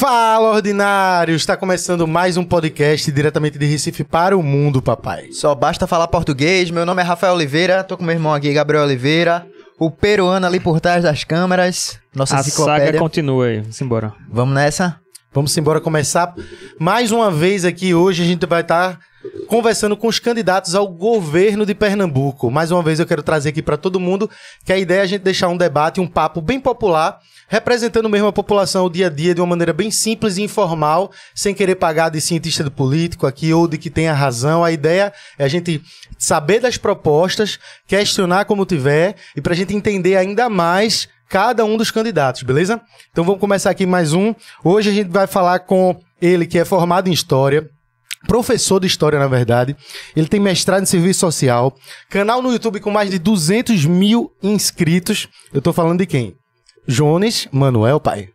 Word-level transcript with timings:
Fala, 0.00 0.52
ordinários! 0.54 1.42
Está 1.42 1.58
começando 1.58 2.08
mais 2.08 2.38
um 2.38 2.42
podcast 2.42 3.12
diretamente 3.12 3.58
de 3.58 3.66
Recife 3.66 4.02
para 4.02 4.34
o 4.34 4.42
mundo, 4.42 4.80
papai. 4.80 5.30
Só 5.30 5.54
basta 5.54 5.86
falar 5.86 6.08
português. 6.08 6.70
Meu 6.70 6.86
nome 6.86 7.02
é 7.02 7.04
Rafael 7.04 7.34
Oliveira, 7.34 7.84
tô 7.84 7.98
com 7.98 8.04
meu 8.04 8.14
irmão 8.14 8.32
aqui, 8.32 8.50
Gabriel 8.50 8.84
Oliveira. 8.84 9.46
O 9.78 9.90
peruano 9.90 10.46
ali 10.46 10.58
por 10.58 10.80
trás 10.80 11.02
das 11.02 11.22
câmeras. 11.22 12.00
Nossa 12.14 12.38
A 12.38 12.42
saga 12.42 12.98
continua 12.98 13.44
aí. 13.44 13.60
Vamos 13.60 13.78
embora. 13.82 14.14
Vamos 14.26 14.54
nessa? 14.54 14.98
Vamos 15.32 15.56
embora 15.56 15.80
começar 15.80 16.34
mais 16.76 17.12
uma 17.12 17.30
vez 17.30 17.64
aqui. 17.64 17.94
Hoje 17.94 18.20
a 18.20 18.26
gente 18.26 18.44
vai 18.46 18.62
estar 18.62 18.98
conversando 19.46 19.96
com 19.96 20.08
os 20.08 20.18
candidatos 20.18 20.74
ao 20.74 20.88
governo 20.88 21.64
de 21.64 21.72
Pernambuco. 21.72 22.50
Mais 22.50 22.72
uma 22.72 22.82
vez 22.82 22.98
eu 22.98 23.06
quero 23.06 23.22
trazer 23.22 23.50
aqui 23.50 23.62
para 23.62 23.76
todo 23.76 24.00
mundo 24.00 24.28
que 24.64 24.72
a 24.72 24.76
ideia 24.76 24.98
é 24.98 25.02
a 25.02 25.06
gente 25.06 25.22
deixar 25.22 25.46
um 25.46 25.56
debate, 25.56 26.00
um 26.00 26.06
papo 26.08 26.40
bem 26.40 26.58
popular, 26.58 27.20
representando 27.46 28.08
mesmo 28.08 28.26
a 28.26 28.32
população 28.32 28.86
o 28.86 28.90
dia 28.90 29.06
a 29.06 29.10
dia 29.10 29.32
de 29.32 29.40
uma 29.40 29.46
maneira 29.46 29.72
bem 29.72 29.88
simples 29.88 30.36
e 30.36 30.42
informal, 30.42 31.12
sem 31.32 31.54
querer 31.54 31.76
pagar 31.76 32.08
de 32.08 32.20
cientista 32.20 32.64
do 32.64 32.70
político 32.72 33.24
aqui 33.24 33.54
ou 33.54 33.68
de 33.68 33.78
que 33.78 33.88
tenha 33.88 34.12
razão. 34.12 34.64
A 34.64 34.72
ideia 34.72 35.12
é 35.38 35.44
a 35.44 35.48
gente 35.48 35.80
saber 36.18 36.58
das 36.58 36.76
propostas, 36.76 37.56
questionar 37.86 38.46
como 38.46 38.66
tiver 38.66 39.14
e 39.36 39.40
para 39.40 39.52
a 39.52 39.56
gente 39.56 39.76
entender 39.76 40.16
ainda 40.16 40.48
mais 40.48 41.08
cada 41.30 41.64
um 41.64 41.76
dos 41.76 41.92
candidatos, 41.92 42.42
beleza? 42.42 42.80
Então 43.12 43.22
vamos 43.24 43.40
começar 43.40 43.70
aqui 43.70 43.86
mais 43.86 44.12
um. 44.12 44.34
Hoje 44.64 44.90
a 44.90 44.92
gente 44.92 45.08
vai 45.08 45.28
falar 45.28 45.60
com 45.60 45.96
ele 46.20 46.44
que 46.44 46.58
é 46.58 46.64
formado 46.64 47.08
em 47.08 47.12
História, 47.12 47.70
professor 48.26 48.80
de 48.80 48.88
História, 48.88 49.16
na 49.16 49.28
verdade. 49.28 49.76
Ele 50.16 50.26
tem 50.26 50.40
mestrado 50.40 50.82
em 50.82 50.86
Serviço 50.86 51.20
Social, 51.20 51.72
canal 52.10 52.42
no 52.42 52.50
YouTube 52.50 52.80
com 52.80 52.90
mais 52.90 53.10
de 53.10 53.18
200 53.20 53.86
mil 53.86 54.32
inscritos. 54.42 55.28
Eu 55.54 55.62
tô 55.62 55.72
falando 55.72 56.00
de 56.00 56.06
quem? 56.06 56.34
Jones 56.88 57.46
Manuel, 57.52 58.00
pai. 58.00 58.30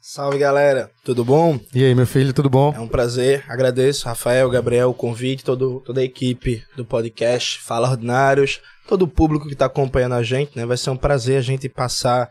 Salve 0.00 0.38
galera, 0.38 0.90
tudo 1.04 1.24
bom? 1.24 1.60
E 1.72 1.84
aí, 1.84 1.94
meu 1.94 2.06
filho, 2.06 2.32
tudo 2.32 2.48
bom? 2.50 2.72
É 2.74 2.80
um 2.80 2.88
prazer, 2.88 3.44
agradeço 3.46 4.06
Rafael, 4.06 4.48
Gabriel, 4.50 4.88
o 4.88 4.94
convite, 4.94 5.44
todo, 5.44 5.82
toda 5.84 6.00
a 6.00 6.04
equipe 6.04 6.64
do 6.74 6.84
podcast 6.84 7.60
Fala 7.60 7.90
Ordinários, 7.90 8.60
todo 8.88 9.02
o 9.02 9.08
público 9.08 9.46
que 9.46 9.52
está 9.52 9.66
acompanhando 9.66 10.14
a 10.14 10.22
gente, 10.22 10.56
né? 10.56 10.64
Vai 10.64 10.76
ser 10.76 10.90
um 10.90 10.96
prazer 10.96 11.38
a 11.38 11.42
gente 11.42 11.68
passar 11.68 12.30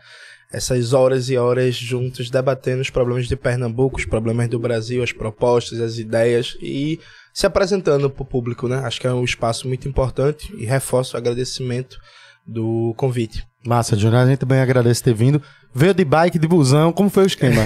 essas 0.52 0.92
horas 0.92 1.30
e 1.30 1.38
horas 1.38 1.76
juntos 1.76 2.30
debatendo 2.30 2.82
os 2.82 2.90
problemas 2.90 3.28
de 3.28 3.36
Pernambuco, 3.36 3.98
os 3.98 4.06
problemas 4.06 4.50
do 4.50 4.58
Brasil, 4.58 5.04
as 5.04 5.12
propostas, 5.12 5.80
as 5.80 5.98
ideias 5.98 6.58
e 6.62 7.00
se 7.34 7.46
apresentando 7.46 8.10
para 8.10 8.24
o 8.24 8.26
público, 8.26 8.68
né? 8.68 8.78
Acho 8.78 9.00
que 9.00 9.06
é 9.06 9.14
um 9.14 9.24
espaço 9.24 9.68
muito 9.68 9.88
importante 9.88 10.52
e 10.58 10.66
reforço 10.66 11.16
o 11.16 11.18
agradecimento 11.18 12.00
do 12.46 12.94
convite. 12.98 13.46
Massa, 13.66 13.98
Jonas, 13.98 14.26
a 14.26 14.30
gente 14.30 14.40
também 14.40 14.60
agradece 14.60 15.04
ter 15.04 15.14
vindo. 15.14 15.42
Veio 15.76 15.94
de 15.94 16.06
bike, 16.06 16.40
de 16.40 16.48
busão, 16.48 16.94
como 16.94 17.10
foi 17.10 17.24
o 17.24 17.28
esquema? 17.28 17.62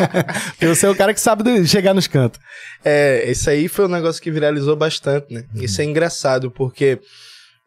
Você 0.60 0.86
é 0.86 0.90
o 0.90 0.96
cara 0.96 1.12
que 1.12 1.20
sabe 1.20 1.64
chegar 1.66 1.94
nos 1.94 2.06
cantos. 2.06 2.40
É, 2.82 3.30
esse 3.30 3.48
aí 3.48 3.68
foi 3.68 3.84
um 3.84 3.88
negócio 3.88 4.20
que 4.20 4.30
viralizou 4.30 4.74
bastante, 4.74 5.32
né? 5.32 5.44
Isso 5.54 5.80
é 5.82 5.84
engraçado, 5.84 6.50
porque 6.50 6.98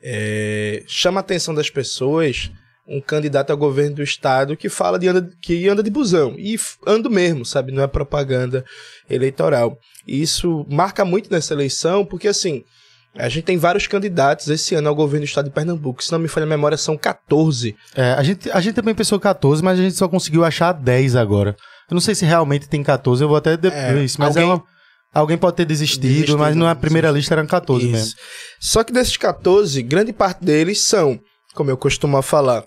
é, 0.02 0.84
chama 0.88 1.20
a 1.20 1.22
atenção 1.22 1.54
das 1.54 1.70
pessoas 1.70 2.52
um 2.90 3.02
candidato 3.02 3.52
a 3.52 3.56
governo 3.56 3.98
do 3.98 4.04
estado 4.04 4.56
que 4.56 4.70
fala 4.70 4.98
de 4.98 5.10
anda, 5.10 5.30
que 5.42 5.68
anda 5.68 5.84
de 5.84 5.90
busão. 5.90 6.36
E 6.38 6.58
ando 6.86 7.10
mesmo, 7.10 7.46
sabe? 7.46 7.72
Não 7.74 7.84
é 7.84 7.88
propaganda 7.88 8.64
eleitoral. 9.10 9.78
E 10.08 10.22
isso 10.22 10.66
marca 10.70 11.04
muito 11.04 11.30
nessa 11.32 11.54
eleição, 11.54 12.06
porque 12.06 12.28
assim. 12.28 12.64
A 13.20 13.30
gente 13.30 13.46
tem 13.46 13.58
vários 13.58 13.88
candidatos 13.88 14.48
esse 14.48 14.76
ano 14.76 14.90
ao 14.90 14.94
governo 14.94 15.26
do 15.26 15.28
estado 15.28 15.46
de 15.46 15.52
Pernambuco. 15.52 16.04
Se 16.04 16.12
não 16.12 16.20
me 16.20 16.28
falha 16.28 16.44
a 16.44 16.48
memória, 16.48 16.78
são 16.78 16.96
14. 16.96 17.76
É, 17.96 18.12
a, 18.12 18.22
gente, 18.22 18.52
a 18.52 18.62
gente 18.62 18.76
também 18.76 18.94
pensou 18.94 19.20
14, 19.20 19.64
mas 19.64 19.80
a 19.80 19.82
gente 19.82 19.96
só 19.96 20.08
conseguiu 20.08 20.46
achar 20.46 20.72
10 20.72 21.16
agora. 21.16 21.56
Eu 21.90 21.96
não 21.96 22.02
sei 22.02 22.14
se 22.14 22.26
realmente 22.26 22.70
tem 22.70 22.84
14, 22.84 23.24
eu 23.24 23.28
vou 23.28 23.38
até 23.38 23.58
depois 23.58 24.14
É, 24.14 24.18
mas 24.20 24.38
alguém- 24.38 24.44
é 24.44 24.54
uma- 24.54 24.64
alguém 25.14 25.38
pode 25.38 25.58
ter 25.58 25.66
desistido, 25.66 26.02
Desistido, 26.02 26.38
mas 26.38 26.56
na 26.56 26.76
primeira 26.76 27.12
lista 27.12 27.34
eram 27.34 27.48
14 27.48 27.86
mesmo. 27.86 28.08
Isso. 28.08 28.16
Só 28.60 28.84
que 28.84 28.94
desses 28.94 29.18
14, 29.18 29.82
grande 29.84 30.14
parte 30.14 30.44
deles 30.44 30.82
são, 30.82 31.20
como 31.54 31.70
eu 31.70 31.78
costumo 31.78 32.22
falar, 32.22 32.64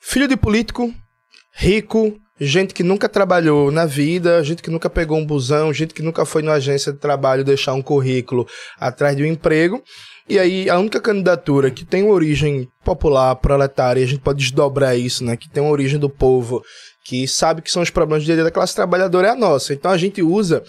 filho 0.00 0.28
de 0.28 0.36
político, 0.36 0.92
rico, 1.54 2.16
gente 2.40 2.74
que 2.74 2.82
nunca 2.82 3.08
trabalhou 3.08 3.70
na 3.70 3.86
vida, 3.86 4.42
gente 4.42 4.62
que 4.62 4.70
nunca 4.70 4.90
pegou 4.90 5.18
um 5.18 5.26
busão, 5.26 5.72
gente 5.72 5.94
que 5.94 6.02
nunca 6.02 6.24
foi 6.24 6.42
numa 6.42 6.54
agência 6.54 6.92
de 6.92 6.98
trabalho 6.98 7.44
deixar 7.44 7.74
um 7.74 7.82
currículo 7.82 8.46
atrás 8.78 9.16
de 9.16 9.22
um 9.22 9.26
emprego. 9.26 9.82
E 10.28 10.38
aí, 10.38 10.70
a 10.70 10.78
única 10.78 11.00
candidatura 11.00 11.70
que 11.70 11.84
tem 11.84 12.02
uma 12.02 12.14
origem 12.14 12.66
popular, 12.82 13.36
proletária, 13.36 14.00
e 14.00 14.04
a 14.04 14.06
gente 14.06 14.22
pode 14.22 14.38
desdobrar 14.38 14.98
isso, 14.98 15.22
né? 15.22 15.36
Que 15.36 15.50
tem 15.50 15.62
uma 15.62 15.72
origem 15.72 15.98
do 15.98 16.08
povo, 16.08 16.62
que 17.04 17.28
sabe 17.28 17.60
que 17.60 17.70
são 17.70 17.82
os 17.82 17.90
problemas 17.90 18.22
do 18.22 18.26
dia 18.26 18.34
a 18.34 18.36
dia 18.38 18.44
da 18.44 18.50
classe 18.50 18.74
trabalhadora, 18.74 19.28
é 19.28 19.30
a 19.30 19.36
nossa. 19.36 19.74
Então 19.74 19.90
a 19.90 19.98
gente 19.98 20.22
usa 20.22 20.62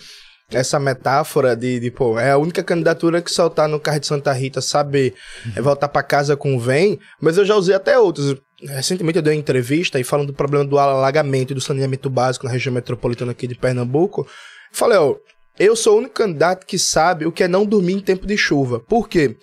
essa 0.51 0.79
metáfora 0.79 1.55
de, 1.55 1.79
de, 1.79 1.91
pô, 1.91 2.19
é 2.19 2.31
a 2.31 2.37
única 2.37 2.63
candidatura 2.63 3.21
que 3.21 3.31
soltar 3.31 3.67
no 3.67 3.79
carro 3.79 3.99
de 3.99 4.07
Santa 4.07 4.31
Rita 4.31 4.61
saber 4.61 5.13
é, 5.55 5.61
voltar 5.61 5.87
pra 5.87 6.03
casa 6.03 6.37
com 6.37 6.59
vem, 6.59 6.99
mas 7.19 7.37
eu 7.37 7.45
já 7.45 7.55
usei 7.55 7.75
até 7.75 7.97
outros. 7.97 8.35
Recentemente 8.61 9.17
eu 9.17 9.23
dei 9.23 9.33
uma 9.33 9.39
entrevista 9.39 9.99
e 9.99 10.03
falando 10.03 10.27
do 10.27 10.33
problema 10.33 10.63
do 10.63 10.77
alagamento 10.77 11.51
e 11.51 11.53
do 11.53 11.61
saneamento 11.61 12.09
básico 12.09 12.45
na 12.45 12.51
região 12.51 12.73
metropolitana 12.73 13.31
aqui 13.31 13.47
de 13.47 13.55
Pernambuco. 13.55 14.27
Falei, 14.71 14.97
ó, 14.97 15.15
eu 15.57 15.75
sou 15.75 15.95
o 15.95 15.97
único 15.99 16.13
candidato 16.13 16.65
que 16.65 16.77
sabe 16.77 17.25
o 17.25 17.31
que 17.31 17.43
é 17.43 17.47
não 17.47 17.65
dormir 17.65 17.93
em 17.93 17.99
tempo 17.99 18.27
de 18.27 18.37
chuva. 18.37 18.79
Por 18.79 19.09
quê? 19.09 19.35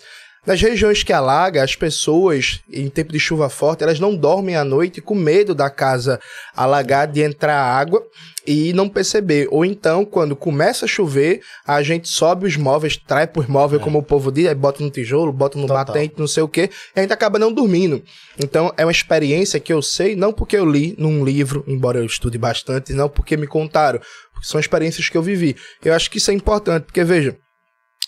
Nas 0.45 0.61
regiões 0.61 1.05
que 1.05 1.13
alaga, 1.13 1.63
as 1.63 1.77
pessoas, 1.77 2.61
em 2.69 2.89
tempo 2.89 3.13
de 3.13 3.21
chuva 3.21 3.49
forte, 3.49 3.85
elas 3.85 4.01
não 4.01 4.17
dormem 4.17 4.57
à 4.57 4.65
noite 4.65 5.01
com 5.01 5.15
medo 5.15 5.55
da 5.55 5.71
casa 5.71 6.19
alagar, 6.57 7.07
de 7.07 7.23
entrar 7.23 7.63
água 7.63 8.03
e 8.45 8.73
não 8.73 8.89
perceber. 8.89 9.47
Ou 9.53 9.65
então, 9.65 10.05
quando 10.05 10.35
começa 10.35 10.85
a 10.85 10.89
chover, 10.89 11.43
a 11.65 11.81
gente 11.81 12.09
sobe 12.09 12.45
os 12.45 12.57
móveis, 12.57 12.97
trai 12.97 13.29
por 13.29 13.49
móvel, 13.49 13.79
como 13.79 14.01
o 14.01 14.03
povo 14.03 14.33
diz, 14.33 14.49
aí 14.49 14.55
bota 14.55 14.83
no 14.83 14.91
tijolo, 14.91 15.33
bota 15.33 15.57
no 15.57 15.69
Total. 15.69 15.85
batente, 15.85 16.17
não 16.19 16.27
sei 16.27 16.43
o 16.43 16.49
quê, 16.49 16.69
e 16.97 16.99
a 16.99 17.03
gente 17.03 17.13
acaba 17.13 17.39
não 17.39 17.53
dormindo. 17.53 18.03
Então, 18.37 18.75
é 18.77 18.85
uma 18.85 18.91
experiência 18.91 19.61
que 19.61 19.73
eu 19.73 19.81
sei, 19.81 20.17
não 20.17 20.33
porque 20.33 20.57
eu 20.57 20.69
li 20.69 20.97
num 20.99 21.25
livro, 21.25 21.63
embora 21.69 22.01
eu 22.01 22.05
estude 22.05 22.37
bastante, 22.37 22.93
não 22.93 23.09
porque 23.09 23.37
me 23.37 23.47
contaram, 23.47 24.01
porque 24.33 24.49
são 24.49 24.59
experiências 24.59 25.09
que 25.09 25.17
eu 25.17 25.23
vivi. 25.23 25.55
Eu 25.85 25.95
acho 25.95 26.11
que 26.11 26.19
isso 26.19 26.33
é 26.33 26.35
importante, 26.35 26.83
porque 26.83 27.05
veja, 27.05 27.37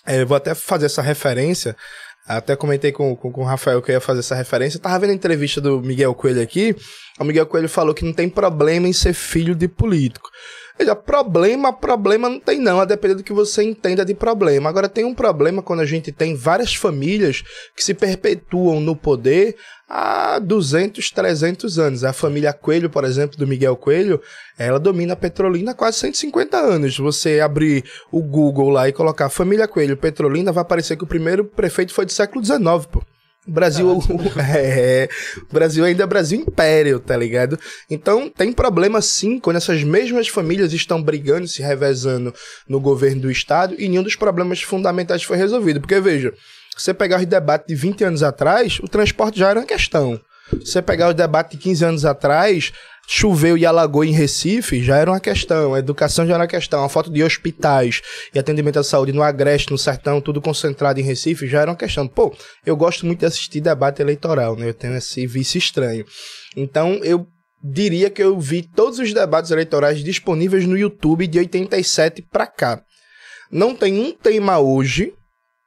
é, 0.06 0.20
eu 0.20 0.26
vou 0.26 0.36
até 0.36 0.54
fazer 0.54 0.86
essa 0.86 1.00
referência. 1.00 1.76
Até 2.26 2.56
comentei 2.56 2.90
com, 2.90 3.14
com, 3.14 3.30
com 3.30 3.42
o 3.42 3.44
Rafael 3.44 3.82
que 3.82 3.90
eu 3.90 3.94
ia 3.94 4.00
fazer 4.00 4.20
essa 4.20 4.34
referência. 4.34 4.78
Eu 4.78 4.82
tava 4.82 4.98
vendo 4.98 5.10
a 5.10 5.14
entrevista 5.14 5.60
do 5.60 5.80
Miguel 5.82 6.14
Coelho 6.14 6.40
aqui. 6.40 6.74
O 7.20 7.24
Miguel 7.24 7.46
Coelho 7.46 7.68
falou 7.68 7.94
que 7.94 8.04
não 8.04 8.14
tem 8.14 8.28
problema 8.28 8.88
em 8.88 8.92
ser 8.92 9.12
filho 9.12 9.54
de 9.54 9.68
político. 9.68 10.30
Veja, 10.76 10.96
problema, 10.96 11.72
problema 11.72 12.28
não 12.28 12.40
tem 12.40 12.58
não, 12.58 12.80
a 12.80 12.84
depender 12.84 13.14
do 13.14 13.22
que 13.22 13.32
você 13.32 13.62
entenda 13.62 14.04
de 14.04 14.12
problema. 14.12 14.68
Agora, 14.68 14.88
tem 14.88 15.04
um 15.04 15.14
problema 15.14 15.62
quando 15.62 15.80
a 15.80 15.86
gente 15.86 16.10
tem 16.10 16.34
várias 16.34 16.74
famílias 16.74 17.44
que 17.76 17.84
se 17.84 17.94
perpetuam 17.94 18.80
no 18.80 18.96
poder 18.96 19.54
há 19.88 20.40
200, 20.40 21.10
300 21.12 21.78
anos. 21.78 22.02
A 22.02 22.12
família 22.12 22.52
Coelho, 22.52 22.90
por 22.90 23.04
exemplo, 23.04 23.38
do 23.38 23.46
Miguel 23.46 23.76
Coelho, 23.76 24.20
ela 24.58 24.80
domina 24.80 25.12
a 25.12 25.16
Petrolina 25.16 25.70
há 25.70 25.74
quase 25.74 25.98
150 25.98 26.56
anos. 26.56 26.98
Você 26.98 27.38
abrir 27.38 27.84
o 28.10 28.20
Google 28.20 28.70
lá 28.70 28.88
e 28.88 28.92
colocar 28.92 29.28
família 29.28 29.68
Coelho, 29.68 29.96
Petrolina, 29.96 30.50
vai 30.50 30.62
aparecer 30.62 30.96
que 30.96 31.04
o 31.04 31.08
primeiro 31.08 31.44
prefeito 31.44 31.94
foi 31.94 32.04
do 32.04 32.12
século 32.12 32.44
XIX, 32.44 32.86
pô. 32.90 33.00
O 33.46 33.50
Brasil, 33.50 34.02
é, 34.40 35.08
o 35.50 35.52
Brasil 35.52 35.84
ainda 35.84 36.04
é 36.04 36.06
Brasil 36.06 36.40
Império, 36.40 36.98
tá 36.98 37.16
ligado? 37.16 37.58
Então 37.90 38.30
tem 38.30 38.52
problema 38.52 39.02
sim 39.02 39.38
quando 39.38 39.56
essas 39.56 39.82
mesmas 39.82 40.28
famílias 40.28 40.72
estão 40.72 41.02
brigando, 41.02 41.46
se 41.46 41.60
revezando 41.60 42.34
no 42.66 42.80
governo 42.80 43.22
do 43.22 43.30
estado 43.30 43.74
e 43.78 43.88
nenhum 43.88 44.02
dos 44.02 44.16
problemas 44.16 44.62
fundamentais 44.62 45.22
foi 45.22 45.36
resolvido. 45.36 45.80
Porque 45.80 46.00
veja, 46.00 46.32
se 46.76 46.84
você 46.84 46.94
pegar 46.94 47.20
os 47.20 47.26
debates 47.26 47.66
de 47.68 47.74
20 47.74 48.04
anos 48.04 48.22
atrás, 48.22 48.78
o 48.80 48.88
transporte 48.88 49.38
já 49.38 49.50
era 49.50 49.60
uma 49.60 49.66
questão. 49.66 50.18
Se 50.50 50.72
você 50.72 50.82
pegar 50.82 51.08
os 51.08 51.14
debates 51.14 51.56
de 51.56 51.62
15 51.62 51.84
anos 51.84 52.04
atrás, 52.04 52.72
choveu 53.06 53.56
e 53.56 53.66
alagou 53.66 54.04
em 54.04 54.12
Recife, 54.12 54.82
já 54.82 54.96
era 54.96 55.10
uma 55.10 55.20
questão. 55.20 55.74
A 55.74 55.78
educação 55.78 56.26
já 56.26 56.34
era 56.34 56.42
uma 56.42 56.48
questão. 56.48 56.84
A 56.84 56.88
falta 56.88 57.10
de 57.10 57.22
hospitais 57.22 58.02
e 58.34 58.38
atendimento 58.38 58.78
à 58.78 58.84
saúde 58.84 59.12
no 59.12 59.22
Agreste, 59.22 59.70
no 59.70 59.78
Sertão, 59.78 60.20
tudo 60.20 60.40
concentrado 60.40 61.00
em 61.00 61.02
Recife, 61.02 61.46
já 61.46 61.60
era 61.60 61.70
uma 61.70 61.76
questão. 61.76 62.06
Pô, 62.06 62.34
eu 62.64 62.76
gosto 62.76 63.06
muito 63.06 63.20
de 63.20 63.26
assistir 63.26 63.60
debate 63.60 64.00
eleitoral, 64.00 64.56
né? 64.56 64.68
Eu 64.68 64.74
tenho 64.74 64.96
esse 64.96 65.26
vício 65.26 65.58
estranho. 65.58 66.04
Então, 66.56 67.00
eu 67.02 67.26
diria 67.62 68.10
que 68.10 68.22
eu 68.22 68.38
vi 68.38 68.62
todos 68.62 68.98
os 68.98 69.12
debates 69.12 69.50
eleitorais 69.50 70.02
disponíveis 70.04 70.66
no 70.66 70.76
YouTube 70.76 71.26
de 71.26 71.38
87 71.38 72.22
pra 72.30 72.46
cá. 72.46 72.82
Não 73.50 73.74
tem 73.74 73.98
um 73.98 74.12
tema 74.12 74.58
hoje 74.58 75.14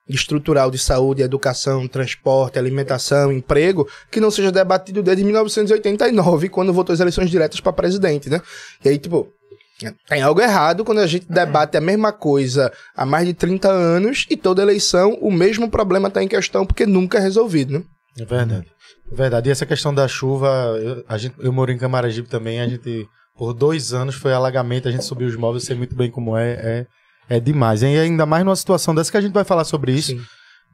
estrutural 0.09 0.71
de 0.71 0.77
saúde, 0.77 1.21
educação, 1.21 1.87
transporte, 1.87 2.57
alimentação, 2.57 3.31
emprego, 3.31 3.87
que 4.11 4.19
não 4.19 4.31
seja 4.31 4.51
debatido 4.51 5.03
desde 5.03 5.23
1989, 5.23 6.49
quando 6.49 6.73
votou 6.73 6.93
as 6.93 6.99
eleições 6.99 7.29
diretas 7.29 7.59
para 7.59 7.73
presidente, 7.73 8.29
né? 8.29 8.41
E 8.83 8.89
aí, 8.89 8.97
tipo, 8.97 9.27
tem 10.07 10.21
algo 10.21 10.41
errado 10.41 10.83
quando 10.83 10.99
a 10.99 11.07
gente 11.07 11.25
debate 11.29 11.77
a 11.77 11.81
mesma 11.81 12.11
coisa 12.11 12.71
há 12.95 13.05
mais 13.05 13.27
de 13.27 13.33
30 13.33 13.69
anos 13.69 14.25
e 14.29 14.35
toda 14.35 14.61
eleição 14.61 15.17
o 15.21 15.31
mesmo 15.31 15.69
problema 15.69 16.07
está 16.07 16.23
em 16.23 16.27
questão 16.27 16.65
porque 16.65 16.85
nunca 16.85 17.19
é 17.19 17.21
resolvido, 17.21 17.73
né? 17.73 17.83
É 18.19 18.25
verdade. 18.25 18.67
É 19.11 19.15
verdade. 19.15 19.49
E 19.49 19.51
essa 19.51 19.65
questão 19.65 19.93
da 19.93 20.07
chuva, 20.07 20.47
eu, 20.81 21.03
a 21.07 21.17
gente, 21.17 21.35
eu 21.39 21.53
moro 21.53 21.71
em 21.71 21.77
Camaragibe 21.77 22.27
também, 22.27 22.59
a 22.59 22.67
gente 22.67 23.07
por 23.37 23.53
dois 23.53 23.93
anos 23.93 24.15
foi 24.15 24.33
alagamento, 24.33 24.87
a 24.87 24.91
gente 24.91 25.05
subiu 25.05 25.27
os 25.27 25.35
móveis, 25.35 25.63
sei 25.63 25.75
muito 25.75 25.95
bem 25.95 26.09
como 26.09 26.35
é, 26.35 26.53
é, 26.53 26.87
é 27.29 27.39
demais. 27.39 27.81
E 27.81 27.85
ainda 27.85 28.25
mais 28.25 28.43
numa 28.45 28.55
situação 28.55 28.93
dessa 28.95 29.11
que 29.11 29.17
a 29.17 29.21
gente 29.21 29.33
vai 29.33 29.43
falar 29.43 29.63
sobre 29.63 29.91
isso, 29.91 30.11
Sim. 30.11 30.21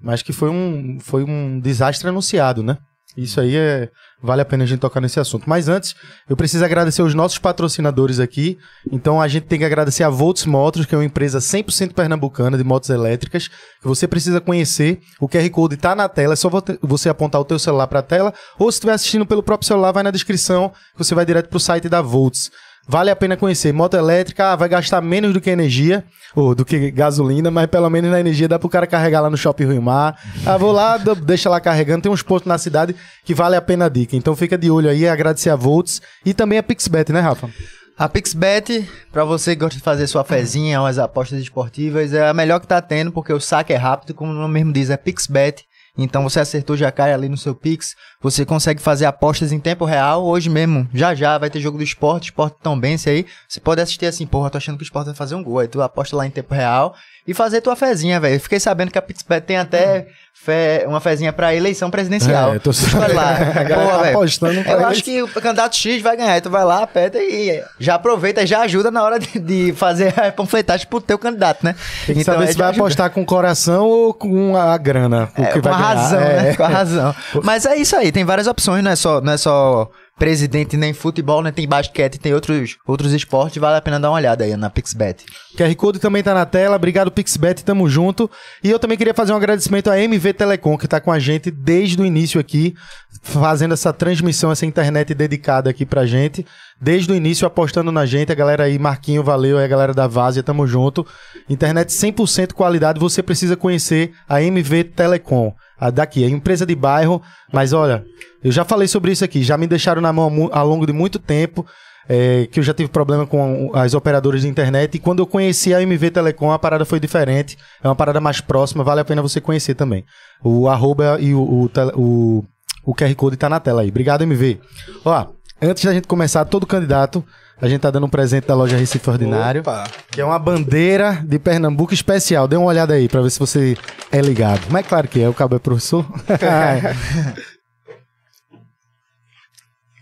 mas 0.01 0.21
que 0.21 0.33
foi 0.33 0.50
um, 0.50 0.97
foi 1.00 1.23
um 1.23 1.59
desastre 1.59 2.07
anunciado, 2.09 2.61
né? 2.63 2.77
Isso 3.15 3.39
aí 3.39 3.55
é, 3.55 3.89
vale 4.23 4.41
a 4.41 4.45
pena 4.45 4.63
a 4.63 4.65
gente 4.67 4.79
tocar 4.79 5.00
nesse 5.00 5.19
assunto. 5.19 5.47
Mas 5.47 5.67
antes, 5.69 5.94
eu 6.27 6.35
preciso 6.35 6.65
agradecer 6.65 7.03
os 7.03 7.13
nossos 7.13 7.38
patrocinadores 7.38 8.19
aqui. 8.19 8.57
Então 8.91 9.21
a 9.21 9.27
gente 9.27 9.45
tem 9.45 9.59
que 9.59 9.65
agradecer 9.65 10.03
a 10.03 10.09
Volts 10.09 10.47
Motors, 10.47 10.88
que 10.88 10.95
é 10.95 10.97
uma 10.97 11.05
empresa 11.05 11.38
100% 11.38 11.94
pernambucana 11.94 12.57
de 12.57 12.63
motos 12.63 12.89
elétricas, 12.89 13.50
que 13.50 13.88
você 13.88 14.07
precisa 14.07 14.41
conhecer. 14.41 15.00
O 15.21 15.29
QR 15.29 15.47
Code 15.51 15.75
está 15.75 15.94
na 15.94 16.09
tela, 16.09 16.33
é 16.33 16.35
só 16.35 16.50
vo- 16.50 16.63
você 16.81 17.07
apontar 17.07 17.39
o 17.39 17.45
teu 17.45 17.59
celular 17.59 17.85
para 17.85 18.00
a 18.00 18.03
tela, 18.03 18.33
ou 18.57 18.71
se 18.71 18.77
estiver 18.77 18.94
assistindo 18.94 19.27
pelo 19.27 19.44
próprio 19.44 19.67
celular, 19.67 19.91
vai 19.91 20.01
na 20.01 20.09
descrição, 20.09 20.69
que 20.94 20.97
você 21.03 21.13
vai 21.13 21.23
direto 21.23 21.50
para 21.50 21.57
o 21.57 21.59
site 21.59 21.88
da 21.88 22.01
Volts. 22.01 22.50
Vale 22.88 23.09
a 23.09 23.15
pena 23.15 23.38
conhecer. 23.38 23.71
Moto 23.71 23.95
elétrica 23.95 24.51
ah, 24.51 24.56
vai 24.56 24.68
gastar 24.68 25.01
menos 25.01 25.33
do 25.33 25.39
que 25.39 25.50
energia, 25.50 26.03
ou 26.35 26.53
do 26.53 26.65
que 26.65 26.91
gasolina, 26.91 27.50
mas 27.50 27.68
pelo 27.68 27.89
menos 27.89 28.12
na 28.12 28.19
energia 28.19 28.47
dá 28.47 28.59
pro 28.59 28.68
cara 28.68 28.88
carregar 28.88 29.21
lá 29.21 29.30
no 29.30 29.38
Shopping 29.38 29.68
Rio 29.68 29.81
Mar. 29.81 30.19
Ah, 30.45 30.57
vou 30.57 30.71
lá, 30.71 30.97
deixa 30.97 31.50
lá 31.50 31.62
carregando. 31.62 32.03
Tem 32.03 32.12
uns 32.12 32.24
postos 32.24 32.47
na 32.47 32.57
cidade 32.57 32.95
que 33.24 33.33
vale 33.33 33.56
a 33.56 33.62
pena 33.62 33.85
a 33.85 33.89
dica. 33.89 34.15
Então 34.15 34.35
fica 34.35 34.57
de 34.57 34.69
olho 34.69 34.89
aí, 34.89 35.07
agradecer 35.07 35.50
a 35.50 35.56
Volts 35.56 36.01
e 36.25 36.33
também 36.33 36.57
a 36.57 36.63
Pixbet, 36.63 37.12
né, 37.12 37.19
Rafa? 37.19 37.50
A 37.95 38.09
PixBet, 38.09 38.89
pra 39.12 39.24
você 39.24 39.56
que 39.56 39.62
gosta 39.62 39.77
de 39.77 39.83
fazer 39.83 40.07
sua 40.07 40.24
fezinha, 40.24 40.81
umas 40.81 40.97
apostas 40.97 41.39
esportivas, 41.39 42.12
é 42.12 42.27
a 42.27 42.33
melhor 42.33 42.59
que 42.59 42.65
tá 42.65 42.81
tendo, 42.81 43.12
porque 43.12 43.31
o 43.31 43.39
saque 43.39 43.71
é 43.71 43.77
rápido, 43.77 44.15
como 44.15 44.31
o 44.31 44.36
nome 44.36 44.56
mesmo 44.56 44.74
diz, 44.74 44.89
é 44.89 44.97
PixBet. 44.97 45.63
Então 45.98 46.24
você 46.24 46.40
acertou, 46.40 46.75
já 46.75 46.92
cai 46.92 47.13
ali 47.13 47.30
no 47.30 47.38
seu 47.38 47.54
Pix. 47.54 47.95
Você 48.19 48.44
consegue 48.45 48.81
fazer 48.81 49.06
apostas 49.06 49.51
em 49.51 49.60
tempo 49.60 49.86
real. 49.86 50.25
Hoje 50.25 50.50
mesmo, 50.50 50.90
já 50.92 51.13
já, 51.13 51.38
vai 51.38 51.51
ter 51.51 51.60
jogo 51.60 51.78
do 51.78 51.84
esporte, 51.84 52.25
esporte 52.25 52.57
tão 52.63 52.80
bem 52.80 52.95
aí. 53.06 53.25
Você 53.48 53.60
pode 53.60 53.80
assistir 53.80 54.07
assim, 54.07 54.25
porra, 54.25 54.50
tô 54.50 54.57
achando 54.57 54.75
que 54.75 54.84
o 54.84 54.86
esporte 54.86 55.06
vai 55.06 55.16
fazer 55.16 55.36
um 55.36 55.44
gol. 55.44 55.60
Aí 55.60 55.68
tu 55.68 55.81
aposta 55.81 56.16
lá 56.16 56.25
em 56.25 56.31
tempo 56.31 56.54
real 56.54 56.95
e 57.28 57.34
fazer 57.34 57.62
tua 57.62 57.75
fezinha, 57.75 58.19
velho. 58.19 58.40
Fiquei 58.40 58.60
sabendo 58.60 58.92
que 58.92 58.98
a 58.98 59.01
PixBet 59.01 59.45
tem 59.45 59.57
até 59.57 60.07
fe- 60.44 60.84
uma 60.88 61.00
fezinha 61.00 61.31
pra 61.31 61.54
eleição 61.56 61.90
presidencial. 61.90 62.56
É, 62.56 62.60
tô- 62.60 62.72
lá. 63.13 63.34
Galera 63.63 63.75
Porra, 63.75 63.92
tá 63.98 64.01
velho. 64.04 64.18
apostando 64.18 64.54
Eu 64.54 64.62
eleição. 64.62 64.86
acho 64.88 65.04
que 65.04 65.22
o 65.24 65.28
candidato 65.30 65.75
X 65.75 66.01
vai 66.01 66.18
ganhar. 66.18 66.42
Tu 66.42 66.50
vai 66.50 66.63
lá, 66.66 66.84
aperta 66.84 67.18
e 67.19 67.63
já 67.80 67.95
aproveita 67.95 68.42
e 68.44 68.48
já 68.48 68.62
ajuda 68.62 68.92
na 68.92 69.04
hora 69.04 69.19
de, 69.19 69.40
de 69.40 69.74
fazer 69.74 70.13
a 70.19 70.31
panfletagem 70.31 70.88
pro 70.88 71.00
teu 71.01 71.18
candidato, 71.18 71.63
né? 71.63 71.75
Tem 72.06 72.16
que 72.16 72.24
saber 72.24 72.44
é 72.45 72.48
se 72.48 72.57
vai 72.57 72.69
ajuda. 72.69 72.84
apostar 72.84 73.10
com 73.12 73.22
o 73.22 73.25
coração 73.25 73.86
ou 73.86 74.13
com 74.13 74.56
a 74.57 74.78
grana. 74.78 75.30
É, 75.38 75.45
que 75.45 75.62
com 75.62 75.69
vai 75.69 75.74
a 75.74 75.78
ganhar. 75.78 75.94
razão, 75.95 76.19
É. 76.22 76.42
né? 76.44 76.56
Com 76.56 76.63
a 76.63 76.68
razão. 76.68 77.16
Mas 77.44 77.66
é 77.66 77.75
isso 77.75 77.96
aí, 77.96 78.12
tem 78.12 78.25
várias 78.25 78.48
opções, 78.48 78.84
não 78.84 78.92
é 78.92 78.96
só, 78.96 79.22
não 79.22 79.34
é 79.34 79.38
só 79.38 79.89
presidente 80.24 80.78
nem 80.78 80.94
futebol, 80.94 81.42
né? 81.42 81.52
Tem 81.52 81.68
basquete, 81.68 82.18
tem 82.18 82.34
outros, 82.34 82.78
outros 82.88 83.12
esportes, 83.12 83.58
vale 83.58 83.75
a 83.75 83.81
pena 83.81 84.00
dar 84.00 84.10
uma 84.10 84.16
olhada 84.16 84.46
aí 84.46 84.56
na 84.56 84.70
PixBet. 84.70 85.25
QR 85.58 85.75
Code 85.75 86.00
também 86.00 86.24
tá 86.24 86.34
na 86.34 86.46
tela. 86.46 86.78
Obrigado, 86.78 87.12
Pixbet, 87.12 87.62
tamo 87.66 87.90
junto. 87.90 88.31
E 88.64 88.70
eu 88.70 88.80
também 88.80 88.98
queria 88.98 89.14
fazer 89.14 89.34
um 89.34 89.36
agradecimento 89.36 89.90
à 89.90 90.00
MV 90.00 90.34
Telecom, 90.34 90.78
que 90.78 90.88
tá 90.88 91.02
com 91.02 91.12
a 91.12 91.20
gente 91.20 91.52
desde 91.52 92.02
o 92.02 92.06
início 92.06 92.40
aqui, 92.40 92.74
fazendo 93.22 93.74
essa 93.74 93.92
transmissão, 93.92 94.50
essa 94.50 94.66
internet 94.66 95.14
dedicada 95.14 95.70
aqui 95.70 95.86
pra 95.86 96.06
gente. 96.06 96.46
Desde 96.83 97.13
o 97.13 97.15
início, 97.15 97.47
apostando 97.47 97.94
na 97.94 98.06
gente. 98.06 98.31
A 98.31 98.35
galera 98.35 98.65
aí, 98.65 98.77
Marquinho, 98.77 99.24
valeu. 99.24 99.57
A 99.57 99.65
galera 99.65 99.94
da 99.94 100.06
Várzea, 100.06 100.44
tamo 100.44 100.68
junto. 100.68 101.07
Internet 101.50 101.89
100% 101.89 102.51
qualidade, 102.51 103.00
você 103.00 103.24
precisa 103.24 103.56
conhecer 103.56 104.12
a 104.27 104.41
MV 104.41 104.83
Telecom. 104.83 105.53
A 105.80 105.89
daqui, 105.89 106.25
a 106.25 106.30
empresa 106.30 106.65
de 106.65 106.75
bairro. 106.75 107.21
Mas 107.53 107.71
olha, 107.71 108.03
eu 108.44 108.51
já 108.51 108.65
falei 108.65 108.89
sobre 108.89 109.13
isso 109.13 109.24
aqui, 109.24 109.41
já 109.44 109.57
me 109.57 109.65
deixaram 109.65 110.01
na 110.01 110.12
mão 110.12 110.50
ao 110.51 110.68
longo 110.68 110.85
de 110.85 110.91
muito 110.91 111.19
tempo 111.19 111.65
é, 112.07 112.47
que 112.51 112.59
eu 112.59 112.63
já 112.63 112.74
tive 112.74 112.89
problema 112.89 113.25
com 113.25 113.71
as 113.74 113.94
operadoras 113.94 114.41
de 114.41 114.47
internet 114.47 114.95
e 114.95 115.00
quando 115.00 115.19
eu 115.19 115.25
conheci 115.25 115.74
a 115.74 115.81
MV 115.81 116.12
Telecom 116.12 116.51
a 116.51 116.59
parada 116.59 116.83
foi 116.86 117.00
diferente, 117.00 117.57
é 117.81 117.88
uma 117.88 117.95
parada 117.95 118.19
mais 118.19 118.41
próxima, 118.41 118.83
vale 118.83 119.01
a 119.01 119.06
pena 119.06 119.21
você 119.21 119.39
conhecer 119.39 119.75
também. 119.75 120.03
O 120.44 120.68
arroba 120.68 121.18
e 121.19 121.33
o, 121.33 121.41
o, 121.41 121.71
o, 121.95 122.45
o 122.83 122.95
QR 122.95 123.15
Code 123.15 123.38
tá 123.38 123.47
na 123.47 123.59
tela 123.59 123.81
aí. 123.83 123.89
Obrigado, 123.89 124.24
MV. 124.24 124.59
Ó, 125.06 125.27
antes 125.68 125.83
da 125.83 125.94
gente 125.94 126.07
começar, 126.07 126.45
todo 126.45 126.65
candidato, 126.65 127.24
a 127.62 127.68
gente 127.68 127.81
tá 127.81 127.89
dando 127.92 128.06
um 128.06 128.10
presente 128.10 128.48
da 128.48 128.56
loja 128.56 128.75
Recife 128.77 129.10
Ordinário, 129.10 129.62
Opa. 129.62 129.86
que 130.12 130.19
é 130.19 130.25
uma 130.25 130.38
bandeira 130.39 131.24
de 131.25 131.39
Pernambuco 131.39 131.94
especial. 131.94 132.48
Dê 132.48 132.56
uma 132.56 132.68
olhada 132.68 132.94
aí 132.94 133.07
pra 133.07 133.21
ver 133.21 133.30
se 133.30 133.39
você 133.39 133.77
é 134.12 134.19
ligado. 134.21 134.62
Mas 134.69 134.86
é 134.86 134.89
claro 134.89 135.07
que 135.07 135.21
é, 135.21 135.30
o 135.30 135.33
cabo 135.33 135.56
é 135.56 135.60
professor. 135.60 136.06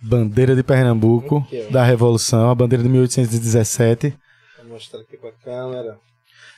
Bandeira 0.04 0.56
de 0.56 0.64
Pernambuco, 0.64 1.46
ó. 1.48 1.72
da 1.72 1.84
Revolução, 1.84 2.50
a 2.50 2.56
bandeira 2.56 2.82
de 2.84 2.90
1817. 2.90 4.18
Vou 4.64 4.74
mostrar 4.74 5.00
aqui 5.02 5.16
pra 5.16 5.32
câmera. 5.32 5.98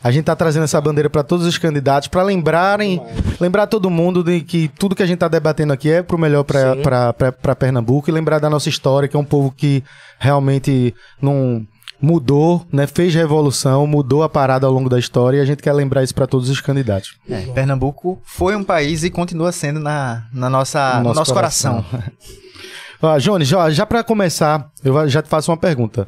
A 0.03 0.11
gente 0.11 0.25
tá 0.25 0.35
trazendo 0.35 0.63
essa 0.63 0.81
bandeira 0.81 1.09
para 1.09 1.23
todos 1.23 1.45
os 1.45 1.57
candidatos, 1.57 2.09
para 2.09 2.21
lembrarem, 2.23 3.01
lembrar 3.39 3.67
todo 3.67 3.89
mundo 3.89 4.21
de 4.21 4.41
que 4.41 4.67
tudo 4.67 4.95
que 4.95 5.01
a 5.01 5.05
gente 5.05 5.19
tá 5.19 5.29
debatendo 5.29 5.71
aqui 5.71 5.89
é 5.89 6.03
pro 6.03 6.17
melhor 6.17 6.45
Sim. 6.45 6.81
para 6.83 7.55
Pernambuco 7.55 8.09
e 8.09 8.13
lembrar 8.13 8.39
da 8.39 8.50
nossa 8.50 8.67
história, 8.67 9.07
que 9.07 9.15
é 9.15 9.19
um 9.19 9.23
povo 9.23 9.53
que 9.55 9.81
realmente 10.19 10.94
não 11.21 11.65
mudou, 12.01 12.65
né? 12.69 12.85
Fez 12.85 13.15
revolução, 13.15 13.88
mudou 13.88 14.23
a 14.23 14.29
parada 14.29 14.67
ao 14.67 14.73
longo 14.73 14.89
da 14.89 15.00
história 15.00 15.38
e 15.38 15.39
a 15.39 15.45
gente 15.45 15.63
quer 15.63 15.71
lembrar 15.71 16.03
isso 16.03 16.13
para 16.13 16.27
todos 16.27 16.50
os 16.50 16.59
candidatos. 16.59 17.15
É, 17.29 17.44
Pernambuco 17.53 18.21
foi 18.25 18.57
um 18.57 18.63
país 18.63 19.05
e 19.05 19.09
continua 19.09 19.53
sendo 19.53 19.79
na, 19.79 20.25
na 20.33 20.50
nossa, 20.50 21.00
no 21.00 21.13
nosso, 21.13 21.33
coração. 21.33 21.83
Ó, 23.01 23.17
Jones, 23.19 23.47
já, 23.47 23.69
já 23.69 23.85
para 23.85 24.03
começar, 24.03 24.69
eu 24.83 25.07
já 25.07 25.21
te 25.21 25.29
faço 25.29 25.50
uma 25.50 25.57
pergunta. 25.57 26.07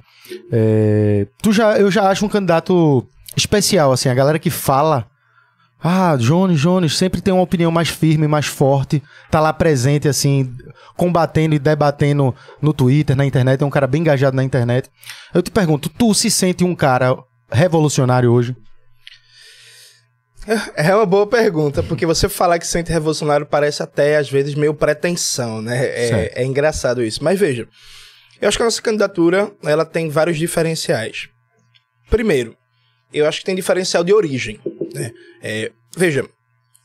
É, 0.51 1.27
tu 1.41 1.53
já, 1.53 1.77
eu 1.77 1.89
já 1.89 2.09
acho 2.09 2.25
um 2.25 2.29
candidato 2.29 3.07
especial, 3.35 3.91
assim, 3.91 4.09
a 4.09 4.13
galera 4.13 4.39
que 4.39 4.49
fala. 4.49 5.07
Ah, 5.83 6.15
Jones, 6.15 6.59
Jones, 6.59 6.97
sempre 6.97 7.21
tem 7.21 7.33
uma 7.33 7.43
opinião 7.43 7.69
mais 7.69 7.89
firme, 7.89 8.27
mais 8.27 8.47
forte, 8.47 9.03
tá 9.29 9.39
lá 9.39 9.53
presente, 9.53 10.07
assim, 10.07 10.51
combatendo 10.97 11.53
e 11.53 11.59
debatendo 11.59 12.33
no 12.59 12.73
Twitter, 12.73 13.15
na 13.15 13.25
internet, 13.25 13.61
é 13.61 13.65
um 13.65 13.69
cara 13.69 13.85
bem 13.85 14.01
engajado 14.01 14.35
na 14.35 14.43
internet. 14.43 14.89
Eu 15.33 15.43
te 15.43 15.51
pergunto, 15.51 15.89
tu 15.89 16.13
se 16.13 16.31
sente 16.31 16.63
um 16.63 16.73
cara 16.75 17.15
revolucionário 17.51 18.31
hoje? 18.31 18.55
É 20.75 20.95
uma 20.95 21.05
boa 21.05 21.25
pergunta, 21.25 21.81
porque 21.81 22.05
você 22.05 22.29
falar 22.29 22.59
que 22.59 22.67
sente 22.67 22.91
revolucionário 22.91 23.45
parece 23.45 23.81
até, 23.81 24.17
às 24.17 24.29
vezes, 24.29 24.53
meio 24.53 24.73
pretensão, 24.73 25.61
né? 25.61 25.85
É, 25.85 26.41
é 26.41 26.45
engraçado 26.45 27.03
isso. 27.03 27.23
Mas 27.23 27.39
veja, 27.39 27.67
eu 28.39 28.47
acho 28.47 28.57
que 28.57 28.61
a 28.61 28.65
nossa 28.65 28.81
candidatura, 28.81 29.51
ela 29.63 29.85
tem 29.85 30.09
vários 30.09 30.37
diferenciais. 30.37 31.29
Primeiro, 32.09 32.55
eu 33.13 33.27
acho 33.27 33.39
que 33.39 33.45
tem 33.45 33.55
diferencial 33.55 34.03
de 34.03 34.13
origem, 34.13 34.59
né? 34.93 35.11
É, 35.41 35.71
veja, 35.95 36.27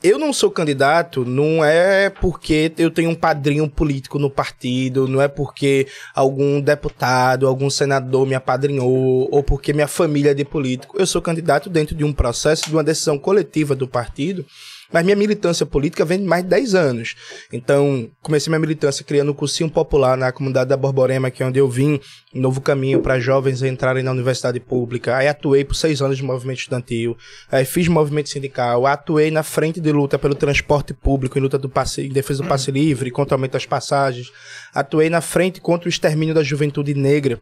eu 0.03 0.19
não 0.19 0.33
sou 0.33 0.51
candidato, 0.51 1.27
não 1.27 1.63
é 1.63 2.09
porque 2.09 2.73
eu 2.79 2.91
tenho 2.91 3.11
um 3.11 3.15
padrinho 3.15 3.69
político 3.69 4.19
no 4.19 4.31
partido, 4.31 5.07
não 5.07 5.21
é 5.21 5.29
porque 5.29 5.87
algum 6.15 6.59
deputado, 6.59 7.47
algum 7.47 7.69
senador 7.69 8.27
me 8.27 8.35
apadrinhou, 8.35 9.29
ou 9.31 9.43
porque 9.43 9.75
minha 9.75 9.87
família 9.87 10.31
é 10.31 10.35
de 10.35 10.45
político. 10.45 10.97
Eu 10.99 11.07
sou 11.07 11.21
candidato 11.21 11.69
dentro 11.69 11.95
de 11.95 12.03
um 12.03 12.15
processo 12.15 12.65
de 12.65 12.73
uma 12.73 12.83
decisão 12.83 13.19
coletiva 13.19 13.77
do 13.77 13.87
partido, 13.87 14.47
mas 14.93 15.05
minha 15.05 15.17
militância 15.17 15.65
política 15.65 16.05
vem 16.05 16.19
de 16.19 16.25
mais 16.25 16.43
de 16.43 16.51
10 16.51 16.75
anos. 16.75 17.15
Então, 17.53 18.11
comecei 18.23 18.51
minha 18.51 18.59
militância 18.59 19.05
criando 19.05 19.31
um 19.31 19.35
cursinho 19.35 19.71
popular 19.71 20.17
na 20.17 20.33
comunidade 20.33 20.71
da 20.71 20.77
Borborema, 20.77 21.31
que 21.31 21.43
é 21.43 21.47
onde 21.47 21.59
eu 21.59 21.69
vim, 21.69 22.01
um 22.35 22.41
novo 22.41 22.61
caminho 22.61 23.01
para 23.01 23.19
jovens 23.21 23.63
entrarem 23.63 24.03
na 24.03 24.11
universidade 24.11 24.59
pública. 24.61 25.17
Aí 25.17 25.29
atuei 25.29 25.65
por 25.65 25.75
seis 25.75 26.03
anos 26.03 26.17
de 26.17 26.25
movimento 26.25 26.59
estudantil, 26.59 27.17
aí 27.51 27.65
fiz 27.65 27.89
movimento 27.89 28.29
sindical, 28.29 28.87
atuei 28.87 29.31
na 29.31 29.43
frente 29.43 29.81
de 29.81 29.93
luta 29.93 30.19
pelo 30.19 30.35
transporte 30.35 30.93
público, 30.93 31.39
em 31.39 31.43
luta 31.43 31.59
do 31.59 31.69
passe, 31.69 32.03
em 32.03 32.11
defesa 32.11 32.43
do 32.43 32.49
passe 32.49 32.71
livre, 32.71 33.11
contra 33.11 33.35
o 33.35 33.37
aumento 33.37 33.53
das 33.53 33.67
passagens. 33.67 34.31
Atuei 34.75 35.09
na 35.09 35.21
frente 35.21 35.61
contra 35.61 35.89
o 35.89 35.91
extermínio 35.91 36.35
da 36.35 36.43
juventude 36.43 36.95
negra 36.95 37.41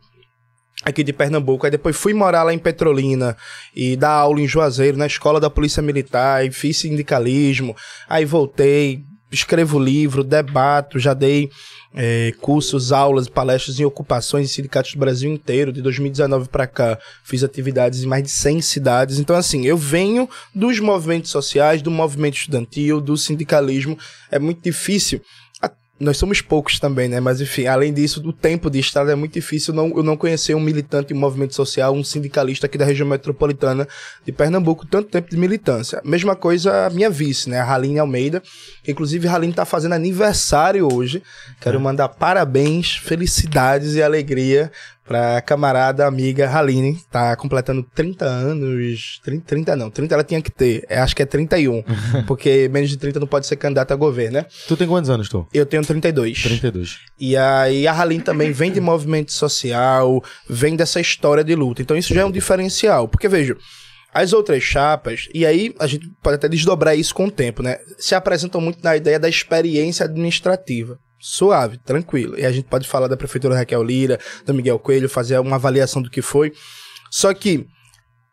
aqui 0.85 1.02
de 1.02 1.12
Pernambuco. 1.12 1.66
Aí 1.66 1.70
depois 1.70 1.97
fui 1.97 2.14
morar 2.14 2.42
lá 2.42 2.52
em 2.52 2.58
Petrolina 2.58 3.37
e 3.75 3.97
dar 3.97 4.11
aula 4.11 4.40
em 4.40 4.49
Juazeiro, 4.49 4.97
na 4.97 5.06
escola 5.06 5.40
da 5.40 5.50
Polícia 5.50 5.82
Militar, 5.82 6.44
e 6.44 6.50
fiz 6.50 6.78
sindicalismo. 6.78 7.76
Aí 8.08 8.25
voltei, 8.25 9.02
escrevo 9.30 9.78
livro, 9.78 10.25
debato, 10.25 10.99
já 10.99 11.14
dei 11.14 11.50
eh, 11.94 12.32
cursos, 12.40 12.92
aulas, 12.92 13.28
palestras 13.28 13.80
em 13.80 13.85
ocupações 13.85 14.47
em 14.47 14.52
sindicatos 14.52 14.92
do 14.92 14.99
Brasil 14.99 15.30
inteiro, 15.30 15.73
de 15.73 15.82
2019 15.82 16.49
para 16.49 16.66
cá. 16.66 16.99
Fiz 17.25 17.42
atividades 17.42 18.02
em 18.02 18.06
mais 18.06 18.23
de 18.23 18.30
100 18.30 18.61
cidades. 18.62 19.18
Então, 19.18 19.35
assim, 19.35 19.66
eu 19.66 19.76
venho 19.76 20.28
dos 20.54 20.78
movimentos 20.80 21.30
sociais, 21.30 21.82
do 21.82 21.90
movimento 21.90 22.37
estudantil, 22.37 23.00
do 23.00 23.16
sindicalismo. 23.16 23.99
É 24.30 24.38
muito 24.38 24.62
difícil 24.62 25.20
nós 26.00 26.16
somos 26.16 26.40
poucos 26.40 26.78
também, 26.78 27.08
né? 27.08 27.18
Mas 27.18 27.40
enfim, 27.40 27.66
além 27.66 27.92
disso, 27.92 28.20
do 28.20 28.32
tempo 28.32 28.70
de 28.70 28.78
estrada 28.78 29.10
é 29.10 29.14
muito 29.14 29.32
difícil 29.32 29.74
não, 29.74 29.88
eu 29.96 30.02
não 30.02 30.16
conhecer 30.16 30.54
um 30.54 30.60
militante 30.60 31.12
em 31.12 31.16
movimento 31.16 31.54
social, 31.54 31.92
um 31.92 32.04
sindicalista 32.04 32.66
aqui 32.66 32.78
da 32.78 32.84
região 32.84 33.08
metropolitana 33.08 33.86
de 34.24 34.30
Pernambuco, 34.30 34.86
tanto 34.86 35.08
tempo 35.08 35.28
de 35.28 35.36
militância. 35.36 36.00
Mesma 36.04 36.36
coisa 36.36 36.86
a 36.86 36.90
minha 36.90 37.10
vice, 37.10 37.50
né? 37.50 37.58
A 37.58 37.64
Raline 37.64 37.98
Almeida. 37.98 38.42
Inclusive, 38.86 39.26
a 39.26 39.32
Raline 39.32 39.52
tá 39.52 39.64
fazendo 39.64 39.94
aniversário 39.94 40.86
hoje. 40.92 41.22
Quero 41.60 41.78
é. 41.78 41.80
mandar 41.80 42.08
parabéns, 42.08 42.96
felicidades 42.96 43.94
e 43.94 44.02
alegria 44.02 44.70
pra 45.08 45.40
camarada, 45.40 46.06
amiga 46.06 46.48
Haline, 46.48 47.00
tá 47.10 47.34
completando 47.34 47.82
30 47.94 48.26
anos, 48.26 49.20
30, 49.24 49.44
30 49.46 49.76
não, 49.76 49.90
30 49.90 50.14
ela 50.14 50.22
tinha 50.22 50.42
que 50.42 50.50
ter, 50.50 50.84
é, 50.86 50.98
acho 50.98 51.16
que 51.16 51.22
é 51.22 51.26
31, 51.26 51.82
porque 52.28 52.68
menos 52.68 52.90
de 52.90 52.98
30 52.98 53.18
não 53.18 53.26
pode 53.26 53.46
ser 53.46 53.56
candidata 53.56 53.94
a 53.94 53.96
governo, 53.96 54.38
né? 54.38 54.46
Tu 54.68 54.76
tem 54.76 54.86
quantos 54.86 55.08
anos, 55.08 55.30
tu? 55.30 55.48
Eu 55.52 55.64
tenho 55.64 55.82
32. 55.82 56.42
32. 56.42 56.98
E 57.18 57.36
aí 57.36 57.88
a 57.88 57.98
Haline 57.98 58.22
também 58.22 58.52
vem 58.52 58.70
de 58.70 58.80
movimento 58.80 59.32
social, 59.32 60.22
vem 60.48 60.76
dessa 60.76 61.00
história 61.00 61.42
de 61.42 61.54
luta, 61.54 61.80
então 61.80 61.96
isso 61.96 62.12
já 62.12 62.20
é 62.20 62.24
um 62.26 62.30
diferencial, 62.30 63.08
porque 63.08 63.28
veja, 63.28 63.56
as 64.12 64.34
outras 64.34 64.62
chapas, 64.62 65.26
e 65.32 65.46
aí 65.46 65.74
a 65.78 65.86
gente 65.86 66.10
pode 66.22 66.36
até 66.36 66.48
desdobrar 66.48 66.94
isso 66.94 67.14
com 67.14 67.26
o 67.26 67.30
tempo, 67.30 67.62
né? 67.62 67.78
Se 67.98 68.14
apresentam 68.14 68.60
muito 68.60 68.84
na 68.84 68.94
ideia 68.94 69.18
da 69.18 69.28
experiência 69.28 70.04
administrativa 70.04 70.98
suave, 71.18 71.78
tranquilo. 71.78 72.38
E 72.38 72.44
a 72.44 72.52
gente 72.52 72.66
pode 72.66 72.88
falar 72.88 73.08
da 73.08 73.16
prefeitura 73.16 73.56
Raquel 73.56 73.82
Lira, 73.82 74.18
do 74.44 74.54
Miguel 74.54 74.78
Coelho, 74.78 75.08
fazer 75.08 75.38
uma 75.38 75.56
avaliação 75.56 76.00
do 76.00 76.10
que 76.10 76.22
foi. 76.22 76.52
Só 77.10 77.32
que 77.32 77.66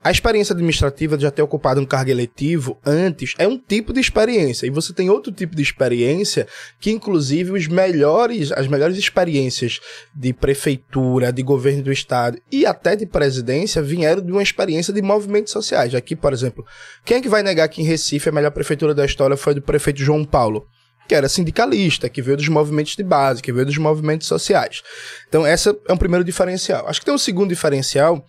a 0.06 0.12
experiência 0.12 0.54
administrativa 0.54 1.18
de 1.18 1.24
já 1.24 1.32
ter 1.32 1.42
ocupado 1.42 1.82
um 1.82 1.86
cargo 1.86 2.12
eletivo 2.12 2.80
antes 2.86 3.34
é 3.40 3.48
um 3.48 3.58
tipo 3.58 3.92
de 3.92 4.00
experiência. 4.00 4.68
E 4.68 4.70
você 4.70 4.94
tem 4.94 5.10
outro 5.10 5.32
tipo 5.32 5.56
de 5.56 5.64
experiência 5.64 6.48
que, 6.80 6.92
inclusive, 6.92 7.52
os 7.52 7.66
melhores, 7.68 8.52
as 8.52 8.68
melhores 8.68 8.98
experiências 8.98 9.80
de 10.14 10.32
prefeitura, 10.32 11.34
de 11.34 11.42
governo 11.42 11.82
do 11.82 11.92
estado 11.92 12.38
e 12.52 12.68
até 12.68 12.96
de 12.96 13.08
presidência 13.08 13.82
vieram 13.82 14.22
de 14.22 14.32
uma 14.32 14.44
experiência 14.44 14.94
de 14.94 15.02
movimentos 15.02 15.52
sociais. 15.52 15.96
Aqui, 15.96 16.16
por 16.16 16.32
exemplo, 16.32 16.64
quem 17.04 17.18
é 17.18 17.22
que 17.22 17.28
vai 17.28 17.42
negar 17.42 17.68
que 17.68 17.82
em 17.82 17.86
Recife 17.86 18.30
a 18.30 18.32
melhor 18.32 18.52
prefeitura 18.52 18.94
da 18.94 19.08
história 19.08 19.36
foi 19.36 19.56
do 19.56 19.62
prefeito 19.64 20.02
João 20.02 20.24
Paulo? 20.24 20.68
Que 21.08 21.16
era 21.16 21.30
sindicalista, 21.30 22.10
que 22.10 22.22
veio 22.22 22.38
dos 22.38 22.48
movimentos 22.48 22.96
de 22.96 23.04
base, 23.04 23.42
que 23.42 23.52
veio 23.52 23.66
dos 23.66 23.78
movimentos 23.78 24.28
sociais. 24.28 24.82
Então, 25.28 25.46
esse 25.46 25.70
é 25.70 25.94
um 25.94 25.98
primeiro 25.98 26.24
diferencial. 26.24 26.88
Acho 26.88 27.00
que 27.00 27.06
tem 27.06 27.14
um 27.14 27.20
segundo 27.20 27.50
diferencial, 27.50 28.26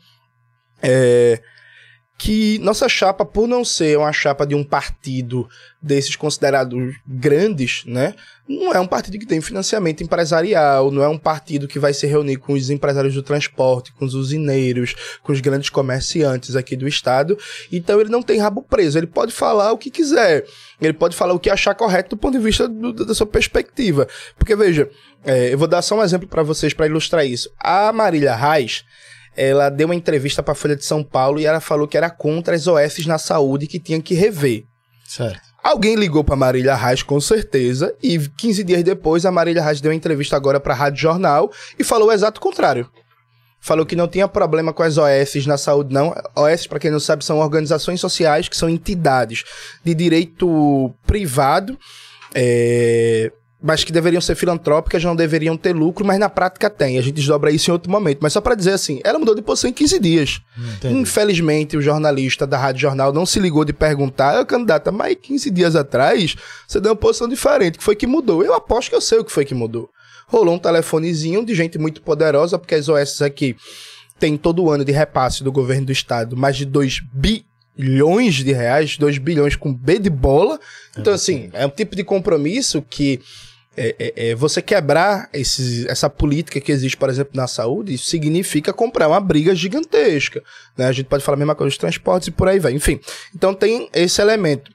é, 0.82 1.40
que 2.18 2.58
nossa 2.60 2.88
chapa, 2.88 3.26
por 3.26 3.46
não 3.46 3.62
ser 3.64 3.98
uma 3.98 4.12
chapa 4.12 4.46
de 4.46 4.54
um 4.54 4.64
partido 4.64 5.46
desses 5.82 6.16
considerados 6.16 6.94
grandes, 7.06 7.84
né? 7.86 8.14
Não 8.48 8.72
é 8.72 8.80
um 8.80 8.86
partido 8.86 9.18
que 9.18 9.26
tem 9.26 9.40
financiamento 9.40 10.02
empresarial, 10.02 10.90
não 10.90 11.02
é 11.02 11.08
um 11.08 11.18
partido 11.18 11.68
que 11.68 11.78
vai 11.78 11.92
se 11.92 12.06
reunir 12.06 12.38
com 12.38 12.54
os 12.54 12.70
empresários 12.70 13.14
do 13.14 13.22
transporte, 13.22 13.92
com 13.92 14.04
os 14.04 14.14
usineiros, 14.14 15.18
com 15.22 15.30
os 15.30 15.40
grandes 15.40 15.68
comerciantes 15.68 16.56
aqui 16.56 16.74
do 16.74 16.88
estado. 16.88 17.36
Então 17.70 18.00
ele 18.00 18.08
não 18.08 18.22
tem 18.22 18.38
rabo 18.38 18.62
preso, 18.62 18.96
ele 18.98 19.06
pode 19.06 19.32
falar 19.32 19.72
o 19.72 19.78
que 19.78 19.90
quiser, 19.90 20.46
ele 20.80 20.94
pode 20.94 21.14
falar 21.14 21.34
o 21.34 21.38
que 21.38 21.50
achar 21.50 21.74
correto 21.74 22.10
do 22.10 22.16
ponto 22.16 22.38
de 22.38 22.42
vista 22.42 22.66
do, 22.66 22.92
da 22.92 23.14
sua 23.14 23.26
perspectiva. 23.26 24.08
Porque 24.38 24.56
veja, 24.56 24.88
é, 25.22 25.52
eu 25.52 25.58
vou 25.58 25.68
dar 25.68 25.82
só 25.82 25.98
um 25.98 26.02
exemplo 26.02 26.26
para 26.26 26.42
vocês 26.42 26.72
para 26.72 26.86
ilustrar 26.86 27.26
isso. 27.26 27.50
A 27.58 27.92
Marília 27.92 28.34
Reis, 28.34 28.84
ela 29.36 29.68
deu 29.68 29.86
uma 29.86 29.94
entrevista 29.94 30.42
para 30.42 30.52
a 30.52 30.56
Folha 30.56 30.74
de 30.74 30.84
São 30.84 31.04
Paulo 31.04 31.38
e 31.38 31.46
ela 31.46 31.60
falou 31.60 31.86
que 31.86 31.96
era 31.96 32.10
contra 32.10 32.54
as 32.54 32.66
OS 32.66 33.06
na 33.06 33.18
saúde 33.18 33.66
que 33.66 33.78
tinham 33.78 34.00
que 34.00 34.14
rever. 34.14 34.64
Certo. 35.06 35.40
Alguém 35.62 35.96
ligou 35.96 36.22
para 36.22 36.36
Marília 36.36 36.74
Reis 36.74 37.02
com 37.02 37.20
certeza 37.20 37.94
e 38.02 38.18
15 38.18 38.64
dias 38.64 38.82
depois 38.82 39.26
a 39.26 39.32
Marília 39.32 39.62
Reis 39.62 39.80
deu 39.80 39.90
uma 39.90 39.96
entrevista 39.96 40.36
agora 40.36 40.60
para 40.60 40.72
a 40.72 40.76
Rádio 40.76 41.00
Jornal 41.00 41.50
e 41.78 41.84
falou 41.84 42.08
o 42.08 42.12
exato 42.12 42.40
contrário. 42.40 42.88
Falou 43.60 43.84
que 43.84 43.96
não 43.96 44.06
tinha 44.06 44.28
problema 44.28 44.72
com 44.72 44.84
as 44.84 44.96
OS 44.96 45.44
na 45.44 45.58
saúde, 45.58 45.92
não. 45.92 46.14
OS, 46.36 46.68
para 46.68 46.78
quem 46.78 46.90
não 46.90 47.00
sabe, 47.00 47.24
são 47.24 47.38
organizações 47.38 48.00
sociais 48.00 48.48
que 48.48 48.56
são 48.56 48.68
entidades 48.68 49.42
de 49.84 49.92
direito 49.92 50.94
privado. 51.04 51.76
É, 52.32 53.32
mas 53.66 53.82
que 53.82 53.90
deveriam 53.90 54.20
ser 54.20 54.36
filantrópicas, 54.36 55.02
não 55.02 55.16
deveriam 55.16 55.56
ter 55.56 55.74
lucro, 55.74 56.06
mas 56.06 56.20
na 56.20 56.28
prática 56.28 56.70
tem. 56.70 56.98
A 56.98 57.02
gente 57.02 57.16
desdobra 57.16 57.50
isso 57.50 57.68
em 57.68 57.72
outro 57.72 57.90
momento. 57.90 58.20
Mas 58.22 58.32
só 58.32 58.40
para 58.40 58.54
dizer 58.54 58.70
assim, 58.70 59.00
ela 59.02 59.18
mudou 59.18 59.34
de 59.34 59.42
posição 59.42 59.68
em 59.68 59.72
15 59.72 59.98
dias. 59.98 60.40
Entendi. 60.56 60.94
Infelizmente, 60.94 61.76
o 61.76 61.82
jornalista 61.82 62.46
da 62.46 62.56
Rádio 62.56 62.82
Jornal 62.82 63.12
não 63.12 63.26
se 63.26 63.40
ligou 63.40 63.64
de 63.64 63.72
perguntar, 63.72 64.36
eu 64.36 64.46
candidata, 64.46 64.92
mas 64.92 65.16
15 65.20 65.50
dias 65.50 65.74
atrás 65.74 66.36
você 66.64 66.78
deu 66.78 66.92
uma 66.92 66.96
posição 66.96 67.28
diferente. 67.28 67.76
que 67.76 67.82
foi 67.82 67.96
que 67.96 68.06
mudou? 68.06 68.44
Eu 68.44 68.54
aposto 68.54 68.88
que 68.88 68.94
eu 68.94 69.00
sei 69.00 69.18
o 69.18 69.24
que 69.24 69.32
foi 69.32 69.44
que 69.44 69.54
mudou. 69.54 69.90
Rolou 70.28 70.54
um 70.54 70.60
telefonezinho 70.60 71.44
de 71.44 71.52
gente 71.52 71.76
muito 71.76 72.00
poderosa, 72.02 72.60
porque 72.60 72.76
as 72.76 72.88
OS 72.88 73.20
aqui 73.20 73.56
tem 74.16 74.36
todo 74.36 74.70
ano 74.70 74.84
de 74.84 74.92
repasse 74.92 75.42
do 75.42 75.50
governo 75.50 75.86
do 75.86 75.92
estado 75.92 76.36
mais 76.36 76.56
de 76.56 76.64
2 76.64 77.00
bilhões 77.12 78.36
de 78.36 78.52
reais, 78.52 78.96
2 78.96 79.18
bilhões 79.18 79.56
com 79.56 79.74
B 79.74 79.98
de 79.98 80.08
bola. 80.08 80.60
Então, 80.96 81.12
assim, 81.12 81.50
é 81.52 81.66
um 81.66 81.70
tipo 81.70 81.96
de 81.96 82.04
compromisso 82.04 82.80
que 82.80 83.20
é, 83.76 83.94
é, 83.98 84.30
é, 84.30 84.34
você 84.34 84.62
quebrar 84.62 85.28
esses, 85.32 85.84
essa 85.86 86.08
política 86.08 86.60
que 86.60 86.72
existe, 86.72 86.96
por 86.96 87.10
exemplo, 87.10 87.32
na 87.34 87.46
saúde, 87.46 87.98
significa 87.98 88.72
comprar 88.72 89.08
uma 89.08 89.20
briga 89.20 89.54
gigantesca. 89.54 90.42
Né? 90.76 90.86
A 90.86 90.92
gente 90.92 91.06
pode 91.06 91.22
falar 91.22 91.36
a 91.36 91.38
mesma 91.38 91.54
coisa 91.54 91.70
dos 91.70 91.78
transportes 91.78 92.28
e 92.28 92.30
por 92.30 92.48
aí 92.48 92.58
vai. 92.58 92.72
Enfim, 92.72 92.98
então 93.34 93.52
tem 93.54 93.88
esse 93.92 94.20
elemento. 94.20 94.70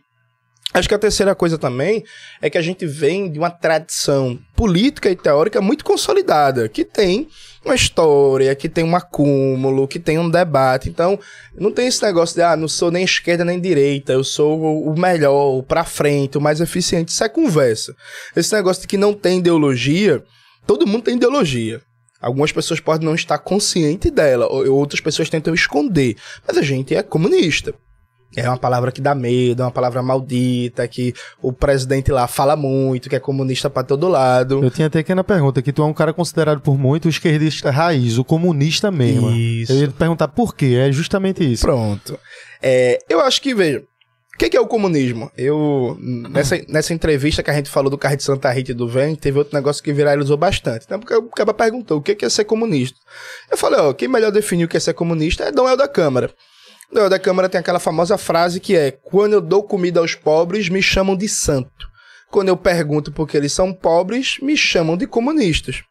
Acho 0.73 0.87
que 0.87 0.95
a 0.95 0.99
terceira 0.99 1.35
coisa 1.35 1.57
também 1.57 2.03
é 2.41 2.49
que 2.49 2.57
a 2.57 2.61
gente 2.61 2.85
vem 2.85 3.29
de 3.29 3.37
uma 3.37 3.49
tradição 3.49 4.39
política 4.55 5.09
e 5.09 5.15
teórica 5.15 5.59
muito 5.59 5.83
consolidada, 5.83 6.69
que 6.69 6.85
tem 6.85 7.27
uma 7.63 7.75
história, 7.75 8.55
que 8.55 8.67
tem 8.67 8.83
um 8.83 8.95
acúmulo, 8.95 9.87
que 9.87 9.99
tem 9.99 10.17
um 10.17 10.29
debate. 10.29 10.89
Então, 10.89 11.19
não 11.55 11.71
tem 11.71 11.87
esse 11.87 12.01
negócio 12.03 12.35
de, 12.35 12.41
ah, 12.41 12.55
não 12.55 12.67
sou 12.67 12.91
nem 12.91 13.03
esquerda 13.03 13.45
nem 13.45 13.59
direita, 13.59 14.13
eu 14.13 14.23
sou 14.23 14.83
o 14.83 14.99
melhor, 14.99 15.57
o 15.57 15.63
pra 15.63 15.83
frente, 15.83 16.37
o 16.37 16.41
mais 16.41 16.59
eficiente. 16.59 17.09
Isso 17.09 17.23
é 17.23 17.29
conversa. 17.29 17.95
Esse 18.35 18.53
negócio 18.55 18.81
de 18.81 18.87
que 18.87 18.97
não 18.97 19.13
tem 19.13 19.39
ideologia, 19.39 20.23
todo 20.65 20.87
mundo 20.87 21.03
tem 21.03 21.15
ideologia. 21.15 21.81
Algumas 22.19 22.51
pessoas 22.51 22.79
podem 22.79 23.05
não 23.05 23.15
estar 23.15 23.39
conscientes 23.39 24.11
dela, 24.11 24.47
ou 24.47 24.77
outras 24.77 25.01
pessoas 25.01 25.29
tentam 25.29 25.53
esconder. 25.53 26.15
Mas 26.47 26.57
a 26.57 26.61
gente 26.61 26.95
é 26.95 27.01
comunista. 27.01 27.73
É 28.35 28.47
uma 28.47 28.57
palavra 28.57 28.91
que 28.91 29.01
dá 29.01 29.13
medo, 29.13 29.61
é 29.61 29.65
uma 29.65 29.71
palavra 29.71 30.01
maldita, 30.01 30.87
que 30.87 31.13
o 31.41 31.51
presidente 31.51 32.11
lá 32.11 32.27
fala 32.27 32.55
muito, 32.55 33.09
que 33.09 33.15
é 33.15 33.19
comunista 33.19 33.69
para 33.69 33.83
todo 33.83 34.07
lado. 34.07 34.63
Eu 34.63 34.71
tinha 34.71 34.87
até 34.87 34.99
aqui 34.99 35.13
na 35.13 35.23
pergunta 35.23 35.61
que 35.61 35.73
tu 35.73 35.81
é 35.81 35.85
um 35.85 35.93
cara 35.93 36.13
considerado 36.13 36.61
por 36.61 36.77
muito 36.77 37.05
o 37.05 37.09
esquerdista 37.09 37.69
raiz, 37.69 38.17
o 38.17 38.23
comunista 38.23 38.89
mesmo. 38.89 39.31
Isso. 39.31 39.73
Eu 39.73 39.79
ia 39.79 39.87
te 39.87 39.93
perguntar 39.93 40.29
por 40.29 40.55
quê, 40.55 40.77
é 40.79 40.91
justamente 40.91 41.43
isso. 41.43 41.65
Pronto. 41.65 42.17
É, 42.61 42.99
eu 43.09 43.19
acho 43.19 43.41
que, 43.41 43.53
veja, 43.53 43.83
o 44.33 44.37
que, 44.37 44.49
que, 44.49 44.57
é 44.57 44.61
o 44.61 44.67
comunismo? 44.67 45.29
Eu, 45.37 45.97
nessa, 45.99 46.59
nessa 46.67 46.93
entrevista 46.93 47.43
que 47.43 47.51
a 47.51 47.53
gente 47.53 47.69
falou 47.69 47.89
do 47.89 47.97
carro 47.97 48.15
de 48.15 48.23
Santa 48.23 48.49
Rita 48.49 48.71
e 48.71 48.73
do 48.73 48.87
Vem, 48.87 49.13
teve 49.13 49.37
outro 49.37 49.55
negócio 49.55 49.83
que 49.83 49.91
viralizou 49.91 50.37
bastante. 50.37 50.85
Então, 50.85 50.99
porque 50.99 51.13
o 51.13 51.23
cara 51.23 51.53
perguntou 51.53 51.97
o 51.97 52.01
que, 52.01 52.15
que 52.15 52.25
é 52.25 52.29
ser 52.29 52.45
comunista. 52.45 52.97
Eu 53.51 53.57
falei, 53.57 53.79
ó, 53.79 53.93
quem 53.93 54.07
melhor 54.07 54.31
definiu 54.31 54.65
o 54.65 54.69
que 54.69 54.77
é 54.77 54.79
ser 54.79 54.93
comunista 54.93 55.43
é 55.43 55.51
Dom 55.51 55.67
El 55.67 55.77
da 55.77 55.87
Câmara. 55.87 56.31
Não, 56.91 57.07
da 57.07 57.17
Câmara 57.17 57.47
tem 57.47 57.59
aquela 57.59 57.79
famosa 57.79 58.17
frase 58.17 58.59
que 58.59 58.75
é: 58.75 58.91
quando 58.91 59.33
eu 59.33 59.41
dou 59.41 59.63
comida 59.63 59.99
aos 59.99 60.13
pobres, 60.13 60.69
me 60.69 60.81
chamam 60.81 61.15
de 61.15 61.27
santo. 61.29 61.89
Quando 62.29 62.49
eu 62.49 62.57
pergunto 62.57 63.11
por 63.11 63.27
que 63.27 63.35
eles 63.35 63.53
são 63.53 63.73
pobres, 63.73 64.37
me 64.41 64.55
chamam 64.55 64.97
de 64.97 65.07
comunistas. 65.07 65.83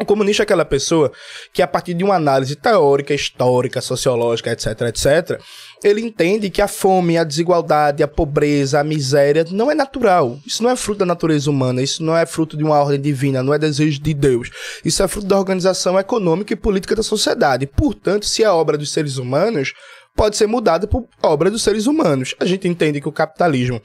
O 0.00 0.06
comunista 0.06 0.42
é 0.42 0.44
aquela 0.44 0.64
pessoa 0.64 1.12
que, 1.52 1.60
a 1.60 1.66
partir 1.66 1.92
de 1.92 2.02
uma 2.02 2.14
análise 2.14 2.56
teórica, 2.56 3.12
histórica, 3.12 3.78
sociológica, 3.82 4.50
etc., 4.50 4.80
etc., 4.88 5.38
ele 5.84 6.00
entende 6.00 6.48
que 6.48 6.62
a 6.62 6.66
fome, 6.66 7.18
a 7.18 7.24
desigualdade, 7.24 8.02
a 8.02 8.08
pobreza, 8.08 8.80
a 8.80 8.84
miséria 8.84 9.44
não 9.50 9.70
é 9.70 9.74
natural. 9.74 10.38
Isso 10.46 10.62
não 10.62 10.70
é 10.70 10.76
fruto 10.76 11.00
da 11.00 11.06
natureza 11.06 11.50
humana, 11.50 11.82
isso 11.82 12.02
não 12.02 12.16
é 12.16 12.24
fruto 12.24 12.56
de 12.56 12.64
uma 12.64 12.80
ordem 12.80 12.98
divina, 12.98 13.42
não 13.42 13.52
é 13.52 13.58
desejo 13.58 14.00
de 14.00 14.14
Deus. 14.14 14.48
Isso 14.82 15.02
é 15.02 15.08
fruto 15.08 15.26
da 15.26 15.38
organização 15.38 15.98
econômica 15.98 16.54
e 16.54 16.56
política 16.56 16.96
da 16.96 17.02
sociedade. 17.02 17.66
Portanto, 17.66 18.24
se 18.24 18.42
é 18.42 18.50
obra 18.50 18.78
dos 18.78 18.90
seres 18.90 19.18
humanos, 19.18 19.74
pode 20.14 20.36
ser 20.36 20.46
mudada 20.46 20.86
por 20.86 21.06
obra 21.22 21.50
dos 21.50 21.62
seres 21.62 21.86
humanos. 21.86 22.34
A 22.38 22.44
gente 22.44 22.68
entende 22.68 23.00
que 23.00 23.08
o 23.08 23.12
capitalismo 23.12 23.80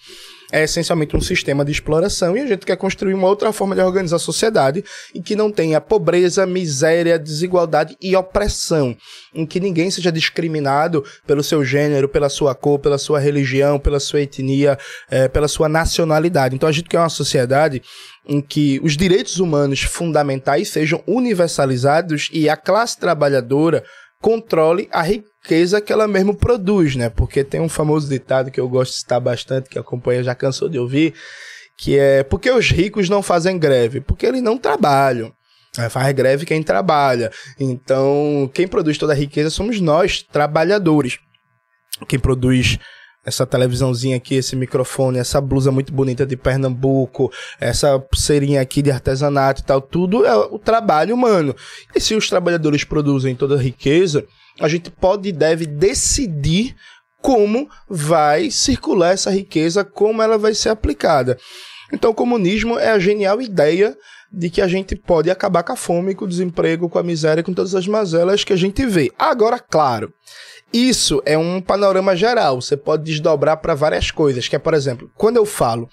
é 0.52 0.64
essencialmente 0.64 1.16
um 1.16 1.22
sistema 1.22 1.66
de 1.66 1.72
exploração 1.72 2.36
e 2.38 2.40
a 2.40 2.48
gente 2.48 2.66
quer 2.66 2.78
construir 2.78 3.14
uma 3.14 3.28
outra 3.28 3.52
forma 3.52 3.76
de 3.76 3.82
organizar 3.82 4.16
a 4.16 4.20
sociedade 4.20 4.84
em 5.14 5.22
que 5.22 5.36
não 5.36 5.52
tenha 5.52 5.82
pobreza, 5.82 6.46
miséria, 6.46 7.20
desigualdade 7.20 7.98
e 8.02 8.16
opressão, 8.16 8.96
em 9.34 9.46
que 9.46 9.60
ninguém 9.60 9.92
seja 9.92 10.12
discriminado 10.12 11.04
pelo 11.26 11.44
seu 11.44 11.66
gênero, 11.66 12.08
pela 12.08 12.30
sua 12.30 12.56
cor, 12.56 12.80
pela 12.80 12.98
sua 12.98 13.20
religião, 13.20 13.78
pela 13.78 14.00
sua 14.00 14.22
etnia, 14.22 14.78
é, 15.10 15.28
pela 15.28 15.48
sua 15.48 15.68
nacionalidade. 15.68 16.56
Então 16.56 16.70
a 16.70 16.72
gente 16.72 16.90
quer 16.90 17.00
uma 17.00 17.10
sociedade 17.10 17.82
em 18.26 18.42
que 18.42 18.80
os 18.84 18.96
direitos 18.96 19.40
humanos 19.40 19.82
fundamentais 19.84 20.70
sejam 20.70 21.02
universalizados 21.08 22.30
e 22.32 22.50
a 22.50 22.58
classe 22.58 22.98
trabalhadora 22.98 23.84
controle 24.22 24.90
a 24.92 25.02
riqueza 25.02 25.82
que 25.82 25.94
ela 25.94 26.08
mesmo 26.08 26.36
produz, 26.36 26.96
né? 26.96 27.10
Porque 27.10 27.44
tem 27.44 27.62
um 27.62 27.70
famoso 27.70 28.10
ditado 28.10 28.52
que 28.52 28.60
eu 28.60 28.68
gosto 28.68 28.92
de 28.92 29.00
citar 29.00 29.20
bastante, 29.20 29.70
que 29.70 29.80
a 29.80 29.84
companhia 29.84 30.24
já 30.24 30.36
cansou 30.36 30.70
de 30.70 30.80
ouvir, 30.80 31.14
que 31.78 31.98
é 31.98 32.24
porque 32.24 32.50
os 32.50 32.70
ricos 32.70 33.10
não 33.10 33.22
fazem 33.22 33.58
greve? 33.58 34.02
Porque 34.02 34.26
eles 34.26 34.42
não 34.42 34.58
trabalham. 34.58 35.32
É, 35.78 35.90
faz 35.90 36.12
greve 36.14 36.46
quem 36.46 36.64
trabalha. 36.64 37.32
Então, 37.60 38.50
quem 38.54 38.68
produz 38.68 38.98
toda 38.98 39.14
a 39.14 39.16
riqueza 39.16 39.50
somos 39.50 39.80
nós, 39.80 40.24
trabalhadores. 40.24 41.20
Quem 42.08 42.18
produz 42.18 42.80
essa 43.28 43.46
televisãozinha 43.46 44.16
aqui, 44.16 44.36
esse 44.36 44.56
microfone, 44.56 45.20
essa 45.20 45.42
blusa 45.42 45.70
muito 45.70 45.92
bonita 45.92 46.26
de 46.26 46.38
Pernambuco, 46.38 47.30
essa 47.60 48.00
pulseirinha 48.00 48.62
aqui 48.62 48.82
de 48.82 48.90
artesanato 48.90 49.62
e 49.62 49.66
tal, 49.66 49.82
tudo 49.82 50.26
é 50.26 50.34
o 50.34 50.58
trabalho 50.58 51.14
humano. 51.14 51.54
E 51.94 52.00
se 52.00 52.16
os 52.16 52.30
trabalhadores 52.30 52.86
produzem 52.86 53.36
toda 53.36 53.56
a 53.56 53.62
riqueza, 53.62 54.26
a 54.62 54.70
gente 54.70 54.90
pode 54.90 55.28
e 55.28 55.34
deve 55.34 55.66
decidir 55.66 56.74
como 57.22 57.70
vai 57.90 58.50
circular 58.50 59.12
essa 59.12 59.30
riqueza, 59.30 59.84
como 59.84 60.22
ela 60.22 60.38
vai 60.38 60.54
ser 60.54 60.70
aplicada. 60.70 61.38
Então, 61.92 62.12
o 62.12 62.16
comunismo 62.16 62.80
é 62.80 62.92
a 62.92 63.00
genial 63.00 63.42
ideia 63.42 63.94
de 64.32 64.50
que 64.50 64.62
a 64.62 64.68
gente 64.68 64.96
pode 64.96 65.30
acabar 65.30 65.64
com 65.64 65.74
a 65.74 65.76
fome, 65.76 66.16
com 66.16 66.26
o 66.26 66.28
desemprego, 66.28 66.90
com 66.90 67.00
a 67.00 67.04
miséria, 67.04 67.44
com 67.44 67.54
todas 67.54 67.74
as 67.74 67.88
mazelas 67.88 68.44
que 68.44 68.54
a 68.54 68.58
gente 68.58 68.86
vê. 68.86 69.12
Agora, 69.18 69.60
claro, 69.60 70.14
isso 70.72 71.22
é 71.26 71.38
um 71.38 71.62
panorama 71.62 72.16
geral. 72.16 72.62
Você 72.62 72.76
pode 72.76 73.04
desdobrar 73.04 73.58
para 73.58 73.74
várias 73.74 74.12
coisas. 74.12 74.48
Que 74.48 74.56
é, 74.56 74.60
por 74.60 74.74
exemplo, 74.74 75.10
quando 75.16 75.38
eu 75.38 75.46
falo 75.46 75.88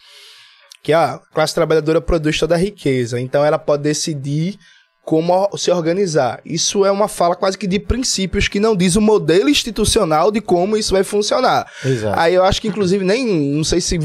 que 0.82 0.92
a 0.92 1.18
classe 1.32 1.54
trabalhadora 1.54 2.00
produz 2.00 2.38
toda 2.38 2.54
a 2.54 2.58
riqueza, 2.58 3.20
então 3.20 3.44
ela 3.44 3.58
pode 3.58 3.82
decidir 3.82 4.58
como 5.04 5.48
se 5.56 5.70
organizar. 5.70 6.40
Isso 6.44 6.84
é 6.84 6.90
uma 6.90 7.08
fala 7.08 7.36
quase 7.36 7.58
que 7.58 7.66
de 7.66 7.78
princípios 7.78 8.48
que 8.48 8.58
não 8.58 8.74
diz 8.74 8.96
o 8.96 9.00
modelo 9.00 9.50
institucional 9.50 10.30
de 10.30 10.40
como 10.40 10.76
isso 10.76 10.94
vai 10.94 11.04
funcionar. 11.04 11.70
Exato. 11.84 12.18
Aí 12.18 12.34
eu 12.34 12.42
acho 12.42 12.60
que, 12.60 12.68
inclusive, 12.68 13.04
nem 13.04 13.26
não 13.26 13.64
sei 13.64 13.80
se 13.80 13.98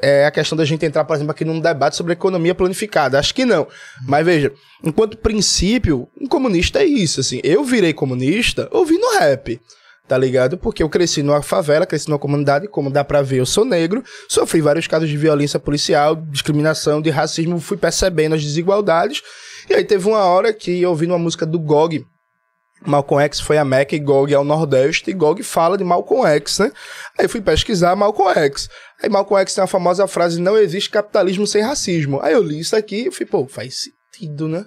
é 0.00 0.24
a 0.24 0.30
questão 0.30 0.56
da 0.56 0.64
gente 0.64 0.84
entrar, 0.86 1.04
por 1.04 1.14
exemplo, 1.14 1.32
aqui 1.32 1.44
num 1.44 1.60
debate 1.60 1.96
sobre 1.96 2.14
economia 2.14 2.54
planificada. 2.54 3.18
Acho 3.18 3.34
que 3.34 3.44
não. 3.44 3.66
Mas 4.06 4.24
veja, 4.24 4.50
enquanto 4.82 5.18
princípio, 5.18 6.08
um 6.18 6.26
comunista 6.26 6.80
é 6.80 6.86
isso. 6.86 7.20
Assim, 7.20 7.40
eu 7.44 7.62
virei 7.62 7.92
comunista 7.92 8.68
ouvindo 8.72 9.06
rap 9.18 9.60
tá 10.08 10.16
ligado? 10.16 10.56
Porque 10.56 10.84
eu 10.84 10.88
cresci 10.88 11.20
numa 11.20 11.42
favela, 11.42 11.84
cresci 11.84 12.08
numa 12.08 12.18
comunidade, 12.18 12.68
como 12.68 12.90
dá 12.90 13.02
pra 13.02 13.22
ver, 13.22 13.40
eu 13.40 13.46
sou 13.46 13.64
negro, 13.64 14.04
sofri 14.28 14.60
vários 14.60 14.86
casos 14.86 15.08
de 15.08 15.16
violência 15.16 15.58
policial, 15.58 16.14
discriminação, 16.14 17.02
de 17.02 17.10
racismo, 17.10 17.58
fui 17.58 17.76
percebendo 17.76 18.36
as 18.36 18.42
desigualdades 18.44 19.20
e 19.68 19.74
aí 19.74 19.84
teve 19.84 20.08
uma 20.08 20.24
hora 20.24 20.52
que 20.52 20.82
eu 20.82 20.90
ouvi 20.90 21.06
uma 21.06 21.18
música 21.18 21.44
do 21.44 21.58
Gog, 21.58 22.04
Malcolm 22.84 23.22
X 23.24 23.40
foi 23.40 23.58
a 23.58 23.64
Meca 23.64 23.96
e 23.96 23.98
Gog 23.98 24.32
é 24.32 24.38
o 24.38 24.44
Nordeste, 24.44 25.10
e 25.10 25.14
Gog 25.14 25.42
fala 25.42 25.76
de 25.76 25.84
Malcolm 25.84 26.26
X, 26.26 26.58
né? 26.58 26.70
Aí 27.18 27.26
fui 27.26 27.40
pesquisar 27.40 27.96
Malcolm 27.96 28.32
X. 28.38 28.68
Aí 29.02 29.08
Malcolm 29.08 29.40
X 29.42 29.54
tem 29.54 29.64
a 29.64 29.66
famosa 29.66 30.06
frase: 30.06 30.40
não 30.40 30.56
existe 30.56 30.90
capitalismo 30.90 31.46
sem 31.46 31.62
racismo. 31.62 32.20
Aí 32.22 32.34
eu 32.34 32.42
li 32.42 32.60
isso 32.60 32.76
aqui 32.76 33.08
e 33.08 33.10
fui, 33.10 33.26
pô, 33.26 33.46
faz 33.46 33.84
sentido, 33.84 34.46
né? 34.48 34.64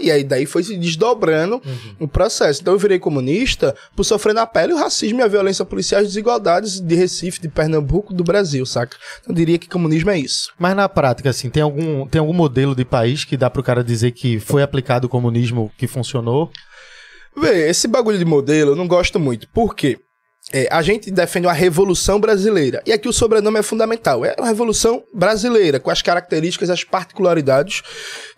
E 0.00 0.10
aí 0.10 0.24
daí 0.24 0.44
foi 0.44 0.62
se 0.62 0.76
desdobrando 0.76 1.56
uhum. 1.64 1.94
o 2.00 2.08
processo. 2.08 2.60
Então 2.60 2.74
eu 2.74 2.78
virei 2.78 2.98
comunista 2.98 3.74
por 3.94 4.04
sofrer 4.04 4.34
na 4.34 4.46
pele 4.46 4.72
o 4.72 4.76
racismo 4.78 5.20
e 5.20 5.22
a 5.22 5.28
violência 5.28 5.64
policial 5.64 6.00
as 6.00 6.08
desigualdades 6.08 6.80
de 6.80 6.94
Recife, 6.94 7.40
de 7.40 7.48
Pernambuco, 7.48 8.14
do 8.14 8.24
Brasil, 8.24 8.64
saca? 8.66 8.96
Então, 9.20 9.32
eu 9.32 9.36
diria 9.36 9.58
que 9.58 9.68
comunismo 9.68 10.10
é 10.10 10.18
isso. 10.18 10.52
Mas 10.58 10.76
na 10.76 10.88
prática, 10.88 11.30
assim, 11.30 11.50
tem 11.50 11.62
algum, 11.62 12.06
tem 12.06 12.20
algum 12.20 12.32
modelo 12.32 12.74
de 12.74 12.84
país 12.84 13.24
que 13.24 13.36
dá 13.36 13.50
pro 13.50 13.62
cara 13.62 13.82
dizer 13.82 14.12
que 14.12 14.38
foi 14.38 14.62
aplicado 14.62 15.06
o 15.06 15.10
comunismo 15.10 15.72
que 15.76 15.86
funcionou? 15.86 16.50
Vê, 17.36 17.68
esse 17.68 17.86
bagulho 17.86 18.18
de 18.18 18.24
modelo 18.24 18.72
eu 18.72 18.76
não 18.76 18.88
gosto 18.88 19.18
muito. 19.18 19.48
Por 19.48 19.74
quê? 19.74 19.98
É, 20.52 20.66
a 20.70 20.80
gente 20.80 21.10
defende 21.10 21.46
uma 21.46 21.52
revolução 21.52 22.18
brasileira. 22.18 22.82
E 22.86 22.92
aqui 22.92 23.08
o 23.08 23.12
sobrenome 23.12 23.58
é 23.58 23.62
fundamental. 23.62 24.24
É 24.24 24.34
uma 24.38 24.46
revolução 24.46 25.04
brasileira, 25.12 25.78
com 25.78 25.90
as 25.90 26.00
características, 26.00 26.70
as 26.70 26.84
particularidades 26.84 27.82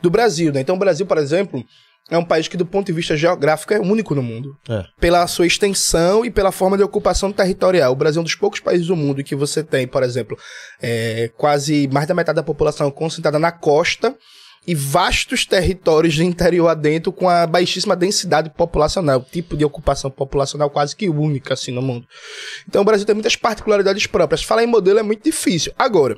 do 0.02 0.10
Brasil. 0.10 0.52
Né? 0.52 0.60
Então, 0.60 0.74
o 0.74 0.78
Brasil, 0.78 1.06
por 1.06 1.18
exemplo, 1.18 1.64
é 2.10 2.18
um 2.18 2.24
país 2.24 2.48
que, 2.48 2.56
do 2.56 2.66
ponto 2.66 2.86
de 2.86 2.92
vista 2.92 3.16
geográfico, 3.16 3.72
é 3.72 3.78
único 3.78 4.14
no 4.14 4.22
mundo. 4.22 4.56
É. 4.68 4.84
Pela 4.98 5.24
sua 5.28 5.46
extensão 5.46 6.24
e 6.24 6.30
pela 6.30 6.50
forma 6.50 6.76
de 6.76 6.82
ocupação 6.82 7.30
territorial. 7.32 7.92
O 7.92 7.96
Brasil 7.96 8.18
é 8.18 8.22
um 8.22 8.24
dos 8.24 8.34
poucos 8.34 8.58
países 8.58 8.88
do 8.88 8.96
mundo 8.96 9.22
que 9.22 9.36
você 9.36 9.62
tem, 9.62 9.86
por 9.86 10.02
exemplo, 10.02 10.36
é, 10.82 11.30
quase 11.36 11.88
mais 11.92 12.08
da 12.08 12.14
metade 12.14 12.36
da 12.36 12.42
população 12.42 12.90
concentrada 12.90 13.38
na 13.38 13.52
costa 13.52 14.16
e 14.66 14.74
vastos 14.74 15.46
territórios 15.46 16.14
de 16.14 16.24
interior 16.24 16.68
adentro 16.68 17.12
com 17.12 17.28
a 17.28 17.46
baixíssima 17.46 17.96
densidade 17.96 18.50
populacional, 18.50 19.24
tipo 19.24 19.56
de 19.56 19.64
ocupação 19.64 20.10
populacional 20.10 20.70
quase 20.70 20.94
que 20.94 21.08
única 21.08 21.54
assim 21.54 21.72
no 21.72 21.82
mundo. 21.82 22.06
Então 22.68 22.82
o 22.82 22.84
Brasil 22.84 23.06
tem 23.06 23.14
muitas 23.14 23.36
particularidades 23.36 24.06
próprias. 24.06 24.42
Falar 24.42 24.62
em 24.62 24.66
modelo 24.66 24.98
é 24.98 25.02
muito 25.02 25.24
difícil. 25.24 25.72
Agora, 25.78 26.16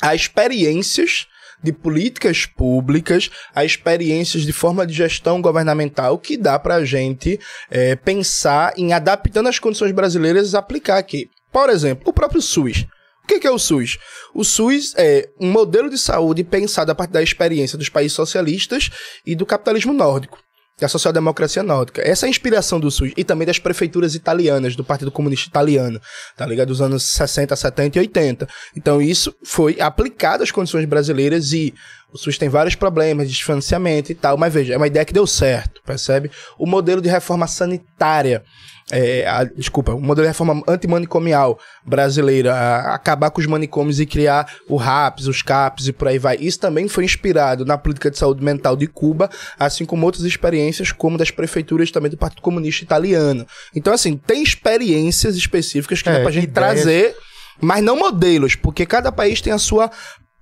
há 0.00 0.14
experiências 0.14 1.26
de 1.62 1.72
políticas 1.72 2.44
públicas, 2.44 3.30
há 3.54 3.64
experiências 3.64 4.42
de 4.42 4.52
forma 4.52 4.86
de 4.86 4.92
gestão 4.92 5.40
governamental 5.40 6.18
que 6.18 6.36
dá 6.36 6.58
para 6.58 6.76
a 6.76 6.84
gente 6.84 7.38
é, 7.70 7.94
pensar 7.94 8.72
em 8.76 8.92
adaptando 8.92 9.48
as 9.48 9.58
condições 9.58 9.92
brasileiras 9.92 10.54
aplicar 10.54 10.98
aqui. 10.98 11.28
Por 11.52 11.70
exemplo, 11.70 12.04
o 12.08 12.12
próprio 12.12 12.42
SUS. 12.42 12.86
O 13.24 13.26
que 13.26 13.46
é 13.46 13.50
o 13.50 13.58
SUS? 13.58 13.98
O 14.34 14.44
SUS 14.44 14.94
é 14.96 15.28
um 15.40 15.50
modelo 15.50 15.88
de 15.88 15.96
saúde 15.96 16.42
pensado 16.42 16.90
a 16.90 16.94
partir 16.94 17.12
da 17.12 17.22
experiência 17.22 17.78
dos 17.78 17.88
países 17.88 18.12
socialistas 18.12 18.90
e 19.24 19.34
do 19.34 19.46
capitalismo 19.46 19.92
nórdico, 19.92 20.38
da 20.78 20.88
social-democracia 20.88 21.62
nórdica. 21.62 22.02
Essa 22.02 22.26
é 22.26 22.28
a 22.28 22.30
inspiração 22.30 22.80
do 22.80 22.90
SUS 22.90 23.12
e 23.16 23.22
também 23.22 23.46
das 23.46 23.58
prefeituras 23.58 24.14
italianas, 24.14 24.74
do 24.74 24.84
Partido 24.84 25.12
Comunista 25.12 25.48
Italiano, 25.48 26.00
tá 26.36 26.44
ligado? 26.44 26.68
Dos 26.68 26.82
anos 26.82 27.04
60, 27.04 27.54
70 27.54 27.98
e 27.98 28.00
80. 28.00 28.48
Então 28.76 29.00
isso 29.00 29.34
foi 29.44 29.80
aplicado 29.80 30.42
às 30.42 30.50
condições 30.50 30.84
brasileiras 30.84 31.52
e 31.52 31.72
o 32.12 32.18
SUS 32.18 32.36
tem 32.36 32.48
vários 32.48 32.74
problemas 32.74 33.30
de 33.30 33.44
financiamento 33.44 34.10
e 34.10 34.14
tal, 34.14 34.36
mas 34.36 34.52
veja, 34.52 34.74
é 34.74 34.76
uma 34.76 34.86
ideia 34.88 35.04
que 35.04 35.14
deu 35.14 35.26
certo, 35.26 35.80
percebe? 35.86 36.30
O 36.58 36.66
modelo 36.66 37.00
de 37.00 37.08
reforma 37.08 37.46
sanitária 37.46 38.44
é, 38.90 39.26
a, 39.26 39.44
desculpa, 39.44 39.92
o 39.94 40.00
modelo 40.00 40.26
de 40.26 40.28
reforma 40.28 40.62
antimanicomial 40.66 41.58
brasileira, 41.84 42.54
a, 42.54 42.94
acabar 42.94 43.30
com 43.30 43.40
os 43.40 43.46
manicômios 43.46 44.00
e 44.00 44.06
criar 44.06 44.50
o 44.68 44.76
RAPS, 44.76 45.26
os 45.26 45.42
CAPS 45.42 45.88
e 45.88 45.92
por 45.92 46.08
aí 46.08 46.18
vai. 46.18 46.36
Isso 46.36 46.58
também 46.58 46.88
foi 46.88 47.04
inspirado 47.04 47.64
na 47.64 47.78
política 47.78 48.10
de 48.10 48.18
saúde 48.18 48.42
mental 48.42 48.76
de 48.76 48.86
Cuba, 48.86 49.30
assim 49.58 49.84
como 49.84 50.04
outras 50.06 50.24
experiências, 50.24 50.92
como 50.92 51.18
das 51.18 51.30
prefeituras 51.30 51.90
também 51.90 52.10
do 52.10 52.16
Partido 52.16 52.42
Comunista 52.42 52.84
Italiano. 52.84 53.46
Então, 53.74 53.92
assim, 53.92 54.16
tem 54.16 54.42
experiências 54.42 55.36
específicas 55.36 56.02
que 56.02 56.08
é, 56.08 56.12
dá 56.14 56.20
pra 56.20 56.30
gente 56.30 56.44
ideias... 56.44 56.82
trazer 56.82 57.16
mas 57.60 57.82
não 57.82 57.96
modelos, 57.96 58.56
porque 58.56 58.84
cada 58.84 59.12
país 59.12 59.40
tem 59.40 59.52
a 59.52 59.58
sua 59.58 59.88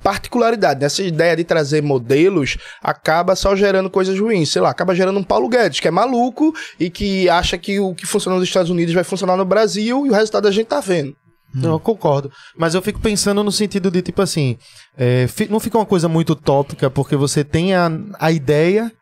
particularidade. 0.03 0.85
Essa 0.85 1.03
ideia 1.03 1.37
de 1.37 1.45
trazer 1.45 1.83
modelos 1.83 2.57
acaba 2.83 3.37
só 3.37 3.55
gerando 3.55 3.91
coisas 3.91 4.19
ruins. 4.19 4.51
Sei 4.51 4.61
lá, 4.61 4.71
acaba 4.71 4.95
gerando 4.95 5.19
um 5.19 5.25
Paulo 5.25 5.49
Guedes, 5.49 5.81
que 5.81 5.89
é 5.89 5.91
maluco 5.91 6.55
e 6.79 6.91
que 6.91 7.29
acha 7.29 7.57
que 7.59 7.79
o 7.79 7.95
que 7.95 8.07
funciona 8.07 8.39
nos 8.39 8.49
Estados 8.49 8.71
Unidos 8.71 8.95
vai 8.95 9.05
funcionar 9.05 9.37
no 9.37 9.45
Brasil 9.45 10.07
e 10.07 10.11
o 10.11 10.15
resultado 10.15 10.49
a 10.49 10.51
gente 10.51 10.67
tá 10.67 10.81
vendo. 10.81 11.15
Não, 11.53 11.73
eu 11.73 11.81
concordo. 11.81 12.31
Mas 12.57 12.75
eu 12.75 12.83
fico 12.83 13.01
pensando 13.01 13.43
no 13.43 13.51
sentido 13.51 13.91
de, 13.91 14.03
tipo 14.03 14.23
assim, 14.23 14.57
é, 14.97 15.27
não 15.49 15.59
fica 15.59 15.77
uma 15.79 15.87
coisa 15.87 16.09
muito 16.09 16.31
utópica, 16.31 16.89
porque 16.89 17.17
você 17.17 17.43
tem 17.43 17.75
a, 17.75 17.91
a 18.19 18.31
ideia, 18.31 18.93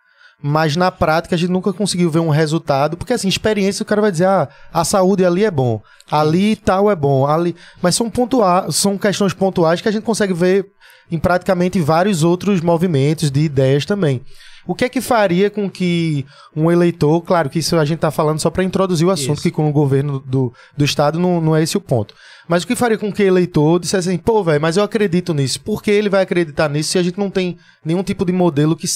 mas 0.42 0.76
na 0.76 0.90
prática 0.90 1.34
a 1.34 1.38
gente 1.38 1.50
nunca 1.50 1.72
conseguiu 1.72 2.10
ver 2.10 2.20
um 2.20 2.28
resultado. 2.28 2.96
Porque, 2.96 3.12
assim, 3.12 3.28
experiência, 3.28 3.82
o 3.82 3.86
cara 3.86 4.00
vai 4.00 4.12
dizer, 4.12 4.26
ah, 4.26 4.48
a 4.72 4.84
saúde 4.84 5.24
ali 5.24 5.44
é 5.44 5.50
bom, 5.50 5.80
ali 6.10 6.56
tal 6.56 6.90
é 6.90 6.96
bom, 6.96 7.26
ali. 7.26 7.56
Mas 7.82 7.94
são, 7.96 8.08
pontua 8.08 8.70
são 8.70 8.96
questões 8.96 9.34
pontuais 9.34 9.80
que 9.80 9.88
a 9.88 9.92
gente 9.92 10.04
consegue 10.04 10.32
ver 10.32 10.66
em 11.10 11.18
praticamente 11.18 11.80
vários 11.80 12.22
outros 12.22 12.60
movimentos 12.60 13.30
de 13.30 13.40
ideias 13.40 13.84
também. 13.84 14.22
O 14.66 14.74
que 14.74 14.84
é 14.84 14.88
que 14.88 15.00
faria 15.00 15.48
com 15.48 15.70
que 15.70 16.26
um 16.54 16.70
eleitor, 16.70 17.22
claro 17.22 17.48
que 17.48 17.60
isso 17.60 17.74
a 17.76 17.86
gente 17.86 17.96
está 17.96 18.10
falando 18.10 18.38
só 18.38 18.50
para 18.50 18.62
introduzir 18.62 19.06
o 19.06 19.10
assunto, 19.10 19.38
isso. 19.38 19.42
que 19.42 19.50
com 19.50 19.66
o 19.66 19.72
governo 19.72 20.20
do, 20.20 20.52
do 20.76 20.84
Estado 20.84 21.18
não, 21.18 21.40
não 21.40 21.56
é 21.56 21.62
esse 21.62 21.78
o 21.78 21.80
ponto. 21.80 22.14
Mas 22.46 22.62
o 22.62 22.66
que 22.66 22.76
faria 22.76 22.98
com 22.98 23.10
que 23.10 23.22
o 23.22 23.26
eleitor 23.26 23.80
dissesse 23.80 24.10
assim, 24.10 24.18
pô, 24.18 24.44
velho, 24.44 24.60
mas 24.60 24.76
eu 24.76 24.82
acredito 24.82 25.32
nisso. 25.32 25.60
Por 25.62 25.82
que 25.82 25.90
ele 25.90 26.10
vai 26.10 26.22
acreditar 26.22 26.68
nisso 26.68 26.90
se 26.90 26.98
a 26.98 27.02
gente 27.02 27.18
não 27.18 27.30
tem 27.30 27.56
nenhum 27.82 28.02
tipo 28.02 28.26
de 28.26 28.32
modelo 28.32 28.76
que, 28.76 28.86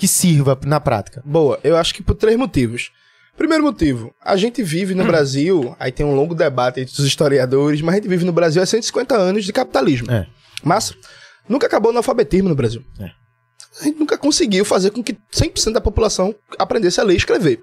que 0.00 0.08
sirva 0.08 0.58
na 0.64 0.80
prática? 0.80 1.22
Boa, 1.24 1.60
eu 1.62 1.76
acho 1.76 1.94
que 1.94 2.02
por 2.02 2.14
três 2.14 2.36
motivos. 2.36 2.90
Primeiro 3.36 3.62
motivo, 3.62 4.12
a 4.22 4.36
gente 4.36 4.62
vive 4.62 4.94
no 4.94 5.04
Brasil, 5.04 5.74
aí 5.78 5.92
tem 5.92 6.04
um 6.04 6.14
longo 6.14 6.34
debate 6.34 6.80
entre 6.80 6.92
os 6.92 7.06
historiadores, 7.06 7.80
mas 7.80 7.94
a 7.94 7.96
gente 7.96 8.08
vive 8.08 8.24
no 8.24 8.32
Brasil 8.32 8.62
há 8.62 8.66
150 8.66 9.16
anos 9.16 9.44
de 9.44 9.52
capitalismo. 9.52 10.10
É. 10.10 10.26
Mas 10.62 10.94
Nunca 11.50 11.66
acabou 11.66 11.90
o 11.90 11.92
analfabetismo 11.92 12.48
no 12.48 12.54
Brasil. 12.54 12.84
É. 13.00 13.10
A 13.80 13.84
gente 13.84 13.98
nunca 13.98 14.16
conseguiu 14.16 14.64
fazer 14.64 14.92
com 14.92 15.02
que 15.02 15.14
100% 15.32 15.72
da 15.72 15.80
população 15.80 16.32
aprendesse 16.56 17.00
a 17.00 17.02
ler 17.02 17.14
e 17.14 17.16
escrever. 17.16 17.60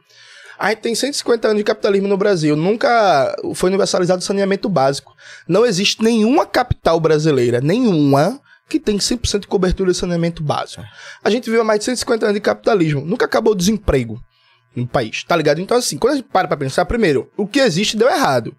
A 0.59 0.69
gente 0.69 0.79
tem 0.79 0.93
150 0.93 1.47
anos 1.47 1.59
de 1.59 1.63
capitalismo 1.63 2.07
no 2.07 2.17
Brasil. 2.17 2.55
Nunca 2.57 3.33
foi 3.55 3.69
universalizado 3.69 4.21
o 4.21 4.25
saneamento 4.25 4.67
básico. 4.67 5.15
Não 5.47 5.65
existe 5.65 6.03
nenhuma 6.03 6.45
capital 6.45 6.99
brasileira, 6.99 7.61
nenhuma, 7.61 8.41
que 8.69 8.79
tem 8.79 8.97
100% 8.97 9.41
de 9.41 9.47
cobertura 9.47 9.91
de 9.91 9.97
saneamento 9.97 10.43
básico. 10.43 10.83
A 11.23 11.29
gente 11.29 11.49
vive 11.49 11.61
há 11.61 11.63
mais 11.63 11.79
de 11.79 11.85
150 11.85 12.25
anos 12.25 12.35
de 12.35 12.41
capitalismo. 12.41 13.01
Nunca 13.01 13.25
acabou 13.25 13.53
o 13.53 13.55
desemprego 13.55 14.19
no 14.75 14.87
país, 14.87 15.23
tá 15.23 15.35
ligado? 15.35 15.59
Então, 15.59 15.77
assim, 15.77 15.97
quando 15.97 16.13
a 16.13 16.15
gente 16.17 16.27
para 16.31 16.47
pra 16.47 16.57
pensar, 16.57 16.85
primeiro, 16.85 17.31
o 17.37 17.47
que 17.47 17.59
existe 17.59 17.97
deu 17.97 18.09
errado. 18.09 18.55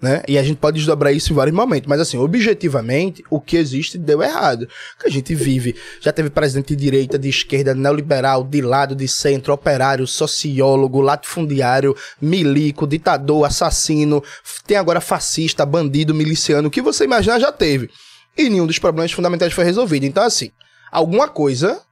né? 0.00 0.22
E 0.28 0.38
a 0.38 0.42
gente 0.44 0.58
pode 0.58 0.76
desdobrar 0.76 1.12
isso 1.12 1.32
em 1.32 1.34
vários 1.34 1.56
momentos. 1.56 1.88
Mas, 1.88 2.00
assim, 2.00 2.16
objetivamente, 2.16 3.24
o 3.30 3.40
que 3.40 3.56
existe 3.56 3.98
deu 3.98 4.22
errado. 4.22 4.68
Que 5.00 5.08
a 5.08 5.10
gente 5.10 5.34
vive. 5.34 5.74
Já 6.00 6.12
teve 6.12 6.30
presidente 6.30 6.76
de 6.76 6.82
direita, 6.84 7.18
de 7.18 7.28
esquerda, 7.28 7.74
neoliberal, 7.74 8.44
de 8.44 8.60
lado, 8.60 8.94
de 8.94 9.08
centro, 9.08 9.52
operário, 9.52 10.06
sociólogo, 10.06 11.00
latifundiário, 11.00 11.96
milico, 12.20 12.86
ditador, 12.86 13.44
assassino. 13.44 14.22
Tem 14.66 14.76
agora 14.76 15.00
fascista, 15.00 15.66
bandido, 15.66 16.14
miliciano. 16.14 16.68
O 16.68 16.70
que 16.70 16.82
você 16.82 17.04
imaginar 17.04 17.40
já 17.40 17.50
teve. 17.50 17.90
E 18.38 18.48
nenhum 18.48 18.66
dos 18.66 18.78
problemas 18.78 19.12
fundamentais 19.12 19.52
foi 19.52 19.64
resolvido. 19.64 20.06
Então, 20.06 20.22
assim, 20.22 20.52
alguma 20.90 21.28
coisa 21.28 21.82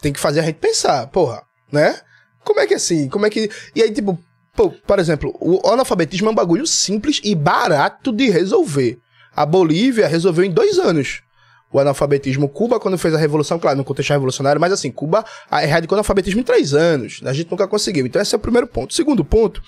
tem 0.00 0.12
que 0.12 0.20
fazer 0.20 0.40
a 0.40 0.44
gente 0.44 0.56
pensar. 0.56 1.08
Porra, 1.08 1.42
né? 1.70 2.00
Como 2.44 2.60
é 2.60 2.66
que 2.66 2.74
é 2.74 2.76
assim? 2.76 3.08
Como 3.08 3.26
é 3.26 3.30
que. 3.30 3.50
E 3.74 3.82
aí, 3.82 3.92
tipo, 3.92 4.18
Pô, 4.54 4.70
por 4.70 4.98
exemplo, 4.98 5.34
o 5.40 5.60
analfabetismo 5.68 6.28
é 6.28 6.32
um 6.32 6.34
bagulho 6.34 6.66
simples 6.66 7.20
e 7.24 7.34
barato 7.34 8.12
de 8.12 8.28
resolver. 8.28 8.98
A 9.34 9.46
Bolívia 9.46 10.06
resolveu 10.08 10.44
em 10.44 10.50
dois 10.50 10.78
anos 10.78 11.22
o 11.72 11.78
analfabetismo. 11.78 12.48
Cuba, 12.48 12.80
quando 12.80 12.98
fez 12.98 13.14
a 13.14 13.18
revolução, 13.18 13.58
claro, 13.58 13.78
no 13.78 13.84
contexto 13.84 14.10
revolucionário, 14.10 14.60
mas 14.60 14.72
assim, 14.72 14.90
Cuba 14.90 15.24
erradicou 15.62 15.94
o 15.94 15.98
analfabetismo 15.98 16.40
em 16.40 16.44
três 16.44 16.74
anos. 16.74 17.20
A 17.24 17.32
gente 17.32 17.50
nunca 17.50 17.66
conseguiu. 17.68 18.04
Então, 18.04 18.20
esse 18.20 18.34
é 18.34 18.38
o 18.38 18.40
primeiro 18.40 18.66
ponto. 18.66 18.90
O 18.90 18.94
segundo 18.94 19.24
ponto 19.24 19.62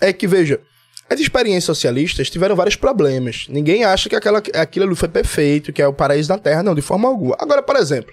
é 0.00 0.12
que, 0.12 0.26
veja, 0.26 0.60
as 1.10 1.20
experiências 1.20 1.64
socialistas 1.64 2.28
tiveram 2.28 2.54
vários 2.54 2.76
problemas. 2.76 3.46
Ninguém 3.48 3.84
acha 3.84 4.08
que 4.08 4.16
aquela, 4.16 4.42
aquilo 4.54 4.84
ali 4.86 4.94
foi 4.94 5.08
perfeito, 5.08 5.72
que 5.72 5.80
é 5.80 5.86
o 5.86 5.92
paraíso 5.92 6.28
na 6.28 6.38
Terra, 6.38 6.62
não, 6.62 6.74
de 6.74 6.82
forma 6.82 7.08
alguma. 7.08 7.36
Agora, 7.38 7.62
por 7.62 7.76
exemplo, 7.76 8.12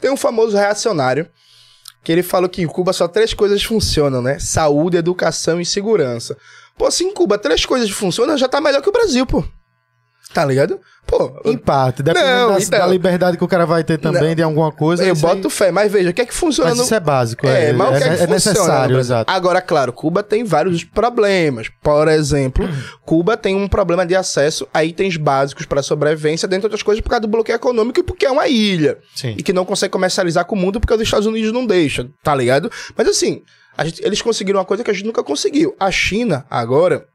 tem 0.00 0.10
um 0.10 0.16
famoso 0.16 0.56
reacionário 0.56 1.28
que 2.04 2.12
ele 2.12 2.22
falou 2.22 2.48
que 2.48 2.62
em 2.62 2.68
Cuba 2.68 2.92
só 2.92 3.08
três 3.08 3.34
coisas 3.34 3.64
funcionam, 3.64 4.22
né? 4.22 4.38
Saúde, 4.38 4.96
educação 4.96 5.60
e 5.60 5.66
segurança. 5.66 6.36
Pô, 6.78 6.88
se 6.88 7.02
em 7.02 7.12
Cuba 7.12 7.36
três 7.36 7.66
coisas 7.66 7.90
funcionam, 7.90 8.38
já 8.38 8.46
tá 8.46 8.60
melhor 8.60 8.80
que 8.80 8.88
o 8.88 8.92
Brasil, 8.92 9.26
pô. 9.26 9.42
Tá 10.32 10.44
ligado? 10.44 10.78
Pô, 11.06 11.40
em 11.44 11.56
parte, 11.56 12.02
dependendo 12.02 12.32
não, 12.32 12.52
da, 12.54 12.60
então, 12.60 12.78
da, 12.80 12.86
liberdade 12.86 13.36
que 13.36 13.44
o 13.44 13.46
cara 13.46 13.64
vai 13.64 13.84
ter 13.84 13.96
também 13.96 14.30
não, 14.30 14.34
de 14.34 14.42
alguma 14.42 14.72
coisa. 14.72 15.04
Eu 15.04 15.14
boto 15.14 15.46
aí... 15.46 15.52
fé, 15.52 15.70
mas 15.70 15.90
veja, 15.90 16.10
o 16.10 16.12
que 16.12 16.20
é 16.20 16.26
que 16.26 16.34
funciona 16.34 16.70
mas 16.70 16.78
no... 16.78 16.84
isso 16.84 16.94
é 16.94 17.00
básico, 17.00 17.46
é, 17.46 17.66
é, 17.66 17.72
mas 17.72 17.88
o 17.88 17.98
que 17.98 18.04
é, 18.04 18.12
é, 18.12 18.16
que 18.16 18.22
é 18.24 18.26
necessário, 18.26 18.98
exato. 18.98 19.30
Agora, 19.30 19.62
claro, 19.62 19.92
Cuba 19.92 20.24
tem 20.24 20.42
vários 20.42 20.82
problemas. 20.82 21.68
Por 21.80 22.08
exemplo, 22.08 22.68
Cuba 23.06 23.36
tem 23.36 23.54
um 23.54 23.68
problema 23.68 24.04
de 24.04 24.16
acesso 24.16 24.66
a 24.74 24.84
itens 24.84 25.16
básicos 25.16 25.64
para 25.64 25.80
sobrevivência, 25.80 26.48
dentre 26.48 26.66
outras 26.66 26.82
coisas, 26.82 27.00
por 27.00 27.10
causa 27.10 27.20
do 27.20 27.28
bloqueio 27.28 27.56
econômico 27.56 28.00
e 28.00 28.02
porque 28.02 28.26
é 28.26 28.30
uma 28.30 28.48
ilha. 28.48 28.98
Sim. 29.14 29.36
E 29.38 29.42
que 29.44 29.52
não 29.52 29.64
consegue 29.64 29.92
comercializar 29.92 30.44
com 30.44 30.56
o 30.56 30.58
mundo 30.58 30.80
porque 30.80 30.92
os 30.92 31.00
Estados 31.00 31.26
Unidos 31.26 31.52
não 31.52 31.64
deixam, 31.64 32.10
tá 32.22 32.34
ligado? 32.34 32.70
Mas 32.96 33.06
assim, 33.06 33.42
gente, 33.84 34.04
eles 34.04 34.20
conseguiram 34.20 34.58
uma 34.58 34.66
coisa 34.66 34.82
que 34.82 34.90
a 34.90 34.94
gente 34.94 35.06
nunca 35.06 35.22
conseguiu. 35.22 35.76
A 35.78 35.90
China, 35.92 36.44
agora, 36.50 37.06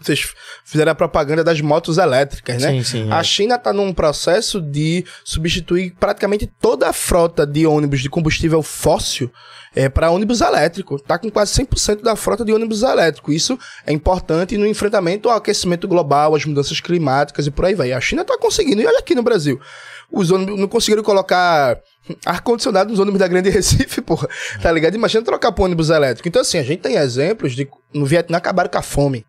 vocês 0.00 0.34
fizeram 0.64 0.92
a 0.92 0.94
propaganda 0.94 1.42
das 1.42 1.60
motos 1.60 1.98
elétricas, 1.98 2.62
né? 2.62 2.70
Sim, 2.70 2.82
sim. 2.82 3.12
A 3.12 3.20
é. 3.20 3.24
China 3.24 3.54
está 3.56 3.72
num 3.72 3.92
processo 3.92 4.60
de 4.60 5.04
substituir 5.24 5.94
praticamente 5.98 6.46
toda 6.46 6.88
a 6.88 6.92
frota 6.92 7.46
de 7.46 7.66
ônibus 7.66 8.00
de 8.00 8.10
combustível 8.10 8.62
fóssil 8.62 9.30
é, 9.74 9.88
para 9.88 10.10
ônibus 10.10 10.40
elétrico. 10.40 10.96
Está 10.96 11.18
com 11.18 11.30
quase 11.30 11.52
100% 11.62 12.02
da 12.02 12.16
frota 12.16 12.44
de 12.44 12.52
ônibus 12.52 12.82
elétrico. 12.82 13.32
Isso 13.32 13.58
é 13.86 13.92
importante 13.92 14.56
no 14.56 14.66
enfrentamento 14.66 15.28
ao 15.28 15.36
aquecimento 15.36 15.86
global, 15.86 16.34
às 16.34 16.44
mudanças 16.44 16.80
climáticas 16.80 17.46
e 17.46 17.50
por 17.50 17.66
aí 17.66 17.74
vai. 17.74 17.92
A 17.92 18.00
China 18.00 18.22
está 18.22 18.38
conseguindo. 18.38 18.80
E 18.80 18.86
olha 18.86 18.98
aqui 18.98 19.14
no 19.14 19.22
Brasil. 19.22 19.60
Os 20.10 20.30
ônibus 20.30 20.58
não 20.58 20.68
conseguiram 20.68 21.02
colocar 21.02 21.78
ar-condicionado 22.24 22.90
nos 22.90 23.00
ônibus 23.00 23.18
da 23.18 23.28
Grande 23.28 23.50
Recife, 23.50 24.00
porra. 24.02 24.28
Tá 24.62 24.70
ligado? 24.70 24.94
Imagina 24.94 25.24
trocar 25.24 25.52
para 25.52 25.64
ônibus 25.64 25.90
elétrico. 25.90 26.28
Então, 26.28 26.42
assim, 26.42 26.58
a 26.58 26.62
gente 26.62 26.80
tem 26.80 26.96
exemplos 26.96 27.54
de 27.54 27.68
no 27.92 28.06
Vietnã 28.06 28.38
acabaram 28.38 28.70
com 28.70 28.78
a 28.78 28.82
fome 28.82 29.26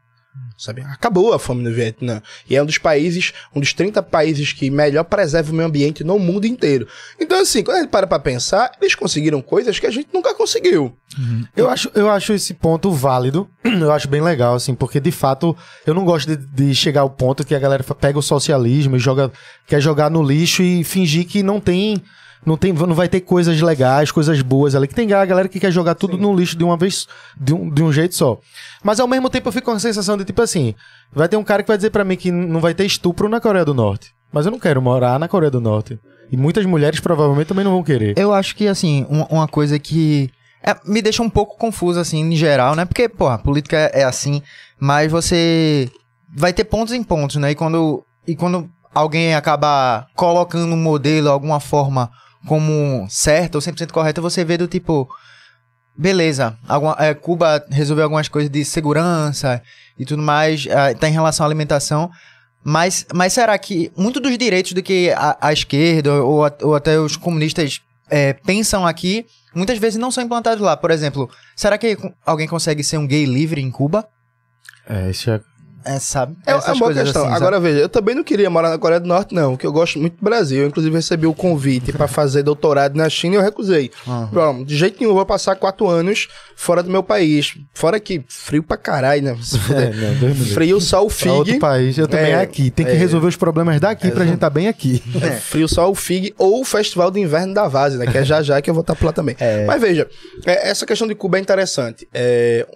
sabe? 0.58 0.82
Acabou 0.82 1.34
a 1.34 1.39
fome 1.39 1.63
no 1.63 1.72
Vietnã. 1.72 2.22
E 2.50 2.56
é 2.56 2.63
um 2.63 2.65
dos 2.65 2.78
países, 2.78 3.32
um 3.56 3.60
dos 3.60 3.74
30 3.74 4.02
países 4.04 4.52
que 4.52 4.70
melhor 4.72 5.04
preserva 5.04 5.52
o 5.52 5.56
meio 5.56 5.67
ambiente 5.67 6.04
no 6.04 6.17
mundo 6.17 6.46
inteiro. 6.46 6.88
Então, 7.20 7.39
assim, 7.39 7.63
quando 7.63 7.78
a 7.78 7.80
gente 7.82 7.89
para 7.89 8.08
pra 8.08 8.20
pensar, 8.20 8.72
eles 8.82 8.96
conseguiram 8.96 9.41
coisas 9.41 9.80
que 9.80 9.86
a 9.86 9.91
gente 9.91 10.10
nunca 10.13 10.34
conseguiu. 10.34 10.98
Uhum. 11.17 11.46
Eu, 11.56 11.70
acho, 11.70 11.91
eu 11.93 12.10
acho 12.10 12.34
esse 12.34 12.54
ponto 12.54 12.91
válido. 12.91 13.48
Eu 13.78 13.91
acho 13.91 14.08
bem 14.08 14.22
legal, 14.22 14.56
assim, 14.56 14.74
porque 14.74 15.00
de 15.00 15.12
fato 15.12 15.56
eu 15.86 15.93
não 15.93 16.04
gosto 16.04 16.36
de, 16.36 16.38
de 16.38 16.74
chegar 16.74 17.02
ao 17.02 17.10
ponto 17.10 17.46
que 17.46 17.54
a 17.54 17.60
galera 17.60 17.84
pega 17.84 18.17
o 18.17 18.24
socialismo 18.24 18.96
e 18.96 19.00
joga, 19.00 19.32
quer 19.67 19.80
jogar 19.80 20.10
no 20.10 20.24
lixo 20.24 20.63
e 20.63 20.84
fingir 20.84 21.28
que 21.28 21.43
não 21.43 21.60
tem 21.60 22.02
não, 22.47 22.55
tem, 22.55 22.71
não 22.71 22.95
vai 22.95 23.10
ter 23.10 23.19
coisas 23.19 23.62
legais, 23.62 24.10
coisas 24.10 24.41
boas 24.41 24.73
ali. 24.73 24.88
Que 24.88 24.95
tem 24.95 25.12
a 25.12 25.25
galera 25.25 25.49
que 25.49 25.60
quer 25.60 25.69
jogar 25.69 25.95
tudo 25.95 26.15
Sim. 26.15 26.21
no 26.21 26.33
lixo 26.33 26.57
de 26.57 26.63
uma 26.63 26.77
vez, 26.77 27.05
de 27.36 27.53
um, 27.53 27.69
de 27.69 27.83
um 27.83 27.91
jeito 27.91 28.15
só. 28.15 28.39
Mas 28.81 29.01
ao 29.01 29.07
mesmo 29.07 29.29
tempo 29.29 29.49
eu 29.49 29.51
fico 29.51 29.65
com 29.65 29.75
a 29.75 29.79
sensação 29.79 30.15
de 30.15 30.23
tipo 30.23 30.41
assim: 30.41 30.73
vai 31.12 31.27
ter 31.27 31.36
um 31.36 31.43
cara 31.43 31.62
que 31.62 31.67
vai 31.67 31.75
dizer 31.75 31.89
para 31.89 32.05
mim 32.05 32.15
que 32.15 32.31
não 32.31 32.62
vai 32.62 32.73
ter 32.73 32.86
estupro 32.86 33.27
na 33.27 33.41
Coreia 33.41 33.65
do 33.65 33.73
Norte. 33.73 34.13
Mas 34.31 34.45
eu 34.45 34.51
não 34.53 34.60
quero 34.60 34.81
morar 34.81 35.19
na 35.19 35.27
Coreia 35.27 35.51
do 35.51 35.60
Norte. 35.60 35.99
E 36.31 36.38
muitas 36.38 36.65
mulheres 36.65 37.01
provavelmente 37.01 37.47
também 37.47 37.65
não 37.65 37.73
vão 37.73 37.83
querer. 37.83 38.17
Eu 38.17 38.33
acho 38.33 38.55
que, 38.55 38.65
assim, 38.65 39.05
uma, 39.10 39.25
uma 39.27 39.47
coisa 39.47 39.77
que 39.77 40.29
é, 40.63 40.73
me 40.86 41.01
deixa 41.01 41.21
um 41.21 41.29
pouco 41.29 41.57
confuso, 41.57 41.99
assim, 41.99 42.21
em 42.21 42.36
geral, 42.36 42.75
né? 42.75 42.86
Porque, 42.86 43.10
pô, 43.10 43.27
a 43.27 43.38
política 43.38 43.77
é, 43.77 44.01
é 44.01 44.03
assim, 44.05 44.41
mas 44.79 45.12
você 45.12 45.89
vai 46.33 46.53
ter 46.53 46.63
pontos 46.63 46.93
em 46.93 47.03
pontos, 47.03 47.36
né? 47.36 47.51
E 47.51 47.55
quando, 47.55 48.05
e 48.25 48.38
quando 48.38 48.69
alguém 48.93 49.36
acaba 49.36 50.07
colocando 50.15 50.73
um 50.73 50.77
modelo, 50.77 51.29
alguma 51.29 51.60
forma 51.60 52.10
como 52.45 53.08
certa 53.10 53.58
ou 53.58 53.62
100% 53.62 53.91
correta, 53.91 54.21
você 54.21 54.43
vê 54.43 54.58
do 54.58 54.67
tipo, 54.67 55.10
beleza, 55.97 56.58
alguma, 56.67 56.95
é, 57.00 57.13
Cuba 57.13 57.65
resolveu 57.69 58.04
algumas 58.04 58.28
coisas 58.28 58.50
de 58.50 58.63
segurança 58.63 59.62
e 59.97 60.06
tudo 60.06 60.21
mais, 60.21 60.65
é, 60.67 60.93
tá 60.93 61.10
em 61.10 61.13
relação 61.13 61.45
à 61.45 61.47
alimentação, 61.47 62.12
mas, 62.63 63.06
mas 63.13 63.34
será 63.34 63.58
que 63.58 63.91
muito 63.95 64.19
dos 64.19 64.38
direitos 64.38 64.73
do 64.73 64.84
que 64.84 65.12
a, 65.12 65.38
a 65.39 65.54
esquerda 65.54 66.13
ou, 66.23 66.45
ou, 66.62 66.76
até 66.76 67.00
os 67.00 67.15
comunistas 67.15 67.82
é, 68.10 68.34
pensam 68.34 68.86
aqui, 68.86 69.26
muitas 69.56 69.78
vezes 69.78 69.97
não 69.97 70.12
são 70.12 70.23
implantados 70.23 70.62
lá? 70.62 70.76
Por 70.76 70.91
exemplo, 70.91 71.30
será 71.56 71.78
que 71.78 71.97
alguém 72.26 72.47
consegue 72.47 72.84
ser 72.84 72.97
um 72.97 73.08
gay 73.08 73.26
livre 73.26 73.62
em 73.62 73.71
Cuba? 73.71 74.08
É, 74.88 75.10
isso 75.10 75.30
é 75.30 75.41
é, 75.88 76.00
sabe? 76.00 76.36
É, 76.45 76.52
é 76.52 76.56
uma 76.56 76.76
boa 76.76 76.93
questão. 76.93 77.26
Assim, 77.26 77.36
Agora, 77.36 77.60
veja, 77.62 77.80
eu 77.80 77.88
também 77.88 78.13
não 78.13 78.23
queria 78.23 78.50
morar 78.50 78.69
na 78.69 78.78
Coreia 78.78 79.00
do 79.00 79.08
Norte, 79.08 79.34
não, 79.34 79.52
porque 79.52 79.65
eu 79.65 79.71
gosto 79.71 79.97
muito 79.97 80.17
do 80.17 80.23
Brasil. 80.23 80.63
Eu, 80.63 80.67
inclusive, 80.67 80.93
recebi 80.93 81.26
o 81.26 81.34
convite 81.34 81.93
para 81.93 82.10
fazer 82.10 82.43
doutorado 82.43 82.95
na 82.95 83.10
China 83.10 83.36
e 83.36 83.38
eu 83.38 83.41
recusei. 83.41 83.89
Uhum. 84.06 84.26
Bom, 84.26 84.63
de 84.65 84.76
jeito 84.76 84.97
nenhum, 85.00 85.12
eu 85.12 85.15
vou 85.15 85.26
passar 85.26 85.56
quatro 85.56 85.88
anos 85.88 86.28
fora 86.58 86.84
do 86.84 86.89
meu 86.89 87.02
país. 87.02 87.54
Fora 87.73 88.00
que 88.02 88.21
frio 88.28 88.62
pra 88.62 88.76
caralho, 88.76 89.23
né? 89.23 89.38
É, 89.78 89.91
não, 90.21 90.34
frio 90.34 90.80
só 90.80 91.06
o 91.06 91.10
FIG. 91.10 91.30
outro 91.30 91.60
país, 91.60 91.97
eu 91.97 92.08
também 92.08 92.32
é, 92.32 92.41
aqui. 92.41 92.71
Tem 92.71 92.86
que 92.86 92.93
é, 92.93 92.95
resolver 92.95 93.28
os 93.28 93.36
problemas 93.36 93.80
daqui 93.80 94.08
é, 94.08 94.12
pra 94.12 94.23
gente 94.23 94.36
estar 94.36 94.50
tá 94.50 94.54
bem 94.54 94.67
aqui. 94.67 95.04
É, 95.28 95.32
frio 95.32 95.67
só 95.67 95.89
o 95.89 95.95
FIG 95.95 96.34
ou 96.38 96.62
o 96.62 96.65
Festival 96.65 97.12
de 97.12 97.19
Inverno 97.19 97.54
da 97.54 97.67
Vase, 97.67 97.97
né? 97.97 98.08
Que 98.08 98.19
é 98.19 98.23
já 98.23 98.41
já 98.41 98.62
que 98.62 98.69
eu 98.69 98.73
vou 98.73 98.82
estar 98.82 98.93
tá 98.93 99.00
por 99.00 99.08
lá 99.08 99.12
também. 99.12 99.36
É. 99.39 99.65
Mas 99.65 99.82
veja, 99.82 100.08
essa 100.45 100.86
questão 100.86 101.08
de 101.08 101.15
Cuba 101.15 101.38
é 101.38 101.41
interessante. 101.41 102.08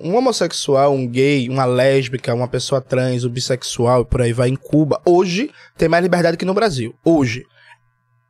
um 0.01 0.15
homossexual, 0.15 0.93
um 0.93 1.07
gay, 1.07 1.47
uma 1.47 1.65
lésbica, 1.65 2.33
uma 2.33 2.47
pessoa 2.47 2.81
trans, 2.81 3.00
um 3.07 3.29
bissexual, 3.29 3.57
sexual 3.57 4.01
e 4.01 4.05
por 4.05 4.21
aí 4.21 4.33
vai 4.33 4.49
em 4.49 4.55
Cuba, 4.55 5.01
hoje 5.05 5.51
tem 5.77 5.89
mais 5.89 6.03
liberdade 6.03 6.37
que 6.37 6.45
no 6.45 6.53
Brasil. 6.53 6.95
Hoje. 7.03 7.45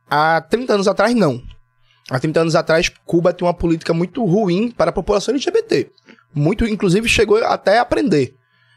Há 0.08 0.40
30 0.42 0.74
anos 0.74 0.88
atrás, 0.88 1.14
não. 1.14 1.42
Há 2.10 2.18
30 2.18 2.40
anos 2.40 2.54
atrás, 2.54 2.90
Cuba 3.04 3.32
tinha 3.32 3.46
uma 3.46 3.54
política 3.54 3.94
muito 3.94 4.24
ruim 4.24 4.70
para 4.70 4.90
a 4.90 4.92
população 4.92 5.32
LGBT. 5.32 5.90
Muito, 6.34 6.66
inclusive, 6.66 7.08
chegou 7.08 7.42
até 7.44 7.78
a 7.78 7.82
aprender. 7.82 8.34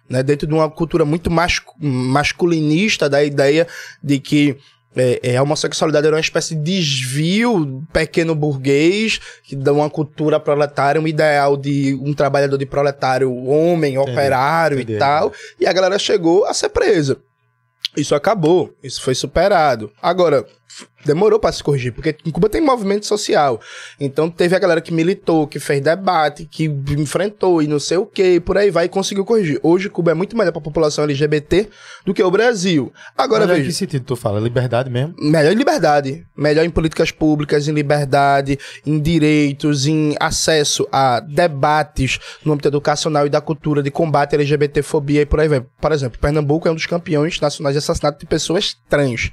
Né, 0.07 0.21
dentro 0.21 0.45
de 0.45 0.53
uma 0.53 0.69
cultura 0.69 1.03
muito 1.03 1.31
masculinista 1.79 3.09
da 3.09 3.23
ideia 3.23 3.67
de 4.03 4.19
que 4.19 4.55
é, 4.95 5.19
é, 5.21 5.37
a 5.37 5.43
homossexualidade 5.43 6.07
era 6.07 6.15
uma 6.15 6.21
espécie 6.21 6.55
de 6.55 6.61
desvio 6.61 7.83
pequeno 7.91 8.33
burguês, 8.33 9.19
que 9.43 9.55
dá 9.55 9.73
uma 9.73 9.89
cultura 9.89 10.39
proletária, 10.39 11.01
um 11.01 11.07
ideal 11.07 11.57
de 11.57 11.93
um 12.01 12.13
trabalhador 12.13 12.57
de 12.57 12.65
proletário, 12.65 13.33
homem, 13.45 13.95
entendi, 13.95 14.11
operário 14.11 14.79
entendi. 14.79 14.93
e 14.93 14.99
tal. 14.99 15.33
E 15.59 15.67
a 15.67 15.73
galera 15.73 15.99
chegou 15.99 16.45
a 16.45 16.53
ser 16.53 16.69
presa. 16.69 17.17
Isso 17.95 18.13
acabou, 18.13 18.73
isso 18.83 19.01
foi 19.01 19.15
superado. 19.15 19.91
Agora, 20.01 20.45
demorou 21.05 21.39
para 21.39 21.51
se 21.51 21.63
corrigir, 21.63 21.93
porque 21.93 22.15
em 22.25 22.31
Cuba 22.31 22.49
tem 22.49 22.59
movimento 22.59 23.05
social. 23.05 23.61
Então 23.99 24.29
teve 24.29 24.55
a 24.55 24.59
galera 24.59 24.81
que 24.81 24.91
militou, 24.91 25.47
que 25.47 25.59
fez 25.59 25.81
debate, 25.81 26.45
que 26.45 26.65
enfrentou 26.65 27.61
e 27.61 27.67
não 27.67 27.79
sei 27.79 27.97
o 27.97 28.05
que, 28.05 28.39
por 28.39 28.57
aí 28.57 28.71
vai 28.71 28.85
e 28.85 28.89
conseguiu 28.89 29.23
corrigir. 29.23 29.59
Hoje 29.61 29.89
Cuba 29.89 30.11
é 30.11 30.13
muito 30.13 30.35
melhor 30.35 30.51
para 30.51 30.59
a 30.59 30.63
população 30.63 31.03
LGBT 31.03 31.69
do 32.05 32.13
que 32.13 32.23
o 32.23 32.31
Brasil. 32.31 32.91
Agora 33.15 33.41
melhor 33.41 33.55
veja. 33.55 33.67
Em 33.67 33.71
que 33.71 33.77
sentido 33.77 34.03
tu 34.03 34.15
fala? 34.15 34.39
Liberdade 34.39 34.89
mesmo? 34.89 35.15
Melhor 35.19 35.51
em 35.51 35.55
liberdade. 35.55 36.25
Melhor 36.35 36.65
em 36.65 36.69
políticas 36.69 37.11
públicas, 37.11 37.67
em 37.67 37.71
liberdade, 37.71 38.57
em 38.85 38.99
direitos, 38.99 39.85
em 39.85 40.15
acesso 40.19 40.87
a 40.91 41.19
debates 41.19 42.19
no 42.43 42.53
âmbito 42.53 42.67
educacional 42.67 43.25
e 43.27 43.29
da 43.29 43.39
cultura 43.39 43.83
de 43.83 43.91
combate 43.91 44.33
à 44.33 44.35
LGBTfobia 44.35 45.21
e 45.21 45.25
por 45.25 45.39
aí 45.39 45.47
vai. 45.47 45.61
Por 45.61 45.91
exemplo, 45.91 46.19
Pernambuco 46.19 46.67
é 46.67 46.71
um 46.71 46.75
dos 46.75 46.85
campeões 46.87 47.39
nacionais 47.39 47.75
de 47.75 47.77
assassinato 47.77 48.19
de 48.19 48.25
pessoas 48.25 48.75
trans. 48.89 49.31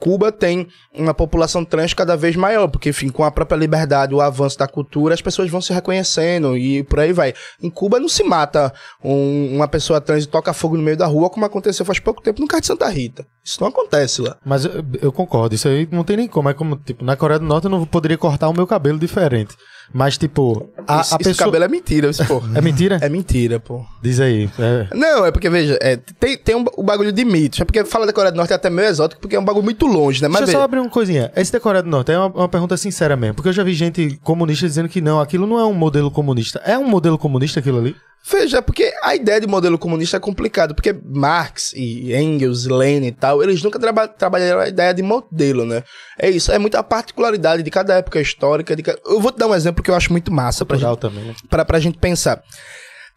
Cuba 0.00 0.30
tem 0.30 0.68
uma 0.94 1.12
população 1.12 1.64
trans 1.64 1.92
cada 1.92 2.16
vez 2.16 2.36
maior, 2.36 2.68
porque, 2.68 2.90
enfim, 2.90 3.08
com 3.08 3.24
a 3.24 3.30
própria 3.30 3.56
liberdade, 3.56 4.14
o 4.14 4.20
avanço 4.20 4.56
da 4.58 4.68
cultura, 4.68 5.14
as 5.14 5.20
pessoas 5.20 5.50
vão 5.50 5.60
se 5.60 5.72
reconhecendo 5.72 6.56
e 6.56 6.82
por 6.84 7.00
aí 7.00 7.12
vai. 7.12 7.34
Em 7.62 7.68
Cuba 7.68 7.98
não 7.98 8.08
se 8.08 8.22
mata 8.22 8.72
um- 9.02 9.56
uma 9.56 9.66
pessoa 9.66 10.00
trans 10.00 10.24
e 10.24 10.28
toca 10.28 10.52
fogo 10.52 10.76
no 10.76 10.82
meio 10.82 10.96
da 10.96 11.06
rua, 11.06 11.28
como 11.30 11.44
aconteceu 11.46 11.84
faz 11.84 11.98
pouco 11.98 12.22
tempo 12.22 12.40
no 12.40 12.46
Cais 12.46 12.60
de 12.62 12.66
Santa 12.68 12.88
Rita. 12.88 13.26
Isso 13.44 13.60
não 13.60 13.68
acontece 13.68 14.22
lá. 14.22 14.36
Mas 14.44 14.64
eu, 14.64 14.84
eu 15.02 15.12
concordo, 15.12 15.54
isso 15.54 15.66
aí 15.68 15.88
não 15.90 16.04
tem 16.04 16.16
nem 16.16 16.28
como. 16.28 16.48
É 16.48 16.54
como, 16.54 16.76
tipo, 16.76 17.04
na 17.04 17.16
Coreia 17.16 17.38
do 17.40 17.46
Norte 17.46 17.64
eu 17.64 17.70
não 17.70 17.84
poderia 17.84 18.16
cortar 18.18 18.48
o 18.48 18.54
meu 18.54 18.66
cabelo 18.66 18.98
diferente. 18.98 19.54
Mas, 19.92 20.18
tipo, 20.18 20.68
a, 20.86 21.00
esse 21.00 21.18
pessoa. 21.18 21.46
cabelo 21.46 21.64
é 21.64 21.68
mentira, 21.68 22.10
isso, 22.10 22.24
pô. 22.26 22.42
É 22.54 22.60
mentira? 22.60 22.98
É 23.00 23.08
mentira, 23.08 23.58
pô. 23.58 23.84
Diz 24.02 24.20
aí. 24.20 24.48
É. 24.58 24.86
Não, 24.94 25.24
é 25.24 25.30
porque, 25.32 25.48
veja, 25.48 25.78
é, 25.80 25.96
tem, 25.96 26.36
tem 26.36 26.56
um, 26.56 26.64
o 26.76 26.82
bagulho 26.82 27.12
de 27.12 27.24
mitos. 27.24 27.60
É 27.60 27.64
porque 27.64 27.84
fala 27.84 28.06
da 28.06 28.12
Coreia 28.12 28.32
do 28.32 28.36
Norte 28.36 28.52
é 28.52 28.56
até 28.56 28.68
meio 28.68 28.88
exótico, 28.88 29.20
porque 29.20 29.36
é 29.36 29.40
um 29.40 29.44
bagulho 29.44 29.64
muito 29.64 29.86
longe, 29.86 30.20
né? 30.22 30.28
Mas 30.28 30.40
Deixa 30.40 30.52
eu 30.52 30.60
só 30.60 30.64
abrir 30.64 30.80
uma 30.80 30.90
coisinha. 30.90 31.32
Esse 31.34 31.52
da 31.52 31.60
Coreia 31.60 31.82
do 31.82 31.88
Norte 31.88 32.12
é 32.12 32.18
uma, 32.18 32.26
uma 32.26 32.48
pergunta 32.48 32.76
sincera 32.76 33.16
mesmo. 33.16 33.34
Porque 33.34 33.48
eu 33.48 33.52
já 33.52 33.64
vi 33.64 33.74
gente 33.74 34.18
comunista 34.22 34.66
dizendo 34.66 34.88
que 34.88 35.00
não, 35.00 35.20
aquilo 35.20 35.46
não 35.46 35.58
é 35.58 35.64
um 35.64 35.74
modelo 35.74 36.10
comunista. 36.10 36.60
É 36.64 36.78
um 36.78 36.86
modelo 36.86 37.16
comunista 37.18 37.60
aquilo 37.60 37.78
ali? 37.78 37.96
Veja, 38.30 38.60
porque 38.60 38.92
a 39.02 39.14
ideia 39.14 39.40
de 39.40 39.46
modelo 39.46 39.78
comunista 39.78 40.18
é 40.18 40.20
complicado, 40.20 40.74
porque 40.74 40.92
Marx 40.92 41.72
e 41.74 42.14
Engels, 42.14 42.66
Lenin 42.66 43.06
e 43.06 43.12
tal, 43.12 43.42
eles 43.42 43.62
nunca 43.62 43.78
traba 43.78 44.06
trabalharam 44.06 44.60
a 44.60 44.68
ideia 44.68 44.92
de 44.92 45.02
modelo, 45.02 45.64
né? 45.64 45.82
É 46.18 46.28
isso, 46.28 46.52
é 46.52 46.58
muita 46.58 46.82
particularidade 46.82 47.62
de 47.62 47.70
cada 47.70 47.94
época 47.94 48.20
histórica. 48.20 48.76
De 48.76 48.84
Eu 49.06 49.20
vou 49.20 49.32
te 49.32 49.38
dar 49.38 49.46
um 49.46 49.54
exemplo 49.54 49.82
que 49.82 49.90
eu 49.90 49.94
acho 49.94 50.12
muito 50.12 50.30
massa 50.30 50.66
pra 50.66 50.76
gente, 50.76 50.98
também, 50.98 51.24
né? 51.24 51.34
pra, 51.48 51.64
pra 51.64 51.80
gente 51.80 51.98
pensar. 51.98 52.42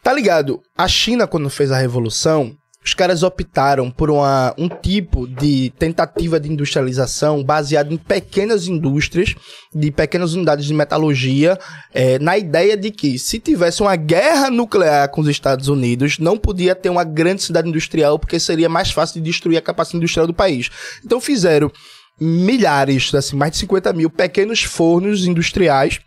Tá 0.01 0.13
ligado? 0.13 0.61
A 0.77 0.87
China, 0.87 1.27
quando 1.27 1.49
fez 1.49 1.71
a 1.71 1.77
revolução, 1.77 2.55
os 2.83 2.95
caras 2.95 3.21
optaram 3.21 3.91
por 3.91 4.09
uma, 4.09 4.55
um 4.57 4.67
tipo 4.67 5.27
de 5.27 5.71
tentativa 5.77 6.39
de 6.39 6.51
industrialização 6.51 7.43
baseado 7.43 7.93
em 7.93 7.97
pequenas 7.97 8.67
indústrias, 8.67 9.35
de 9.73 9.91
pequenas 9.91 10.33
unidades 10.33 10.65
de 10.65 10.73
metalurgia, 10.73 11.59
eh, 11.93 12.17
na 12.17 12.37
ideia 12.37 12.75
de 12.75 12.89
que 12.89 13.19
se 13.19 13.39
tivesse 13.39 13.81
uma 13.81 13.95
guerra 13.95 14.49
nuclear 14.49 15.09
com 15.09 15.21
os 15.21 15.27
Estados 15.27 15.67
Unidos, 15.67 16.17
não 16.17 16.37
podia 16.37 16.73
ter 16.73 16.89
uma 16.89 17.03
grande 17.03 17.43
cidade 17.43 17.69
industrial, 17.69 18.17
porque 18.17 18.39
seria 18.39 18.67
mais 18.67 18.91
fácil 18.91 19.21
de 19.21 19.29
destruir 19.29 19.57
a 19.57 19.61
capacidade 19.61 19.97
industrial 19.97 20.25
do 20.25 20.33
país. 20.33 20.69
Então 21.05 21.21
fizeram 21.21 21.71
milhares, 22.19 23.13
assim, 23.13 23.35
mais 23.35 23.51
de 23.51 23.57
50 23.59 23.93
mil 23.93 24.09
pequenos 24.09 24.63
fornos 24.63 25.25
industriais 25.25 25.99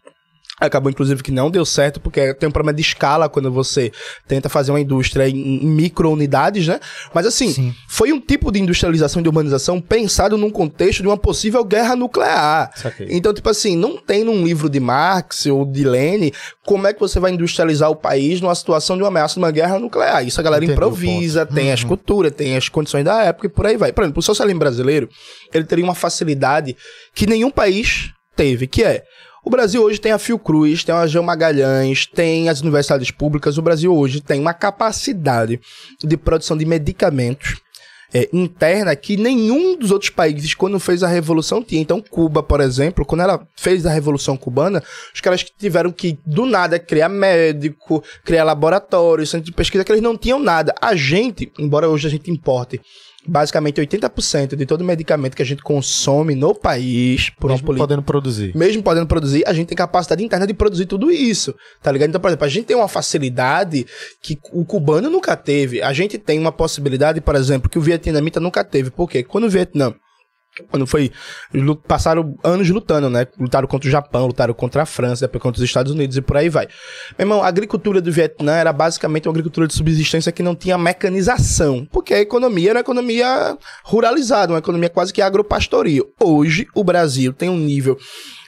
Acabou, 0.66 0.90
inclusive, 0.90 1.22
que 1.22 1.30
não 1.30 1.50
deu 1.50 1.64
certo, 1.64 2.00
porque 2.00 2.34
tem 2.34 2.48
um 2.48 2.52
problema 2.52 2.74
de 2.74 2.82
escala 2.82 3.28
quando 3.28 3.50
você 3.50 3.92
tenta 4.26 4.48
fazer 4.48 4.72
uma 4.72 4.80
indústria 4.80 5.28
em, 5.28 5.64
micro-unidades, 5.64 6.66
né? 6.66 6.80
Mas, 7.12 7.26
assim, 7.26 7.52
Sim. 7.52 7.74
foi 7.88 8.12
um 8.12 8.20
tipo 8.20 8.50
de 8.50 8.60
industrialização 8.60 9.20
e 9.20 9.22
de 9.22 9.28
urbanização 9.28 9.80
pensado 9.80 10.36
num 10.36 10.50
contexto 10.50 11.02
de 11.02 11.08
uma 11.08 11.16
possível 11.16 11.64
guerra 11.64 11.96
nuclear. 11.96 12.70
Então, 13.08 13.32
tipo 13.32 13.48
assim, 13.48 13.76
não 13.76 13.96
tem 13.96 14.24
num 14.24 14.44
livro 14.44 14.68
de 14.68 14.80
Marx 14.80 15.46
ou 15.46 15.64
de 15.64 15.84
Lenin 15.84 16.32
como 16.64 16.86
é 16.86 16.92
que 16.92 17.00
você 17.00 17.20
vai 17.20 17.32
industrializar 17.32 17.90
o 17.90 17.96
país 17.96 18.40
numa 18.40 18.54
situação 18.54 18.96
de 18.96 19.02
uma 19.02 19.08
ameaça 19.08 19.34
de 19.34 19.40
uma 19.40 19.50
guerra 19.50 19.78
nuclear. 19.78 20.26
Isso 20.26 20.40
a 20.40 20.42
galera 20.42 20.64
Entendi 20.64 20.76
improvisa, 20.76 21.46
tem 21.46 21.72
as 21.72 21.84
culturas, 21.84 22.32
tem 22.32 22.56
as 22.56 22.68
condições 22.68 23.04
da 23.04 23.22
época 23.22 23.46
e 23.46 23.50
por 23.50 23.66
aí 23.66 23.76
vai. 23.76 23.92
Por 23.92 24.02
exemplo, 24.02 24.20
o 24.20 24.22
socialismo 24.22 24.58
brasileiro, 24.58 25.08
ele 25.52 25.64
teria 25.64 25.84
uma 25.84 25.94
facilidade 25.94 26.76
que 27.14 27.26
nenhum 27.26 27.50
país 27.50 28.10
teve, 28.34 28.66
que 28.66 28.82
é 28.82 29.04
o 29.44 29.50
Brasil 29.50 29.82
hoje 29.82 30.00
tem 30.00 30.12
a 30.12 30.18
Fiocruz, 30.18 30.82
tem 30.82 30.94
a 30.94 31.06
João 31.06 31.24
Magalhães, 31.24 32.06
tem 32.06 32.48
as 32.48 32.60
universidades 32.60 33.10
públicas. 33.10 33.58
O 33.58 33.62
Brasil 33.62 33.94
hoje 33.94 34.20
tem 34.20 34.40
uma 34.40 34.54
capacidade 34.54 35.60
de 36.02 36.16
produção 36.16 36.56
de 36.56 36.64
medicamentos 36.64 37.56
é, 38.14 38.28
interna 38.32 38.94
que 38.94 39.16
nenhum 39.16 39.76
dos 39.76 39.90
outros 39.90 40.10
países, 40.10 40.54
quando 40.54 40.78
fez 40.78 41.02
a 41.02 41.08
Revolução, 41.08 41.62
tinha. 41.62 41.82
Então, 41.82 42.00
Cuba, 42.00 42.42
por 42.42 42.60
exemplo, 42.60 43.04
quando 43.04 43.22
ela 43.22 43.46
fez 43.56 43.84
a 43.84 43.90
Revolução 43.90 44.36
Cubana, 44.36 44.82
os 45.12 45.20
caras 45.20 45.42
que 45.42 45.50
tiveram 45.58 45.90
que, 45.90 46.16
do 46.24 46.46
nada, 46.46 46.78
criar 46.78 47.08
médico, 47.08 48.02
criar 48.24 48.44
laboratório, 48.44 49.26
centro 49.26 49.46
de 49.46 49.52
pesquisa, 49.52 49.84
que 49.84 49.90
eles 49.90 50.02
não 50.02 50.16
tinham 50.16 50.38
nada. 50.38 50.72
A 50.80 50.94
gente, 50.94 51.52
embora 51.58 51.88
hoje 51.88 52.06
a 52.06 52.10
gente 52.10 52.30
importe 52.30 52.80
basicamente 53.26 53.80
80% 53.80 54.54
de 54.54 54.66
todo 54.66 54.84
medicamento 54.84 55.34
que 55.34 55.42
a 55.42 55.46
gente 55.46 55.62
consome 55.62 56.34
no 56.34 56.54
país, 56.54 57.30
por 57.30 57.50
Mesmo 57.50 57.66
política 57.66 57.84
podendo 57.84 58.02
produzir. 58.02 58.56
mesmo 58.56 58.82
podendo 58.82 59.06
produzir, 59.06 59.44
a 59.46 59.52
gente 59.52 59.68
tem 59.68 59.76
capacidade 59.76 60.22
interna 60.22 60.46
de 60.46 60.54
produzir 60.54 60.86
tudo 60.86 61.10
isso, 61.10 61.54
tá 61.82 61.90
ligado? 61.90 62.10
Então, 62.10 62.20
por 62.20 62.28
exemplo, 62.28 62.44
a 62.44 62.48
gente 62.48 62.66
tem 62.66 62.76
uma 62.76 62.88
facilidade 62.88 63.86
que 64.22 64.38
o 64.52 64.64
cubano 64.64 65.08
nunca 65.08 65.36
teve. 65.36 65.82
A 65.82 65.92
gente 65.92 66.18
tem 66.18 66.38
uma 66.38 66.52
possibilidade, 66.52 67.20
por 67.20 67.34
exemplo, 67.34 67.70
que 67.70 67.78
o 67.78 67.82
vietnamita 67.82 68.40
nunca 68.40 68.64
teve. 68.64 68.90
Por 68.90 69.08
quê? 69.08 69.22
Quando 69.22 69.44
o 69.44 69.50
Vietnã 69.50 69.94
quando 70.70 70.86
foi. 70.86 71.10
Passaram 71.86 72.36
anos 72.42 72.68
lutando, 72.70 73.10
né? 73.10 73.26
Lutaram 73.38 73.66
contra 73.66 73.88
o 73.88 73.90
Japão, 73.90 74.26
lutaram 74.26 74.54
contra 74.54 74.82
a 74.82 74.86
França, 74.86 75.26
depois 75.26 75.42
contra 75.42 75.58
os 75.60 75.64
Estados 75.64 75.92
Unidos 75.92 76.16
e 76.16 76.22
por 76.22 76.36
aí 76.36 76.48
vai. 76.48 76.66
Meu 77.18 77.24
irmão, 77.24 77.42
a 77.42 77.48
agricultura 77.48 78.00
do 78.00 78.12
Vietnã 78.12 78.52
era 78.52 78.72
basicamente 78.72 79.26
uma 79.26 79.32
agricultura 79.32 79.66
de 79.66 79.74
subsistência 79.74 80.32
que 80.32 80.42
não 80.42 80.54
tinha 80.54 80.78
mecanização. 80.78 81.86
Porque 81.90 82.14
a 82.14 82.20
economia 82.20 82.70
era 82.70 82.78
uma 82.78 82.82
economia 82.82 83.58
ruralizada, 83.84 84.52
uma 84.52 84.58
economia 84.58 84.88
quase 84.88 85.12
que 85.12 85.22
agropastoril. 85.22 86.12
Hoje, 86.20 86.66
o 86.74 86.84
Brasil 86.84 87.32
tem 87.32 87.48
um 87.48 87.58
nível 87.58 87.98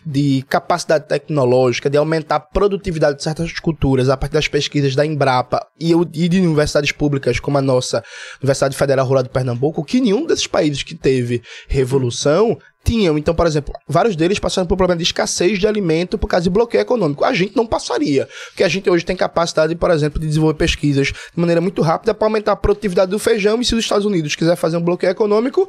de 0.06 0.44
capacidade 0.48 1.08
tecnológica, 1.08 1.90
de 1.90 1.98
aumentar 1.98 2.36
a 2.36 2.40
produtividade 2.40 3.16
de 3.16 3.24
certas 3.24 3.52
culturas 3.58 4.08
a 4.08 4.16
partir 4.16 4.34
das 4.34 4.46
pesquisas 4.46 4.94
da 4.94 5.04
Embrapa 5.04 5.66
e, 5.80 5.92
e 5.92 6.28
de 6.28 6.40
universidades 6.40 6.92
públicas 6.92 7.40
como 7.40 7.58
a 7.58 7.62
nossa 7.62 8.04
Universidade 8.40 8.76
Federal 8.76 9.04
Rural 9.04 9.24
de 9.24 9.30
Pernambuco, 9.30 9.84
que 9.84 10.00
nenhum 10.00 10.24
desses 10.24 10.46
países 10.46 10.84
que 10.84 10.94
teve 10.94 11.42
revolução 11.66 12.56
tinham. 12.84 13.18
Então, 13.18 13.34
por 13.34 13.48
exemplo, 13.48 13.74
vários 13.88 14.14
deles 14.14 14.38
passaram 14.38 14.68
por 14.68 14.76
problema 14.76 14.96
de 14.96 15.02
escassez 15.02 15.58
de 15.58 15.66
alimento 15.66 16.16
por 16.16 16.28
causa 16.28 16.44
de 16.44 16.50
bloqueio 16.50 16.82
econômico. 16.82 17.24
A 17.24 17.34
gente 17.34 17.56
não 17.56 17.66
passaria, 17.66 18.28
porque 18.50 18.62
a 18.62 18.68
gente 18.68 18.88
hoje 18.88 19.04
tem 19.04 19.16
capacidade, 19.16 19.74
por 19.74 19.90
exemplo, 19.90 20.20
de 20.20 20.28
desenvolver 20.28 20.56
pesquisas 20.56 21.08
de 21.08 21.14
maneira 21.34 21.60
muito 21.60 21.82
rápida 21.82 22.14
para 22.14 22.28
aumentar 22.28 22.52
a 22.52 22.56
produtividade 22.56 23.10
do 23.10 23.18
feijão 23.18 23.60
e 23.60 23.64
se 23.64 23.74
os 23.74 23.82
Estados 23.82 24.06
Unidos 24.06 24.36
quiser 24.36 24.54
fazer 24.54 24.76
um 24.76 24.82
bloqueio 24.82 25.10
econômico, 25.10 25.68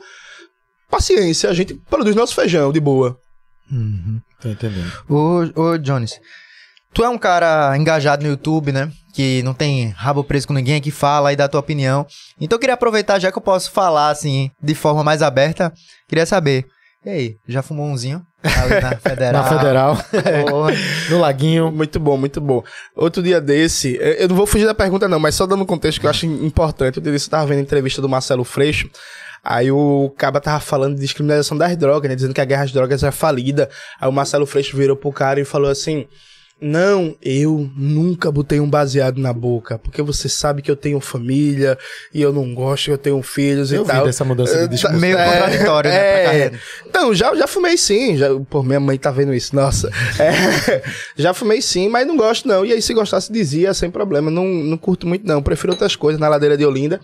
paciência, 0.91 1.49
a 1.49 1.53
gente 1.53 1.73
produz 1.89 2.15
nosso 2.15 2.35
feijão 2.35 2.71
de 2.71 2.79
boa. 2.79 3.17
Tô 4.41 4.49
entendendo. 4.49 4.91
Ô, 5.09 5.41
ô, 5.55 5.77
Jones, 5.77 6.19
tu 6.93 7.03
é 7.03 7.09
um 7.09 7.17
cara 7.17 7.75
engajado 7.77 8.23
no 8.23 8.29
YouTube, 8.29 8.71
né? 8.71 8.91
Que 9.13 9.41
não 9.43 9.53
tem 9.53 9.89
rabo 9.89 10.23
preso 10.23 10.47
com 10.47 10.53
ninguém, 10.53 10.79
que 10.81 10.91
fala 10.91 11.33
e 11.33 11.35
dá 11.35 11.47
tua 11.47 11.59
opinião. 11.59 12.05
Então 12.39 12.55
eu 12.55 12.59
queria 12.59 12.75
aproveitar, 12.75 13.19
já 13.19 13.31
que 13.31 13.37
eu 13.37 13.41
posso 13.41 13.71
falar, 13.71 14.09
assim, 14.09 14.51
de 14.61 14.75
forma 14.75 15.03
mais 15.03 15.21
aberta, 15.21 15.73
queria 16.07 16.25
saber. 16.25 16.65
E 17.05 17.09
aí, 17.09 17.35
já 17.47 17.61
fumou 17.61 17.85
umzinho? 17.87 18.21
Ali 18.43 18.81
na 18.81 18.95
Federal. 18.99 19.43
Na 19.43 19.49
Federal, 19.49 19.95
Porra. 20.49 20.73
no 21.09 21.19
Laguinho. 21.19 21.71
Muito 21.71 21.99
bom, 21.99 22.17
muito 22.17 22.41
bom. 22.41 22.63
Outro 22.95 23.23
dia 23.23 23.39
desse, 23.39 23.95
eu 23.95 24.13
eu 24.13 24.27
não 24.27 24.35
vou 24.35 24.45
fugir 24.45 24.65
da 24.65 24.73
pergunta 24.75 25.07
não, 25.07 25.19
mas 25.19 25.35
só 25.35 25.45
dando 25.45 25.63
um 25.63 25.65
contexto 25.65 25.99
que 26.01 26.05
eu 26.05 26.09
acho 26.09 26.25
importante. 26.25 26.87
Outro 26.87 27.01
dia 27.01 27.11
desse 27.11 27.27
eu 27.27 27.31
tava 27.31 27.45
vendo 27.47 27.59
a 27.59 27.61
entrevista 27.61 28.01
do 28.01 28.09
Marcelo 28.09 28.43
Freixo, 28.43 28.89
aí 29.47 29.71
o 29.71 30.13
Caba 30.17 30.39
tava 30.41 30.59
falando 30.59 30.95
de 30.95 31.01
descriminalização 31.01 31.57
das 31.57 31.75
drogas, 31.77 32.09
né, 32.09 32.15
dizendo 32.15 32.33
que 32.33 32.41
a 32.41 32.45
guerra 32.45 32.63
às 32.63 32.71
drogas 32.71 33.01
é 33.03 33.11
falida. 33.11 33.69
Aí 33.99 34.07
o 34.09 34.11
Marcelo 34.11 34.45
Freixo 34.45 34.75
virou 34.75 34.95
pro 34.97 35.11
cara 35.11 35.39
e 35.39 35.45
falou 35.45 35.69
assim... 35.71 36.05
Não, 36.59 37.15
eu 37.21 37.69
nunca 37.77 38.31
botei 38.31 38.59
um 38.59 38.67
baseado 38.67 39.19
na 39.21 39.31
boca, 39.31 39.77
porque 39.77 40.01
você 40.01 40.27
sabe 40.27 40.63
que 40.63 40.71
eu 40.71 40.75
tenho 40.75 40.99
família 40.99 41.77
e 42.11 42.19
eu 42.19 42.33
não 42.33 42.51
gosto, 42.55 42.89
eu 42.89 42.97
tenho 42.97 43.21
filhos 43.21 43.71
Eu 43.71 43.81
e 43.83 43.85
vi 43.85 43.91
tal. 43.91 44.05
dessa 44.05 44.25
mudança 44.25 44.57
de 44.57 44.63
Eh, 44.63 44.67
discurso. 44.67 44.97
Meio 44.97 45.15
É, 45.19 45.23
contraditório, 45.39 45.91
né? 45.91 45.97
é. 45.97 46.25
carreira. 46.25 46.59
Então, 46.87 47.13
já, 47.13 47.35
já 47.35 47.45
fumei 47.45 47.77
sim. 47.77 48.17
Já, 48.17 48.29
pô, 48.49 48.63
minha 48.63 48.79
mãe 48.79 48.97
tá 48.97 49.11
vendo 49.11 49.35
isso, 49.35 49.55
nossa. 49.55 49.91
É, 50.19 50.81
já 51.15 51.31
fumei 51.31 51.61
sim, 51.61 51.89
mas 51.89 52.07
não 52.07 52.17
gosto 52.17 52.47
não. 52.47 52.65
E 52.65 52.73
aí, 52.73 52.81
se 52.81 52.91
gostasse, 52.91 53.31
dizia, 53.31 53.71
sem 53.75 53.91
problema. 53.91 54.31
Não, 54.31 54.43
não 54.45 54.77
curto 54.79 55.05
muito 55.05 55.27
não. 55.27 55.43
Prefiro 55.43 55.73
outras 55.73 55.95
coisas 55.95 56.19
na 56.19 56.27
ladeira 56.27 56.57
de 56.57 56.65
Olinda. 56.65 56.99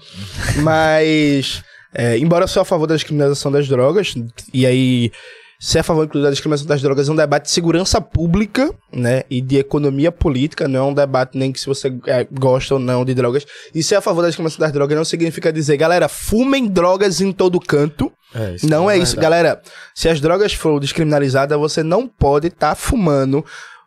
Mas, 0.63 1.63
é, 1.93 2.17
embora 2.17 2.45
eu 2.45 2.47
sou 2.47 2.62
a 2.62 2.65
favor 2.65 2.88
da 2.88 2.95
descriminalização 2.95 3.51
das 3.51 3.67
drogas, 3.67 4.13
e 4.53 4.65
aí... 4.65 5.12
Ser 5.60 5.79
a 5.79 5.84
favor, 5.84 6.03
inclusive, 6.03 6.25
da 6.25 6.32
discriminação 6.32 6.67
das 6.67 6.82
drogas 6.82 7.08
é 7.08 7.12
um 7.13 7.15
debate 7.15 7.43
de 7.45 7.51
segurança 7.51 8.01
pública, 8.01 8.69
né? 8.91 9.23
E 9.29 9.39
de 9.39 9.58
economia 9.58 10.12
política, 10.12 10.67
não 10.67 10.79
é 10.79 10.84
um 10.84 10.93
debate 10.93 11.38
nem 11.38 11.53
que 11.53 11.60
se 11.60 11.67
você 11.67 11.88
é, 12.06 12.27
gosta 12.29 12.73
ou 12.73 12.82
não 12.82 13.06
de 13.06 13.13
drogas. 13.13 13.45
E 13.73 13.82
ser 13.82 13.95
a 13.95 14.01
favor 14.01 14.21
da 14.21 14.27
discriminação 14.27 14.60
das 14.60 14.73
drogas 14.73 14.97
não 14.97 15.06
significa 15.06 15.53
dizer, 15.53 15.77
galera, 15.77 16.10
fumem 16.10 16.67
drogas 16.67 17.21
em 17.21 17.32
todo 17.32 17.62
canto. 17.62 18.12
É, 18.36 18.56
isso 18.56 18.69
Não 18.69 18.91
é 18.91 18.97
isso, 18.97 19.15
verdade. 19.15 19.21
galera. 19.21 19.62
Se 19.95 20.10
as 20.10 20.19
drogas 20.19 20.53
forem 20.53 20.82
descriminalizadas, 20.82 21.58
você 21.58 21.82
não 21.82 22.10
pode 22.10 22.47
estar 22.47 22.75
fumando 22.75 23.45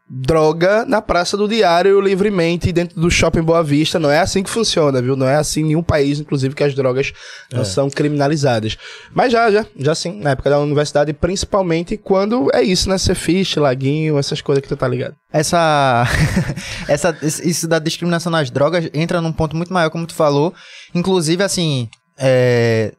droga 0.08 0.84
na 0.86 1.02
Praça 1.02 1.36
do 1.36 1.48
Diário 1.48 2.00
livremente 2.00 2.70
dentro 2.70 3.00
do 3.00 3.10
Shopping 3.10 3.42
Boa 3.42 3.62
Vista. 3.62 3.98
Não 3.98 4.10
é 4.10 4.20
assim 4.20 4.42
que 4.42 4.50
funciona, 4.50 5.02
viu? 5.02 5.16
Não 5.16 5.26
é 5.28 5.34
assim 5.36 5.60
em 5.62 5.64
nenhum 5.64 5.82
país, 5.82 6.20
inclusive, 6.20 6.54
que 6.54 6.62
as 6.62 6.74
drogas 6.74 7.12
não 7.52 7.62
É. 7.62 7.64
são 7.64 7.90
criminalizadas. 7.90 8.78
Mas 9.12 9.32
já, 9.32 9.50
já, 9.50 9.66
já 9.76 9.94
sim, 9.94 10.20
na 10.20 10.30
época 10.30 10.48
da 10.50 10.60
universidade, 10.60 11.12
principalmente 11.12 11.96
quando 11.96 12.48
é 12.54 12.62
isso, 12.62 12.88
né? 12.88 12.98
Cefiche, 12.98 13.58
Laguinho, 13.58 14.16
essas 14.16 14.40
coisas 14.40 14.62
que 14.62 14.68
tu 14.68 14.76
tá 14.76 14.86
ligado. 14.86 15.14
Essa, 15.32 16.04
essa, 16.88 17.16
isso 17.22 17.66
da 17.66 17.78
discriminação 17.80 18.30
nas 18.30 18.48
drogas 18.50 18.88
entra 18.94 19.20
num 19.20 19.32
ponto 19.32 19.56
muito 19.56 19.72
maior, 19.72 19.90
como 19.90 20.06
tu 20.06 20.14
falou. 20.14 20.54
Inclusive, 20.94 21.42
assim, 21.42 21.88
é, 22.16 22.92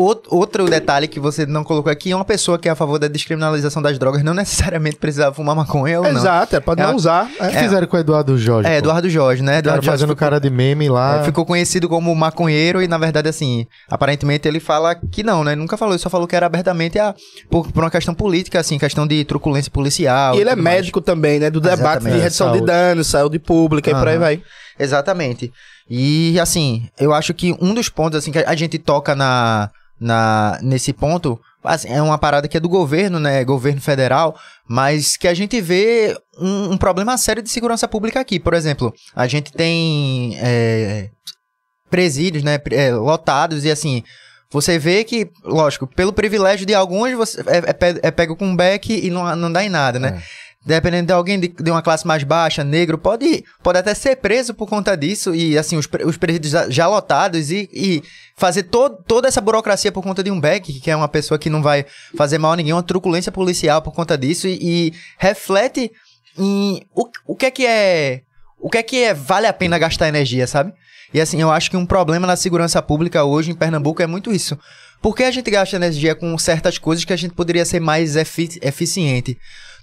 Outro 0.00 0.64
detalhe 0.66 1.08
que 1.08 1.18
você 1.18 1.44
não 1.46 1.64
colocou 1.64 1.90
aqui 1.90 2.10
é 2.12 2.16
uma 2.16 2.24
pessoa 2.24 2.58
que 2.58 2.68
é 2.68 2.72
a 2.72 2.74
favor 2.74 2.98
da 2.98 3.08
descriminalização 3.08 3.82
das 3.82 3.98
drogas 3.98 4.22
não 4.22 4.34
necessariamente 4.34 4.96
precisava 4.96 5.34
fumar 5.34 5.56
maconha 5.56 5.98
ou 6.00 6.04
não. 6.04 6.20
Exato, 6.20 6.56
é, 6.56 6.60
pode 6.60 6.80
É 6.80 6.86
não 6.86 6.94
usar. 6.96 7.28
é. 7.40 7.48
que 7.48 7.56
fizeram 7.58 7.86
com 7.86 7.96
o 7.96 8.00
Eduardo 8.00 8.36
Jorge. 8.38 8.68
É, 8.68 8.72
pô? 8.72 8.78
Eduardo 8.78 9.10
Jorge, 9.10 9.42
né? 9.42 9.58
Eduardo 9.58 9.84
Jorge 9.84 9.90
fazendo 9.98 10.08
ficou, 10.10 10.20
cara 10.20 10.38
de 10.40 10.50
meme 10.50 10.88
lá. 10.88 11.20
é, 11.20 11.24
ficou 11.24 11.44
conhecido 11.44 11.88
como 11.88 12.14
maconheiro 12.14 12.82
e, 12.82 12.88
na 12.88 12.98
verdade, 12.98 13.28
assim, 13.28 13.66
aparentemente 13.90 14.46
ele 14.46 14.60
fala 14.60 14.94
que 14.94 15.22
não, 15.22 15.42
né? 15.44 15.52
Ele 15.52 15.60
nunca 15.60 15.76
falou, 15.76 15.94
ele 15.94 16.02
só 16.02 16.08
falou 16.10 16.26
que 16.26 16.36
era 16.36 16.46
abertamente 16.46 16.98
a, 16.98 17.14
por, 17.50 17.70
por 17.72 17.82
uma 17.82 17.90
questão 17.90 18.14
política, 18.14 18.60
assim, 18.60 18.78
questão 18.78 19.06
de 19.06 19.24
truculência 19.24 19.70
policial. 19.70 20.34
E 20.34 20.40
ele 20.40 20.50
é 20.50 20.54
mais. 20.56 20.76
médico 20.78 21.00
também, 21.00 21.38
né? 21.40 21.50
Do 21.50 21.60
debate 21.60 21.80
Exatamente. 21.80 22.12
de 22.14 22.18
É, 22.20 22.22
redução 22.22 22.46
de 22.52 22.58
saúde. 22.58 22.66
danos, 22.72 23.06
saúde 23.06 23.38
pública 23.38 23.90
e 23.90 23.94
por 23.94 24.06
aí 24.08 24.18
vai. 24.18 24.42
Exatamente. 24.78 25.52
E 25.90 26.38
assim, 26.38 26.88
eu 27.00 27.12
acho 27.14 27.32
que 27.32 27.56
um 27.60 27.72
dos 27.72 27.88
pontos 27.88 28.18
assim 28.18 28.30
que 28.30 28.38
a 28.38 28.54
gente 28.54 28.78
toca 28.78 29.14
na, 29.14 29.70
na 30.00 30.58
nesse 30.62 30.92
ponto 30.92 31.40
assim, 31.62 31.88
é 31.88 32.00
uma 32.00 32.18
parada 32.18 32.48
que 32.48 32.56
é 32.56 32.60
do 32.60 32.68
governo, 32.68 33.18
né, 33.18 33.44
governo 33.44 33.80
federal, 33.80 34.38
mas 34.66 35.16
que 35.16 35.28
a 35.28 35.34
gente 35.34 35.60
vê 35.60 36.16
um, 36.38 36.72
um 36.72 36.78
problema 36.78 37.16
sério 37.18 37.42
de 37.42 37.50
segurança 37.50 37.88
pública 37.88 38.20
aqui. 38.20 38.38
Por 38.38 38.54
exemplo, 38.54 38.94
a 39.14 39.26
gente 39.26 39.52
tem 39.52 40.36
é, 40.40 41.10
presídios, 41.90 42.42
né, 42.42 42.58
é, 42.70 42.92
lotados 42.92 43.64
e 43.64 43.70
assim. 43.70 44.02
Você 44.50 44.78
vê 44.78 45.04
que, 45.04 45.30
lógico, 45.44 45.86
pelo 45.86 46.10
privilégio 46.10 46.64
de 46.64 46.74
alguns, 46.74 47.12
você 47.12 47.42
é, 47.42 47.58
é 47.68 48.00
é 48.04 48.10
pego 48.10 48.34
com 48.34 48.46
um 48.46 48.56
beck 48.56 48.88
e 48.90 49.10
não, 49.10 49.36
não 49.36 49.52
dá 49.52 49.62
em 49.62 49.68
nada, 49.68 49.98
né? 49.98 50.22
Dependendo 50.66 51.06
de 51.06 51.12
alguém 51.12 51.38
de, 51.38 51.48
de 51.48 51.70
uma 51.70 51.80
classe 51.80 52.06
mais 52.06 52.24
baixa, 52.24 52.64
negro, 52.64 52.98
pode, 52.98 53.44
pode 53.62 53.78
até 53.78 53.94
ser 53.94 54.16
preso 54.16 54.52
por 54.52 54.68
conta 54.68 54.96
disso 54.96 55.34
e, 55.34 55.56
assim, 55.56 55.76
os, 55.76 55.88
os 56.04 56.16
presídios 56.16 56.52
já, 56.68 56.86
lotados 56.86 57.50
e, 57.50 57.70
e 57.72 58.02
fazer 58.36 58.64
to, 58.64 58.90
toda 59.06 59.28
essa 59.28 59.40
burocracia 59.40 59.92
por 59.92 60.02
conta 60.02 60.22
de 60.22 60.30
um 60.30 60.40
beck, 60.40 60.80
que 60.80 60.90
é 60.90 60.96
uma 60.96 61.08
pessoa 61.08 61.38
que 61.38 61.48
não 61.48 61.62
vai 61.62 61.86
fazer 62.16 62.38
mal 62.38 62.52
a 62.52 62.56
ninguém, 62.56 62.72
uma 62.72 62.82
truculência 62.82 63.32
policial 63.32 63.80
por 63.80 63.92
conta 63.92 64.18
disso 64.18 64.46
e, 64.46 64.58
e 64.60 64.94
reflete 65.16 65.90
em 66.36 66.82
o, 66.94 67.08
o 67.26 67.36
que 67.36 67.46
é 67.46 67.50
que 67.50 67.66
é... 67.66 68.22
O 68.60 68.68
que 68.68 68.78
é 68.78 68.82
que 68.82 69.04
é, 69.04 69.14
vale 69.14 69.46
a 69.46 69.52
pena 69.52 69.78
gastar 69.78 70.08
energia, 70.08 70.44
sabe? 70.44 70.72
E 71.14 71.20
assim, 71.20 71.40
eu 71.40 71.50
acho 71.50 71.70
que 71.70 71.76
um 71.76 71.86
problema 71.86 72.26
na 72.26 72.34
segurança 72.34 72.82
pública 72.82 73.24
hoje 73.24 73.52
em 73.52 73.54
Pernambuco 73.54 74.02
é 74.02 74.06
muito 74.06 74.32
isso. 74.32 74.58
Por 75.00 75.14
que 75.14 75.22
a 75.22 75.30
gente 75.30 75.50
gasta 75.50 75.76
energia 75.76 76.14
com 76.14 76.36
certas 76.36 76.76
coisas 76.76 77.04
que 77.04 77.12
a 77.12 77.16
gente 77.16 77.34
poderia 77.34 77.64
ser 77.64 77.80
mais 77.80 78.16
efi 78.16 78.58
eficiente? 78.60 79.38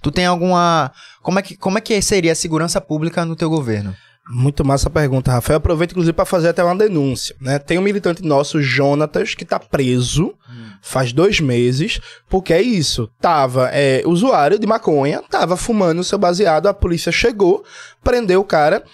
Tu 0.06 0.12
tem 0.12 0.24
alguma. 0.24 0.92
Como 1.20 1.40
é, 1.40 1.42
que, 1.42 1.56
como 1.56 1.78
é 1.78 1.80
que 1.80 2.00
seria 2.00 2.30
a 2.30 2.36
segurança 2.36 2.80
pública 2.80 3.24
no 3.24 3.34
teu 3.34 3.50
governo? 3.50 3.92
Muito 4.30 4.64
massa 4.64 4.86
a 4.86 4.90
pergunta, 4.90 5.32
Rafael. 5.32 5.56
Aproveito, 5.56 5.90
inclusive, 5.90 6.12
para 6.12 6.24
fazer 6.24 6.50
até 6.50 6.62
uma 6.62 6.76
denúncia. 6.76 7.34
Né? 7.40 7.58
Tem 7.58 7.76
um 7.76 7.82
militante 7.82 8.22
nosso, 8.22 8.62
Jonatas, 8.62 9.34
que 9.34 9.44
tá 9.44 9.58
preso 9.58 10.32
faz 10.80 11.12
dois 11.12 11.40
meses, 11.40 12.00
porque 12.28 12.52
é 12.52 12.62
isso. 12.62 13.10
Tava 13.20 13.68
é, 13.72 14.04
usuário 14.06 14.56
de 14.56 14.66
maconha, 14.68 15.20
tava 15.28 15.56
fumando 15.56 15.98
o 15.98 16.04
seu 16.04 16.16
baseado, 16.16 16.68
a 16.68 16.74
polícia 16.74 17.10
chegou, 17.10 17.64
prendeu 18.04 18.40
o 18.40 18.44
cara. 18.44 18.84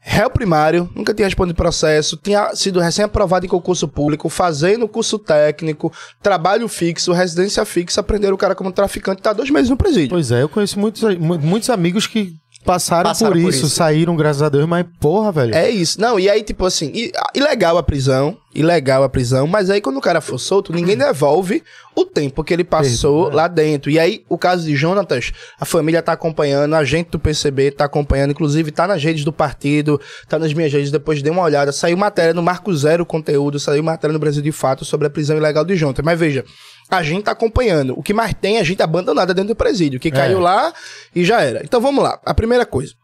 Réu 0.00 0.30
primário, 0.30 0.88
nunca 0.94 1.12
tinha 1.12 1.26
respondido 1.26 1.56
processo, 1.56 2.16
tinha 2.16 2.54
sido 2.54 2.80
recém-aprovado 2.80 3.44
em 3.44 3.48
concurso 3.48 3.86
público, 3.88 4.28
fazendo 4.28 4.88
curso 4.88 5.18
técnico, 5.18 5.92
trabalho 6.22 6.66
fixo, 6.68 7.12
residência 7.12 7.64
fixa, 7.64 8.02
prenderam 8.02 8.34
o 8.34 8.38
cara 8.38 8.54
como 8.54 8.72
traficante, 8.72 9.20
tá 9.22 9.32
dois 9.32 9.50
meses 9.50 9.68
no 9.68 9.76
presídio. 9.76 10.10
Pois 10.10 10.30
é, 10.30 10.42
eu 10.42 10.48
conheço 10.48 10.78
muitos, 10.78 11.02
mu- 11.18 11.38
muitos 11.38 11.68
amigos 11.68 12.06
que 12.06 12.34
passaram, 12.68 13.08
Passaram 13.08 13.32
por, 13.32 13.40
por 13.40 13.48
isso, 13.48 13.64
isso. 13.64 13.74
saíram, 13.74 14.14
graças 14.14 14.42
a 14.42 14.50
Deus, 14.50 14.66
mas 14.68 14.84
porra, 15.00 15.32
velho. 15.32 15.54
É 15.54 15.70
isso. 15.70 15.98
Não, 15.98 16.20
e 16.20 16.28
aí, 16.28 16.42
tipo 16.42 16.66
assim, 16.66 16.90
i- 16.94 17.10
ilegal 17.34 17.78
a 17.78 17.82
prisão, 17.82 18.36
ilegal 18.54 19.02
a 19.02 19.08
prisão, 19.08 19.46
mas 19.46 19.70
aí 19.70 19.80
quando 19.80 19.96
o 19.96 20.00
cara 20.02 20.20
for 20.20 20.38
solto, 20.38 20.70
ninguém 20.70 20.94
devolve 20.96 21.62
o 21.96 22.04
tempo 22.04 22.44
que 22.44 22.52
ele 22.52 22.64
passou 22.64 23.30
né? 23.30 23.36
lá 23.36 23.48
dentro. 23.48 23.90
E 23.90 23.98
aí, 23.98 24.22
o 24.28 24.36
caso 24.36 24.66
de 24.66 24.76
Jonatas, 24.76 25.32
a 25.58 25.64
família 25.64 26.02
tá 26.02 26.12
acompanhando, 26.12 26.74
a 26.74 26.84
gente 26.84 27.08
do 27.10 27.18
PCB 27.18 27.70
tá 27.70 27.86
acompanhando, 27.86 28.32
inclusive 28.32 28.70
tá 28.70 28.86
nas 28.86 29.02
redes 29.02 29.24
do 29.24 29.32
partido, 29.32 29.98
tá 30.28 30.38
nas 30.38 30.52
minhas 30.52 30.70
redes, 30.72 30.90
depois 30.90 31.22
dê 31.22 31.30
uma 31.30 31.42
olhada. 31.42 31.72
Saiu 31.72 31.96
matéria 31.96 32.34
no 32.34 32.42
Marco 32.42 32.74
Zero 32.76 33.06
Conteúdo, 33.06 33.58
saiu 33.58 33.82
matéria 33.82 34.12
no 34.12 34.18
Brasil 34.18 34.42
de 34.42 34.52
Fato 34.52 34.84
sobre 34.84 35.06
a 35.06 35.10
prisão 35.10 35.36
ilegal 35.38 35.64
de 35.64 35.74
Jonatas. 35.74 36.04
Mas 36.04 36.18
veja, 36.18 36.44
a 36.90 37.02
gente 37.02 37.24
tá 37.24 37.32
acompanhando. 37.32 37.94
O 37.98 38.02
que 38.02 38.14
mais 38.14 38.34
tem 38.34 38.56
é 38.56 38.60
a 38.60 38.64
gente 38.64 38.82
abandonada 38.82 39.34
dentro 39.34 39.48
do 39.48 39.56
presídio, 39.56 40.00
que 40.00 40.10
caiu 40.10 40.40
lá 40.40 40.72
e 41.14 41.24
já 41.24 41.42
era. 41.42 41.62
Então 41.62 41.80
vamos 41.80 42.02
lá. 42.02 42.18
A 42.24 42.34
primeira 42.34 42.64
coisa. 42.64 42.94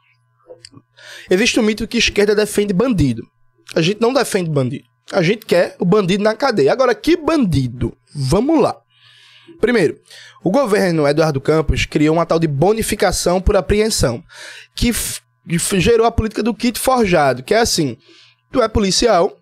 Existe 1.30 1.60
um 1.60 1.62
mito 1.62 1.86
que 1.86 1.98
esquerda 1.98 2.34
defende 2.34 2.72
bandido. 2.72 3.22
A 3.74 3.82
gente 3.82 4.00
não 4.00 4.12
defende 4.12 4.50
bandido. 4.50 4.84
A 5.12 5.22
gente 5.22 5.44
quer 5.44 5.76
o 5.78 5.84
bandido 5.84 6.24
na 6.24 6.34
cadeia. 6.34 6.72
Agora, 6.72 6.94
que 6.94 7.16
bandido? 7.16 7.96
Vamos 8.14 8.60
lá. 8.60 8.76
Primeiro, 9.60 9.98
o 10.42 10.50
governo 10.50 11.06
Eduardo 11.06 11.40
Campos 11.40 11.86
criou 11.86 12.16
uma 12.16 12.26
tal 12.26 12.38
de 12.38 12.46
bonificação 12.46 13.40
por 13.40 13.56
apreensão, 13.56 14.22
que, 14.74 14.92
gerou 15.78 16.06
a 16.06 16.10
política 16.10 16.42
do 16.42 16.54
kit 16.54 16.78
forjado, 16.78 17.42
que 17.42 17.54
é 17.54 17.60
assim: 17.60 17.96
tu 18.50 18.62
é 18.62 18.68
policial, 18.68 19.38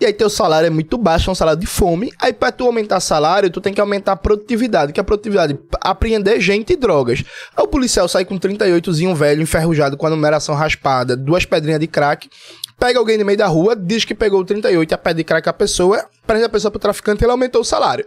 e 0.00 0.06
aí 0.06 0.14
teu 0.14 0.30
salário 0.30 0.66
é 0.66 0.70
muito 0.70 0.96
baixo, 0.96 1.28
é 1.28 1.32
um 1.32 1.34
salário 1.34 1.60
de 1.60 1.66
fome. 1.66 2.10
Aí 2.18 2.32
pra 2.32 2.50
tu 2.50 2.64
aumentar 2.64 3.00
salário, 3.00 3.50
tu 3.50 3.60
tem 3.60 3.74
que 3.74 3.80
aumentar 3.82 4.12
a 4.12 4.16
produtividade. 4.16 4.94
Que 4.94 5.00
é 5.00 5.02
a 5.02 5.04
produtividade? 5.04 5.58
Apreender 5.78 6.40
gente 6.40 6.72
e 6.72 6.76
drogas. 6.76 7.22
Aí 7.54 7.62
o 7.62 7.68
policial 7.68 8.08
sai 8.08 8.24
com 8.24 8.38
38zinho 8.38 9.14
velho, 9.14 9.42
enferrujado, 9.42 9.98
com 9.98 10.06
a 10.06 10.10
numeração 10.10 10.54
raspada, 10.54 11.14
duas 11.14 11.44
pedrinhas 11.44 11.80
de 11.80 11.86
crack. 11.86 12.30
Pega 12.78 12.98
alguém 12.98 13.18
no 13.18 13.26
meio 13.26 13.36
da 13.36 13.46
rua, 13.46 13.76
diz 13.76 14.06
que 14.06 14.14
pegou 14.14 14.40
o 14.40 14.44
38 14.44 14.90
e 14.90 14.94
a 14.94 14.96
pedra 14.96 15.14
de 15.18 15.24
crack 15.24 15.46
a 15.46 15.52
pessoa, 15.52 16.02
prende 16.26 16.44
a 16.44 16.48
pessoa 16.48 16.70
pro 16.70 16.80
traficante 16.80 17.22
e 17.22 17.24
ele 17.26 17.32
aumentou 17.32 17.60
o 17.60 17.64
salário. 17.64 18.06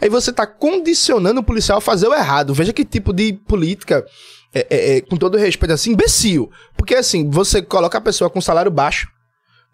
Aí 0.00 0.08
você 0.08 0.32
tá 0.32 0.46
condicionando 0.46 1.40
o 1.40 1.44
policial 1.44 1.78
a 1.78 1.80
fazer 1.80 2.06
o 2.06 2.14
errado. 2.14 2.54
Veja 2.54 2.72
que 2.72 2.84
tipo 2.84 3.12
de 3.12 3.32
política, 3.32 4.06
é, 4.54 4.66
é, 4.70 4.96
é, 4.96 5.00
com 5.00 5.16
todo 5.16 5.36
respeito, 5.36 5.72
assim, 5.72 5.90
imbecil. 5.90 6.48
Porque 6.76 6.94
assim, 6.94 7.28
você 7.28 7.60
coloca 7.60 7.98
a 7.98 8.00
pessoa 8.00 8.30
com 8.30 8.40
salário 8.40 8.70
baixo, 8.70 9.08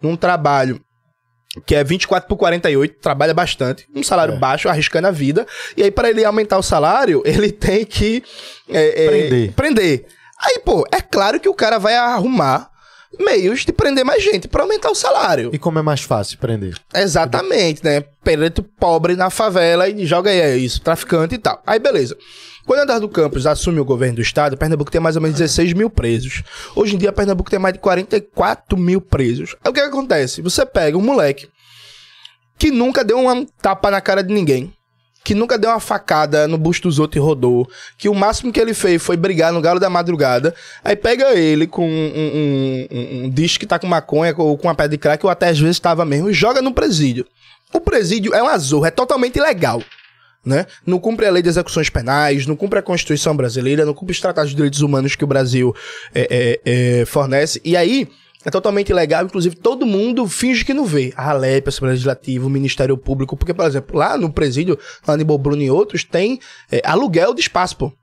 num 0.01 0.15
trabalho 0.15 0.81
que 1.65 1.75
é 1.75 1.83
24 1.83 2.27
por 2.29 2.37
48, 2.37 2.95
trabalha 3.01 3.33
bastante, 3.33 3.85
um 3.93 4.01
salário 4.03 4.35
É. 4.35 4.37
baixo, 4.37 4.69
arriscando 4.69 5.07
a 5.07 5.11
vida. 5.11 5.45
E 5.75 5.83
aí, 5.83 5.91
para 5.91 6.09
ele 6.09 6.23
aumentar 6.23 6.57
o 6.57 6.63
salário, 6.63 7.21
ele 7.25 7.51
tem 7.51 7.85
que 7.85 8.23
é, 8.69 9.05
é, 9.05 9.07
Prender. 9.09 9.51
prender. 9.53 10.05
Aí, 10.43 10.59
pô, 10.59 10.85
é 10.91 11.01
claro 11.01 11.39
que 11.39 11.49
o 11.49 11.53
cara 11.53 11.77
vai 11.77 11.95
arrumar 11.95 12.69
meios 13.19 13.65
de 13.65 13.73
prender 13.73 14.05
mais 14.05 14.23
gente 14.23 14.47
para 14.47 14.63
aumentar 14.63 14.89
o 14.89 14.95
salário. 14.95 15.49
E 15.53 15.59
como 15.59 15.77
é 15.77 15.81
mais 15.81 16.01
fácil 16.01 16.37
prender? 16.37 16.75
Exatamente, 16.95 17.83
né? 17.83 18.01
Preto 18.23 18.63
pobre 18.63 19.15
na 19.15 19.29
favela 19.29 19.87
e 19.89 20.05
joga 20.05 20.29
aí 20.31 20.39
é 20.39 20.55
isso, 20.55 20.81
traficante 20.81 21.35
e 21.35 21.37
tal. 21.37 21.61
Aí 21.67 21.77
beleza. 21.77 22.15
Quando 22.65 22.81
Eduardo 22.81 23.09
Campos 23.09 23.47
assume 23.47 23.79
o 23.79 23.85
governo 23.85 24.15
do 24.15 24.21
estado, 24.21 24.57
Pernambuco 24.57 24.91
tem 24.91 25.01
mais 25.01 25.15
ou 25.15 25.21
menos 25.21 25.37
16 25.37 25.73
mil 25.73 25.89
presos. 25.89 26.43
Hoje 26.75 26.95
em 26.95 26.97
dia, 26.97 27.11
Pernambuco 27.11 27.49
tem 27.49 27.59
mais 27.59 27.73
de 27.73 27.79
44 27.79 28.77
mil 28.77 29.01
presos. 29.01 29.55
Aí 29.63 29.71
o 29.71 29.73
que, 29.73 29.81
que 29.81 29.87
acontece? 29.87 30.41
Você 30.41 30.65
pega 30.65 30.97
um 30.97 31.01
moleque 31.01 31.49
que 32.57 32.69
nunca 32.69 33.03
deu 33.03 33.19
uma 33.19 33.45
tapa 33.61 33.89
na 33.89 33.99
cara 33.99 34.23
de 34.23 34.31
ninguém, 34.31 34.71
que 35.23 35.33
nunca 35.33 35.57
deu 35.57 35.71
uma 35.71 35.79
facada 35.79 36.47
no 36.47 36.57
busto 36.57 36.87
dos 36.87 36.99
outros 36.99 37.21
e 37.21 37.25
rodou, 37.25 37.67
que 37.97 38.07
o 38.07 38.13
máximo 38.13 38.51
que 38.51 38.59
ele 38.59 38.73
fez 38.73 39.01
foi 39.01 39.17
brigar 39.17 39.51
no 39.51 39.61
galo 39.61 39.79
da 39.79 39.89
madrugada, 39.89 40.53
aí 40.83 40.95
pega 40.95 41.33
ele 41.33 41.65
com 41.65 41.87
um, 41.87 42.11
um, 42.15 42.87
um, 42.91 43.25
um 43.25 43.29
disco 43.29 43.59
que 43.59 43.65
tá 43.65 43.79
com 43.79 43.87
maconha 43.87 44.33
ou 44.37 44.57
com 44.57 44.67
uma 44.67 44.75
pedra 44.75 44.89
de 44.89 44.97
crack, 44.99 45.25
ou 45.25 45.31
até 45.31 45.49
às 45.49 45.59
vezes 45.59 45.77
estava 45.77 46.05
mesmo, 46.05 46.29
e 46.29 46.33
joga 46.33 46.61
no 46.61 46.71
presídio. 46.71 47.25
O 47.73 47.79
presídio 47.79 48.33
é 48.33 48.43
um 48.43 48.47
azul, 48.47 48.85
é 48.85 48.91
totalmente 48.91 49.37
ilegal. 49.37 49.81
Né? 50.43 50.65
Não 50.85 50.97
cumpre 50.97 51.27
a 51.27 51.31
lei 51.31 51.43
de 51.43 51.49
execuções 51.49 51.89
penais, 51.89 52.47
não 52.47 52.55
cumpre 52.55 52.79
a 52.79 52.81
Constituição 52.81 53.35
brasileira, 53.35 53.85
não 53.85 53.93
cumpre 53.93 54.13
os 54.13 54.19
tratados 54.19 54.49
de 54.49 54.55
direitos 54.55 54.81
humanos 54.81 55.15
que 55.15 55.23
o 55.23 55.27
Brasil 55.27 55.75
é, 56.15 56.59
é, 56.65 56.99
é, 57.01 57.05
fornece. 57.05 57.61
E 57.63 57.77
aí, 57.77 58.07
é 58.43 58.49
totalmente 58.49 58.89
ilegal, 58.89 59.25
inclusive 59.25 59.55
todo 59.55 59.85
mundo 59.85 60.27
finge 60.27 60.65
que 60.65 60.73
não 60.73 60.85
vê. 60.85 61.13
A 61.15 61.29
Alep, 61.29 61.67
a 61.67 61.69
Assembleia 61.69 61.93
Legislativa, 61.93 62.47
o 62.47 62.49
Ministério 62.49 62.97
Público, 62.97 63.37
porque, 63.37 63.53
por 63.53 63.65
exemplo, 63.65 63.97
lá 63.97 64.17
no 64.17 64.31
presídio, 64.31 64.79
lá 65.07 65.15
no 65.15 65.37
Bruno 65.37 65.61
e 65.61 65.69
outros, 65.69 66.03
tem 66.03 66.39
é, 66.71 66.81
aluguel 66.83 67.35
de 67.35 67.41
espaço, 67.41 67.77
pô. 67.77 67.93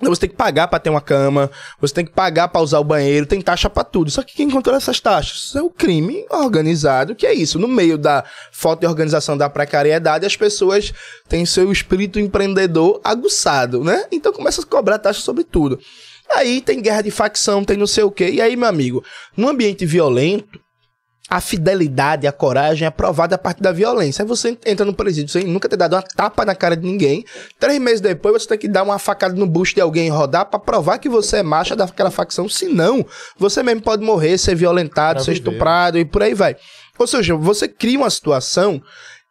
Você 0.00 0.20
tem 0.20 0.30
que 0.30 0.36
pagar 0.36 0.68
pra 0.68 0.78
ter 0.78 0.90
uma 0.90 1.00
cama, 1.00 1.50
você 1.80 1.92
tem 1.92 2.04
que 2.04 2.12
pagar 2.12 2.46
pra 2.48 2.60
usar 2.60 2.78
o 2.78 2.84
banheiro, 2.84 3.26
tem 3.26 3.40
taxa 3.40 3.68
pra 3.68 3.82
tudo. 3.82 4.10
Só 4.12 4.22
que 4.22 4.36
quem 4.36 4.48
controla 4.48 4.78
essas 4.78 5.00
taxas? 5.00 5.46
Isso 5.46 5.58
é 5.58 5.62
o 5.62 5.70
crime 5.70 6.24
organizado, 6.30 7.16
que 7.16 7.26
é 7.26 7.34
isso. 7.34 7.58
No 7.58 7.66
meio 7.66 7.98
da 7.98 8.24
falta 8.52 8.80
de 8.82 8.86
organização 8.86 9.36
da 9.36 9.50
precariedade, 9.50 10.24
as 10.24 10.36
pessoas 10.36 10.92
têm 11.28 11.44
seu 11.44 11.72
espírito 11.72 12.20
empreendedor 12.20 13.00
aguçado, 13.02 13.82
né? 13.82 14.04
Então 14.12 14.32
começa 14.32 14.62
a 14.62 14.66
cobrar 14.66 14.98
taxa 15.00 15.20
sobre 15.20 15.42
tudo. 15.42 15.80
Aí 16.30 16.60
tem 16.60 16.80
guerra 16.80 17.02
de 17.02 17.10
facção, 17.10 17.64
tem 17.64 17.76
não 17.76 17.86
sei 17.86 18.04
o 18.04 18.10
quê. 18.10 18.30
E 18.30 18.40
aí, 18.40 18.54
meu 18.54 18.68
amigo, 18.68 19.02
num 19.36 19.48
ambiente 19.48 19.84
violento, 19.84 20.60
a 21.30 21.40
fidelidade, 21.42 22.26
a 22.26 22.32
coragem 22.32 22.86
é 22.86 22.90
provada 22.90 23.34
a 23.34 23.38
partir 23.38 23.62
da 23.62 23.70
violência. 23.70 24.22
Aí 24.22 24.28
você 24.28 24.56
entra 24.64 24.86
no 24.86 24.94
presídio 24.94 25.30
sem 25.30 25.44
nunca 25.44 25.68
ter 25.68 25.76
dado 25.76 25.94
uma 25.94 26.02
tapa 26.02 26.44
na 26.44 26.54
cara 26.54 26.74
de 26.74 26.86
ninguém. 26.86 27.24
Três 27.60 27.78
meses 27.78 28.00
depois 28.00 28.42
você 28.42 28.48
tem 28.48 28.58
que 28.58 28.68
dar 28.68 28.82
uma 28.82 28.98
facada 28.98 29.34
no 29.34 29.46
busto 29.46 29.74
de 29.74 29.80
alguém 29.82 30.06
e 30.06 30.10
rodar 30.10 30.46
pra 30.46 30.58
provar 30.58 30.98
que 30.98 31.08
você 31.08 31.38
é 31.38 31.42
marcha 31.42 31.76
daquela 31.76 32.10
facção. 32.10 32.48
Senão, 32.48 33.04
você 33.36 33.62
mesmo 33.62 33.82
pode 33.82 34.02
morrer, 34.02 34.38
ser 34.38 34.54
violentado, 34.54 35.16
Pra 35.16 35.24
ser 35.24 35.34
viver. 35.34 35.48
estuprado 35.50 35.98
e 35.98 36.04
por 36.04 36.22
aí 36.22 36.32
vai. 36.32 36.56
Ou 36.98 37.06
seja, 37.06 37.34
você 37.34 37.68
cria 37.68 37.98
uma 37.98 38.08
situação 38.10 38.82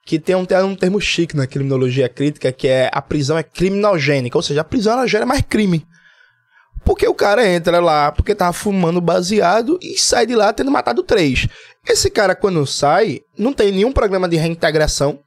que 0.05 0.19
tem 0.19 0.35
um, 0.35 0.45
tem 0.45 0.57
um 0.59 0.75
termo 0.75 1.01
chique 1.01 1.35
na 1.35 1.47
criminologia 1.47 2.07
crítica, 2.07 2.51
que 2.51 2.67
é 2.67 2.89
a 2.93 3.01
prisão 3.01 3.37
é 3.37 3.43
criminogênica, 3.43 4.37
ou 4.37 4.41
seja, 4.41 4.61
a 4.61 4.63
prisão 4.63 4.93
ela 4.93 5.07
gera 5.07 5.25
mais 5.25 5.41
crime. 5.41 5.85
Porque 6.85 7.05
o 7.05 7.13
cara 7.13 7.45
entra 7.45 7.81
lá 7.81 8.13
porque 8.13 8.33
tava 8.33 8.53
fumando 8.53 9.01
baseado 9.01 9.77
e 9.81 9.97
sai 9.99 10.25
de 10.25 10.33
lá 10.35 10.53
tendo 10.53 10.71
matado 10.71 11.03
três. 11.03 11.45
Esse 11.87 12.09
cara, 12.09 12.35
quando 12.35 12.65
sai, 12.65 13.21
não 13.37 13.53
tem 13.53 13.71
nenhum 13.71 13.91
programa 13.91 14.27
de 14.27 14.35
reintegração, 14.35 15.19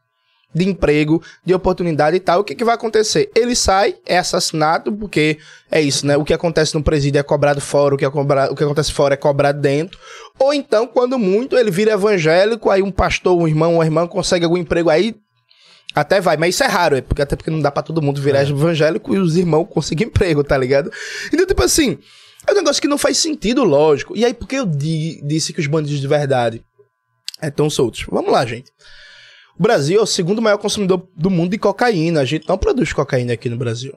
de 0.54 0.68
emprego, 0.68 1.22
de 1.44 1.54
oportunidade 1.54 2.16
e 2.16 2.20
tal. 2.20 2.40
O 2.40 2.44
que, 2.44 2.54
que 2.54 2.64
vai 2.64 2.74
acontecer? 2.74 3.30
Ele 3.34 3.54
sai, 3.54 3.96
é 4.04 4.18
assassinado, 4.18 4.92
porque 4.92 5.38
é 5.70 5.80
isso, 5.80 6.06
né? 6.06 6.16
O 6.16 6.24
que 6.24 6.34
acontece 6.34 6.74
no 6.74 6.82
presídio 6.82 7.18
é 7.18 7.22
cobrado 7.22 7.60
fora, 7.60 7.94
o 7.94 7.98
que, 7.98 8.04
é 8.04 8.10
cobrado, 8.10 8.52
o 8.52 8.56
que 8.56 8.64
acontece 8.64 8.92
fora 8.92 9.14
é 9.14 9.16
cobrado 9.16 9.60
dentro. 9.60 9.98
Ou 10.38 10.52
então, 10.52 10.86
quando 10.86 11.18
muito, 11.18 11.56
ele 11.56 11.70
vira 11.70 11.92
evangélico, 11.92 12.68
aí 12.68 12.82
um 12.82 12.90
pastor, 12.90 13.38
um 13.38 13.46
irmão, 13.46 13.74
uma 13.74 13.84
irmã 13.84 14.06
consegue 14.06 14.44
algum 14.44 14.58
emprego 14.58 14.90
aí, 14.90 15.14
até 15.94 16.20
vai, 16.20 16.36
mas 16.36 16.54
isso 16.54 16.64
é 16.64 16.68
raro, 16.68 16.96
é 16.96 17.00
porque, 17.00 17.22
até 17.22 17.34
porque 17.34 17.50
não 17.50 17.60
dá 17.60 17.70
pra 17.70 17.82
todo 17.82 18.02
mundo 18.02 18.20
virar 18.20 18.40
é. 18.40 18.48
evangélico 18.48 19.14
e 19.14 19.18
os 19.18 19.36
irmãos 19.36 19.66
conseguem 19.68 20.06
emprego, 20.06 20.44
tá 20.44 20.56
ligado? 20.56 20.90
Então, 21.32 21.46
tipo 21.46 21.62
assim, 21.62 21.98
é 22.46 22.52
um 22.52 22.56
negócio 22.56 22.80
que 22.80 22.88
não 22.88 22.98
faz 22.98 23.18
sentido, 23.18 23.64
lógico. 23.64 24.16
E 24.16 24.24
aí, 24.24 24.32
por 24.32 24.48
que 24.48 24.56
eu 24.56 24.66
di 24.66 25.20
disse 25.22 25.52
que 25.52 25.60
os 25.60 25.66
bandidos 25.66 26.00
de 26.00 26.08
verdade 26.08 26.62
é 27.40 27.50
tão 27.50 27.68
soltos? 27.68 28.06
Vamos 28.10 28.32
lá, 28.32 28.44
gente. 28.46 28.70
O 29.58 29.62
Brasil 29.62 30.00
é 30.00 30.02
o 30.02 30.06
segundo 30.06 30.40
maior 30.40 30.58
consumidor 30.58 31.06
do 31.14 31.28
mundo 31.28 31.50
de 31.50 31.58
cocaína. 31.58 32.20
A 32.20 32.24
gente 32.24 32.48
não 32.48 32.56
produz 32.56 32.92
cocaína 32.92 33.34
aqui 33.34 33.48
no 33.48 33.58
Brasil. 33.58 33.94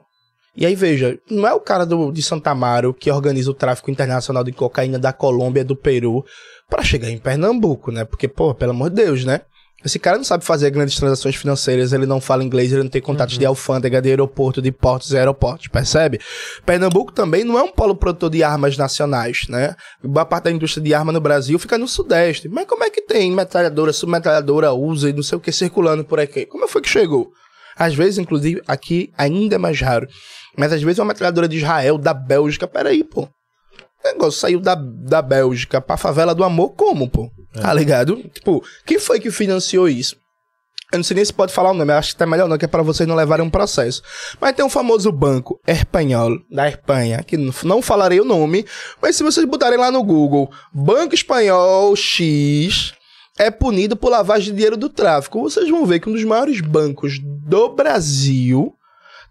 E 0.56 0.64
aí, 0.64 0.74
veja, 0.74 1.18
não 1.28 1.48
é 1.48 1.52
o 1.52 1.58
cara 1.58 1.84
do, 1.84 2.12
de 2.12 2.22
Santa 2.22 2.50
Amaro 2.50 2.94
que 2.94 3.10
organiza 3.10 3.50
o 3.50 3.54
tráfico 3.54 3.90
internacional 3.90 4.44
de 4.44 4.52
cocaína 4.52 4.98
da 4.98 5.12
Colômbia, 5.12 5.64
do 5.64 5.74
Peru, 5.74 6.24
para 6.68 6.82
chegar 6.82 7.10
em 7.10 7.18
Pernambuco, 7.18 7.90
né? 7.90 8.04
Porque, 8.04 8.28
pô, 8.28 8.54
pelo 8.54 8.70
amor 8.70 8.90
de 8.90 8.96
Deus, 8.96 9.24
né? 9.24 9.40
Esse 9.84 9.98
cara 9.98 10.16
não 10.16 10.24
sabe 10.24 10.44
fazer 10.44 10.70
grandes 10.70 10.96
transações 10.96 11.36
financeiras, 11.36 11.92
ele 11.92 12.06
não 12.06 12.20
fala 12.20 12.42
inglês, 12.42 12.72
ele 12.72 12.82
não 12.82 12.90
tem 12.90 13.02
contatos 13.02 13.34
uhum. 13.34 13.40
de 13.40 13.46
alfândega, 13.46 14.00
de 14.00 14.08
aeroporto, 14.08 14.62
de 14.62 14.72
portos 14.72 15.12
e 15.12 15.18
aeroportos, 15.18 15.68
percebe? 15.68 16.18
Pernambuco 16.64 17.12
também 17.12 17.44
não 17.44 17.58
é 17.58 17.62
um 17.62 17.70
polo 17.70 17.94
produtor 17.94 18.30
de 18.30 18.42
armas 18.42 18.78
nacionais, 18.78 19.46
né? 19.48 19.76
Boa 20.02 20.24
parte 20.24 20.44
da 20.44 20.52
indústria 20.52 20.82
de 20.82 20.94
arma 20.94 21.12
no 21.12 21.20
Brasil 21.20 21.58
fica 21.58 21.76
no 21.76 21.86
Sudeste. 21.86 22.48
Mas 22.48 22.66
como 22.66 22.82
é 22.82 22.88
que 22.88 23.02
tem 23.02 23.30
metralhadora, 23.30 23.92
submetralhadora, 23.92 24.72
usa 24.72 25.10
e 25.10 25.12
não 25.12 25.22
sei 25.22 25.36
o 25.36 25.40
que 25.40 25.52
circulando 25.52 26.02
por 26.02 26.18
aqui? 26.18 26.46
Como 26.46 26.66
foi 26.66 26.80
que 26.80 26.88
chegou? 26.88 27.30
Às 27.76 27.94
vezes, 27.94 28.18
inclusive, 28.18 28.62
aqui 28.66 29.12
ainda 29.18 29.56
é 29.56 29.58
mais 29.58 29.80
raro. 29.80 30.06
Mas 30.56 30.72
às 30.72 30.82
vezes 30.82 30.98
uma 30.98 31.06
metralhadora 31.06 31.48
de 31.48 31.58
Israel, 31.58 31.98
da 31.98 32.14
Bélgica, 32.14 32.66
peraí, 32.66 33.04
pô. 33.04 33.22
O 33.22 34.08
negócio 34.08 34.40
saiu 34.40 34.60
da, 34.60 34.74
da 34.74 35.20
Bélgica 35.20 35.80
pra 35.80 35.96
favela 35.96 36.34
do 36.34 36.44
amor 36.44 36.70
como, 36.70 37.08
pô? 37.08 37.30
É. 37.54 37.60
Tá 37.60 37.72
ligado? 37.72 38.16
Tipo, 38.32 38.64
quem 38.84 38.98
foi 38.98 39.20
que 39.20 39.30
financiou 39.30 39.88
isso? 39.88 40.16
Eu 40.92 40.98
não 40.98 41.04
sei 41.04 41.16
nem 41.16 41.24
se 41.24 41.32
pode 41.32 41.52
falar 41.52 41.72
o 41.72 41.74
nome, 41.74 41.92
acho 41.92 42.12
que 42.12 42.16
tá 42.16 42.26
melhor 42.26 42.48
não, 42.48 42.56
que 42.56 42.64
é 42.64 42.68
pra 42.68 42.82
vocês 42.82 43.08
não 43.08 43.16
levarem 43.16 43.44
um 43.44 43.50
processo. 43.50 44.00
Mas 44.40 44.54
tem 44.54 44.64
um 44.64 44.70
famoso 44.70 45.10
banco 45.10 45.60
espanhol, 45.66 46.38
da 46.48 46.68
Espanha, 46.68 47.22
que 47.24 47.36
não 47.36 47.82
falarei 47.82 48.20
o 48.20 48.24
nome, 48.24 48.64
mas 49.02 49.16
se 49.16 49.24
vocês 49.24 49.44
botarem 49.44 49.78
lá 49.78 49.90
no 49.90 50.04
Google, 50.04 50.50
Banco 50.72 51.14
Espanhol 51.14 51.96
X 51.96 52.94
é 53.36 53.50
punido 53.50 53.96
por 53.96 54.10
lavagem 54.10 54.50
de 54.50 54.54
dinheiro 54.54 54.76
do 54.76 54.88
tráfico, 54.88 55.42
vocês 55.42 55.68
vão 55.68 55.84
ver 55.84 55.98
que 55.98 56.08
um 56.08 56.12
dos 56.12 56.22
maiores 56.22 56.60
bancos 56.60 57.18
do 57.20 57.70
Brasil 57.70 58.72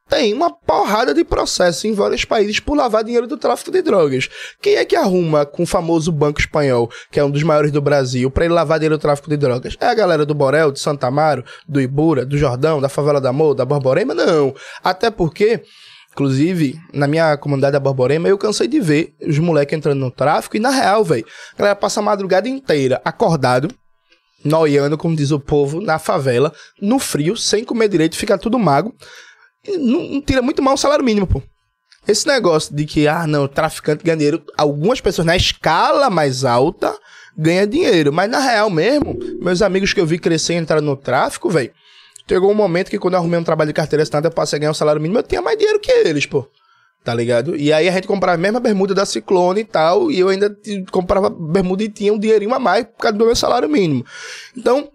tem 0.10 0.34
uma 0.34 0.52
porrada 0.52 1.14
de 1.14 1.24
processo 1.24 1.88
em 1.88 1.94
vários 1.94 2.26
países 2.26 2.60
por 2.60 2.76
lavar 2.76 3.04
dinheiro 3.04 3.26
do 3.26 3.38
tráfico 3.38 3.72
de 3.72 3.82
drogas. 3.82 4.30
Quem 4.62 4.76
é 4.76 4.86
que 4.86 4.96
arruma 4.96 5.46
com 5.46 5.64
o 5.64 5.68
famoso 5.68 6.12
Banco 6.12 6.40
Espanhol, 6.40 6.90
que 7.12 7.20
é 7.20 7.24
um 7.24 7.32
dos 7.32 7.44
maiores 7.44 7.72
do 7.72 7.82
Brasil, 7.82 8.30
para 8.30 8.46
ele 8.46 8.54
lavar 8.54 8.80
dinheiro 8.80 8.98
do 8.98 9.02
tráfico 9.02 9.30
de 9.30 9.38
drogas? 9.38 9.76
É 9.80 9.88
a 9.88 9.94
galera 9.94 10.26
do 10.26 10.34
Borel, 10.34 10.72
de 10.72 10.80
Santa 10.80 11.08
Amaro, 11.08 11.44
do 11.68 11.82
Ibura, 11.82 12.26
do 12.26 12.38
Jordão, 12.38 12.80
da 12.80 12.90
Favela 12.90 13.20
da 13.20 13.30
Amor, 13.30 13.56
da 13.56 13.66
Borborema? 13.66 14.14
Não. 14.14 14.54
Até 14.84 15.10
porque 15.10 15.64
Inclusive, 16.12 16.80
na 16.94 17.08
minha 17.08 17.36
comunidade 17.38 17.74
da 17.74 17.80
Borborema, 17.80 18.30
eu 18.30 18.38
cansei 18.38 18.68
de 18.68 18.80
ver 18.80 19.16
os 19.20 19.40
moleques 19.40 19.76
entrando 19.76 20.00
no 20.00 20.12
tráfico 20.12 20.56
e, 20.56 20.60
na 20.60 20.70
real, 20.70 21.04
velho, 21.04 21.26
a 21.56 21.58
galera 21.58 21.76
passa 21.76 22.02
a 22.02 22.04
madrugada 22.04 22.48
inteira 22.48 23.02
acordado, 23.04 23.74
noiando, 24.46 24.96
como 24.96 25.16
diz 25.16 25.32
o 25.32 25.40
povo, 25.40 25.82
na 25.82 25.98
favela, 25.98 26.54
no 26.80 27.00
frio, 27.00 27.36
sem 27.36 27.64
comer 27.64 27.88
direito, 27.88 28.16
fica 28.16 28.38
tudo 28.38 28.60
mago 28.60 28.94
não, 29.68 30.22
tira 30.22 30.42
muito 30.42 30.62
mal 30.62 30.74
o 30.74 30.78
salário 30.78 31.06
mínimo, 31.06 31.28
pô. 31.28 31.42
Esse 32.08 32.28
negócio 32.28 32.76
de 32.76 32.86
que, 32.86 33.08
ah, 33.08 33.26
não, 33.26 33.48
traficante 33.48 34.04
ganha 34.04 34.18
dinheiro, 34.18 34.44
algumas 34.58 35.00
pessoas 35.00 35.26
na 35.26 35.38
escala 35.38 36.10
mais 36.10 36.44
alta 36.44 36.94
ganham 37.38 37.66
dinheiro, 37.66 38.12
mas 38.12 38.30
na 38.30 38.40
real 38.40 38.70
mesmo, 38.70 39.18
meus 39.40 39.62
amigos 39.62 39.94
que 39.94 40.02
eu 40.02 40.06
vi 40.06 40.20
crescer 40.20 40.54
e 40.54 40.58
entrar 40.58 40.82
no 40.82 40.98
tráfico, 40.98 41.50
velho, 41.50 41.72
chegou 42.28 42.52
um 42.52 42.56
momento 42.56 42.90
que 42.90 43.00
quando 43.00 43.14
eu 43.14 43.20
arrumei 43.20 43.40
um 43.40 43.44
trabalho 43.44 43.70
de 43.70 43.74
carteira 43.74 44.04
assinada, 44.04 44.28
eu 44.28 44.32
passei 44.32 44.58
a 44.58 44.60
ganhar 44.60 44.72
um 44.72 44.76
salário 44.76 45.02
mínimo, 45.02 45.20
eu 45.20 45.24
tinha 45.24 45.42
mais 45.42 45.58
dinheiro 45.58 45.80
que 45.80 45.92
eles, 45.92 46.26
pô. 46.26 46.48
Tá 47.04 47.14
ligado? 47.14 47.56
E 47.58 47.74
aí 47.74 47.90
a 47.90 47.92
gente 47.92 48.08
comprava 48.08 48.36
a 48.36 48.42
mesma 48.42 48.62
bermuda 48.62 48.94
da 48.94 49.06
Ciclone 49.06 49.62
e 49.62 49.66
tal, 49.66 50.10
e 50.10 50.20
eu 50.20 50.30
ainda 50.30 50.56
comprava 50.90 51.30
bermuda 51.30 51.84
e 51.84 51.90
tinha 51.90 52.14
um 52.14 52.20
dinheirinho 52.20 52.54
a 52.54 52.60
mais 52.60 52.86
por 52.86 52.98
causa 52.98 53.18
do 53.18 53.26
meu 53.26 53.36
salário 53.36 53.68
mínimo. 53.70 54.06
Então, 54.56 54.90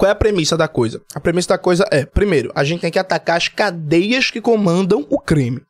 qual 0.00 0.08
é 0.08 0.12
a 0.12 0.16
premissa 0.16 0.56
da 0.56 0.66
coisa? 0.66 1.02
A 1.14 1.20
premissa 1.20 1.48
da 1.48 1.58
coisa 1.58 1.86
é, 1.90 2.06
primeiro, 2.06 2.50
a 2.54 2.64
gente 2.64 2.80
tem 2.80 2.90
que 2.90 2.98
atacar 2.98 3.36
as 3.36 3.48
cadeias 3.48 4.30
que 4.30 4.40
comandam 4.40 5.06
o 5.10 5.20
crime. 5.20 5.60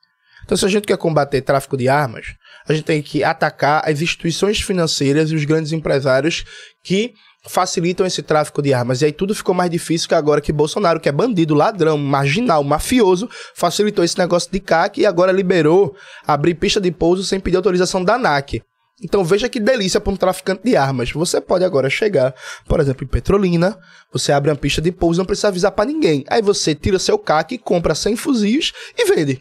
Então, 0.44 0.56
se 0.56 0.64
a 0.64 0.68
gente 0.68 0.86
quer 0.86 0.96
combater 0.96 1.42
tráfico 1.42 1.76
de 1.76 1.88
armas, 1.88 2.26
a 2.68 2.72
gente 2.72 2.84
tem 2.84 3.02
que 3.02 3.24
atacar 3.24 3.82
as 3.84 4.00
instituições 4.00 4.60
financeiras 4.60 5.32
e 5.32 5.34
os 5.34 5.44
grandes 5.44 5.72
empresários 5.72 6.44
que 6.80 7.12
facilitam 7.48 8.06
esse 8.06 8.22
tráfico 8.22 8.62
de 8.62 8.72
armas. 8.72 9.02
E 9.02 9.06
aí 9.06 9.12
tudo 9.12 9.34
ficou 9.34 9.52
mais 9.52 9.68
difícil 9.68 10.08
que 10.08 10.14
agora 10.14 10.40
que 10.40 10.52
Bolsonaro, 10.52 11.00
que 11.00 11.08
é 11.08 11.12
bandido, 11.12 11.52
ladrão, 11.52 11.98
marginal, 11.98 12.62
mafioso, 12.62 13.28
facilitou 13.56 14.04
esse 14.04 14.16
negócio 14.16 14.48
de 14.52 14.60
CAC 14.60 15.00
e 15.00 15.06
agora 15.06 15.32
liberou 15.32 15.92
abrir 16.24 16.54
pista 16.54 16.80
de 16.80 16.92
pouso 16.92 17.24
sem 17.24 17.40
pedir 17.40 17.56
autorização 17.56 18.04
da 18.04 18.14
ANAC. 18.14 18.62
Então 19.02 19.24
veja 19.24 19.48
que 19.48 19.58
delícia 19.58 20.00
para 20.00 20.12
um 20.12 20.16
traficante 20.16 20.62
de 20.64 20.76
armas. 20.76 21.10
Você 21.12 21.40
pode 21.40 21.64
agora 21.64 21.88
chegar, 21.88 22.34
por 22.66 22.80
exemplo, 22.80 23.04
em 23.04 23.08
Petrolina, 23.08 23.78
você 24.12 24.30
abre 24.30 24.50
uma 24.50 24.56
pista 24.56 24.82
de 24.82 24.92
pouso, 24.92 25.18
não 25.18 25.24
precisa 25.24 25.48
avisar 25.48 25.72
para 25.72 25.86
ninguém. 25.86 26.24
Aí 26.28 26.42
você 26.42 26.74
tira 26.74 26.98
seu 26.98 27.18
CAC, 27.18 27.58
compra 27.58 27.94
100 27.94 28.16
fuzis 28.16 28.72
e 28.96 29.04
vende. 29.06 29.40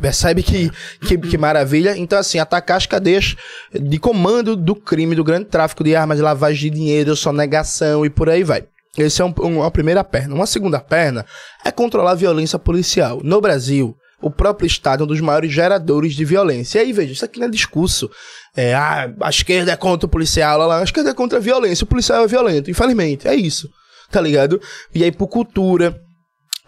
Percebe 0.00 0.44
que, 0.44 0.70
que, 1.00 1.18
que, 1.18 1.36
maravilha? 1.36 1.96
Então, 1.96 2.20
assim, 2.20 2.38
atacar 2.38 2.76
as 2.76 2.86
cadeias 2.86 3.34
de 3.72 3.98
comando 3.98 4.54
do 4.54 4.76
crime, 4.76 5.16
do 5.16 5.24
grande 5.24 5.46
tráfico 5.46 5.82
de 5.82 5.96
armas, 5.96 6.20
lavagem 6.20 6.70
de 6.70 6.76
dinheiro, 6.78 7.16
sonegação 7.16 8.06
e 8.06 8.10
por 8.10 8.30
aí 8.30 8.44
vai. 8.44 8.64
Essa 8.96 9.24
é 9.24 9.26
um, 9.26 9.34
um, 9.40 9.58
uma 9.58 9.70
primeira 9.72 10.04
perna. 10.04 10.36
Uma 10.36 10.46
segunda 10.46 10.78
perna 10.78 11.26
é 11.64 11.72
controlar 11.72 12.12
a 12.12 12.14
violência 12.14 12.60
policial. 12.60 13.20
No 13.24 13.40
Brasil, 13.40 13.96
o 14.20 14.30
próprio 14.30 14.66
Estado 14.66 15.02
é 15.02 15.04
um 15.04 15.06
dos 15.06 15.20
maiores 15.20 15.52
geradores 15.52 16.14
de 16.14 16.24
violência. 16.24 16.78
E 16.78 16.82
aí, 16.82 16.92
veja, 16.92 17.12
isso 17.12 17.24
aqui 17.24 17.38
não 17.38 17.46
é 17.46 17.50
discurso. 17.50 18.10
É, 18.56 18.74
ah, 18.74 19.12
a 19.20 19.30
esquerda 19.30 19.72
é 19.72 19.76
contra 19.76 20.06
o 20.06 20.08
policial, 20.08 20.58
lá, 20.58 20.66
lá, 20.66 20.80
a 20.80 20.84
esquerda 20.84 21.10
é 21.10 21.14
contra 21.14 21.38
a 21.38 21.40
violência, 21.40 21.84
o 21.84 21.86
policial 21.86 22.24
é 22.24 22.26
violento, 22.26 22.70
infelizmente, 22.70 23.28
é 23.28 23.34
isso, 23.34 23.70
tá 24.10 24.20
ligado? 24.20 24.60
E 24.92 25.04
aí, 25.04 25.12
por 25.12 25.28
cultura, 25.28 26.02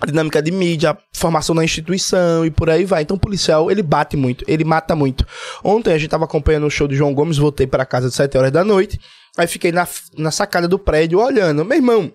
a 0.00 0.06
dinâmica 0.06 0.40
de 0.40 0.50
mídia, 0.50 0.96
formação 1.12 1.54
na 1.54 1.64
instituição 1.64 2.46
e 2.46 2.50
por 2.50 2.70
aí 2.70 2.84
vai. 2.84 3.02
Então, 3.02 3.16
o 3.16 3.20
policial, 3.20 3.70
ele 3.70 3.82
bate 3.82 4.16
muito, 4.16 4.44
ele 4.46 4.64
mata 4.64 4.94
muito. 4.94 5.26
Ontem 5.64 5.92
a 5.92 5.98
gente 5.98 6.10
tava 6.10 6.24
acompanhando 6.24 6.66
o 6.66 6.70
show 6.70 6.86
de 6.86 6.94
João 6.94 7.12
Gomes, 7.12 7.38
voltei 7.38 7.66
para 7.66 7.84
casa 7.84 8.08
de 8.08 8.14
7 8.14 8.38
horas 8.38 8.52
da 8.52 8.64
noite, 8.64 9.00
aí 9.36 9.46
fiquei 9.46 9.72
na, 9.72 9.86
na 10.16 10.30
sacada 10.30 10.68
do 10.68 10.78
prédio 10.78 11.18
olhando. 11.18 11.64
Meu 11.64 11.76
irmão, 11.76 12.12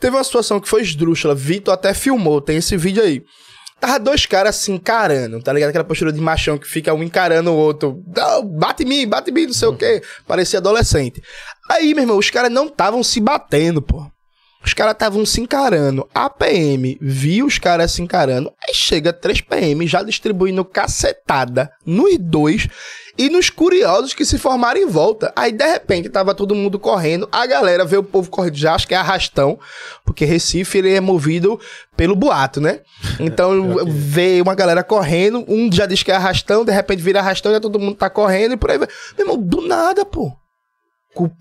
teve 0.00 0.16
uma 0.16 0.24
situação 0.24 0.58
que 0.58 0.68
foi 0.68 0.82
esdrúxula, 0.82 1.34
Vitor 1.34 1.72
até 1.72 1.94
filmou, 1.94 2.40
tem 2.40 2.56
esse 2.56 2.76
vídeo 2.76 3.02
aí. 3.02 3.22
Tava 3.78 3.98
dois 3.98 4.24
caras 4.24 4.56
se 4.56 4.72
encarando, 4.72 5.42
tá 5.42 5.52
ligado? 5.52 5.68
Aquela 5.68 5.84
postura 5.84 6.12
de 6.12 6.20
machão 6.20 6.56
que 6.56 6.66
fica 6.66 6.94
um 6.94 7.02
encarando 7.02 7.50
o 7.52 7.56
outro. 7.56 8.02
Bate 8.44 8.84
em 8.84 8.86
mim, 8.86 9.06
bate 9.06 9.30
em 9.30 9.34
mim, 9.34 9.46
não 9.46 9.52
sei 9.52 9.68
o 9.68 9.76
quê. 9.76 10.02
Parecia 10.26 10.58
adolescente. 10.58 11.22
Aí, 11.70 11.92
meu 11.94 12.04
irmão, 12.04 12.18
os 12.18 12.30
caras 12.30 12.50
não 12.50 12.66
estavam 12.66 13.02
se 13.02 13.20
batendo, 13.20 13.82
pô. 13.82 14.10
Os 14.64 14.74
caras 14.74 14.94
estavam 14.94 15.24
se 15.24 15.40
encarando. 15.40 16.08
A 16.12 16.28
PM 16.28 16.98
viu 17.00 17.46
os 17.46 17.58
caras 17.58 17.92
se 17.92 18.02
encarando. 18.02 18.52
Aí 18.66 18.74
chega 18.74 19.12
3 19.12 19.42
PM 19.42 19.86
já 19.86 20.02
distribuindo 20.02 20.64
cacetada 20.64 21.70
nos 21.84 22.18
dois 22.18 22.66
e 23.18 23.30
nos 23.30 23.50
curiosos 23.50 24.12
que 24.12 24.24
se 24.24 24.38
formaram 24.38 24.80
em 24.80 24.86
volta. 24.86 25.32
Aí, 25.34 25.52
de 25.52 25.64
repente, 25.64 26.08
tava 26.08 26.34
todo 26.34 26.54
mundo 26.54 26.78
correndo. 26.78 27.28
A 27.32 27.46
galera 27.46 27.84
vê 27.84 27.96
o 27.96 28.02
povo 28.02 28.30
correndo 28.30 28.56
já, 28.56 28.74
acho 28.74 28.86
que 28.86 28.94
é 28.94 28.96
arrastão, 28.96 29.58
porque 30.04 30.24
Recife 30.24 30.78
ele 30.78 30.92
é 30.92 31.00
movido 31.00 31.58
pelo 31.96 32.14
boato, 32.14 32.60
né? 32.60 32.80
Então, 33.18 33.80
é, 33.80 33.84
vê 33.86 34.40
uma 34.40 34.54
galera 34.54 34.82
correndo, 34.84 35.44
um 35.48 35.70
já 35.72 35.86
diz 35.86 36.02
que 36.02 36.10
é 36.10 36.14
arrastão, 36.14 36.64
de 36.64 36.72
repente 36.72 37.02
vira 37.02 37.20
arrastão, 37.20 37.52
já 37.52 37.60
todo 37.60 37.78
mundo 37.78 37.96
tá 37.96 38.10
correndo 38.10 38.52
e 38.52 38.56
por 38.56 38.70
aí 38.70 38.78
vai. 38.78 38.88
Meu 39.16 39.26
irmão, 39.26 39.42
do 39.42 39.62
nada, 39.62 40.04
pô 40.04 40.32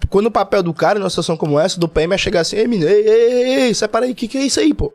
quando 0.09 0.27
o 0.27 0.31
papel 0.31 0.63
do 0.63 0.73
cara, 0.73 0.97
numa 0.97 1.09
situação 1.09 1.35
como 1.35 1.59
essa, 1.59 1.77
do 1.77 1.89
PM 1.89 2.13
é 2.13 2.17
chegar 2.17 2.39
assim, 2.39 2.55
ei, 2.55 2.65
menino, 2.65 2.89
ei, 2.89 3.07
ei, 3.07 3.31
ei, 3.31 3.53
ei, 3.63 3.73
separa 3.73 4.05
aí, 4.05 4.13
o 4.13 4.15
que, 4.15 4.25
que 4.27 4.37
é 4.37 4.45
isso 4.45 4.59
aí, 4.59 4.73
pô? 4.73 4.93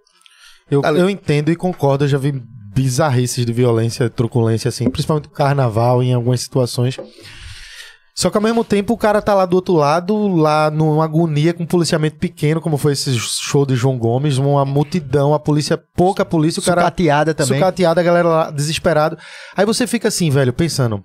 Eu, 0.71 0.83
eu 0.83 1.11
entendo 1.11 1.51
e 1.51 1.57
concordo, 1.57 2.05
eu 2.05 2.09
já 2.09 2.17
vi 2.17 2.43
bizarrices 2.81 3.45
de 3.45 3.53
violência, 3.53 4.09
truculência, 4.09 4.69
assim, 4.69 4.89
principalmente 4.89 5.27
no 5.29 5.35
carnaval, 5.35 6.03
em 6.03 6.15
algumas 6.15 6.41
situações. 6.41 6.97
Só 8.15 8.29
que 8.31 8.37
ao 8.37 8.43
mesmo 8.43 8.65
tempo 8.65 8.93
o 8.93 8.99
cara 8.99 9.23
tá 9.23 9.35
lá 9.35 9.47
do 9.47 9.55
outro 9.57 9.75
lado, 9.75 10.29
lá 10.29 10.71
numa 10.71 11.05
agonia 11.05 11.55
com 11.55 11.63
um 11.63 11.67
policiamento 11.67 12.17
pequeno, 12.17 12.61
como 12.61 12.77
foi 12.77 12.93
esse 12.93 13.19
show 13.19 13.65
de 13.65 13.77
João 13.77 13.99
Gomes, 13.99 14.39
uma 14.39 14.65
multidão, 14.65 15.33
a 15.33 15.39
polícia, 15.39 15.79
pouca 15.95 16.25
polícia, 16.25 16.61
o 16.61 16.63
cara 16.63 16.83
Sucateada 16.83 17.35
também. 17.35 17.59
sucateada, 17.59 18.01
a 18.01 18.05
galera 18.05 18.29
lá 18.29 18.51
desesperado. 18.51 19.17
Aí 19.57 19.65
você 19.65 19.87
fica 19.87 20.09
assim, 20.09 20.29
velho, 20.31 20.53
pensando, 20.53 21.03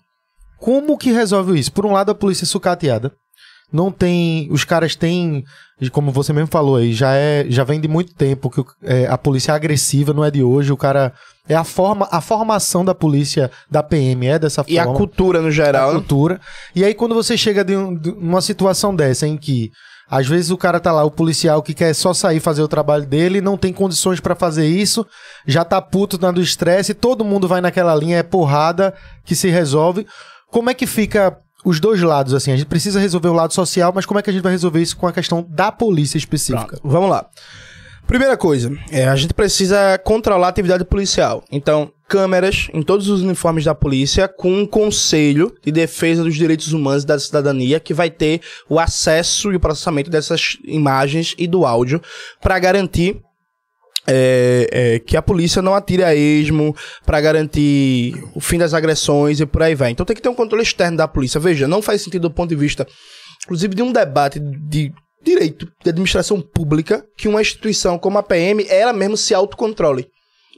como 0.57 0.97
que 0.97 1.11
resolve 1.11 1.57
isso? 1.59 1.71
Por 1.71 1.85
um 1.85 1.91
lado, 1.91 2.11
a 2.11 2.15
polícia 2.15 2.43
é 2.43 2.47
sucateada. 2.47 3.13
Não 3.71 3.91
tem. 3.91 4.47
Os 4.51 4.63
caras 4.63 4.95
têm. 4.95 5.43
Como 5.91 6.11
você 6.11 6.31
mesmo 6.31 6.47
falou 6.47 6.77
aí, 6.77 6.93
já, 6.93 7.13
é, 7.15 7.45
já 7.49 7.63
vem 7.65 7.81
de 7.81 7.87
muito 7.87 8.13
tempo 8.13 8.49
que 8.49 8.63
é, 8.83 9.07
a 9.07 9.17
polícia 9.17 9.51
é 9.51 9.55
agressiva, 9.55 10.13
não 10.13 10.23
é 10.23 10.31
de 10.31 10.41
hoje. 10.43 10.71
O 10.71 10.77
cara. 10.77 11.13
É 11.47 11.53
a 11.55 11.63
forma. 11.63 12.07
A 12.11 12.21
formação 12.21 12.83
da 12.85 12.95
polícia, 12.95 13.51
da 13.69 13.83
PM, 13.83 14.25
é 14.27 14.39
dessa 14.39 14.63
E 14.67 14.79
a 14.79 14.83
forma 14.85 14.97
cultura 14.97 15.41
no 15.41 15.47
a 15.47 15.51
geral. 15.51 15.89
né? 15.93 15.99
cultura. 15.99 16.39
E 16.75 16.83
aí, 16.83 16.93
quando 16.95 17.13
você 17.13 17.37
chega 17.37 17.63
de, 17.63 17.75
um- 17.75 17.95
de 17.95 18.09
uma 18.11 18.41
situação 18.41 18.95
dessa, 18.95 19.27
em 19.27 19.37
que 19.37 19.69
às 20.09 20.27
vezes 20.27 20.49
o 20.51 20.57
cara 20.57 20.79
tá 20.79 20.91
lá, 20.91 21.03
o 21.03 21.09
policial 21.11 21.61
que 21.63 21.73
quer 21.73 21.93
só 21.93 22.13
sair 22.13 22.39
fazer 22.39 22.61
o 22.61 22.67
trabalho 22.67 23.05
dele, 23.07 23.41
não 23.41 23.57
tem 23.57 23.73
condições 23.73 24.19
pra 24.19 24.35
fazer 24.35 24.67
isso, 24.67 25.03
já 25.47 25.65
tá 25.65 25.81
puto 25.81 26.19
na 26.21 26.29
do 26.31 26.41
estresse, 26.41 26.93
todo 26.93 27.25
mundo 27.25 27.47
vai 27.47 27.59
naquela 27.59 27.93
linha, 27.95 28.17
é 28.19 28.23
porrada 28.23 28.93
que 29.25 29.35
se 29.35 29.49
resolve. 29.49 30.05
Como 30.51 30.69
é 30.69 30.73
que 30.75 30.85
fica 30.85 31.35
os 31.65 31.79
dois 31.79 32.01
lados, 32.01 32.33
assim? 32.33 32.51
A 32.51 32.55
gente 32.55 32.67
precisa 32.67 32.99
resolver 32.99 33.29
o 33.29 33.33
lado 33.33 33.53
social, 33.53 33.91
mas 33.93 34.05
como 34.05 34.19
é 34.19 34.23
que 34.23 34.29
a 34.29 34.33
gente 34.33 34.43
vai 34.43 34.51
resolver 34.51 34.81
isso 34.81 34.95
com 34.95 35.07
a 35.07 35.11
questão 35.11 35.45
da 35.49 35.71
polícia 35.71 36.17
específica? 36.17 36.79
Vamos 36.83 37.09
lá. 37.09 37.27
Primeira 38.07 38.37
coisa, 38.37 38.71
é, 38.91 39.07
a 39.07 39.15
gente 39.15 39.33
precisa 39.33 39.97
controlar 39.97 40.45
a 40.45 40.49
atividade 40.51 40.85
policial. 40.85 41.43
Então, 41.51 41.91
câmeras 42.07 42.67
em 42.71 42.83
todos 42.83 43.09
os 43.09 43.21
uniformes 43.21 43.65
da 43.65 43.73
polícia, 43.73 44.27
com 44.27 44.59
um 44.59 44.65
conselho 44.65 45.51
de 45.63 45.71
defesa 45.71 46.23
dos 46.23 46.35
direitos 46.35 46.71
humanos 46.71 47.01
e 47.01 47.07
da 47.07 47.17
cidadania, 47.17 47.79
que 47.79 47.95
vai 47.95 48.11
ter 48.11 48.41
o 48.69 48.79
acesso 48.79 49.51
e 49.51 49.55
o 49.55 49.59
processamento 49.59 50.11
dessas 50.11 50.57
imagens 50.63 51.33
e 51.35 51.47
do 51.47 51.65
áudio, 51.65 51.99
para 52.39 52.59
garantir 52.59 53.24
é, 54.07 54.67
é, 54.71 54.99
que 54.99 55.17
a 55.17 55.21
polícia 55.21 55.61
não 55.61 55.75
atire 55.75 56.03
a 56.03 56.15
esmo, 56.15 56.75
para 57.05 57.21
garantir 57.21 58.13
o 58.33 58.39
fim 58.39 58.57
das 58.57 58.73
agressões 58.73 59.39
e 59.39 59.45
por 59.45 59.63
aí 59.63 59.75
vai. 59.75 59.91
Então 59.91 60.05
tem 60.05 60.15
que 60.15 60.21
ter 60.21 60.29
um 60.29 60.35
controle 60.35 60.63
externo 60.63 60.97
da 60.97 61.07
polícia. 61.07 61.39
Veja, 61.39 61.67
não 61.67 61.81
faz 61.81 62.01
sentido 62.01 62.23
do 62.23 62.33
ponto 62.33 62.49
de 62.49 62.55
vista, 62.55 62.87
inclusive, 63.43 63.75
de 63.75 63.81
um 63.81 63.91
debate 63.91 64.39
de 64.39 64.91
direito 65.23 65.67
de 65.83 65.89
administração 65.89 66.39
pública 66.39 67.03
que 67.17 67.27
uma 67.27 67.41
instituição 67.41 67.97
como 67.97 68.19
a 68.19 68.23
PM, 68.23 68.65
ela 68.69 68.93
mesmo 68.93 69.17
se 69.17 69.33
autocontrole. 69.33 70.07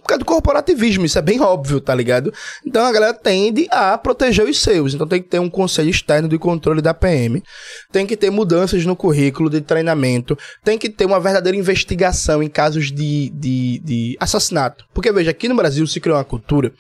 Por 0.08 0.12
causa 0.12 0.20
do 0.20 0.26
corporativismo, 0.26 1.06
isso 1.06 1.20
é 1.20 1.22
bem 1.22 1.42
óbvio, 1.42 1.82
tá 1.82 1.94
ligado? 1.94 2.34
Então 2.66 2.86
a 2.86 2.92
galera 2.94 3.14
tende 3.14 3.68
a 3.70 3.98
proteger 3.98 4.46
os 4.46 4.58
seus. 4.58 4.94
Então 4.94 5.06
tem 5.06 5.22
que 5.22 5.28
ter 5.28 5.40
um 5.40 5.50
conselho 5.50 5.90
externo 5.90 6.30
de 6.30 6.38
controle 6.38 6.82
da 6.82 6.94
PM. 6.94 7.44
Tem 7.92 8.06
que 8.08 8.16
ter 8.16 8.30
mudanças 8.30 8.86
no 8.86 8.96
currículo 8.96 9.50
de 9.50 9.60
treinamento. 9.60 10.38
Tem 10.64 10.78
que 10.78 10.90
ter 10.90 11.04
uma 11.04 11.20
verdadeira 11.20 11.58
investigação 11.58 12.42
em 12.42 12.48
casos 12.48 12.90
de, 12.90 13.30
de, 13.32 13.82
de 13.84 14.18
assassinato. 14.18 14.86
Porque, 14.94 15.12
veja, 15.12 15.32
aqui 15.32 15.50
no 15.50 15.56
Brasil 15.58 15.86
se 15.86 16.00
criou 16.00 16.18
uma 16.18 16.24
cultura 16.24 16.72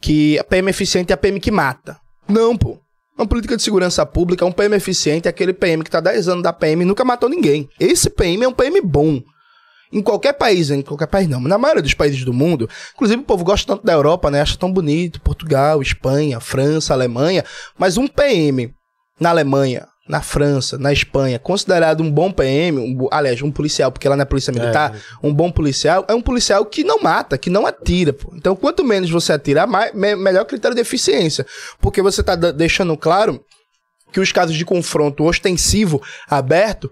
que 0.00 0.38
a 0.38 0.44
PM 0.44 0.70
eficiente 0.70 1.10
é 1.10 1.14
a 1.14 1.16
PM 1.16 1.40
que 1.40 1.50
mata. 1.50 1.96
Não, 2.28 2.56
pô. 2.56 2.78
Uma 3.18 3.26
política 3.26 3.56
de 3.56 3.62
segurança 3.64 4.06
pública, 4.06 4.46
um 4.46 4.52
PM 4.52 4.76
eficiente 4.76 5.26
é 5.26 5.30
aquele 5.30 5.52
PM 5.52 5.82
que 5.82 5.90
tá 5.90 5.98
10 5.98 6.28
anos 6.28 6.44
da 6.44 6.52
PM 6.52 6.82
e 6.82 6.86
nunca 6.86 7.04
matou 7.04 7.28
ninguém. 7.28 7.68
Esse 7.80 8.08
PM 8.08 8.44
é 8.44 8.48
um 8.48 8.52
PM 8.52 8.80
bom. 8.82 9.20
Em 9.92 10.00
qualquer 10.02 10.32
país, 10.32 10.70
em 10.70 10.80
qualquer 10.82 11.06
país 11.06 11.28
não, 11.28 11.38
mas 11.40 11.50
na 11.50 11.58
maioria 11.58 11.82
dos 11.82 11.94
países 11.94 12.24
do 12.24 12.32
mundo, 12.32 12.68
inclusive 12.94 13.20
o 13.20 13.24
povo 13.24 13.44
gosta 13.44 13.66
tanto 13.72 13.84
da 13.84 13.92
Europa, 13.92 14.30
né? 14.30 14.40
Acha 14.40 14.56
tão 14.56 14.72
bonito, 14.72 15.20
Portugal, 15.20 15.82
Espanha, 15.82 16.40
França, 16.40 16.94
Alemanha, 16.94 17.44
mas 17.78 17.96
um 17.98 18.06
PM 18.08 18.72
na 19.20 19.28
Alemanha, 19.30 19.86
na 20.08 20.20
França, 20.20 20.76
na 20.78 20.92
Espanha, 20.92 21.38
considerado 21.38 22.02
um 22.02 22.10
bom 22.10 22.32
PM, 22.32 22.78
um, 22.78 23.06
aliás, 23.10 23.40
um 23.42 23.52
policial, 23.52 23.92
porque 23.92 24.08
lá 24.08 24.16
na 24.16 24.26
polícia 24.26 24.52
militar, 24.52 24.92
um 25.22 25.32
bom 25.32 25.50
policial 25.50 26.04
é 26.08 26.14
um 26.14 26.20
policial 26.22 26.64
que 26.64 26.82
não 26.82 27.00
mata, 27.00 27.36
que 27.38 27.48
não 27.50 27.66
atira. 27.66 28.12
Pô. 28.12 28.32
Então, 28.34 28.56
quanto 28.56 28.82
menos 28.84 29.10
você 29.10 29.32
atirar, 29.32 29.66
mais, 29.66 29.94
me- 29.94 30.16
melhor 30.16 30.44
critério 30.44 30.74
de 30.74 30.80
eficiência, 30.80 31.46
porque 31.80 32.02
você 32.02 32.22
tá 32.22 32.34
da- 32.34 32.50
deixando 32.50 32.96
claro 32.96 33.44
que 34.12 34.18
os 34.20 34.32
casos 34.32 34.56
de 34.56 34.64
confronto 34.64 35.22
ostensivo 35.24 36.02
aberto 36.28 36.90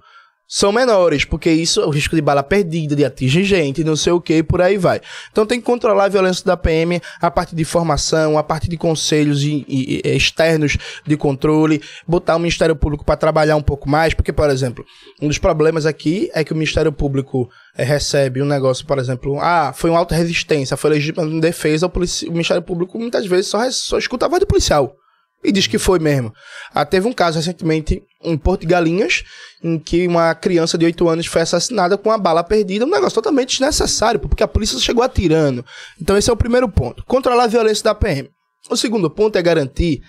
são 0.53 0.73
menores, 0.73 1.25
porque 1.25 1.49
isso 1.49 1.81
é 1.81 1.87
o 1.87 1.91
risco 1.91 2.17
de 2.17 2.21
bala 2.21 2.43
perdida, 2.43 2.97
de 2.97 3.05
atingir 3.05 3.45
gente, 3.45 3.85
não 3.85 3.95
sei 3.95 4.13
o 4.13 4.21
que, 4.21 4.43
por 4.43 4.61
aí 4.61 4.77
vai. 4.77 5.01
Então 5.31 5.47
tem 5.47 5.61
que 5.61 5.65
controlar 5.65 6.07
a 6.07 6.09
violência 6.09 6.45
da 6.45 6.57
PM 6.57 7.01
a 7.23 7.31
partir 7.31 7.55
de 7.55 7.65
formação, 7.65 8.37
a 8.37 8.43
partir 8.43 8.69
de 8.69 8.77
conselhos 8.77 9.45
e- 9.45 9.65
e- 9.69 10.01
e 10.05 10.17
externos 10.17 10.77
de 11.07 11.17
controle, 11.17 11.81
botar 12.05 12.35
o 12.35 12.41
Ministério 12.41 12.75
Público 12.75 13.05
para 13.05 13.17
trabalhar 13.17 13.55
um 13.55 13.63
pouco 13.63 13.89
mais, 13.89 14.13
porque, 14.13 14.33
por 14.33 14.51
exemplo, 14.51 14.85
um 15.23 15.29
dos 15.29 15.39
problemas 15.39 15.87
aqui 15.87 16.29
é 16.35 16.43
que 16.43 16.51
o 16.53 16.57
Ministério 16.57 16.91
Público 16.91 17.49
eh, 17.77 17.85
recebe 17.85 18.43
um 18.43 18.47
negócio, 18.47 18.85
por 18.85 18.99
exemplo, 18.99 19.39
ah, 19.41 19.73
foi 19.73 19.89
uma 19.89 20.01
auto-resistência, 20.01 20.77
foi 20.77 20.91
legítima 20.91 21.25
defesa, 21.41 21.87
o, 21.87 21.91
o 21.91 22.33
Ministério 22.33 22.63
Público 22.63 22.99
muitas 22.99 23.25
vezes 23.25 23.47
só, 23.47 23.71
só 23.71 23.99
escuta 23.99 24.27
a 24.27 24.29
voz 24.29 24.41
do 24.41 24.47
policial. 24.49 24.97
E 25.43 25.51
diz 25.51 25.67
que 25.67 25.79
foi 25.79 25.99
mesmo. 25.99 26.33
Ah, 26.75 26.85
teve 26.85 27.09
um 27.09 27.13
caso 27.13 27.39
recentemente 27.39 28.03
em 28.23 28.37
Porto 28.37 28.61
de 28.61 28.67
Galinhas, 28.67 29.25
em 29.63 29.79
que 29.79 30.07
uma 30.07 30.35
criança 30.35 30.77
de 30.77 30.85
8 30.85 31.09
anos 31.09 31.27
foi 31.27 31.41
assassinada 31.41 31.97
com 31.97 32.11
uma 32.11 32.19
bala 32.19 32.45
perdida, 32.45 32.85
um 32.85 32.91
negócio 32.91 33.15
totalmente 33.15 33.51
desnecessário, 33.51 34.21
porque 34.21 34.43
a 34.43 34.49
polícia 34.49 34.79
chegou 34.79 35.03
atirando. 35.03 35.65
Então 36.01 36.17
esse 36.17 36.29
é 36.29 36.33
o 36.33 36.37
primeiro 36.37 36.69
ponto. 36.69 37.05
Controlar 37.07 37.45
a 37.45 37.49
violência 37.49 37.85
da 37.85 37.95
PM. 37.95 38.31
O 38.69 38.77
segundo 38.77 39.11
ponto 39.11 39.37
é 39.37 39.43
garantir 39.43 40.03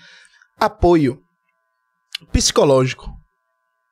apoio 0.60 1.18
psicológico, 2.30 3.10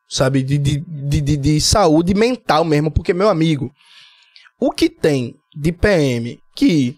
sabe? 0.08 0.42
De, 0.42 0.58
de, 0.58 0.78
de, 0.78 1.36
de 1.36 1.60
saúde 1.60 2.14
mental 2.14 2.64
mesmo, 2.64 2.90
porque, 2.90 3.14
meu 3.14 3.30
amigo, 3.30 3.72
o 4.60 4.70
que 4.70 4.90
tem 4.90 5.34
de 5.56 5.72
PM 5.72 6.38
que 6.54 6.96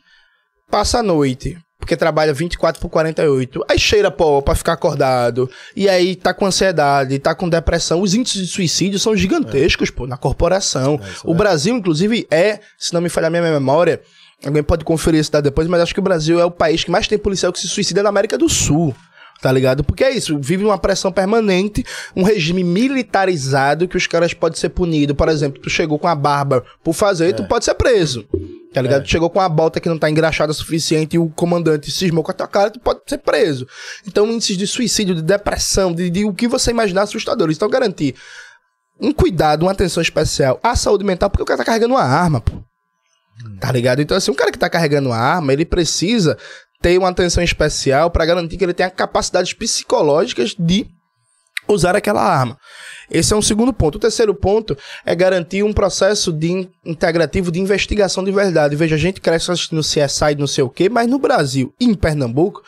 passa 0.68 0.99
a 0.99 1.03
noite, 1.03 1.57
porque 1.83 1.97
trabalha 1.97 2.33
24 2.33 2.80
por 2.80 2.89
48, 2.89 3.64
aí 3.68 3.76
cheira 3.76 4.09
pó 4.09 4.41
pra 4.41 4.55
ficar 4.55 4.74
acordado, 4.74 5.51
e 5.74 5.89
aí 5.89 6.14
tá 6.14 6.33
com 6.33 6.47
ansiedade, 6.47 7.18
tá 7.18 7.35
com 7.35 7.49
depressão, 7.49 8.01
os 8.01 8.14
índices 8.14 8.47
de 8.47 8.47
suicídio 8.47 9.01
são 9.01 9.16
gigantescos, 9.16 9.91
pô, 9.91 10.07
na 10.07 10.16
corporação. 10.16 11.01
o 11.24 11.35
Brasil, 11.35 11.74
inclusive, 11.74 12.24
é, 12.30 12.61
se 12.78 12.95
não 12.95 13.01
me 13.01 13.09
falhar 13.09 13.26
a 13.26 13.30
minha 13.33 13.43
memória, 13.43 14.01
alguém 14.47 14.62
pode 14.62 14.85
conferir 14.85 15.18
isso 15.18 15.33
depois, 15.43 15.66
mas 15.66 15.80
acho 15.80 15.93
que 15.93 15.99
o 15.99 16.05
Brasil 16.05 16.39
é 16.39 16.45
o 16.45 16.53
país 16.53 16.85
que 16.85 16.91
mais 16.91 17.09
tem 17.09 17.18
policial 17.18 17.53
que 17.53 17.59
se 17.59 17.66
suicida 17.66 18.01
na 18.01 18.11
América 18.11 18.39
do 18.39 18.49
Sul. 18.49 18.95
Tá 19.41 19.51
ligado? 19.51 19.83
Porque 19.83 20.05
é 20.05 20.11
isso, 20.11 20.39
vive 20.39 20.64
uma 20.64 20.78
pressão 20.78 21.11
permanente, 21.11 21.85
um 22.14 22.22
regime 22.22 22.62
militarizado 22.62 23.89
que 23.89 23.97
os 23.97 24.07
caras 24.07 24.33
podem 24.33 24.57
ser 24.57 24.68
punidos. 24.68 25.16
Por 25.16 25.28
exemplo, 25.28 25.61
tu 25.61 25.68
chegou 25.68 25.99
com 25.99 26.07
a 26.07 26.14
barba 26.14 26.64
por 26.85 26.93
fazer, 26.93 27.35
tu 27.35 27.45
pode 27.45 27.64
ser 27.64 27.74
preso. 27.74 28.24
Tá 28.72 28.80
ligado? 28.80 29.03
Tu 29.03 29.11
chegou 29.11 29.28
com 29.28 29.41
a 29.41 29.49
bota 29.49 29.80
que 29.80 29.89
não 29.89 29.99
tá 29.99 30.09
engraxada 30.09 30.53
o 30.53 30.55
suficiente 30.55 31.16
e 31.16 31.18
o 31.18 31.28
comandante 31.28 31.91
cismou 31.91 32.22
com 32.22 32.30
a 32.30 32.35
tua 32.35 32.47
cara, 32.47 32.70
tu 32.70 32.80
pode 32.80 33.01
ser 33.07 33.18
preso. 33.18 33.66
Então, 34.07 34.30
índices 34.30 34.57
de 34.57 34.66
suicídio, 34.66 35.14
de 35.14 35.22
depressão, 35.22 35.93
de, 35.93 36.09
de 36.09 36.24
o 36.24 36.33
que 36.33 36.49
você 36.49 36.70
imaginar 36.70 37.03
assustadores. 37.03 37.57
Então, 37.57 37.68
garantir 37.68 38.14
um 39.01 39.12
cuidado, 39.12 39.64
uma 39.64 39.72
atenção 39.72 40.01
especial 40.01 40.59
à 40.62 40.76
saúde 40.76 41.05
mental, 41.05 41.28
porque 41.28 41.43
o 41.43 41.47
cara 41.47 41.59
tá 41.59 41.64
carregando 41.64 41.95
uma 41.95 42.05
arma, 42.05 42.41
pô. 42.41 42.62
Tá 43.61 43.72
ligado? 43.72 44.01
Então, 44.01 44.16
assim, 44.16 44.30
um 44.30 44.35
cara 44.35 44.53
que 44.53 44.59
tá 44.59 44.70
carregando 44.70 45.09
uma 45.09 45.18
arma, 45.18 45.53
ele 45.53 45.64
precisa 45.64 46.39
ter 46.83 46.99
uma 46.99 47.09
atenção 47.09 47.43
especial 47.43 48.11
para 48.11 48.26
garantir 48.26 48.57
que 48.57 48.64
ele 48.64 48.74
tenha 48.74 48.91
capacidades 48.91 49.53
psicológicas 49.55 50.55
de 50.59 50.87
usar 51.68 51.95
aquela 51.95 52.22
arma. 52.22 52.59
Esse 53.11 53.33
é 53.33 53.37
um 53.37 53.43
segundo 53.43 53.72
ponto. 53.72 53.97
O 53.97 54.01
terceiro 54.01 54.35
ponto 54.35 54.76
é 55.05 55.14
garantir 55.14 55.62
um 55.62 55.72
processo 55.72 56.33
de 56.33 56.51
in- 56.51 56.70
integrativo 56.85 57.53
de 57.53 57.61
investigação 57.61 58.24
de 58.24 58.33
verdade. 58.33 58.74
Veja, 58.74 58.97
a 58.97 58.99
gente 58.99 59.20
cresce 59.20 59.51
assistindo 59.51 59.80
CSI, 59.80 60.35
não 60.39 60.47
sei 60.47 60.64
o 60.64 60.70
quê, 60.70 60.89
mas 60.89 61.09
no 61.09 61.18
Brasil 61.18 61.72
e 61.78 61.85
em 61.85 61.95
Pernambuco 61.95 62.62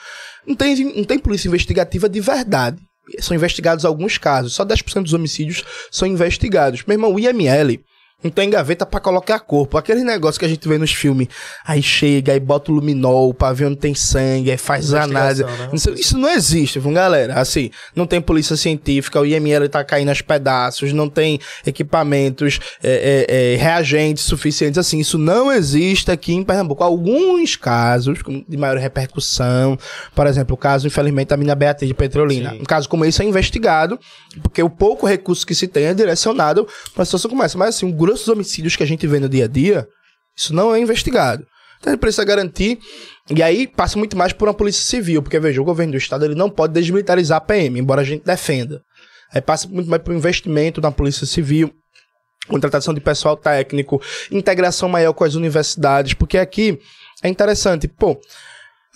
não 0.47 0.55
tem, 0.55 0.77
não 0.95 1.05
tem 1.05 1.19
polícia 1.19 1.49
investigativa 1.49 2.09
de 2.09 2.21
verdade. 2.21 2.79
São 3.21 3.35
investigados 3.35 3.85
alguns 3.85 4.17
casos. 4.17 4.55
Só 4.55 4.65
10% 4.65 5.03
dos 5.03 5.13
homicídios 5.13 5.65
são 5.91 6.07
investigados. 6.07 6.85
Meu 6.87 6.95
irmão, 6.95 7.13
o 7.13 7.19
IML 7.19 7.81
não 8.23 8.31
tem 8.31 8.49
gaveta 8.49 8.87
pra 8.87 8.99
colocar 9.01 9.39
corpo. 9.41 9.77
Aquele 9.77 10.03
negócio 10.03 10.39
que 10.39 10.47
a 10.47 10.49
gente 10.49 10.67
vê 10.67 10.79
nos 10.79 10.93
filmes. 10.93 11.29
Aí 11.67 11.83
chega, 11.83 12.33
aí 12.33 12.41
bota 12.41 12.73
o 12.73 12.75
luminol 12.75 13.35
pra 13.35 13.53
ver 13.53 13.67
onde 13.67 13.77
tem 13.77 13.95
sangue, 13.95 14.51
aí 14.51 14.57
faz 14.57 14.95
análise. 14.95 15.45
Né? 15.45 15.69
Não 15.71 15.95
Isso 15.95 16.19
não 16.19 16.31
existe, 16.31 16.79
viu, 16.79 16.91
galera? 16.93 17.35
Assim, 17.35 17.71
não 17.95 18.07
tem 18.07 18.21
polícia 18.21 18.57
científica, 18.57 19.21
o 19.21 19.27
IML 19.27 19.69
tá 19.69 19.85
caindo 19.85 20.09
aos 20.09 20.23
pedaços, 20.23 20.93
não 20.93 21.09
tem 21.09 21.39
equipamentos, 21.67 22.61
é, 22.83 23.27
é, 23.29 23.53
é, 23.53 23.57
reagentes 23.57 24.25
suficientes, 24.25 24.79
assim, 24.79 24.99
isso 24.99 25.19
não 25.19 25.53
existe 25.53 26.11
aqui 26.11 26.33
em 26.33 26.43
Pernambuco. 26.43 26.83
Alguns 26.83 27.57
casos 27.57 28.21
de 28.49 28.57
maior 28.57 28.79
repercussão, 28.79 29.79
por 30.15 30.27
exemplo, 30.27 30.55
o 30.55 30.59
caso, 30.59 30.87
infelizmente, 30.87 31.29
da 31.29 31.37
mina 31.37 31.55
Beatriz 31.55 31.89
de 31.89 31.95
Petrolina. 31.95 32.51
Sim. 32.51 32.61
Um 32.63 32.65
caso 32.65 32.89
como 32.89 33.05
esse 33.05 33.23
é 33.23 33.25
investigado, 33.27 33.99
porque 34.43 34.63
o 34.63 34.71
pouco 34.71 35.07
recurso 35.07 35.47
que 35.47 35.55
se 35.55 35.69
tem 35.69 35.85
é 35.85 35.95
direcionado 35.95 36.67
para 36.95 37.03
a 37.03 37.05
situação 37.05 37.31
como 37.31 37.43
essa. 37.43 37.59
Mas, 37.59 37.77
assim, 37.77 37.87
o 37.87 37.93
grosso 38.05 38.25
dos 38.25 38.29
homicídios 38.29 38.77
que 38.77 38.83
a 38.83 38.87
gente 38.87 39.07
vê 39.07 39.19
no 39.19 39.29
dia 39.29 39.45
a 39.45 39.49
dia, 39.49 39.87
isso 40.37 40.55
não 40.55 40.75
é 40.75 40.81
investigado. 40.81 41.47
Então 41.79 41.91
a 41.91 41.95
gente 41.95 42.01
precisa 42.01 42.25
garantir. 42.25 42.79
E 43.31 43.43
aí 43.43 43.67
passa 43.67 43.99
muito 43.99 44.17
mais 44.17 44.33
por 44.33 44.49
uma 44.49 44.55
polícia 44.55 44.83
civil, 44.83 45.23
porque 45.23 45.39
veja, 45.39 45.61
o 45.61 45.65
governo 45.65 45.93
do 45.93 45.99
estado 45.99 46.25
ele 46.25 46.35
não 46.35 46.51
pode 46.51 46.73
desmilitarizar 46.73 47.39
a 47.39 47.41
PM, 47.41 47.79
embora 47.79 48.01
a 48.01 48.05
gente 48.05 48.25
defenda. 48.25 48.83
Aí 49.33 49.41
passa 49.41 49.69
muito 49.69 49.89
mais 49.89 50.03
por 50.03 50.15
investimento 50.15 50.81
na 50.81 50.91
polícia 50.91 51.27
civil, 51.27 51.73
contratação 52.49 52.95
de 52.95 53.01
pessoal 53.01 53.37
técnico, 53.37 54.01
integração 54.31 54.89
maior 54.89 55.13
com 55.13 55.25
as 55.25 55.35
universidades, 55.35 56.15
porque 56.15 56.39
aqui 56.39 56.79
é 57.23 57.29
interessante, 57.29 57.89
pô, 57.89 58.21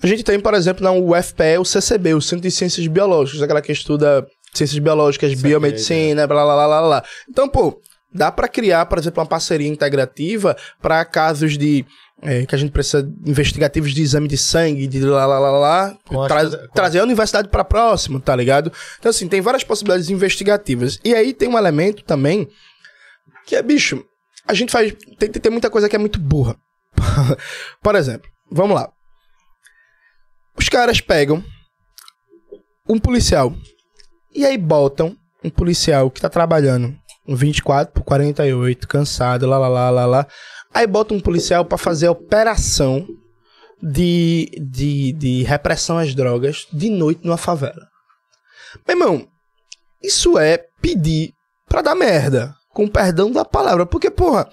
a 0.03 0.07
gente 0.07 0.23
tem, 0.23 0.39
por 0.39 0.55
exemplo, 0.55 0.85
na 0.85 0.93
UFPE 0.93 1.59
o 1.59 1.65
CCB, 1.65 2.15
o 2.15 2.21
Centro 2.21 2.43
de 2.43 2.51
Ciências 2.51 2.87
Biológicas, 2.87 3.43
aquela 3.43 3.61
que 3.61 3.73
estuda 3.73 4.27
ciências 4.55 4.79
biológicas, 4.79 5.33
Isso 5.33 5.43
biomedicina, 5.43 6.27
blá, 6.27 6.45
blá, 6.45 6.55
blá, 6.55 6.67
blá, 6.67 6.83
blá. 6.83 7.05
Então, 7.29 7.49
pô, 7.49 7.81
dá 8.13 8.33
para 8.33 8.49
criar, 8.49 8.87
por 8.87 8.99
exemplo, 8.99 9.21
uma 9.21 9.29
parceria 9.29 9.69
integrativa 9.69 10.57
para 10.81 11.05
casos 11.05 11.59
de 11.59 11.85
é, 12.23 12.45
que 12.45 12.55
a 12.55 12.59
gente 12.59 12.73
precisa 12.73 13.09
investigativos 13.25 13.93
de 13.93 14.03
exame 14.03 14.27
de 14.27 14.37
sangue, 14.37 14.87
de 14.87 15.01
lá, 15.01 15.25
lá, 15.25 15.39
lá, 15.39 15.51
lá, 15.51 15.99
tra 16.27 16.69
trazer 16.69 16.99
a 16.99 17.05
universidade 17.05 17.49
para 17.49 17.65
próximo, 17.65 18.21
tá 18.21 18.35
ligado? 18.35 18.73
Então, 18.99 19.11
assim, 19.11 19.29
tem 19.29 19.41
várias 19.41 19.63
possibilidades 19.63 20.11
investigativas. 20.11 20.99
E 21.05 21.15
aí 21.15 21.33
tem 21.33 21.49
um 21.49 21.59
elemento 21.59 22.03
também 22.03 22.49
que 23.47 23.55
é, 23.55 23.63
bicho, 23.63 24.05
a 24.47 24.55
gente 24.55 24.73
faz. 24.73 24.93
Tem, 25.19 25.31
tem 25.31 25.53
muita 25.53 25.71
coisa 25.71 25.89
que 25.89 25.97
é 25.97 25.99
muito 25.99 26.19
burra. 26.19 26.57
Por 27.83 27.95
exemplo, 27.95 28.29
vamos 28.51 28.75
lá. 28.75 28.91
Os 30.57 30.69
caras 30.69 31.01
pegam 31.01 31.45
um 32.89 32.99
policial 32.99 33.55
e 34.35 34.45
aí 34.45 34.59
botam 34.59 35.17
um 35.45 35.51
policial 35.51 36.11
que 36.11 36.21
tá 36.21 36.29
trabalhando 36.29 36.99
24 37.37 37.93
por 37.93 38.03
48, 38.03 38.89
cansado, 38.89 39.47
lá, 39.47 39.59
lá, 39.59 39.69
lá, 39.69 39.91
lá, 39.91 40.07
lá. 40.07 40.27
Aí 40.73 40.87
botam 40.87 41.17
um 41.17 41.21
policial 41.21 41.65
para 41.65 41.79
fazer 41.79 42.07
a 42.07 42.13
operação 42.13 43.07
de, 43.83 44.51
de, 44.61 45.13
de 45.13 45.43
repressão 45.43 45.99
às 45.99 46.15
drogas 46.15 46.67
de 46.73 46.91
noite 46.91 47.21
numa 47.25 47.37
favela. 47.37 47.87
Meu 48.87 48.97
irmão, 48.97 49.29
isso 50.03 50.39
é 50.39 50.65
pedir 50.81 51.33
pra 51.69 51.83
dar 51.83 51.95
merda. 51.95 52.55
Com 52.71 52.87
perdão 52.87 53.31
da 53.31 53.45
palavra. 53.45 53.87
Porque, 53.87 54.11
porra, 54.11 54.49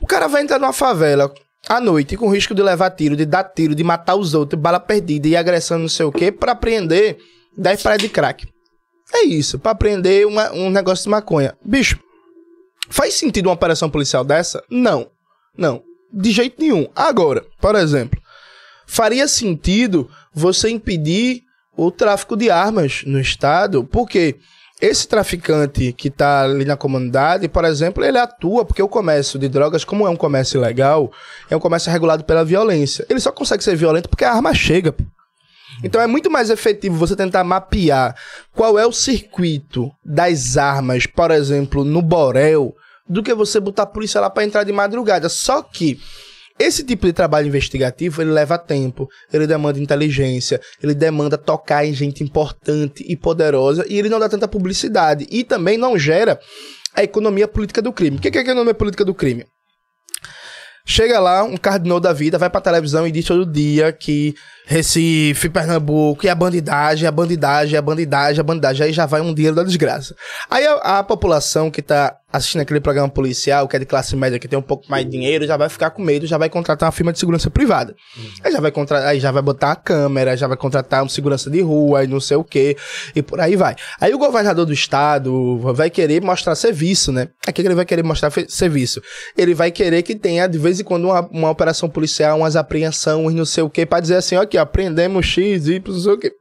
o 0.00 0.06
cara 0.06 0.28
vai 0.28 0.42
entrar 0.42 0.58
numa 0.58 0.72
favela 0.72 1.32
à 1.68 1.80
noite 1.80 2.16
com 2.16 2.30
risco 2.30 2.54
de 2.54 2.62
levar 2.62 2.90
tiro, 2.90 3.16
de 3.16 3.26
dar 3.26 3.44
tiro, 3.44 3.74
de 3.74 3.82
matar 3.82 4.14
os 4.14 4.34
outros, 4.34 4.60
bala 4.60 4.78
perdida 4.78 5.26
e 5.26 5.36
agressão 5.36 5.78
não 5.78 5.88
sei 5.88 6.06
o 6.06 6.12
que, 6.12 6.30
para 6.30 6.52
apreender 6.52 7.18
10 7.56 7.82
praias 7.82 8.02
de 8.02 8.08
crack. 8.08 8.46
É 9.12 9.24
isso, 9.24 9.58
para 9.58 9.72
apreender 9.72 10.26
uma, 10.26 10.52
um 10.52 10.70
negócio 10.70 11.04
de 11.04 11.10
maconha. 11.10 11.56
Bicho, 11.64 11.98
faz 12.88 13.14
sentido 13.14 13.46
uma 13.46 13.54
operação 13.54 13.90
policial 13.90 14.24
dessa? 14.24 14.62
Não. 14.70 15.10
Não. 15.56 15.82
De 16.12 16.30
jeito 16.30 16.60
nenhum. 16.60 16.88
Agora, 16.94 17.44
por 17.60 17.74
exemplo, 17.74 18.20
faria 18.86 19.26
sentido 19.26 20.10
você 20.32 20.70
impedir 20.70 21.42
o 21.76 21.90
tráfico 21.90 22.36
de 22.36 22.50
armas 22.50 23.02
no 23.06 23.20
estado, 23.20 23.84
porque 23.84 24.36
esse 24.80 25.08
traficante 25.08 25.92
que 25.92 26.08
está 26.08 26.42
ali 26.42 26.64
na 26.64 26.76
comunidade, 26.76 27.48
por 27.48 27.64
exemplo, 27.64 28.04
ele 28.04 28.18
atua 28.18 28.64
porque 28.64 28.82
o 28.82 28.88
comércio 28.88 29.38
de 29.38 29.48
drogas, 29.48 29.84
como 29.84 30.06
é 30.06 30.10
um 30.10 30.16
comércio 30.16 30.58
ilegal, 30.58 31.10
é 31.50 31.56
um 31.56 31.60
comércio 31.60 31.90
regulado 31.90 32.24
pela 32.24 32.44
violência. 32.44 33.06
Ele 33.08 33.20
só 33.20 33.32
consegue 33.32 33.64
ser 33.64 33.76
violento 33.76 34.08
porque 34.08 34.24
a 34.24 34.32
arma 34.32 34.54
chega. 34.54 34.94
Então 35.82 36.00
é 36.00 36.06
muito 36.06 36.30
mais 36.30 36.50
efetivo 36.50 36.96
você 36.96 37.14
tentar 37.14 37.44
mapear 37.44 38.16
qual 38.54 38.78
é 38.78 38.86
o 38.86 38.92
circuito 38.92 39.90
das 40.04 40.56
armas, 40.56 41.06
por 41.06 41.30
exemplo, 41.30 41.84
no 41.84 42.02
Borel, 42.02 42.74
do 43.08 43.22
que 43.22 43.34
você 43.34 43.60
botar 43.60 43.82
a 43.82 43.86
polícia 43.86 44.20
lá 44.20 44.30
para 44.30 44.44
entrar 44.44 44.64
de 44.64 44.72
madrugada. 44.72 45.28
Só 45.28 45.62
que 45.62 45.98
esse 46.58 46.82
tipo 46.82 47.06
de 47.06 47.12
trabalho 47.12 47.46
investigativo, 47.46 48.22
ele 48.22 48.30
leva 48.30 48.56
tempo, 48.56 49.08
ele 49.30 49.46
demanda 49.46 49.78
inteligência, 49.78 50.60
ele 50.82 50.94
demanda 50.94 51.36
tocar 51.36 51.84
em 51.84 51.92
gente 51.92 52.24
importante 52.24 53.04
e 53.06 53.14
poderosa 53.14 53.84
e 53.88 53.98
ele 53.98 54.08
não 54.08 54.18
dá 54.18 54.28
tanta 54.28 54.48
publicidade 54.48 55.26
e 55.30 55.44
também 55.44 55.76
não 55.76 55.98
gera 55.98 56.40
a 56.94 57.02
economia 57.02 57.46
política 57.46 57.82
do 57.82 57.92
crime. 57.92 58.16
O 58.16 58.20
que 58.20 58.28
é 58.28 58.40
a 58.40 58.42
economia 58.42 58.72
política 58.72 59.04
do 59.04 59.14
crime? 59.14 59.44
Chega 60.88 61.18
lá, 61.18 61.42
um 61.42 61.56
cardinal 61.56 62.00
da 62.00 62.12
vida 62.12 62.38
vai 62.38 62.48
pra 62.48 62.60
televisão 62.60 63.06
e 63.06 63.12
diz 63.12 63.26
todo 63.26 63.44
dia 63.44 63.92
que 63.92 64.34
Recife, 64.68 65.48
Pernambuco, 65.48 66.26
e 66.26 66.28
a 66.28 66.34
bandidagem, 66.34 67.06
a 67.06 67.12
bandidagem, 67.12 67.78
a 67.78 67.82
bandidagem, 67.82 68.40
a 68.40 68.42
bandidagem. 68.42 68.86
Aí 68.86 68.92
já 68.92 69.06
vai 69.06 69.20
um 69.20 69.32
dinheiro 69.32 69.54
da 69.54 69.62
desgraça. 69.62 70.16
Aí 70.50 70.66
a, 70.66 70.98
a, 70.98 71.02
população 71.04 71.70
que 71.70 71.80
tá 71.80 72.16
assistindo 72.32 72.62
aquele 72.62 72.80
programa 72.80 73.08
policial, 73.08 73.68
que 73.68 73.76
é 73.76 73.78
de 73.78 73.86
classe 73.86 74.14
média, 74.16 74.38
que 74.38 74.48
tem 74.48 74.58
um 74.58 74.62
pouco 74.62 74.90
mais 74.90 75.04
de 75.04 75.10
dinheiro, 75.12 75.46
já 75.46 75.56
vai 75.56 75.68
ficar 75.68 75.90
com 75.90 76.02
medo, 76.02 76.26
já 76.26 76.36
vai 76.36 76.50
contratar 76.50 76.88
uma 76.88 76.92
firma 76.92 77.12
de 77.12 77.18
segurança 77.18 77.48
privada. 77.48 77.94
Uhum. 78.16 78.24
Aí 78.42 78.52
já 78.52 78.60
vai 78.60 78.72
contratar, 78.72 79.08
aí 79.08 79.20
já 79.20 79.30
vai 79.30 79.40
botar 79.40 79.72
a 79.72 79.76
câmera, 79.76 80.36
já 80.36 80.48
vai 80.48 80.56
contratar 80.56 81.04
um 81.04 81.08
segurança 81.08 81.48
de 81.48 81.60
rua 81.60 82.02
e 82.04 82.08
não 82.08 82.20
sei 82.20 82.36
o 82.36 82.44
que, 82.44 82.76
e 83.14 83.22
por 83.22 83.40
aí 83.40 83.54
vai. 83.54 83.76
Aí 84.00 84.12
o 84.12 84.18
governador 84.18 84.66
do 84.66 84.72
estado 84.72 85.58
vai 85.72 85.88
querer 85.88 86.20
mostrar 86.20 86.56
serviço, 86.56 87.12
né? 87.12 87.28
Aqui 87.46 87.62
que 87.62 87.68
ele 87.68 87.74
vai 87.74 87.86
querer 87.86 88.02
mostrar 88.02 88.32
serviço. 88.48 89.00
Ele 89.38 89.54
vai 89.54 89.70
querer 89.70 90.02
que 90.02 90.14
tenha, 90.14 90.48
de 90.48 90.58
vez 90.58 90.80
em 90.80 90.84
quando, 90.84 91.04
uma, 91.04 91.20
uma 91.30 91.50
operação 91.50 91.88
policial, 91.88 92.38
umas 92.38 92.56
apreensões, 92.56 93.34
não 93.34 93.46
sei 93.46 93.62
o 93.62 93.70
que, 93.70 93.86
para 93.86 94.00
dizer 94.00 94.16
assim, 94.16 94.36
ok, 94.36 94.55
aqui, 94.56 94.58
aprendemos 94.58 95.26
X, 95.26 95.68
Y, 95.68 95.82
não 95.86 96.00
sei 96.00 96.12
o 96.12 96.18
quê. 96.18 96.32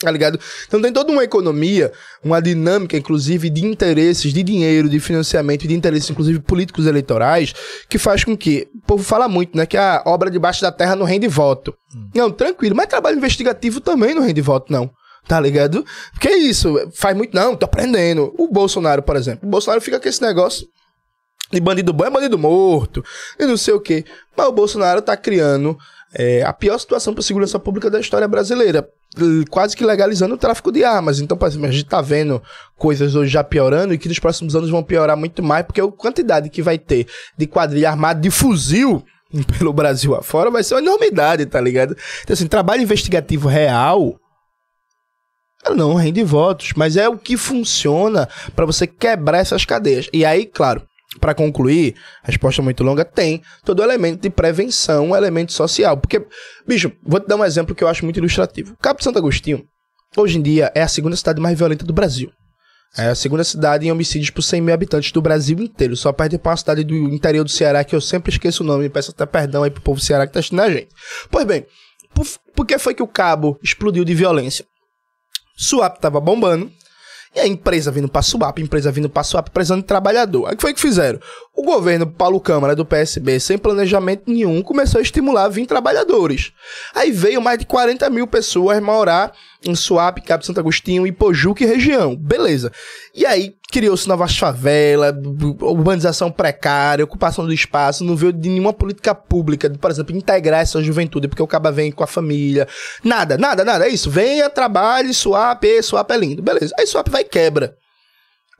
Tá 0.00 0.10
ligado? 0.10 0.40
Então 0.66 0.80
tem 0.80 0.90
toda 0.90 1.12
uma 1.12 1.22
economia, 1.22 1.92
uma 2.24 2.40
dinâmica, 2.40 2.96
inclusive, 2.96 3.50
de 3.50 3.66
interesses, 3.66 4.32
de 4.32 4.42
dinheiro, 4.42 4.88
de 4.88 4.98
financiamento, 4.98 5.68
de 5.68 5.74
interesses, 5.74 6.08
inclusive, 6.08 6.38
políticos 6.40 6.86
eleitorais, 6.86 7.52
que 7.86 7.98
faz 7.98 8.24
com 8.24 8.34
que. 8.34 8.66
O 8.74 8.86
povo 8.86 9.04
fala 9.04 9.28
muito, 9.28 9.54
né? 9.54 9.66
Que 9.66 9.76
a 9.76 10.02
obra 10.06 10.30
debaixo 10.30 10.62
da 10.62 10.72
terra 10.72 10.96
não 10.96 11.04
rende 11.04 11.28
voto. 11.28 11.74
Hum. 11.94 12.08
Não, 12.14 12.30
tranquilo, 12.30 12.74
mas 12.74 12.86
trabalho 12.86 13.18
investigativo 13.18 13.78
também 13.78 14.14
não 14.14 14.22
rende 14.22 14.40
voto, 14.40 14.72
não. 14.72 14.90
Tá 15.28 15.38
ligado? 15.38 15.84
Porque 16.12 16.28
é 16.28 16.38
isso, 16.38 16.74
faz 16.94 17.14
muito. 17.14 17.36
Não, 17.36 17.54
tô 17.54 17.66
aprendendo. 17.66 18.34
O 18.38 18.48
Bolsonaro, 18.48 19.02
por 19.02 19.16
exemplo. 19.16 19.46
O 19.46 19.50
Bolsonaro 19.50 19.82
fica 19.82 20.00
com 20.00 20.08
esse 20.08 20.22
negócio 20.22 20.66
de 21.52 21.60
bandido 21.60 21.92
bom 21.92 22.04
é 22.04 22.10
bandido 22.10 22.38
morto, 22.38 23.04
e 23.38 23.44
não 23.44 23.56
sei 23.56 23.74
o 23.74 23.80
quê. 23.80 24.04
Mas 24.36 24.46
o 24.46 24.52
Bolsonaro 24.52 25.02
tá 25.02 25.16
criando 25.16 25.76
é, 26.14 26.42
a 26.42 26.52
pior 26.52 26.78
situação 26.78 27.12
para 27.12 27.20
a 27.20 27.24
segurança 27.24 27.58
pública 27.58 27.90
da 27.90 28.00
história 28.00 28.26
brasileira, 28.26 28.88
quase 29.48 29.76
que 29.76 29.84
legalizando 29.84 30.34
o 30.34 30.38
tráfico 30.38 30.72
de 30.72 30.84
armas. 30.84 31.20
Então, 31.20 31.38
a 31.42 31.50
gente 31.50 31.84
está 31.84 32.00
vendo 32.00 32.42
coisas 32.76 33.14
hoje 33.14 33.32
já 33.32 33.44
piorando 33.44 33.94
e 33.94 33.98
que 33.98 34.08
nos 34.08 34.18
próximos 34.18 34.56
anos 34.56 34.70
vão 34.70 34.82
piorar 34.82 35.16
muito 35.16 35.42
mais, 35.42 35.64
porque 35.64 35.80
a 35.80 35.88
quantidade 35.88 36.50
que 36.50 36.62
vai 36.62 36.78
ter 36.78 37.06
de 37.36 37.46
quadrilha 37.46 37.90
armada 37.90 38.20
de 38.20 38.30
fuzil 38.30 39.04
pelo 39.58 39.72
Brasil 39.72 40.14
afora 40.14 40.50
vai 40.50 40.62
ser 40.62 40.74
uma 40.74 40.80
enormidade, 40.80 41.46
tá 41.46 41.60
ligado? 41.60 41.96
Então, 42.22 42.34
assim, 42.34 42.46
trabalho 42.46 42.82
investigativo 42.82 43.48
real 43.48 44.18
não 45.74 45.94
rende 45.94 46.22
votos, 46.24 46.72
mas 46.74 46.96
é 46.96 47.08
o 47.08 47.18
que 47.18 47.36
funciona 47.36 48.28
para 48.56 48.64
você 48.64 48.86
quebrar 48.86 49.38
essas 49.38 49.64
cadeias. 49.64 50.08
E 50.12 50.24
aí, 50.24 50.46
claro, 50.46 50.82
para 51.18 51.34
concluir, 51.34 51.96
resposta 52.22 52.62
muito 52.62 52.84
longa, 52.84 53.04
tem 53.04 53.42
todo 53.64 53.82
elemento 53.82 54.22
de 54.22 54.30
prevenção, 54.30 55.08
um 55.08 55.16
elemento 55.16 55.52
social. 55.52 55.96
Porque, 55.96 56.24
bicho, 56.66 56.92
vou 57.02 57.18
te 57.18 57.26
dar 57.26 57.36
um 57.36 57.44
exemplo 57.44 57.74
que 57.74 57.82
eu 57.82 57.88
acho 57.88 58.04
muito 58.04 58.18
ilustrativo. 58.18 58.76
Cabo 58.80 59.02
Santo 59.02 59.18
Agostinho, 59.18 59.64
hoje 60.16 60.38
em 60.38 60.42
dia, 60.42 60.70
é 60.74 60.82
a 60.82 60.88
segunda 60.88 61.16
cidade 61.16 61.40
mais 61.40 61.58
violenta 61.58 61.84
do 61.84 61.92
Brasil. 61.92 62.30
É 62.96 63.08
a 63.08 63.14
segunda 63.14 63.44
cidade 63.44 63.86
em 63.86 63.92
homicídios 63.92 64.30
por 64.30 64.42
100 64.42 64.60
mil 64.60 64.74
habitantes 64.74 65.12
do 65.12 65.22
Brasil 65.22 65.58
inteiro. 65.60 65.96
Só 65.96 66.12
perde 66.12 66.38
para 66.38 66.50
uma 66.50 66.56
cidade 66.56 66.84
do 66.84 66.94
interior 66.94 67.44
do 67.44 67.50
Ceará, 67.50 67.84
que 67.84 67.94
eu 67.94 68.00
sempre 68.00 68.32
esqueço 68.32 68.62
o 68.62 68.66
nome, 68.66 68.86
e 68.86 68.90
peço 68.90 69.12
até 69.12 69.24
perdão 69.26 69.62
aí 69.62 69.70
pro 69.70 69.80
povo 69.80 70.00
do 70.00 70.04
Ceará 70.04 70.26
que 70.26 70.32
tá 70.32 70.40
assistindo 70.40 70.60
a 70.60 70.70
gente. 70.70 70.88
Pois 71.30 71.44
bem, 71.44 71.66
por, 72.12 72.26
por 72.54 72.66
que 72.66 72.78
foi 72.78 72.94
que 72.94 73.02
o 73.02 73.06
cabo 73.06 73.58
explodiu 73.62 74.04
de 74.04 74.14
violência? 74.14 74.64
Suap 75.56 76.00
tava 76.00 76.20
bombando, 76.20 76.70
e 77.34 77.40
a 77.40 77.46
empresa 77.46 77.90
vindo 77.90 78.08
para 78.08 78.22
swap, 78.22 78.58
empresa 78.58 78.90
vindo 78.90 79.08
para 79.08 79.22
swap, 79.22 79.48
precisando 79.48 79.82
de 79.82 79.86
trabalhador. 79.86 80.46
Aí 80.46 80.54
o 80.54 80.56
que 80.56 80.62
foi 80.62 80.74
que 80.74 80.80
fizeram? 80.80 81.20
O 81.60 81.62
governo 81.62 82.06
Paulo 82.06 82.40
Câmara 82.40 82.74
do 82.74 82.86
PSB, 82.86 83.38
sem 83.38 83.58
planejamento 83.58 84.22
nenhum, 84.26 84.62
começou 84.62 84.98
a 84.98 85.02
estimular 85.02 85.44
a 85.44 85.48
vir 85.48 85.66
trabalhadores. 85.66 86.52
Aí 86.94 87.12
veio 87.12 87.38
mais 87.42 87.58
de 87.58 87.66
40 87.66 88.08
mil 88.08 88.26
pessoas 88.26 88.80
morar 88.80 89.34
em 89.62 89.74
Suape, 89.74 90.22
Cabo 90.22 90.42
Santo 90.42 90.58
Agostinho, 90.58 91.06
Ipojuca 91.06 91.62
e 91.62 91.66
região. 91.66 92.16
Beleza. 92.16 92.72
E 93.14 93.26
aí 93.26 93.56
criou-se 93.70 94.08
novas 94.08 94.38
favelas, 94.38 95.14
urbanização 95.60 96.32
precária, 96.32 97.04
ocupação 97.04 97.44
do 97.44 97.52
espaço, 97.52 98.04
não 98.04 98.16
veio 98.16 98.32
de 98.32 98.48
nenhuma 98.48 98.72
política 98.72 99.14
pública, 99.14 99.68
de, 99.68 99.76
por 99.76 99.90
exemplo, 99.90 100.16
integrar 100.16 100.62
essa 100.62 100.82
juventude, 100.82 101.28
porque 101.28 101.42
o 101.42 101.46
caba 101.46 101.70
vem 101.70 101.92
com 101.92 102.02
a 102.02 102.06
família. 102.06 102.66
Nada, 103.04 103.36
nada, 103.36 103.66
nada. 103.66 103.84
É 103.84 103.90
isso. 103.90 104.10
Venha, 104.10 104.48
trabalhe, 104.48 105.12
Suape, 105.12 105.82
Suape 105.82 106.14
é 106.14 106.16
lindo. 106.16 106.42
Beleza. 106.42 106.74
Aí 106.78 106.86
Suape 106.86 107.10
vai 107.10 107.20
e 107.20 107.26
quebra. 107.26 107.76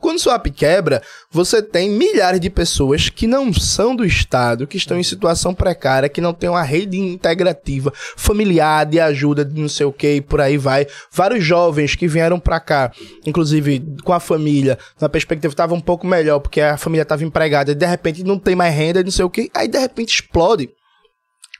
Quando 0.00 0.16
o 0.16 0.20
swap 0.20 0.46
quebra, 0.46 1.02
você 1.30 1.62
tem 1.62 1.90
milhares 1.90 2.40
de 2.40 2.48
pessoas 2.48 3.08
que 3.08 3.26
não 3.26 3.52
são 3.52 3.94
do 3.94 4.04
Estado, 4.04 4.66
que 4.66 4.76
estão 4.76 4.98
em 4.98 5.02
situação 5.02 5.54
precária, 5.54 6.08
que 6.08 6.20
não 6.20 6.32
tem 6.32 6.48
uma 6.48 6.62
rede 6.62 6.98
integrativa, 6.98 7.92
familiar, 8.16 8.86
de 8.86 8.98
ajuda, 8.98 9.44
de 9.44 9.60
não 9.60 9.68
sei 9.68 9.86
o 9.86 9.92
que, 9.92 10.14
e 10.14 10.20
por 10.20 10.40
aí 10.40 10.56
vai. 10.56 10.86
Vários 11.12 11.44
jovens 11.44 11.94
que 11.94 12.08
vieram 12.08 12.40
para 12.40 12.58
cá, 12.58 12.90
inclusive 13.26 13.84
com 14.02 14.12
a 14.12 14.20
família, 14.20 14.78
na 15.00 15.08
perspectiva 15.08 15.52
estava 15.52 15.74
um 15.74 15.80
pouco 15.80 16.06
melhor, 16.06 16.40
porque 16.40 16.60
a 16.60 16.76
família 16.76 17.02
estava 17.02 17.22
empregada, 17.22 17.72
e 17.72 17.74
de 17.74 17.86
repente 17.86 18.24
não 18.24 18.38
tem 18.38 18.56
mais 18.56 18.74
renda, 18.74 19.02
não 19.02 19.10
sei 19.10 19.24
o 19.24 19.30
que, 19.30 19.50
aí 19.54 19.68
de 19.68 19.78
repente 19.78 20.14
explode 20.14 20.70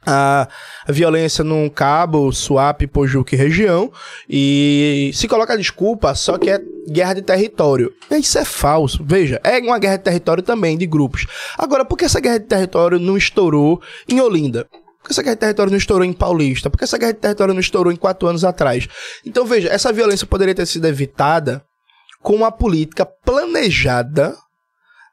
a 0.06 0.48
violência 0.88 1.44
num 1.44 1.68
cabo, 1.68 2.32
Suape, 2.32 2.86
Pojuque 2.86 3.36
região 3.36 3.92
e 4.28 5.10
se 5.14 5.28
coloca 5.28 5.52
a 5.52 5.56
desculpa 5.56 6.14
só 6.14 6.38
que 6.38 6.50
é 6.50 6.60
guerra 6.88 7.14
de 7.14 7.22
território. 7.22 7.92
Isso 8.10 8.38
é 8.38 8.44
falso. 8.44 9.04
Veja, 9.04 9.40
é 9.44 9.58
uma 9.58 9.78
guerra 9.78 9.96
de 9.96 10.04
território 10.04 10.42
também, 10.42 10.76
de 10.76 10.86
grupos. 10.86 11.26
Agora, 11.58 11.84
por 11.84 11.96
que 11.96 12.04
essa 12.04 12.20
guerra 12.20 12.38
de 12.38 12.46
território 12.46 12.98
não 12.98 13.16
estourou 13.16 13.80
em 14.08 14.20
Olinda? 14.20 14.66
Por 15.00 15.08
que 15.08 15.12
essa 15.12 15.22
guerra 15.22 15.34
de 15.34 15.40
território 15.40 15.70
não 15.70 15.78
estourou 15.78 16.04
em 16.04 16.12
Paulista? 16.12 16.70
Por 16.70 16.78
que 16.78 16.84
essa 16.84 16.98
guerra 16.98 17.12
de 17.12 17.18
território 17.18 17.54
não 17.54 17.60
estourou 17.60 17.92
em 17.92 17.96
quatro 17.96 18.28
anos 18.28 18.44
atrás? 18.44 18.86
Então, 19.24 19.46
veja, 19.46 19.68
essa 19.68 19.92
violência 19.92 20.26
poderia 20.26 20.54
ter 20.54 20.66
sido 20.66 20.86
evitada 20.86 21.62
com 22.22 22.34
uma 22.34 22.52
política 22.52 23.06
planejada 23.06 24.36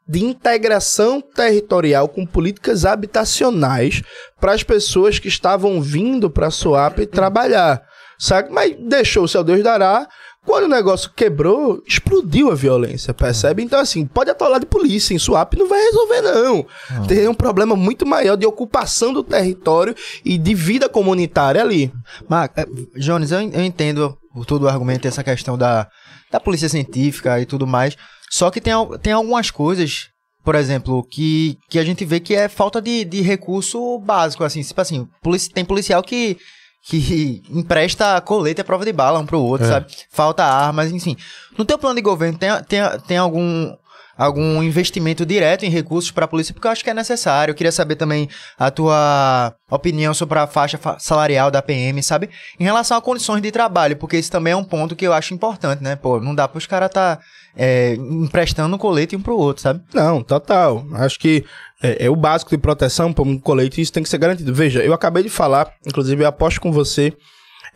de 0.07 0.23
integração 0.23 1.21
territorial 1.21 2.07
com 2.07 2.25
políticas 2.25 2.85
habitacionais 2.85 4.01
para 4.39 4.53
as 4.53 4.63
pessoas 4.63 5.19
que 5.19 5.27
estavam 5.27 5.81
vindo 5.81 6.29
para 6.29 6.47
a 6.47 6.51
Suape 6.51 7.05
trabalhar, 7.05 7.81
sabe? 8.17 8.49
Mas 8.51 8.75
deixou 8.79 9.25
o 9.25 9.27
seu 9.27 9.43
Deus 9.43 9.63
dará. 9.63 10.07
Quando 10.45 10.63
o 10.63 10.69
negócio 10.69 11.11
quebrou, 11.13 11.83
explodiu 11.85 12.49
a 12.49 12.55
violência, 12.55 13.13
percebe? 13.13 13.61
Então, 13.61 13.81
assim, 13.81 14.05
pode 14.05 14.29
atolar 14.29 14.61
de 14.61 14.65
polícia 14.65 15.13
em 15.13 15.19
Suape, 15.19 15.59
não 15.59 15.67
vai 15.67 15.83
resolver, 15.83 16.21
não. 16.21 16.65
Tem 17.05 17.27
um 17.27 17.33
problema 17.33 17.75
muito 17.75 18.05
maior 18.05 18.37
de 18.37 18.45
ocupação 18.45 19.11
do 19.11 19.21
território 19.21 19.93
e 20.23 20.37
de 20.37 20.55
vida 20.55 20.87
comunitária 20.87 21.61
ali. 21.61 21.91
Mas, 22.29 22.49
é, 22.55 22.65
Jones, 22.95 23.33
eu, 23.33 23.41
eu 23.41 23.61
entendo 23.61 24.17
todo 24.47 24.63
o 24.63 24.69
argumento, 24.69 25.05
essa 25.05 25.21
questão 25.21 25.57
da, 25.57 25.89
da 26.31 26.39
polícia 26.39 26.69
científica 26.69 27.39
e 27.39 27.45
tudo 27.45 27.65
mais. 27.67 27.95
Só 28.29 28.51
que 28.51 28.61
tem, 28.61 28.73
tem 29.01 29.13
algumas 29.13 29.49
coisas, 29.49 30.09
por 30.43 30.55
exemplo, 30.55 31.03
que, 31.03 31.57
que 31.69 31.79
a 31.79 31.83
gente 31.83 32.03
vê 32.05 32.19
que 32.19 32.35
é 32.35 32.47
falta 32.47 32.81
de, 32.81 33.05
de 33.05 33.21
recurso 33.21 33.99
básico, 33.99 34.43
assim, 34.43 34.61
tipo 34.61 34.79
assim, 34.81 35.07
polici 35.21 35.49
tem 35.49 35.63
policial 35.63 36.03
que, 36.03 36.37
que 36.83 37.41
empresta 37.49 38.19
colete 38.21 38.61
à 38.61 38.63
prova 38.63 38.85
de 38.85 38.91
bala 38.91 39.19
um 39.19 39.25
pro 39.25 39.39
outro, 39.39 39.65
é. 39.65 39.69
sabe? 39.69 39.87
Falta 40.11 40.43
armas, 40.43 40.91
enfim. 40.91 41.15
No 41.57 41.65
teu 41.65 41.77
plano 41.77 41.95
de 41.95 42.01
governo, 42.01 42.37
tem, 42.37 42.49
tem, 42.63 42.81
tem 43.07 43.17
algum 43.17 43.73
algum 44.17 44.63
investimento 44.63 45.25
direto 45.25 45.63
em 45.63 45.69
recursos 45.69 46.11
para 46.11 46.25
a 46.25 46.27
polícia, 46.27 46.53
porque 46.53 46.67
eu 46.67 46.71
acho 46.71 46.83
que 46.83 46.89
é 46.89 46.93
necessário. 46.93 47.51
Eu 47.51 47.55
queria 47.55 47.71
saber 47.71 47.95
também 47.95 48.27
a 48.57 48.71
tua 48.71 49.53
opinião 49.69 50.13
sobre 50.13 50.39
a 50.39 50.47
faixa 50.47 50.79
salarial 50.97 51.51
da 51.51 51.61
PM, 51.61 52.01
sabe? 52.01 52.29
Em 52.59 52.63
relação 52.63 52.97
a 52.97 53.01
condições 53.01 53.41
de 53.41 53.51
trabalho, 53.51 53.95
porque 53.95 54.17
isso 54.17 54.31
também 54.31 54.53
é 54.53 54.55
um 54.55 54.63
ponto 54.63 54.95
que 54.95 55.05
eu 55.05 55.13
acho 55.13 55.33
importante, 55.33 55.83
né? 55.83 55.95
Pô, 55.95 56.19
não 56.19 56.33
dá 56.33 56.47
para 56.47 56.57
os 56.57 56.65
caras 56.65 56.89
tá, 56.89 57.19
é, 57.55 57.93
emprestando 57.95 58.75
um 58.75 58.79
colete 58.79 59.15
um 59.15 59.21
pro 59.21 59.37
outro, 59.37 59.61
sabe? 59.61 59.81
Não, 59.93 60.23
total. 60.23 60.85
Acho 60.93 61.19
que 61.19 61.45
é, 61.81 62.05
é 62.05 62.09
o 62.09 62.15
básico 62.15 62.49
de 62.51 62.57
proteção 62.57 63.13
para 63.13 63.23
um 63.23 63.37
colete, 63.37 63.81
isso 63.81 63.93
tem 63.93 64.01
que 64.01 64.09
ser 64.09 64.17
garantido. 64.17 64.53
Veja, 64.53 64.83
eu 64.83 64.93
acabei 64.93 65.23
de 65.23 65.29
falar, 65.29 65.71
inclusive 65.85 66.23
eu 66.23 66.27
aposto 66.27 66.59
com 66.59 66.71
você 66.71 67.13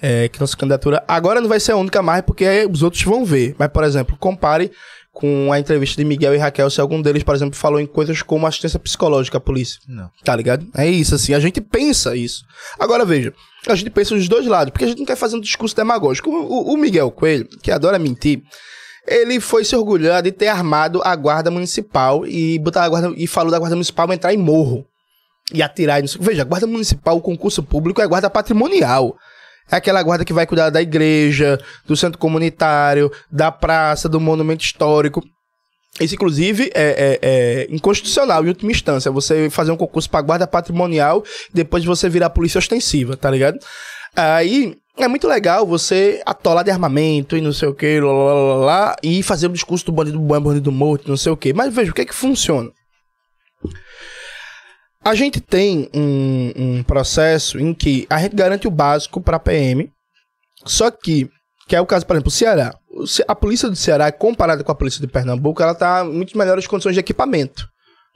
é, 0.02 0.28
que 0.28 0.40
nossa 0.40 0.58
candidatura 0.58 1.04
agora 1.08 1.40
não 1.40 1.48
vai 1.48 1.60
ser 1.60 1.74
a 1.74 1.78
única 1.78 2.02
mais, 2.02 2.24
porque 2.24 2.46
os 2.72 2.82
outros 2.82 3.04
vão 3.04 3.24
ver. 3.24 3.56
Mas, 3.58 3.70
por 3.70 3.84
exemplo, 3.84 4.18
compare 4.20 4.72
com 5.12 5.52
a 5.52 5.60
entrevista 5.60 6.02
de 6.02 6.06
Miguel 6.06 6.34
e 6.34 6.38
Raquel, 6.38 6.70
se 6.70 6.80
algum 6.80 7.02
deles, 7.02 7.24
por 7.24 7.36
exemplo, 7.36 7.56
falou 7.56 7.80
em 7.80 7.86
coisas 7.86 8.22
como 8.22 8.48
assistência 8.48 8.80
psicológica 8.80 9.38
à 9.38 9.42
polícia. 9.42 9.80
Não. 9.88 10.10
Tá 10.24 10.36
ligado? 10.36 10.66
É 10.76 10.90
isso, 10.90 11.16
assim. 11.16 11.34
A 11.34 11.40
gente 11.40 11.60
pensa 11.60 12.16
isso. 12.16 12.44
Agora, 12.80 13.06
veja. 13.06 13.34
A 13.68 13.76
gente 13.76 13.92
pensa 13.92 14.16
dos 14.16 14.28
dois 14.28 14.48
lados, 14.48 14.72
porque 14.72 14.86
a 14.86 14.88
gente 14.88 15.00
não 15.00 15.06
quer 15.06 15.16
fazer 15.16 15.36
um 15.36 15.42
discurso 15.42 15.76
demagógico. 15.76 16.30
O, 16.30 16.72
o, 16.72 16.74
o 16.74 16.78
Miguel 16.78 17.12
Coelho, 17.12 17.48
que 17.62 17.70
adora 17.70 18.00
mentir, 18.00 18.42
ele 19.08 19.40
foi 19.40 19.66
se 19.66 19.76
orgulhar 19.76 20.24
de 20.24 20.32
ter 20.32 20.48
armado 20.48 21.02
a 21.04 21.16
guarda 21.16 21.52
municipal 21.52 22.26
e 22.26 22.58
botar 22.60 22.84
a 22.84 22.90
guarda 22.90 23.14
e 23.16 23.28
falou 23.28 23.52
da 23.52 23.60
guarda 23.60 23.76
municipal 23.76 24.12
entrar 24.12 24.34
em 24.34 24.38
morro 24.38 24.86
e 25.54 25.62
atirar. 25.62 26.00
E 26.00 26.04
não 26.04 26.24
Veja, 26.24 26.42
a 26.42 26.46
guarda 26.46 26.66
municipal, 26.66 27.18
o 27.18 27.22
concurso 27.22 27.62
público 27.62 28.02
é 28.02 28.08
guarda 28.08 28.30
patrimonial. 28.30 29.16
É 29.72 29.78
aquela 29.78 30.04
guarda 30.04 30.26
que 30.26 30.34
vai 30.34 30.46
cuidar 30.46 30.70
da 30.70 30.82
igreja, 30.82 31.58
do 31.88 31.96
centro 31.96 32.20
comunitário, 32.20 33.12
da 33.32 33.52
praça, 33.52 34.10
do 34.10 34.20
monumento 34.20 34.64
histórico. 34.64 35.24
Isso, 36.00 36.16
inclusive, 36.16 36.72
é, 36.74 36.82
é, 36.84 37.20
é, 37.22 37.68
inconstitucional, 37.70 38.44
em 38.44 38.50
última 38.50 38.72
instância. 38.72 39.12
Você 39.12 39.50
fazer 39.50 39.72
um 39.72 39.78
concurso 39.78 40.10
para 40.10 40.22
guarda 40.22 40.48
patrimonial 40.48 41.24
depois 41.54 41.86
você 41.86 42.10
virar 42.10 42.30
polícia 42.30 42.60
ostensiva, 42.60 43.16
tá 43.16 43.30
ligado? 43.30 43.58
Aí 44.16 44.76
é 44.98 45.08
muito 45.08 45.28
legal 45.28 45.66
você 45.66 46.22
atolar 46.26 46.64
de 46.64 46.72
armamento 46.72 47.38
e 47.38 47.42
não 47.42 47.54
sei 47.54 47.70
o 47.70 47.74
que, 47.74 48.00
lá, 48.00 48.12
lá, 48.12 48.34
lá, 48.34 48.56
lá, 48.56 48.96
e 49.02 49.24
fazer 49.24 49.48
o 49.48 49.54
discurso 49.54 49.86
do 49.86 49.92
bandido 49.92 50.20
bom, 50.20 50.40
bandido 50.40 50.72
morto, 50.72 51.08
não 51.08 51.18
sei 51.18 51.32
o 51.32 51.38
que. 51.38 51.54
Mas 51.54 51.74
veja, 51.74 51.92
o 51.92 51.94
que 51.94 52.02
é 52.02 52.06
que 52.06 52.14
funciona? 52.14 52.70
A 55.04 55.16
gente 55.16 55.42
tem 55.42 55.90
um, 55.94 56.54
um 56.56 56.84
processo 56.84 57.60
em 57.60 57.74
que 57.74 58.06
a 58.10 58.20
gente 58.20 58.36
garante 58.36 58.68
o 58.68 58.72
básico 58.72 59.20
para 59.20 59.38
a 59.38 59.40
PM, 59.40 59.92
só 60.66 60.92
que, 60.92 61.30
que 61.68 61.76
é 61.76 61.82
o 61.82 61.86
caso, 61.86 62.06
por 62.06 62.16
exemplo, 62.16 62.30
o 62.30 62.32
Ceará. 62.32 62.76
A 63.28 63.36
polícia 63.36 63.70
do 63.70 63.76
Ceará, 63.76 64.12
comparada 64.12 64.64
com 64.64 64.72
a 64.72 64.76
polícia 64.76 65.02
de 65.02 65.08
Pernambuco, 65.08 65.64
ela 65.64 65.74
tá 65.74 66.06
em 66.06 66.12
muito 66.12 66.38
melhores 66.38 66.68
condições 66.68 66.94
de 66.94 67.00
equipamento 67.00 67.72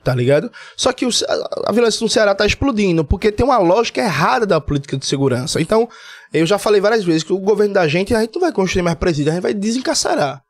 tá 0.06 0.14
ligado? 0.14 0.52
Só 0.76 0.92
que 0.92 1.04
o, 1.04 1.08
a, 1.08 1.70
a 1.70 1.72
violência 1.72 2.04
no 2.04 2.08
Ceará 2.08 2.32
tá 2.32 2.46
explodindo, 2.46 3.04
porque 3.04 3.32
tem 3.32 3.44
uma 3.44 3.58
lógica 3.58 4.00
errada 4.00 4.46
da 4.46 4.60
política 4.60 4.96
de 4.96 5.04
segurança. 5.04 5.60
Então, 5.60 5.88
eu 6.32 6.46
já 6.46 6.58
falei 6.58 6.80
várias 6.80 7.02
vezes 7.02 7.24
que 7.24 7.32
o 7.32 7.40
governo 7.40 7.74
da 7.74 7.88
gente, 7.88 8.14
a 8.14 8.20
gente 8.20 8.32
não 8.32 8.40
vai 8.40 8.52
construir 8.52 8.82
mais 8.82 8.96
presídio, 8.96 9.32
a 9.32 9.34
gente 9.34 9.42
vai 9.42 9.52
desencarcerar. 9.52 10.45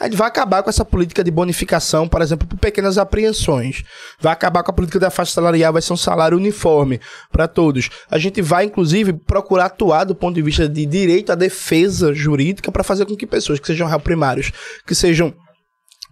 A 0.00 0.04
gente 0.04 0.16
vai 0.16 0.28
acabar 0.28 0.62
com 0.62 0.70
essa 0.70 0.82
política 0.82 1.22
de 1.22 1.30
bonificação, 1.30 2.08
por 2.08 2.22
exemplo, 2.22 2.48
por 2.48 2.58
pequenas 2.58 2.96
apreensões. 2.96 3.84
Vai 4.18 4.32
acabar 4.32 4.62
com 4.62 4.70
a 4.70 4.74
política 4.74 4.98
da 4.98 5.10
faixa 5.10 5.32
salarial, 5.32 5.74
vai 5.74 5.82
ser 5.82 5.92
um 5.92 5.96
salário 5.96 6.38
uniforme 6.38 6.98
para 7.30 7.46
todos. 7.46 7.90
A 8.10 8.16
gente 8.16 8.40
vai, 8.40 8.64
inclusive, 8.64 9.12
procurar 9.12 9.66
atuar 9.66 10.04
do 10.04 10.14
ponto 10.14 10.34
de 10.34 10.40
vista 10.40 10.66
de 10.66 10.86
direito 10.86 11.32
à 11.32 11.34
defesa 11.34 12.14
jurídica 12.14 12.72
para 12.72 12.82
fazer 12.82 13.04
com 13.04 13.14
que 13.14 13.26
pessoas 13.26 13.60
que 13.60 13.66
sejam 13.66 13.86
réu 13.86 14.00
primários, 14.00 14.50
que 14.86 14.94
sejam 14.94 15.34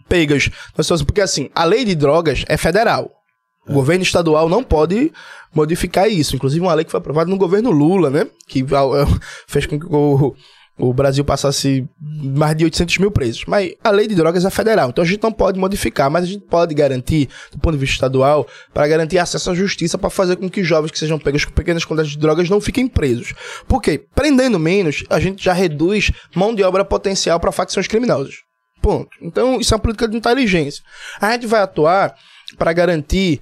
pegas, 0.07 0.51
porque 1.07 1.23
assim, 1.23 1.49
a 1.55 1.65
lei 1.65 1.83
de 1.83 1.95
drogas 1.95 2.45
é 2.47 2.59
federal. 2.59 3.11
O 3.67 3.73
governo 3.73 4.03
estadual 4.03 4.51
não 4.51 4.63
pode 4.63 5.13
modificar 5.55 6.11
isso. 6.11 6.37
Inclusive, 6.37 6.61
uma 6.61 6.75
lei 6.75 6.85
que 6.85 6.91
foi 6.91 6.99
aprovada 6.99 7.31
no 7.31 7.39
governo 7.39 7.71
Lula, 7.71 8.11
né? 8.11 8.27
Que 8.47 8.65
fez 9.47 9.65
com 9.65 9.79
que 9.81 9.87
o, 9.87 10.35
o 10.79 10.93
Brasil 10.93 11.25
passasse 11.25 11.87
mais 12.01 12.57
de 12.57 12.65
800 12.65 12.99
mil 12.99 13.11
presos. 13.11 13.45
Mas 13.47 13.73
a 13.83 13.91
lei 13.91 14.07
de 14.07 14.15
drogas 14.15 14.45
é 14.45 14.51
federal, 14.51 14.91
então 14.91 15.03
a 15.03 15.07
gente 15.07 15.23
não 15.23 15.33
pode 15.33 15.59
modificar, 15.59 16.11
mas 16.11 16.25
a 16.25 16.27
gente 16.27 16.45
pode 16.45 16.75
garantir, 16.75 17.29
do 17.51 17.59
ponto 17.59 17.73
de 17.73 17.81
vista 17.81 17.95
estadual, 17.95 18.47
para 18.73 18.87
garantir 18.87 19.19
acesso 19.19 19.51
à 19.51 19.55
justiça 19.55 19.99
para 19.99 20.09
fazer 20.09 20.37
com 20.37 20.49
que 20.49 20.63
jovens 20.63 20.91
que 20.91 20.99
sejam 20.99 21.19
pegos 21.19 21.45
com 21.45 21.53
pequenas 21.53 21.85
quantidades 21.85 22.13
de 22.13 22.19
drogas 22.19 22.49
não 22.49 22.61
fiquem 22.61 22.87
presos. 22.87 23.35
Por 23.67 23.83
quê? 23.83 24.05
Prendendo 24.15 24.59
menos, 24.59 25.05
a 25.11 25.19
gente 25.19 25.45
já 25.45 25.53
reduz 25.53 26.13
mão 26.35 26.55
de 26.55 26.63
obra 26.63 26.85
potencial 26.85 27.41
para 27.41 27.53
facções 27.53 27.89
criminosas. 27.89 28.37
Ponto. 28.81 29.11
Então, 29.21 29.61
isso 29.61 29.75
é 29.75 29.77
uma 29.77 29.83
política 29.83 30.07
de 30.07 30.17
inteligência. 30.17 30.83
A 31.21 31.33
gente 31.33 31.47
vai 31.47 31.61
atuar 31.61 32.15
para 32.57 32.73
garantir 32.73 33.41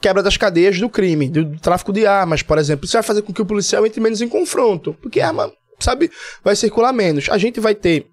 quebra 0.00 0.22
das 0.22 0.36
cadeias 0.36 0.80
do 0.80 0.88
crime, 0.88 1.28
do 1.28 1.58
tráfico 1.58 1.92
de 1.92 2.06
armas, 2.06 2.42
por 2.42 2.58
exemplo. 2.58 2.84
Isso 2.84 2.94
vai 2.94 3.02
fazer 3.02 3.22
com 3.22 3.32
que 3.32 3.42
o 3.42 3.46
policial 3.46 3.86
entre 3.86 4.00
menos 4.00 4.20
em 4.20 4.28
confronto, 4.28 4.94
porque 5.00 5.20
arma 5.20 5.52
sabe, 5.78 6.10
vai 6.42 6.56
circular 6.56 6.92
menos. 6.92 7.28
A 7.30 7.38
gente 7.38 7.60
vai 7.60 7.74
ter 7.74 8.06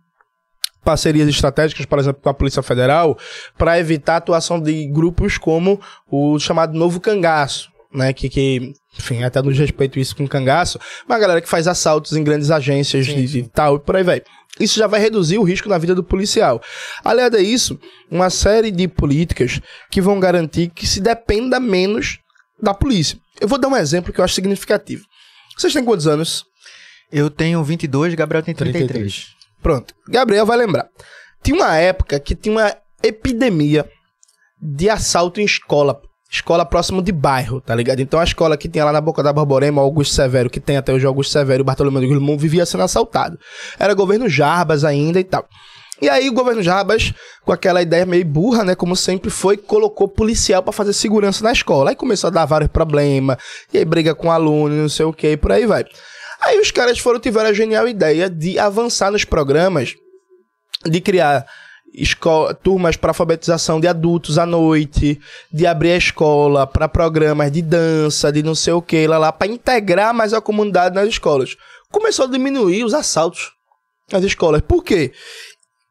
parcerias 0.84 1.28
estratégicas, 1.28 1.86
por 1.86 1.98
exemplo, 1.98 2.22
com 2.22 2.30
a 2.30 2.34
Polícia 2.34 2.62
Federal, 2.62 3.18
para 3.58 3.80
evitar 3.80 4.14
a 4.14 4.18
atuação 4.18 4.60
de 4.62 4.86
grupos 4.88 5.38
como 5.38 5.82
o 6.10 6.38
chamado 6.38 6.78
Novo 6.78 7.00
Cangaço, 7.00 7.70
né, 7.92 8.14
que, 8.14 8.30
que 8.30 8.74
enfim, 8.98 9.24
até 9.24 9.42
nos 9.42 9.58
respeito 9.58 10.00
isso 10.00 10.16
com 10.16 10.28
cangaço, 10.28 10.80
uma 11.08 11.18
galera 11.18 11.42
que 11.42 11.50
faz 11.50 11.68
assaltos 11.68 12.14
em 12.14 12.24
grandes 12.24 12.52
agências 12.52 13.08
sim, 13.08 13.28
sim. 13.28 13.40
e 13.40 13.44
tal, 13.48 13.78
e 13.78 13.80
por 13.80 13.96
aí 13.96 14.04
vai. 14.04 14.22
Isso 14.60 14.80
já 14.80 14.88
vai 14.88 15.02
reduzir 15.02 15.38
o 15.38 15.44
risco 15.44 15.68
na 15.68 15.78
vida 15.78 15.94
do 15.94 16.04
policial. 16.04 16.62
Aliado 17.04 17.36
a 17.36 17.42
isso, 17.42 17.78
uma 18.10 18.30
série 18.30 18.72
de 18.72 18.88
políticas 18.88 19.60
que 19.92 20.00
vão 20.00 20.20
garantir 20.20 20.70
que 20.70 20.88
se 20.88 21.02
dependa 21.02 21.60
menos 21.60 22.20
da 22.62 22.74
polícia. 22.74 23.18
Eu 23.42 23.50
vou 23.50 23.58
dar 23.58 23.68
um 23.68 23.76
exemplo 23.76 24.14
que 24.14 24.20
eu 24.20 24.24
acho 24.24 24.34
significativo. 24.34 25.04
Vocês 25.58 25.74
têm 25.74 25.84
quantos 25.84 26.08
anos? 26.08 26.46
Eu 27.12 27.30
tenho 27.30 27.64
22, 27.64 28.14
Gabriel 28.14 28.44
tem 28.44 28.54
33. 28.54 28.90
33. 28.90 29.36
Pronto. 29.62 29.94
Gabriel 30.08 30.46
vai 30.46 30.58
lembrar. 30.58 30.88
Tinha 31.44 31.58
uma 31.58 31.76
época 31.76 32.20
que 32.20 32.36
tinha 32.36 32.56
uma 32.56 32.76
epidemia 33.04 33.90
de 34.62 34.90
assalto 34.90 35.40
em 35.40 35.46
escola. 35.46 36.02
Escola 36.30 36.66
próximo 36.66 37.02
de 37.02 37.12
bairro, 37.12 37.62
tá 37.62 37.74
ligado? 37.76 38.00
Então 38.00 38.20
a 38.20 38.24
escola 38.24 38.58
que 38.58 38.68
tinha 38.68 38.84
lá 38.84 38.92
na 38.92 39.00
Boca 39.00 39.22
da 39.22 39.32
Borborema, 39.32 39.82
Augusto 39.82 40.16
Severo, 40.16 40.50
que 40.50 40.60
tem 40.60 40.76
até 40.76 40.92
hoje 40.92 41.06
Augusto 41.06 41.32
Severo 41.32 41.62
e 41.62 41.64
Bartolomeu 41.64 42.02
de 42.02 42.08
Guzmão, 42.08 42.38
vivia 42.38 42.66
sendo 42.66 42.84
assaltado. 42.84 43.38
Era 43.80 43.94
governo 43.94 44.28
Jarbas 44.28 44.84
ainda 44.84 45.20
e 45.20 45.24
tal. 45.24 45.48
E 46.02 46.10
aí 46.10 46.28
o 46.28 46.34
governo 46.34 46.62
Jarbas, 46.62 47.14
com 47.44 47.54
aquela 47.54 47.82
ideia 47.82 48.06
meio 48.06 48.26
burra, 48.26 48.64
né, 48.64 48.76
como 48.76 48.96
sempre 48.96 49.30
foi, 49.30 49.56
colocou 49.56 50.08
policial 50.08 50.62
para 50.62 50.74
fazer 50.74 50.94
segurança 50.94 51.44
na 51.44 51.54
escola. 51.54 51.92
Aí 51.92 51.96
começou 51.96 52.28
a 52.28 52.32
dar 52.32 52.46
vários 52.46 52.70
problemas, 52.70 53.38
e 53.74 53.78
aí 53.78 53.86
briga 53.86 54.14
com 54.14 54.30
aluno, 54.30 54.76
não 54.76 54.90
sei 54.90 55.06
o 55.06 55.14
que, 55.14 55.32
e 55.32 55.38
por 55.38 55.54
aí 55.54 55.66
vai. 55.66 55.86
Aí 56.42 56.60
os 56.60 56.72
caras 56.72 57.00
foram 57.00 57.20
tiveram 57.20 57.50
a 57.50 57.54
genial 57.54 57.88
ideia 57.88 58.30
de 58.30 58.60
avançar 58.60 59.12
nos 59.12 59.24
programas, 59.26 59.96
de 60.86 61.02
criar 61.02 61.46
escola, 61.94 62.54
turmas 62.54 62.98
para 62.98 63.12
alfabetização 63.12 63.80
de 63.80 63.88
adultos 63.88 64.38
à 64.38 64.46
noite, 64.46 65.20
de 65.52 65.66
abrir 65.66 65.92
a 65.92 65.98
escola 65.98 66.68
para 66.68 66.88
programas 66.88 67.52
de 67.52 67.62
dança, 67.62 68.32
de 68.32 68.44
não 68.44 68.56
sei 68.56 68.74
o 68.74 68.82
que, 68.82 69.08
lá, 69.08 69.18
lá 69.18 69.32
para 69.32 69.48
integrar 69.48 70.14
mais 70.14 70.34
a 70.34 70.42
comunidade 70.42 70.94
nas 70.94 71.08
escolas. 71.08 71.56
Começou 71.92 72.26
a 72.26 72.30
diminuir 72.30 72.84
os 72.84 72.94
assaltos 72.94 73.54
nas 74.12 74.24
escolas. 74.24 74.62
Por 74.62 74.84
quê? 74.84 75.14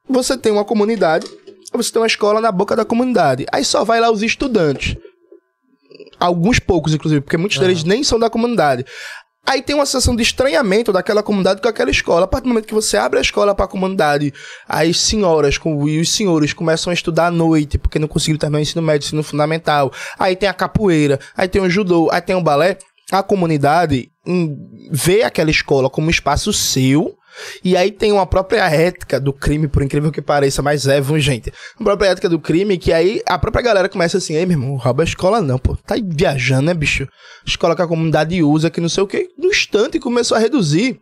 Você 0.09 0.37
tem 0.37 0.53
uma 0.53 0.65
comunidade, 0.65 1.27
você 1.73 1.91
tem 1.91 2.01
uma 2.01 2.07
escola 2.07 2.41
na 2.41 2.53
boca 2.53 2.77
da 2.77 2.85
comunidade. 2.85 3.47
Aí 3.51 3.65
só 3.65 3.85
vai 3.85 4.01
lá 4.01 4.11
os 4.11 4.23
estudantes. 4.23 4.97
Alguns 6.21 6.59
poucos, 6.59 6.95
inclusive, 6.95 7.21
porque 7.21 7.37
muitos 7.37 7.57
uhum. 7.57 7.65
deles 7.65 7.85
nem 7.85 8.05
são 8.05 8.19
da 8.19 8.31
comunidade. 8.31 8.85
Aí 9.47 9.61
tem 9.61 9.77
uma 9.77 9.85
sensação 9.85 10.17
de 10.17 10.23
estranhamento 10.23 10.91
daquela 10.91 11.23
comunidade 11.23 11.61
com 11.61 11.69
aquela 11.69 11.91
escola. 11.91 12.25
A 12.25 12.27
partir 12.27 12.45
do 12.45 12.49
momento 12.49 12.67
que 12.67 12.75
você 12.75 12.97
abre 12.97 13.19
a 13.19 13.23
escola 13.23 13.55
para 13.55 13.67
a 13.67 13.69
comunidade, 13.69 14.33
as 14.67 14.99
senhoras 14.99 15.59
com, 15.59 15.87
e 15.87 16.01
os 16.01 16.11
senhores 16.11 16.55
começam 16.55 16.91
a 16.91 16.95
estudar 16.95 17.27
à 17.27 17.31
noite, 17.31 17.77
porque 17.77 17.99
não 17.99 18.09
conseguiram 18.09 18.39
terminar 18.39 18.61
o 18.61 18.63
ensino 18.63 18.81
médio, 18.81 19.07
ensino 19.07 19.23
fundamental. 19.23 19.93
Aí 20.19 20.35
tem 20.35 20.49
a 20.49 20.55
capoeira, 20.55 21.21
aí 21.37 21.47
tem 21.47 21.61
o 21.61 21.69
judô, 21.69 22.09
aí 22.11 22.23
tem 22.23 22.35
o 22.35 22.41
balé. 22.41 22.79
A 23.13 23.23
comunidade 23.23 24.11
hum, 24.27 24.89
vê 24.91 25.23
aquela 25.23 25.51
escola 25.51 25.91
como 25.91 26.07
um 26.07 26.11
espaço 26.11 26.51
seu 26.53 27.15
e 27.63 27.77
aí 27.77 27.91
tem 27.91 28.13
uma 28.13 28.27
própria 28.27 28.69
ética 28.69 29.21
do 29.21 29.33
crime, 29.33 29.69
por 29.69 29.83
incrível 29.83 30.11
que 30.11 30.23
pareça, 30.23 30.63
mas 30.63 30.87
é, 30.87 31.03
gente? 31.19 31.53
Uma 31.79 31.87
própria 31.87 32.09
ética 32.09 32.29
do 32.29 32.39
crime 32.39 32.79
que 32.79 32.93
aí 32.93 33.23
a 33.27 33.39
própria 33.39 33.63
galera 33.63 33.89
começa 33.89 34.19
assim, 34.19 34.35
ei, 34.35 34.47
meu 34.47 34.59
irmão, 34.59 34.77
rouba 34.77 35.03
a 35.03 35.05
escola 35.05 35.41
não, 35.41 35.59
pô. 35.59 35.77
Tá 35.77 35.97
viajando, 36.03 36.63
né, 36.63 36.75
bicho? 36.75 37.07
Escola 37.47 37.77
que 37.77 37.83
a 37.83 37.87
comunidade 37.87 38.43
usa, 38.43 38.71
que 38.71 38.81
não 38.81 38.89
sei 38.89 39.03
o 39.03 39.07
que. 39.07 39.29
No 39.39 39.49
instante 39.49 39.99
começou 39.99 40.37
a 40.37 40.41
reduzir 40.41 40.99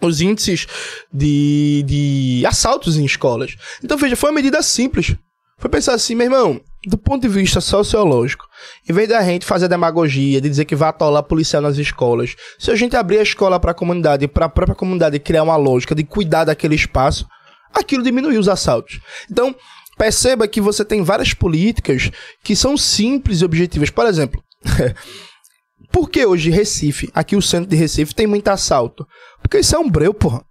os 0.00 0.20
índices 0.20 0.66
de, 1.12 1.84
de 1.86 2.46
assaltos 2.46 2.96
em 2.96 3.04
escolas. 3.04 3.54
Então, 3.84 3.98
veja, 3.98 4.16
foi 4.16 4.30
uma 4.30 4.36
medida 4.36 4.62
simples. 4.62 5.14
Foi 5.58 5.68
pensar 5.68 5.94
assim, 5.94 6.14
meu 6.14 6.26
irmão, 6.26 6.60
do 6.86 6.96
ponto 6.96 7.22
de 7.22 7.28
vista 7.28 7.60
sociológico, 7.60 8.46
em 8.88 8.92
vez 8.92 9.08
da 9.08 9.22
gente 9.22 9.44
fazer 9.44 9.68
demagogia, 9.68 10.40
de 10.40 10.48
dizer 10.48 10.64
que 10.64 10.74
vai 10.74 10.88
atolar 10.88 11.22
policial 11.22 11.60
nas 11.60 11.76
escolas, 11.76 12.34
se 12.58 12.70
a 12.70 12.76
gente 12.76 12.96
abrir 12.96 13.18
a 13.18 13.22
escola 13.22 13.60
para 13.60 13.72
a 13.72 13.74
comunidade, 13.74 14.26
para 14.26 14.46
a 14.46 14.48
própria 14.48 14.74
comunidade 14.74 15.18
criar 15.18 15.42
uma 15.42 15.56
lógica 15.56 15.94
de 15.94 16.04
cuidar 16.04 16.44
daquele 16.44 16.74
espaço, 16.74 17.26
aquilo 17.72 18.02
diminuiu 18.02 18.40
os 18.40 18.48
assaltos. 18.48 18.98
Então, 19.30 19.54
perceba 19.98 20.48
que 20.48 20.60
você 20.60 20.84
tem 20.84 21.02
várias 21.02 21.34
políticas 21.34 22.10
que 22.42 22.56
são 22.56 22.76
simples 22.76 23.42
e 23.42 23.44
objetivas. 23.44 23.90
Por 23.90 24.06
exemplo, 24.06 24.42
por 25.92 26.08
que 26.08 26.24
hoje 26.24 26.50
Recife, 26.50 27.10
aqui 27.12 27.36
o 27.36 27.42
centro 27.42 27.68
de 27.68 27.76
Recife, 27.76 28.14
tem 28.14 28.26
muito 28.26 28.48
assalto? 28.48 29.06
Porque 29.42 29.58
isso 29.58 29.76
é 29.76 29.78
um 29.78 29.90
breu, 29.90 30.14
porra 30.14 30.42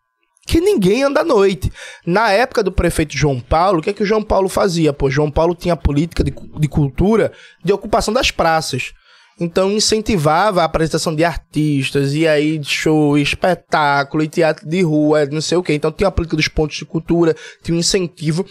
que 0.50 0.60
ninguém 0.60 1.04
anda 1.04 1.22
à 1.22 1.24
noite. 1.24 1.72
Na 2.04 2.32
época 2.32 2.64
do 2.64 2.72
prefeito 2.72 3.16
João 3.16 3.40
Paulo, 3.40 3.80
o 3.80 3.82
que 3.84 3.92
é 3.92 3.94
que 3.94 4.02
o 4.02 4.06
João 4.06 4.24
Paulo 4.24 4.50
fazia? 4.50 4.92
Pô, 4.92 5.08
João 5.08 5.30
Paulo 5.30 5.54
tinha 5.54 5.76
política 5.76 6.24
de, 6.24 6.32
de 6.32 6.68
cultura 6.68 7.32
de 7.64 7.72
ocupação 7.72 8.12
das 8.12 8.32
praças. 8.32 8.92
Então 9.40 9.72
incentivava 9.72 10.62
a 10.62 10.66
apresentação 10.66 11.16
de 11.16 11.24
artistas, 11.24 12.16
e 12.16 12.28
aí 12.28 12.60
show, 12.64 13.16
espetáculo, 13.16 14.24
e 14.24 14.28
teatro 14.28 14.68
de 14.68 14.82
rua, 14.82 15.28
não 15.28 15.40
sei 15.40 15.56
o 15.60 15.64
quê. 15.64 15.74
Então 15.74 15.92
tinha 15.92 16.08
a 16.08 16.12
política 16.12 16.36
dos 16.36 16.48
pontos 16.48 16.78
de 16.78 16.86
cultura, 16.86 17.36
tinha 17.62 17.76
um 17.76 17.80
incentivo. 17.80 18.44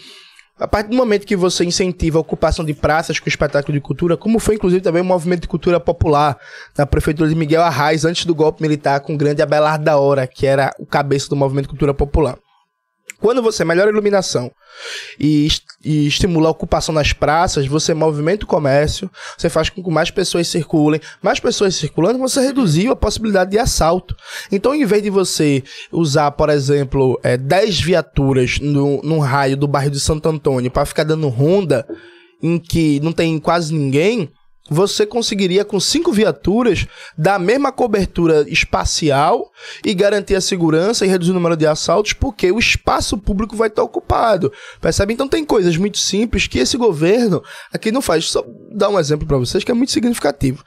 A 0.59 0.67
partir 0.67 0.89
do 0.89 0.97
momento 0.97 1.25
que 1.25 1.37
você 1.37 1.63
incentiva 1.63 2.17
a 2.17 2.21
ocupação 2.21 2.65
de 2.65 2.73
praças 2.73 3.17
com 3.17 3.29
espetáculo 3.29 3.73
de 3.73 3.79
cultura, 3.79 4.17
como 4.17 4.39
foi 4.39 4.55
inclusive 4.55 4.81
também 4.81 5.01
o 5.01 5.05
movimento 5.05 5.43
de 5.43 5.47
cultura 5.47 5.79
popular 5.79 6.37
na 6.77 6.85
prefeitura 6.85 7.29
de 7.29 7.35
Miguel 7.35 7.61
Arraes 7.61 8.03
antes 8.03 8.25
do 8.25 8.35
golpe 8.35 8.61
militar 8.61 8.99
com 8.99 9.13
o 9.13 9.17
grande 9.17 9.41
Abelardo 9.41 9.85
da 9.85 9.97
Hora, 9.97 10.27
que 10.27 10.45
era 10.45 10.75
o 10.77 10.85
cabeça 10.85 11.29
do 11.29 11.35
movimento 11.37 11.65
de 11.65 11.69
cultura 11.69 11.93
popular. 11.93 12.37
Quando 13.19 13.41
você 13.41 13.65
melhora 13.65 13.89
a 13.89 13.91
iluminação 13.91 14.51
e, 15.19 15.47
e, 15.83 16.07
estimula 16.07 16.47
a 16.47 16.51
ocupação 16.51 16.93
nas 16.93 17.11
praças, 17.11 17.67
você 17.67 17.93
movimenta 17.93 18.45
o 18.45 18.47
comércio, 18.47 19.11
você 19.37 19.49
faz 19.49 19.69
com 19.69 19.83
que 19.83 19.89
mais 19.89 20.09
pessoas 20.09 20.47
circulem, 20.47 21.01
mais 21.21 21.39
pessoas 21.39 21.75
circulando, 21.75 22.17
você 22.17 22.39
reduziu 22.39 22.91
a 22.91 22.95
possibilidade 22.95 23.51
de 23.51 23.59
assalto. 23.59 24.15
Então, 24.51 24.73
em 24.73 24.85
vez 24.85 25.03
de 25.03 25.09
você 25.09 25.63
usar, 25.91 26.31
por 26.31 26.49
exemplo, 26.49 27.19
é, 27.21 27.35
10 27.35 27.81
viaturas 27.81 28.59
no, 28.59 29.01
num 29.03 29.19
raio 29.19 29.57
do 29.57 29.67
bairro 29.67 29.91
de 29.91 29.99
Santo 29.99 30.29
Antônio 30.29 30.71
para 30.71 30.85
ficar 30.85 31.03
dando 31.03 31.27
ronda, 31.27 31.85
em 32.41 32.57
que 32.57 33.01
não 33.01 33.11
tem 33.11 33.37
quase 33.37 33.73
ninguém, 33.73 34.29
você 34.69 35.05
conseguiria 35.05 35.65
com 35.65 35.79
cinco 35.79 36.11
viaturas 36.11 36.85
dar 37.17 37.35
a 37.35 37.39
mesma 37.39 37.71
cobertura 37.71 38.45
espacial 38.47 39.51
e 39.85 39.93
garantir 39.93 40.35
a 40.35 40.41
segurança 40.41 41.05
e 41.05 41.09
reduzir 41.09 41.31
o 41.31 41.33
número 41.33 41.57
de 41.57 41.65
assaltos, 41.65 42.13
porque 42.13 42.51
o 42.51 42.59
espaço 42.59 43.17
público 43.17 43.55
vai 43.55 43.67
estar 43.67 43.83
ocupado. 43.83 44.51
Percebe? 44.79 45.13
Então 45.13 45.27
tem 45.27 45.43
coisas 45.43 45.75
muito 45.77 45.97
simples 45.97 46.47
que 46.47 46.59
esse 46.59 46.77
governo 46.77 47.43
aqui 47.73 47.91
não 47.91 48.01
faz. 48.01 48.25
Só 48.25 48.45
dar 48.71 48.89
um 48.89 48.99
exemplo 48.99 49.27
para 49.27 49.37
vocês 49.37 49.63
que 49.63 49.71
é 49.71 49.73
muito 49.73 49.91
significativo. 49.91 50.63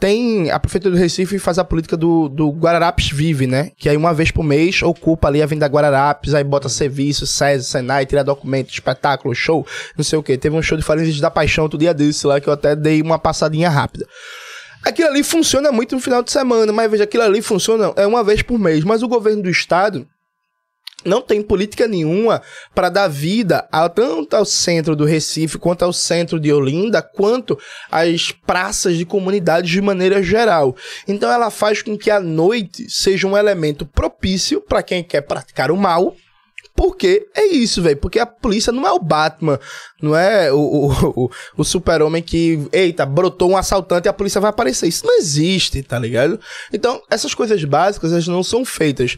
Tem 0.00 0.50
a 0.50 0.58
prefeitura 0.58 0.94
do 0.94 1.00
Recife 1.00 1.38
faz 1.38 1.58
a 1.58 1.64
política 1.64 1.96
do, 1.96 2.28
do 2.28 2.50
Guararapes 2.50 3.10
Vive, 3.10 3.46
né? 3.46 3.70
Que 3.76 3.88
aí 3.88 3.96
uma 3.96 4.12
vez 4.12 4.30
por 4.30 4.42
mês 4.42 4.82
ocupa 4.82 5.28
ali 5.28 5.40
a 5.40 5.44
Avenida 5.44 5.66
Guararapes, 5.66 6.34
aí 6.34 6.42
bota 6.42 6.68
serviço, 6.68 7.26
SESI, 7.26 7.64
Senai, 7.64 8.04
tira 8.04 8.24
documento, 8.24 8.70
espetáculo, 8.70 9.34
show, 9.34 9.66
não 9.96 10.04
sei 10.04 10.18
o 10.18 10.22
que. 10.22 10.36
Teve 10.36 10.56
um 10.56 10.62
show 10.62 10.76
de 10.76 10.84
Farinhas 10.84 11.18
da 11.20 11.30
Paixão 11.30 11.64
outro 11.64 11.78
dia 11.78 11.94
desse 11.94 12.26
lá 12.26 12.40
que 12.40 12.48
eu 12.48 12.52
até 12.52 12.74
dei 12.74 13.00
uma 13.00 13.18
passadinha 13.18 13.70
rápida. 13.70 14.06
Aquilo 14.82 15.08
ali 15.08 15.22
funciona 15.22 15.72
muito 15.72 15.94
no 15.94 16.00
final 16.00 16.22
de 16.22 16.30
semana, 16.30 16.70
mas 16.70 16.90
veja, 16.90 17.04
aquilo 17.04 17.22
ali 17.22 17.40
funciona 17.40 17.92
é 17.96 18.06
uma 18.06 18.22
vez 18.22 18.42
por 18.42 18.58
mês. 18.58 18.84
Mas 18.84 19.02
o 19.02 19.08
governo 19.08 19.42
do 19.42 19.48
estado 19.48 20.06
não 21.04 21.20
tem 21.20 21.42
política 21.42 21.86
nenhuma 21.86 22.42
para 22.74 22.88
dar 22.88 23.08
vida 23.08 23.68
a, 23.70 23.88
tanto 23.88 24.34
ao 24.34 24.44
centro 24.44 24.96
do 24.96 25.04
Recife, 25.04 25.58
quanto 25.58 25.84
ao 25.84 25.92
centro 25.92 26.40
de 26.40 26.52
Olinda, 26.52 27.02
quanto 27.02 27.58
às 27.90 28.30
praças 28.30 28.96
de 28.96 29.04
comunidades 29.04 29.70
de 29.70 29.80
maneira 29.80 30.22
geral. 30.22 30.76
Então 31.06 31.30
ela 31.30 31.50
faz 31.50 31.82
com 31.82 31.96
que 31.96 32.10
a 32.10 32.20
noite 32.20 32.88
seja 32.88 33.26
um 33.26 33.36
elemento 33.36 33.86
propício 33.86 34.60
para 34.60 34.82
quem 34.82 35.02
quer 35.02 35.22
praticar 35.22 35.70
o 35.70 35.76
mal, 35.76 36.14
porque 36.76 37.28
é 37.34 37.46
isso, 37.46 37.80
velho. 37.80 37.96
Porque 37.96 38.18
a 38.18 38.26
polícia 38.26 38.72
não 38.72 38.86
é 38.86 38.90
o 38.90 38.98
Batman, 38.98 39.60
não 40.02 40.16
é 40.16 40.52
o, 40.52 40.58
o, 40.58 41.24
o, 41.24 41.30
o 41.58 41.64
super-homem 41.64 42.22
que, 42.22 42.66
eita, 42.72 43.06
brotou 43.06 43.50
um 43.50 43.56
assaltante 43.56 44.08
e 44.08 44.10
a 44.10 44.12
polícia 44.12 44.40
vai 44.40 44.50
aparecer. 44.50 44.88
Isso 44.88 45.06
não 45.06 45.16
existe, 45.16 45.82
tá 45.82 45.98
ligado? 45.98 46.40
Então, 46.72 47.00
essas 47.08 47.32
coisas 47.32 47.62
básicas, 47.62 48.12
elas 48.12 48.26
não 48.26 48.42
são 48.42 48.64
feitas. 48.64 49.16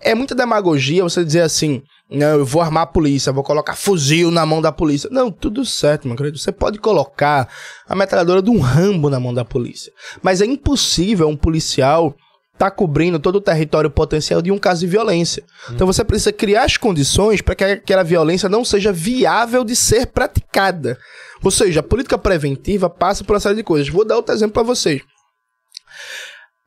É 0.00 0.14
muita 0.14 0.34
demagogia 0.34 1.02
você 1.02 1.24
dizer 1.24 1.40
assim, 1.40 1.82
não, 2.10 2.38
eu 2.38 2.44
vou 2.44 2.62
armar 2.62 2.84
a 2.84 2.86
polícia, 2.86 3.32
vou 3.32 3.42
colocar 3.42 3.74
fuzil 3.74 4.30
na 4.30 4.44
mão 4.44 4.60
da 4.60 4.70
polícia. 4.70 5.08
Não, 5.10 5.30
tudo 5.30 5.64
certo, 5.64 6.06
meu 6.06 6.16
querido. 6.16 6.38
Você 6.38 6.52
pode 6.52 6.78
colocar 6.78 7.48
a 7.88 7.94
metralhadora 7.94 8.42
de 8.42 8.50
um 8.50 8.60
rambo 8.60 9.10
na 9.10 9.18
mão 9.18 9.32
da 9.34 9.44
polícia. 9.44 9.92
Mas 10.22 10.40
é 10.40 10.46
impossível 10.46 11.28
um 11.28 11.36
policial 11.36 12.14
tá 12.58 12.70
cobrindo 12.70 13.18
todo 13.18 13.36
o 13.36 13.40
território 13.40 13.90
potencial 13.90 14.40
de 14.40 14.50
um 14.50 14.58
caso 14.58 14.80
de 14.80 14.86
violência. 14.86 15.44
Hum. 15.68 15.72
Então 15.74 15.86
você 15.86 16.02
precisa 16.02 16.32
criar 16.32 16.64
as 16.64 16.76
condições 16.76 17.42
para 17.42 17.54
que 17.54 17.64
aquela 17.64 18.02
violência 18.02 18.48
não 18.48 18.64
seja 18.64 18.92
viável 18.92 19.62
de 19.62 19.76
ser 19.76 20.06
praticada. 20.06 20.98
Ou 21.42 21.50
seja, 21.50 21.80
a 21.80 21.82
política 21.82 22.16
preventiva 22.16 22.88
passa 22.88 23.22
por 23.22 23.34
uma 23.34 23.40
série 23.40 23.56
de 23.56 23.62
coisas. 23.62 23.88
Vou 23.88 24.06
dar 24.06 24.16
outro 24.16 24.34
exemplo 24.34 24.54
para 24.54 24.62
vocês. 24.62 25.02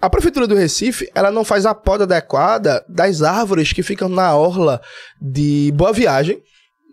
A 0.02 0.10
prefeitura 0.10 0.48
do 0.48 0.56
Recife, 0.56 1.10
ela 1.14 1.30
não 1.30 1.44
faz 1.44 1.66
a 1.66 1.76
poda 1.76 2.06
adequada 2.06 2.86
das 2.88 3.22
árvores 3.22 3.74
que 3.74 3.84
ficam 3.84 4.08
na 4.08 4.34
orla 4.34 4.82
de 5.22 5.74
Boa 5.76 5.92
Viagem, 5.92 6.42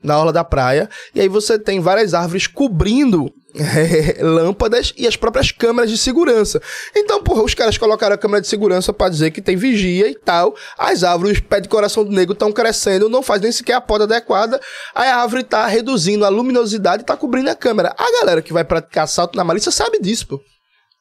na 0.03 0.19
orla 0.19 0.33
da 0.33 0.43
praia, 0.43 0.91
e 1.15 1.21
aí 1.21 1.29
você 1.29 1.57
tem 1.57 1.79
várias 1.79 2.15
árvores 2.15 2.49
cobrindo 2.49 3.33
é, 3.55 4.19
lâmpadas 4.23 4.93
e 4.97 5.07
as 5.07 5.15
próprias 5.15 5.53
câmeras 5.53 5.89
de 5.89 5.97
segurança. 5.97 6.61
Então, 6.97 7.23
porra, 7.23 7.45
os 7.45 7.55
caras 7.55 7.79
colocaram 7.79 8.17
a 8.17 8.19
câmera 8.19 8.41
de 8.41 8.49
segurança 8.49 8.93
para 8.93 9.09
dizer 9.09 9.31
que 9.31 9.41
tem 9.41 9.57
vigia 9.57 10.09
e 10.09 10.15
tal. 10.17 10.57
As 10.77 11.05
árvores, 11.05 11.39
pé 11.39 11.61
de 11.61 11.69
coração 11.69 12.05
do 12.05 12.11
negro, 12.11 12.33
estão 12.33 12.51
crescendo, 12.51 13.09
não 13.09 13.23
faz 13.23 13.41
nem 13.41 13.53
sequer 13.53 13.75
a 13.75 13.81
poda 13.81 14.03
adequada. 14.03 14.61
Aí 14.93 15.09
a 15.09 15.19
árvore 15.19 15.45
tá 15.45 15.65
reduzindo 15.69 16.25
a 16.25 16.29
luminosidade 16.29 17.05
e 17.05 17.07
tá 17.07 17.17
cobrindo 17.17 17.51
a 17.51 17.55
câmera. 17.55 17.95
A 17.97 18.21
galera 18.21 18.43
que 18.43 18.53
vai 18.53 18.65
praticar 18.65 19.05
assalto 19.05 19.37
na 19.37 19.45
malícia 19.45 19.71
sabe 19.71 20.01
disso, 20.01 20.27
pô. 20.27 20.41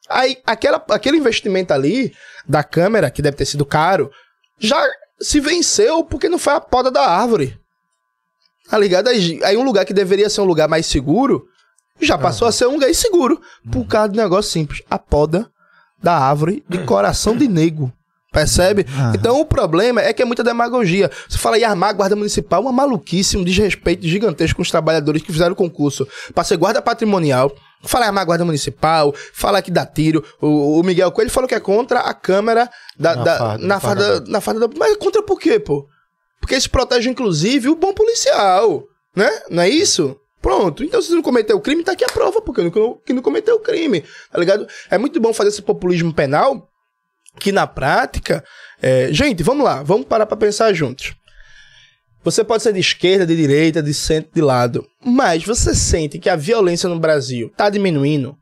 Aí, 0.08 0.38
aquela, 0.46 0.82
aquele 0.90 1.16
investimento 1.16 1.72
ali 1.72 2.14
da 2.46 2.62
câmera, 2.62 3.10
que 3.10 3.22
deve 3.22 3.36
ter 3.36 3.46
sido 3.46 3.64
caro, 3.64 4.10
já 4.58 4.82
se 5.20 5.40
venceu 5.40 6.04
porque 6.04 6.28
não 6.28 6.38
foi 6.38 6.54
a 6.54 6.60
poda 6.60 6.90
da 6.90 7.06
árvore. 7.06 7.58
Tá 8.68 8.78
ligado? 8.78 9.08
Aí, 9.08 9.42
aí 9.44 9.56
um 9.56 9.64
lugar 9.64 9.84
que 9.84 9.94
deveria 9.94 10.28
ser 10.28 10.40
um 10.40 10.44
lugar 10.46 10.68
mais 10.68 10.86
seguro, 10.86 11.46
já 12.00 12.18
passou 12.18 12.46
a 12.46 12.52
ser 12.52 12.66
um 12.66 12.72
lugar 12.72 12.90
inseguro. 12.90 13.40
Por 13.70 13.86
causa 13.86 14.08
do 14.08 14.16
negócio 14.16 14.50
simples. 14.50 14.82
A 14.90 14.98
poda 14.98 15.50
da 16.02 16.16
árvore 16.16 16.64
de 16.68 16.84
coração 16.84 17.36
de 17.36 17.48
nego. 17.48 17.92
Percebe? 18.36 18.84
Então 19.14 19.40
o 19.40 19.46
problema 19.46 20.02
é 20.02 20.12
que 20.12 20.20
é 20.20 20.24
muita 20.24 20.44
demagogia. 20.44 21.10
Você 21.26 21.38
fala 21.38 21.58
em 21.58 21.64
armar 21.64 21.88
a 21.88 21.92
guarda 21.94 22.14
municipal, 22.14 22.60
uma 22.60 22.70
maluquice, 22.70 23.34
um 23.34 23.42
desrespeito 23.42 24.06
gigantesco 24.06 24.56
com 24.56 24.62
os 24.62 24.70
trabalhadores 24.70 25.22
que 25.22 25.32
fizeram 25.32 25.54
o 25.54 25.56
concurso 25.56 26.06
para 26.34 26.44
ser 26.44 26.58
guarda 26.58 26.82
patrimonial. 26.82 27.50
Fala 27.82 28.04
armar 28.04 28.22
a 28.22 28.24
guarda 28.26 28.44
municipal, 28.44 29.14
fala 29.32 29.62
que 29.62 29.70
dá 29.70 29.86
tiro. 29.86 30.22
O, 30.38 30.78
o, 30.78 30.82
Miguel 30.82 31.10
Coelho 31.12 31.30
falou 31.30 31.48
que 31.48 31.54
é 31.54 31.60
contra 31.60 32.00
a 32.00 32.12
câmera 32.12 32.68
da, 32.98 33.16
na, 33.16 33.24
da, 33.24 33.38
farda, 33.38 33.66
na, 33.66 33.80
farda, 33.80 34.04
farda, 34.04 34.30
na 34.30 34.40
farda 34.40 34.60
da. 34.68 34.74
Mas 34.76 34.92
é 34.92 34.96
contra 34.96 35.22
por 35.22 35.40
quê, 35.40 35.58
pô? 35.58 35.86
Porque 36.38 36.56
isso 36.56 36.68
protege, 36.68 37.08
inclusive, 37.08 37.70
o 37.70 37.76
bom 37.76 37.94
policial. 37.94 38.84
Né? 39.14 39.30
Não 39.48 39.62
é 39.62 39.68
isso? 39.70 40.14
Pronto. 40.42 40.84
Então, 40.84 41.00
se 41.00 41.08
você 41.08 41.14
não 41.14 41.22
cometeu 41.22 41.56
o 41.56 41.60
crime, 41.60 41.82
tá 41.82 41.92
aqui 41.92 42.04
a 42.04 42.12
prova, 42.12 42.42
porque 42.42 42.60
não, 42.60 42.70
que 43.04 43.12
não 43.14 43.22
cometeu 43.22 43.56
o 43.56 43.60
crime. 43.60 44.04
Tá 44.30 44.38
ligado? 44.38 44.66
É 44.90 44.98
muito 44.98 45.18
bom 45.20 45.32
fazer 45.32 45.48
esse 45.48 45.62
populismo 45.62 46.12
penal, 46.12 46.68
que 47.38 47.52
na 47.52 47.66
prática. 47.66 48.44
é, 48.82 49.12
Gente, 49.12 49.42
vamos 49.42 49.64
lá, 49.64 49.82
vamos 49.82 50.06
parar 50.06 50.26
pra 50.26 50.36
pensar 50.36 50.72
juntos. 50.72 51.14
Você 52.24 52.42
pode 52.42 52.62
ser 52.62 52.72
de 52.72 52.80
esquerda, 52.80 53.24
de 53.24 53.36
direita, 53.36 53.80
de 53.82 53.94
centro, 53.94 54.30
de 54.34 54.40
lado. 54.40 54.84
Mas 55.04 55.44
você 55.44 55.74
sente 55.74 56.18
que 56.18 56.28
a 56.28 56.34
violência 56.34 56.88
no 56.88 56.98
Brasil 56.98 57.52
tá 57.56 57.70
diminuindo? 57.70 58.36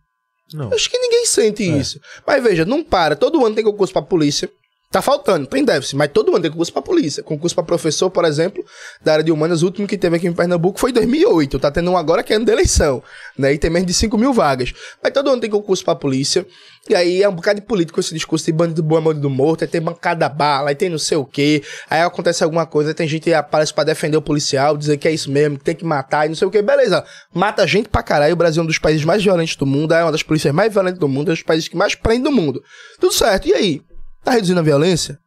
Não. 0.55 0.73
Acho 0.73 0.89
que 0.89 0.99
ninguém 0.99 1.27
sente 1.27 1.63
isso. 1.63 2.01
Mas 2.27 2.43
veja, 2.43 2.65
não 2.65 2.83
para. 2.83 3.15
Todo 3.15 3.45
ano 3.45 3.55
tem 3.55 3.65
concurso 3.65 3.93
pra 3.93 4.01
polícia. 4.01 4.49
Tá 4.95 5.03
faltando, 5.03 5.45
tem 5.45 5.65
déficit, 5.65 5.97
mas 5.97 6.09
todo 6.13 6.31
ano 6.31 6.43
tem 6.43 6.53
concurso 6.53 6.73
pra 6.73 6.81
polícia. 6.81 7.21
Concurso 7.21 7.53
pra 7.53 7.65
professor, 7.65 8.09
por 8.09 8.25
exemplo, 8.25 8.65
da 9.03 9.15
área 9.15 9.25
de 9.25 9.33
humanas, 9.33 9.61
o 9.63 9.67
último 9.67 9.89
que 9.89 9.99
teve 9.99 10.19
aqui 10.19 10.29
em 10.29 10.33
Pernambuco 10.33 10.79
foi 10.79 10.91
em 10.91 10.93
2008. 10.93 11.59
Tá 11.59 11.69
tendo 11.69 11.91
um 11.91 11.97
agora 11.97 12.23
que 12.23 12.33
é 12.33 12.37
ano 12.37 12.45
da 12.45 12.53
eleição, 12.53 13.03
né? 13.37 13.53
E 13.53 13.59
tem 13.59 13.69
menos 13.69 13.89
de 13.89 13.93
5 13.93 14.17
mil 14.17 14.33
vagas. 14.33 14.73
Mas 15.03 15.13
todo 15.13 15.31
ano 15.31 15.41
tem 15.41 15.51
concurso 15.51 15.85
pra 15.85 15.97
polícia. 15.97 16.47
E 16.89 16.95
aí 16.95 17.25
é 17.25 17.29
um 17.29 17.33
bocado 17.33 17.61
de 17.61 17.67
político 17.67 17.99
esse 17.99 18.15
discurso 18.15 18.47
de 18.47 18.53
bandido 18.53 18.85
bom 18.85 18.97
é 18.97 19.01
bandido 19.01 19.29
morto, 19.29 19.65
aí 19.65 19.69
tem 19.69 19.81
bancada 19.81 20.29
bala, 20.29 20.69
aí 20.69 20.77
tem 20.77 20.89
não 20.89 20.99
sei 20.99 21.17
o 21.17 21.25
quê. 21.25 21.61
Aí 21.91 22.01
acontece 22.01 22.45
alguma 22.45 22.65
coisa, 22.65 22.91
aí 22.91 22.95
tem 22.95 23.09
gente 23.09 23.25
que 23.25 23.35
aparece 23.35 23.75
pra 23.75 23.83
defender 23.83 24.17
o 24.17 24.23
policial, 24.23 24.77
dizer 24.77 24.97
que 24.97 25.09
é 25.09 25.11
isso 25.11 25.29
mesmo, 25.29 25.59
que 25.59 25.65
tem 25.65 25.75
que 25.75 25.85
matar 25.85 26.27
e 26.27 26.29
não 26.29 26.37
sei 26.37 26.47
o 26.47 26.53
quê. 26.53 26.63
Beleza, 26.63 27.05
mata 27.35 27.67
gente 27.67 27.89
pra 27.89 28.01
caralho. 28.01 28.33
O 28.33 28.37
Brasil 28.37 28.61
é 28.61 28.63
um 28.63 28.69
dos 28.69 28.79
países 28.79 29.05
mais 29.05 29.25
violentos 29.25 29.57
do 29.57 29.67
mundo, 29.67 29.93
é 29.93 30.05
uma 30.05 30.13
das 30.13 30.23
polícias 30.23 30.55
mais 30.55 30.73
violentas 30.73 31.01
do 31.01 31.09
mundo, 31.09 31.31
é 31.31 31.33
um 31.33 31.35
dos 31.35 31.43
países 31.43 31.67
que 31.67 31.77
mais 31.77 31.97
prendem 31.97 32.23
do 32.23 32.31
mundo. 32.31 32.63
Tudo 33.01 33.13
certo, 33.13 33.49
e 33.49 33.55
aí? 33.55 33.83
Tá 34.25 34.33
reduzindo 34.33 34.61
a 34.61 34.63
violência? 34.63 35.19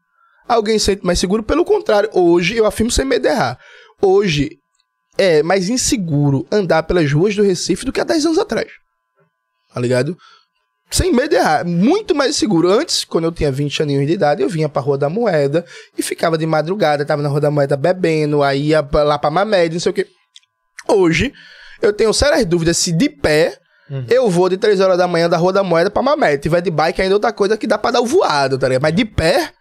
Alguém 0.47 0.79
se 0.79 0.85
sente 0.85 1.05
mais 1.05 1.19
seguro? 1.19 1.43
Pelo 1.43 1.63
contrário, 1.63 2.09
hoje, 2.13 2.55
eu 2.55 2.65
afirmo 2.65 2.89
sem 2.89 3.05
medo 3.05 3.21
de 3.23 3.27
errar, 3.29 3.59
hoje 4.01 4.57
é 5.17 5.43
mais 5.43 5.69
inseguro 5.69 6.47
andar 6.51 6.83
pelas 6.83 7.11
ruas 7.11 7.35
do 7.35 7.43
Recife 7.43 7.85
do 7.85 7.91
que 7.91 7.99
há 7.99 8.03
10 8.03 8.25
anos 8.27 8.37
atrás. 8.37 8.67
Tá 9.73 9.79
ligado? 9.79 10.17
Sem 10.89 11.11
medo 11.11 11.29
de 11.29 11.35
errar. 11.35 11.65
Muito 11.65 12.15
mais 12.15 12.35
seguro. 12.35 12.71
Antes, 12.71 13.03
quando 13.03 13.25
eu 13.25 13.31
tinha 13.31 13.51
20 13.51 13.83
aninhos 13.83 14.07
de 14.07 14.13
idade, 14.13 14.41
eu 14.41 14.49
vinha 14.49 14.69
pra 14.69 14.81
Rua 14.81 14.97
da 14.97 15.09
Moeda 15.09 15.65
e 15.97 16.01
ficava 16.01 16.37
de 16.37 16.45
madrugada, 16.45 17.05
tava 17.05 17.21
na 17.21 17.29
Rua 17.29 17.41
da 17.41 17.51
Moeda 17.51 17.75
bebendo, 17.75 18.41
aí 18.41 18.67
ia 18.67 18.87
lá 18.93 19.19
pra 19.19 19.29
Mamed, 19.29 19.73
não 19.73 19.79
sei 19.79 19.91
o 19.91 19.93
quê. 19.93 20.07
Hoje, 20.87 21.33
eu 21.81 21.91
tenho 21.91 22.13
sérias 22.13 22.45
dúvidas 22.45 22.77
se 22.77 22.91
de 22.91 23.09
pé 23.09 23.59
eu 24.09 24.29
vou 24.29 24.49
de 24.49 24.57
3 24.57 24.79
horas 24.79 24.97
da 24.97 25.07
manhã 25.07 25.29
da 25.29 25.37
Rua 25.37 25.53
da 25.53 25.63
Moeda 25.63 25.89
pra. 25.89 26.03
Se 26.31 26.37
tiver 26.39 26.61
de 26.61 26.69
bike, 26.71 27.01
ainda 27.01 27.13
é 27.13 27.15
outra 27.15 27.31
coisa 27.33 27.57
que 27.57 27.67
dá 27.67 27.77
pra 27.77 27.91
dar 27.91 28.01
o 28.01 28.05
voado, 28.05 28.57
tá 28.57 28.67
ligado? 28.67 28.81
Mas 28.81 28.95
de 28.95 29.05
pé, 29.05 29.51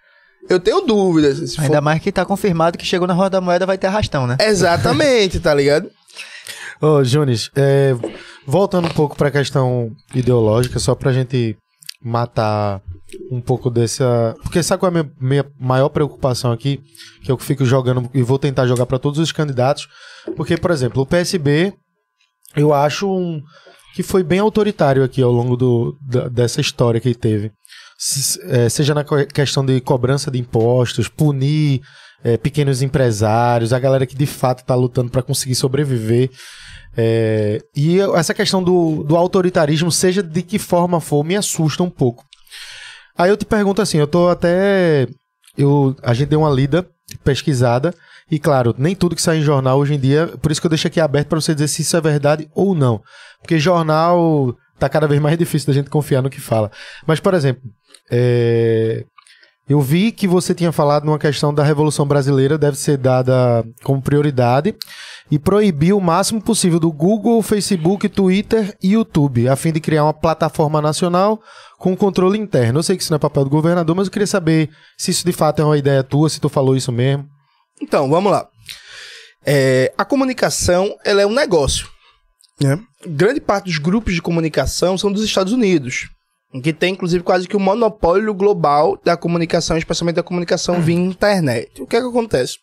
eu 0.48 0.58
tenho 0.60 0.80
dúvidas. 0.82 1.50
Se 1.52 1.60
Ainda 1.60 1.76
for- 1.76 1.82
mais 1.82 2.00
que 2.02 2.10
tá 2.12 2.24
confirmado 2.24 2.76
que 2.78 2.84
chegou 2.86 3.06
na 3.06 3.14
Rua 3.14 3.28
da 3.30 3.40
Moeda 3.40 3.66
vai 3.66 3.78
ter 3.78 3.86
arrastão, 3.86 4.26
né? 4.26 4.36
Exatamente, 4.40 5.40
tá 5.40 5.52
ligado? 5.54 5.88
Ô, 6.80 7.02
Junis, 7.02 7.50
é, 7.56 7.94
voltando 8.46 8.86
um 8.86 8.92
pouco 8.92 9.16
pra 9.16 9.30
questão 9.30 9.90
ideológica, 10.14 10.78
só 10.78 10.94
pra 10.94 11.12
gente 11.12 11.56
matar 12.02 12.80
um 13.30 13.40
pouco 13.40 13.70
dessa. 13.70 14.34
Porque 14.42 14.62
sabe 14.62 14.80
qual 14.80 14.92
é 14.92 14.98
a 14.98 15.02
minha, 15.02 15.12
minha 15.20 15.46
maior 15.58 15.88
preocupação 15.88 16.52
aqui? 16.52 16.80
Que 17.22 17.32
eu 17.32 17.38
fico 17.38 17.64
jogando 17.64 18.10
e 18.12 18.22
vou 18.22 18.38
tentar 18.38 18.66
jogar 18.66 18.84
pra 18.86 18.98
todos 18.98 19.18
os 19.18 19.32
candidatos. 19.32 19.88
Porque, 20.36 20.56
por 20.56 20.70
exemplo, 20.70 21.02
o 21.02 21.06
PSB, 21.06 21.72
eu 22.54 22.74
acho 22.74 23.08
um, 23.10 23.40
que 23.96 24.02
foi 24.02 24.22
bem 24.22 24.38
autoritário 24.40 25.02
aqui 25.02 25.22
ao 25.22 25.32
longo 25.32 25.56
do, 25.56 25.96
da- 26.02 26.28
dessa 26.28 26.60
história 26.60 27.00
que 27.00 27.14
teve. 27.14 27.50
Se- 27.98 28.38
é, 28.44 28.68
seja 28.68 28.92
na 28.94 29.02
questão 29.24 29.64
de 29.64 29.80
cobrança 29.80 30.30
de 30.30 30.38
impostos, 30.38 31.08
punir 31.08 31.80
é, 32.22 32.36
pequenos 32.36 32.82
empresários, 32.82 33.72
a 33.72 33.78
galera 33.78 34.04
que 34.04 34.14
de 34.14 34.26
fato 34.26 34.58
está 34.60 34.74
lutando 34.74 35.10
para 35.10 35.22
conseguir 35.22 35.54
sobreviver. 35.54 36.30
É, 36.94 37.62
e 37.74 37.98
essa 38.14 38.34
questão 38.34 38.62
do, 38.62 39.02
do 39.02 39.16
autoritarismo, 39.16 39.90
seja 39.90 40.22
de 40.22 40.42
que 40.42 40.58
forma 40.58 41.00
for, 41.00 41.24
me 41.24 41.34
assusta 41.34 41.82
um 41.82 41.88
pouco. 41.88 42.22
Aí 43.16 43.30
eu 43.30 43.36
te 43.36 43.46
pergunto 43.46 43.80
assim, 43.80 43.96
eu 43.96 44.06
tô 44.06 44.28
até. 44.28 45.08
Eu, 45.56 45.96
a 46.02 46.12
gente 46.12 46.28
deu 46.28 46.40
uma 46.40 46.50
lida, 46.50 46.86
pesquisada, 47.24 47.94
e 48.30 48.38
claro, 48.38 48.74
nem 48.76 48.94
tudo 48.94 49.16
que 49.16 49.22
sai 49.22 49.38
em 49.38 49.42
jornal 49.42 49.78
hoje 49.78 49.94
em 49.94 49.98
dia, 49.98 50.26
por 50.42 50.52
isso 50.52 50.60
que 50.60 50.66
eu 50.66 50.70
deixo 50.70 50.86
aqui 50.86 51.00
aberto 51.00 51.28
para 51.28 51.40
você 51.40 51.54
dizer 51.54 51.68
se 51.68 51.80
isso 51.80 51.96
é 51.96 52.00
verdade 52.02 52.46
ou 52.54 52.74
não. 52.74 53.00
Porque 53.40 53.58
jornal 53.58 54.56
tá 54.78 54.88
cada 54.88 55.06
vez 55.06 55.20
mais 55.20 55.38
difícil 55.38 55.66
da 55.68 55.72
gente 55.72 55.90
confiar 55.90 56.22
no 56.22 56.30
que 56.30 56.40
fala. 56.40 56.70
Mas, 57.06 57.20
por 57.20 57.34
exemplo, 57.34 57.62
é, 58.10 59.04
eu 59.68 59.80
vi 59.80 60.12
que 60.12 60.28
você 60.28 60.54
tinha 60.54 60.70
falado 60.70 61.04
numa 61.04 61.18
questão 61.18 61.52
da 61.52 61.64
Revolução 61.64 62.06
Brasileira 62.06 62.56
deve 62.56 62.76
ser 62.76 62.96
dada 62.96 63.64
como 63.82 64.00
prioridade 64.00 64.76
e 65.28 65.40
proibir 65.40 65.92
o 65.92 66.00
máximo 66.00 66.40
possível 66.40 66.78
do 66.78 66.92
Google, 66.92 67.42
Facebook, 67.42 68.08
Twitter 68.08 68.76
e 68.80 68.92
YouTube, 68.92 69.48
a 69.48 69.56
fim 69.56 69.72
de 69.72 69.80
criar 69.80 70.04
uma 70.04 70.14
plataforma 70.14 70.80
nacional 70.80 71.40
com 71.78 71.96
controle 71.96 72.38
interno. 72.38 72.78
Eu 72.78 72.82
sei 72.84 72.96
que 72.96 73.02
isso 73.02 73.10
não 73.10 73.16
é 73.16 73.18
papel 73.18 73.42
do 73.42 73.50
governador, 73.50 73.96
mas 73.96 74.06
eu 74.06 74.12
queria 74.12 74.26
saber 74.26 74.70
se 74.96 75.10
isso 75.10 75.26
de 75.26 75.32
fato 75.32 75.60
é 75.60 75.64
uma 75.64 75.76
ideia 75.76 76.04
tua, 76.04 76.30
se 76.30 76.40
tu 76.40 76.48
falou 76.48 76.76
isso 76.76 76.92
mesmo. 76.92 77.26
Então, 77.82 78.08
vamos 78.08 78.30
lá. 78.30 78.46
É, 79.44 79.92
a 79.98 80.04
comunicação, 80.04 80.96
ela 81.04 81.22
é 81.22 81.26
um 81.26 81.34
negócio. 81.34 81.88
Né? 82.60 82.78
Grande 83.06 83.40
parte 83.40 83.66
dos 83.66 83.78
grupos 83.78 84.14
de 84.14 84.22
comunicação 84.22 84.96
são 84.96 85.12
dos 85.12 85.22
Estados 85.22 85.52
Unidos, 85.52 86.08
que 86.62 86.72
tem 86.72 86.94
inclusive 86.94 87.22
quase 87.22 87.46
que 87.46 87.56
o 87.56 87.60
monopólio 87.60 88.32
global 88.32 88.98
da 89.04 89.16
comunicação, 89.16 89.76
especialmente 89.76 90.16
da 90.16 90.22
comunicação 90.22 90.80
via 90.80 90.96
internet. 90.96 91.82
O 91.82 91.86
que 91.86 91.96
é 91.96 92.00
que 92.00 92.06
acontece? 92.06 92.58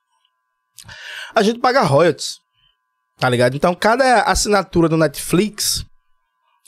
A 1.36 1.44
gente 1.44 1.60
paga 1.60 1.82
royalties, 1.82 2.38
tá 3.20 3.30
ligado? 3.30 3.56
Então, 3.56 3.76
cada 3.76 4.24
assinatura 4.24 4.90
do 4.90 4.98
Netflix, 4.98 5.86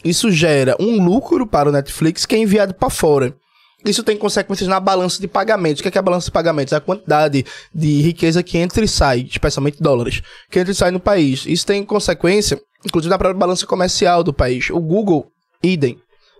isso 0.03 0.31
gera 0.31 0.75
um 0.79 1.03
lucro 1.03 1.47
para 1.47 1.69
o 1.69 1.71
Netflix 1.71 2.25
que 2.25 2.35
é 2.35 2.37
enviado 2.37 2.73
para 2.73 2.89
fora. 2.89 3.35
Isso 3.83 4.03
tem 4.03 4.17
consequências 4.17 4.67
na 4.67 4.79
balança 4.79 5.21
de 5.21 5.27
pagamentos. 5.27 5.79
O 5.79 5.83
que 5.83 5.89
é, 5.89 5.91
que 5.91 5.97
é 5.97 5.99
a 5.99 6.03
balança 6.03 6.25
de 6.25 6.31
pagamentos? 6.31 6.73
A 6.73 6.81
quantidade 6.81 7.45
de 7.73 8.01
riqueza 8.01 8.41
que 8.41 8.57
entra 8.57 8.83
e 8.83 8.87
sai, 8.87 9.27
especialmente 9.29 9.81
dólares, 9.81 10.21
que 10.49 10.59
entra 10.59 10.71
e 10.71 10.75
sai 10.75 10.89
no 10.89 10.99
país. 10.99 11.45
Isso 11.45 11.67
tem 11.67 11.85
consequência, 11.85 12.59
inclusive 12.85 13.09
na 13.09 13.17
própria 13.17 13.37
balança 13.39 13.65
comercial 13.65 14.23
do 14.23 14.33
país. 14.33 14.69
O 14.69 14.79
Google, 14.79 15.27
idem, 15.63 15.97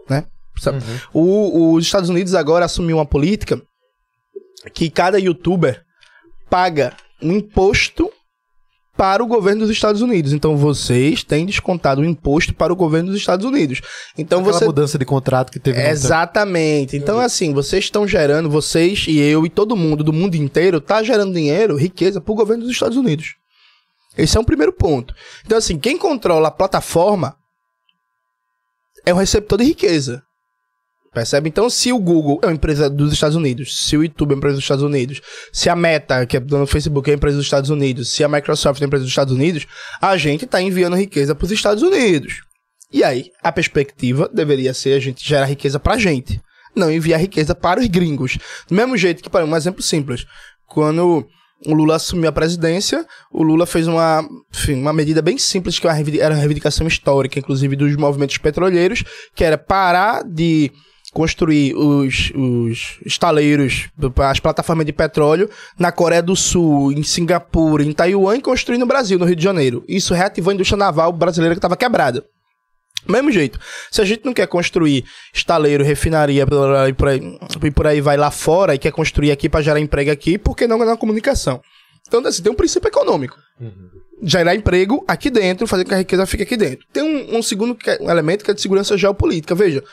né? 0.09 0.25
Sabe? 0.57 0.79
O- 1.13 1.73
os 1.73 1.83
Estados 1.85 2.09
Unidos 2.09 2.33
agora 2.33 2.65
assumiu 2.65 2.97
uma 2.97 3.05
política 3.05 3.61
que 4.73 4.89
cada 4.89 5.19
youtuber 5.19 5.81
paga 6.49 6.93
um 7.21 7.31
imposto 7.33 8.09
para 8.97 9.21
o 9.21 9.27
governo 9.27 9.61
dos 9.61 9.69
Estados 9.71 10.01
Unidos. 10.01 10.31
Então 10.31 10.55
vocês 10.55 11.21
têm 11.23 11.45
descontado 11.45 12.01
o 12.01 12.05
imposto 12.05 12.53
para 12.53 12.71
o 12.71 12.75
governo 12.77 13.09
dos 13.11 13.19
Estados 13.19 13.45
Unidos. 13.45 13.81
Então 14.17 14.39
Aquela 14.39 14.53
você 14.53 14.65
mudança 14.65 14.97
de 14.97 15.03
contrato 15.03 15.51
que 15.51 15.59
teve 15.59 15.77
no- 15.81 15.89
Exatamente. 15.89 16.95
Então, 16.95 17.19
assim, 17.19 17.53
vocês 17.53 17.83
estão 17.83 18.07
gerando, 18.07 18.49
vocês 18.49 19.05
e 19.09 19.19
eu 19.19 19.45
e 19.45 19.49
todo 19.49 19.75
mundo 19.75 20.01
do 20.03 20.13
mundo 20.13 20.35
inteiro, 20.35 20.79
tá 20.79 21.03
gerando 21.03 21.33
dinheiro, 21.33 21.75
riqueza 21.75 22.21
pro 22.21 22.33
governo 22.33 22.63
dos 22.63 22.71
Estados 22.71 22.95
Unidos. 22.95 23.35
Esse 24.17 24.37
é 24.37 24.39
um 24.39 24.45
primeiro 24.45 24.73
ponto. 24.73 25.13
Então, 25.45 25.57
assim, 25.57 25.77
quem 25.77 25.97
controla 25.97 26.47
a 26.47 26.51
plataforma 26.51 27.35
é 29.05 29.13
o 29.13 29.17
receptor 29.17 29.59
de 29.59 29.65
riqueza. 29.65 30.23
Percebe? 31.13 31.47
Então, 31.47 31.69
se 31.69 31.93
o 31.93 31.97
Google 31.97 32.39
é 32.43 32.47
uma 32.47 32.53
empresa 32.53 32.89
dos 32.89 33.13
Estados 33.13 33.37
Unidos, 33.37 33.85
se 33.85 33.95
o 33.95 34.03
YouTube 34.03 34.31
é 34.31 34.33
uma 34.33 34.37
empresa 34.37 34.55
dos 34.55 34.63
Estados 34.65 34.83
Unidos, 34.83 35.21
se 35.53 35.69
a 35.69 35.75
Meta, 35.75 36.25
que 36.25 36.35
é 36.35 36.41
dona 36.41 36.65
do 36.65 36.67
Facebook, 36.67 37.09
é 37.09 37.13
uma 37.13 37.15
empresa 37.15 37.37
dos 37.37 37.45
Estados 37.45 37.69
Unidos, 37.69 38.09
se 38.09 38.21
a 38.21 38.27
Microsoft 38.27 38.81
é 38.81 38.83
uma 38.83 38.87
empresa 38.87 39.05
dos 39.05 39.11
Estados 39.11 39.33
Unidos, 39.33 39.65
a 40.01 40.17
gente 40.17 40.43
está 40.43 40.61
enviando 40.61 40.97
riqueza 40.97 41.33
para 41.33 41.45
os 41.45 41.51
Estados 41.51 41.81
Unidos. 41.83 42.41
E 42.91 43.01
aí, 43.01 43.31
a 43.41 43.49
perspectiva 43.49 44.29
deveria 44.33 44.73
ser 44.73 44.93
a 44.93 44.99
gente 44.99 45.25
gerar 45.25 45.45
riqueza 45.45 45.79
pra 45.79 45.97
gente, 45.97 46.41
não 46.75 46.91
enviar 46.91 47.21
riqueza 47.21 47.55
para 47.55 47.79
os 47.79 47.87
gringos. 47.87 48.37
Do 48.67 48.75
mesmo 48.75 48.97
jeito 48.97 49.23
que, 49.23 49.29
para 49.29 49.45
um 49.45 49.55
exemplo 49.55 49.81
simples, 49.81 50.25
quando 50.67 51.25
o 51.65 51.73
Lula 51.73 51.95
assumiu 51.95 52.29
a 52.29 52.31
presidência, 52.31 53.05
o 53.31 53.43
Lula 53.43 53.65
fez 53.65 53.87
uma, 53.87 54.27
enfim, 54.53 54.73
uma 54.73 54.93
medida 54.93 55.21
bem 55.21 55.37
simples, 55.37 55.79
que 55.79 55.85
era 55.85 55.93
uma 55.93 55.95
reivindic- 55.95 56.21
era 56.21 56.33
uma 56.33 56.39
reivindicação 56.39 56.87
histórica, 56.87 57.39
inclusive 57.39 57.75
dos 57.75 57.95
movimentos 57.95 58.37
petroleiros, 58.37 59.03
que 59.35 59.43
era 59.43 59.57
parar 59.57 60.23
de 60.23 60.71
construir 61.13 61.73
os, 61.75 62.31
os 62.35 62.99
estaleiros, 63.05 63.87
as 64.29 64.39
plataformas 64.41 64.85
de 64.85 64.91
petróleo 64.91 65.49
na 65.79 65.89
Coreia 65.89 66.21
do 66.21 66.35
Sul, 66.35 66.91
em 66.91 67.03
Singapura, 67.03 67.83
em 67.83 67.93
Taiwan 67.93 68.35
e 68.35 68.41
construir 68.41 68.77
no 68.77 68.85
Brasil, 68.85 69.17
no 69.17 69.23
Rio 69.23 69.35
de 69.35 69.43
Janeiro. 69.43 69.83
Isso 69.87 70.13
reativou 70.13 70.51
a 70.51 70.53
indústria 70.53 70.77
naval 70.77 71.13
brasileira 71.13 71.55
que 71.55 71.59
estava 71.59 71.77
quebrada. 71.77 72.21
Mesmo 73.07 73.31
jeito, 73.31 73.59
se 73.91 74.01
a 74.01 74.05
gente 74.05 74.25
não 74.25 74.33
quer 74.33 74.47
construir 74.47 75.05
estaleiro, 75.33 75.83
refinaria 75.83 76.43
e 76.89 76.93
por 76.93 77.07
aí, 77.07 77.21
por 77.71 77.87
aí 77.87 78.01
vai 78.01 78.17
lá 78.17 78.31
fora 78.31 78.73
e 78.75 78.79
quer 78.79 78.91
construir 78.91 79.31
aqui 79.31 79.47
para 79.49 79.61
gerar 79.61 79.79
emprego 79.79 80.11
aqui, 80.11 80.37
por 80.37 80.55
que 80.55 80.67
não 80.67 80.77
na 80.79 80.97
comunicação? 80.97 81.61
Então, 82.07 82.25
assim, 82.25 82.41
tem 82.43 82.51
um 82.51 82.55
princípio 82.55 82.87
econômico. 82.87 83.37
Gerar 84.23 84.55
emprego 84.55 85.03
aqui 85.07 85.29
dentro, 85.29 85.67
fazer 85.67 85.83
com 85.83 85.89
que 85.89 85.95
a 85.95 85.99
riqueza 85.99 86.25
fique 86.25 86.43
aqui 86.43 86.55
dentro. 86.55 86.85
Tem 86.93 87.03
um, 87.03 87.37
um 87.37 87.41
segundo 87.43 87.75
que 87.75 87.89
é- 87.89 87.97
um 88.01 88.09
elemento 88.09 88.43
que 88.45 88.51
é 88.51 88.53
de 88.53 88.61
segurança 88.61 88.97
geopolítica. 88.97 89.53
Veja, 89.55 89.83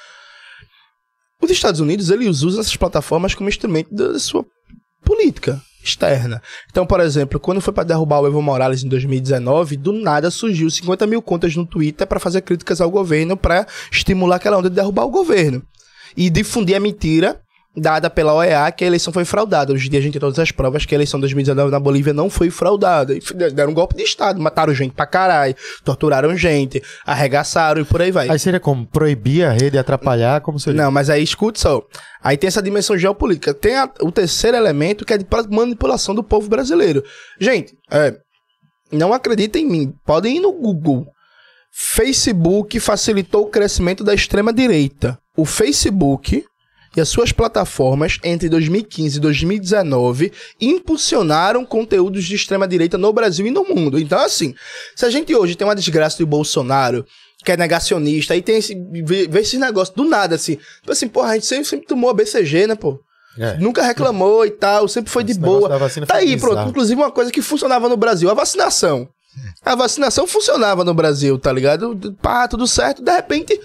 os 1.40 1.50
Estados 1.50 1.80
Unidos, 1.80 2.08
eles 2.10 2.42
usam 2.42 2.60
essas 2.60 2.76
plataformas 2.76 3.34
como 3.34 3.48
instrumento 3.48 3.92
da 3.94 4.18
sua 4.18 4.44
política. 5.04 5.60
Externa. 5.82 6.42
Então, 6.70 6.86
por 6.86 7.00
exemplo, 7.00 7.40
quando 7.40 7.60
foi 7.60 7.72
para 7.72 7.84
derrubar 7.84 8.20
o 8.20 8.26
Evo 8.26 8.40
Morales 8.40 8.84
em 8.84 8.88
2019, 8.88 9.76
do 9.76 9.92
nada 9.92 10.30
surgiu 10.30 10.70
50 10.70 11.06
mil 11.06 11.20
contas 11.20 11.54
no 11.56 11.66
Twitter 11.66 12.06
para 12.06 12.20
fazer 12.20 12.42
críticas 12.42 12.80
ao 12.80 12.90
governo, 12.90 13.36
para 13.36 13.66
estimular 13.90 14.36
aquela 14.36 14.58
onda 14.58 14.70
de 14.70 14.76
derrubar 14.76 15.04
o 15.04 15.10
governo. 15.10 15.62
E 16.16 16.28
difundir 16.30 16.76
a 16.76 16.80
mentira 16.80 17.40
dada 17.74 18.10
pela 18.10 18.34
OEA 18.34 18.70
que 18.70 18.84
a 18.84 18.86
eleição 18.86 19.12
foi 19.12 19.24
fraudada. 19.24 19.72
Hoje 19.72 19.86
em 19.86 19.90
dia 19.90 19.98
a 19.98 20.02
gente 20.02 20.12
tem 20.12 20.20
todas 20.20 20.38
as 20.38 20.50
provas 20.50 20.84
que 20.84 20.94
a 20.94 20.96
eleição 20.96 21.18
de 21.18 21.22
2019 21.22 21.70
na 21.70 21.80
Bolívia 21.80 22.12
não 22.12 22.28
foi 22.28 22.50
fraudada. 22.50 23.14
Deram 23.54 23.70
um 23.70 23.74
golpe 23.74 23.96
de 23.96 24.02
Estado, 24.02 24.40
mataram 24.40 24.74
gente 24.74 24.92
pra 24.94 25.06
caralho, 25.06 25.54
torturaram 25.82 26.36
gente, 26.36 26.82
arregaçaram 27.06 27.80
e 27.80 27.84
por 27.84 28.02
aí 28.02 28.10
vai. 28.12 28.28
Aí 28.28 28.38
seria 28.38 28.60
como? 28.60 28.86
Proibir 28.86 29.46
a 29.46 29.52
rede, 29.52 29.78
atrapalhar? 29.78 30.40
Como 30.42 30.60
seria? 30.60 30.82
Não, 30.82 30.90
mas 30.90 31.08
aí 31.08 31.22
escute 31.22 31.60
só. 31.60 31.82
Aí 32.22 32.36
tem 32.36 32.48
essa 32.48 32.62
dimensão 32.62 32.96
geopolítica. 32.98 33.54
Tem 33.54 33.76
a- 33.76 33.90
o 34.02 34.12
terceiro 34.12 34.56
elemento 34.56 35.04
que 35.04 35.14
é 35.14 35.18
de 35.18 35.26
manipulação 35.50 36.14
do 36.14 36.22
povo 36.22 36.48
brasileiro. 36.48 37.02
Gente, 37.40 37.74
é, 37.90 38.14
não 38.92 39.12
acreditem 39.14 39.64
em 39.64 39.68
mim. 39.70 39.94
Podem 40.04 40.36
ir 40.36 40.40
no 40.40 40.52
Google. 40.52 41.06
Facebook 41.74 42.78
facilitou 42.78 43.44
o 43.44 43.48
crescimento 43.50 44.04
da 44.04 44.12
extrema-direita. 44.14 45.18
O 45.36 45.46
Facebook 45.46 46.44
e 46.96 47.00
as 47.00 47.08
suas 47.08 47.32
plataformas, 47.32 48.18
entre 48.22 48.48
2015 48.48 49.16
e 49.16 49.20
2019, 49.20 50.32
impulsionaram 50.60 51.64
conteúdos 51.64 52.24
de 52.24 52.34
extrema-direita 52.34 52.98
no 52.98 53.12
Brasil 53.12 53.46
e 53.46 53.50
no 53.50 53.64
mundo. 53.64 53.98
Então, 53.98 54.18
assim, 54.18 54.54
se 54.94 55.06
a 55.06 55.10
gente 55.10 55.34
hoje 55.34 55.54
tem 55.54 55.66
uma 55.66 55.74
desgraça 55.74 56.18
do 56.18 56.26
Bolsonaro, 56.26 57.04
que 57.44 57.50
é 57.50 57.56
negacionista, 57.56 58.34
aí 58.34 58.42
tem 58.42 58.58
esse. 58.58 58.74
vê, 59.04 59.26
vê 59.26 59.40
esses 59.40 59.58
negócios 59.58 59.94
do 59.96 60.04
nada, 60.04 60.34
assim. 60.34 60.56
Tipo 60.80 60.92
assim, 60.92 61.08
porra, 61.08 61.30
a 61.30 61.34
gente 61.34 61.46
sempre, 61.46 61.64
sempre 61.64 61.86
tomou 61.86 62.10
a 62.10 62.14
BCG, 62.14 62.66
né, 62.66 62.74
pô? 62.74 63.00
É. 63.38 63.56
Nunca 63.56 63.82
reclamou 63.82 64.44
e 64.44 64.50
tal, 64.50 64.86
sempre 64.86 65.10
foi 65.10 65.24
de 65.24 65.32
Esse 65.32 65.40
negócio 65.40 65.68
boa. 65.68 66.06
Tá 66.06 66.16
aí, 66.16 66.34
bizarro. 66.34 66.54
pronto. 66.54 66.68
Inclusive, 66.68 67.00
uma 67.00 67.10
coisa 67.10 67.32
que 67.32 67.40
funcionava 67.40 67.88
no 67.88 67.96
Brasil, 67.96 68.30
a 68.30 68.34
vacinação. 68.34 69.08
A 69.64 69.74
vacinação 69.74 70.26
funcionava 70.26 70.84
no 70.84 70.92
Brasil, 70.92 71.38
tá 71.38 71.50
ligado? 71.50 72.14
Pá, 72.20 72.46
tudo 72.46 72.66
certo. 72.66 73.02
De 73.02 73.10
repente, 73.10 73.58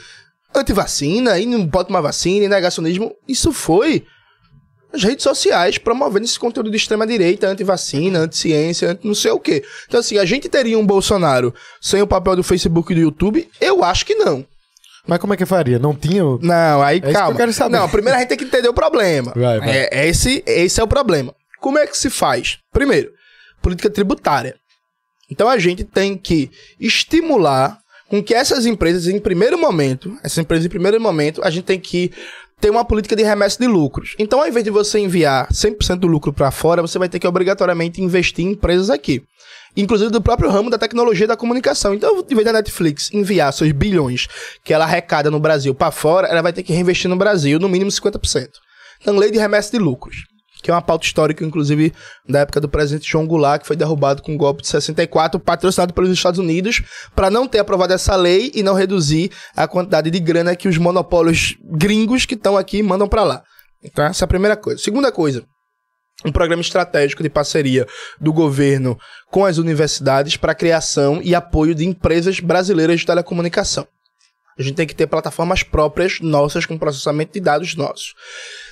antivacina, 0.56 1.40
e 1.40 1.46
não 1.46 1.68
pode 1.68 1.88
tomar 1.88 2.02
vacina, 2.02 2.46
e 2.46 2.50
negacionismo. 2.50 3.14
Isso 3.28 3.52
foi 3.52 4.06
as 4.94 5.04
redes 5.04 5.24
sociais 5.24 5.78
promovendo 5.78 6.26
esse 6.26 6.40
conteúdo 6.40 6.72
de 6.72 6.78
extrema-direita, 6.78 7.48
anti-vacina, 7.48 8.20
anti-ciência, 8.20 8.92
anti 8.92 9.06
não 9.06 9.14
sei 9.14 9.32
o 9.32 9.40
quê. 9.40 9.64
Então, 9.88 10.00
assim, 10.00 10.18
a 10.18 10.26
gente 10.26 10.48
teria 10.50 10.80
um 10.80 10.86
Bolsonaro 10.86 11.54
sem 11.82 12.02
o 12.02 12.08
papel 12.08 12.36
do 12.36 12.44
Facebook 12.44 12.92
e 12.92 12.96
do 12.96 13.02
YouTube? 13.02 13.50
Eu 13.60 13.84
acho 13.84 14.06
que 14.06 14.16
não. 14.16 14.46
Mas 15.06 15.20
como 15.20 15.34
é 15.34 15.38
que 15.38 15.46
faria? 15.46 15.80
Não 15.80 15.96
tinha. 15.96 16.26
o- 16.26 16.40
Não, 16.42 16.82
aí 16.82 16.98
É 16.98 17.00
isso 17.00 17.08
que 17.08 17.14
calma. 17.14 17.32
eu 17.32 17.38
quero 17.38 17.54
saber. 17.54 17.78
Não, 17.78 17.88
primeiro 17.90 18.18
a 18.18 18.20
gente 18.20 18.30
tem 18.30 18.38
que 18.38 18.44
entender 18.46 18.68
o 18.68 18.74
problema. 18.74 19.32
Vai, 19.36 19.60
vai. 19.60 19.70
É, 19.92 20.08
esse, 20.08 20.44
esse 20.46 20.80
é 20.82 20.84
o 20.84 20.88
problema. 20.88 21.34
Como 21.62 21.78
é 21.78 21.88
que 21.88 21.98
se 21.98 22.10
faz? 22.10 22.58
Primeiro, 22.74 23.12
política 23.62 23.90
tributária. 23.90 24.56
Então 25.30 25.48
a 25.50 25.58
gente 25.58 25.84
tem 25.84 26.18
que 26.18 26.50
estimular 26.80 27.78
com 28.10 28.24
que 28.24 28.34
essas 28.34 28.66
empresas, 28.66 29.08
em 29.08 29.20
primeiro 29.20 29.58
momento, 29.58 30.18
essas 30.24 30.38
empresas 30.38 30.66
em 30.66 30.70
primeiro 30.70 31.00
momento, 31.00 31.42
a 31.44 31.50
gente 31.50 31.66
tem 31.66 31.80
que 31.80 32.12
ter 32.60 32.70
uma 32.70 32.84
política 32.84 33.16
de 33.16 33.24
remessa 33.24 33.60
de 33.60 33.68
lucros. 33.68 34.16
Então, 34.18 34.40
ao 34.40 34.48
invés 34.48 34.64
de 34.64 34.72
você 34.72 35.00
enviar 35.00 35.48
100% 35.50 35.98
do 35.98 36.08
lucro 36.08 36.34
para 36.34 36.50
fora, 36.50 36.82
você 36.82 36.98
vai 36.98 37.08
ter 37.08 37.20
que 37.20 37.28
obrigatoriamente 37.28 38.02
investir 38.02 38.46
em 38.46 38.52
empresas 38.52 38.90
aqui. 38.90 39.24
Inclusive 39.76 40.10
do 40.10 40.22
próprio 40.22 40.50
ramo 40.50 40.72
da 40.72 40.78
tecnologia 40.78 41.26
e 41.26 41.28
da 41.28 41.38
comunicação. 41.38 41.94
Então, 41.94 42.26
em 42.28 42.34
vez 42.34 42.46
da 42.46 42.54
Netflix 42.54 43.12
enviar 43.14 43.54
seus 43.54 43.72
bilhões 43.72 44.28
que 44.64 44.74
ela 44.74 44.86
arrecada 44.86 45.30
no 45.30 45.40
Brasil 45.40 45.76
para 45.76 45.92
fora, 45.92 46.28
ela 46.28 46.42
vai 46.42 46.52
ter 46.52 46.64
que 46.64 46.74
reinvestir 46.74 47.10
no 47.10 47.16
Brasil 47.16 47.60
no 47.60 47.70
mínimo 47.70 47.92
50%. 47.92 48.50
Então, 49.00 49.16
lei 49.16 49.30
de 49.30 49.38
remessa 49.38 49.72
de 49.72 49.78
lucros 49.78 50.26
que 50.68 50.72
é 50.72 50.74
uma 50.74 50.82
pauta 50.82 51.06
histórica, 51.06 51.46
inclusive, 51.46 51.94
da 52.28 52.40
época 52.40 52.60
do 52.60 52.68
presidente 52.68 53.10
João 53.10 53.26
Goulart, 53.26 53.62
que 53.62 53.68
foi 53.68 53.78
derrubado 53.78 54.22
com 54.22 54.36
o 54.36 54.38
golpe 54.38 54.62
de 54.62 54.68
64, 54.68 55.40
patrocinado 55.40 55.94
pelos 55.94 56.12
Estados 56.12 56.42
Unidos, 56.42 56.82
para 57.16 57.30
não 57.30 57.48
ter 57.48 57.60
aprovado 57.60 57.94
essa 57.94 58.18
lei 58.18 58.52
e 58.54 58.62
não 58.62 58.74
reduzir 58.74 59.32
a 59.56 59.66
quantidade 59.66 60.12
de 60.12 60.20
grana 60.20 60.58
que 60.58 60.68
os 60.68 60.78
monopólios 60.78 61.56
gringos 61.64 62.26
que 62.26 62.34
estão 62.34 62.58
aqui 62.58 62.84
mandam 62.84 63.08
para 63.08 63.24
lá. 63.24 63.44
Então, 63.82 64.04
essa 64.04 64.24
é 64.24 64.26
a 64.26 64.28
primeira 64.28 64.58
coisa. 64.58 64.84
Segunda 64.84 65.10
coisa, 65.10 65.46
um 66.26 66.34
programa 66.34 66.62
estratégico 66.62 67.24
de 67.24 67.30
parceria 67.30 67.88
do 68.20 68.34
governo 68.34 69.00
com 69.32 69.46
as 69.46 69.58
universidades 69.58 70.36
para 70.36 70.54
criação 70.54 71.22
e 71.24 71.34
apoio 71.34 71.74
de 71.74 71.86
empresas 71.86 72.42
brasileiras 72.42 73.00
de 73.00 73.06
telecomunicação. 73.06 73.88
A 74.60 74.64
gente 74.64 74.76
tem 74.76 74.88
que 74.88 74.96
ter 74.96 75.06
plataformas 75.06 75.62
próprias 75.62 76.20
nossas 76.20 76.66
com 76.66 76.78
processamento 76.78 77.34
de 77.34 77.40
dados 77.40 77.76
nossos. 77.76 78.16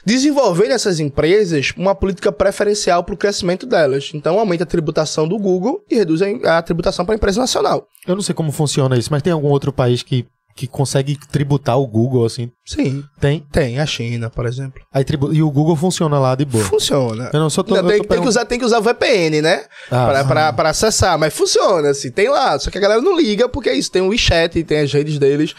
Desenvolver 0.06 0.68
nessas 0.68 0.99
empresas 0.99 1.74
uma 1.76 1.95
política 1.95 2.32
preferencial 2.32 3.03
para 3.03 3.16
o 3.16 3.18
crescimento 3.18 3.66
delas. 3.66 4.12
Então 4.14 4.38
aumenta 4.39 4.64
a 4.64 4.68
tributação 4.68 5.28
do 5.28 5.38
Google 5.39 5.82
e 5.89 5.95
reduz 5.95 6.22
a 6.22 6.62
tributação 6.62 7.06
para 7.06 7.16
a 7.16 7.18
empresa 7.18 7.41
nacional. 7.41 7.88
Eu 8.08 8.16
não 8.16 8.22
sei 8.22 8.36
como 8.36 8.51
funciona 8.51 8.97
isso, 8.97 9.10
mas 9.12 9.24
tem 9.24 9.34
algum 9.34 9.47
outro 9.49 9.74
país 9.74 10.03
que, 10.03 10.26
que 10.56 10.68
consegue 10.68 11.18
tributar 11.32 11.80
o 11.80 11.88
Google, 11.88 12.24
assim? 12.24 12.51
Sim, 12.64 13.03
Tem. 13.20 13.43
tem. 13.51 13.80
A 13.80 13.86
China, 13.88 14.30
por 14.30 14.45
exemplo. 14.45 14.80
Aí 14.93 15.03
tribu... 15.03 15.34
E 15.34 15.41
o 15.41 15.49
Google 15.49 15.76
funciona 15.76 16.20
lá 16.20 16.36
de 16.36 16.45
boa. 16.45 16.64
Funciona. 16.66 17.32
Eu 17.34 17.39
não 17.39 17.49
só 17.49 17.64
tô, 17.64 17.74
Não, 17.76 17.88
tem, 17.88 17.97
tô 17.97 18.08
tem 18.08 18.22
que 18.22 18.28
usar, 18.28 18.45
tem 18.45 18.60
que 18.60 18.66
usar 18.66 18.78
o 18.78 18.84
VPN, 18.84 19.41
né? 19.41 19.64
Ah, 19.89 20.06
Pra- 20.06 20.22
sim. 20.22 20.28
pra, 20.28 20.53
pra 20.53 20.70
acessar, 20.70 21.18
mas 21.18 21.34
funciona, 21.34 21.89
assim, 21.89 22.12
tem 22.12 22.30
lá. 22.30 22.60
Só 22.60 22.70
que 22.70 22.78
a 22.78 22.82
galera 22.82 23.01
não 23.01 23.18
liga 23.20 23.49
porque 23.49 23.70
é 23.70 23.74
isso, 23.76 23.91
tem 23.91 24.03
o 24.03 24.10
WeChat, 24.10 24.64
tem 24.64 24.80
as 24.82 24.93
redes 24.93 25.18
deles 25.18 25.56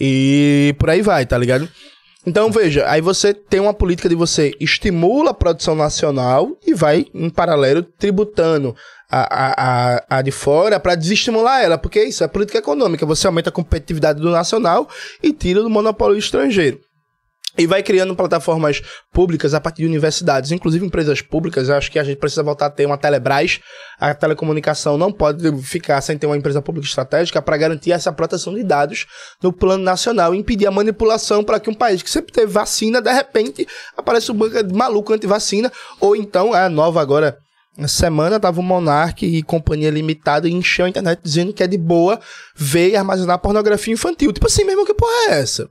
e 0.00 0.74
por 0.78 0.88
aí 0.88 1.02
vai, 1.02 1.26
tá 1.26 1.36
ligado? 1.36 1.68
Então, 2.24 2.50
veja, 2.52 2.88
aí 2.88 3.00
você 3.00 3.34
tem 3.34 3.58
uma 3.58 3.74
política 3.74 4.08
de 4.08 4.14
você 4.14 4.52
estimula 4.60 5.30
a 5.30 5.34
produção 5.34 5.74
nacional 5.74 6.56
e 6.64 6.72
vai, 6.72 7.06
em 7.12 7.28
paralelo, 7.28 7.82
tributando 7.82 8.76
a, 9.10 9.96
a, 9.96 10.04
a, 10.18 10.22
de 10.22 10.30
fora 10.30 10.78
para 10.78 10.94
desestimular 10.94 11.62
ela, 11.62 11.76
porque 11.76 12.02
isso 12.02 12.22
é 12.22 12.28
política 12.28 12.58
econômica. 12.58 13.04
Você 13.04 13.26
aumenta 13.26 13.50
a 13.50 13.52
competitividade 13.52 14.20
do 14.20 14.30
nacional 14.30 14.88
e 15.22 15.32
tira 15.32 15.62
do 15.62 15.68
monopólio 15.68 16.16
estrangeiro. 16.16 16.80
E 17.56 17.66
vai 17.66 17.82
criando 17.82 18.16
plataformas 18.16 18.80
públicas 19.12 19.52
a 19.52 19.60
partir 19.60 19.82
de 19.82 19.88
universidades, 19.88 20.50
inclusive 20.52 20.86
empresas 20.86 21.20
públicas. 21.20 21.68
Eu 21.68 21.74
acho 21.74 21.90
que 21.90 21.98
a 21.98 22.04
gente 22.04 22.16
precisa 22.16 22.42
voltar 22.42 22.66
a 22.66 22.70
ter 22.70 22.86
uma 22.86 22.96
Telebrás. 22.96 23.60
A 24.00 24.14
telecomunicação 24.14 24.96
não 24.96 25.12
pode 25.12 25.54
ficar 25.62 26.00
sem 26.00 26.16
ter 26.16 26.26
uma 26.26 26.36
empresa 26.36 26.62
pública 26.62 26.86
estratégica 26.86 27.42
para 27.42 27.56
garantir 27.58 27.92
essa 27.92 28.10
proteção 28.10 28.54
de 28.54 28.64
dados 28.64 29.06
no 29.42 29.52
plano 29.52 29.84
nacional 29.84 30.34
e 30.34 30.38
impedir 30.38 30.66
a 30.66 30.70
manipulação 30.70 31.44
para 31.44 31.60
que 31.60 31.68
um 31.68 31.74
país 31.74 32.02
que 32.02 32.08
sempre 32.08 32.32
teve 32.32 32.50
vacina, 32.50 33.02
de 33.02 33.12
repente, 33.12 33.68
apareça 33.96 34.32
um 34.32 34.34
banco 34.34 34.62
de 34.62 34.74
maluco 34.74 35.12
anti-vacina. 35.12 35.70
Ou 36.00 36.16
então, 36.16 36.54
a 36.54 36.70
nova 36.70 37.02
agora. 37.02 37.36
Na 37.76 37.88
semana 37.88 38.38
tava 38.38 38.60
o 38.60 38.62
Monark 38.62 39.24
e 39.24 39.42
companhia 39.42 39.90
limitada 39.90 40.46
e 40.46 40.52
encheu 40.52 40.84
a 40.84 40.88
internet 40.90 41.20
dizendo 41.22 41.54
que 41.54 41.62
é 41.62 41.66
de 41.66 41.78
boa 41.78 42.20
ver 42.54 42.90
e 42.90 42.96
armazenar 42.96 43.38
pornografia 43.38 43.94
infantil. 43.94 44.30
Tipo 44.30 44.46
assim, 44.46 44.64
mesmo 44.64 44.84
que 44.84 44.92
porra 44.92 45.30
é 45.30 45.40
essa? 45.40 45.68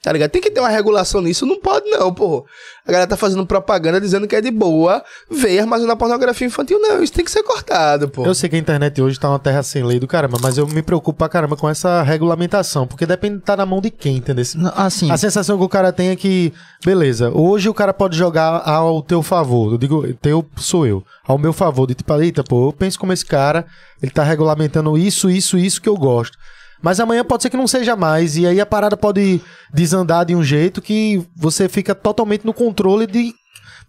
Tá 0.00 0.12
ligado? 0.12 0.30
Tem 0.30 0.40
que 0.40 0.50
ter 0.50 0.60
uma 0.60 0.68
regulação 0.68 1.20
nisso. 1.20 1.44
Não 1.44 1.60
pode, 1.60 1.90
não, 1.90 2.14
pô. 2.14 2.46
A 2.86 2.92
galera 2.92 3.10
tá 3.10 3.16
fazendo 3.16 3.44
propaganda 3.44 4.00
dizendo 4.00 4.28
que 4.28 4.36
é 4.36 4.40
de 4.40 4.50
boa 4.50 5.02
ver 5.28 5.54
e 5.54 5.58
armazenar 5.58 5.96
pornografia 5.96 6.46
infantil. 6.46 6.78
Não, 6.80 7.02
isso 7.02 7.12
tem 7.12 7.24
que 7.24 7.30
ser 7.30 7.42
cortado, 7.42 8.08
pô. 8.08 8.24
Eu 8.24 8.32
sei 8.34 8.48
que 8.48 8.54
a 8.54 8.58
internet 8.60 9.02
hoje 9.02 9.18
tá 9.18 9.28
uma 9.28 9.40
terra 9.40 9.60
sem 9.64 9.82
lei 9.82 9.98
do 9.98 10.06
caramba, 10.06 10.38
mas 10.40 10.56
eu 10.56 10.68
me 10.68 10.82
preocupo 10.82 11.18
pra 11.18 11.28
caramba 11.28 11.56
com 11.56 11.68
essa 11.68 12.00
regulamentação, 12.02 12.86
porque 12.86 13.04
depende 13.06 13.38
de 13.38 13.42
tá 13.42 13.56
na 13.56 13.66
mão 13.66 13.80
de 13.80 13.90
quem, 13.90 14.18
entendeu? 14.18 14.44
Assim, 14.76 15.10
A 15.10 15.16
sensação 15.16 15.58
que 15.58 15.64
o 15.64 15.68
cara 15.68 15.92
tem 15.92 16.10
é 16.10 16.16
que, 16.16 16.52
beleza, 16.84 17.30
hoje 17.30 17.68
o 17.68 17.74
cara 17.74 17.92
pode 17.92 18.16
jogar 18.16 18.62
ao 18.64 19.02
teu 19.02 19.20
favor. 19.20 19.72
Eu 19.72 19.78
digo, 19.78 20.14
teu 20.14 20.46
sou 20.56 20.86
eu. 20.86 21.02
Ao 21.26 21.36
meu 21.36 21.52
favor. 21.52 21.88
De 21.88 21.94
tipo, 21.94 22.14
eita, 22.20 22.44
pô, 22.44 22.68
eu 22.68 22.72
penso 22.72 22.98
como 23.00 23.12
esse 23.12 23.26
cara, 23.26 23.66
ele 24.00 24.12
tá 24.12 24.22
regulamentando 24.22 24.96
isso, 24.96 25.28
isso, 25.28 25.58
isso 25.58 25.82
que 25.82 25.88
eu 25.88 25.96
gosto. 25.96 26.38
Mas 26.82 27.00
amanhã 27.00 27.24
pode 27.24 27.42
ser 27.42 27.50
que 27.50 27.56
não 27.56 27.66
seja 27.66 27.96
mais, 27.96 28.36
e 28.36 28.46
aí 28.46 28.60
a 28.60 28.66
parada 28.66 28.96
pode 28.96 29.40
desandar 29.72 30.24
de 30.24 30.34
um 30.34 30.42
jeito 30.42 30.80
que 30.80 31.26
você 31.36 31.68
fica 31.68 31.94
totalmente 31.94 32.44
no 32.44 32.54
controle 32.54 33.06
de, 33.06 33.34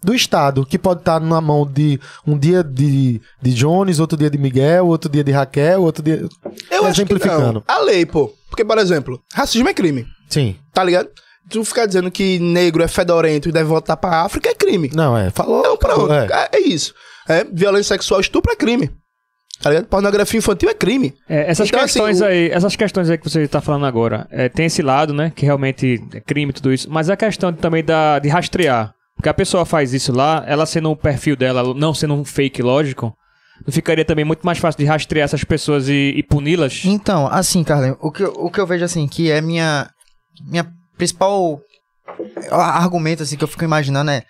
do 0.04 0.14
Estado, 0.14 0.66
que 0.66 0.80
pode 0.80 1.02
estar 1.02 1.20
na 1.20 1.40
mão 1.40 1.66
de 1.66 2.00
um 2.26 2.38
dia 2.38 2.64
de, 2.64 3.22
de 3.42 3.54
Jones, 3.54 4.00
outro 4.00 4.18
dia 4.18 4.30
de 4.30 4.38
Miguel, 4.38 4.88
outro 4.88 5.10
dia 5.10 5.24
de 5.24 5.32
Raquel, 5.32 5.82
outro 5.84 6.04
dia. 6.04 6.28
Eu 6.72 6.86
acho 6.86 6.96
que 6.96 7.14
exemplificando. 7.14 7.64
A 7.68 7.80
lei, 7.80 8.06
pô. 8.06 8.34
Porque, 8.50 8.66
por 8.66 8.78
exemplo, 8.78 9.22
racismo 9.34 9.70
é 9.70 9.74
crime. 9.74 10.08
Sim. 10.28 10.56
Tá 10.74 10.84
ligado? 10.84 11.10
Tu 11.50 11.64
ficar 11.64 11.86
dizendo 11.86 12.12
que 12.12 12.40
negro 12.40 12.84
é 12.84 12.88
fedorento 12.88 13.50
e 13.50 13.52
deve 13.52 13.66
voltar 13.66 13.98
pra 13.98 14.22
África 14.22 14.50
é 14.50 14.54
crime. 14.54 14.92
Não, 14.94 15.18
é. 15.18 15.30
Falou. 15.32 15.60
Então, 15.62 15.78
pronto. 15.78 16.12
É. 16.12 16.28
É, 16.32 16.58
é 16.58 16.60
isso. 16.60 16.94
É, 17.28 17.44
violência 17.44 17.96
sexual, 17.96 18.20
estupro 18.20 18.52
é 18.52 18.56
crime. 18.56 18.90
Tá 19.62 19.70
ligado? 19.70 19.88
Pornografia 19.88 20.38
infantil 20.38 20.70
é 20.70 20.74
crime. 20.74 21.14
É, 21.28 21.50
essas 21.52 21.68
Então, 21.68 21.82
questões 21.82 22.22
assim, 22.22 22.30
o- 22.30 22.32
aí, 22.34 22.50
essas 22.50 22.76
questões 22.76 23.10
aí 23.10 23.18
que 23.18 23.30
você 23.30 23.48
tá 23.48 23.60
falando 23.60 23.86
agora, 23.86 24.26
é, 24.32 24.48
tem 24.48 24.66
esse 24.68 24.82
lado, 24.82 25.14
né, 25.14 25.32
que 25.36 25.46
realmente 25.46 26.02
é 26.14 26.20
crime 26.22 26.52
e 26.52 26.54
tudo 26.54 26.72
isso, 26.74 26.90
mas 26.90 27.10
a 27.10 27.18
questão 27.18 27.52
também 27.52 27.84
da, 27.84 28.20
de 28.20 28.30
rastrear, 28.30 28.94
porque 29.16 29.28
a 29.28 29.34
pessoa 29.34 29.66
faz 29.66 29.94
isso 29.94 30.14
lá, 30.14 30.44
ela 30.48 30.66
sendo 30.66 30.90
um 30.90 30.96
perfil 30.96 31.36
dela, 31.36 31.74
não 31.74 31.94
sendo 31.94 32.14
um 32.14 32.24
fake, 32.24 32.62
lógico, 32.62 33.14
não 33.68 33.74
ficaria 33.74 34.06
também 34.06 34.24
muito 34.24 34.46
mais 34.46 34.58
fácil 34.60 34.80
de 34.80 34.86
rastrear 34.86 35.26
essas 35.26 35.44
pessoas 35.44 35.90
e, 35.90 36.14
e 36.16 36.24
puni-las? 36.24 36.84
Então, 36.86 37.28
assim, 37.28 37.62
Carlinhos, 37.62 37.98
o 38.00 38.12
que, 38.12 38.24
eu- 38.24 38.34
o 38.38 38.50
que 38.50 38.62
eu 38.62 38.66
vejo, 38.66 38.86
assim, 38.86 39.06
que 39.10 39.30
é 39.30 39.42
minha, 39.42 39.90
minha 40.50 40.66
principal 40.98 41.60
argumento, 42.50 43.24
assim, 43.24 43.36
que 43.36 43.44
eu 43.44 43.48
fico 43.48 43.64
imaginando 43.66 44.12
é 44.12 44.24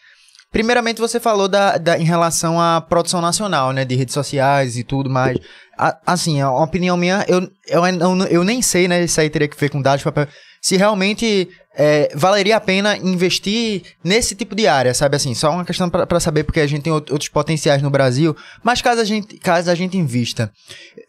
Primeiramente, 0.52 1.00
você 1.00 1.20
falou 1.20 1.48
da, 1.48 1.78
da- 1.78 1.98
em 2.00 2.04
relação 2.04 2.60
à 2.60 2.82
produção 2.82 3.22
nacional, 3.22 3.72
né? 3.72 3.86
De 3.86 3.96
redes 3.96 4.14
sociais 4.14 4.78
e 4.78 4.84
tudo 4.84 5.10
mais. 5.10 5.38
A- 5.78 5.98
assim, 6.08 6.42
a 6.42 6.52
opinião 6.52 6.98
minha, 6.98 7.24
eu, 7.28 7.42
eu, 7.68 7.86
eu, 7.86 8.26
eu 8.30 8.44
nem 8.44 8.62
sei, 8.62 8.88
né? 8.88 9.04
Isso 9.04 9.22
aí 9.22 9.30
teria 9.30 9.48
que 9.48 9.60
ver 9.60 9.70
com 9.70 9.82
dados, 9.82 10.04
papel. 10.04 10.28
Se 10.62 10.76
realmente 10.76 11.48
é, 11.78 12.10
valeria 12.16 12.58
a 12.58 12.60
pena 12.60 12.98
investir 12.98 13.84
nesse 14.04 14.36
tipo 14.36 14.56
de 14.56 14.68
área, 14.68 14.94
sabe? 14.94 15.16
Assim, 15.16 15.34
só 15.34 15.52
uma 15.52 15.64
questão 15.64 15.90
pra 15.90 16.20
saber, 16.20 16.44
porque 16.44 16.60
a 16.60 16.68
gente 16.68 16.82
tem 16.82 16.92
out- 16.92 17.12
outros 17.14 17.30
potenciais 17.30 17.82
no 17.82 17.90
Brasil. 17.90 18.36
Mas 18.64 18.82
caso 18.82 19.00
a 19.00 19.06
gente, 19.06 19.38
caso 19.38 19.70
a 19.72 19.76
gente 19.76 19.96
invista, 19.98 20.52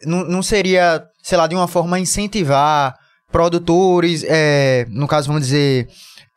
não, 0.05 0.23
não 0.23 0.41
seria, 0.43 1.03
sei 1.21 1.37
lá, 1.37 1.47
de 1.47 1.55
uma 1.55 1.67
forma 1.67 1.99
incentivar 1.99 2.95
produtores, 3.29 4.23
é, 4.27 4.85
no 4.89 5.07
caso, 5.07 5.27
vamos 5.27 5.43
dizer, 5.43 5.87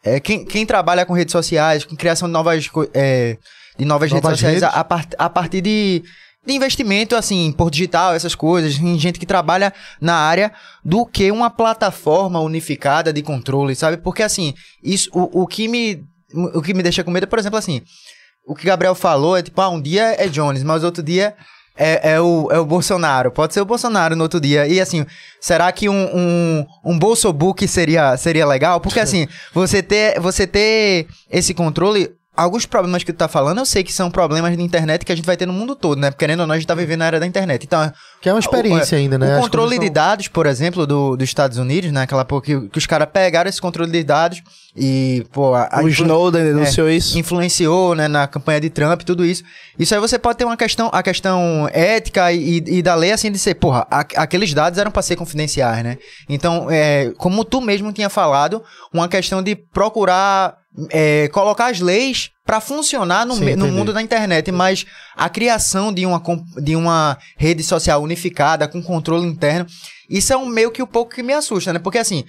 é, 0.04 0.20
quem, 0.20 0.44
quem 0.44 0.66
trabalha 0.66 1.06
com 1.06 1.14
redes 1.14 1.32
sociais, 1.32 1.84
com 1.84 1.96
criação 1.96 2.28
de 2.28 2.32
novas, 2.32 2.68
é, 2.92 3.36
de 3.78 3.84
novas, 3.84 4.10
redes 4.12 4.22
Novas 4.22 4.38
sociais, 4.38 4.60
redes? 4.62 4.76
A, 4.76 4.84
part- 4.84 5.14
a 5.18 5.30
partir 5.30 5.60
de, 5.60 6.02
de 6.46 6.52
investimento, 6.52 7.16
assim, 7.16 7.50
por 7.52 7.70
digital, 7.70 8.14
essas 8.14 8.34
coisas, 8.34 8.78
em 8.78 8.98
gente 8.98 9.18
que 9.18 9.26
trabalha 9.26 9.72
na 10.00 10.14
área, 10.14 10.52
do 10.84 11.06
que 11.06 11.30
uma 11.32 11.48
plataforma 11.50 12.38
unificada 12.40 13.12
de 13.12 13.22
controle, 13.22 13.74
sabe? 13.74 13.96
Porque, 13.96 14.22
assim, 14.22 14.52
isso, 14.82 15.08
o, 15.12 15.42
o 15.42 15.46
que 15.46 15.66
me, 15.68 16.04
o 16.54 16.60
que 16.60 16.74
me 16.74 16.82
deixa 16.82 17.02
com 17.02 17.10
medo 17.10 17.26
por 17.26 17.38
exemplo, 17.38 17.58
assim, 17.58 17.80
o 18.46 18.54
que 18.54 18.66
Gabriel 18.66 18.94
falou 18.94 19.36
é 19.36 19.42
tipo, 19.42 19.58
ah, 19.60 19.70
um 19.70 19.80
dia 19.80 20.14
é 20.22 20.28
Jones, 20.28 20.62
mas 20.62 20.84
outro 20.84 21.02
dia 21.02 21.34
é, 21.76 22.12
é, 22.12 22.20
o, 22.20 22.48
é 22.50 22.58
o 22.58 22.64
Bolsonaro. 22.64 23.30
Pode 23.30 23.54
ser 23.54 23.60
o 23.60 23.64
Bolsonaro 23.64 24.14
no 24.14 24.22
outro 24.22 24.40
dia. 24.40 24.66
E 24.66 24.80
assim, 24.80 25.04
será 25.40 25.70
que 25.72 25.88
um, 25.88 26.08
um, 26.14 26.66
um 26.84 26.98
Bolsobook 26.98 27.66
seria, 27.66 28.16
seria 28.16 28.46
legal? 28.46 28.80
Porque 28.80 29.00
assim, 29.00 29.26
você 29.52 29.82
ter, 29.82 30.20
você 30.20 30.46
ter 30.46 31.06
esse 31.30 31.52
controle. 31.52 32.10
Alguns 32.36 32.66
problemas 32.66 33.04
que 33.04 33.12
tu 33.12 33.16
tá 33.16 33.28
falando, 33.28 33.58
eu 33.58 33.66
sei 33.66 33.84
que 33.84 33.92
são 33.92 34.10
problemas 34.10 34.56
de 34.56 34.62
internet 34.62 35.04
que 35.04 35.12
a 35.12 35.14
gente 35.14 35.24
vai 35.24 35.36
ter 35.36 35.46
no 35.46 35.52
mundo 35.52 35.76
todo, 35.76 36.00
né? 36.00 36.10
Porque 36.10 36.24
querendo 36.24 36.40
ou 36.40 36.46
não, 36.48 36.54
a 36.54 36.58
gente 36.58 36.66
tá 36.66 36.74
vivendo 36.74 36.98
na 36.98 37.06
era 37.06 37.20
da 37.20 37.26
internet. 37.26 37.62
Então, 37.64 37.92
Que 38.20 38.28
é 38.28 38.32
uma 38.32 38.40
experiência 38.40 38.98
ainda, 38.98 39.16
né? 39.16 39.38
o 39.38 39.40
controle 39.42 39.78
de 39.78 39.86
são- 39.86 39.92
dados, 39.94 40.26
por 40.28 40.44
exemplo, 40.46 40.84
do, 40.84 41.16
dos 41.16 41.28
Estados 41.28 41.58
Unidos, 41.58 41.92
né? 41.92 42.02
Aquela 42.02 42.24
porra 42.24 42.42
que, 42.42 42.68
que 42.68 42.78
os 42.78 42.86
caras 42.86 43.08
pegaram 43.12 43.48
esse 43.48 43.60
controle 43.60 43.92
de 43.92 44.02
dados 44.02 44.42
e, 44.76 45.24
pô, 45.32 45.54
a, 45.54 45.80
O 45.84 45.88
Snowden 45.88 46.42
denunciou 46.42 46.90
isso. 46.90 47.16
influenciou, 47.16 47.94
né, 47.94 48.08
na 48.08 48.26
campanha 48.26 48.60
de 48.60 48.68
Trump 48.68 49.02
e 49.02 49.04
tudo 49.04 49.24
isso. 49.24 49.44
Isso 49.78 49.94
aí 49.94 50.00
você 50.00 50.18
pode 50.18 50.36
ter 50.36 50.44
uma 50.44 50.56
questão, 50.56 50.90
a 50.92 51.04
questão 51.04 51.68
ética 51.72 52.32
e, 52.32 52.56
e 52.66 52.82
da 52.82 52.96
lei, 52.96 53.12
assim, 53.12 53.30
de 53.30 53.38
ser, 53.38 53.54
porra, 53.54 53.86
a- 53.88 54.00
aqueles 54.16 54.52
dados 54.52 54.76
eram 54.78 54.90
para 54.90 55.02
ser 55.02 55.14
confidenciais, 55.14 55.84
né? 55.84 55.98
Então, 56.28 56.66
é, 56.68 57.12
como 57.16 57.44
tu 57.44 57.60
mesmo 57.60 57.92
tinha 57.92 58.08
falado, 58.10 58.60
uma 58.92 59.06
questão 59.06 59.40
de 59.40 59.54
procurar 59.54 60.56
é, 60.90 61.28
colocar 61.28 61.66
as 61.66 61.80
leis 61.80 62.30
para 62.44 62.60
funcionar 62.60 63.24
no, 63.24 63.34
Sim, 63.36 63.54
no 63.56 63.68
mundo 63.68 63.92
da 63.92 64.02
internet, 64.02 64.50
mas 64.52 64.84
a 65.16 65.28
criação 65.28 65.92
de 65.92 66.04
uma, 66.04 66.20
de 66.62 66.74
uma 66.76 67.16
rede 67.36 67.62
social 67.62 68.02
unificada, 68.02 68.66
com 68.68 68.82
controle 68.82 69.26
interno, 69.26 69.66
isso 70.10 70.32
é 70.32 70.36
um 70.36 70.46
meio 70.46 70.70
que 70.70 70.82
um 70.82 70.86
pouco 70.86 71.14
que 71.14 71.22
me 71.22 71.32
assusta, 71.32 71.72
né? 71.72 71.78
Porque 71.78 71.98
assim, 71.98 72.24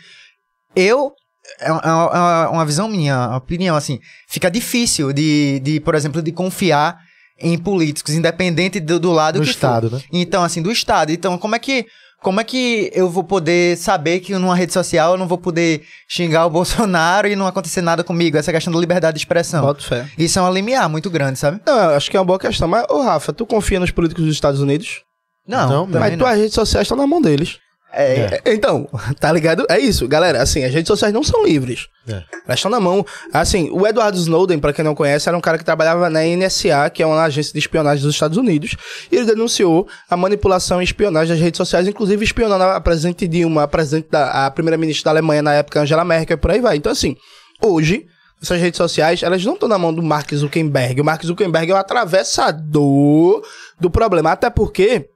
eu 0.76 1.11
é 1.59 1.72
uma, 1.72 1.81
é 1.81 1.88
uma- 1.91 2.49
uma 2.49 2.65
visão 2.65 2.88
minha, 2.88 3.15
uma 3.30 3.38
opinião, 3.38 3.76
assim, 3.76 3.99
fica 4.27 4.49
difícil 4.49 5.13
de, 5.13 5.59
de, 5.59 5.80
por 5.80 5.93
exemplo, 5.95 6.22
de 6.22 6.31
confiar 6.31 6.97
em 7.39 7.57
políticos, 7.57 8.13
independente 8.13 8.80
do, 8.80 8.99
do 8.99 9.11
lado 9.11 9.39
Do 9.39 9.43
que 9.45 9.51
Estado, 9.51 9.89
for. 9.89 9.97
né? 9.97 10.03
Então, 10.11 10.43
assim, 10.43 10.61
do 10.61 10.72
Estado. 10.72 11.11
Então, 11.11 11.38
como 11.38 11.55
é 11.55 11.59
que 11.59 11.85
como 12.26 12.41
é 12.41 12.43
que 12.43 12.89
eu 12.95 13.07
vou 13.07 13.23
poder 13.23 13.77
saber 13.77 14.19
que 14.19 14.34
numa 14.34 14.56
rede 14.56 14.73
social 14.73 15.11
eu 15.11 15.18
não 15.18 15.27
vou 15.27 15.38
poder 15.38 15.84
xingar 16.07 16.47
o 16.47 16.49
Bolsonaro 16.49 17.27
e 17.27 17.35
não 17.35 17.45
acontecer 17.45 17.81
nada 17.84 18.03
comigo? 18.03 18.35
Essa 18.35 18.52
questão 18.52 18.73
da 18.73 18.80
liberdade 18.80 19.14
de 19.14 19.22
expressão. 19.22 19.64
Boto 19.64 19.84
fé. 19.84 20.10
Isso 20.18 20.39
é 20.39 20.41
um 20.41 20.52
limiar 20.52 20.89
muito 20.89 21.07
grande, 21.07 21.38
sabe? 21.38 21.61
Não, 21.64 21.77
eu 21.77 21.89
acho 21.95 22.10
que 22.10 22.18
é 22.18 22.19
uma 22.19 22.26
boa 22.26 22.39
questão. 22.39 22.68
Mas, 22.68 22.84
ô 22.89 23.03
Rafa, 23.03 23.31
tu 23.31 23.45
confia 23.45 23.80
nos 23.80 23.91
políticos 23.91 24.26
dos 24.26 24.34
Estados 24.34 24.60
Unidos? 24.60 25.03
Não, 25.47 25.69
Não, 25.69 25.85
também 25.85 26.02
Mas 26.02 26.11
não. 26.14 26.18
tuas 26.18 26.35
redes 26.35 26.56
sociais 26.56 26.85
estão 26.85 26.97
na 26.97 27.06
mão 27.06 27.22
deles. 27.22 27.60
É, 27.91 28.41
É, 28.43 28.53
Então, 28.53 28.87
tá 29.19 29.31
ligado? 29.31 29.65
É 29.69 29.79
isso, 29.79 30.07
galera. 30.07 30.41
Assim, 30.41 30.63
as 30.63 30.73
redes 30.73 30.87
sociais 30.87 31.13
não 31.13 31.23
são 31.23 31.45
livres. 31.45 31.87
É. 32.07 32.23
Elas 32.45 32.59
estão 32.59 32.69
na 32.69 32.79
mão. 32.79 33.05
Assim, 33.31 33.69
o 33.71 33.87
Edward 33.87 34.17
Snowden, 34.17 34.59
pra 34.59 34.73
quem 34.73 34.83
não 34.83 34.93
conhece, 34.93 35.29
era 35.29 35.37
um 35.37 35.41
cara 35.41 35.57
que 35.57 35.63
trabalhava 35.63 36.09
na 36.09 36.21
NSA, 36.21 36.89
que 36.89 37.01
é 37.01 37.05
uma 37.05 37.23
agência 37.23 37.53
de 37.53 37.59
espionagem 37.59 38.03
dos 38.03 38.13
Estados 38.13 38.37
Unidos. 38.37 38.75
E 39.11 39.15
ele 39.15 39.25
denunciou 39.25 39.87
a 40.09 40.17
manipulação 40.17 40.81
e 40.81 40.83
espionagem 40.83 41.33
das 41.33 41.41
redes 41.41 41.57
sociais, 41.57 41.87
inclusive 41.87 42.23
espionando 42.23 42.63
a 42.63 42.81
presidente 42.81 43.27
Dilma, 43.27 43.63
a 43.63 43.67
presidente 43.67 44.09
da 44.09 44.45
a 44.45 44.51
primeira-ministra 44.51 45.05
da 45.05 45.11
Alemanha 45.11 45.41
na 45.41 45.53
época, 45.53 45.81
Angela 45.81 46.03
Merkel, 46.03 46.35
e 46.35 46.39
por 46.39 46.51
aí 46.51 46.59
vai. 46.59 46.77
Então, 46.77 46.91
assim, 46.91 47.15
hoje, 47.63 48.05
essas 48.41 48.59
redes 48.59 48.77
sociais, 48.77 49.23
elas 49.23 49.43
não 49.45 49.53
estão 49.53 49.69
na 49.69 49.77
mão 49.77 49.93
do 49.93 50.03
Mark 50.03 50.33
Zuckerberg. 50.33 50.99
O 50.99 51.05
Mark 51.05 51.23
Zuckerberg 51.23 51.71
é 51.71 51.73
o 51.73 51.77
atravessador 51.77 53.41
do 53.79 53.89
problema. 53.89 54.31
Até 54.31 54.49
porque 54.49 55.09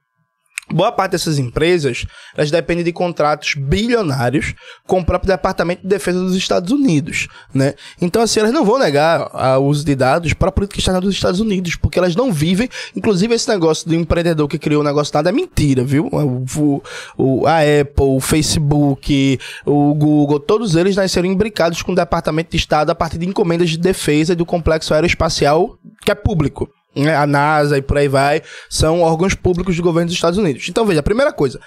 Boa 0.72 0.92
parte 0.92 1.14
dessas 1.14 1.40
empresas, 1.40 2.06
elas 2.38 2.52
dependem 2.52 2.84
de 2.84 2.92
contratos 2.92 3.56
bilionários 3.58 4.54
com 4.86 5.00
o 5.00 5.06
próprio 5.06 5.28
Departamento 5.30 5.82
de 5.82 5.88
Defesa 5.88 6.20
dos 6.20 6.36
Estados 6.36 6.72
Unidos, 6.72 7.28
né? 7.52 7.74
Então, 8.00 8.22
assim, 8.22 8.40
elas 8.40 8.52
não 8.52 8.64
vão 8.64 8.78
negar 8.78 9.58
o 9.60 9.66
uso 9.66 9.84
de 9.84 9.96
dados 9.96 10.34
para 10.34 10.50
a 10.50 10.52
política 10.52 10.80
externa 10.80 11.02
dos 11.02 11.16
Estados 11.16 11.40
Unidos, 11.40 11.76
porque 11.76 11.98
elas 11.98 12.16
não 12.16 12.32
vivem... 12.32 12.70
Inclusive, 12.96 13.34
esse 13.34 13.50
negócio 13.50 13.88
do 13.88 13.96
empreendedor 13.96 14.48
que 14.48 14.60
criou 14.60 14.82
o 14.82 14.86
negócio 14.86 15.12
nada 15.16 15.30
é 15.30 15.32
mentira, 15.34 15.84
viu? 15.84 16.08
O, 16.12 16.82
o- 17.18 17.48
a 17.48 17.60
Apple, 17.60 18.06
o 18.06 18.20
Facebook, 18.20 19.40
o 19.66 19.94
Google, 19.96 20.40
todos 20.40 20.76
eles 20.76 20.96
nasceram 20.96 21.28
imbricados 21.28 21.82
com 21.82 21.94
o 21.94 21.96
Departamento 21.96 22.52
de 22.52 22.58
Estado 22.58 22.92
a 22.92 22.96
partir 22.96 23.18
de 23.18 23.28
encomendas 23.28 23.70
de 23.72 23.78
defesa 23.78 24.36
do 24.36 24.46
complexo 24.46 24.94
aeroespacial 24.94 25.78
que 26.02 26.12
é 26.12 26.16
público 26.16 26.70
a 26.96 27.28
NASA 27.28 27.78
e 27.78 27.82
por 27.82 27.98
aí 27.98 28.08
vai, 28.08 28.42
são 28.70 29.02
órgãos 29.02 29.36
públicos 29.36 29.76
do 29.76 29.84
governo 29.84 30.08
dos 30.08 30.16
Estados 30.16 30.40
Unidos. 30.40 30.68
Então, 30.70 30.86
veja, 30.86 31.00
a 31.00 31.04
primeira 31.04 31.32
coisa, 31.32 31.60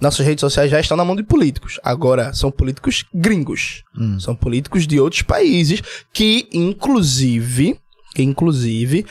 nossas 0.00 0.24
redes 0.26 0.40
sociais 0.40 0.70
já 0.70 0.80
estão 0.80 0.96
na 0.96 1.04
mão 1.04 1.16
de 1.16 1.22
políticos. 1.22 1.78
Agora, 1.82 2.32
são 2.32 2.50
políticos 2.50 3.04
gringos. 3.14 3.82
São 4.18 4.34
políticos 4.34 4.86
de 4.86 4.98
outros 5.00 5.22
países 5.22 5.82
que, 6.12 6.48
inclusive, 6.52 7.78
que, 8.14 8.22
inclusive, 8.22 9.06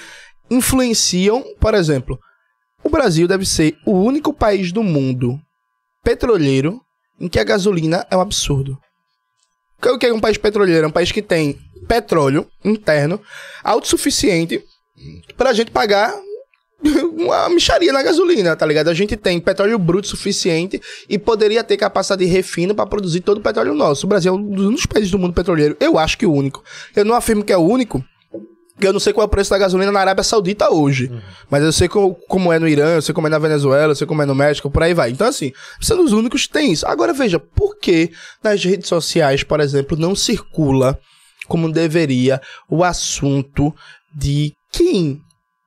influenciam, 0.50 1.44
por 1.60 1.74
exemplo, 1.74 2.20
o 2.84 2.90
Brasil 2.90 3.28
deve 3.28 3.46
ser 3.46 3.78
o 3.86 3.94
único 3.94 4.34
país 4.34 4.72
do 4.72 4.84
mundo 4.84 5.40
petroleiro 6.04 6.82
em 7.20 7.28
que 7.28 7.40
a 7.40 7.44
gasolina 7.44 8.06
é 8.12 8.18
um 8.18 8.22
absurdo. 8.22 8.78
O 9.84 9.98
que 9.98 10.06
é 10.06 10.14
um 10.14 10.20
país 10.20 10.38
petroleiro? 10.38 10.86
É 10.86 10.88
um 10.88 10.92
país 10.92 11.12
que 11.12 11.22
tem 11.22 11.60
petróleo 11.88 12.48
interno 12.64 13.20
autossuficiente 13.64 14.64
pra 15.38 15.54
gente 15.54 15.72
pagar 15.72 16.14
uma 17.18 17.50
micharia 17.50 17.92
na 17.92 18.04
gasolina, 18.04 18.56
tá 18.56 18.66
ligado? 18.66 18.90
A 18.90 18.94
gente 18.94 19.16
tem 19.16 19.40
petróleo 19.40 19.80
bruto 19.80 20.08
suficiente 20.08 20.80
e 21.10 21.18
poderia 21.18 21.64
ter 21.64 21.78
capacidade 21.78 22.24
de 22.26 22.30
refino 22.32 22.76
pra 22.76 22.86
produzir 22.86 23.22
todo 23.22 23.38
o 23.38 23.42
petróleo 23.42 23.74
nosso. 23.74 24.06
O 24.06 24.10
Brasil 24.10 24.34
é 24.34 24.36
um 24.36 24.44
dos 24.50 24.66
únicos 24.66 24.86
países 24.86 25.10
do 25.10 25.18
mundo 25.18 25.34
petroleiro. 25.34 25.76
Eu 25.80 25.98
acho 25.98 26.18
que 26.18 26.26
o 26.26 26.34
único. 26.34 26.64
Eu 26.96 27.06
não 27.06 27.16
afirmo 27.16 27.44
que 27.44 27.52
é 27.54 27.58
o 27.58 27.62
único, 27.62 28.04
eu 28.80 28.92
não 28.94 29.00
sei 29.00 29.14
qual 29.14 29.24
é 29.24 29.28
o 29.28 29.30
preço 29.30 29.50
da 29.50 29.58
gasolina 29.58 29.92
na 29.92 30.02
Arábia 30.02 30.24
Saudita 30.24 30.72
hoje. 30.72 31.10
Mas 31.50 31.64
eu 31.64 31.72
sei 31.72 31.88
co- 31.88 32.14
como 32.28 32.52
é 32.52 32.60
no 32.60 32.68
Irã, 32.68 32.96
eu 32.96 33.02
sei 33.02 33.16
como 33.16 33.26
é 33.26 33.30
na 33.30 33.40
Venezuela, 33.40 33.92
eu 33.92 33.96
sei 33.96 34.06
como 34.06 34.22
é 34.22 34.26
no 34.26 34.36
México, 34.36 34.70
por 34.70 34.84
aí 34.84 34.94
vai. 34.94 35.10
Então, 35.12 35.28
assim, 35.28 35.54
são 35.82 36.04
os 36.04 36.12
únicos 36.12 36.46
que 36.46 36.54
tem 36.54 36.72
isso. 36.74 36.86
Agora, 36.86 37.14
veja, 37.14 37.40
por 37.40 37.78
que 37.80 38.12
nas 38.44 38.64
redes 38.64 38.90
sociais, 38.90 39.44
por 39.44 39.60
exemplo, 39.62 39.98
não 39.98 40.14
circula 40.14 41.00
como 41.48 41.72
deveria 41.72 42.42
o 42.70 42.84
assunto 42.84 43.74
de 44.14 44.54
quem 44.76 45.22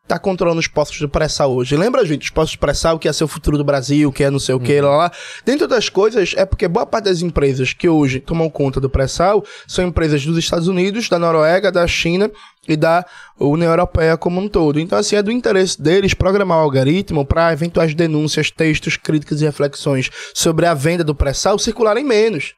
tá 0.07 0.19
controlando 0.19 0.59
os 0.59 0.67
postos 0.67 1.01
do 1.01 1.09
pré-sal 1.09 1.55
hoje. 1.55 1.77
Lembra, 1.77 2.05
gente, 2.05 2.23
os 2.23 2.31
postos 2.31 2.53
de 2.53 2.59
pré-sal 2.59 2.99
que 2.99 3.07
é 3.07 3.13
ser 3.13 3.25
o 3.25 3.29
futuro 3.29 3.59
do 3.59 3.65
Brasil, 3.65 4.11
que 4.11 4.25
é 4.25 4.31
não 4.31 4.39
sei 4.39 4.55
o 4.55 4.61
que, 4.61 4.81
lá, 4.81 4.97
lá. 4.97 5.13
Dentre 5.45 5.65
outras 5.65 5.91
coisas, 5.91 6.33
é 6.35 6.47
porque 6.47 6.67
boa 6.67 6.87
parte 6.87 7.05
das 7.05 7.21
empresas 7.21 7.75
que 7.75 7.87
hoje 7.89 8.19
tomam 8.19 8.49
conta 8.49 8.81
do 8.81 8.89
pré-sal 8.89 9.45
são 9.67 9.87
empresas 9.87 10.25
dos 10.25 10.39
Estados 10.39 10.67
Unidos, 10.67 11.11
da 11.11 11.19
Noruega, 11.19 11.71
da 11.71 11.87
China 11.87 12.31
e 12.67 12.75
da 12.75 13.05
União 13.39 13.71
Europeia 13.71 14.17
como 14.17 14.41
um 14.41 14.49
todo. 14.49 14.81
Então, 14.81 14.99
assim, 14.99 15.15
é 15.15 15.23
do 15.23 15.31
interesse 15.31 15.81
deles 15.81 16.15
programar 16.15 16.59
o 16.59 16.63
algoritmo 16.63 17.27
para 17.27 17.53
eventuais 17.53 17.95
denúncias, 17.95 18.51
textos, 18.51 18.97
críticas 18.97 19.43
e 19.43 19.45
reflexões 19.45 20.11
sobre 20.35 20.65
a 20.65 20.73
venda 20.73 21.05
do 21.05 21.15
pré-sal 21.15 21.59
circularem 21.59 22.05
menos. 22.05 22.55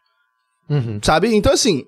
Uhum. 0.69 1.01
Sabe? 1.03 1.35
Então, 1.35 1.53
assim, 1.53 1.85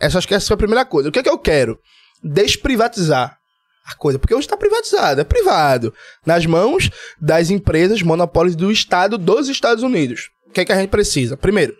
essa 0.00 0.18
acho 0.18 0.26
que 0.26 0.34
essa 0.34 0.48
foi 0.48 0.54
a 0.54 0.58
primeira 0.58 0.84
coisa. 0.84 1.08
O 1.08 1.12
que 1.12 1.20
é 1.20 1.22
que 1.22 1.30
eu 1.30 1.38
quero? 1.38 1.78
Desprivatizar 2.20 3.41
a 3.86 3.94
coisa. 3.94 4.18
Porque 4.18 4.34
hoje 4.34 4.46
está 4.46 4.56
privatizado, 4.56 5.20
é 5.20 5.24
privado. 5.24 5.92
Nas 6.24 6.46
mãos 6.46 6.90
das 7.20 7.50
empresas 7.50 8.02
monopólios 8.02 8.56
do 8.56 8.70
Estado 8.70 9.18
dos 9.18 9.48
Estados 9.48 9.82
Unidos. 9.82 10.30
O 10.48 10.52
que 10.52 10.60
é 10.60 10.64
que 10.64 10.72
a 10.72 10.76
gente 10.76 10.90
precisa? 10.90 11.36
Primeiro, 11.36 11.74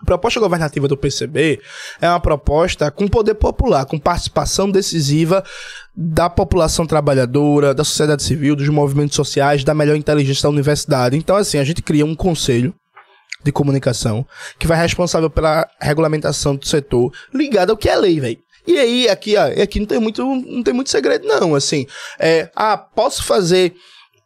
a 0.00 0.04
proposta 0.04 0.38
governativa 0.38 0.86
do 0.86 0.96
PCB 0.96 1.60
é 2.00 2.08
uma 2.08 2.20
proposta 2.20 2.90
com 2.90 3.08
poder 3.08 3.34
popular, 3.34 3.84
com 3.84 3.98
participação 3.98 4.70
decisiva 4.70 5.44
da 5.94 6.30
população 6.30 6.86
trabalhadora, 6.86 7.74
da 7.74 7.82
sociedade 7.82 8.22
civil, 8.22 8.54
dos 8.54 8.68
movimentos 8.68 9.16
sociais, 9.16 9.64
da 9.64 9.74
melhor 9.74 9.96
inteligência 9.96 10.44
da 10.44 10.50
universidade. 10.50 11.16
Então, 11.16 11.34
assim, 11.34 11.58
a 11.58 11.64
gente 11.64 11.82
cria 11.82 12.06
um 12.06 12.14
conselho 12.14 12.72
de 13.44 13.50
comunicação 13.50 14.26
que 14.58 14.66
vai 14.66 14.80
responsável 14.80 15.28
pela 15.28 15.68
regulamentação 15.80 16.54
do 16.54 16.66
setor 16.66 17.12
ligado 17.34 17.70
ao 17.70 17.76
que 17.76 17.88
é 17.88 17.96
lei, 17.96 18.20
velho. 18.20 18.38
E 18.68 18.78
aí, 18.78 19.08
aqui, 19.08 19.34
ó, 19.34 19.46
aqui 19.62 19.80
não 19.80 19.86
tem 19.86 19.98
muito, 19.98 20.22
não 20.22 20.62
tem 20.62 20.74
muito 20.74 20.90
segredo, 20.90 21.26
não, 21.26 21.54
assim. 21.54 21.86
É, 22.20 22.50
ah, 22.54 22.76
posso 22.76 23.24
fazer 23.24 23.74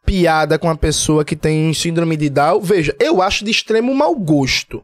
piada 0.05 0.59
com 0.59 0.67
uma 0.67 0.75
pessoa 0.75 1.23
que 1.23 1.33
tem 1.33 1.73
síndrome 1.73 2.17
de 2.17 2.29
Down? 2.29 2.59
Veja, 2.59 2.93
eu 2.99 3.21
acho 3.21 3.45
de 3.45 3.51
extremo 3.51 3.95
mau 3.95 4.13
gosto. 4.13 4.83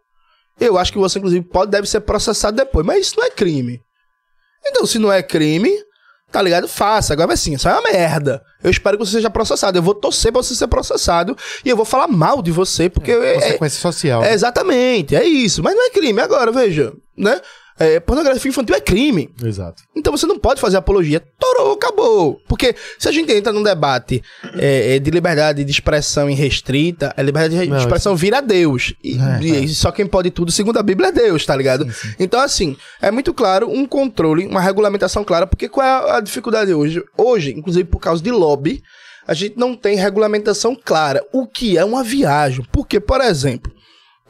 Eu 0.57 0.77
acho 0.77 0.93
que 0.93 0.97
você, 0.97 1.19
inclusive, 1.19 1.45
pode, 1.45 1.71
deve 1.71 1.89
ser 1.89 1.99
processado 1.99 2.55
depois, 2.55 2.85
mas 2.85 3.07
isso 3.07 3.15
não 3.17 3.25
é 3.25 3.29
crime. 3.29 3.81
Então, 4.65 4.85
se 4.85 4.97
não 4.97 5.11
é 5.11 5.21
crime, 5.21 5.69
tá 6.31 6.41
ligado? 6.41 6.65
Faça. 6.65 7.11
Agora, 7.11 7.33
assim, 7.33 7.53
isso 7.53 7.67
é 7.67 7.73
uma 7.73 7.81
merda. 7.81 8.41
Eu 8.63 8.71
espero 8.71 8.97
que 8.97 9.05
você 9.05 9.11
seja 9.11 9.29
processado. 9.29 9.77
Eu 9.77 9.83
vou 9.83 9.93
torcer 9.93 10.31
pra 10.31 10.41
você 10.41 10.55
ser 10.55 10.67
processado 10.67 11.35
e 11.65 11.69
eu 11.69 11.75
vou 11.75 11.85
falar 11.85 12.07
mal 12.07 12.41
de 12.41 12.51
você, 12.51 12.89
porque... 12.89 13.11
É, 13.11 13.31
é, 13.31 13.33
Consequência 13.33 13.81
social. 13.81 14.23
é, 14.23 14.33
exatamente, 14.33 15.17
é 15.17 15.25
isso. 15.25 15.61
Mas 15.61 15.75
não 15.75 15.85
é 15.85 15.89
crime. 15.89 16.21
Agora, 16.21 16.49
veja, 16.49 16.93
né? 17.17 17.41
É, 17.79 17.99
pornografia 17.99 18.49
infantil 18.49 18.75
é 18.75 18.81
crime. 18.81 19.29
Exato. 19.41 19.83
Então 19.95 20.15
você 20.15 20.27
não 20.27 20.37
pode 20.37 20.59
fazer 20.59 20.75
apologia. 20.77 21.23
Torou, 21.39 21.73
acabou. 21.73 22.41
Porque 22.47 22.75
se 22.97 23.07
a 23.07 23.11
gente 23.11 23.31
entra 23.31 23.53
num 23.53 23.63
debate 23.63 24.21
é, 24.57 24.95
é, 24.95 24.99
de 24.99 25.09
liberdade 25.09 25.63
de 25.63 25.71
expressão 25.71 26.29
irrestrita, 26.29 27.13
a 27.15 27.21
liberdade 27.21 27.63
de 27.63 27.69
Não, 27.69 27.77
expressão 27.77 28.15
vira 28.15 28.41
Deus. 28.41 28.93
E, 29.03 29.17
É, 29.17 29.59
e 29.63 29.69
só 29.69 29.91
quem 29.91 30.05
pode 30.05 30.29
tudo, 30.29 30.51
segundo 30.51 30.77
a 30.77 30.83
Bíblia, 30.83 31.07
é 31.07 31.11
Deus, 31.11 31.45
tá 31.45 31.55
ligado? 31.55 31.87
Então, 32.19 32.41
assim, 32.41 32.75
é 33.01 33.09
muito 33.11 33.33
claro 33.33 33.69
um 33.69 33.85
controle, 33.85 34.45
uma 34.45 34.61
regulamentação 34.61 35.23
clara. 35.23 35.47
Porque 35.47 35.69
qual 35.69 35.85
é 35.85 36.17
a 36.17 36.19
dificuldade 36.19 36.73
hoje? 36.73 37.01
Hoje, 37.17 37.53
inclusive 37.57 37.87
por 37.87 37.99
causa 37.99 38.21
de 38.21 38.31
lobby, 38.31 38.83
a 39.25 39.33
gente 39.33 39.57
não 39.57 39.75
tem 39.75 39.95
regulamentação 39.95 40.75
clara. 40.75 41.23
O 41.31 41.47
que 41.47 41.77
é 41.77 41.85
uma 41.85 42.03
viagem? 42.03 42.65
Porque, 42.71 42.99
por 42.99 43.21
exemplo, 43.21 43.71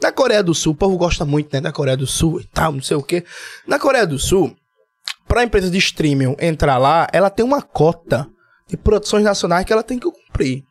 na 0.02 0.12
Coreia 0.12 0.42
do 0.42 0.54
Sul, 0.54 0.72
o 0.72 0.76
povo 0.76 0.96
gosta 0.96 1.24
muito, 1.24 1.52
né, 1.52 1.60
da 1.60 1.72
Coreia 1.72 1.96
do 1.96 2.06
Sul 2.06 2.40
e 2.40 2.44
tal, 2.44 2.72
não 2.72 2.82
sei 2.82 2.96
o 2.96 3.02
quê. 3.02 3.24
Na 3.66 3.78
Coreia 3.78 4.06
do 4.06 4.18
Sul, 4.18 4.56
para 5.28 5.40
a 5.42 5.44
empresa 5.44 5.70
de 5.70 5.78
streaming 5.78 6.36
entrar 6.40 6.78
lá, 6.78 7.06
ela 7.12 7.30
tem 7.30 7.44
uma 7.44 7.62
cota 7.62 8.28
de 8.68 8.76
produções 8.76 9.24
nacionais 9.24 9.64
que 9.64 9.72
ela 9.72 9.82
tem 9.82 9.98
que 9.98 10.10
cumprir. 10.10 10.62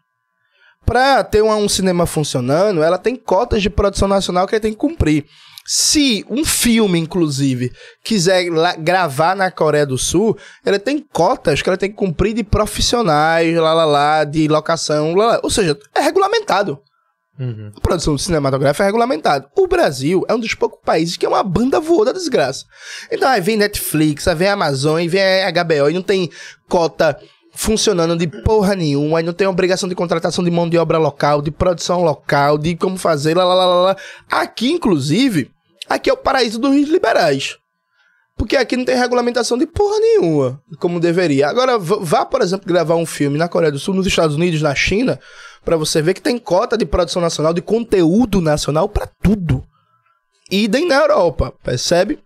Para 0.86 1.24
ter 1.24 1.44
um 1.44 1.70
cinema 1.70 2.06
funcionando, 2.06 2.82
ela 2.82 2.98
tem 2.98 3.16
cotas 3.16 3.62
de 3.62 3.70
produção 3.70 4.08
nacional 4.08 4.48
que 4.48 4.56
ela 4.56 4.62
tem 4.62 4.72
que 4.72 4.80
cumprir. 4.80 5.26
Se 5.66 6.26
um 6.30 6.44
filme, 6.44 6.98
inclusive, 6.98 7.72
quiser 8.04 8.52
lá- 8.52 8.76
gravar 8.76 9.36
na 9.36 9.52
Coreia 9.52 9.86
do 9.86 10.00
Sul, 10.00 10.36
ela 10.66 10.80
tem 10.80 10.98
cotas 10.98 11.62
que 11.62 11.70
ela 11.70 11.78
tem 11.78 11.92
que 11.92 11.96
cumprir 11.96 12.34
de 12.34 12.44
profissionais, 12.44 13.56
lá, 13.56 13.74
lá, 13.74 13.86
lá, 13.86 14.24
de 14.24 14.48
locação, 14.48 15.14
lá, 15.14 15.26
lá. 15.34 15.40
Ou 15.44 15.50
seja, 15.52 15.78
é 15.96 16.02
regulamentado. 16.02 16.82
Uhum. 17.40 17.72
A 17.74 17.80
produção 17.80 18.18
cinematográfica 18.18 18.84
é 18.84 18.88
regulamentada. 18.88 19.50
O 19.56 19.66
Brasil 19.66 20.26
é 20.28 20.34
um 20.34 20.40
dos 20.40 20.54
poucos 20.54 20.80
países 20.84 21.16
que 21.16 21.26
é 21.26 21.30
uma 21.30 21.42
banda 21.42 21.80
voa 21.80 22.06
da 22.06 22.12
desgraça. 22.12 22.66
Então 23.10 23.30
aí 23.30 23.40
vem 23.40 23.56
Netflix, 23.56 24.28
aí 24.28 24.36
vem 24.36 24.50
Amazon, 24.50 24.98
aí 24.98 25.08
vem 25.08 25.22
HBO, 25.54 25.90
e 25.90 25.94
não 25.94 26.02
tem 26.02 26.30
cota 26.68 27.18
funcionando 27.54 28.18
de 28.18 28.28
porra 28.28 28.76
nenhuma, 28.76 29.20
aí 29.20 29.24
não 29.24 29.34
tem 29.34 29.48
obrigação 29.48 29.88
de 29.88 29.96
contratação 29.96 30.44
de 30.44 30.52
mão 30.52 30.70
de 30.70 30.78
obra 30.78 30.98
local, 30.98 31.42
de 31.42 31.50
produção 31.50 32.04
local, 32.04 32.58
de 32.58 32.76
como 32.76 32.98
fazer, 32.98 33.36
lá, 33.36 33.44
lá, 33.44 33.54
lá, 33.54 33.66
lá. 33.66 33.98
Aqui, 34.30 34.72
inclusive, 34.72 35.50
aqui 35.88 36.10
é 36.10 36.14
o 36.14 36.18
paraíso 36.18 36.60
dos 36.60 36.76
liberais. 36.90 37.58
Porque 38.38 38.56
aqui 38.56 38.78
não 38.78 38.86
tem 38.86 38.96
regulamentação 38.96 39.58
de 39.58 39.68
porra 39.68 40.00
nenhuma, 40.00 40.62
como 40.80 41.02
deveria. 41.02 41.50
Agora, 41.50 41.78
vá, 41.78 42.26
por 42.26 42.42
exemplo, 42.42 42.66
gravar 42.66 42.96
um 42.96 43.06
filme 43.06 43.38
na 43.38 43.50
Coreia 43.50 43.72
do 43.72 43.80
Sul, 43.80 43.94
nos 43.94 44.08
Estados 44.08 44.38
Unidos, 44.38 44.62
na 44.62 44.74
China, 44.74 45.20
pra 45.64 45.78
você 45.78 46.02
ver 46.02 46.14
que 46.14 46.22
tem 46.22 46.38
cota 46.38 46.78
de 46.78 46.86
produção 46.86 47.22
nacional, 47.22 47.54
de 47.54 47.62
conteúdo 47.62 48.42
nacional 48.42 48.88
pra 48.90 49.08
tudo. 49.22 49.64
Idem 50.52 50.88
na 50.88 50.96
Europa, 50.96 51.54
percebe? 51.64 52.20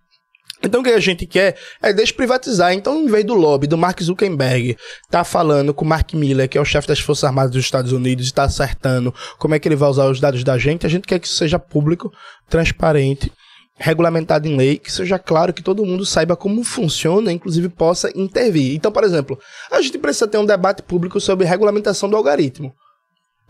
Então 0.64 0.80
o 0.80 0.84
que 0.84 0.92
a 0.92 1.00
gente 1.00 1.26
quer 1.26 1.58
é 1.82 1.92
desprivatizar. 1.92 2.74
Então, 2.74 3.02
em 3.02 3.08
vez 3.08 3.26
do 3.26 3.34
lobby 3.34 3.68
do 3.68 3.78
Mark 3.78 4.02
Zuckerberg 4.02 4.78
tá 5.12 5.26
falando 5.26 5.74
com 5.74 5.84
o 5.84 5.88
Mark 5.88 6.14
Miller, 6.14 6.48
que 6.48 6.58
é 6.58 6.62
o 6.62 6.66
chefe 6.66 6.88
das 6.88 7.00
Forças 7.00 7.26
Armadas 7.26 7.52
dos 7.52 7.66
Estados 7.66 7.92
Unidos, 7.92 8.30
e 8.30 8.34
tá 8.34 8.44
acertando 8.44 9.14
como 9.38 9.54
é 9.54 9.60
que 9.60 9.68
ele 9.68 9.76
vai 9.76 9.90
usar 9.90 10.10
os 10.10 10.22
dados 10.22 10.42
da 10.44 10.58
gente, 10.58 10.86
a 10.86 10.90
gente 10.90 11.06
quer 11.06 11.20
que 11.20 11.28
isso 11.28 11.36
seja 11.36 11.60
público, 11.60 12.10
transparente, 12.50 13.30
regulamentado 13.76 14.48
em 14.48 14.56
lei, 14.56 14.78
que 14.78 14.92
seja 14.92 15.20
claro 15.20 15.52
que 15.54 15.62
todo 15.62 15.86
mundo 15.86 16.06
saiba 16.06 16.36
como 16.38 16.64
funciona, 16.64 17.32
inclusive 17.32 17.68
possa 17.68 18.10
intervir. 18.16 18.74
Então, 18.74 18.92
por 18.92 19.04
exemplo, 19.04 19.38
a 19.70 19.82
gente 19.82 19.98
precisa 19.98 20.28
ter 20.28 20.38
um 20.38 20.46
debate 20.46 20.82
público 20.82 21.20
sobre 21.20 21.46
regulamentação 21.46 22.10
do 22.10 22.16
algoritmo. 22.16 22.74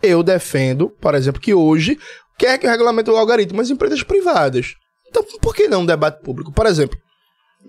Eu 0.02 0.22
defendo, 0.22 0.90
por 0.90 1.14
exemplo, 1.14 1.40
que 1.40 1.54
hoje 1.54 1.98
quer 2.38 2.58
que 2.58 2.66
o 2.66 3.16
algoritmo 3.16 3.60
as 3.60 3.70
empresas 3.70 4.02
privadas. 4.02 4.74
Então, 5.08 5.24
por 5.40 5.54
que 5.54 5.68
não 5.68 5.82
um 5.82 5.86
debate 5.86 6.22
público? 6.22 6.52
Por 6.52 6.66
exemplo, 6.66 6.98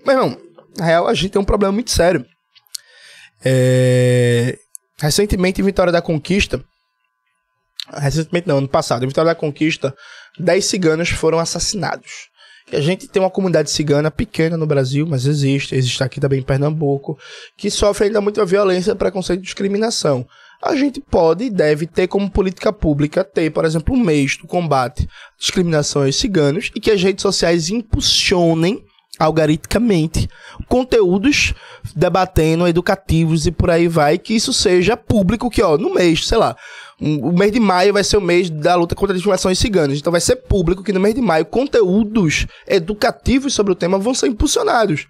meu 0.04 0.14
irmão, 0.14 0.40
na 0.76 0.84
real, 0.84 1.08
a 1.08 1.14
gente 1.14 1.30
tem 1.30 1.40
um 1.40 1.44
problema 1.44 1.72
muito 1.72 1.90
sério. 1.90 2.26
É, 3.44 4.58
Recentemente, 4.98 5.60
em 5.60 5.64
Vitória 5.64 5.92
da 5.92 6.00
Conquista, 6.00 6.64
recentemente 7.92 8.48
não, 8.48 8.58
ano 8.58 8.68
passado, 8.68 9.04
em 9.04 9.08
Vitória 9.08 9.32
da 9.32 9.38
Conquista, 9.38 9.94
10 10.38 10.64
ciganos 10.64 11.10
foram 11.10 11.38
assassinados. 11.38 12.30
E 12.72 12.76
a 12.76 12.80
gente 12.80 13.06
tem 13.06 13.22
uma 13.22 13.30
comunidade 13.30 13.70
cigana 13.70 14.10
pequena 14.10 14.56
no 14.56 14.66
Brasil, 14.66 15.06
mas 15.06 15.26
existe, 15.26 15.74
existe 15.74 16.02
aqui 16.02 16.18
também 16.18 16.40
em 16.40 16.42
Pernambuco, 16.42 17.18
que 17.56 17.70
sofre 17.70 18.06
ainda 18.06 18.20
muita 18.20 18.44
violência, 18.44 18.96
preconceito 18.96 19.40
e 19.40 19.44
discriminação. 19.44 20.26
A 20.62 20.74
gente 20.74 21.00
pode 21.00 21.44
e 21.44 21.50
deve 21.50 21.86
ter 21.86 22.08
como 22.08 22.30
política 22.30 22.72
pública 22.72 23.22
ter, 23.22 23.50
por 23.50 23.64
exemplo, 23.64 23.94
um 23.94 24.00
mês 24.00 24.36
do 24.36 24.46
combate 24.46 25.04
à 25.04 25.38
discriminação 25.38 26.02
aos 26.02 26.16
ciganos 26.16 26.70
e 26.74 26.80
que 26.80 26.90
as 26.90 27.02
redes 27.02 27.22
sociais 27.22 27.70
impulsionem 27.70 28.82
algoritmicamente 29.18 30.28
conteúdos 30.68 31.54
debatendo 31.94 32.66
educativos 32.66 33.46
e 33.46 33.52
por 33.52 33.70
aí 33.70 33.88
vai, 33.88 34.18
que 34.18 34.34
isso 34.34 34.52
seja 34.52 34.96
público, 34.96 35.50
que 35.50 35.62
ó, 35.62 35.78
no 35.78 35.94
mês, 35.94 36.26
sei 36.26 36.38
lá, 36.38 36.56
o 37.00 37.32
mês 37.32 37.52
de 37.52 37.60
maio 37.60 37.92
vai 37.92 38.04
ser 38.04 38.16
o 38.16 38.20
mês 38.20 38.48
da 38.48 38.74
luta 38.74 38.94
contra 38.94 39.12
a 39.12 39.16
discriminação 39.16 39.50
aos 39.50 39.58
ciganos. 39.58 39.98
Então 39.98 40.10
vai 40.10 40.20
ser 40.20 40.36
público 40.36 40.82
que 40.82 40.92
no 40.92 41.00
mês 41.00 41.14
de 41.14 41.20
maio 41.20 41.44
conteúdos 41.44 42.46
educativos 42.66 43.54
sobre 43.54 43.72
o 43.72 43.76
tema 43.76 43.98
vão 43.98 44.14
ser 44.14 44.28
impulsionados. 44.28 45.06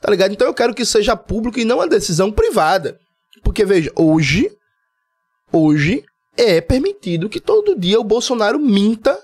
Tá 0.00 0.10
ligado? 0.10 0.32
Então 0.32 0.46
eu 0.46 0.54
quero 0.54 0.74
que 0.74 0.84
seja 0.84 1.14
público 1.14 1.58
e 1.58 1.64
não 1.64 1.76
uma 1.76 1.86
decisão 1.86 2.32
privada. 2.32 2.98
Porque 3.42 3.64
veja, 3.64 3.90
hoje 3.94 4.50
hoje 5.52 6.04
é 6.36 6.60
permitido 6.60 7.28
que 7.28 7.40
todo 7.40 7.78
dia 7.78 8.00
o 8.00 8.04
Bolsonaro 8.04 8.58
minta 8.58 9.18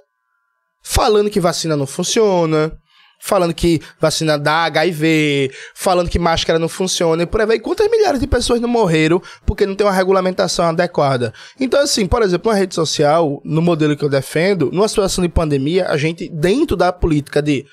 falando 0.82 1.30
que 1.30 1.40
vacina 1.40 1.76
não 1.76 1.86
funciona, 1.86 2.72
falando 3.20 3.52
que 3.52 3.80
vacina 4.00 4.38
dá 4.38 4.64
HIV, 4.64 5.50
falando 5.74 6.08
que 6.08 6.18
máscara 6.18 6.58
não 6.58 6.68
funciona 6.68 7.22
e 7.24 7.26
por 7.26 7.40
aí 7.40 7.46
vai. 7.46 7.58
Quantas 7.58 7.90
milhares 7.90 8.20
de 8.20 8.26
pessoas 8.26 8.60
não 8.60 8.68
morreram 8.68 9.20
porque 9.44 9.66
não 9.66 9.74
tem 9.74 9.86
uma 9.86 9.92
regulamentação 9.92 10.66
adequada? 10.66 11.32
Então, 11.58 11.80
assim, 11.80 12.06
por 12.06 12.22
exemplo, 12.22 12.50
uma 12.50 12.56
rede 12.56 12.74
social, 12.74 13.40
no 13.44 13.60
modelo 13.60 13.96
que 13.96 14.04
eu 14.04 14.08
defendo, 14.08 14.70
numa 14.72 14.88
situação 14.88 15.22
de 15.22 15.28
pandemia, 15.28 15.88
a 15.88 15.96
gente, 15.96 16.28
dentro 16.28 16.76
da 16.76 16.92
política 16.92 17.42
de 17.42 17.66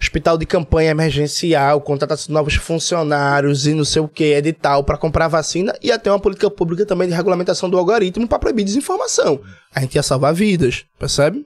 hospital 0.00 0.38
de 0.38 0.46
campanha 0.46 0.90
emergencial, 0.90 1.80
contratação 1.80 2.26
de 2.28 2.32
novos 2.32 2.54
funcionários 2.54 3.66
e 3.66 3.74
não 3.74 3.84
sei 3.84 4.00
o 4.00 4.08
que, 4.08 4.24
edital 4.24 4.84
para 4.84 4.96
comprar 4.96 5.28
vacina, 5.28 5.74
e 5.82 5.90
até 5.90 6.10
uma 6.10 6.20
política 6.20 6.50
pública 6.50 6.86
também 6.86 7.08
de 7.08 7.14
regulamentação 7.14 7.68
do 7.68 7.76
algoritmo 7.76 8.26
para 8.26 8.38
proibir 8.38 8.64
desinformação. 8.64 9.40
A 9.74 9.80
gente 9.80 9.96
ia 9.96 10.02
salvar 10.02 10.32
vidas, 10.32 10.84
percebe? 10.98 11.44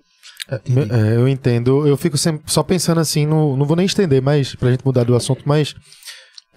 É, 0.51 1.17
eu 1.17 1.27
entendo. 1.29 1.87
Eu 1.87 1.97
fico 1.97 2.19
sempre 2.19 2.43
só 2.47 2.63
pensando 2.63 3.01
assim, 3.01 3.27
no, 3.27 3.57
não 3.57 3.65
vou 3.65 3.77
nem 3.77 3.87
estender 3.87 4.21
mais 4.21 4.55
pra 4.55 4.71
gente 4.71 4.85
mudar 4.85 5.05
do 5.05 5.17
assunto, 5.17 5.43
mas 5.47 5.75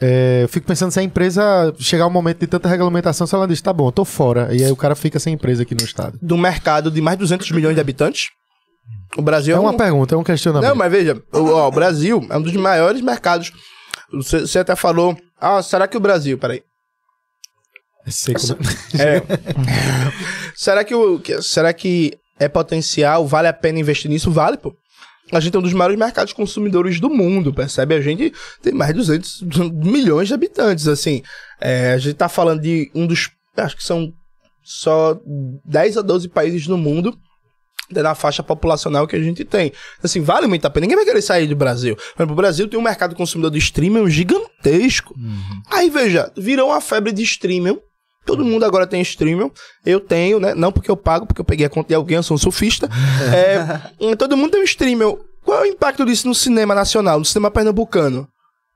é, 0.02 0.42
eu 0.44 0.50
fico 0.50 0.68
pensando 0.68 0.92
se 0.92 1.00
a 1.00 1.04
empresa 1.04 1.74
chegar 1.80 2.08
um 2.08 2.12
momento 2.12 2.40
de 2.40 2.48
tanta 2.48 2.68
regulamentação, 2.68 3.26
se 3.26 3.34
ela 3.34 3.48
diz, 3.48 3.62
tá 3.62 3.72
bom, 3.72 3.88
eu 3.88 3.92
tô 3.92 4.04
fora. 4.04 4.54
E 4.54 4.64
aí 4.64 4.72
o 4.72 4.76
cara 4.76 4.96
fica 4.96 5.20
sem 5.20 5.34
empresa 5.34 5.64
aqui 5.64 5.74
no 5.74 5.84
estado. 5.84 6.18
Do 6.22 6.38
mercado 6.38 6.92
de 6.92 7.00
mais 7.00 7.18
de 7.18 7.22
200 7.22 7.52
milhões 7.52 7.76
de 7.76 7.82
habitantes, 7.82 8.28
o 9.18 9.22
Brasil 9.22 9.56
É 9.56 9.58
é, 9.58 9.60
uma 9.60 9.72
um... 9.72 9.78
pergunta, 9.78 10.16
é 10.16 10.18
um 10.18 10.24
questionamento. 10.24 10.70
Não, 10.70 10.76
mas 10.76 10.92
veja, 10.92 11.22
o, 11.34 11.40
ó, 11.52 11.68
o 11.68 11.72
Brasil 11.72 12.26
é 12.30 12.38
um 12.38 12.42
dos 12.42 12.54
maiores 12.54 13.02
mercados. 13.02 13.52
Você, 14.14 14.42
você 14.42 14.60
até 14.60 14.76
falou, 14.76 15.18
ah, 15.40 15.62
será 15.62 15.88
que 15.88 15.98
o 15.98 16.00
Brasil, 16.00 16.38
peraí, 16.38 16.62
Sei 18.08 18.36
como- 18.36 18.56
É. 19.02 19.22
será 20.56 20.84
que 20.84 20.94
o 20.94 21.20
será 21.42 21.74
que 21.74 22.14
é 22.40 22.48
potencial? 22.48 23.26
Vale 23.26 23.48
a 23.48 23.54
pena 23.54 23.80
investir 23.80 24.10
nisso? 24.12 24.30
Vale, 24.32 24.58
pô. 24.58 24.76
A 25.32 25.40
gente 25.40 25.56
é 25.56 25.60
um 25.60 25.62
dos 25.64 25.74
maiores 25.74 25.98
mercados 25.98 26.34
consumidores 26.34 27.00
do 27.00 27.10
mundo, 27.10 27.52
percebe? 27.52 27.96
A 27.96 28.02
gente 28.02 28.32
tem 28.62 28.74
mais 28.74 28.92
de 28.92 28.98
200 29.00 29.42
milhões 29.74 30.28
de 30.28 30.36
habitantes, 30.36 30.88
assim. 30.88 31.24
É, 31.60 31.94
a 31.94 31.98
gente 31.98 32.14
tá 32.14 32.30
falando 32.30 32.62
de 32.62 32.92
um 32.94 33.08
dos, 33.08 33.32
acho 33.58 33.76
que 33.76 33.84
são 33.84 34.14
só 34.64 35.20
10 35.66 35.98
a 35.98 36.02
12 36.04 36.30
países 36.30 36.68
no 36.68 36.78
mundo 36.78 37.18
na 37.92 38.16
faixa 38.16 38.42
populacional 38.42 39.08
que 39.08 39.16
a 39.16 39.22
gente 39.22 39.44
tem. 39.46 39.72
Assim, 40.04 40.22
vale 40.22 40.48
muito 40.48 40.66
a 40.66 40.70
pena. 40.70 40.86
Ninguém 40.86 40.98
vai 40.98 41.06
querer 41.06 41.22
sair 41.22 41.48
do 41.48 41.56
Brasil. 41.56 41.96
Por 41.96 42.22
exemplo, 42.22 42.34
o 42.34 42.36
Brasil 42.36 42.68
tem 42.68 42.80
um 42.80 42.84
mercado 42.84 43.16
consumidor 43.16 43.52
de 43.52 43.60
streaming 43.60 44.10
gigantesco. 44.10 45.14
Aí, 45.70 45.90
veja, 45.90 46.32
virou 46.38 46.70
uma 46.70 46.82
febre 46.82 47.12
de 47.12 47.24
streaming. 47.24 47.78
Todo 48.26 48.44
mundo 48.44 48.66
agora 48.66 48.88
tem 48.88 49.02
streaming. 49.02 49.52
Eu 49.86 50.00
tenho, 50.00 50.40
né? 50.40 50.56
Não 50.56 50.72
porque 50.72 50.90
eu 50.90 50.98
pago, 50.98 51.28
porque 51.28 51.42
eu 51.42 51.46
peguei 51.46 51.66
a 51.66 51.70
conta 51.70 51.90
de 51.90 51.96
alguém, 51.96 52.18
eu 52.18 52.24
sou 52.24 52.36
um 52.36 52.40
surfista. 52.40 52.90
É, 53.34 54.16
todo 54.16 54.36
mundo 54.36 54.52
tem 54.52 54.62
um 54.62 54.66
streaming. 54.66 55.18
Qual 55.44 55.60
é 55.60 55.62
o 55.62 55.66
impacto 55.66 56.06
disso 56.06 56.28
no 56.28 56.34
cinema 56.34 56.74
nacional, 56.74 57.20
no 57.20 57.26
cinema 57.26 57.52
pernambucano? 57.52 58.28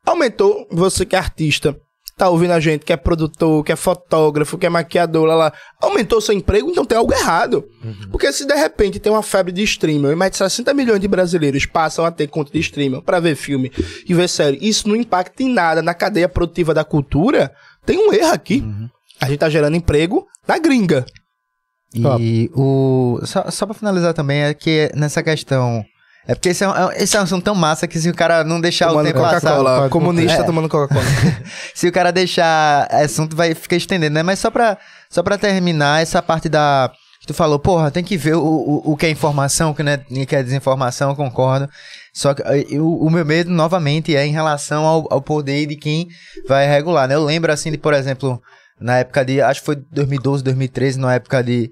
Aumentou, 0.06 0.68
você 0.72 1.06
que 1.06 1.16
é 1.16 1.20
artista, 1.20 1.76
tá 2.20 2.30
ouvindo 2.30 2.52
a 2.52 2.60
gente, 2.60 2.84
que 2.84 2.92
é 2.92 2.98
produtor, 2.98 3.64
que 3.64 3.72
é 3.72 3.78
fotógrafo, 3.78 4.58
que 4.58 4.66
é 4.66 4.70
maquiador, 4.70 5.26
lá, 5.26 5.36
lá. 5.36 5.54
Aumentou 5.82 6.20
seu 6.20 6.36
emprego, 6.36 6.70
então 6.70 6.84
tem 6.84 6.98
algo 6.98 7.14
errado. 7.14 7.64
Porque 8.12 8.32
se 8.34 8.46
de 8.46 8.54
repente 8.54 9.00
tem 9.00 9.10
uma 9.10 9.24
febre 9.24 9.54
de 9.54 9.64
streamer 9.64 10.12
e 10.12 10.16
mais 10.16 10.32
de 10.32 10.38
60 10.38 10.74
milhões 10.74 11.00
de 11.00 11.08
brasileiros 11.08 11.66
passam 11.66 12.04
a 12.04 12.12
ter 12.12 12.28
conta 12.28 12.52
de 12.52 12.60
streamer 12.60 13.02
pra 13.02 13.22
ver 13.22 13.36
filme 13.36 13.72
e 14.06 14.14
ver 14.14 14.28
série, 14.28 14.60
isso 14.62 14.90
não 14.90 14.98
impacta 14.98 15.42
em 15.42 15.50
nada 15.50 15.82
na 15.82 15.94
cadeia 15.94 16.28
produtiva 16.28 16.74
da 16.74 16.84
cultura, 16.84 17.54
tem 17.86 17.98
um 17.98 18.14
erro 18.14 18.34
aqui. 18.34 18.62
A 19.22 19.28
gente 19.28 19.40
tá 19.40 19.50
gerando 19.50 19.78
emprego 19.78 20.28
na 20.46 20.58
gringa. 20.58 21.06
E 22.20 22.52
o. 22.54 23.20
Só, 23.24 23.50
só 23.50 23.66
pra 23.66 23.74
finalizar 23.74 24.14
também, 24.14 24.42
é 24.42 24.54
que 24.54 24.92
nessa 24.94 25.24
questão. 25.24 25.84
É 26.28 26.36
porque 26.36 26.50
esse 26.50 26.64
é, 26.64 26.68
um, 26.68 26.76
é- 26.90 27.02
esse 27.04 27.18
é 27.18 27.20
um 27.20 27.24
assunto 27.24 27.44
tão 27.44 27.56
massa 27.56 27.88
que 27.88 28.00
se 28.00 28.10
o 28.10 28.14
cara 28.14 28.44
não 28.44 28.62
deixar 28.62 28.88
o 28.88 28.90
Tomando 28.92 29.06
tempo 29.08 29.20
passar. 29.20 29.40
Comunista 29.90 30.42
é. 30.42 30.44
tomando 30.46 30.70
Coca-Cola. 30.70 31.06
Se 31.74 31.88
o 31.88 31.92
cara 31.92 32.12
deixar 32.12 32.88
assunto, 32.92 33.36
vai 33.36 33.56
ficar 33.56 33.76
estendendo, 33.78 34.14
né? 34.14 34.22
Mas 34.24 34.38
só 34.40 34.52
pra, 34.52 34.78
só 35.10 35.24
pra 35.24 35.38
terminar, 35.38 36.02
essa 36.02 36.22
parte 36.22 36.48
da. 36.48 36.92
que 37.22 37.28
Tu 37.28 37.34
falou, 37.34 37.58
porra, 37.58 37.90
tem 37.90 38.04
que 38.04 38.16
ver 38.18 38.36
o, 38.36 38.44
o, 38.44 38.92
o 38.92 38.98
que 38.98 39.06
é 39.06 39.10
informação, 39.10 39.72
o 39.72 39.76
que, 39.76 39.82
é, 39.82 39.96
o 39.96 40.26
que 40.28 40.36
é 40.36 40.44
desinformação, 40.44 41.10
eu 41.10 41.16
concordo. 41.16 41.68
Só 42.14 42.34
que 42.34 42.44
eh, 42.44 42.66
eu- 42.70 42.86
o 43.00 43.10
meu 43.10 43.26
medo, 43.26 43.50
novamente, 43.50 44.16
é 44.16 44.26
em 44.26 44.32
relação 44.32 44.86
ao, 44.86 45.08
ao 45.12 45.22
poder 45.22 45.66
de 45.66 45.76
quem 45.76 46.08
vai 46.48 46.68
regular, 46.68 47.08
né? 47.08 47.16
Eu 47.16 47.24
lembro, 47.24 47.52
assim, 47.52 47.72
de, 47.72 47.78
por 47.78 47.94
exemplo, 47.94 48.40
na 48.80 49.00
época 49.00 49.26
de. 49.26 49.42
Acho 49.42 49.62
que 49.62 49.66
foi 49.66 49.78
2012, 49.92 50.44
2013, 50.44 51.00
na 51.00 51.16
época 51.16 51.42
de. 51.44 51.72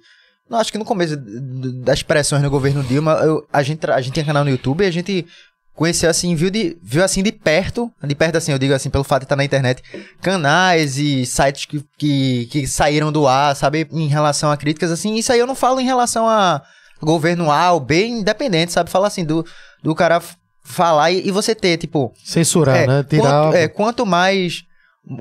Não, 0.50 0.60
acho 0.60 0.72
que 0.72 0.78
no 0.78 0.86
começo 0.86 1.16
das 1.18 2.02
pressões 2.04 2.42
no 2.42 2.50
governo 2.50 2.84
Dilma, 2.84 3.14
eu- 3.24 3.46
a, 3.52 3.62
gente, 3.64 3.90
a 3.90 4.00
gente 4.02 4.14
tinha 4.14 4.26
canal 4.26 4.44
no 4.44 4.50
YouTube 4.50 4.84
e 4.84 4.88
a 4.88 4.92
gente 4.92 5.26
conheceu 5.74 6.10
assim, 6.10 6.34
viu, 6.36 6.50
de, 6.50 6.76
viu 6.82 7.04
assim 7.04 7.22
de 7.22 7.32
perto, 7.32 7.92
de 8.04 8.16
perto 8.16 8.38
assim, 8.38 8.52
eu 8.52 8.58
digo 8.58 8.74
assim, 8.74 8.90
pelo 8.90 9.04
fato 9.04 9.22
de 9.22 9.26
estar 9.26 9.36
na 9.36 9.44
internet, 9.46 9.84
canais 10.22 10.98
e 10.98 11.26
sites 11.26 11.66
que, 11.66 11.84
que, 11.98 12.46
que 12.48 12.68
saíram 12.68 13.12
do 13.12 13.28
ar, 13.28 13.56
sabe, 13.56 13.88
em 13.92 14.08
relação 14.08 14.50
a 14.52 14.58
críticas, 14.58 14.92
assim, 14.92 15.16
isso 15.16 15.32
aí 15.32 15.40
eu 15.40 15.46
não 15.46 15.54
falo 15.54 15.80
em 15.80 15.86
relação 15.86 16.28
a 16.28 16.64
governo 17.02 17.52
A 17.52 17.72
ou 17.74 17.80
B, 17.80 18.08
independente, 18.08 18.72
sabe, 18.72 18.90
fala 18.90 19.06
assim, 19.08 19.24
do, 19.24 19.46
do 19.84 19.94
cara 19.94 20.20
falar 20.64 21.12
e, 21.12 21.28
e 21.28 21.32
você 21.32 21.54
ter, 21.54 21.78
tipo, 21.78 22.12
Censurar, 22.26 22.76
é, 22.76 22.88
né? 22.88 23.04
Tirar. 23.04 23.44
Quanto, 23.44 23.56
é, 23.56 23.68
quanto 23.68 24.06
mais. 24.06 24.64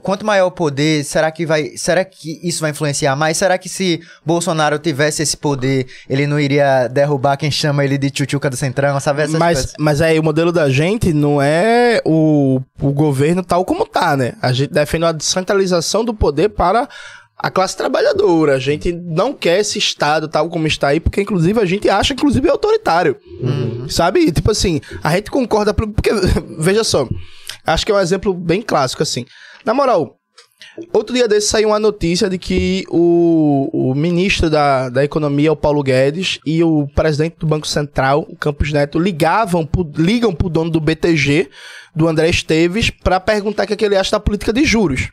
Quanto 0.03 0.27
maior 0.27 0.47
o 0.47 0.51
poder, 0.51 1.05
será 1.05 1.31
que 1.31 1.47
vai. 1.47 1.77
Será 1.77 2.05
que 2.05 2.41
isso 2.43 2.61
vai 2.61 2.71
influenciar 2.73 3.15
mais? 3.15 3.37
Será 3.37 3.57
que 3.57 3.69
se 3.69 4.01
Bolsonaro 4.25 4.79
tivesse 4.79 5.23
esse 5.23 5.37
poder, 5.37 5.87
ele 6.09 6.27
não 6.27 6.41
iria 6.41 6.89
derrubar 6.89 7.37
quem 7.37 7.51
chama 7.51 7.85
ele 7.85 7.97
de 7.97 8.11
tchutchuca 8.11 8.51
do 8.51 8.57
Centrão, 8.57 8.99
sabe? 8.99 9.23
Essas 9.23 9.39
Mas, 9.39 9.59
coisas. 9.59 9.75
mas 9.79 10.01
aí 10.01 10.19
o 10.19 10.23
modelo 10.25 10.51
da 10.51 10.69
gente 10.69 11.13
não 11.13 11.41
é 11.41 12.01
o, 12.05 12.61
o 12.81 12.91
governo 12.93 13.45
tal 13.45 13.65
como 13.65 13.87
tá, 13.87 14.17
né? 14.17 14.33
A 14.43 14.53
gente 14.53 14.73
defende 14.73 15.05
a 15.05 15.13
descentralização 15.13 16.05
do 16.05 16.13
poder 16.13 16.49
para 16.49 16.89
a 17.39 17.51
classe 17.51 17.77
trabalhadora. 17.77 18.55
A 18.55 18.59
gente 18.59 18.91
não 18.93 19.33
quer 19.33 19.61
esse 19.61 19.79
Estado 19.79 20.27
tal 20.27 20.49
como 20.49 20.67
está 20.67 20.89
aí, 20.89 20.99
porque 20.99 21.21
inclusive 21.21 21.61
a 21.61 21.65
gente 21.67 21.89
acha 21.89 22.15
que 22.15 22.21
inclusive 22.23 22.49
é 22.49 22.51
autoritário. 22.51 23.17
Sabe? 23.89 24.21
E, 24.21 24.33
Tipo 24.33 24.51
assim, 24.51 24.81
a 25.05 25.15
gente 25.15 25.31
concorda. 25.31 25.73
por- 25.73 25.87
Porque, 25.87 26.11
veja 26.59 26.83
só, 26.83 27.07
acho 27.65 27.87
que 27.87 27.93
é 27.93 27.95
um 27.95 28.01
exemplo 28.01 28.35
bem 28.35 28.63
clássico, 28.63 29.03
assim. 29.03 29.25
Na 29.67 29.75
moral, 29.75 30.17
Outro 30.93 31.15
dia 31.15 31.27
desse 31.27 31.49
saiu 31.49 31.69
uma 31.69 31.79
notícia 31.79 32.29
de 32.29 32.39
que 32.39 32.85
o, 32.91 33.71
o 33.73 33.95
ministro 33.95 34.51
da, 34.51 34.91
da 34.91 35.05
Economia, 35.05 35.53
o 35.53 35.57
Paulo 35.57 35.83
Guedes, 35.83 36.39
e 36.45 36.63
o 36.63 36.87
presidente 36.95 37.37
do 37.39 37.47
Banco 37.47 37.67
Central, 37.67 38.27
o 38.29 38.37
Campos 38.37 38.73
Neto, 38.73 38.99
ligavam 38.99 39.65
pro, 39.65 39.91
ligam 39.97 40.35
pro 40.35 40.51
dono 40.51 40.71
do 40.71 40.81
BTG, 40.81 41.49
do 41.95 42.07
André 42.07 42.29
Esteves, 42.29 42.91
para 42.91 43.19
perguntar 43.19 43.65
o 43.65 43.67
que, 43.67 43.73
é 43.73 43.77
que 43.77 43.85
ele 43.85 43.97
acha 43.97 44.13
da 44.13 44.21
política 44.21 44.53
de 44.53 44.65
juros. 44.65 45.11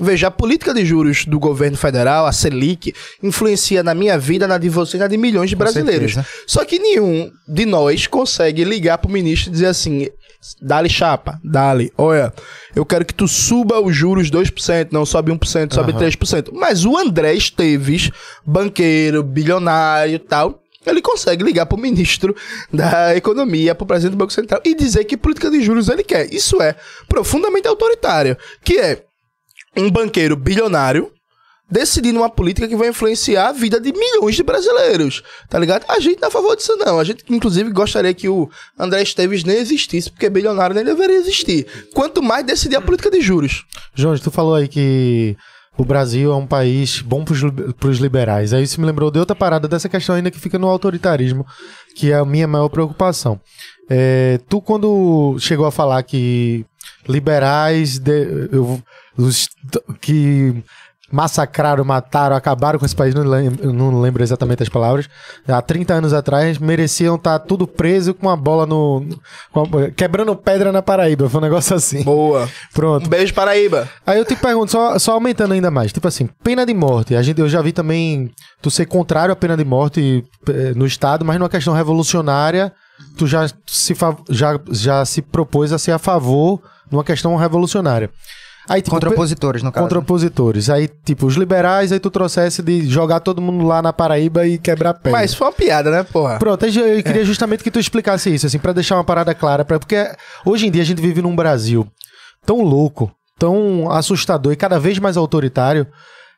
Veja, 0.00 0.28
a 0.28 0.30
política 0.30 0.72
de 0.72 0.84
juros 0.84 1.26
do 1.26 1.38
governo 1.38 1.76
federal, 1.76 2.26
a 2.26 2.32
Selic, 2.32 2.94
influencia 3.22 3.82
na 3.82 3.94
minha 3.94 4.18
vida, 4.18 4.48
na 4.48 4.56
de 4.56 4.68
você 4.68 4.96
na 4.96 5.06
de 5.06 5.18
milhões 5.18 5.50
de 5.50 5.56
brasileiros. 5.56 6.14
certeza. 6.14 6.44
Só 6.46 6.64
que 6.64 6.78
nenhum 6.78 7.30
de 7.46 7.66
nós 7.66 8.06
consegue 8.06 8.64
ligar 8.64 8.98
pro 8.98 9.10
ministro 9.10 9.50
e 9.50 9.52
dizer 9.52 9.66
assim: 9.66 10.08
dá-lhe 10.60 10.88
chapa, 10.88 11.38
dá-lhe, 11.44 11.92
olha, 11.98 12.32
eu 12.74 12.84
quero 12.86 13.04
que 13.04 13.14
tu 13.14 13.28
suba 13.28 13.78
os 13.80 13.94
juros 13.94 14.30
2%, 14.30 14.88
não 14.90 15.04
sobe 15.04 15.32
1%, 15.32 15.74
sobe 15.74 15.92
3%. 15.92 16.50
Mas 16.52 16.84
o 16.84 16.96
André 16.96 17.34
Esteves, 17.34 18.10
banqueiro, 18.46 19.22
bilionário 19.22 20.14
e 20.14 20.18
tal, 20.18 20.62
ele 20.86 21.02
consegue 21.02 21.44
ligar 21.44 21.66
pro 21.66 21.76
ministro 21.76 22.34
da 22.72 23.14
Economia, 23.14 23.74
pro 23.74 23.86
presidente 23.86 24.12
do 24.12 24.18
Banco 24.18 24.32
Central 24.32 24.62
e 24.64 24.74
dizer 24.74 25.04
que 25.04 25.16
política 25.16 25.50
de 25.50 25.60
juros 25.60 25.88
ele 25.88 26.02
quer. 26.02 26.32
Isso 26.32 26.60
é 26.62 26.74
profundamente 27.06 27.68
autoritário, 27.68 28.36
que 28.64 28.78
é 28.78 29.04
um 29.76 29.90
banqueiro 29.90 30.36
bilionário 30.36 31.10
decidindo 31.72 32.18
uma 32.18 32.28
política 32.28 32.66
que 32.66 32.74
vai 32.74 32.88
influenciar 32.88 33.48
a 33.48 33.52
vida 33.52 33.80
de 33.80 33.92
milhões 33.92 34.34
de 34.34 34.42
brasileiros, 34.42 35.22
tá 35.48 35.56
ligado? 35.56 35.84
A 35.88 36.00
gente 36.00 36.18
não 36.20 36.26
é 36.26 36.28
a 36.28 36.32
favor 36.32 36.56
disso 36.56 36.76
não, 36.76 36.98
a 36.98 37.04
gente 37.04 37.22
inclusive 37.30 37.70
gostaria 37.70 38.12
que 38.12 38.28
o 38.28 38.50
André 38.76 39.02
Esteves 39.02 39.44
nem 39.44 39.56
existisse, 39.56 40.10
porque 40.10 40.28
bilionário 40.28 40.74
nem 40.74 40.84
deveria 40.84 41.16
existir. 41.16 41.66
Quanto 41.94 42.20
mais 42.20 42.44
decidir 42.44 42.74
a 42.74 42.80
política 42.80 43.08
de 43.08 43.20
juros. 43.20 43.64
João, 43.94 44.18
tu 44.18 44.32
falou 44.32 44.56
aí 44.56 44.66
que 44.66 45.36
o 45.78 45.84
Brasil 45.84 46.32
é 46.32 46.34
um 46.34 46.46
país 46.46 47.00
bom 47.02 47.24
li- 47.30 47.72
pros 47.74 47.98
liberais. 47.98 48.52
Aí 48.52 48.64
isso 48.64 48.80
me 48.80 48.86
lembrou 48.86 49.08
de 49.08 49.20
outra 49.20 49.36
parada 49.36 49.68
dessa 49.68 49.88
questão 49.88 50.16
ainda 50.16 50.30
que 50.32 50.40
fica 50.40 50.58
no 50.58 50.66
autoritarismo, 50.66 51.46
que 51.94 52.10
é 52.10 52.16
a 52.16 52.24
minha 52.24 52.48
maior 52.48 52.68
preocupação. 52.68 53.40
É, 53.88 54.40
tu, 54.48 54.60
quando 54.60 55.36
chegou 55.38 55.66
a 55.66 55.70
falar 55.70 56.02
que 56.02 56.66
liberais 57.08 57.98
de- 57.98 58.48
eu- 58.52 58.82
os 59.20 59.48
que 60.00 60.62
massacraram, 61.12 61.84
mataram, 61.84 62.36
acabaram 62.36 62.78
com 62.78 62.86
esse 62.86 62.94
país, 62.94 63.12
não 63.14 63.24
lem- 63.24 63.50
eu 63.60 63.72
não 63.72 64.00
lembro 64.00 64.22
exatamente 64.22 64.62
as 64.62 64.68
palavras, 64.68 65.08
há 65.48 65.60
30 65.60 65.94
anos 65.94 66.12
atrás, 66.12 66.56
mereciam 66.56 67.16
estar 67.16 67.36
tudo 67.40 67.66
preso 67.66 68.14
com 68.14 68.28
uma 68.28 68.36
bola 68.36 68.64
no. 68.64 69.04
a- 69.52 69.90
quebrando 69.90 70.36
pedra 70.36 70.70
na 70.70 70.80
Paraíba. 70.82 71.28
Foi 71.28 71.40
um 71.40 71.42
negócio 71.42 71.74
assim. 71.74 72.04
Boa. 72.04 72.48
Pronto. 72.72 73.06
Um 73.06 73.08
beijo, 73.08 73.34
Paraíba. 73.34 73.88
Aí 74.06 74.18
eu 74.20 74.24
te 74.24 74.36
pergunto, 74.36 74.70
só, 74.70 74.98
só 75.00 75.12
aumentando 75.14 75.52
ainda 75.52 75.68
mais, 75.70 75.92
tipo 75.92 76.06
assim, 76.06 76.28
pena 76.44 76.64
de 76.64 76.72
morte. 76.72 77.16
A 77.16 77.22
gente, 77.22 77.40
eu 77.40 77.48
já 77.48 77.60
vi 77.60 77.72
também 77.72 78.30
tu 78.62 78.70
ser 78.70 78.86
contrário 78.86 79.32
à 79.32 79.36
pena 79.36 79.56
de 79.56 79.64
morte 79.64 80.24
eh, 80.48 80.72
no 80.76 80.86
Estado, 80.86 81.24
mas 81.24 81.38
numa 81.40 81.48
questão 81.48 81.74
revolucionária, 81.74 82.72
tu 83.18 83.26
já 83.26 83.48
se, 83.66 83.96
já, 84.28 84.60
já 84.70 85.04
se 85.04 85.22
propôs 85.22 85.72
a 85.72 85.78
ser 85.78 85.90
a 85.90 85.98
favor 85.98 86.60
numa 86.88 87.02
questão 87.02 87.34
revolucionária. 87.34 88.10
Aí, 88.70 88.80
tipo, 88.80 88.94
Contra 88.94 89.10
opositores, 89.10 89.62
no 89.64 89.72
caso. 89.72 89.82
contra 89.84 89.98
opositores. 89.98 90.70
Aí, 90.70 90.86
tipo, 91.04 91.26
os 91.26 91.34
liberais, 91.34 91.90
aí 91.90 91.98
tu 91.98 92.08
trouxesse 92.10 92.62
de 92.62 92.86
jogar 92.88 93.18
todo 93.18 93.42
mundo 93.42 93.66
lá 93.66 93.82
na 93.82 93.92
Paraíba 93.92 94.46
e 94.46 94.58
quebrar 94.58 94.94
pedra. 94.94 95.10
Mas 95.18 95.34
foi 95.34 95.48
uma 95.48 95.52
piada, 95.52 95.90
né, 95.90 96.04
porra? 96.04 96.38
Pronto, 96.38 96.64
eu 96.64 97.02
queria 97.02 97.24
justamente 97.24 97.64
que 97.64 97.70
tu 97.70 97.80
explicasse 97.80 98.32
isso, 98.32 98.46
assim, 98.46 98.60
pra 98.60 98.72
deixar 98.72 98.94
uma 98.96 99.02
parada 99.04 99.34
clara, 99.34 99.64
pra, 99.64 99.78
porque 99.78 99.96
hoje 100.46 100.68
em 100.68 100.70
dia 100.70 100.82
a 100.82 100.84
gente 100.86 101.02
vive 101.02 101.20
num 101.20 101.34
Brasil 101.34 101.84
tão 102.46 102.62
louco, 102.62 103.10
tão 103.38 103.90
assustador 103.90 104.52
e 104.52 104.56
cada 104.56 104.78
vez 104.78 104.98
mais 105.00 105.16
autoritário, 105.16 105.84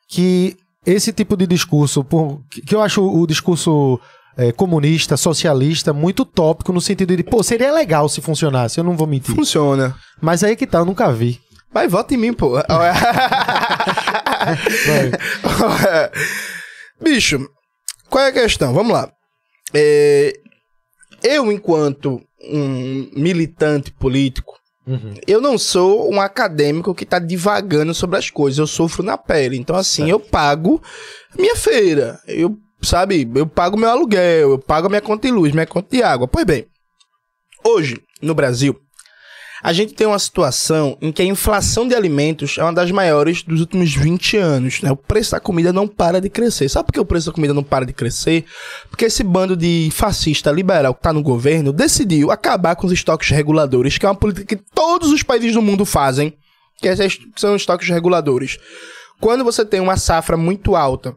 que 0.09 0.57
esse 0.87 1.13
tipo 1.13 1.37
de 1.37 1.47
discurso, 1.47 2.03
por- 2.03 2.41
que 2.51 2.63
que 2.63 2.75
eu 2.75 2.81
acho 2.81 3.03
o 3.07 3.27
discurso 3.27 4.01
é, 4.37 4.51
comunista, 4.53 5.17
socialista, 5.19 5.93
muito 5.93 6.25
tópico, 6.25 6.73
no 6.73 6.81
sentido 6.81 7.15
de, 7.15 7.23
pô, 7.23 7.43
seria 7.43 7.71
legal 7.73 8.09
se 8.09 8.23
funcionasse, 8.23 8.79
eu 8.81 8.85
não 8.85 8.97
vou 8.97 9.07
mentir. 9.07 9.35
Funciona. 9.35 9.95
Mas 10.23 10.43
aí 10.43 10.57
que 10.57 10.67
tá, 10.67 10.79
eu 10.79 10.87
nunca 10.87 11.13
vi. 11.13 11.39
Mas 11.73 11.91
vota 11.91 12.15
em 12.15 12.17
mim, 12.17 12.33
pô. 12.33 12.55
Bicho, 17.01 17.49
qual 18.09 18.25
é 18.25 18.29
a 18.29 18.33
questão? 18.33 18.75
Vamos 18.75 18.93
lá. 18.93 19.11
É, 19.75 20.35
eu, 21.23 21.51
enquanto 21.51 22.21
um 22.43 23.11
militante 23.17 23.91
político, 23.91 24.55
eu 25.27 25.41
não 25.41 25.57
sou 25.57 26.13
um 26.13 26.21
acadêmico 26.21 26.95
que 26.95 27.07
tá 27.07 27.19
divagando 27.19 27.95
sobre 27.95 28.19
as 28.19 28.29
coisas. 28.29 28.59
Eu 28.59 28.67
sofro 28.67 29.03
na 29.03 29.17
pele. 29.17 29.57
Então, 29.57 29.77
assim, 29.77 30.11
eu 30.11 30.19
pago 30.19 30.83
minha 31.39 31.55
feira. 31.57 32.21
Eu, 32.27 32.59
sabe, 32.83 33.31
eu 33.35 33.47
pago 33.47 33.79
meu 33.79 33.89
aluguel, 33.89 34.51
eu 34.51 34.59
pago 34.59 34.89
a 34.89 34.91
minha 34.91 35.01
conta 35.01 35.29
de 35.29 35.33
luz, 35.33 35.53
minha 35.53 35.67
conta 35.67 35.89
de 35.97 36.03
água. 36.03 36.27
Pois 36.27 36.45
bem, 36.45 36.67
hoje, 37.65 38.03
no 38.21 38.35
Brasil, 38.35 38.77
a 39.63 39.73
gente 39.73 39.95
tem 39.95 40.07
uma 40.07 40.19
situação 40.19 40.99
em 41.01 41.13
que 41.13 41.23
a 41.23 41.25
inflação 41.25 41.87
de 41.87 41.95
alimentos 41.95 42.59
é 42.59 42.63
uma 42.65 42.73
das 42.73 42.91
maiores 42.91 43.45
dos 43.45 43.61
últimos 43.61 43.95
20 43.95 44.37
anos. 44.37 44.83
Né? 44.83 44.91
O 44.91 44.97
preço 44.97 45.31
da 45.31 45.41
comida 45.41 45.73
não 45.73 45.87
para 45.87 46.21
de 46.21 46.29
crescer. 46.29 46.69
Sabe 46.69 46.87
por 46.87 46.93
que 46.93 47.01
o 47.01 47.05
preço 47.05 47.27
da 47.27 47.33
comida 47.33 47.55
não 47.55 47.63
para 47.63 47.87
de 47.87 47.93
crescer? 47.93 48.45
Porque 48.91 49.05
esse 49.05 49.23
bando 49.23 49.57
de 49.57 49.89
fascista 49.93 50.51
liberal 50.51 50.93
que 50.95 50.99
está 50.99 51.13
no 51.13 51.23
governo 51.23 51.73
decidiu 51.73 52.33
acabar 52.33 52.75
com 52.75 52.89
os 52.89 52.93
estoques 52.93 53.31
reguladores, 53.31 53.97
que 53.97 54.05
é 54.05 54.09
uma 54.09 54.17
política 54.17 54.57
que 54.57 54.63
todos 54.75 55.13
os 55.13 55.23
países 55.23 55.53
do 55.53 55.63
mundo 55.63 55.85
fazem, 55.85 56.35
que 56.79 56.89
esses 56.89 57.21
são 57.37 57.55
estoques 57.55 57.89
reguladores. 57.89 58.59
Quando 59.21 59.45
você 59.45 59.65
tem 59.65 59.79
uma 59.79 59.97
safra 59.97 60.37
muito 60.37 60.75
alta 60.75 61.17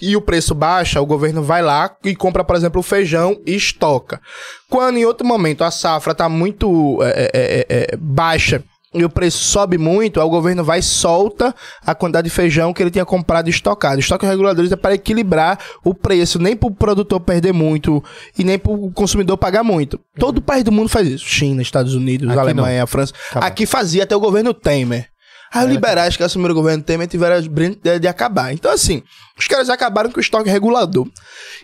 e 0.00 0.16
o 0.16 0.20
preço 0.20 0.54
baixa, 0.54 1.00
o 1.00 1.06
governo 1.06 1.42
vai 1.42 1.62
lá 1.62 1.94
e 2.04 2.14
compra, 2.14 2.44
por 2.44 2.56
exemplo, 2.56 2.80
o 2.80 2.82
feijão 2.82 3.40
e 3.46 3.54
estoca. 3.54 4.20
Quando 4.68 4.96
em 4.96 5.04
outro 5.04 5.26
momento 5.26 5.62
a 5.62 5.70
safra 5.70 6.12
está 6.12 6.28
muito 6.28 6.98
é, 7.02 7.08
é, 7.08 7.30
é, 7.34 7.66
é, 7.92 7.96
baixa 7.96 8.62
e 8.94 9.04
o 9.04 9.08
preço 9.08 9.38
sobe 9.38 9.78
muito, 9.78 10.20
aí 10.20 10.26
o 10.26 10.30
governo 10.30 10.62
vai 10.62 10.80
e 10.80 10.82
solta 10.82 11.54
a 11.84 11.94
quantidade 11.94 12.28
de 12.28 12.34
feijão 12.34 12.74
que 12.74 12.82
ele 12.82 12.90
tinha 12.90 13.06
comprado 13.06 13.46
e 13.46 13.50
estocado. 13.50 13.98
Estoque 13.98 14.26
reguladores 14.26 14.70
é 14.70 14.76
para 14.76 14.94
equilibrar 14.94 15.58
o 15.82 15.94
preço, 15.94 16.38
nem 16.38 16.54
para 16.54 16.68
o 16.68 16.74
produtor 16.74 17.20
perder 17.20 17.52
muito 17.52 18.04
e 18.38 18.44
nem 18.44 18.58
para 18.58 18.72
o 18.72 18.90
consumidor 18.90 19.38
pagar 19.38 19.62
muito. 19.62 19.98
Todo 20.18 20.42
país 20.42 20.62
do 20.62 20.72
mundo 20.72 20.90
faz 20.90 21.08
isso. 21.08 21.24
China, 21.24 21.62
Estados 21.62 21.94
Unidos, 21.94 22.28
Aqui 22.28 22.38
Alemanha, 22.38 22.86
França. 22.86 23.14
Acabou. 23.30 23.48
Aqui 23.48 23.66
fazia 23.66 24.02
até 24.02 24.14
o 24.14 24.20
governo 24.20 24.52
Temer. 24.52 25.11
Aí 25.52 25.66
os 25.66 25.70
liberais 25.70 26.16
que 26.16 26.22
assumiram 26.22 26.52
o 26.52 26.54
governo 26.54 26.82
Temer 26.82 27.06
tiveram 27.06 27.36
a 27.36 27.48
brilhante 27.48 27.78
ideia 27.78 28.00
de 28.00 28.08
acabar. 28.08 28.52
Então, 28.54 28.70
assim, 28.70 29.02
os 29.38 29.46
caras 29.46 29.68
acabaram 29.68 30.10
com 30.10 30.18
o 30.18 30.20
estoque 30.20 30.48
regulador. 30.48 31.06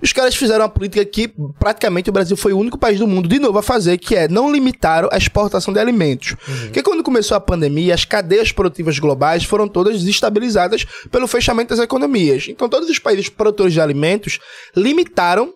E 0.03 0.05
os 0.05 0.13
caras 0.13 0.37
fizeram 0.37 0.63
uma 0.63 0.69
política 0.69 1.05
que 1.05 1.33
praticamente 1.59 2.11
o 2.11 2.13
Brasil 2.13 2.37
foi 2.37 2.53
o 2.53 2.59
único 2.59 2.77
país 2.77 2.99
do 2.99 3.07
mundo, 3.07 3.29
de 3.29 3.39
novo, 3.39 3.59
a 3.59 3.63
fazer, 3.63 3.97
que 3.97 4.15
é 4.15 4.29
não 4.29 4.53
limitaram 4.53 5.09
a 5.11 5.17
exportação 5.17 5.73
de 5.73 5.81
alimentos. 5.81 6.37
Porque 6.65 6.83
quando 6.83 7.03
começou 7.03 7.37
a 7.37 7.41
pandemia, 7.41 7.95
as 7.95 8.05
cadeias 8.05 8.53
produtivas 8.53 8.99
globais 8.99 9.45
foram 9.45 9.67
todas 9.67 9.99
desestabilizadas 10.01 10.85
pelo 11.11 11.27
fechamento 11.27 11.71
das 11.71 11.83
economias. 11.83 12.47
Então, 12.49 12.69
todos 12.69 12.91
os 12.91 12.99
países 12.99 13.29
produtores 13.29 13.73
de 13.73 13.81
alimentos 13.81 14.39
limitaram 14.77 15.55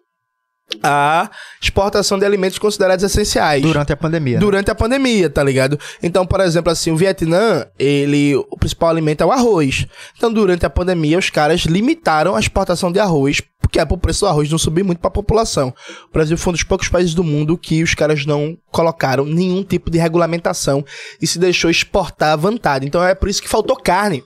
a 0.83 1.31
exportação 1.61 2.19
de 2.19 2.25
alimentos 2.25 2.59
considerados 2.59 3.05
essenciais 3.05 3.63
Durante 3.63 3.93
a 3.93 3.97
pandemia. 3.97 4.35
né? 4.35 4.41
durante 4.41 4.71
a 4.71 4.75
pandemia, 4.75 5.31
tá 5.31 5.43
ligado? 5.43 5.79
Então, 6.03 6.27
por 6.27 6.41
exemplo, 6.41 6.71
assim, 6.71 6.91
o 6.91 6.97
Vietnã, 6.97 7.67
ele, 7.79 8.35
o 8.37 8.57
principal 8.57 8.91
alimento 8.91 9.23
é 9.23 9.27
o 9.27 9.33
arroz. 9.33 9.87
Então, 10.17 10.33
durante 10.33 10.67
a 10.67 10.71
pandemia, 10.71 11.19
os 11.19 11.31
caras 11.31 11.63
limitaram 11.63 12.35
a 12.35 12.41
exportação 12.41 12.91
de 12.93 12.99
arroz, 12.99 13.41
porque 13.61 13.79
é 13.79 13.85
pro 13.85 13.97
preço 13.97 14.21
do 14.21 14.29
arroz 14.29 14.51
não 14.51 14.59
subir 14.59 14.83
muito 14.83 14.99
pra 14.99 15.11
população. 15.11 15.73
O 16.09 16.13
Brasil 16.13 16.37
foi 16.37 16.51
um 16.51 16.55
dos 16.55 16.63
poucos 16.65 16.89
países 16.89 17.15
do 17.15 17.25
mundo 17.25 17.57
que 17.57 17.83
os 17.83 17.95
caras 17.95 18.27
não 18.27 18.57
colocaram 18.71 19.25
nenhum 19.25 19.63
tipo 19.63 19.91
de 19.91 19.99
regulamentação 19.99 20.85
e 21.21 21.27
se 21.27 21.39
deixou 21.39 21.71
exportar 21.71 22.33
à 22.33 22.37
vontade. 22.37 22.87
Então, 22.87 23.03
é 23.03 23.15
por 23.15 23.29
isso 23.29 23.41
que 23.43 23.49
faltou 23.49 23.77
carne. 23.77 24.23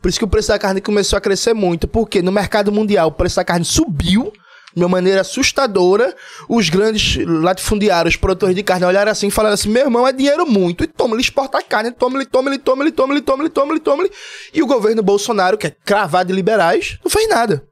Por 0.00 0.08
isso 0.08 0.18
que 0.18 0.24
o 0.24 0.28
preço 0.28 0.48
da 0.48 0.58
carne 0.58 0.80
começou 0.80 1.16
a 1.16 1.20
crescer 1.20 1.52
muito, 1.54 1.88
porque 1.88 2.22
no 2.22 2.30
mercado 2.30 2.70
mundial 2.70 3.08
o 3.08 3.12
preço 3.12 3.36
da 3.36 3.44
carne 3.44 3.64
subiu 3.64 4.32
de 4.74 4.82
uma 4.82 4.88
maneira 4.88 5.20
assustadora. 5.20 6.14
Os 6.48 6.68
grandes 6.68 7.24
latifundiários, 7.26 8.16
produtores 8.16 8.54
de 8.54 8.62
carne, 8.62 8.86
olharam 8.86 9.10
assim 9.10 9.28
e 9.28 9.30
falaram 9.30 9.54
assim: 9.54 9.68
meu 9.68 9.82
irmão, 9.82 10.06
é 10.06 10.12
dinheiro 10.12 10.46
muito. 10.46 10.84
E 10.84 10.86
toma, 10.86 11.14
ele 11.14 11.22
exporta 11.22 11.58
a 11.58 11.62
carne, 11.62 11.90
toma, 11.90 12.18
ele 12.18 12.26
toma, 12.26 12.50
ele 12.50 12.58
toma, 12.58 12.82
ele 12.82 12.92
toma, 12.92 13.12
ele 13.14 13.22
toma, 13.22 13.42
ele 13.42 13.50
toma, 13.50 13.72
ele 13.72 13.80
toma. 13.80 14.08
E 14.52 14.62
o 14.62 14.66
governo 14.66 15.02
Bolsonaro, 15.02 15.58
que 15.58 15.66
é 15.66 15.70
cravado 15.70 16.28
de 16.28 16.34
liberais, 16.34 16.98
não 17.04 17.10
fez 17.10 17.28
nada. 17.28 17.66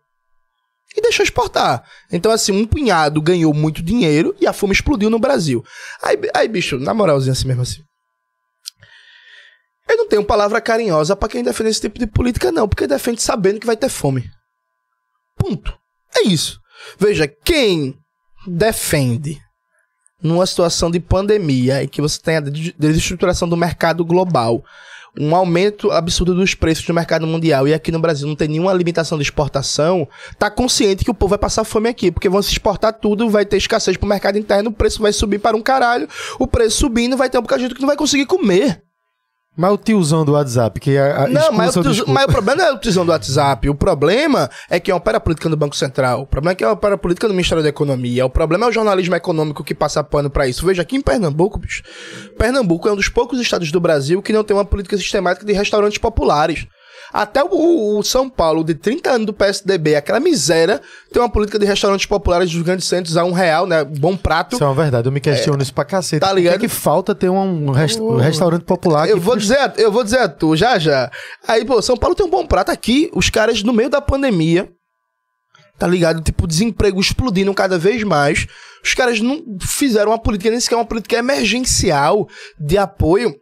E 0.97 1.01
deixou 1.01 1.23
exportar. 1.23 1.85
Então, 2.11 2.33
assim, 2.33 2.53
um 2.53 2.67
punhado 2.67 3.21
ganhou 3.21 3.53
muito 3.53 3.83
dinheiro 3.83 4.35
e 4.41 4.47
a 4.47 4.53
fome 4.53 4.73
explodiu 4.73 5.11
no 5.11 5.19
Brasil. 5.19 5.63
Aí, 6.03 6.19
aí 6.33 6.49
bicho, 6.49 6.79
na 6.79 6.95
moralzinha 6.95 7.33
assim 7.33 7.47
mesmo 7.47 7.63
assim. 7.63 7.83
Eu 9.89 9.97
não 9.99 10.09
tenho 10.09 10.25
palavra 10.25 10.61
carinhosa 10.61 11.15
pra 11.15 11.29
quem 11.29 11.45
defende 11.45 11.71
esse 11.71 11.83
tipo 11.83 11.99
de 11.99 12.07
política, 12.07 12.51
não, 12.51 12.67
porque 12.67 12.87
defende 12.87 13.23
sabendo 13.23 13.61
que 13.61 13.67
vai 13.67 13.77
ter 13.77 13.89
fome. 13.89 14.29
Ponto. 15.37 15.77
É 16.17 16.23
isso. 16.23 16.59
Veja, 16.99 17.27
quem 17.27 17.95
defende 18.47 19.39
numa 20.23 20.47
situação 20.47 20.91
de 20.91 21.01
pandemia 21.01 21.83
e 21.83 21.89
que 21.89 22.01
você 22.01 22.21
tem 22.21 22.37
a 22.37 22.41
des- 22.41 22.73
desestruturação 22.79 23.49
do 23.49 23.57
mercado 23.57 24.05
global, 24.05 24.65
um 25.19 25.35
aumento 25.35 25.91
absurdo 25.91 26.35
dos 26.35 26.55
preços 26.55 26.87
no 26.87 26.95
mercado 26.95 27.27
mundial 27.27 27.67
e 27.67 27.73
aqui 27.73 27.91
no 27.91 27.99
Brasil 27.99 28.29
não 28.29 28.37
tem 28.37 28.49
nenhuma 28.49 28.73
limitação 28.73 29.17
de 29.17 29.25
exportação, 29.25 30.07
tá 30.39 30.51
consciente 30.51 31.05
que 31.05 31.11
o 31.11 31.15
povo 31.15 31.31
vai 31.31 31.39
passar 31.39 31.65
fome 31.65 31.89
aqui, 31.89 32.11
porque 32.11 32.29
vão 32.29 32.43
se 32.43 32.53
exportar 32.53 32.93
tudo, 32.93 33.29
vai 33.31 33.47
ter 33.47 33.57
escassez 33.57 33.97
pro 33.97 34.09
mercado 34.09 34.39
interno, 34.39 34.71
o 34.71 34.73
preço 34.73 35.01
vai 35.01 35.13
subir 35.13 35.39
para 35.39 35.57
um 35.57 35.63
caralho, 35.63 36.09
o 36.39 36.47
preço 36.47 36.79
subindo 36.79 37.17
vai 37.17 37.31
ter 37.31 37.39
um 37.39 37.59
gente 37.59 37.75
que 37.75 37.81
não 37.81 37.89
vai 37.89 37.97
conseguir 37.97 38.27
comer. 38.27 38.83
Mas 39.57 39.73
o 39.73 39.79
tiozão 39.79 40.25
do 40.25 40.33
WhatsApp, 40.33 40.79
que 40.79 40.99
a, 40.99 41.25
a, 41.25 41.29
Não, 41.29 41.51
mas, 41.53 41.75
o 41.77 41.83
discurso. 41.83 42.13
mas 42.13 42.25
o 42.25 42.29
problema 42.29 42.63
não 42.63 42.69
é 42.69 42.73
o 42.73 42.79
tiozão 42.79 43.07
do 43.07 43.13
WhatsApp. 43.13 43.69
O 43.71 43.75
problema 43.75 44.51
é 44.69 44.79
que 44.79 44.91
é 44.91 44.95
opera 44.95 45.19
política 45.19 45.49
no 45.49 45.57
Banco 45.57 45.75
Central. 45.75 46.23
O 46.23 46.27
problema 46.27 46.53
é 46.53 46.55
que 46.55 46.63
é 46.63 46.69
opera 46.69 46.99
política 46.99 47.27
no 47.27 47.33
Ministério 47.33 47.63
da 47.63 47.69
Economia. 47.71 48.27
O 48.27 48.31
problema 48.31 48.67
é 48.67 48.69
o 48.69 48.73
jornalismo 48.73 49.15
econômico 49.15 49.65
que 49.65 49.75
passa 49.75 50.05
pano 50.05 50.29
pra 50.29 50.47
isso. 50.47 50.67
Veja, 50.67 50.83
aqui 50.83 50.97
em 50.97 51.01
Pernambuco, 51.01 51.59
bicho. 51.59 51.83
Pernambuco 52.37 52.87
é 52.87 52.93
um 52.93 52.97
dos 52.97 53.09
poucos 53.09 53.41
estados 53.41 53.73
do 53.73 53.81
Brasil 53.81 54.21
que 54.21 54.33
não 54.33 54.45
tem 54.45 54.55
uma 54.55 54.65
política 54.65 54.97
sistemática 54.99 55.47
de 55.47 55.55
restaurantes 55.55 55.99
populares. 55.99 56.67
Até 57.19 57.43
o, 57.43 57.99
o 57.99 58.03
São 58.03 58.29
Paulo, 58.29 58.63
de 58.63 58.75
30 58.75 59.11
anos 59.11 59.27
do 59.27 59.33
PSDB, 59.33 59.95
aquela 59.97 60.21
miséria, 60.21 60.83
tem 61.11 61.23
uma 61.23 61.31
política 61.31 61.59
de 61.59 61.65
restaurantes 61.65 62.05
populares 62.05 62.51
dos 62.53 62.61
grandes 62.63 62.87
centros 62.87 63.17
a 63.17 63.25
um 63.25 63.33
real, 63.33 63.67
né? 63.67 63.83
Bom 63.85 64.17
prato. 64.17 64.55
Isso 64.57 64.63
é 64.63 64.67
uma 64.67 64.75
verdade, 64.75 65.09
eu 65.09 65.13
me 65.13 65.21
questiono 65.21 65.63
isso 65.63 65.73
pra 65.73 65.85
cacete. 65.85 66.21
Tá 66.21 66.27
Por 66.29 66.35
que 66.35 66.41
ligado? 66.43 66.57
é 66.57 66.59
que 66.59 66.69
falta 66.69 67.15
ter 67.15 67.31
um, 67.31 67.71
rest- 67.71 67.99
restaurante 68.21 68.65
popular 68.65 69.09
Eu 69.09 69.19
vou 69.19 69.35
dizer, 69.37 69.57
a- 69.59 69.73
eu 69.79 69.91
vou 69.91 70.05
dizer 70.05 70.19
a 70.19 70.29
tu, 70.29 70.55
já 70.55 70.79
já. 70.79 71.11
Aí, 71.49 71.65
pô, 71.65 71.81
São 71.81 71.97
Paulo 71.97 72.15
tem 72.15 72.27
um 72.27 72.31
bom 72.31 72.47
prato 72.47 72.71
aqui, 72.71 73.11
os 73.15 73.31
caras 73.31 73.63
no 73.63 73.73
meio 73.73 73.89
da 73.89 74.01
pandemia, 74.03 74.69
tá 75.79 75.87
ligado? 75.87 76.21
Tipo, 76.23 76.47
desemprego 76.47 77.01
explodindo 77.01 77.53
cada 77.55 77.79
vez 77.79 78.03
mais. 78.03 78.47
Os 78.85 78.95
caras 78.95 79.21
não 79.21 79.43
fizeram 79.63 80.11
uma 80.13 80.19
política, 80.19 80.51
nem 80.51 80.61
sequer 80.61 80.77
uma 80.77 80.85
política 80.85 81.17
emergencial 81.17 82.29
de 82.61 82.79
apoio 82.79 83.35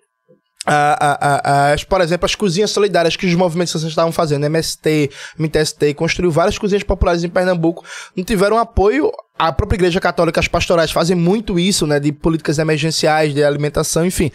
a, 0.66 0.96
a, 1.00 1.50
a- 1.68 1.72
as, 1.72 1.84
por 1.84 2.00
exemplo, 2.00 2.24
as 2.26 2.34
cozinhas 2.34 2.70
solidárias 2.70 3.16
que 3.16 3.26
os 3.26 3.34
movimentos 3.34 3.72
sociais 3.72 3.92
estavam 3.92 4.12
fazendo, 4.12 4.44
MST, 4.46 5.10
MTST, 5.38 5.94
construiu 5.94 6.30
várias 6.30 6.56
cozinhas 6.58 6.82
populares 6.82 7.22
em 7.24 7.28
Pernambuco, 7.28 7.84
não 8.16 8.24
tiveram 8.24 8.58
apoio. 8.58 9.10
A 9.38 9.52
própria 9.52 9.76
Igreja 9.76 10.00
Católica, 10.00 10.38
as 10.40 10.46
pastorais 10.48 10.92
fazem 10.92 11.16
muito 11.16 11.58
isso, 11.58 11.86
né, 11.88 11.98
de 11.98 12.12
políticas 12.12 12.58
emergenciais, 12.58 13.34
de 13.34 13.42
alimentação, 13.42 14.06
enfim. 14.06 14.30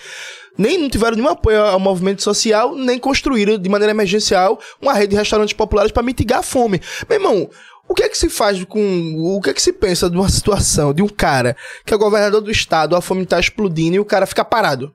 Nem 0.57 0.77
não 0.77 0.89
tiveram 0.89 1.15
nenhum 1.15 1.29
apoio 1.29 1.61
ao 1.63 1.79
movimento 1.79 2.21
social, 2.21 2.75
nem 2.75 2.99
construíram 2.99 3.57
de 3.57 3.69
maneira 3.69 3.91
emergencial 3.91 4.59
uma 4.81 4.93
rede 4.93 5.11
de 5.11 5.15
restaurantes 5.15 5.53
populares 5.53 5.91
para 5.91 6.03
mitigar 6.03 6.39
a 6.39 6.43
fome. 6.43 6.81
Meu 7.09 7.17
irmão, 7.17 7.49
o 7.87 7.93
que 7.93 8.03
é 8.03 8.09
que 8.09 8.17
se 8.17 8.29
faz 8.29 8.61
com. 8.65 9.15
O 9.17 9.39
que 9.41 9.49
é 9.51 9.53
que 9.53 9.61
se 9.61 9.71
pensa 9.71 10.09
de 10.09 10.17
uma 10.17 10.27
situação 10.29 10.93
de 10.93 11.01
um 11.01 11.07
cara 11.07 11.55
que 11.85 11.93
é 11.93 11.97
governador 11.97 12.41
do 12.41 12.51
estado, 12.51 12.95
a 12.95 13.01
fome 13.01 13.25
tá 13.25 13.39
explodindo 13.39 13.95
e 13.95 13.99
o 13.99 14.05
cara 14.05 14.25
fica 14.25 14.43
parado? 14.43 14.93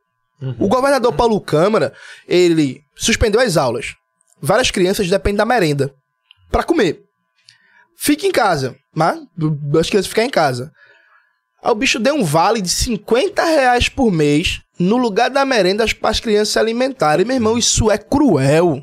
O 0.59 0.69
governador 0.69 1.13
Paulo 1.13 1.41
Câmara, 1.41 1.93
ele 2.27 2.81
suspendeu 2.97 3.41
as 3.41 3.57
aulas. 3.57 3.95
Várias 4.41 4.71
crianças 4.71 5.09
dependem 5.09 5.39
da 5.39 5.45
merenda 5.45 5.95
para 6.51 6.65
comer. 6.65 7.03
Fique 7.97 8.27
em 8.27 8.33
casa, 8.33 8.77
mas 8.95 9.19
as 9.79 9.89
crianças 9.89 10.09
ficam 10.09 10.25
em 10.25 10.31
casa. 10.31 10.71
Aí 11.63 11.71
o 11.71 11.75
bicho 11.75 11.99
deu 11.99 12.15
um 12.15 12.25
vale 12.25 12.61
de 12.61 12.69
50 12.69 13.43
reais 13.45 13.89
por 13.89 14.13
mês 14.13 14.61
no 14.79 14.97
lugar 14.97 15.31
da 15.31 15.45
merenda 15.45 15.87
para 15.99 16.11
as 16.11 16.21
crianças 16.21 16.51
se 16.51 16.59
alimentarem. 16.59 17.25
Meu 17.25 17.37
irmão, 17.37 17.57
isso 17.57 17.91
é 17.91 17.97
cruel. 17.97 18.83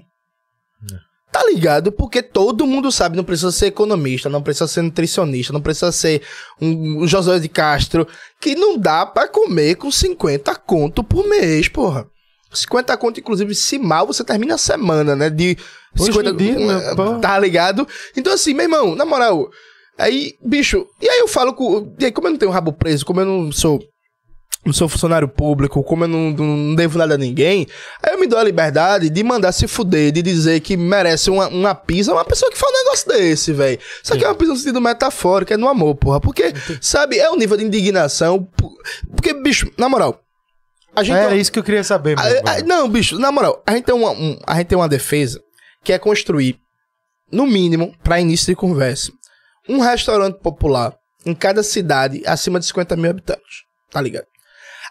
Tá 1.32 1.45
ligado? 1.45 1.91
Porque 1.94 2.22
todo 2.22 2.68
mundo 2.68 2.91
sabe, 2.91 3.16
não 3.16 3.24
precisa 3.24 3.52
ser 3.52 3.68
economista, 3.68 4.28
não 4.28 4.41
precisa 4.41 4.68
ser 4.68 4.82
nutricionista, 4.82 5.53
não 5.53 5.62
precisa 5.62 5.91
ser 5.91 6.22
um, 6.60 7.03
um 7.03 7.08
Josué 7.08 7.40
de 7.40 7.48
Castro, 7.48 8.06
que 8.40 8.53
não 8.53 8.78
dá 8.78 9.06
pra 9.06 9.30
comer 9.30 9.76
com 9.76 9.90
50 9.90 10.53
conto 10.56 11.03
por 11.03 11.26
mês, 11.26 11.70
porra. 11.70 12.06
50 12.53 12.98
conto, 12.98 13.20
inclusive, 13.22 13.56
se 13.56 13.80
mal, 13.80 14.06
você 14.06 14.26
termina 14.26 14.56
a 14.56 14.58
semana, 14.58 15.16
né? 15.16 15.30
De 15.30 15.58
Hoje 15.98 16.20
em 16.20 16.36
dia, 16.36 16.60
meu, 16.60 16.95
pô. 16.95 17.20
Tá 17.20 17.38
ligado? 17.40 17.88
Então, 18.16 18.34
assim, 18.34 18.53
meu 18.53 18.64
irmão, 18.64 18.95
na 18.95 19.06
moral, 19.06 19.49
aí, 19.98 20.36
bicho, 20.44 20.86
e 21.02 21.08
aí 21.08 21.20
eu 21.20 21.28
falo 21.28 21.53
com. 21.53 21.94
E 21.99 22.06
aí, 22.06 22.12
como 22.12 22.28
eu 22.28 22.32
não 22.32 22.38
tenho 22.38 22.52
rabo 22.52 22.74
preso, 22.74 23.06
como 23.06 23.22
eu 23.22 23.26
não 23.26 23.52
sou. 23.52 23.82
Não 24.63 24.71
sou 24.71 24.88
funcionário 24.88 25.27
público, 25.27 25.83
como 25.83 26.03
eu 26.03 26.07
não, 26.07 26.29
não 26.31 26.75
devo 26.75 26.95
nada 26.99 27.15
a 27.15 27.17
ninguém, 27.17 27.65
aí 28.03 28.13
eu 28.13 28.19
me 28.19 28.27
dou 28.27 28.38
a 28.38 28.43
liberdade 28.43 29.09
de 29.09 29.23
mandar 29.23 29.51
se 29.53 29.67
fuder, 29.67 30.11
de 30.11 30.21
dizer 30.21 30.59
que 30.59 30.77
merece 30.77 31.31
uma, 31.31 31.47
uma 31.47 31.73
pizza 31.73 32.13
uma 32.13 32.23
pessoa 32.23 32.51
que 32.51 32.57
fala 32.59 32.71
um 32.71 32.83
negócio 32.83 33.07
desse, 33.07 33.53
velho. 33.53 33.79
Só 34.03 34.15
que 34.15 34.23
é 34.23 34.27
uma 34.27 34.35
pizza 34.35 34.51
no 34.51 34.57
sentido 34.59 34.79
metafórico, 34.79 35.51
é 35.51 35.57
no 35.57 35.67
amor, 35.67 35.95
porra. 35.95 36.21
Porque, 36.21 36.53
sabe, 36.79 37.17
é 37.17 37.27
o 37.31 37.35
nível 37.35 37.57
de 37.57 37.63
indignação. 37.65 38.47
Porque, 39.15 39.33
bicho, 39.33 39.71
na 39.79 39.89
moral, 39.89 40.21
a 40.95 41.01
gente. 41.03 41.15
Era 41.17 41.35
isso 41.35 41.51
que 41.51 41.57
eu 41.57 41.63
queria 41.63 41.83
saber, 41.83 42.15
mano. 42.15 42.29
ah, 42.45 42.61
não, 42.63 42.88
bicho, 42.88 43.17
na 43.17 43.31
moral, 43.31 43.63
a 43.65 43.71
gente 43.73 43.85
tem 43.85 43.95
uma, 43.95 44.11
um- 44.11 44.38
a 44.45 44.55
gente 44.57 44.67
tem 44.67 44.77
uma 44.77 44.88
defesa 44.89 45.41
que 45.83 45.91
é 45.91 45.97
construir, 45.97 46.59
no 47.31 47.47
mínimo, 47.47 47.95
para 48.03 48.19
início 48.21 48.45
de 48.45 48.55
conversa, 48.55 49.11
um 49.67 49.79
restaurante 49.79 50.38
popular 50.39 50.93
em 51.25 51.33
cada 51.33 51.63
cidade 51.63 52.21
acima 52.27 52.59
de 52.59 52.67
50 52.67 52.95
mil 52.95 53.09
habitantes. 53.09 53.63
Tá 53.89 53.99
ligado? 53.99 54.25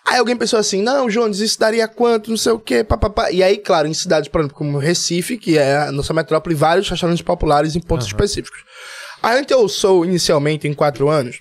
Aí 0.07 0.19
alguém 0.19 0.37
pensou 0.37 0.59
assim, 0.59 0.83
não, 0.83 1.09
Jones, 1.09 1.39
isso 1.39 1.59
daria 1.59 1.87
quanto, 1.87 2.31
não 2.31 2.37
sei 2.37 2.53
o 2.53 2.59
quê, 2.59 2.83
papapá. 2.83 3.31
E 3.31 3.43
aí, 3.43 3.59
claro, 3.59 3.87
em 3.87 3.95
cidades, 3.95 4.29
por 4.29 4.41
exemplo, 4.41 4.57
como 4.57 4.79
Recife, 4.79 5.39
que 5.39 5.59
é 5.59 5.77
a 5.77 5.93
nossa 5.93 6.13
metrópole, 6.13 6.55
vários 6.55 6.89
restaurantes 6.89 7.23
populares 7.23 7.77
em 7.77 7.81
pontos 7.81 8.07
específicos. 8.07 8.65
A 9.23 9.37
gente 9.37 9.53
ouçou 9.55 10.05
inicialmente, 10.05 10.67
em 10.67 10.75
quatro 10.75 11.09
anos, 11.09 11.41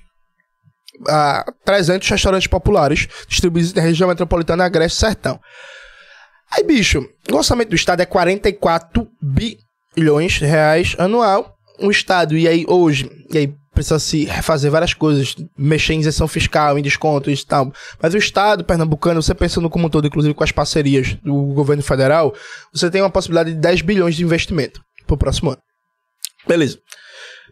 a 1.08 1.46
300 1.64 2.08
restaurantes 2.10 2.48
populares 2.48 3.08
distribuídos 3.28 3.74
na 3.74 3.82
região 3.82 4.10
metropolitana 4.10 4.66
Agreste 4.66 5.00
Sertão. 5.00 5.40
Aí, 6.52 6.64
bicho, 6.64 7.08
o 7.32 7.36
orçamento 7.36 7.70
do 7.70 7.76
Estado 7.76 8.02
é 8.02 8.06
44 8.06 9.08
bilhões 9.96 10.34
de 10.34 10.46
reais 10.46 10.96
anual. 10.98 11.56
O 11.80 11.90
Estado, 11.90 12.38
e 12.38 12.46
aí 12.46 12.66
hoje, 12.68 13.10
e 13.32 13.38
aí 13.38 13.54
precisa 13.80 13.98
se 13.98 14.26
fazer 14.44 14.70
várias 14.70 14.94
coisas, 14.94 15.38
mexer 15.58 15.94
em 15.94 16.02
isenção 16.02 16.28
fiscal, 16.28 16.78
em 16.78 16.82
descontos 16.82 17.40
e 17.40 17.46
tal. 17.46 17.72
Mas 18.02 18.14
o 18.14 18.18
Estado 18.18 18.66
pernambucano, 18.66 19.24
você 19.24 19.34
pensando 19.34 19.70
como 19.70 19.88
um 19.88 19.90
todo, 19.90 20.06
inclusive 20.06 20.34
com 20.34 20.44
as 20.44 20.52
parcerias 20.52 21.14
do 21.24 21.34
governo 21.54 21.82
federal, 21.82 22.36
você 22.74 22.92
tem 22.92 23.02
uma 23.02 23.10
possibilidade 23.10 23.54
de 23.54 23.60
10 23.62 23.82
bilhões 23.82 24.16
de 24.16 24.24
investimento 24.24 24.82
pro 25.08 25.18
próximo 25.18 25.52
ano. 25.52 25.62
Beleza. 26.46 26.78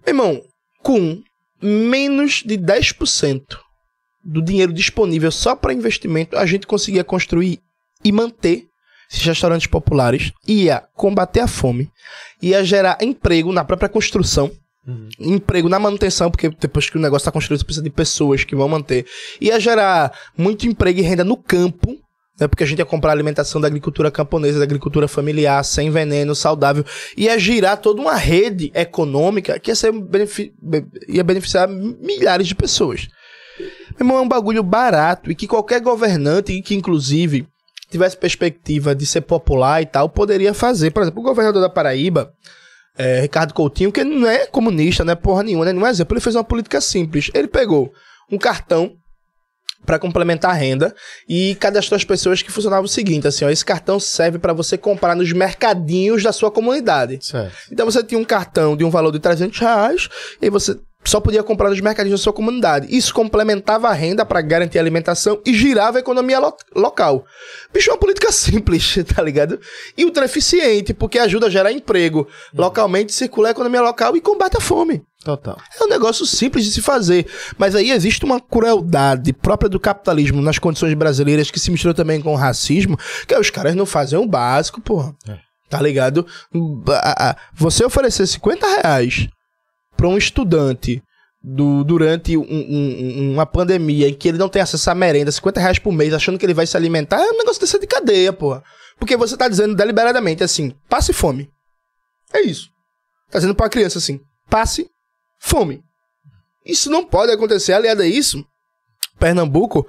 Meu 0.05 0.15
irmão, 0.15 0.41
com 0.83 1.21
menos 1.61 2.43
de 2.45 2.57
10% 2.57 3.41
do 4.21 4.41
dinheiro 4.41 4.73
disponível 4.73 5.31
só 5.31 5.55
para 5.55 5.73
investimento, 5.73 6.37
a 6.37 6.45
gente 6.45 6.67
conseguia 6.67 7.05
construir 7.05 7.61
e 8.03 8.11
manter 8.11 8.65
esses 9.09 9.23
restaurantes 9.23 9.67
populares, 9.67 10.33
ia 10.45 10.83
combater 10.93 11.39
a 11.39 11.47
fome, 11.47 11.89
ia 12.41 12.65
gerar 12.65 12.97
emprego 13.01 13.53
na 13.53 13.63
própria 13.63 13.87
construção, 13.87 14.51
uhum. 14.87 15.09
emprego 15.19 15.67
na 15.69 15.79
manutenção, 15.79 16.31
porque 16.31 16.49
depois 16.49 16.89
que 16.89 16.97
o 16.97 17.01
negócio 17.01 17.23
está 17.23 17.31
construído, 17.31 17.59
você 17.59 17.65
precisa 17.65 17.83
de 17.83 17.89
pessoas 17.89 18.43
que 18.43 18.55
vão 18.55 18.69
manter, 18.69 19.05
ia 19.41 19.59
gerar 19.59 20.11
muito 20.37 20.65
emprego 20.65 20.99
e 20.99 21.03
renda 21.03 21.23
no 21.23 21.35
campo, 21.35 21.95
né, 22.39 22.47
porque 22.47 22.63
a 22.63 22.67
gente 22.67 22.79
ia 22.79 22.85
comprar 22.85 23.11
alimentação 23.11 23.59
da 23.59 23.67
agricultura 23.67 24.11
camponesa, 24.11 24.59
da 24.59 24.63
agricultura 24.63 25.07
familiar, 25.07 25.63
sem 25.63 25.89
veneno, 25.89 26.35
saudável, 26.35 26.85
ia 27.15 27.37
girar 27.37 27.77
toda 27.77 28.01
uma 28.01 28.15
rede 28.15 28.71
econômica 28.73 29.59
que 29.59 29.71
ia, 29.71 29.75
ser 29.75 29.91
ia 31.07 31.23
beneficiar 31.23 31.67
milhares 31.67 32.47
de 32.47 32.55
pessoas. 32.55 33.07
Meu 33.91 34.01
irmão, 34.01 34.17
é 34.17 34.21
um 34.21 34.27
bagulho 34.27 34.61
barato 34.61 35.31
e 35.31 35.35
que 35.35 35.47
qualquer 35.47 35.81
governante, 35.81 36.61
que 36.61 36.75
inclusive 36.75 37.47
tivesse 37.89 38.17
perspectiva 38.17 38.93
de 38.93 39.05
ser 39.05 39.21
popular 39.21 39.81
e 39.81 39.85
tal, 39.85 40.09
poderia 40.09 40.53
fazer. 40.53 40.91
Por 40.91 41.01
exemplo, 41.01 41.21
o 41.21 41.25
governador 41.25 41.61
da 41.61 41.69
Paraíba, 41.69 42.31
é, 42.97 43.21
Ricardo 43.21 43.53
Coutinho, 43.53 43.91
que 43.91 44.03
não 44.03 44.27
é 44.27 44.47
comunista, 44.47 45.05
não 45.05 45.13
é 45.13 45.15
porra 45.15 45.43
nenhuma, 45.43 45.65
né? 45.65 45.73
Não 45.73 45.85
é 45.85 45.89
exemplo, 45.89 46.15
ele 46.15 46.21
fez 46.21 46.35
uma 46.35 46.43
política 46.43 46.81
simples. 46.81 47.29
Ele 47.33 47.47
pegou 47.47 47.91
um 48.31 48.37
cartão 48.37 48.93
para 49.85 49.99
complementar 49.99 50.51
a 50.51 50.53
renda 50.53 50.93
e 51.29 51.55
cadastrou 51.55 51.95
as 51.95 52.03
pessoas 52.03 52.41
que 52.41 52.51
funcionava 52.51 52.85
o 52.85 52.89
seguinte, 52.89 53.27
assim, 53.27 53.45
ó, 53.45 53.49
esse 53.49 53.63
cartão 53.63 53.99
serve 53.99 54.37
para 54.37 54.51
você 54.51 54.77
comprar 54.77 55.15
nos 55.15 55.31
mercadinhos 55.31 56.23
da 56.23 56.33
sua 56.33 56.51
comunidade. 56.51 57.19
Certo. 57.21 57.55
Então 57.71 57.85
você 57.85 58.03
tinha 58.03 58.19
um 58.19 58.25
cartão 58.25 58.75
de 58.75 58.83
um 58.83 58.89
valor 58.89 59.11
de 59.11 59.19
300 59.19 59.57
reais 59.59 60.09
e 60.41 60.49
você 60.49 60.77
só 61.07 61.21
podia 61.21 61.41
comprar 61.41 61.69
nos 61.69 61.79
mercadinhos 61.79 62.19
da 62.19 62.23
sua 62.23 62.33
comunidade. 62.33 62.87
Isso 62.89 63.13
complementava 63.13 63.87
a 63.87 63.93
renda 63.93 64.25
para 64.25 64.41
garantir 64.41 64.77
a 64.77 64.81
alimentação 64.81 65.41
e 65.45 65.53
girava 65.53 65.97
a 65.97 66.01
economia 66.01 66.37
lo 66.37 66.53
local. 66.75 67.25
Bicho, 67.73 67.89
é 67.89 67.93
uma 67.93 67.99
política 67.99 68.29
simples, 68.33 68.97
tá 69.15 69.21
ligado? 69.21 69.59
E 69.97 70.03
ultra 70.03 70.25
eficiente, 70.25 70.93
porque 70.93 71.17
ajuda 71.17 71.47
a 71.47 71.49
gerar 71.49 71.71
emprego 71.71 72.27
localmente, 72.53 73.13
circula 73.13 73.47
a 73.47 73.51
economia 73.51 73.81
local 73.81 74.17
e 74.17 74.21
combate 74.21 74.57
a 74.57 74.61
fome. 74.61 75.01
Total. 75.23 75.57
É 75.79 75.83
um 75.83 75.87
negócio 75.87 76.25
simples 76.25 76.65
de 76.65 76.71
se 76.71 76.81
fazer. 76.81 77.25
Mas 77.57 77.73
aí 77.73 77.91
existe 77.91 78.25
uma 78.25 78.39
crueldade 78.39 79.31
própria 79.31 79.69
do 79.69 79.79
capitalismo 79.79 80.41
nas 80.41 80.59
condições 80.59 80.93
brasileiras 80.93 81.49
que 81.49 81.59
se 81.59 81.71
mistura 81.71 81.93
também 81.93 82.21
com 82.21 82.33
o 82.33 82.37
racismo, 82.37 82.97
que 83.25 83.33
é 83.33 83.39
os 83.39 83.49
caras 83.49 83.75
não 83.75 83.85
fazem 83.85 84.19
o 84.19 84.27
básico, 84.27 84.81
porra. 84.81 85.15
É. 85.27 85.37
Tá 85.69 85.81
ligado? 85.81 86.25
Você 87.53 87.83
oferecer 87.83 88.25
50 88.25 88.67
reais 88.67 89.27
para 89.97 90.07
um 90.07 90.17
estudante 90.17 91.03
do, 91.43 91.83
durante 91.83 92.37
um, 92.37 92.43
um, 92.43 93.33
uma 93.33 93.45
pandemia 93.45 94.07
em 94.09 94.13
que 94.13 94.27
ele 94.27 94.37
não 94.37 94.49
tem 94.49 94.61
acesso 94.61 94.89
a 94.89 94.95
merenda, 94.95 95.31
50 95.31 95.59
reais 95.59 95.79
por 95.79 95.91
mês, 95.91 96.13
achando 96.13 96.37
que 96.37 96.45
ele 96.45 96.53
vai 96.53 96.67
se 96.67 96.77
alimentar, 96.77 97.19
é 97.19 97.31
um 97.31 97.37
negócio 97.37 97.59
desse 97.59 97.79
de 97.79 97.87
cadeia, 97.87 98.31
porra. 98.31 98.63
Porque 98.99 99.17
você 99.17 99.35
tá 99.35 99.47
dizendo 99.47 99.75
deliberadamente 99.75 100.43
assim, 100.43 100.73
passe 100.87 101.13
fome. 101.13 101.49
É 102.33 102.41
isso. 102.41 102.69
Tá 103.29 103.39
dizendo 103.39 103.55
pra 103.55 103.69
criança 103.69 103.97
assim, 103.97 104.19
passe 104.49 104.89
fome. 105.39 105.83
Isso 106.65 106.89
não 106.89 107.05
pode 107.05 107.31
acontecer. 107.31 107.73
Aliado 107.73 108.01
a 108.01 108.07
isso, 108.07 108.45
Pernambuco, 109.19 109.85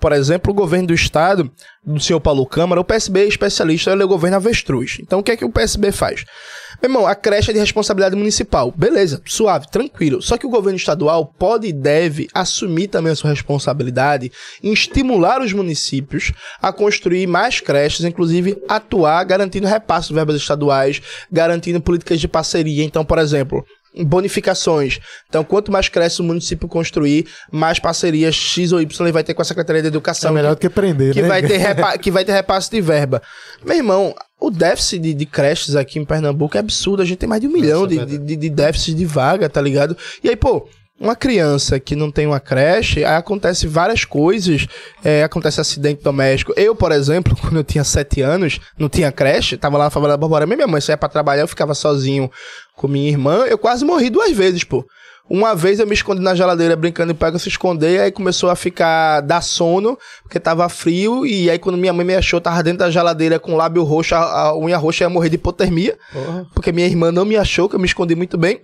por 0.00 0.12
exemplo, 0.12 0.52
o 0.52 0.54
governo 0.54 0.88
do 0.88 0.94
estado, 0.94 1.50
do 1.84 2.00
senhor 2.00 2.20
Paulo 2.20 2.46
Câmara, 2.46 2.80
o 2.80 2.84
PSB 2.84 3.20
é 3.20 3.28
especialista, 3.28 3.90
ele 3.90 4.02
é 4.02 4.04
o 4.04 4.08
governo 4.08 4.36
avestruz. 4.36 4.98
Então 5.00 5.18
o 5.18 5.22
que 5.22 5.32
é 5.32 5.36
que 5.36 5.44
o 5.44 5.50
PSB 5.50 5.92
faz? 5.92 6.24
Meu 6.82 6.90
irmão, 6.90 7.06
a 7.06 7.14
creche 7.14 7.50
é 7.50 7.52
de 7.52 7.60
responsabilidade 7.60 8.16
municipal. 8.16 8.72
Beleza, 8.74 9.20
suave, 9.26 9.70
tranquilo. 9.70 10.22
Só 10.22 10.38
que 10.38 10.46
o 10.46 10.50
governo 10.50 10.78
estadual 10.78 11.26
pode 11.26 11.66
e 11.66 11.72
deve 11.72 12.28
assumir 12.32 12.88
também 12.88 13.12
a 13.12 13.16
sua 13.16 13.30
responsabilidade 13.30 14.32
em 14.62 14.72
estimular 14.72 15.42
os 15.42 15.52
municípios 15.52 16.32
a 16.60 16.72
construir 16.72 17.26
mais 17.26 17.60
creches, 17.60 18.04
inclusive 18.04 18.62
atuar 18.66 19.22
garantindo 19.24 19.66
repasse 19.66 20.08
de 20.08 20.14
verbas 20.14 20.36
estaduais, 20.36 21.02
garantindo 21.30 21.82
políticas 21.82 22.18
de 22.18 22.26
parceria. 22.26 22.82
Então, 22.82 23.04
por 23.04 23.18
exemplo, 23.18 23.62
bonificações. 24.04 25.00
Então, 25.28 25.42
quanto 25.42 25.72
mais 25.72 25.88
cresce 25.88 26.20
o 26.20 26.24
município 26.24 26.68
construir, 26.68 27.26
mais 27.50 27.78
parcerias 27.78 28.34
X 28.34 28.72
ou 28.72 28.80
Y 28.80 29.04
ele 29.04 29.12
vai 29.12 29.24
ter 29.24 29.34
com 29.34 29.42
a 29.42 29.44
Secretaria 29.44 29.82
de 29.82 29.88
Educação. 29.88 30.30
É 30.30 30.34
melhor 30.34 30.54
do 30.54 30.60
que 30.60 30.68
prender, 30.68 31.12
que 31.12 31.22
né? 31.22 31.28
Vai 31.28 31.42
ter 31.42 31.56
repa 31.58 31.98
que 31.98 32.10
vai 32.10 32.24
ter 32.24 32.32
repasse 32.32 32.70
de 32.70 32.80
verba. 32.80 33.22
Meu 33.64 33.76
irmão, 33.76 34.14
o 34.38 34.50
déficit 34.50 35.00
de, 35.00 35.14
de, 35.14 35.26
creches 35.26 35.76
aqui 35.76 35.98
em 35.98 36.04
Pernambuco 36.04 36.56
é 36.56 36.60
absurdo. 36.60 37.02
A 37.02 37.04
gente 37.04 37.18
tem 37.18 37.28
mais 37.28 37.40
de 37.40 37.48
um 37.48 37.52
milhão 37.52 37.86
de, 37.86 38.04
de, 38.04 38.36
de 38.36 38.50
déficit 38.50 38.94
de 38.94 39.04
vaga, 39.04 39.48
tá 39.48 39.60
ligado? 39.60 39.96
E 40.22 40.28
aí, 40.28 40.36
pô, 40.36 40.68
uma 41.00 41.16
criança 41.16 41.80
que 41.80 41.96
não 41.96 42.10
tem 42.10 42.26
uma 42.26 42.38
creche, 42.38 43.02
aí 43.02 43.16
acontece 43.16 43.66
várias 43.66 44.04
coisas, 44.04 44.66
é, 45.02 45.24
acontece 45.24 45.58
acidente 45.58 46.02
doméstico. 46.02 46.52
Eu, 46.54 46.76
por 46.76 46.92
exemplo, 46.92 47.34
quando 47.40 47.56
eu 47.56 47.64
tinha 47.64 47.82
sete 47.82 48.20
anos, 48.20 48.60
não 48.78 48.88
tinha 48.88 49.10
creche, 49.10 49.56
tava 49.56 49.78
lá 49.78 49.84
na 49.84 49.90
favela 49.90 50.12
da 50.12 50.18
Borborema, 50.18 50.54
minha 50.54 50.68
mãe 50.68 50.80
saía 50.80 50.98
pra 50.98 51.08
trabalhar, 51.08 51.42
eu 51.42 51.48
ficava 51.48 51.74
sozinho 51.74 52.30
com 52.76 52.86
minha 52.86 53.08
irmã, 53.08 53.46
eu 53.46 53.56
quase 53.56 53.82
morri 53.82 54.10
duas 54.10 54.32
vezes, 54.32 54.62
pô. 54.62 54.84
Uma 55.30 55.54
vez 55.54 55.78
eu 55.78 55.86
me 55.86 55.94
escondi 55.94 56.20
na 56.20 56.34
geladeira 56.34 56.74
brincando 56.74 57.12
e 57.12 57.14
pega 57.14 57.38
se 57.38 57.48
esconder, 57.48 58.00
aí 58.00 58.10
começou 58.10 58.50
a 58.50 58.56
ficar 58.56 59.20
dar 59.20 59.40
sono, 59.40 59.96
porque 60.24 60.40
tava 60.40 60.68
frio, 60.68 61.24
e 61.24 61.48
aí 61.48 61.56
quando 61.56 61.78
minha 61.78 61.92
mãe 61.92 62.04
me 62.04 62.16
achou, 62.16 62.40
tava 62.40 62.60
dentro 62.64 62.80
da 62.80 62.90
geladeira 62.90 63.38
com 63.38 63.54
lábio 63.54 63.84
roxo, 63.84 64.16
a, 64.16 64.18
a 64.18 64.58
unha 64.58 64.76
roxa 64.76 65.04
ia 65.04 65.08
morrer 65.08 65.28
de 65.28 65.36
hipotermia, 65.36 65.96
Porra. 66.12 66.46
porque 66.52 66.72
minha 66.72 66.88
irmã 66.88 67.12
não 67.12 67.24
me 67.24 67.36
achou, 67.36 67.68
que 67.68 67.76
eu 67.76 67.78
me 67.78 67.86
escondi 67.86 68.16
muito 68.16 68.36
bem. 68.36 68.60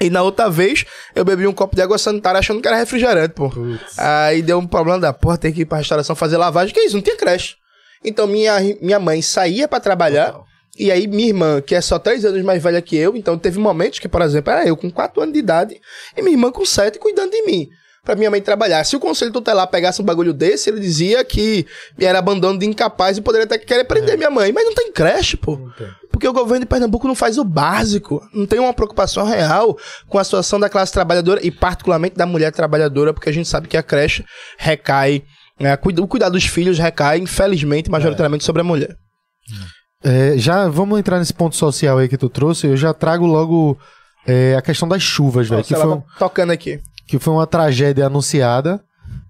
E 0.00 0.08
na 0.08 0.22
outra 0.22 0.48
vez, 0.48 0.86
eu 1.14 1.26
bebi 1.26 1.46
um 1.46 1.52
copo 1.52 1.76
de 1.76 1.82
água 1.82 1.98
sanitária 1.98 2.38
achando 2.38 2.62
que 2.62 2.66
era 2.66 2.78
refrigerante, 2.78 3.34
pô. 3.34 3.50
Putz. 3.50 3.98
Aí 3.98 4.40
deu 4.40 4.58
um 4.58 4.66
problema 4.66 4.98
da 4.98 5.12
porra, 5.12 5.36
tem 5.36 5.52
que 5.52 5.60
ir 5.60 5.66
pra 5.66 5.76
restauração 5.76 6.16
fazer 6.16 6.38
lavagem. 6.38 6.72
Que 6.74 6.80
isso? 6.80 6.96
Não 6.96 7.02
tinha 7.02 7.16
creche. 7.18 7.56
Então 8.02 8.26
minha, 8.26 8.58
minha 8.80 8.98
mãe 8.98 9.20
saía 9.20 9.68
para 9.68 9.78
trabalhar. 9.78 10.28
Total. 10.28 10.46
E 10.78 10.90
aí 10.90 11.06
minha 11.06 11.28
irmã, 11.28 11.60
que 11.60 11.74
é 11.74 11.80
só 11.80 11.98
três 11.98 12.24
anos 12.24 12.42
mais 12.42 12.62
velha 12.62 12.80
que 12.80 12.96
eu, 12.96 13.16
então 13.16 13.38
teve 13.38 13.58
momentos 13.58 13.98
que, 13.98 14.08
por 14.08 14.22
exemplo, 14.22 14.52
era 14.52 14.66
eu 14.66 14.76
com 14.76 14.90
quatro 14.90 15.20
anos 15.20 15.34
de 15.34 15.38
idade 15.38 15.80
e 16.16 16.22
minha 16.22 16.34
irmã 16.34 16.50
com 16.50 16.64
sete 16.64 16.98
cuidando 16.98 17.30
de 17.30 17.42
mim 17.42 17.68
para 18.04 18.16
minha 18.16 18.30
mãe 18.30 18.40
trabalhar. 18.42 18.82
Se 18.84 18.96
o 18.96 19.00
conselho 19.00 19.30
tutelar 19.30 19.66
pegasse 19.68 20.02
um 20.02 20.04
bagulho 20.04 20.32
desse, 20.32 20.68
ele 20.68 20.80
dizia 20.80 21.24
que 21.24 21.66
era 21.98 22.18
abandono 22.18 22.58
de 22.58 22.66
incapaz 22.66 23.16
e 23.16 23.20
poderia 23.20 23.44
até 23.44 23.56
querer 23.58 23.84
prender 23.84 24.14
é. 24.14 24.16
minha 24.16 24.30
mãe. 24.30 24.52
Mas 24.52 24.64
não 24.64 24.74
tem 24.74 24.90
creche, 24.90 25.36
pô. 25.36 25.58
Porque 26.10 26.26
o 26.26 26.32
governo 26.32 26.60
de 26.60 26.66
Pernambuco 26.66 27.06
não 27.06 27.14
faz 27.14 27.38
o 27.38 27.44
básico. 27.44 28.20
Não 28.34 28.44
tem 28.44 28.58
uma 28.58 28.74
preocupação 28.74 29.24
real 29.24 29.78
com 30.08 30.18
a 30.18 30.24
situação 30.24 30.58
da 30.58 30.68
classe 30.68 30.92
trabalhadora 30.92 31.40
e, 31.46 31.50
particularmente, 31.50 32.16
da 32.16 32.26
mulher 32.26 32.50
trabalhadora, 32.50 33.14
porque 33.14 33.30
a 33.30 33.32
gente 33.32 33.48
sabe 33.48 33.68
que 33.68 33.76
a 33.76 33.82
creche 33.82 34.24
recai. 34.58 35.22
Né, 35.60 35.78
o 35.84 36.08
cuidado 36.08 36.32
dos 36.32 36.44
filhos 36.44 36.78
recai, 36.78 37.18
infelizmente, 37.18 37.88
majoritariamente, 37.88 38.42
é. 38.42 38.46
sobre 38.46 38.62
a 38.62 38.64
mulher. 38.64 38.90
É, 38.90 39.81
já 40.36 40.68
vamos 40.68 40.98
entrar 40.98 41.18
nesse 41.18 41.34
ponto 41.34 41.56
social 41.56 41.98
aí 41.98 42.08
que 42.08 42.18
tu 42.18 42.28
trouxe. 42.28 42.66
Eu 42.66 42.76
já 42.76 42.92
trago 42.92 43.26
logo 43.26 43.78
é, 44.26 44.54
a 44.56 44.62
questão 44.62 44.88
das 44.88 45.02
chuvas, 45.02 45.48
velho. 45.48 45.64
Que 45.64 45.74
foi 45.74 46.02
tocando 46.18 46.50
aqui 46.50 46.80
que 47.12 47.18
foi 47.18 47.34
uma 47.34 47.46
tragédia 47.46 48.06
anunciada. 48.06 48.82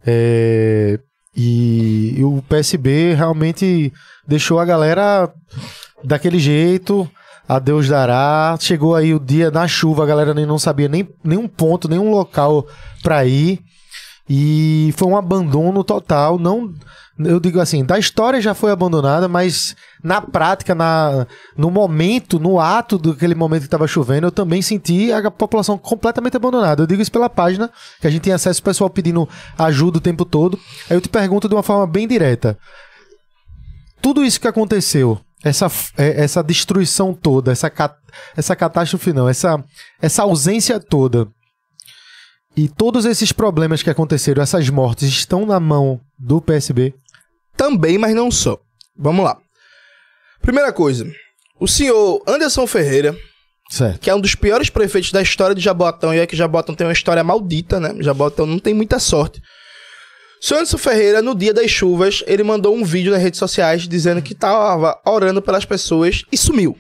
É, 0.07 1.01
e, 1.37 2.15
e, 2.17 2.25
o 2.25 2.41
PSB 2.49 3.15
realmente 3.15 3.93
deixou 4.25 4.61
a 4.61 4.65
galera 4.65 5.29
daquele 6.05 6.39
jeito. 6.39 7.11
A 7.49 7.59
Deus 7.59 7.89
dará. 7.89 8.57
Chegou 8.61 8.95
aí 8.95 9.13
o 9.13 9.19
dia 9.19 9.51
da 9.51 9.67
chuva, 9.67 10.05
a 10.05 10.07
galera 10.07 10.33
nem 10.33 10.47
não 10.47 10.61
sabia 10.61 10.89
nem, 10.89 11.09
nem 11.25 11.37
um 11.37 11.49
ponto, 11.49 11.89
nem 11.89 11.99
um 11.99 12.13
local 12.13 12.67
para 13.03 13.25
ir. 13.25 13.59
E 14.31 14.95
foi 14.97 15.09
um 15.09 15.17
abandono 15.17 15.83
total. 15.83 16.39
Não, 16.39 16.73
eu 17.27 17.41
digo 17.41 17.61
assim, 17.61 17.85
da 17.85 17.99
história 17.99 18.41
já 18.41 18.55
foi 18.55 18.71
abandonada, 18.71 19.29
mas 19.29 19.75
na 20.03 20.21
prática, 20.21 20.75
na, 20.75 21.27
no 21.57 21.71
momento, 21.71 22.39
no 22.39 22.61
ato 22.61 22.99
daquele 22.99 23.35
momento 23.35 23.63
que 23.63 23.67
estava 23.67 23.87
chovendo, 23.87 24.27
eu 24.27 24.33
também 24.33 24.63
senti 24.63 25.13
a 25.13 25.31
população 25.31 25.77
completamente 25.79 26.37
abandonada. 26.37 26.83
Eu 26.83 26.87
digo 26.87 27.03
isso 27.03 27.13
pela 27.13 27.31
página, 27.31 27.71
que 28.01 28.07
a 28.07 28.11
gente 28.11 28.23
tem 28.23 28.33
acesso 28.33 28.61
ao 28.61 28.65
pessoal 28.65 28.91
pedindo 28.91 29.29
ajuda 29.59 29.99
o 29.99 30.01
tempo 30.01 30.25
todo. 30.25 30.59
Aí 30.89 30.97
eu 30.97 31.01
te 31.01 31.09
pergunto 31.09 31.49
de 31.49 31.55
uma 31.55 31.63
forma 31.63 31.87
bem 31.87 32.07
direta. 32.07 32.59
Tudo 34.01 34.25
isso 34.25 34.41
que 34.41 34.49
aconteceu, 34.49 35.21
essa, 35.45 35.71
é, 35.97 36.23
essa 36.23 36.43
destruição 36.43 37.15
toda, 37.15 37.53
essa, 37.53 37.71
essa 38.37 38.57
catástrofe 38.57 39.13
não, 39.13 39.29
essa, 39.29 39.63
essa 40.01 40.23
ausência 40.23 40.81
toda, 40.81 41.29
e 42.57 42.69
todos 42.69 43.07
esses 43.07 43.33
problemas 43.33 43.83
que 43.83 43.89
aconteceram, 43.89 44.43
essas 44.43 44.69
mortes, 44.69 45.09
estão 45.09 45.47
na 45.47 45.59
mão 45.59 46.01
do 46.19 46.41
PSB? 46.41 46.95
Também, 47.63 47.97
mas 47.97 48.13
não 48.13 48.29
só. 48.29 48.59
Vamos 48.97 49.25
lá. 49.25 49.39
Primeira 50.41 50.73
coisa. 50.73 51.07
O 51.61 51.69
senhor 51.69 52.21
Anderson 52.27 52.67
Ferreira 52.67 53.17
Certo. 53.71 54.01
que 54.01 54.11
é 54.11 54.15
um 54.15 54.21
dos 54.21 54.35
piores 54.35 54.69
prefeitos 54.69 55.13
da 55.13 55.23
história 55.23 55.55
de 55.55 55.61
Jabotão, 55.63 56.13
e 56.13 56.19
é 56.19 56.27
que 56.27 56.35
Jabotão 56.35 56.75
tem 56.75 56.85
uma 56.85 56.93
história 56.93 57.23
maldita, 57.23 57.79
né? 57.79 57.95
Jabotão 58.01 58.47
não 58.47 58.59
tem 58.59 58.75
muita 58.75 58.99
sorte. 58.99 59.41
O 60.43 60.45
senhor 60.45 60.59
Anderson 60.59 60.77
Ferreira, 60.77 61.23
no 61.23 61.37
dia 61.37 61.55
das 61.55 61.71
chuvas, 61.71 62.25
ele 62.27 62.43
mandou 62.43 62.75
um 62.75 62.83
vídeo 62.83 63.13
nas 63.13 63.23
redes 63.23 63.39
sociais 63.39 63.87
dizendo 63.87 64.21
que 64.21 64.33
estava 64.33 65.01
orando 65.07 65.41
pelas 65.41 65.65
pessoas 65.65 66.25
e 66.33 66.37
sumiu. 66.37 66.77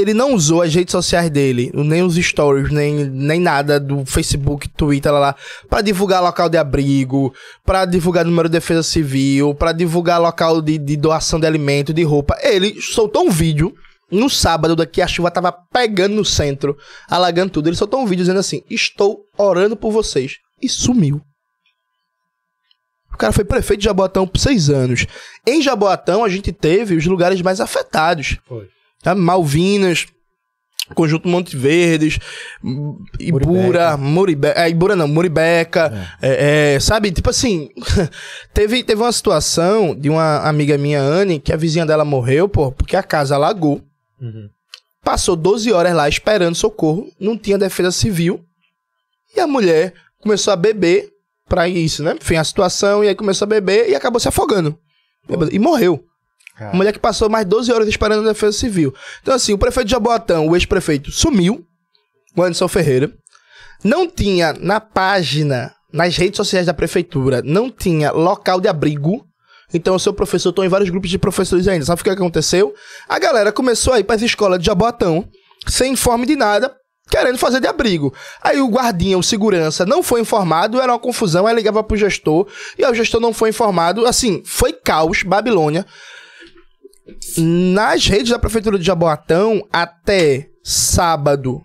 Ele 0.00 0.14
não 0.14 0.32
usou 0.32 0.62
as 0.62 0.72
redes 0.72 0.92
sociais 0.92 1.28
dele, 1.28 1.72
nem 1.74 2.02
os 2.02 2.14
stories, 2.14 2.70
nem, 2.70 3.04
nem 3.04 3.40
nada 3.40 3.80
do 3.80 4.06
Facebook, 4.06 4.68
Twitter, 4.68 5.12
lá, 5.12 5.18
lá 5.18 5.36
para 5.68 5.82
divulgar 5.82 6.22
local 6.22 6.48
de 6.48 6.56
abrigo, 6.56 7.34
para 7.64 7.84
divulgar 7.84 8.24
número 8.24 8.48
de 8.48 8.52
defesa 8.52 8.82
civil, 8.84 9.56
para 9.56 9.72
divulgar 9.72 10.20
local 10.20 10.62
de, 10.62 10.78
de 10.78 10.96
doação 10.96 11.40
de 11.40 11.48
alimento, 11.48 11.92
de 11.92 12.04
roupa. 12.04 12.38
Ele 12.42 12.80
soltou 12.80 13.26
um 13.26 13.30
vídeo 13.30 13.74
no 14.08 14.30
sábado, 14.30 14.76
daqui 14.76 15.02
a 15.02 15.06
chuva 15.08 15.32
tava 15.32 15.50
pegando 15.50 16.14
no 16.14 16.24
centro, 16.24 16.76
alagando 17.10 17.50
tudo. 17.50 17.68
Ele 17.68 17.76
soltou 17.76 18.00
um 18.00 18.06
vídeo 18.06 18.22
dizendo 18.22 18.38
assim: 18.38 18.62
Estou 18.70 19.24
orando 19.36 19.76
por 19.76 19.90
vocês. 19.90 20.36
E 20.62 20.68
sumiu. 20.68 21.20
O 23.12 23.16
cara 23.16 23.32
foi 23.32 23.44
prefeito 23.44 23.80
de 23.80 23.86
Jaboatão 23.86 24.28
por 24.28 24.38
seis 24.38 24.70
anos. 24.70 25.06
Em 25.44 25.60
Jaboatão, 25.60 26.24
a 26.24 26.28
gente 26.28 26.52
teve 26.52 26.94
os 26.94 27.04
lugares 27.06 27.42
mais 27.42 27.60
afetados. 27.60 28.38
Foi. 28.46 28.68
Tá? 29.02 29.14
Malvinas, 29.14 30.06
Conjunto 30.94 31.28
Monte 31.28 31.56
Verdes, 31.56 32.18
Ibura, 33.18 33.96
Muribeca. 33.96 34.60
É, 34.60 34.70
Ibura 34.70 34.96
não, 34.96 35.06
Muribeca. 35.06 35.92
é, 36.20 36.74
é, 36.74 36.80
sabe, 36.80 37.12
tipo 37.12 37.28
assim, 37.30 37.68
teve, 38.54 38.82
teve 38.82 39.02
uma 39.02 39.12
situação 39.12 39.94
de 39.94 40.08
uma 40.08 40.38
amiga 40.48 40.78
minha, 40.78 41.00
Anne, 41.00 41.40
que 41.40 41.52
a 41.52 41.56
vizinha 41.56 41.84
dela 41.84 42.04
morreu, 42.04 42.48
pô, 42.48 42.72
porque 42.72 42.96
a 42.96 43.02
casa 43.02 43.34
alagou. 43.34 43.82
Passou 45.04 45.36
12 45.36 45.72
horas 45.72 45.94
lá 45.94 46.08
esperando 46.08 46.54
socorro, 46.54 47.10
não 47.20 47.36
tinha 47.36 47.56
defesa 47.58 47.90
civil. 47.90 48.44
E 49.36 49.40
a 49.40 49.46
mulher 49.46 49.94
começou 50.20 50.52
a 50.52 50.56
beber 50.56 51.10
pra 51.48 51.68
isso, 51.68 52.02
né? 52.02 52.16
Enfim, 52.20 52.36
a 52.36 52.44
situação, 52.44 53.04
e 53.04 53.08
aí 53.08 53.14
começou 53.14 53.46
a 53.46 53.48
beber 53.48 53.88
e 53.88 53.94
acabou 53.94 54.18
se 54.18 54.28
afogando. 54.28 54.76
E 55.52 55.58
morreu. 55.58 56.04
Uma 56.60 56.74
mulher 56.74 56.92
que 56.92 56.98
passou 56.98 57.28
mais 57.28 57.46
12 57.46 57.72
horas 57.72 57.88
esperando 57.88 58.24
a 58.26 58.32
defesa 58.32 58.56
civil. 58.56 58.94
Então, 59.22 59.34
assim, 59.34 59.52
o 59.52 59.58
prefeito 59.58 59.86
de 59.86 59.92
Jaboatão, 59.92 60.48
o 60.48 60.56
ex-prefeito, 60.56 61.10
sumiu, 61.10 61.64
o 62.36 62.42
Anderson 62.42 62.68
Ferreira. 62.68 63.12
Não 63.84 64.08
tinha 64.08 64.52
na 64.54 64.80
página, 64.80 65.72
nas 65.92 66.16
redes 66.16 66.36
sociais 66.36 66.66
da 66.66 66.74
prefeitura, 66.74 67.42
não 67.44 67.70
tinha 67.70 68.10
local 68.10 68.60
de 68.60 68.68
abrigo. 68.68 69.24
Então, 69.72 69.94
eu 69.94 69.98
sou 69.98 70.12
professor, 70.12 70.48
estou 70.48 70.64
em 70.64 70.68
vários 70.68 70.90
grupos 70.90 71.10
de 71.10 71.18
professores 71.18 71.68
ainda. 71.68 71.84
Sabe 71.84 72.00
o 72.00 72.04
que 72.04 72.10
aconteceu? 72.10 72.74
A 73.08 73.18
galera 73.18 73.52
começou 73.52 73.92
a 73.92 74.00
ir 74.00 74.04
para 74.04 74.16
as 74.16 74.22
escolas 74.22 74.58
de 74.58 74.66
Jaboatão, 74.66 75.28
sem 75.66 75.92
informe 75.92 76.26
de 76.26 76.34
nada, 76.34 76.74
querendo 77.08 77.38
fazer 77.38 77.60
de 77.60 77.66
abrigo. 77.66 78.12
Aí 78.42 78.60
o 78.60 78.68
guardinha, 78.68 79.18
o 79.18 79.22
segurança, 79.22 79.84
não 79.86 80.02
foi 80.02 80.20
informado, 80.20 80.80
era 80.80 80.92
uma 80.92 80.98
confusão, 80.98 81.46
aí 81.46 81.54
ligava 81.54 81.82
pro 81.82 81.96
gestor, 81.96 82.46
e 82.78 82.84
aí 82.84 82.90
o 82.90 82.94
gestor 82.94 83.20
não 83.20 83.32
foi 83.32 83.50
informado. 83.50 84.06
Assim, 84.06 84.42
foi 84.44 84.72
caos, 84.72 85.22
Babilônia. 85.22 85.86
Nas 87.36 88.06
redes 88.06 88.30
da 88.30 88.38
Prefeitura 88.38 88.78
de 88.78 88.84
Jaboatão, 88.84 89.66
até 89.72 90.48
sábado, 90.62 91.62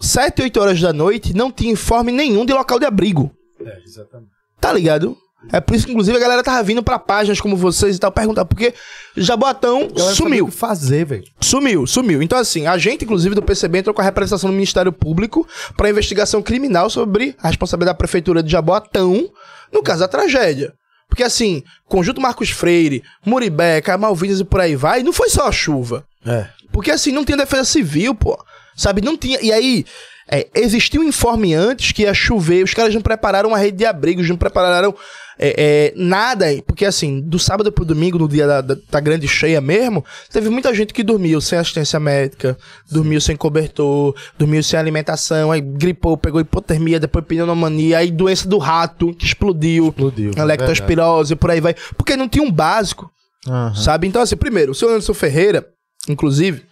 7 0.00 0.38
e 0.38 0.42
8 0.44 0.60
horas 0.60 0.80
da 0.80 0.92
noite, 0.92 1.34
não 1.34 1.52
tinha 1.52 1.72
informe 1.72 2.10
nenhum 2.10 2.44
de 2.44 2.52
local 2.52 2.78
de 2.78 2.86
abrigo. 2.86 3.30
É, 3.64 3.78
exatamente. 3.84 4.30
Tá 4.60 4.72
ligado? 4.72 5.16
É 5.52 5.60
por 5.60 5.76
isso 5.76 5.86
que, 5.86 5.92
inclusive, 5.92 6.16
a 6.16 6.20
galera 6.20 6.42
tava 6.42 6.60
vindo 6.64 6.82
pra 6.82 6.98
páginas 6.98 7.40
como 7.40 7.56
vocês 7.56 7.94
e 7.94 7.98
tal, 7.98 8.10
perguntar, 8.10 8.44
porque 8.44 8.74
Jaboatão 9.16 9.88
sumiu. 10.14 10.46
O 10.46 10.48
que 10.48 10.54
fazer, 10.54 11.04
velho. 11.06 11.24
Sumiu, 11.40 11.86
sumiu. 11.86 12.20
Então, 12.20 12.36
assim, 12.36 12.66
a 12.66 12.76
gente, 12.76 13.04
inclusive, 13.04 13.36
do 13.36 13.42
PCB 13.42 13.78
entrou 13.78 13.94
com 13.94 14.00
a 14.00 14.04
representação 14.04 14.50
do 14.50 14.54
Ministério 14.54 14.92
Público 14.92 15.46
para 15.76 15.88
investigação 15.88 16.42
criminal 16.42 16.90
sobre 16.90 17.36
a 17.40 17.48
responsabilidade 17.48 17.94
da 17.94 17.98
Prefeitura 17.98 18.42
de 18.42 18.50
Jaboatão 18.50 19.30
no 19.72 19.82
caso 19.82 20.00
da 20.00 20.08
tragédia. 20.08 20.72
Porque, 21.08 21.22
assim, 21.22 21.62
Conjunto 21.86 22.20
Marcos 22.20 22.50
Freire, 22.50 23.02
Muribeca, 23.24 23.96
Malvinas 23.96 24.40
e 24.40 24.44
por 24.44 24.60
aí 24.60 24.76
vai, 24.76 25.02
não 25.02 25.12
foi 25.12 25.30
só 25.30 25.48
a 25.48 25.52
chuva. 25.52 26.06
É. 26.24 26.46
Porque, 26.70 26.90
assim, 26.90 27.12
não 27.12 27.24
tinha 27.24 27.38
defesa 27.38 27.64
civil, 27.64 28.14
pô. 28.14 28.38
Sabe, 28.76 29.00
não 29.00 29.16
tinha. 29.16 29.40
E 29.42 29.52
aí, 29.52 29.84
é, 30.30 30.46
existiu 30.54 31.00
um 31.00 31.04
informe 31.04 31.54
antes 31.54 31.92
que 31.92 32.02
ia 32.02 32.12
chover, 32.12 32.62
os 32.62 32.74
caras 32.74 32.94
não 32.94 33.00
prepararam 33.00 33.48
uma 33.48 33.58
rede 33.58 33.78
de 33.78 33.86
abrigos, 33.86 34.28
não 34.28 34.36
prepararam 34.36 34.94
é, 35.38 35.54
é, 35.56 35.92
nada. 35.96 36.46
Porque, 36.66 36.84
assim, 36.84 37.20
do 37.20 37.38
sábado 37.38 37.72
pro 37.72 37.84
domingo, 37.84 38.18
no 38.18 38.28
dia 38.28 38.46
da, 38.46 38.60
da, 38.60 38.76
da 38.90 39.00
grande 39.00 39.26
cheia 39.26 39.60
mesmo, 39.60 40.04
teve 40.30 40.50
muita 40.50 40.74
gente 40.74 40.92
que 40.92 41.02
dormiu 41.02 41.40
sem 41.40 41.58
assistência 41.58 41.98
médica, 41.98 42.58
dormiu 42.90 43.20
sem 43.20 43.36
cobertor, 43.36 44.14
dormiu 44.38 44.62
sem 44.62 44.78
alimentação, 44.78 45.50
aí 45.50 45.62
gripou, 45.62 46.16
pegou 46.18 46.40
hipotermia, 46.40 47.00
depois 47.00 47.24
pneumonia, 47.24 47.98
aí 47.98 48.10
doença 48.10 48.46
do 48.46 48.58
rato, 48.58 49.14
que 49.14 49.24
explodiu. 49.24 49.88
Explodiu, 49.88 50.32
lectospirose, 50.44 51.36
por 51.36 51.50
aí 51.50 51.60
vai. 51.60 51.74
Porque 51.96 52.16
não 52.16 52.28
tinha 52.28 52.44
um 52.44 52.52
básico. 52.52 53.10
Aham. 53.46 53.74
Sabe? 53.74 54.06
Então, 54.06 54.20
assim, 54.20 54.36
primeiro, 54.36 54.72
o 54.72 54.74
senhor 54.74 54.90
Anderson 54.90 55.14
Ferreira, 55.14 55.66
inclusive, 56.06 56.64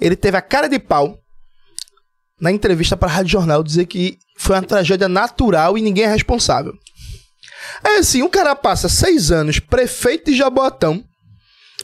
ele 0.00 0.16
teve 0.16 0.36
a 0.38 0.42
cara 0.42 0.66
de 0.66 0.78
pau 0.78 1.18
na 2.40 2.50
entrevista 2.50 2.96
para 2.96 3.08
a 3.08 3.12
Rádio 3.12 3.32
Jornal 3.32 3.62
dizer 3.62 3.86
que 3.86 4.18
foi 4.36 4.56
uma 4.56 4.62
tragédia 4.62 5.08
natural 5.08 5.76
e 5.76 5.82
ninguém 5.82 6.04
é 6.04 6.08
responsável. 6.08 6.74
É 7.82 7.98
assim, 7.98 8.22
o 8.22 8.28
cara 8.28 8.54
passa 8.54 8.88
seis 8.88 9.30
anos 9.30 9.58
prefeito 9.58 10.30
de 10.30 10.36
Jaboatão. 10.36 11.02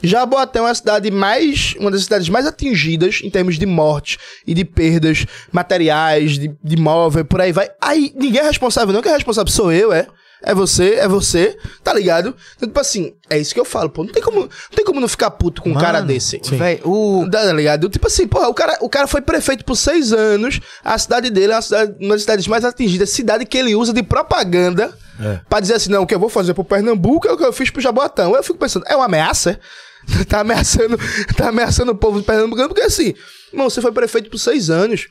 Jaboatão 0.01 0.67
é 0.67 0.71
a 0.71 0.75
cidade 0.75 1.09
mais. 1.09 1.75
uma 1.79 1.89
das 1.89 2.03
cidades 2.03 2.27
mais 2.29 2.45
atingidas 2.45 3.21
em 3.23 3.29
termos 3.29 3.57
de 3.57 3.65
morte 3.65 4.17
e 4.45 4.53
de 4.53 4.65
perdas 4.65 5.25
materiais, 5.51 6.37
de, 6.37 6.49
de 6.63 6.75
imóvel, 6.75 7.23
por 7.23 7.39
aí 7.39 7.51
vai. 7.51 7.69
Aí 7.81 8.11
ninguém 8.15 8.41
é 8.41 8.43
responsável, 8.43 8.93
não. 8.93 9.01
Quem 9.01 9.11
é 9.11 9.15
responsável 9.15 9.51
sou 9.51 9.71
eu, 9.71 9.93
é. 9.93 10.07
É 10.45 10.53
você, 10.53 10.95
é 10.95 11.07
você, 11.07 11.57
tá 11.81 11.93
ligado? 11.93 12.35
Então, 12.57 12.67
tipo 12.67 12.79
assim, 12.79 13.13
é 13.29 13.39
isso 13.39 13.53
que 13.53 13.59
eu 13.59 13.63
falo, 13.63 13.89
pô. 13.89 14.03
Não 14.03 14.11
tem 14.11 14.21
como 14.21 14.41
não, 14.41 14.49
tem 14.75 14.83
como 14.83 14.99
não 14.99 15.07
ficar 15.07 15.31
puto 15.31 15.61
com 15.61 15.69
um 15.69 15.73
cara 15.73 15.99
Mano, 15.99 16.07
desse. 16.07 16.41
Véi, 16.51 16.81
o. 16.83 17.25
Tá 17.31 17.51
ligado? 17.53 17.87
Tipo 17.87 18.07
assim, 18.07 18.27
porra, 18.27 18.49
o 18.49 18.53
cara, 18.53 18.77
o 18.81 18.89
cara 18.89 19.07
foi 19.07 19.21
prefeito 19.21 19.63
por 19.63 19.75
seis 19.75 20.11
anos, 20.11 20.59
a 20.83 20.97
cidade 20.97 21.29
dele 21.29 21.53
é 21.53 21.55
uma, 21.55 21.61
cidade, 21.61 21.95
uma 21.99 22.13
das 22.13 22.21
cidades 22.21 22.47
mais 22.47 22.65
atingidas, 22.65 23.09
cidade 23.11 23.45
que 23.45 23.57
ele 23.57 23.73
usa 23.73 23.93
de 23.93 24.03
propaganda 24.03 24.93
É. 25.19 25.39
pra 25.47 25.61
dizer 25.61 25.75
assim, 25.75 25.89
não, 25.89 26.03
o 26.03 26.07
que 26.07 26.13
eu 26.13 26.19
vou 26.19 26.29
fazer 26.29 26.53
pro 26.53 26.63
Pernambuco 26.65 27.25
é 27.27 27.31
o 27.31 27.37
que 27.37 27.45
eu 27.45 27.53
fiz 27.53 27.69
pro 27.69 27.81
Jaboatão. 27.81 28.35
Eu 28.35 28.43
fico 28.43 28.59
pensando, 28.59 28.85
é 28.87 28.95
uma 28.95 29.05
ameaça? 29.05 29.57
tá 30.27 30.41
ameaçando, 30.41 30.99
tá 31.37 31.47
ameaçando 31.47 31.93
o 31.93 31.95
povo 31.95 32.19
de 32.19 32.25
Pernambuco, 32.25 32.67
porque 32.67 32.81
assim, 32.81 33.13
irmão, 33.51 33.69
você 33.69 33.79
foi 33.79 33.93
prefeito 33.93 34.29
por 34.29 34.37
seis 34.37 34.69
anos. 34.69 35.07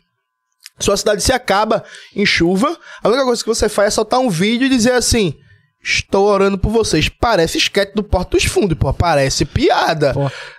Sua 0.78 0.96
cidade 0.96 1.22
se 1.22 1.32
acaba 1.32 1.84
em 2.14 2.26
chuva. 2.26 2.76
A 3.02 3.08
única 3.08 3.24
coisa 3.24 3.42
que 3.42 3.48
você 3.48 3.68
faz 3.68 3.88
é 3.88 3.90
soltar 3.90 4.20
um 4.20 4.28
vídeo 4.30 4.66
e 4.66 4.70
dizer 4.70 4.92
assim: 4.92 5.34
Estou 5.84 6.26
orando 6.26 6.56
por 6.56 6.70
vocês. 6.70 7.08
Parece 7.08 7.58
esquete 7.58 7.92
do 7.94 8.04
Porto 8.04 8.32
dos 8.32 8.44
Fundos, 8.44 8.78
pô. 8.78 8.92
Parece 8.92 9.44
piada. 9.44 10.12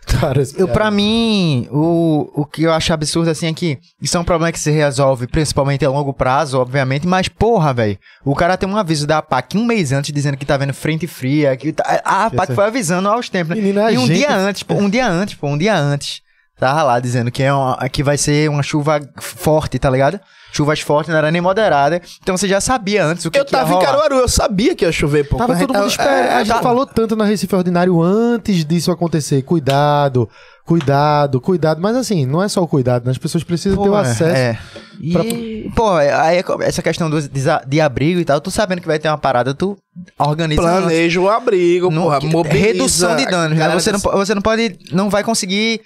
Cara, 0.06 0.44
Eu, 0.57 0.68
pra 0.68 0.91
mim, 0.91 1.65
o, 1.72 2.30
o 2.41 2.45
que 2.45 2.64
eu 2.64 2.73
acho 2.73 2.91
absurdo, 2.91 3.30
assim, 3.30 3.48
é 3.48 3.53
que 3.53 3.80
isso 4.02 4.18
é 4.18 4.19
um 4.19 4.23
problema 4.26 4.52
que 4.52 4.60
se 4.60 4.69
resolve 4.69 5.26
principalmente 5.27 5.85
a 5.85 5.90
longo 5.90 6.14
prazo, 6.14 6.60
obviamente, 6.60 7.07
mas, 7.07 7.30
porra, 7.30 7.73
velho, 7.73 7.98
o 8.26 8.35
cara 8.35 8.57
tem 8.57 8.68
um 8.68 8.76
aviso 8.77 9.07
da 9.07 9.19
APAC 9.19 9.57
um 9.57 9.64
mês 9.65 9.94
antes 9.94 10.14
dizendo 10.14 10.35
que 10.35 10.45
tá 10.45 10.57
vendo 10.57 10.73
frente 10.73 11.07
fria, 11.07 11.56
que 11.56 11.72
tá, 11.72 12.02
a 12.03 12.26
APAC 12.26 12.53
foi 12.53 12.65
avisando 12.65 13.07
aos 13.07 13.30
tempos, 13.30 13.56
né? 13.56 13.94
E 13.94 13.98
um 13.98 14.06
gente- 14.07 14.18
dia 14.18 14.35
antes, 14.35 14.64
pô, 14.64 14.73
um 14.76 14.90
dia 14.90 15.07
antes, 15.10 15.35
pô, 15.35 15.48
um 15.48 15.57
dia 15.57 15.76
antes, 15.77 16.22
tava 16.59 16.84
lá 16.84 16.99
dizendo 16.99 17.31
que, 17.31 17.43
é 17.43 17.53
uma- 17.53 17.77
que 17.89 18.03
vai 18.03 18.17
ser 18.17 18.49
uma 18.49 18.63
chuva 18.63 18.99
forte, 19.19 19.77
tá 19.80 19.89
ligado? 19.89 20.19
Chuvas 20.51 20.80
fortes, 20.81 21.09
não 21.11 21.17
era 21.17 21.31
nem 21.31 21.41
moderada, 21.41 21.99
então 22.21 22.38
você 22.38 22.47
já 22.47 22.61
sabia 22.61 23.03
antes 23.03 23.25
o 23.25 23.31
que 23.31 23.39
Eu 23.39 23.43
que 23.45 23.55
ia 23.55 23.59
tava 23.59 23.73
em. 23.73 23.80
Caruaru, 23.80 24.17
eu 24.17 24.27
sabia 24.27 24.75
que 24.75 24.85
ia 24.85 24.91
chover, 24.91 25.27
pô. 25.27 25.35
Tava 25.38 25.55
todo 25.57 25.71
a 25.75 25.80
mundo 25.80 25.89
gente- 25.89 25.99
esperando. 25.99 26.25
é, 26.27 26.34
a 26.35 26.43
gente 26.43 26.53
tá- 26.53 26.61
falou 26.61 26.85
tanto 26.85 27.15
na 27.15 27.25
Recife 27.25 27.55
Ordinário 27.55 27.99
antes 27.99 28.63
disso 28.63 28.91
acontecer. 28.91 29.41
Cuidado, 29.41 30.30
cuidado, 30.63 31.41
cuidado. 31.41 31.81
Mas 31.81 31.95
assim, 31.95 32.27
não 32.27 32.41
é 32.43 32.47
só 32.47 32.61
o 32.61 32.67
cuidado, 32.67 33.03
né? 33.05 33.09
As 33.11 33.17
pessoas 33.17 33.43
precisam 33.43 33.81
ter 33.81 33.89
o 33.89 33.91
Pô, 33.93 33.97
acesso. 33.97 34.23
É. 34.38 34.59
E, 35.01 35.71
pô, 35.75 35.89
aí 35.93 36.38
é 36.38 36.43
essa 36.61 36.84
questão 36.84 37.09
do, 37.09 37.19
de, 37.19 37.41
de 37.67 37.81
abrigo 37.81 38.19
e 38.19 38.25
tal, 38.25 38.39
tu 38.39 38.51
sabendo 38.51 38.80
que 38.80 38.88
vai 38.88 38.99
ter 38.99 39.07
uma 39.07 39.17
parada, 39.17 39.55
tu 39.55 39.75
organiza 40.19 40.61
Planeja 40.61 41.19
o 41.19 41.30
abrigo, 41.31 41.89
Não- 41.89 42.03
porra, 42.03 42.19
mobiliza. 42.21 42.63
redução 42.65 43.15
de 43.15 43.25
danos, 43.25 43.57
né? 43.57 43.69
Você 43.73 43.91
não, 43.91 43.99
você 43.99 44.35
não 44.35 44.41
pode, 44.43 44.77
não 44.91 45.09
vai 45.09 45.23
conseguir 45.23 45.81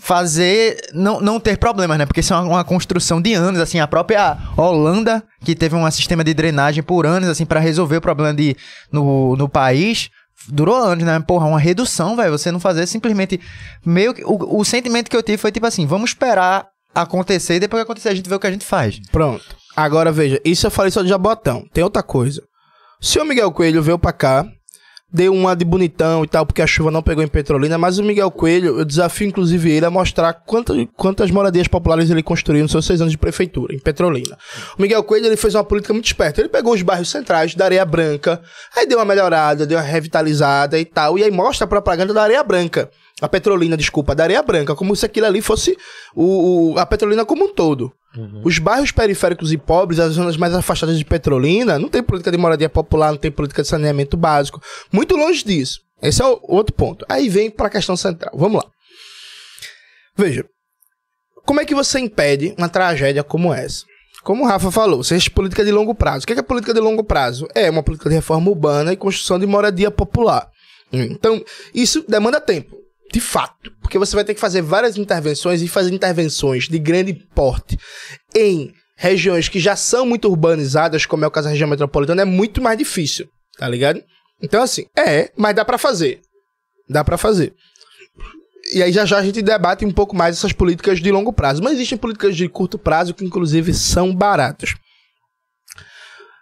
fazer, 0.00 0.80
não, 0.92 1.20
não 1.20 1.38
ter 1.38 1.58
problemas, 1.58 1.98
né? 1.98 2.06
Porque 2.06 2.20
isso 2.20 2.32
é 2.32 2.36
uma, 2.36 2.44
uma 2.44 2.64
construção 2.64 3.20
de 3.20 3.34
anos, 3.34 3.60
assim, 3.60 3.78
a 3.78 3.86
própria 3.86 4.36
Holanda, 4.56 5.22
que 5.44 5.54
teve 5.54 5.76
um 5.76 5.90
sistema 5.90 6.24
de 6.24 6.34
drenagem 6.34 6.82
por 6.82 7.06
anos, 7.06 7.28
assim, 7.28 7.44
pra 7.44 7.60
resolver 7.60 7.98
o 7.98 8.00
problema 8.00 8.34
de, 8.34 8.56
no, 8.90 9.36
no 9.36 9.48
país, 9.48 10.08
durou 10.48 10.76
anos, 10.76 11.04
né? 11.04 11.20
Porra, 11.20 11.46
uma 11.46 11.58
redução, 11.58 12.16
velho, 12.16 12.32
você 12.32 12.50
não 12.50 12.60
fazer 12.60 12.86
simplesmente, 12.86 13.40
meio 13.84 14.14
que, 14.14 14.24
o, 14.24 14.58
o 14.58 14.64
sentimento 14.64 15.10
que 15.10 15.16
eu 15.16 15.22
tive 15.22 15.38
foi 15.38 15.52
tipo 15.52 15.66
assim, 15.66 15.86
vamos 15.86 16.10
esperar 16.10 16.66
acontecer 16.94 17.56
e 17.56 17.60
depois 17.60 17.80
que 17.80 17.84
acontecer 17.84 18.08
a 18.08 18.14
gente 18.14 18.28
vê 18.28 18.34
o 18.34 18.40
que 18.40 18.46
a 18.46 18.52
gente 18.52 18.64
faz. 18.64 18.98
Pronto. 19.12 19.44
Agora 19.76 20.10
veja, 20.10 20.40
isso 20.44 20.66
eu 20.66 20.70
falei 20.70 20.90
só 20.90 21.02
de 21.02 21.08
Jabotão. 21.08 21.64
Tem 21.72 21.84
outra 21.84 22.02
coisa. 22.02 22.42
O 23.00 23.06
senhor 23.06 23.24
Miguel 23.24 23.52
Coelho 23.52 23.82
veio 23.82 23.98
pra 23.98 24.12
cá, 24.12 24.44
deu 25.12 25.32
uma 25.32 25.56
de 25.56 25.64
bonitão 25.64 26.24
e 26.24 26.28
tal, 26.28 26.46
porque 26.46 26.62
a 26.62 26.66
chuva 26.66 26.90
não 26.90 27.02
pegou 27.02 27.22
em 27.22 27.28
Petrolina, 27.28 27.76
mas 27.76 27.98
o 27.98 28.04
Miguel 28.04 28.30
Coelho, 28.30 28.78
eu 28.78 28.84
desafio 28.84 29.26
inclusive 29.26 29.70
ele 29.70 29.86
a 29.86 29.90
mostrar 29.90 30.32
quantas, 30.32 30.76
quantas 30.96 31.30
moradias 31.30 31.68
populares 31.68 32.10
ele 32.10 32.22
construiu 32.22 32.62
nos 32.62 32.72
seus 32.72 32.86
seis 32.86 33.00
anos 33.00 33.12
de 33.12 33.18
prefeitura, 33.18 33.74
em 33.74 33.78
Petrolina. 33.78 34.36
O 34.78 34.82
Miguel 34.82 35.02
Coelho, 35.02 35.26
ele 35.26 35.36
fez 35.36 35.54
uma 35.54 35.64
política 35.64 35.92
muito 35.92 36.06
esperta. 36.06 36.40
Ele 36.40 36.48
pegou 36.48 36.72
os 36.74 36.82
bairros 36.82 37.10
centrais 37.10 37.54
da 37.54 37.64
Areia 37.64 37.84
Branca, 37.84 38.40
aí 38.76 38.86
deu 38.86 38.98
uma 38.98 39.04
melhorada, 39.04 39.66
deu 39.66 39.78
uma 39.78 39.84
revitalizada 39.84 40.78
e 40.78 40.84
tal, 40.84 41.18
e 41.18 41.24
aí 41.24 41.30
mostra 41.30 41.64
a 41.64 41.68
propaganda 41.68 42.14
da 42.14 42.22
Areia 42.22 42.42
Branca. 42.42 42.90
A 43.20 43.28
Petrolina, 43.28 43.76
desculpa, 43.76 44.14
da 44.14 44.24
Areia 44.24 44.42
Branca, 44.42 44.74
como 44.74 44.96
se 44.96 45.04
aquilo 45.04 45.26
ali 45.26 45.42
fosse 45.42 45.76
o, 46.14 46.72
o 46.72 46.78
a 46.78 46.86
Petrolina 46.86 47.24
como 47.24 47.44
um 47.44 47.54
todo. 47.54 47.92
Os 48.44 48.58
bairros 48.58 48.90
periféricos 48.90 49.52
e 49.52 49.58
pobres, 49.58 50.00
as 50.00 50.14
zonas 50.14 50.36
mais 50.36 50.52
afastadas 50.52 50.98
de 50.98 51.04
Petrolina, 51.04 51.78
não 51.78 51.88
tem 51.88 52.02
política 52.02 52.32
de 52.32 52.38
moradia 52.38 52.68
popular, 52.68 53.12
não 53.12 53.18
tem 53.18 53.30
política 53.30 53.62
de 53.62 53.68
saneamento 53.68 54.16
básico. 54.16 54.60
Muito 54.92 55.16
longe 55.16 55.44
disso. 55.44 55.80
Esse 56.02 56.20
é 56.20 56.26
o 56.26 56.40
outro 56.42 56.74
ponto. 56.74 57.04
Aí 57.08 57.28
vem 57.28 57.50
para 57.50 57.68
a 57.68 57.70
questão 57.70 57.96
central. 57.96 58.32
Vamos 58.34 58.62
lá. 58.62 58.70
Veja, 60.16 60.44
como 61.46 61.60
é 61.60 61.64
que 61.64 61.74
você 61.74 62.00
impede 62.00 62.54
uma 62.58 62.68
tragédia 62.68 63.22
como 63.22 63.54
essa? 63.54 63.84
Como 64.22 64.44
o 64.44 64.46
Rafa 64.46 64.70
falou, 64.70 65.00
é 65.00 65.30
política 65.30 65.64
de 65.64 65.70
longo 65.70 65.94
prazo. 65.94 66.24
O 66.24 66.26
que 66.26 66.32
é, 66.32 66.36
que 66.36 66.40
é 66.40 66.44
política 66.44 66.74
de 66.74 66.80
longo 66.80 67.02
prazo? 67.02 67.46
É 67.54 67.70
uma 67.70 67.82
política 67.82 68.10
de 68.10 68.16
reforma 68.16 68.50
urbana 68.50 68.92
e 68.92 68.96
construção 68.96 69.38
de 69.38 69.46
moradia 69.46 69.90
popular. 69.90 70.50
Então, 70.92 71.42
isso 71.72 72.04
demanda 72.06 72.40
tempo, 72.40 72.76
de 73.12 73.20
fato, 73.20 73.72
porque 73.80 73.98
você 73.98 74.14
vai 74.14 74.24
ter 74.24 74.34
que 74.34 74.40
fazer 74.40 74.62
várias 74.62 74.96
intervenções 74.96 75.62
e 75.62 75.68
fazer 75.68 75.92
intervenções 75.92 76.68
de 76.68 76.78
grande 76.78 77.12
porte 77.12 77.76
em 78.34 78.72
regiões 78.96 79.48
que 79.48 79.58
já 79.58 79.74
são 79.74 80.06
muito 80.06 80.28
urbanizadas, 80.28 81.06
como 81.06 81.24
é 81.24 81.28
o 81.28 81.30
caso 81.30 81.46
da 81.46 81.50
região 81.50 81.68
metropolitana, 81.68 82.22
é 82.22 82.24
muito 82.24 82.62
mais 82.62 82.78
difícil, 82.78 83.28
tá 83.58 83.68
ligado? 83.68 84.02
Então, 84.42 84.62
assim, 84.62 84.84
é, 84.96 85.30
mas 85.36 85.54
dá 85.54 85.64
pra 85.64 85.78
fazer. 85.78 86.20
Dá 86.88 87.04
pra 87.04 87.18
fazer. 87.18 87.54
E 88.72 88.82
aí 88.82 88.92
já 88.92 89.04
já 89.04 89.18
a 89.18 89.24
gente 89.24 89.42
debate 89.42 89.84
um 89.84 89.90
pouco 89.90 90.14
mais 90.14 90.36
essas 90.36 90.52
políticas 90.52 91.00
de 91.00 91.10
longo 91.10 91.32
prazo. 91.32 91.62
Mas 91.62 91.74
existem 91.74 91.98
políticas 91.98 92.36
de 92.36 92.48
curto 92.48 92.78
prazo 92.78 93.14
que, 93.14 93.24
inclusive, 93.24 93.74
são 93.74 94.14
baratas. 94.14 94.74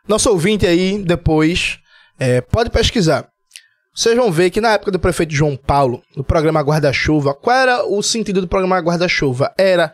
Nosso 0.07 0.31
ouvinte 0.31 0.67
aí, 0.67 1.03
depois, 1.03 1.79
é, 2.19 2.41
pode 2.41 2.71
pesquisar. 2.71 3.29
Vocês 3.99 4.17
vão 4.17 4.31
ver 4.31 4.51
que 4.51 4.61
na 4.61 4.75
época 4.75 4.93
do 4.93 4.99
prefeito 5.01 5.35
João 5.35 5.57
Paulo, 5.57 6.01
no 6.15 6.23
programa 6.23 6.61
Guarda-Chuva, 6.61 7.35
qual 7.35 7.57
era 7.57 7.85
o 7.85 8.01
sentido 8.01 8.41
do 8.41 8.47
programa 8.47 8.79
Guarda-Chuva? 8.79 9.53
Era 9.59 9.93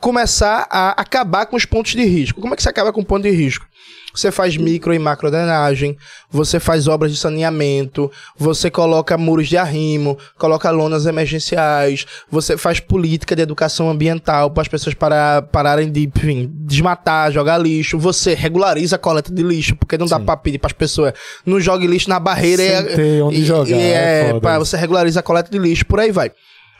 começar 0.00 0.66
a 0.70 0.90
acabar 1.00 1.46
com 1.46 1.56
os 1.56 1.64
pontos 1.64 1.92
de 1.92 2.04
risco. 2.04 2.40
Como 2.40 2.54
é 2.54 2.56
que 2.56 2.62
você 2.62 2.68
acaba 2.68 2.92
com 2.92 3.00
o 3.00 3.04
ponto 3.04 3.22
de 3.22 3.30
risco? 3.30 3.66
Você 4.14 4.32
faz 4.32 4.56
micro 4.56 4.92
e 4.92 4.98
macro 4.98 5.30
drenagem, 5.30 5.96
você 6.30 6.58
faz 6.58 6.88
obras 6.88 7.12
de 7.12 7.18
saneamento, 7.18 8.10
você 8.36 8.70
coloca 8.70 9.16
muros 9.18 9.48
de 9.48 9.56
arrimo, 9.56 10.18
coloca 10.36 10.70
lonas 10.70 11.06
emergenciais, 11.06 12.04
você 12.28 12.56
faz 12.56 12.80
política 12.80 13.36
de 13.36 13.42
educação 13.42 13.88
ambiental 13.88 14.50
para 14.50 14.62
as 14.62 14.68
pessoas 14.68 14.94
parar, 14.94 15.42
pararem 15.42 15.92
de 15.92 16.10
enfim, 16.16 16.50
desmatar, 16.52 17.30
jogar 17.30 17.58
lixo, 17.58 17.98
você 17.98 18.34
regulariza 18.34 18.96
a 18.96 18.98
coleta 18.98 19.32
de 19.32 19.42
lixo, 19.42 19.76
porque 19.76 19.98
não 19.98 20.06
dá 20.06 20.18
Sim. 20.18 20.24
para 20.24 20.36
pedir 20.38 20.58
para 20.58 20.68
as 20.68 20.72
pessoas 20.72 21.12
não 21.44 21.60
jogue 21.60 21.86
lixo 21.86 22.08
na 22.08 22.18
barreira 22.18 22.62
Sem 22.62 22.92
e, 22.92 22.96
ter 22.96 23.22
onde 23.22 23.40
e- 23.40 23.44
jogar, 23.44 23.70
e 23.70 23.74
é 23.74 24.30
é, 24.30 24.40
pá, 24.40 24.58
você 24.58 24.76
regulariza 24.76 25.20
a 25.20 25.22
coleta 25.22 25.50
de 25.50 25.58
lixo, 25.58 25.84
por 25.86 26.00
aí 26.00 26.10
vai. 26.10 26.32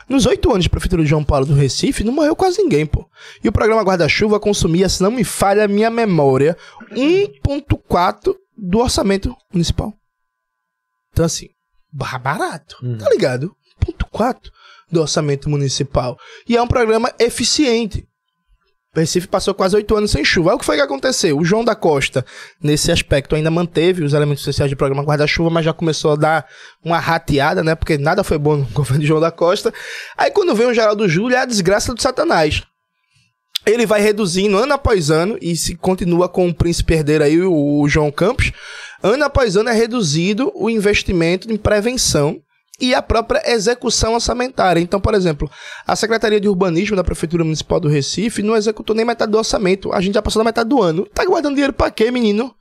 Nos 0.09 0.25
oito 0.25 0.49
anos 0.51 0.63
de 0.63 0.69
prefeitura 0.69 1.03
de 1.03 1.09
João 1.09 1.23
Paulo 1.23 1.45
do 1.45 1.53
Recife, 1.53 2.03
não 2.03 2.11
morreu 2.11 2.35
quase 2.35 2.61
ninguém, 2.61 2.85
pô. 2.85 3.07
E 3.43 3.47
o 3.47 3.51
programa 3.51 3.83
Guarda-Chuva 3.83 4.39
consumia, 4.39 4.89
se 4.89 5.03
não 5.03 5.11
me 5.11 5.23
falha 5.23 5.65
a 5.65 5.67
minha 5.67 5.89
memória, 5.89 6.57
1,4 6.91 8.35
do 8.57 8.79
orçamento 8.79 9.35
municipal. 9.53 9.93
Então, 11.11 11.25
assim, 11.25 11.47
ba- 11.91 12.17
barato, 12.17 12.75
tá 12.97 13.09
ligado? 13.09 13.55
1,4 13.85 14.49
do 14.91 15.01
orçamento 15.01 15.49
municipal. 15.49 16.17
E 16.47 16.57
é 16.57 16.61
um 16.61 16.67
programa 16.67 17.13
eficiente. 17.19 18.07
O 18.95 18.99
Recife 18.99 19.27
passou 19.27 19.53
quase 19.53 19.75
oito 19.75 19.95
anos 19.95 20.09
sem 20.09 20.25
chuva. 20.25 20.49
Aí 20.49 20.55
o 20.55 20.59
que 20.59 20.65
foi 20.65 20.75
que 20.75 20.81
aconteceu? 20.81 21.37
O 21.37 21.45
João 21.45 21.63
da 21.63 21.75
Costa, 21.75 22.25
nesse 22.61 22.91
aspecto, 22.91 23.35
ainda 23.35 23.51
manteve 23.51 24.03
os 24.03 24.13
elementos 24.13 24.41
essenciais 24.41 24.71
do 24.71 24.77
programa 24.77 25.03
Guarda-Chuva, 25.03 25.51
mas 25.51 25.63
já 25.63 25.73
começou 25.73 26.13
a 26.13 26.15
dar 26.15 26.47
uma 26.83 26.97
rateada, 26.97 27.63
né? 27.63 27.75
Porque 27.75 27.99
nada 27.99 28.23
foi 28.23 28.39
bom 28.39 28.57
no 28.57 28.65
governo 28.73 29.01
de 29.01 29.07
João 29.07 29.21
da 29.21 29.31
Costa. 29.31 29.71
Aí 30.17 30.31
quando 30.31 30.55
vem 30.55 30.67
o 30.67 30.73
Geraldo 30.73 31.07
Júlio, 31.07 31.37
é 31.37 31.41
a 31.41 31.45
desgraça 31.45 31.93
do 31.93 32.01
Satanás. 32.01 32.63
Ele 33.63 33.85
vai 33.85 34.01
reduzindo 34.01 34.57
ano 34.57 34.73
após 34.73 35.11
ano, 35.11 35.37
e 35.39 35.55
se 35.55 35.75
continua 35.75 36.27
com 36.27 36.47
o 36.47 36.53
príncipe 36.53 36.93
herdeiro 36.93 37.23
aí, 37.23 37.39
o 37.41 37.87
João 37.87 38.11
Campos, 38.11 38.51
ano 39.03 39.23
após 39.23 39.55
ano 39.55 39.69
é 39.69 39.73
reduzido 39.73 40.51
o 40.55 40.69
investimento 40.69 41.51
em 41.51 41.57
prevenção 41.57 42.41
e 42.79 42.95
a 42.95 43.01
própria 43.01 43.41
execução 43.51 44.13
orçamentária. 44.13 44.79
Então, 44.79 44.99
por 44.99 45.13
exemplo, 45.13 45.49
a 45.85 45.95
Secretaria 45.95 46.39
de 46.39 46.47
Urbanismo 46.47 46.95
da 46.95 47.03
Prefeitura 47.03 47.43
Municipal 47.43 47.79
do 47.79 47.87
Recife 47.87 48.41
não 48.41 48.55
executou 48.55 48.95
nem 48.95 49.05
metade 49.05 49.31
do 49.31 49.37
orçamento. 49.37 49.91
A 49.93 50.01
gente 50.01 50.13
já 50.13 50.21
passou 50.21 50.39
da 50.39 50.45
metade 50.45 50.69
do 50.69 50.81
ano. 50.81 51.05
Tá 51.05 51.25
guardando 51.25 51.55
dinheiro 51.55 51.73
pra 51.73 51.91
quê, 51.91 52.11
menino? 52.11 52.53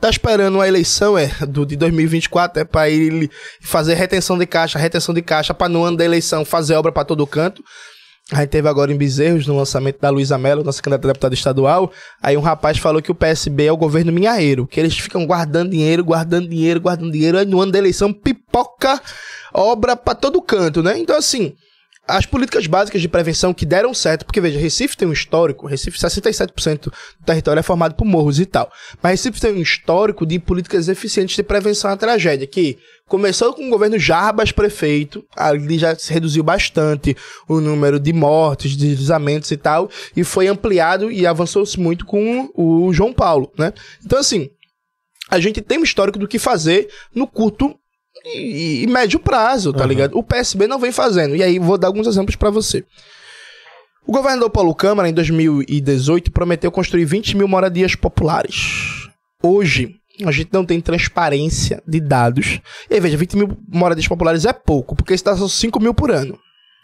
Tá 0.00 0.10
esperando 0.10 0.60
a 0.60 0.68
eleição, 0.68 1.16
é, 1.16 1.28
do, 1.48 1.64
de 1.64 1.74
2024, 1.74 2.60
é 2.60 2.64
pra 2.64 2.90
ele 2.90 3.30
fazer 3.62 3.94
retenção 3.94 4.36
de 4.36 4.44
caixa, 4.44 4.78
retenção 4.78 5.14
de 5.14 5.22
caixa, 5.22 5.54
pra 5.54 5.70
no 5.70 5.82
ano 5.82 5.96
da 5.96 6.04
eleição 6.04 6.44
fazer 6.44 6.74
obra 6.74 6.92
pra 6.92 7.02
todo 7.02 7.26
canto. 7.26 7.62
A 8.32 8.40
gente 8.40 8.50
teve 8.50 8.68
agora 8.68 8.92
em 8.92 8.96
Bezerros, 8.96 9.46
no 9.46 9.56
lançamento 9.56 10.00
da 10.00 10.10
Luísa 10.10 10.36
Mello, 10.36 10.64
nossa 10.64 10.82
candidata 10.82 11.06
a 11.06 11.12
deputada 11.12 11.34
estadual. 11.34 11.92
Aí 12.20 12.36
um 12.36 12.40
rapaz 12.40 12.76
falou 12.76 13.00
que 13.00 13.10
o 13.10 13.14
PSB 13.14 13.66
é 13.66 13.72
o 13.72 13.76
governo 13.76 14.10
minhaeiro, 14.10 14.66
que 14.66 14.80
eles 14.80 14.98
ficam 14.98 15.24
guardando 15.24 15.70
dinheiro, 15.70 16.04
guardando 16.04 16.48
dinheiro, 16.48 16.80
guardando 16.80 17.12
dinheiro. 17.12 17.38
Aí 17.38 17.46
no 17.46 17.60
ano 17.60 17.70
da 17.70 17.78
eleição 17.78 18.12
pipoca 18.12 19.00
obra 19.56 19.96
pra 19.96 20.14
todo 20.14 20.42
canto, 20.42 20.82
né? 20.82 20.98
Então, 20.98 21.16
assim, 21.16 21.54
as 22.06 22.24
políticas 22.24 22.66
básicas 22.66 23.00
de 23.00 23.08
prevenção 23.08 23.52
que 23.52 23.66
deram 23.66 23.92
certo, 23.92 24.24
porque 24.24 24.40
veja, 24.40 24.60
Recife 24.60 24.96
tem 24.96 25.08
um 25.08 25.12
histórico, 25.12 25.66
Recife 25.66 25.98
67% 25.98 26.84
do 26.84 26.92
território 27.24 27.58
é 27.58 27.62
formado 27.62 27.94
por 27.94 28.04
morros 28.04 28.38
e 28.38 28.46
tal, 28.46 28.70
mas 29.02 29.12
Recife 29.12 29.40
tem 29.40 29.52
um 29.52 29.60
histórico 29.60 30.24
de 30.24 30.38
políticas 30.38 30.88
eficientes 30.88 31.34
de 31.34 31.42
prevenção 31.42 31.90
à 31.90 31.96
tragédia, 31.96 32.46
que 32.46 32.78
começou 33.08 33.54
com 33.54 33.66
o 33.66 33.70
governo 33.70 33.98
Jarbas 33.98 34.52
prefeito, 34.52 35.24
ali 35.34 35.78
já 35.78 35.96
se 35.96 36.12
reduziu 36.12 36.44
bastante 36.44 37.16
o 37.48 37.60
número 37.60 37.98
de 37.98 38.12
mortes, 38.12 38.72
de 38.72 38.88
deslizamentos 38.88 39.50
e 39.50 39.56
tal, 39.56 39.90
e 40.16 40.22
foi 40.22 40.46
ampliado 40.46 41.10
e 41.10 41.26
avançou-se 41.26 41.78
muito 41.80 42.06
com 42.06 42.48
o 42.54 42.92
João 42.92 43.12
Paulo, 43.12 43.50
né? 43.58 43.72
Então, 44.04 44.18
assim, 44.18 44.48
a 45.28 45.40
gente 45.40 45.60
tem 45.60 45.78
um 45.78 45.84
histórico 45.84 46.20
do 46.20 46.28
que 46.28 46.38
fazer 46.38 46.88
no 47.12 47.26
curto 47.26 47.76
e, 48.24 48.82
e 48.82 48.86
médio 48.86 49.20
prazo, 49.20 49.72
tá 49.72 49.84
ligado? 49.84 50.16
O 50.16 50.22
PSB 50.22 50.66
não 50.66 50.78
vem 50.78 50.92
fazendo. 50.92 51.36
E 51.36 51.42
aí, 51.42 51.58
vou 51.58 51.78
dar 51.78 51.88
alguns 51.88 52.06
exemplos 52.06 52.36
pra 52.36 52.50
você. 52.50 52.84
O 54.06 54.12
governador 54.12 54.50
Paulo 54.50 54.74
Câmara, 54.74 55.08
em 55.08 55.12
2018, 55.12 56.30
prometeu 56.30 56.70
construir 56.70 57.04
20 57.04 57.36
mil 57.36 57.48
moradias 57.48 57.94
populares. 57.94 59.08
Hoje, 59.42 59.96
a 60.24 60.30
gente 60.30 60.50
não 60.52 60.64
tem 60.64 60.80
transparência 60.80 61.82
de 61.86 62.00
dados. 62.00 62.60
E 62.88 62.94
aí, 62.94 63.00
veja, 63.00 63.16
20 63.16 63.36
mil 63.36 63.58
moradias 63.68 64.08
populares 64.08 64.44
é 64.44 64.52
pouco, 64.52 64.94
porque 64.94 65.14
isso 65.14 65.24
dá 65.24 65.36
só 65.36 65.48
5 65.48 65.80
mil 65.80 65.92
por 65.92 66.10
ano. 66.10 66.38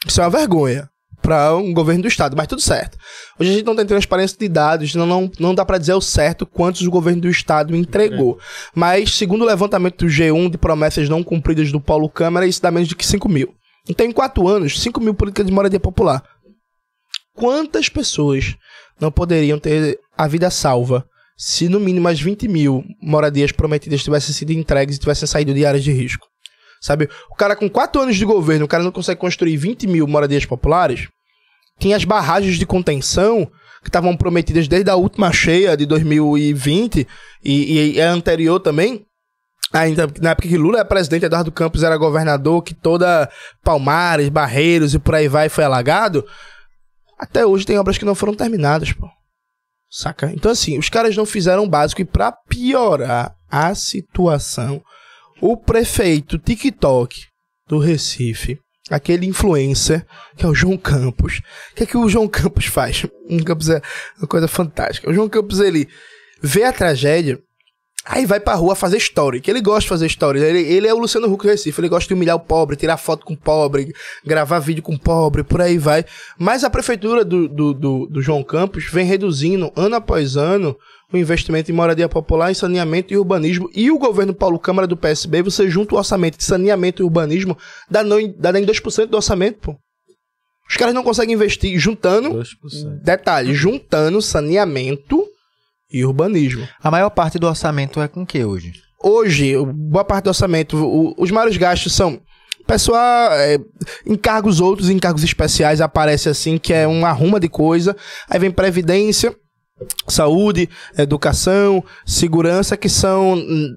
Isso 0.06 0.20
é 0.20 0.24
uma 0.24 0.30
vergonha 0.30 0.90
para 1.22 1.56
um 1.56 1.72
governo 1.72 2.02
do 2.02 2.08
estado, 2.08 2.36
mas 2.36 2.48
tudo 2.48 2.60
certo. 2.60 2.98
Hoje 3.38 3.50
a 3.50 3.52
gente 3.54 3.64
não 3.64 3.76
tem 3.76 3.86
transparência 3.86 4.36
de 4.36 4.48
dados, 4.48 4.94
não, 4.94 5.06
não, 5.06 5.30
não 5.38 5.54
dá 5.54 5.64
para 5.64 5.78
dizer 5.78 5.94
o 5.94 6.00
certo 6.00 6.44
quantos 6.44 6.82
o 6.82 6.90
governo 6.90 7.22
do 7.22 7.28
estado 7.28 7.76
entregou. 7.76 8.38
Mas, 8.74 9.14
segundo 9.14 9.42
o 9.42 9.46
levantamento 9.46 10.04
do 10.04 10.10
G1 10.10 10.50
de 10.50 10.58
promessas 10.58 11.08
não 11.08 11.22
cumpridas 11.22 11.70
do 11.70 11.80
Paulo 11.80 12.08
Câmara, 12.08 12.46
isso 12.46 12.60
dá 12.60 12.70
menos 12.70 12.88
de 12.88 12.96
que 12.96 13.06
5 13.06 13.28
mil. 13.28 13.54
Então, 13.88 14.04
em 14.04 14.12
quatro 14.12 14.46
anos, 14.48 14.80
5 14.80 15.00
mil 15.00 15.14
políticas 15.14 15.46
de 15.46 15.52
moradia 15.52 15.80
popular. 15.80 16.22
Quantas 17.34 17.88
pessoas 17.88 18.56
não 19.00 19.10
poderiam 19.10 19.58
ter 19.58 19.98
a 20.16 20.28
vida 20.28 20.50
salva 20.50 21.06
se 21.36 21.68
no 21.68 21.80
mínimo 21.80 22.08
as 22.08 22.20
20 22.20 22.46
mil 22.46 22.84
moradias 23.00 23.52
prometidas 23.52 24.02
tivessem 24.02 24.34
sido 24.34 24.52
entregues 24.52 24.96
e 24.96 25.00
tivessem 25.00 25.26
saído 25.26 25.54
de 25.54 25.64
áreas 25.64 25.82
de 25.82 25.92
risco? 25.92 26.31
Sabe? 26.82 27.08
O 27.30 27.36
cara 27.36 27.54
com 27.54 27.70
quatro 27.70 28.02
anos 28.02 28.16
de 28.16 28.24
governo, 28.24 28.64
o 28.64 28.68
cara 28.68 28.82
não 28.82 28.90
consegue 28.90 29.20
construir 29.20 29.56
20 29.56 29.86
mil 29.86 30.04
moradias 30.08 30.44
populares. 30.44 31.06
Tinha 31.78 31.96
as 31.96 32.04
barragens 32.04 32.56
de 32.58 32.66
contenção 32.66 33.48
que 33.80 33.88
estavam 33.88 34.16
prometidas 34.16 34.66
desde 34.66 34.90
a 34.90 34.96
última 34.96 35.32
cheia 35.32 35.76
de 35.76 35.86
2020 35.86 37.06
e, 37.44 37.92
e 37.94 38.00
a 38.00 38.10
anterior 38.10 38.58
também. 38.58 39.06
Ainda 39.72 40.08
na 40.20 40.30
época 40.30 40.48
que 40.48 40.58
Lula 40.58 40.78
era 40.78 40.84
presidente, 40.84 41.24
Eduardo 41.24 41.52
Campos 41.52 41.84
era 41.84 41.96
governador, 41.96 42.62
que 42.62 42.74
toda 42.74 43.30
Palmares, 43.62 44.28
Barreiros 44.28 44.92
e 44.92 44.98
por 44.98 45.14
aí 45.14 45.28
vai 45.28 45.48
foi 45.48 45.62
alagado. 45.62 46.26
Até 47.16 47.46
hoje 47.46 47.64
tem 47.64 47.78
obras 47.78 47.96
que 47.96 48.04
não 48.04 48.16
foram 48.16 48.34
terminadas, 48.34 48.92
pô. 48.92 49.08
Saca? 49.88 50.32
Então, 50.32 50.50
assim, 50.50 50.78
os 50.78 50.88
caras 50.88 51.16
não 51.16 51.24
fizeram 51.24 51.62
o 51.62 51.68
básico 51.68 52.00
e 52.00 52.04
pra 52.04 52.32
piorar 52.32 53.36
a 53.48 53.72
situação, 53.74 54.82
o 55.42 55.56
prefeito 55.56 56.38
TikTok 56.38 57.26
do 57.66 57.76
Recife, 57.78 58.60
aquele 58.88 59.26
influencer, 59.26 60.06
que 60.36 60.46
é 60.46 60.48
o 60.48 60.54
João 60.54 60.78
Campos. 60.78 61.40
O 61.72 61.74
que 61.74 61.82
é 61.82 61.86
que 61.86 61.96
o 61.96 62.08
João 62.08 62.28
Campos 62.28 62.66
faz? 62.66 63.02
O 63.02 63.10
João 63.28 63.42
Campos 63.42 63.68
é 63.68 63.82
uma 64.18 64.28
coisa 64.28 64.46
fantástica. 64.46 65.10
O 65.10 65.12
João 65.12 65.28
Campos, 65.28 65.58
ele 65.58 65.88
vê 66.40 66.62
a 66.62 66.72
tragédia, 66.72 67.40
Aí 68.04 68.26
vai 68.26 68.40
pra 68.40 68.54
rua 68.54 68.74
fazer 68.74 68.96
story, 68.96 69.40
que 69.40 69.48
ele 69.48 69.60
gosta 69.60 69.82
de 69.82 69.88
fazer 69.88 70.06
story. 70.06 70.40
Ele, 70.40 70.60
ele 70.60 70.88
é 70.88 70.94
o 70.94 70.98
Luciano 70.98 71.32
Huck 71.32 71.44
do 71.44 71.50
Recife, 71.50 71.80
ele 71.80 71.88
gosta 71.88 72.08
de 72.08 72.14
humilhar 72.14 72.34
o 72.34 72.40
pobre, 72.40 72.74
tirar 72.74 72.96
foto 72.96 73.24
com 73.24 73.34
o 73.34 73.36
pobre, 73.36 73.94
gravar 74.24 74.58
vídeo 74.58 74.82
com 74.82 74.94
o 74.94 74.98
pobre, 74.98 75.44
por 75.44 75.60
aí 75.60 75.78
vai. 75.78 76.04
Mas 76.36 76.64
a 76.64 76.70
prefeitura 76.70 77.24
do, 77.24 77.48
do, 77.48 77.72
do, 77.72 78.06
do 78.06 78.22
João 78.22 78.42
Campos 78.42 78.86
vem 78.90 79.06
reduzindo, 79.06 79.72
ano 79.76 79.94
após 79.94 80.36
ano, 80.36 80.76
o 81.12 81.16
investimento 81.16 81.70
em 81.70 81.74
moradia 81.74 82.08
popular, 82.08 82.50
em 82.50 82.54
saneamento 82.54 83.14
e 83.14 83.16
urbanismo. 83.16 83.70
E 83.72 83.88
o 83.88 83.98
governo 83.98 84.34
Paulo 84.34 84.58
Câmara 84.58 84.88
do 84.88 84.96
PSB, 84.96 85.42
você 85.42 85.70
junta 85.70 85.94
o 85.94 85.98
orçamento 85.98 86.36
de 86.36 86.44
saneamento 86.44 87.02
e 87.02 87.04
urbanismo, 87.04 87.56
dá, 87.88 88.02
não, 88.02 88.18
dá 88.36 88.50
nem 88.50 88.66
2% 88.66 89.06
do 89.06 89.16
orçamento, 89.16 89.58
pô. 89.60 89.76
Os 90.68 90.76
caras 90.76 90.94
não 90.94 91.04
conseguem 91.04 91.34
investir 91.34 91.78
juntando, 91.78 92.30
2%. 92.30 93.02
detalhe, 93.02 93.54
juntando 93.54 94.22
saneamento 94.22 95.24
e 95.92 96.04
urbanismo. 96.04 96.66
A 96.82 96.90
maior 96.90 97.10
parte 97.10 97.38
do 97.38 97.46
orçamento 97.46 98.00
é 98.00 98.08
com 98.08 98.22
o 98.22 98.26
que 98.26 98.44
hoje? 98.44 98.72
Hoje, 99.02 99.54
boa 99.74 100.04
parte 100.04 100.24
do 100.24 100.28
orçamento, 100.28 100.76
o- 100.76 101.14
os 101.18 101.30
maiores 101.30 101.56
gastos 101.56 101.92
são 101.94 102.20
pessoal, 102.66 103.32
é, 103.32 103.58
encargos 104.06 104.60
outros, 104.60 104.88
encargos 104.88 105.24
especiais 105.24 105.80
aparece 105.80 106.28
assim, 106.28 106.56
que 106.58 106.72
é 106.72 106.86
uma 106.86 107.08
arruma 107.08 107.40
de 107.40 107.48
coisa. 107.48 107.96
Aí 108.30 108.38
vem 108.38 108.50
previdência, 108.52 109.34
saúde, 110.08 110.68
educação, 110.96 111.82
segurança, 112.06 112.76
que 112.76 112.88
são 112.88 113.34
hum, 113.34 113.76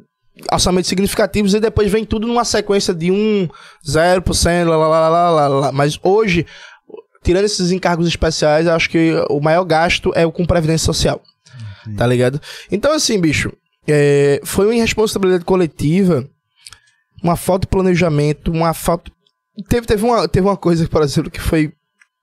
orçamentos 0.53 0.87
significativos 0.87 1.53
e 1.55 1.59
depois 1.59 1.91
vem 1.91 2.05
tudo 2.05 2.27
numa 2.27 2.45
sequência 2.45 2.93
de 2.93 3.09
1, 3.11 3.47
0%, 3.83 4.69
lá, 4.69 4.77
lá, 4.77 4.87
lá, 4.87 5.09
lá, 5.09 5.29
lá, 5.31 5.47
lá. 5.47 5.71
Mas 5.71 5.97
hoje, 6.03 6.45
tirando 7.23 7.45
esses 7.45 7.71
encargos 7.71 8.07
especiais, 8.07 8.67
acho 8.67 8.89
que 8.89 9.13
o 9.29 9.39
maior 9.41 9.63
gasto 9.63 10.11
é 10.15 10.25
o 10.25 10.31
com 10.31 10.45
previdência 10.45 10.85
social. 10.85 11.21
Tá 11.97 12.07
ligado? 12.07 12.41
Então, 12.71 12.91
assim, 12.93 13.19
bicho, 13.19 13.51
é, 13.87 14.41
foi 14.43 14.65
uma 14.65 14.75
irresponsabilidade 14.75 15.45
coletiva, 15.45 16.27
uma 17.23 17.35
falta 17.35 17.65
de 17.65 17.71
planejamento, 17.71 18.51
uma 18.51 18.73
falta. 18.73 19.11
Teve, 19.69 19.87
teve, 19.87 20.03
uma, 20.03 20.27
teve 20.27 20.45
uma 20.47 20.57
coisa, 20.57 20.87
por 20.87 21.01
exemplo, 21.01 21.31
que 21.31 21.39
foi 21.39 21.71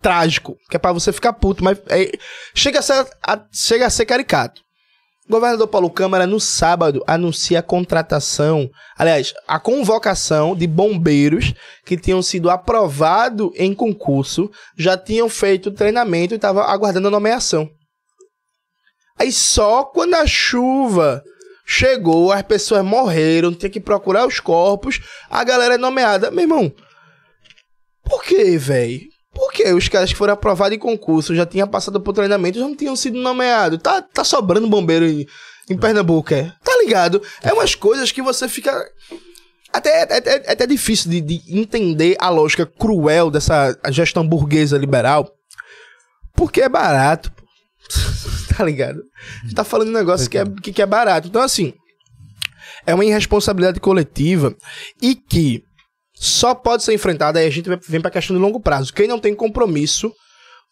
trágico, 0.01 0.57
que 0.69 0.77
é 0.77 0.79
pra 0.79 0.93
você 0.93 1.13
ficar 1.13 1.33
puto, 1.33 1.63
mas 1.63 1.79
é, 1.89 2.11
chega, 2.55 2.81
a 2.81 2.83
ser, 2.83 3.07
a- 3.27 3.45
chega 3.53 3.87
a 3.87 3.91
ser 3.91 4.05
caricato. 4.05 4.61
O 5.29 5.31
governador 5.33 5.69
Paulo 5.69 5.89
Câmara, 5.89 6.27
no 6.27 6.41
sábado, 6.41 7.03
anuncia 7.07 7.61
a 7.61 7.63
contratação, 7.63 8.69
aliás, 8.99 9.33
a 9.47 9.61
convocação 9.61 10.57
de 10.57 10.67
bombeiros 10.67 11.55
que 11.87 11.97
tinham 11.97 12.21
sido 12.21 12.51
aprovados 12.51 13.51
em 13.55 13.73
concurso, 13.73 14.51
já 14.77 14.97
tinham 14.99 15.29
feito 15.29 15.71
treinamento 15.71 16.35
e 16.35 16.37
estavam 16.37 16.65
aguardando 16.65 17.07
a 17.07 17.11
nomeação. 17.13 17.71
Aí 19.19 19.31
só 19.33 19.85
quando 19.85 20.15
a 20.15 20.27
chuva 20.27 21.23
chegou, 21.65 22.33
as 22.33 22.43
pessoas 22.43 22.85
morreram, 22.85 23.53
tinha 23.55 23.71
que 23.71 23.81
procurar 23.81 24.27
os 24.27 24.41
corpos, 24.41 25.01
a 25.31 25.45
galera 25.45 25.75
é 25.75 25.79
nomeada. 25.79 26.31
Meu 26.31 26.43
irmão, 26.43 26.73
por 28.05 28.23
que, 28.25 28.57
velho? 28.59 29.01
Por 29.33 29.51
que 29.53 29.73
os 29.73 29.89
caras 29.89 30.11
que 30.13 30.19
foram 30.19 30.35
aprovados 30.35 30.77
em 30.77 30.79
concurso 30.79 31.35
já 31.35 31.47
tinham 31.47 31.67
passado 31.67 32.01
por 32.01 32.13
treinamento 32.13 32.59
já 32.59 32.65
não 32.67 32.77
tinham 32.77 32.95
sido 32.97 33.19
nomeados? 33.19 33.79
Tá, 33.81 34.03
tá 34.03 34.23
sobrando 34.25 34.69
bombeiro 34.69 35.07
em, 35.07 35.27
em 35.71 35.79
Pernambuco, 35.79 36.35
é? 36.35 36.53
Tá 36.63 36.77
ligado? 36.79 37.23
É 37.43 37.53
umas 37.53 37.75
coisas 37.75 38.13
que 38.13 38.21
você 38.21 38.47
fica. 38.49 38.73
Até, 39.73 40.03
é, 40.03 40.07
é- 40.19 40.43
é 40.49 40.53
até 40.53 40.67
difícil 40.67 41.11
de, 41.11 41.21
de 41.23 41.59
entender 41.59 42.15
a 42.21 42.29
lógica 42.29 42.67
cruel 42.67 43.31
dessa 43.31 43.75
gestão 43.91 44.27
burguesa 44.27 44.77
liberal. 44.77 45.33
Porque 46.35 46.61
é 46.61 46.69
barato. 46.69 47.33
tá 48.57 48.65
ligado? 48.65 49.03
A 49.41 49.43
gente 49.45 49.55
tá 49.55 49.65
falando 49.65 49.89
de 49.89 49.95
um 49.95 49.99
negócio 49.99 50.29
que 50.29 50.39
é, 50.39 50.45
que, 50.63 50.73
que 50.73 50.83
é 50.83 50.87
barato. 50.87 51.29
Então, 51.29 51.43
assim, 51.43 51.73
é 52.87 52.95
uma 52.95 53.05
irresponsabilidade 53.05 53.81
coletiva 53.81 54.55
e 55.01 55.15
que 55.15 55.63
só 56.15 56.55
pode 56.55 56.85
ser 56.85 56.95
enfrentada, 56.95 57.39
aí 57.39 57.47
a 57.47 57.51
gente 57.51 57.69
vem 57.89 58.01
pra 58.01 58.11
questão 58.11 58.37
de 58.37 58.43
longo 58.43 58.61
prazo. 58.61 58.93
Quem 58.93 59.09
não 59.09 59.19
tem 59.19 59.35
compromisso 59.35 60.13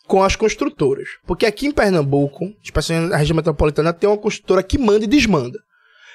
com 0.06 0.22
as 0.22 0.34
construtoras. 0.34 1.08
Porque 1.24 1.46
aqui 1.46 1.66
em 1.66 1.72
Pernambuco, 1.72 2.52
especialmente 2.64 3.10
na 3.10 3.16
região 3.16 3.36
metropolitana, 3.36 3.92
tem 3.92 4.10
uma 4.10 4.18
construtora 4.18 4.62
que 4.62 4.76
manda 4.76 5.04
e 5.04 5.08
desmanda. 5.08 5.58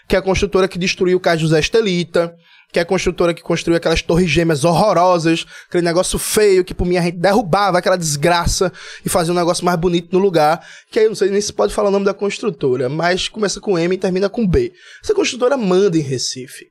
Que 0.07 0.15
é 0.15 0.19
a 0.19 0.21
construtora 0.21 0.67
que 0.67 0.77
destruiu 0.77 1.17
o 1.17 1.19
Cais 1.19 1.39
José 1.39 1.59
Estelita, 1.59 2.35
que 2.75 2.79
é 2.79 2.81
a 2.81 2.85
construtora 2.85 3.33
que 3.33 3.41
construiu 3.41 3.77
aquelas 3.77 4.01
torres 4.01 4.29
gêmeas 4.29 4.65
horrorosas, 4.65 5.45
aquele 5.69 5.85
negócio 5.85 6.19
feio 6.19 6.61
que 6.61 6.73
por 6.73 6.85
mim 6.85 6.97
a 6.97 7.01
gente 7.01 7.15
derrubava 7.15 7.77
aquela 7.77 7.95
desgraça 7.95 8.69
e 9.05 9.07
fazia 9.07 9.31
um 9.31 9.35
negócio 9.35 9.63
mais 9.63 9.79
bonito 9.79 10.09
no 10.11 10.19
lugar. 10.19 10.61
Que 10.91 10.99
aí 10.99 11.05
eu 11.05 11.09
não 11.09 11.15
sei 11.15 11.29
nem 11.29 11.39
se 11.39 11.53
pode 11.53 11.73
falar 11.73 11.87
o 11.87 11.91
nome 11.91 12.03
da 12.03 12.13
construtora, 12.13 12.89
mas 12.89 13.29
começa 13.29 13.61
com 13.61 13.79
M 13.79 13.95
e 13.95 13.97
termina 13.97 14.27
com 14.27 14.45
B. 14.45 14.73
Essa 15.01 15.13
construtora 15.13 15.55
manda 15.55 15.97
em 15.97 16.01
Recife. 16.01 16.65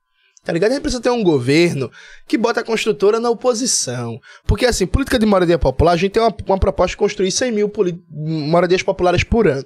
Tá 0.44 0.52
ligado? 0.52 0.72
A 0.72 0.74
gente 0.74 0.82
precisa 0.82 1.02
ter 1.02 1.08
um 1.08 1.24
governo 1.24 1.90
que 2.28 2.36
bota 2.36 2.60
a 2.60 2.64
construtora 2.64 3.18
na 3.18 3.30
oposição. 3.30 4.20
Porque, 4.46 4.66
assim, 4.66 4.86
política 4.86 5.18
de 5.18 5.24
moradia 5.24 5.58
popular, 5.58 5.92
a 5.92 5.96
gente 5.96 6.12
tem 6.12 6.22
uma, 6.22 6.36
uma 6.46 6.58
proposta 6.58 6.90
de 6.90 6.98
construir 6.98 7.30
100 7.30 7.50
mil 7.50 7.72
moradias 8.10 8.82
populares 8.82 9.24
por 9.24 9.48
ano. 9.48 9.64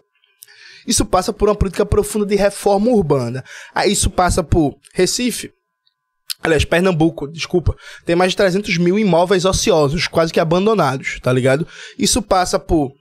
Isso 0.87 1.05
passa 1.05 1.33
por 1.33 1.49
uma 1.49 1.57
política 1.57 1.85
profunda 1.85 2.25
de 2.25 2.37
reforma 2.37 2.91
urbana. 2.91 3.43
Aí 3.75 3.91
isso 3.91 4.09
passa 4.09 4.45
por 4.45 4.79
Recife, 4.95 5.53
aliás, 6.49 6.65
Pernambuco, 6.65 7.29
desculpa, 7.29 7.77
tem 8.05 8.17
mais 8.17 8.33
de 8.33 8.37
300 8.37 8.77
mil 8.79 8.99
imóveis 8.99 9.45
ociosos, 9.45 10.07
quase 10.07 10.33
que 10.33 10.41
abandonados, 10.41 11.19
tá 11.23 11.33
ligado? 11.33 11.67
Isso 11.99 12.21
passa 12.21 12.59
por 12.59 12.93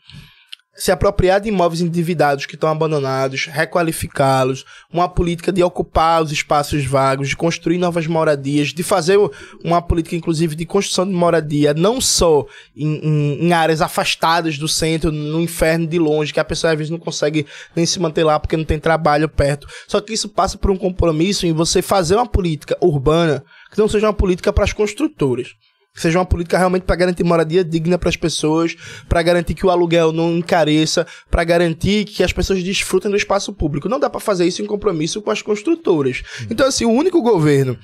se 0.78 0.91
apropriar 0.91 1.41
de 1.41 1.49
imóveis 1.49 1.82
endividados 1.82 2.45
que 2.45 2.54
estão 2.54 2.70
abandonados, 2.70 3.48
requalificá-los, 3.48 4.64
uma 4.94 5.10
política 5.10 5.52
de 5.52 5.64
ocupar 5.64 6.22
os 6.22 6.32
espaços 6.32 6.86
vagos, 6.86 7.30
de 7.30 7.36
construir 7.36 7.78
novas 7.80 8.06
moradias, 8.06 8.70
de 8.74 8.84
fazer 8.84 9.18
uma 9.64 9.82
política, 9.82 10.16
inclusive, 10.16 10.56
de 10.56 10.66
construção 10.66 11.06
de 11.08 11.14
moradia, 11.14 11.74
não 11.74 11.99
só 11.99 12.45
em, 12.76 12.95
em- 13.04 13.45
em 13.48 13.54
áreas 13.54 13.82
afastadas 13.82 14.58
do 14.58 14.68
centro, 14.68 15.12
no 15.12 15.41
inferno 15.41 15.88
de 15.88 15.98
longe, 15.98 16.32
que 16.32 16.40
a 16.40 16.45
pessoa 16.45 16.72
às 16.74 16.78
vezes 16.78 16.91
não 16.91 16.99
consegue 16.99 17.45
nem 17.76 17.86
se 17.86 17.99
manter 17.99 18.24
lá 18.24 18.40
porque 18.40 18.56
não 18.56 18.64
tem 18.64 18.80
trabalho 18.80 19.28
perto. 19.28 19.68
Só 19.88 19.99
que 19.99 20.14
isso 20.14 20.30
passa 20.30 20.58
por 20.58 20.70
um 20.70 20.78
compromisso 20.78 21.45
em 21.48 21.54
você 21.54 21.82
fazer 21.82 22.16
uma 22.16 22.28
política 22.28 22.78
urbana 22.82 23.44
que 23.72 23.80
não 23.80 23.88
seja 23.88 24.08
uma 24.08 24.14
política 24.14 24.54
para 24.54 24.64
as 24.64 24.74
construtoras. 24.74 25.49
Que 25.98 26.03
seja 26.03 26.19
uma 26.19 26.26
política 26.26 26.60
realmente 26.60 26.84
para 26.84 26.95
garantir 26.95 27.24
moradia 27.24 27.64
digna 27.64 27.98
para 27.98 28.10
as 28.10 28.15
pessoas, 28.15 28.76
para 29.10 29.24
garantir 29.24 29.56
que 29.56 29.65
o 29.65 29.72
aluguel 29.72 30.11
não 30.11 30.38
encareça, 30.38 31.07
para 31.28 31.44
garantir 31.44 32.06
que 32.06 32.24
as 32.24 32.32
pessoas 32.32 32.61
desfrutem 32.61 33.10
do 33.10 33.18
espaço 33.18 33.52
público. 33.52 33.90
Não 33.90 33.99
dá 33.99 34.07
para 34.07 34.19
fazer 34.19 34.45
isso 34.45 34.61
em 34.61 34.68
compromisso 34.68 35.24
com 35.24 35.32
as 35.32 35.41
construtoras. 35.41 36.22
Então, 36.52 36.68
assim, 36.68 36.86
o 36.86 36.91
único 36.91 37.19
governo 37.19 37.76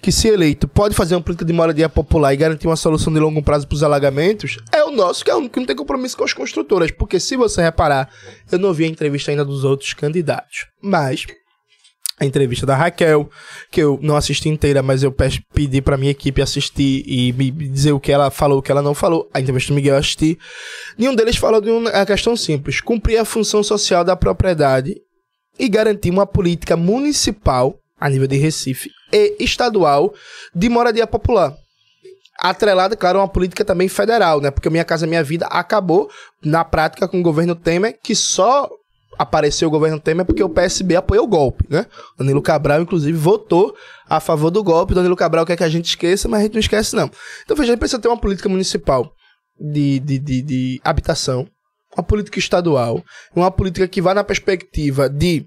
que, 0.00 0.10
se 0.10 0.28
eleito, 0.28 0.66
pode 0.66 0.94
fazer 0.94 1.14
uma 1.14 1.20
política 1.20 1.44
de 1.44 1.52
moradia 1.52 1.90
popular 1.90 2.32
e 2.32 2.38
garantir 2.38 2.66
uma 2.66 2.74
solução 2.74 3.12
de 3.12 3.20
longo 3.20 3.42
prazo 3.42 3.68
para 3.68 3.74
os 3.74 3.82
alagamentos 3.82 4.56
é 4.72 4.82
o 4.82 4.90
nosso, 4.90 5.22
que 5.22 5.30
é 5.30 5.34
o 5.34 5.36
único 5.36 5.52
que 5.52 5.60
não 5.60 5.66
tem 5.66 5.76
compromisso 5.76 6.16
com 6.16 6.24
as 6.24 6.32
construtoras. 6.32 6.90
Porque, 6.90 7.20
se 7.20 7.36
você 7.36 7.60
reparar, 7.60 8.08
eu 8.50 8.58
não 8.58 8.72
vi 8.72 8.84
a 8.84 8.88
entrevista 8.88 9.30
ainda 9.30 9.44
dos 9.44 9.62
outros 9.62 9.92
candidatos. 9.92 10.68
Mas 10.80 11.26
a 12.20 12.24
entrevista 12.24 12.66
da 12.66 12.74
Raquel, 12.74 13.30
que 13.70 13.80
eu 13.80 13.98
não 14.02 14.16
assisti 14.16 14.48
inteira, 14.48 14.82
mas 14.82 15.02
eu 15.02 15.12
pe- 15.12 15.42
pedi 15.54 15.80
pra 15.80 15.96
minha 15.96 16.10
equipe 16.10 16.42
assistir 16.42 17.04
e 17.06 17.32
me 17.32 17.50
dizer 17.50 17.92
o 17.92 18.00
que 18.00 18.10
ela 18.10 18.30
falou, 18.30 18.58
o 18.58 18.62
que 18.62 18.72
ela 18.72 18.82
não 18.82 18.94
falou. 18.94 19.28
A 19.32 19.40
entrevista 19.40 19.72
do 19.72 19.76
Miguel 19.76 19.94
eu 19.94 20.00
assisti. 20.00 20.38
Nenhum 20.96 21.14
deles 21.14 21.36
falou 21.36 21.60
de 21.60 21.70
uma 21.70 22.04
questão 22.06 22.36
simples: 22.36 22.80
cumprir 22.80 23.18
a 23.18 23.24
função 23.24 23.62
social 23.62 24.02
da 24.04 24.16
propriedade 24.16 24.96
e 25.58 25.68
garantir 25.68 26.10
uma 26.10 26.26
política 26.26 26.76
municipal, 26.76 27.76
a 28.00 28.08
nível 28.08 28.26
de 28.26 28.36
Recife, 28.36 28.90
e 29.12 29.36
estadual 29.40 30.12
de 30.54 30.68
moradia 30.68 31.06
popular. 31.06 31.54
Atrelada, 32.40 32.96
claro, 32.96 33.18
a 33.18 33.22
uma 33.22 33.28
política 33.28 33.64
também 33.64 33.88
federal, 33.88 34.40
né? 34.40 34.50
Porque 34.50 34.70
Minha 34.70 34.84
Casa 34.84 35.08
Minha 35.08 35.24
Vida 35.24 35.46
acabou, 35.46 36.08
na 36.44 36.64
prática, 36.64 37.08
com 37.08 37.18
o 37.18 37.22
governo 37.22 37.56
Temer, 37.56 37.98
que 38.00 38.14
só 38.14 38.68
apareceu 39.18 39.68
o 39.68 39.70
governo 39.70 39.98
Temer 39.98 40.24
porque 40.24 40.42
o 40.42 40.48
PSB 40.48 40.96
apoiou 40.96 41.24
o 41.24 41.28
golpe, 41.28 41.64
né? 41.68 41.86
Danilo 42.16 42.40
Cabral, 42.40 42.80
inclusive, 42.80 43.18
votou 43.18 43.74
a 44.08 44.20
favor 44.20 44.50
do 44.50 44.62
golpe. 44.62 44.94
Danilo 44.94 45.16
Cabral 45.16 45.44
quer 45.44 45.56
que 45.56 45.64
a 45.64 45.68
gente 45.68 45.86
esqueça, 45.86 46.28
mas 46.28 46.40
a 46.40 46.42
gente 46.44 46.52
não 46.52 46.60
esquece, 46.60 46.94
não. 46.94 47.10
Então, 47.44 47.56
veja, 47.56 47.70
a 47.70 47.72
gente 47.72 47.80
precisa 47.80 48.00
ter 48.00 48.08
uma 48.08 48.16
política 48.16 48.48
municipal 48.48 49.12
de, 49.58 49.98
de, 49.98 50.18
de, 50.18 50.42
de 50.42 50.80
habitação, 50.84 51.48
uma 51.96 52.04
política 52.04 52.38
estadual, 52.38 53.02
uma 53.34 53.50
política 53.50 53.88
que 53.88 54.00
vá 54.00 54.14
na 54.14 54.22
perspectiva 54.22 55.08
de 55.08 55.46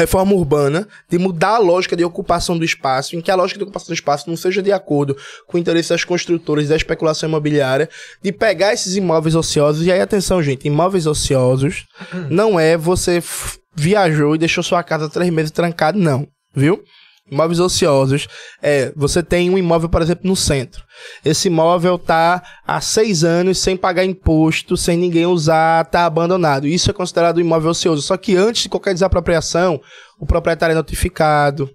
reforma 0.00 0.32
urbana, 0.34 0.88
de 1.08 1.18
mudar 1.18 1.56
a 1.56 1.58
lógica 1.58 1.96
de 1.96 2.04
ocupação 2.04 2.56
do 2.56 2.64
espaço, 2.64 3.16
em 3.16 3.20
que 3.20 3.30
a 3.30 3.34
lógica 3.34 3.58
de 3.58 3.64
ocupação 3.64 3.88
do 3.88 3.94
espaço 3.94 4.28
não 4.28 4.36
seja 4.36 4.62
de 4.62 4.72
acordo 4.72 5.16
com 5.46 5.56
o 5.56 5.60
interesse 5.60 5.90
das 5.90 6.04
construtoras 6.04 6.68
da 6.68 6.76
especulação 6.76 7.28
imobiliária, 7.28 7.88
de 8.22 8.32
pegar 8.32 8.72
esses 8.72 8.96
imóveis 8.96 9.34
ociosos, 9.34 9.86
e 9.86 9.92
aí 9.92 10.00
atenção, 10.00 10.42
gente, 10.42 10.66
imóveis 10.66 11.06
ociosos 11.06 11.86
não 12.30 12.58
é 12.58 12.76
você 12.76 13.22
viajou 13.74 14.34
e 14.34 14.38
deixou 14.38 14.62
sua 14.62 14.82
casa 14.82 15.08
três 15.08 15.30
meses 15.30 15.50
trancada, 15.50 15.98
não, 15.98 16.26
viu? 16.54 16.82
Imóveis 17.32 17.58
ociosos 17.58 18.28
é, 18.62 18.92
você 18.94 19.22
tem 19.22 19.48
um 19.48 19.56
imóvel, 19.56 19.88
por 19.88 20.02
exemplo, 20.02 20.28
no 20.28 20.36
centro. 20.36 20.84
Esse 21.24 21.48
imóvel 21.48 21.98
tá 21.98 22.42
há 22.66 22.78
seis 22.80 23.24
anos 23.24 23.56
sem 23.58 23.74
pagar 23.74 24.04
imposto, 24.04 24.76
sem 24.76 24.98
ninguém 24.98 25.24
usar, 25.24 25.86
tá 25.86 26.04
abandonado. 26.04 26.66
Isso 26.66 26.90
é 26.90 26.92
considerado 26.94 27.38
um 27.38 27.40
imóvel 27.40 27.70
ocioso. 27.70 28.02
Só 28.02 28.18
que 28.18 28.36
antes 28.36 28.64
de 28.64 28.68
qualquer 28.68 28.92
desapropriação, 28.92 29.80
o 30.20 30.26
proprietário 30.26 30.72
é 30.74 30.76
notificado, 30.76 31.70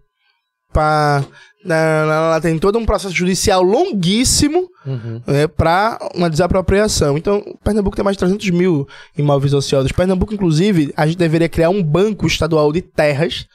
pá, 0.71 1.25
ela 1.65 2.39
tem 2.39 2.57
todo 2.59 2.77
um 2.77 2.85
processo 2.85 3.15
judicial 3.15 3.63
longuíssimo 3.63 4.69
Uhum. 4.85 5.21
né, 5.27 5.47
para 5.47 5.99
uma 6.15 6.29
desapropriação. 6.29 7.17
Então, 7.17 7.43
Pernambuco 7.61 7.95
tem 7.95 8.05
mais 8.05 8.15
de 8.15 8.19
300 8.19 8.51
mil 8.51 8.88
imóveis 9.17 9.53
ociosos. 9.53 9.91
Pernambuco, 9.91 10.34
inclusive, 10.34 10.93
a 10.95 11.05
gente 11.05 11.17
deveria 11.17 11.49
criar 11.49 11.69
um 11.69 11.84
banco 11.84 12.25
estadual 12.25 12.71
de 12.71 12.81
terras 12.81 13.45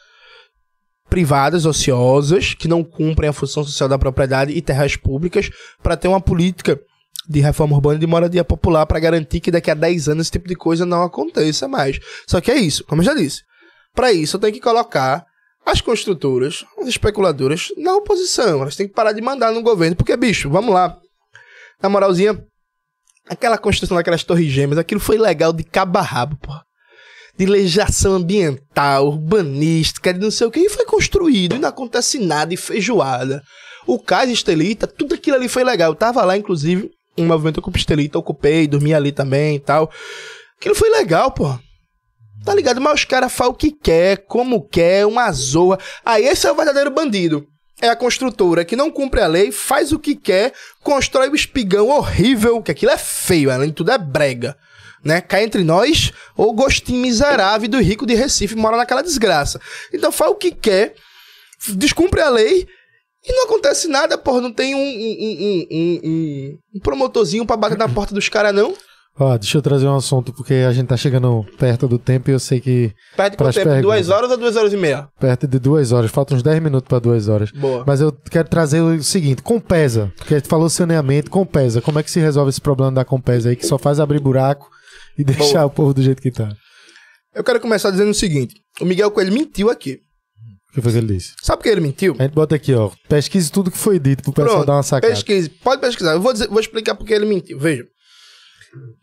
privadas, 1.13 1.67
ociosas, 1.67 2.55
que 2.55 2.67
não 2.67 2.83
cumprem 2.83 3.29
a 3.29 3.35
função 3.35 3.63
social 3.63 3.87
da 3.87 3.99
propriedade 3.99 4.51
e 4.51 4.63
terras 4.63 4.97
públicas, 4.97 5.51
para 5.83 5.95
ter 5.95 6.09
uma 6.09 6.23
política 6.23 6.81
de 7.29 7.39
reforma 7.39 7.77
urbana 7.77 7.97
e 7.97 8.01
de 8.01 8.07
moradia 8.07 8.43
popular 8.43 8.87
para 8.87 8.99
garantir 8.99 9.39
que 9.41 9.51
daqui 9.51 9.71
a 9.71 9.75
10 9.75 10.09
anos 10.09 10.23
esse 10.23 10.33
tipo 10.33 10.49
de 10.49 10.55
coisa 10.55 10.87
não 10.87 11.03
aconteça 11.03 11.69
mais. 11.69 12.01
Só 12.27 12.41
que 12.41 12.51
é 12.51 12.57
isso, 12.57 12.83
como 12.85 13.03
eu 13.03 13.05
já 13.05 13.13
disse. 13.13 13.43
Para 13.95 14.11
isso, 14.11 14.37
eu 14.37 14.41
tenho 14.41 14.55
que 14.55 14.61
colocar 14.61 15.27
as 15.67 15.83
construtoras, 15.83 16.65
as 16.79 16.89
especuladoras, 16.89 17.69
na 17.77 17.95
oposição. 17.95 18.63
Elas 18.63 18.75
têm 18.75 18.89
que 18.89 18.95
parar 18.95 19.13
de 19.13 19.21
mandar 19.21 19.53
no 19.53 19.61
governo, 19.61 19.95
porque, 19.95 20.17
bicho, 20.17 20.49
vamos 20.49 20.73
lá. 20.73 20.97
Na 21.83 21.91
moralzinha, 21.91 22.43
aquela 23.29 23.59
construção 23.59 23.99
daquelas 23.99 24.25
torres 24.25 24.51
gêmeas, 24.51 24.79
aquilo 24.79 24.99
foi 24.99 25.19
legal 25.19 25.53
de 25.53 25.63
cabo 25.63 25.99
a 25.99 26.03
rabo, 26.03 26.39
pô. 26.39 26.55
De 27.43 27.47
legislação 27.47 28.13
ambiental, 28.13 29.09
urbanística, 29.09 30.15
de 30.15 30.21
não 30.21 30.31
sei 30.31 30.47
o 30.47 30.51
que, 30.53 30.61
e 30.61 30.69
foi 30.69 30.85
construído, 30.85 31.57
e 31.57 31.59
não 31.59 31.71
acontece 31.71 32.21
nada, 32.21 32.55
e 32.55 32.57
feijoada. 32.57 33.43
O 33.85 33.99
Cais 33.99 34.31
Estelita, 34.31 34.87
tudo 34.87 35.17
aquilo 35.17 35.39
ali 35.39 35.49
foi 35.49 35.65
legal. 35.65 35.91
Eu 35.91 35.97
tava 35.97 36.25
lá, 36.25 36.37
inclusive, 36.37 36.89
em 37.17 37.25
movimento 37.25 37.61
com 37.61 37.73
Estelita, 37.75 38.17
ocupei, 38.17 38.69
dormi 38.69 38.95
ali 38.95 39.11
também 39.11 39.57
e 39.57 39.59
tal. 39.59 39.91
Aquilo 40.57 40.77
foi 40.77 40.89
legal, 40.91 41.33
pô. 41.33 41.59
Tá 42.45 42.55
ligado? 42.55 42.81
Mas 42.81 43.01
os 43.01 43.05
caras 43.07 43.33
falam 43.33 43.55
o 43.55 43.57
que 43.57 43.73
quer, 43.73 44.19
como 44.19 44.63
quer, 44.63 45.05
uma 45.05 45.29
zoa. 45.33 45.81
Aí 46.05 46.25
esse 46.25 46.47
é 46.47 46.53
o 46.53 46.55
verdadeiro 46.55 46.93
bandido. 46.93 47.45
É 47.81 47.89
a 47.89 47.97
construtora 47.97 48.65
que 48.65 48.77
não 48.77 48.89
cumpre 48.89 49.21
a 49.21 49.27
lei, 49.27 49.51
faz 49.51 49.91
o 49.91 49.99
que 49.99 50.15
quer, 50.15 50.53
constrói 50.81 51.29
o 51.29 51.35
espigão 51.35 51.89
horrível, 51.89 52.63
que 52.63 52.71
aquilo 52.71 52.93
é 52.93 52.99
feio, 52.99 53.51
além 53.51 53.71
de 53.71 53.75
tudo 53.75 53.91
é 53.91 53.99
brega. 53.99 54.57
Né? 55.05 55.21
Cai 55.21 55.45
entre 55.45 55.65
nós, 55.65 56.13
ou 56.37 56.53
gostinho 56.55 57.01
miserável 57.01 57.69
do 57.69 57.81
rico 57.81 58.07
de 58.07 58.15
Recife 58.15 58.55
mora 58.55 58.77
naquela 58.77 59.03
desgraça. 59.03 59.61
Então 59.93 60.13
faz 60.13 60.31
o 60.31 60.37
que 60.37 60.53
quer, 60.53 60.95
descumpre 61.75 62.21
a 62.21 62.29
lei 62.29 62.67
e 63.25 63.33
não 63.33 63.45
acontece 63.45 63.89
nada, 63.89 64.19
porra. 64.19 64.41
Não 64.41 64.53
tem 64.53 64.75
um, 64.75 64.79
um, 64.79 65.67
um, 65.71 66.59
um, 66.77 66.81
promotorzinho 66.81 67.47
pra 67.47 67.57
bater 67.57 67.79
na 67.79 67.89
porta 67.91 68.15
dos 68.15 68.29
caras, 68.29 68.55
não. 68.55 68.75
Ó, 69.19 69.37
deixa 69.37 69.59
eu 69.59 69.63
trazer 69.63 69.87
um 69.87 69.95
assunto, 69.95 70.33
porque 70.33 70.55
a 70.55 70.73
gente 70.73 70.87
tá 70.87 70.97
chegando 70.97 71.45
perto 71.59 71.87
do 71.87 71.99
tempo 71.99 72.31
e 72.31 72.33
eu 72.33 72.39
sei 72.39 72.61
que 72.61 72.95
Pras 73.15 73.37
quanto 73.37 73.55
tempo? 73.55 73.69
perguntas. 73.69 73.83
Duas 73.83 74.09
horas 74.09 74.31
ou 74.31 74.37
duas 74.39 74.57
horas 74.57 74.73
e 74.73 74.77
meia? 74.77 75.07
perto 75.21 75.47
de 75.47 75.59
duas 75.59 75.93
horas, 75.93 76.11
faltam 76.11 76.35
uns 76.35 76.43
10 76.43 76.63
minutos 76.63 76.89
pra 76.89 76.99
duas 76.99 77.29
horas. 77.29 77.51
Boa. 77.53 77.85
Mas 77.87 78.01
eu 78.01 78.11
quero 78.31 78.49
trazer 78.49 78.81
o 78.81 79.03
seguinte, 79.03 79.43
Compesa, 79.43 80.11
porque 80.17 80.35
a 80.35 80.39
gente 80.39 80.49
falou 80.49 80.69
saneamento, 80.71 81.31
Compesa, 81.31 81.83
como 81.83 81.99
é 81.99 82.03
que 82.03 82.11
se 82.11 82.21
resolve 82.21 82.49
esse 82.49 82.61
problema 82.61 82.91
da 82.91 83.05
Compesa 83.05 83.51
aí, 83.51 83.57
que 83.57 83.67
só 83.67 83.77
faz 83.77 84.01
abrir 84.01 84.19
buraco 84.19 84.71
e 85.19 85.25
deixar 85.25 85.61
Boa. 85.61 85.67
o 85.67 85.71
povo 85.71 85.95
do 85.95 86.03
jeito 86.03 86.21
que 86.23 86.31
tá? 86.31 86.55
Eu 87.35 87.43
quero 87.43 87.61
começar 87.61 87.91
dizendo 87.91 88.11
o 88.11 88.15
seguinte: 88.15 88.55
o 88.81 88.85
Miguel 88.85 89.11
Coelho 89.11 89.33
mentiu 89.33 89.71
aqui. 89.71 90.01
O 90.71 90.75
que 90.75 90.81
foi 90.81 90.93
que 90.93 90.99
ele 90.99 91.15
disse? 91.15 91.35
Sabe 91.43 91.59
por 91.59 91.65
que 91.65 91.69
ele 91.69 91.81
mentiu? 91.83 92.17
A 92.19 92.23
gente 92.23 92.33
bota 92.35 92.55
aqui, 92.55 92.73
ó, 92.75 92.91
pesquise 93.09 93.53
tudo 93.53 93.71
que 93.71 93.77
foi 93.77 93.99
dito 93.99 94.23
pro 94.23 94.33
pessoal 94.33 94.57
Pronto, 94.57 94.67
dar 94.67 94.77
uma 94.77 94.83
sacada. 94.83 95.13
Pesquise, 95.13 95.51
pode 95.51 95.81
pesquisar. 95.83 96.13
Eu 96.13 96.21
vou, 96.21 96.33
dizer- 96.33 96.49
vou 96.49 96.61
explicar 96.61 96.95
porque 96.95 97.13
ele 97.13 97.27
mentiu. 97.27 97.59
Veja. 97.59 97.85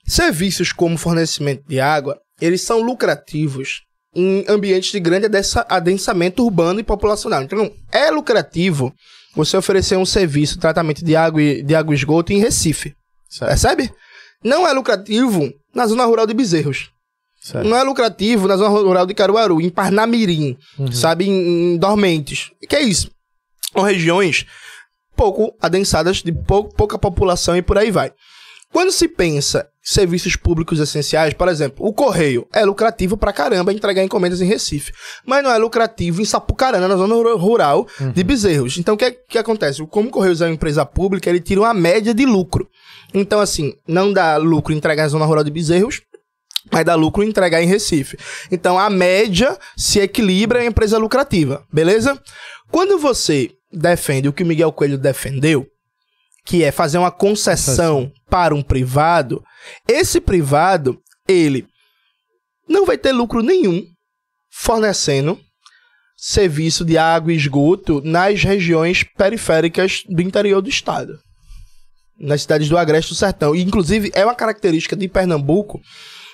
Serviços 0.08 0.72
como 0.72 0.98
fornecimento 0.98 1.64
de 1.68 1.80
água, 1.80 2.20
eles 2.42 2.62
são 2.62 2.82
lucrativos 2.82 3.82
em 4.16 4.44
ambientes 4.48 4.92
de 4.92 5.00
grande 5.00 5.28
adensa- 5.28 5.66
adensamento 5.70 6.44
urbano 6.44 6.80
e 6.80 6.84
populacional. 6.84 7.44
Então, 7.44 7.72
é 7.92 8.10
lucrativo 8.10 8.92
você 9.36 9.56
oferecer 9.56 9.96
um 9.98 10.06
serviço 10.06 10.58
tratamento 10.60 11.06
de 11.06 11.16
água 11.16 11.42
e, 11.42 11.62
de 11.62 11.76
água 11.76 11.94
e 11.94 11.98
esgoto 11.98 12.34
em 12.34 12.40
Recife. 12.40 12.96
Certo. 13.30 13.50
Percebe? 13.50 13.92
Não 14.44 14.68
é 14.68 14.74
lucrativo 14.74 15.52
na 15.74 15.86
zona 15.88 16.06
rural 16.06 16.26
de 16.28 16.34
Bezerros. 16.34 16.90
Certo. 17.42 17.68
Não 17.68 17.78
é 17.78 17.84
lucrativo 17.84 18.48
na 18.48 18.58
zona 18.58 18.70
rural 18.70 19.06
de 19.06 19.14
Caruaru, 19.14 19.62
em 19.62 19.70
Parnamirim, 19.70 20.58
sabe? 20.92 21.28
Em, 21.30 21.74
em 21.74 21.78
Dormentes. 21.78 22.52
Que 22.68 22.76
é 22.76 22.82
isso? 22.82 23.10
São 23.74 23.82
regiões 23.84 24.46
pouco 25.16 25.54
adensadas, 25.62 26.18
de 26.18 26.32
pou- 26.32 26.70
pouca 26.70 26.98
população 26.98 27.56
e 27.56 27.62
por 27.62 27.78
aí 27.78 27.92
vai. 27.92 28.12
Quando 28.72 28.92
se 28.92 29.08
pensa 29.08 29.62
em 29.84 29.92
serviços 29.94 30.36
públicos 30.36 30.80
essenciais, 30.80 31.34
por 31.34 31.48
exemplo, 31.48 31.84
o 31.86 31.92
correio 31.92 32.48
é 32.54 32.64
lucrativo 32.64 33.18
pra 33.18 33.34
caramba 33.34 33.74
entregar 33.74 34.04
encomendas 34.04 34.42
em 34.42 34.46
Recife, 34.46 34.92
mas 35.26 35.44
não 35.44 35.50
é 35.52 35.58
lucrativo 35.58 36.22
em 36.22 36.26
Sapucarana, 36.26 36.88
na 36.88 36.96
zona 36.96 37.16
ru- 37.16 37.36
rural 37.38 37.88
de 38.14 38.24
Bezerros. 38.24 38.78
Então, 38.78 38.94
o 38.94 38.98
que, 38.98 39.06
é- 39.06 39.12
que 39.12 39.38
acontece? 39.40 39.84
Como 39.88 40.10
o 40.10 40.12
Correios 40.12 40.42
é 40.42 40.46
uma 40.46 40.54
empresa 40.54 40.86
pública, 40.86 41.30
ele 41.30 41.40
tira 41.40 41.62
uma 41.62 41.74
média 41.74 42.14
de 42.14 42.26
lucro. 42.26 42.70
Então, 43.14 43.40
assim, 43.40 43.74
não 43.88 44.14
dá 44.14 44.38
lucro 44.38 44.74
entregar 44.74 45.04
na 45.04 45.10
zona 45.10 45.26
rural 45.26 45.44
de 45.44 45.52
Bezerros, 45.52 46.02
mas 46.72 46.86
dá 46.86 46.96
lucro 46.96 47.24
entregar 47.24 47.62
em 47.62 47.68
Recife. 47.68 48.18
Então 48.52 48.78
a 48.78 48.90
média 48.90 49.58
se 49.78 50.00
equilibra 50.00 50.64
em 50.64 50.68
empresa 50.68 50.98
lucrativa, 50.98 51.66
beleza? 51.72 52.22
Quando 52.72 53.00
você 53.00 53.52
defende 53.72 54.28
o 54.28 54.34
que 54.34 54.44
o 54.44 54.46
Miguel 54.46 54.72
Coelho 54.72 54.98
defendeu, 54.98 55.68
que 56.46 56.64
é 56.64 56.72
fazer 56.72 56.98
uma 56.98 57.12
concessão 57.12 58.12
para 58.30 58.54
um 58.56 58.62
privado, 58.62 59.44
esse 59.88 60.20
privado, 60.20 61.00
ele 61.28 61.68
não 62.68 62.86
vai 62.86 62.98
ter 62.98 63.12
lucro 63.12 63.42
nenhum 63.42 63.84
fornecendo 64.52 65.40
serviço 66.16 66.84
de 66.84 66.98
água 66.98 67.32
e 67.32 67.36
esgoto 67.36 68.02
nas 68.04 68.44
regiões 68.44 69.04
periféricas 69.04 70.04
do 70.08 70.22
interior 70.22 70.62
do 70.62 70.70
estado. 70.70 71.20
Nas 72.20 72.42
cidades 72.42 72.68
do 72.70 72.78
Agreste 72.78 73.14
do 73.14 73.16
Sertão. 73.16 73.56
E, 73.56 73.62
inclusive, 73.64 74.12
é 74.14 74.26
uma 74.26 74.36
característica 74.36 74.96
de 74.96 75.08
Pernambuco 75.08 75.80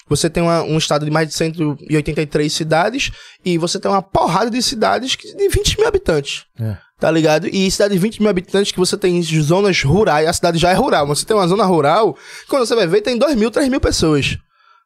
você 0.07 0.29
tem 0.29 0.43
uma- 0.43 0.61
um 0.61 0.77
estado 0.77 1.03
de 1.03 1.09
mais 1.09 1.27
de 1.27 1.33
183 1.33 2.53
cidades 2.53 3.09
e 3.43 3.57
você 3.57 3.79
tem 3.79 3.89
uma 3.89 4.03
porrada 4.03 4.51
de 4.51 4.61
cidades 4.61 5.15
de 5.17 5.49
20 5.49 5.77
mil 5.79 5.87
habitantes. 5.87 6.43
É. 6.59 6.77
Tá 6.99 7.09
ligado? 7.09 7.47
E 7.47 7.69
cidade 7.71 7.93
de 7.95 7.99
20 7.99 8.19
mil 8.21 8.29
habitantes 8.29 8.71
que 8.71 8.77
você 8.77 8.95
tem 8.95 9.19
zonas 9.23 9.81
rurais, 9.81 10.27
a 10.27 10.33
cidade 10.33 10.59
já 10.59 10.69
é 10.69 10.73
rural, 10.75 11.07
mas 11.07 11.19
você 11.19 11.25
tem 11.25 11.35
uma 11.35 11.47
zona 11.47 11.65
rural, 11.65 12.15
quando 12.47 12.67
você 12.67 12.75
vai 12.75 12.85
ver, 12.85 13.01
tem 13.01 13.17
2 13.17 13.35
mil, 13.35 13.49
3 13.49 13.67
mil 13.67 13.81
pessoas. 13.81 14.37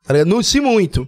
Tá 0.05 0.13
ligado? 0.13 0.29
Não 0.29 0.41
se 0.41 0.61
muito. 0.61 1.05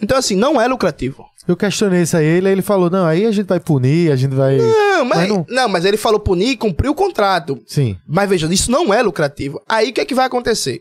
Então, 0.00 0.16
assim, 0.16 0.36
não 0.36 0.60
é 0.60 0.66
lucrativo. 0.66 1.24
Eu 1.46 1.56
questionei 1.56 2.02
isso 2.02 2.16
a 2.16 2.22
ele, 2.22 2.46
aí 2.46 2.52
ele 2.52 2.62
falou, 2.62 2.88
não, 2.88 3.04
aí 3.04 3.26
a 3.26 3.32
gente 3.32 3.46
vai 3.48 3.58
punir, 3.58 4.12
a 4.12 4.16
gente 4.16 4.34
vai... 4.34 4.56
Não, 4.58 5.04
mas, 5.04 5.18
Mas 5.18 5.28
não- 5.28 5.46
não... 5.48 5.68
mas 5.68 5.84
ele 5.84 5.96
falou 5.96 6.20
punir 6.20 6.50
e 6.50 6.56
cumpriu 6.56 6.92
o 6.92 6.94
contrato. 6.94 7.58
Sim, 7.66 7.96
Mas 8.06 8.28
veja, 8.28 8.46
isso 8.52 8.70
não 8.70 8.94
é 8.94 9.02
lucrativo. 9.02 9.60
Aí 9.68 9.90
o 9.90 9.92
que 9.92 10.00
é 10.00 10.04
que 10.04 10.14
vai 10.14 10.26
acontecer? 10.26 10.80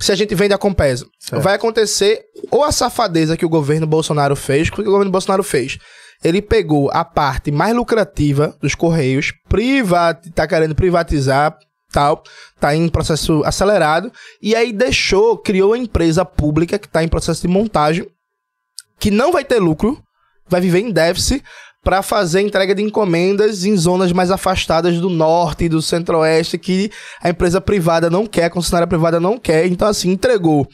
Se 0.00 0.10
a 0.10 0.14
gente 0.14 0.34
vende 0.34 0.54
a 0.54 0.58
Compesa, 0.58 1.06
Certo. 1.20 1.42
vai 1.42 1.54
acontecer 1.54 2.22
ou 2.50 2.64
a 2.64 2.72
safadeza 2.72 3.36
que 3.36 3.44
o 3.46 3.48
governo 3.48 3.86
Bolsonaro 3.86 4.34
fez, 4.34 4.68
o 4.68 4.72
que 4.72 4.80
o 4.80 4.84
governo 4.84 5.12
Bolsonaro 5.12 5.42
fez? 5.44 5.78
Ele 6.24 6.40
pegou 6.40 6.90
a 6.92 7.04
parte 7.04 7.50
mais 7.52 7.74
lucrativa 7.76 8.56
dos 8.60 8.74
Correios, 8.74 9.32
privati 9.48 10.30
tá 10.30 10.46
querendo 10.46 10.74
privatizar, 10.74 11.56
tal, 11.92 12.24
tá 12.58 12.74
em 12.74 12.88
processo 12.88 13.42
acelerado, 13.44 14.10
e 14.40 14.56
aí 14.56 14.72
deixou, 14.72 15.36
criou 15.38 15.70
uma 15.70 15.78
empresa 15.78 16.24
pública 16.24 16.78
que 16.78 16.88
tá 16.88 17.04
em 17.04 17.08
processo 17.08 17.42
de 17.42 17.48
montagem, 17.48 18.06
que 18.98 19.10
não 19.10 19.30
vai 19.30 19.44
ter 19.44 19.58
lucro, 19.58 20.02
vai 20.48 20.60
viver 20.60 20.80
em 20.80 20.90
déficit, 20.90 21.44
para 21.82 22.00
fazer 22.00 22.40
entrega 22.40 22.74
de 22.74 22.82
encomendas 22.82 23.64
em 23.64 23.76
zonas 23.76 24.12
mais 24.12 24.30
afastadas 24.30 25.00
do 25.00 25.10
norte 25.10 25.64
e 25.64 25.68
do 25.68 25.82
centro-oeste 25.82 26.56
que 26.56 26.90
a 27.20 27.28
empresa 27.28 27.60
privada 27.60 28.08
não 28.08 28.26
quer, 28.26 28.44
a 28.44 28.50
concessionária 28.50 28.86
privada 28.86 29.18
não 29.18 29.36
quer. 29.36 29.66
Então, 29.66 29.88
assim, 29.88 30.10
entregou 30.10 30.68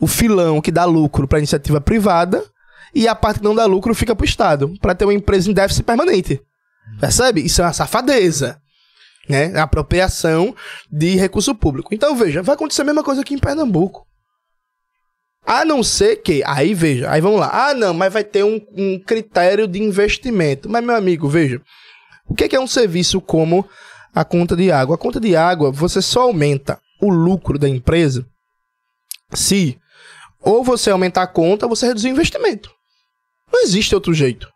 o 0.00 0.06
filão 0.06 0.60
que 0.60 0.70
dá 0.70 0.84
lucro 0.84 1.26
para 1.26 1.38
a 1.38 1.40
iniciativa 1.40 1.80
privada 1.80 2.44
e 2.94 3.08
a 3.08 3.14
parte 3.14 3.40
que 3.40 3.44
não 3.44 3.54
dá 3.54 3.66
lucro 3.66 3.94
fica 3.94 4.14
para 4.14 4.22
o 4.22 4.26
Estado, 4.26 4.72
para 4.80 4.94
ter 4.94 5.04
uma 5.04 5.14
empresa 5.14 5.50
em 5.50 5.54
déficit 5.54 5.82
permanente. 5.82 6.40
Percebe? 7.00 7.40
Isso 7.40 7.60
é 7.60 7.64
uma 7.64 7.72
safadeza. 7.72 8.60
Né? 9.28 9.58
Apropriação 9.58 10.54
de 10.90 11.16
recurso 11.16 11.54
público. 11.54 11.94
Então, 11.94 12.14
veja, 12.16 12.42
vai 12.42 12.54
acontecer 12.54 12.82
a 12.82 12.84
mesma 12.84 13.02
coisa 13.02 13.22
aqui 13.22 13.34
em 13.34 13.38
Pernambuco. 13.38 14.06
A 15.44 15.64
não 15.64 15.82
ser 15.82 16.16
que, 16.16 16.42
aí 16.44 16.74
veja, 16.74 17.10
aí 17.10 17.20
vamos 17.20 17.38
lá. 17.38 17.50
Ah, 17.52 17.74
não, 17.74 17.94
mas 17.94 18.12
vai 18.12 18.24
ter 18.24 18.44
um, 18.44 18.60
um 18.76 18.98
critério 18.98 19.68
de 19.68 19.80
investimento. 19.80 20.68
Mas, 20.68 20.84
meu 20.84 20.96
amigo, 20.96 21.28
veja, 21.28 21.60
o 22.28 22.34
que 22.34 22.44
é, 22.44 22.56
é 22.56 22.60
um 22.60 22.66
serviço 22.66 23.20
como 23.20 23.68
a 24.12 24.24
conta 24.24 24.56
de 24.56 24.72
água? 24.72 24.96
A 24.96 24.98
conta 24.98 25.20
de 25.20 25.36
água, 25.36 25.70
você 25.70 26.02
só 26.02 26.22
aumenta 26.22 26.80
o 27.00 27.08
lucro 27.08 27.58
da 27.58 27.68
empresa 27.68 28.26
se 29.32 29.78
ou 30.40 30.62
você 30.62 30.90
aumentar 30.90 31.22
a 31.22 31.26
conta 31.26 31.66
ou 31.66 31.70
você 31.74 31.86
reduzir 31.86 32.08
o 32.08 32.12
investimento. 32.12 32.70
Não 33.52 33.62
existe 33.62 33.94
outro 33.94 34.14
jeito. 34.14 34.48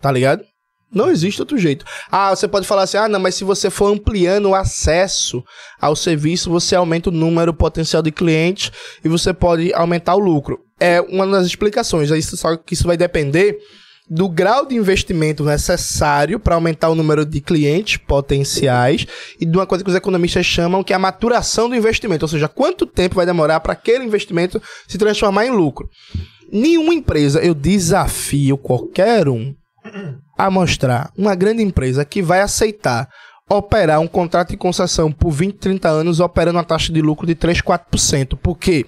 Tá 0.00 0.10
ligado? 0.10 0.44
Não 0.92 1.08
existe 1.08 1.40
outro 1.40 1.56
jeito. 1.56 1.84
Ah, 2.10 2.34
você 2.34 2.48
pode 2.48 2.66
falar 2.66 2.82
assim: 2.82 2.96
ah, 2.96 3.08
não, 3.08 3.20
mas 3.20 3.36
se 3.36 3.44
você 3.44 3.70
for 3.70 3.92
ampliando 3.92 4.48
o 4.48 4.54
acesso 4.54 5.42
ao 5.80 5.94
serviço, 5.94 6.50
você 6.50 6.74
aumenta 6.74 7.10
o 7.10 7.12
número 7.12 7.54
potencial 7.54 8.02
de 8.02 8.10
clientes 8.10 8.72
e 9.04 9.08
você 9.08 9.32
pode 9.32 9.72
aumentar 9.72 10.16
o 10.16 10.18
lucro. 10.18 10.58
É 10.80 11.00
uma 11.00 11.26
das 11.26 11.46
explicações. 11.46 12.10
Isso, 12.10 12.36
só 12.36 12.56
que 12.56 12.74
isso 12.74 12.86
vai 12.86 12.96
depender 12.96 13.58
do 14.10 14.28
grau 14.28 14.66
de 14.66 14.74
investimento 14.74 15.44
necessário 15.44 16.40
para 16.40 16.56
aumentar 16.56 16.88
o 16.88 16.96
número 16.96 17.24
de 17.24 17.40
clientes 17.40 17.96
potenciais 17.96 19.06
e 19.40 19.46
de 19.46 19.56
uma 19.56 19.66
coisa 19.66 19.84
que 19.84 19.90
os 19.90 19.96
economistas 19.96 20.44
chamam 20.44 20.82
que 20.82 20.92
é 20.92 20.96
a 20.96 20.98
maturação 20.98 21.68
do 21.68 21.76
investimento, 21.76 22.24
ou 22.24 22.28
seja, 22.28 22.48
quanto 22.48 22.84
tempo 22.84 23.14
vai 23.14 23.24
demorar 23.24 23.60
para 23.60 23.72
aquele 23.72 24.04
investimento 24.04 24.60
se 24.88 24.98
transformar 24.98 25.46
em 25.46 25.50
lucro. 25.50 25.88
Nenhuma 26.52 26.92
empresa, 26.92 27.38
eu 27.38 27.54
desafio 27.54 28.58
qualquer 28.58 29.28
um 29.28 29.54
a 30.36 30.50
mostrar 30.50 31.10
uma 31.16 31.34
grande 31.34 31.62
empresa 31.62 32.04
que 32.04 32.22
vai 32.22 32.40
aceitar 32.40 33.08
operar 33.48 34.00
um 34.00 34.06
contrato 34.06 34.50
de 34.50 34.56
concessão 34.56 35.10
por 35.10 35.30
20, 35.30 35.56
30 35.56 35.88
anos 35.88 36.20
operando 36.20 36.58
uma 36.58 36.64
taxa 36.64 36.92
de 36.92 37.02
lucro 37.02 37.26
de 37.26 37.34
3, 37.34 37.60
4%. 37.60 38.38
Porque 38.40 38.86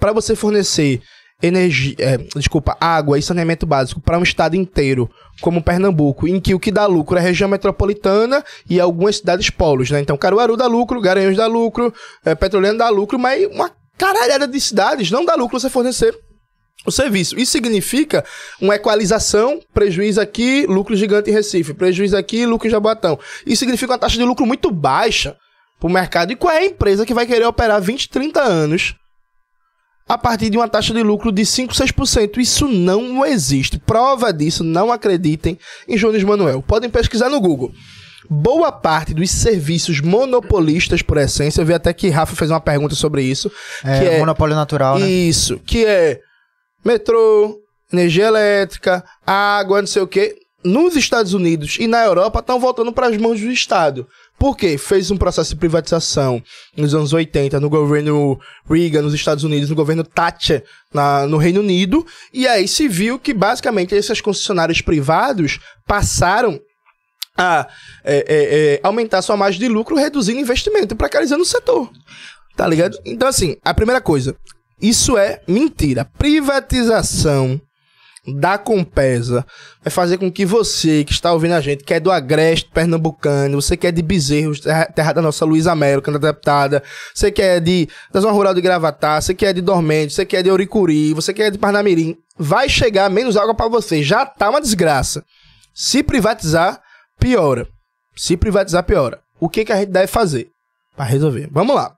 para 0.00 0.12
você 0.12 0.34
fornecer 0.34 1.02
energia, 1.42 1.94
é, 1.98 2.16
desculpa, 2.34 2.76
água 2.80 3.18
e 3.18 3.22
saneamento 3.22 3.66
básico 3.66 4.00
para 4.00 4.18
um 4.18 4.22
estado 4.22 4.56
inteiro, 4.56 5.08
como 5.40 5.62
Pernambuco, 5.62 6.26
em 6.26 6.40
que 6.40 6.54
o 6.54 6.58
que 6.58 6.72
dá 6.72 6.86
lucro 6.86 7.16
é 7.16 7.20
a 7.20 7.22
região 7.22 7.48
metropolitana 7.48 8.42
e 8.68 8.80
algumas 8.80 9.18
cidades 9.18 9.50
polos, 9.50 9.90
né? 9.90 10.00
Então, 10.00 10.16
Caruaru 10.16 10.56
dá 10.56 10.66
lucro, 10.66 11.00
Garanhuns 11.00 11.36
dá 11.36 11.46
lucro, 11.46 11.92
é, 12.24 12.34
Petrolina 12.34 12.74
dá 12.74 12.88
lucro, 12.88 13.18
mas 13.18 13.46
uma 13.46 13.70
caralhada 13.96 14.48
de 14.48 14.60
cidades 14.60 15.10
não 15.10 15.24
dá 15.24 15.34
lucro 15.34 15.60
você 15.60 15.70
fornecer 15.70 16.18
o 16.88 16.92
serviço. 16.92 17.38
Isso 17.38 17.52
significa 17.52 18.24
uma 18.60 18.74
equalização, 18.74 19.60
prejuízo 19.72 20.20
aqui, 20.20 20.66
lucro 20.66 20.96
gigante 20.96 21.30
em 21.30 21.32
Recife, 21.32 21.74
prejuízo 21.74 22.16
aqui, 22.16 22.46
lucro 22.46 22.66
em 22.66 22.70
Jaboatão. 22.70 23.18
Isso 23.46 23.60
significa 23.60 23.92
uma 23.92 23.98
taxa 23.98 24.16
de 24.16 24.24
lucro 24.24 24.46
muito 24.46 24.70
baixa 24.70 25.36
para 25.78 25.88
o 25.88 25.92
mercado. 25.92 26.32
E 26.32 26.36
qual 26.36 26.52
é 26.52 26.58
a 26.58 26.66
empresa 26.66 27.06
que 27.06 27.14
vai 27.14 27.26
querer 27.26 27.46
operar 27.46 27.80
20, 27.80 28.08
30 28.08 28.42
anos 28.42 28.94
a 30.08 30.16
partir 30.16 30.48
de 30.48 30.56
uma 30.56 30.68
taxa 30.68 30.92
de 30.94 31.02
lucro 31.02 31.30
de 31.30 31.44
5, 31.44 31.74
6%? 31.74 32.38
Isso 32.38 32.66
não 32.66 33.24
existe. 33.24 33.78
Prova 33.78 34.32
disso, 34.32 34.64
não 34.64 34.90
acreditem 34.90 35.58
em 35.86 35.96
Jones 35.96 36.24
Manuel. 36.24 36.62
Podem 36.62 36.90
pesquisar 36.90 37.28
no 37.28 37.40
Google. 37.40 37.72
Boa 38.30 38.70
parte 38.70 39.14
dos 39.14 39.30
serviços 39.30 40.00
monopolistas, 40.00 41.00
por 41.00 41.16
essência, 41.16 41.62
eu 41.62 41.66
vi 41.66 41.72
até 41.72 41.94
que 41.94 42.10
Rafa 42.10 42.36
fez 42.36 42.50
uma 42.50 42.60
pergunta 42.60 42.94
sobre 42.94 43.22
isso. 43.22 43.50
É, 43.82 43.98
que 43.98 44.04
é 44.06 44.18
monopólio 44.18 44.54
natural, 44.54 44.98
né? 44.98 45.08
Isso, 45.08 45.58
que 45.64 45.86
é 45.86 46.20
metrô, 46.84 47.58
energia 47.92 48.26
elétrica, 48.26 49.04
água, 49.26 49.80
não 49.80 49.86
sei 49.86 50.02
o 50.02 50.06
quê. 50.06 50.36
Nos 50.64 50.96
Estados 50.96 51.34
Unidos 51.34 51.76
e 51.78 51.86
na 51.86 52.04
Europa 52.04 52.40
estão 52.40 52.58
voltando 52.58 52.92
para 52.92 53.06
as 53.06 53.16
mãos 53.16 53.40
do 53.40 53.50
Estado. 53.50 54.08
Por 54.38 54.56
quê? 54.56 54.76
Fez 54.76 55.10
um 55.10 55.16
processo 55.16 55.50
de 55.50 55.56
privatização 55.56 56.42
nos 56.76 56.94
anos 56.94 57.12
80, 57.12 57.58
no 57.60 57.70
governo 57.70 58.38
Reagan, 58.68 59.02
nos 59.02 59.14
Estados 59.14 59.44
Unidos, 59.44 59.70
no 59.70 59.76
governo 59.76 60.04
Thatcher, 60.04 60.64
na, 60.92 61.26
no 61.26 61.38
Reino 61.38 61.60
Unido, 61.60 62.06
e 62.32 62.46
aí 62.46 62.68
se 62.68 62.88
viu 62.88 63.18
que 63.18 63.32
basicamente 63.32 63.94
esses 63.94 64.20
concessionários 64.20 64.80
privados 64.80 65.58
passaram 65.86 66.60
a 67.36 67.68
é, 68.04 68.16
é, 68.16 68.24
é, 68.28 68.80
aumentar 68.82 69.22
sua 69.22 69.36
margem 69.36 69.60
de 69.60 69.68
lucro, 69.68 69.96
reduzindo 69.96 70.40
investimento, 70.40 70.96
precarizando 70.96 71.42
o 71.42 71.46
setor. 71.46 71.90
Tá 72.56 72.66
ligado? 72.66 72.98
Então, 73.04 73.28
assim, 73.28 73.56
a 73.64 73.72
primeira 73.72 74.00
coisa, 74.00 74.36
isso 74.80 75.16
é 75.16 75.40
mentira. 75.46 76.04
Privatização 76.18 77.60
da 78.34 78.58
Compesa 78.58 79.46
vai 79.82 79.90
fazer 79.90 80.18
com 80.18 80.30
que 80.30 80.44
você 80.44 81.04
que 81.04 81.12
está 81.12 81.32
ouvindo 81.32 81.54
a 81.54 81.60
gente, 81.60 81.84
que 81.84 81.94
é 81.94 82.00
do 82.00 82.10
Agreste 82.10 82.70
Pernambucano, 82.72 83.60
você 83.60 83.76
que 83.76 83.86
é 83.86 83.92
de 83.92 84.02
Bezerro, 84.02 84.52
terra 84.94 85.12
da 85.12 85.22
nossa 85.22 85.44
Luísa 85.44 85.72
América, 85.72 86.12
da 86.12 86.18
deputada, 86.18 86.82
você 87.14 87.30
que 87.30 87.42
é 87.42 87.60
de, 87.60 87.88
da 88.12 88.20
Zona 88.20 88.32
Rural 88.32 88.54
de 88.54 88.60
Gravatá, 88.60 89.20
você 89.20 89.34
que 89.34 89.46
é 89.46 89.52
de 89.52 89.60
Dormente, 89.60 90.12
você 90.12 90.26
que 90.26 90.36
é 90.36 90.42
de 90.42 90.50
Oricuri, 90.50 91.14
você 91.14 91.32
que 91.32 91.42
é 91.42 91.50
de 91.50 91.58
Parnamirim, 91.58 92.16
vai 92.36 92.68
chegar 92.68 93.08
menos 93.10 93.36
água 93.36 93.54
para 93.54 93.68
você. 93.68 94.02
Já 94.02 94.26
tá 94.26 94.50
uma 94.50 94.60
desgraça. 94.60 95.24
Se 95.74 96.02
privatizar, 96.02 96.80
piora. 97.18 97.68
Se 98.16 98.36
privatizar, 98.36 98.82
piora. 98.84 99.20
O 99.40 99.48
que, 99.48 99.64
que 99.64 99.72
a 99.72 99.76
gente 99.76 99.90
deve 99.90 100.08
fazer 100.08 100.48
para 100.96 101.04
resolver? 101.04 101.48
Vamos 101.50 101.74
lá. 101.74 101.97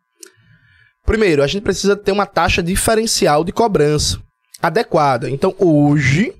Primeiro, 1.11 1.43
a 1.43 1.47
gente 1.49 1.65
precisa 1.65 1.97
ter 1.97 2.13
uma 2.13 2.25
taxa 2.25 2.63
diferencial 2.63 3.43
de 3.43 3.51
cobrança 3.51 4.23
adequada. 4.63 5.29
Então, 5.29 5.53
hoje, 5.59 6.33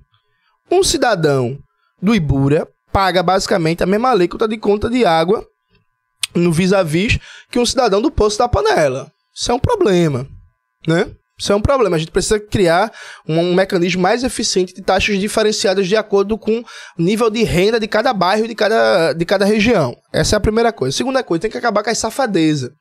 um 0.71 0.85
cidadão 0.85 1.59
do 2.01 2.15
Ibura 2.15 2.69
paga 2.93 3.21
basicamente 3.21 3.83
a 3.83 3.87
mesma 3.87 4.11
alíquota 4.13 4.47
de 4.47 4.57
conta 4.57 4.89
de 4.89 5.05
água 5.05 5.45
no 6.37 6.53
vis-a-vis 6.53 7.19
que 7.51 7.59
um 7.59 7.67
cidadão 7.67 8.01
do 8.01 8.13
Poço 8.13 8.39
da 8.39 8.47
Panela. 8.47 9.11
Isso 9.35 9.51
é 9.51 9.55
um 9.57 9.59
problema, 9.59 10.25
né? 10.87 11.11
Isso 11.37 11.53
é 11.53 11.57
um 11.57 11.61
problema. 11.61 11.97
A 11.97 11.99
gente 11.99 12.13
precisa 12.13 12.39
criar 12.39 12.93
um, 13.27 13.41
um, 13.41 13.55
mecanismo 13.57 14.01
mais 14.01 14.23
eficiente 14.23 14.73
de 14.73 14.83
taxas 14.83 15.19
diferenciadas 15.19 15.89
de 15.89 15.97
acordo 15.97 16.39
com 16.39 16.61
o 16.61 16.65
nível 16.97 17.29
de 17.29 17.43
renda 17.43 17.81
de 17.81 17.89
cada 17.89 18.13
bairro 18.13 18.47
de 18.47 18.55
cada, 18.55 19.15
de 19.15 19.25
cada 19.25 19.45
região. 19.45 19.97
Essa 20.13 20.37
é 20.37 20.39
a 20.39 20.41
primeira 20.41 20.73
coisa. 20.73 20.97
segunda 20.97 21.25
coisa, 21.25 21.43
tem 21.43 21.51
que 21.51 21.59
acabar 21.59 21.83
com 21.83 21.91
a 21.91 21.95
safadeza. 21.97 22.73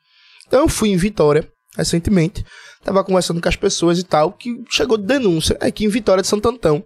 Então 0.45 0.59
eu 0.59 0.69
fui 0.69 0.89
em 0.89 0.95
Vitória, 0.95 1.49
recentemente, 1.79 2.45
tava 2.83 3.03
conversando 3.03 3.41
com 3.41 3.49
as 3.49 3.55
pessoas 3.55 3.99
e 3.99 4.03
tal, 4.03 4.31
que 4.31 4.63
chegou 4.69 4.97
denúncia 4.97 5.57
aqui 5.59 5.85
em 5.85 5.89
Vitória 5.89 6.21
de 6.21 6.27
Santo 6.27 6.47
Antão. 6.47 6.83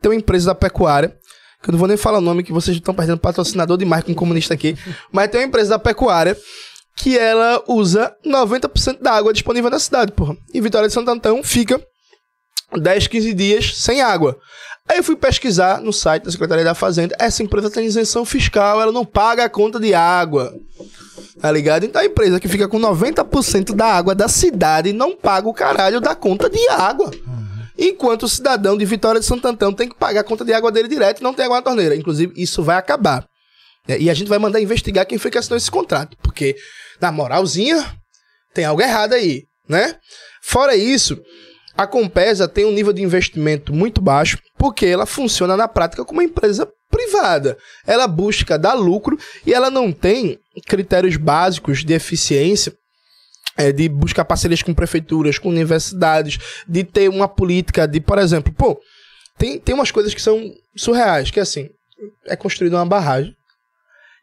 Tem 0.00 0.10
uma 0.10 0.16
empresa 0.16 0.46
da 0.46 0.54
pecuária, 0.54 1.16
que 1.62 1.70
eu 1.70 1.72
não 1.72 1.78
vou 1.78 1.88
nem 1.88 1.96
falar 1.96 2.18
o 2.18 2.22
nome, 2.22 2.42
que 2.42 2.52
vocês 2.52 2.76
estão 2.76 2.94
perdendo 2.94 3.18
patrocinador 3.18 3.76
demais 3.76 4.04
com 4.04 4.12
um 4.12 4.14
comunista 4.14 4.54
aqui, 4.54 4.76
mas 5.10 5.30
tem 5.30 5.40
uma 5.40 5.46
empresa 5.46 5.70
da 5.70 5.78
pecuária 5.78 6.36
que 6.96 7.18
ela 7.18 7.62
usa 7.66 8.14
90% 8.24 9.00
da 9.00 9.12
água 9.12 9.32
disponível 9.32 9.70
na 9.70 9.78
cidade, 9.78 10.12
porra. 10.12 10.36
E 10.52 10.60
Vitória 10.60 10.88
de 10.88 10.94
Santo 10.94 11.10
Antão 11.10 11.42
fica 11.42 11.80
10, 12.72 13.06
15 13.08 13.34
dias 13.34 13.76
sem 13.78 14.00
água. 14.00 14.38
Aí 14.88 14.98
eu 14.98 15.04
fui 15.04 15.16
pesquisar 15.16 15.80
no 15.80 15.92
site 15.92 16.24
da 16.24 16.30
Secretaria 16.30 16.64
da 16.64 16.74
Fazenda. 16.74 17.16
Essa 17.18 17.42
empresa 17.42 17.70
tem 17.70 17.86
isenção 17.86 18.24
fiscal, 18.24 18.80
ela 18.80 18.92
não 18.92 19.04
paga 19.04 19.44
a 19.44 19.48
conta 19.48 19.80
de 19.80 19.94
água. 19.94 20.54
Tá 21.44 21.52
ligado? 21.52 21.84
Então 21.84 22.00
a 22.00 22.06
empresa 22.06 22.40
que 22.40 22.48
fica 22.48 22.66
com 22.66 22.80
90% 22.80 23.74
da 23.74 23.84
água 23.84 24.14
da 24.14 24.28
cidade 24.28 24.94
não 24.94 25.14
paga 25.14 25.46
o 25.46 25.52
caralho 25.52 26.00
da 26.00 26.14
conta 26.14 26.48
de 26.48 26.66
água. 26.70 27.10
Enquanto 27.78 28.22
o 28.22 28.28
cidadão 28.30 28.78
de 28.78 28.86
Vitória 28.86 29.20
de 29.20 29.26
Santo 29.26 29.46
Antão 29.46 29.70
tem 29.70 29.86
que 29.86 29.94
pagar 29.94 30.22
a 30.22 30.24
conta 30.24 30.42
de 30.42 30.54
água 30.54 30.72
dele 30.72 30.88
direto 30.88 31.20
e 31.20 31.22
não 31.22 31.34
tem 31.34 31.44
água 31.44 31.58
na 31.58 31.62
torneira. 31.62 31.94
Inclusive, 31.94 32.32
isso 32.34 32.62
vai 32.62 32.78
acabar. 32.78 33.26
É, 33.86 34.00
e 34.00 34.08
a 34.08 34.14
gente 34.14 34.28
vai 34.28 34.38
mandar 34.38 34.58
investigar 34.58 35.04
quem 35.04 35.18
foi 35.18 35.30
que 35.30 35.36
assinou 35.36 35.58
esse 35.58 35.70
contrato. 35.70 36.16
Porque, 36.22 36.56
na 36.98 37.12
moralzinha, 37.12 37.94
tem 38.54 38.64
algo 38.64 38.80
errado 38.80 39.12
aí, 39.12 39.42
né? 39.68 39.96
Fora 40.42 40.74
isso, 40.74 41.20
a 41.76 41.86
Compesa 41.86 42.48
tem 42.48 42.64
um 42.64 42.72
nível 42.72 42.94
de 42.94 43.02
investimento 43.02 43.70
muito 43.70 44.00
baixo, 44.00 44.38
porque 44.56 44.86
ela 44.86 45.04
funciona 45.04 45.58
na 45.58 45.68
prática 45.68 46.06
como 46.06 46.20
uma 46.20 46.24
empresa 46.24 46.66
privada. 46.94 47.58
Ela 47.84 48.06
busca 48.06 48.56
dar 48.56 48.74
lucro 48.74 49.18
e 49.44 49.52
ela 49.52 49.68
não 49.68 49.90
tem 49.90 50.38
critérios 50.64 51.16
básicos 51.16 51.84
de 51.84 51.92
eficiência 51.92 52.72
é, 53.56 53.72
de 53.72 53.88
buscar 53.88 54.24
parcerias 54.24 54.62
com 54.62 54.72
prefeituras, 54.72 55.38
com 55.38 55.48
universidades, 55.48 56.38
de 56.68 56.84
ter 56.84 57.08
uma 57.08 57.26
política 57.26 57.86
de, 57.86 58.00
por 58.00 58.18
exemplo, 58.18 58.52
pô, 58.52 58.80
tem, 59.36 59.58
tem 59.58 59.74
umas 59.74 59.90
coisas 59.90 60.14
que 60.14 60.22
são 60.22 60.54
surreais, 60.76 61.32
que 61.32 61.40
é 61.40 61.42
assim, 61.42 61.68
é 62.26 62.36
construída 62.36 62.76
uma 62.76 62.86
barragem, 62.86 63.34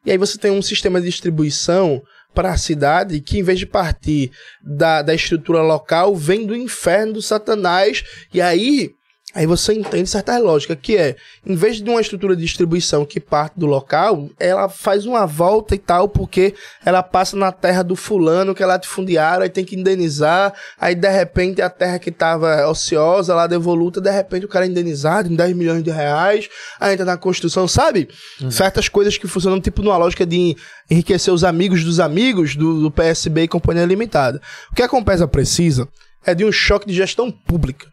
e 0.05 0.11
aí 0.11 0.17
você 0.17 0.37
tem 0.37 0.51
um 0.51 0.61
sistema 0.61 0.99
de 0.99 1.07
distribuição 1.07 2.01
para 2.33 2.51
a 2.51 2.57
cidade 2.57 3.19
que, 3.19 3.37
em 3.39 3.43
vez 3.43 3.59
de 3.59 3.65
partir 3.65 4.31
da, 4.61 5.01
da 5.01 5.13
estrutura 5.13 5.61
local, 5.61 6.15
vem 6.15 6.45
do 6.45 6.55
inferno 6.55 7.13
do 7.13 7.21
Satanás, 7.21 8.03
e 8.33 8.41
aí 8.41 8.91
Aí 9.33 9.45
você 9.45 9.73
entende 9.73 10.09
certa 10.09 10.37
lógica, 10.37 10.75
que 10.75 10.97
é, 10.97 11.15
em 11.45 11.55
vez 11.55 11.81
de 11.81 11.89
uma 11.89 12.01
estrutura 12.01 12.35
de 12.35 12.41
distribuição 12.41 13.05
que 13.05 13.19
parte 13.19 13.57
do 13.57 13.65
local, 13.65 14.29
ela 14.37 14.67
faz 14.67 15.05
uma 15.05 15.25
volta 15.25 15.73
e 15.73 15.77
tal, 15.77 16.09
porque 16.09 16.53
ela 16.83 17.01
passa 17.01 17.37
na 17.37 17.51
terra 17.51 17.81
do 17.81 17.95
fulano, 17.95 18.53
que 18.53 18.61
é 18.61 18.65
latifundiário, 18.65 19.43
aí 19.43 19.49
tem 19.49 19.63
que 19.63 19.75
indenizar, 19.75 20.53
aí 20.79 20.93
de 20.95 21.09
repente 21.09 21.61
a 21.61 21.69
terra 21.69 21.97
que 21.97 22.09
estava 22.09 22.67
ociosa, 22.67 23.33
lá 23.33 23.47
devoluta, 23.47 24.01
de 24.01 24.11
repente 24.11 24.45
o 24.45 24.49
cara 24.49 24.65
é 24.65 24.67
indenizado 24.67 25.31
em 25.31 25.35
10 25.35 25.55
milhões 25.55 25.83
de 25.83 25.91
reais, 25.91 26.49
aí 26.79 26.93
entra 26.93 27.05
na 27.05 27.15
construção, 27.15 27.67
sabe? 27.67 28.09
Uhum. 28.41 28.51
Certas 28.51 28.89
coisas 28.89 29.17
que 29.17 29.27
funcionam 29.27 29.61
tipo 29.61 29.81
numa 29.81 29.97
lógica 29.97 30.25
de 30.25 30.57
enriquecer 30.89 31.33
os 31.33 31.45
amigos 31.45 31.85
dos 31.85 32.01
amigos 32.01 32.55
do, 32.55 32.81
do 32.81 32.91
PSB 32.91 33.43
e 33.43 33.47
Companhia 33.47 33.85
Limitada. 33.85 34.41
O 34.71 34.75
que 34.75 34.83
a 34.83 34.89
Compesa 34.89 35.27
precisa 35.27 35.87
é 36.25 36.35
de 36.35 36.43
um 36.43 36.51
choque 36.51 36.85
de 36.85 36.93
gestão 36.93 37.31
pública. 37.31 37.90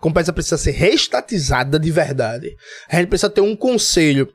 Compesa 0.00 0.32
precisa 0.32 0.56
ser 0.56 0.72
reestatizada 0.72 1.78
de 1.78 1.90
verdade. 1.90 2.56
A 2.88 2.96
gente 2.96 3.08
precisa 3.08 3.30
ter 3.30 3.42
um 3.42 3.54
conselho 3.54 4.32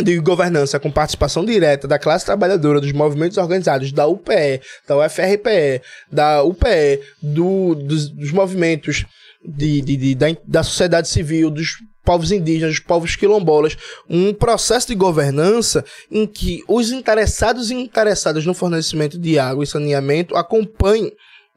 de 0.00 0.18
governança 0.20 0.80
com 0.80 0.90
participação 0.90 1.44
direta 1.44 1.86
da 1.86 1.98
classe 1.98 2.24
trabalhadora, 2.24 2.80
dos 2.80 2.92
movimentos 2.92 3.36
organizados, 3.36 3.92
da 3.92 4.06
UPE, 4.06 4.60
da 4.86 4.98
UFRPE, 4.98 5.82
da 6.10 6.42
UPE, 6.42 7.00
do, 7.22 7.74
dos, 7.74 8.08
dos 8.08 8.32
movimentos 8.32 9.04
de, 9.44 9.80
de, 9.80 9.96
de 9.96 10.14
da, 10.14 10.26
da, 10.46 10.62
sociedade 10.62 11.08
civil, 11.08 11.50
dos 11.50 11.76
povos 12.04 12.32
indígenas, 12.32 12.74
os 12.74 12.80
povos 12.80 13.16
quilombolas, 13.16 13.76
um 14.08 14.32
processo 14.32 14.88
de 14.88 14.94
governança 14.94 15.84
em 16.10 16.26
que 16.26 16.62
os 16.66 16.90
interessados 16.90 17.70
e 17.70 17.74
interessadas 17.74 18.46
no 18.46 18.54
fornecimento 18.54 19.18
de 19.18 19.38
água 19.38 19.62
e 19.62 19.66
saneamento 19.66 20.36
acompanhem 20.36 21.12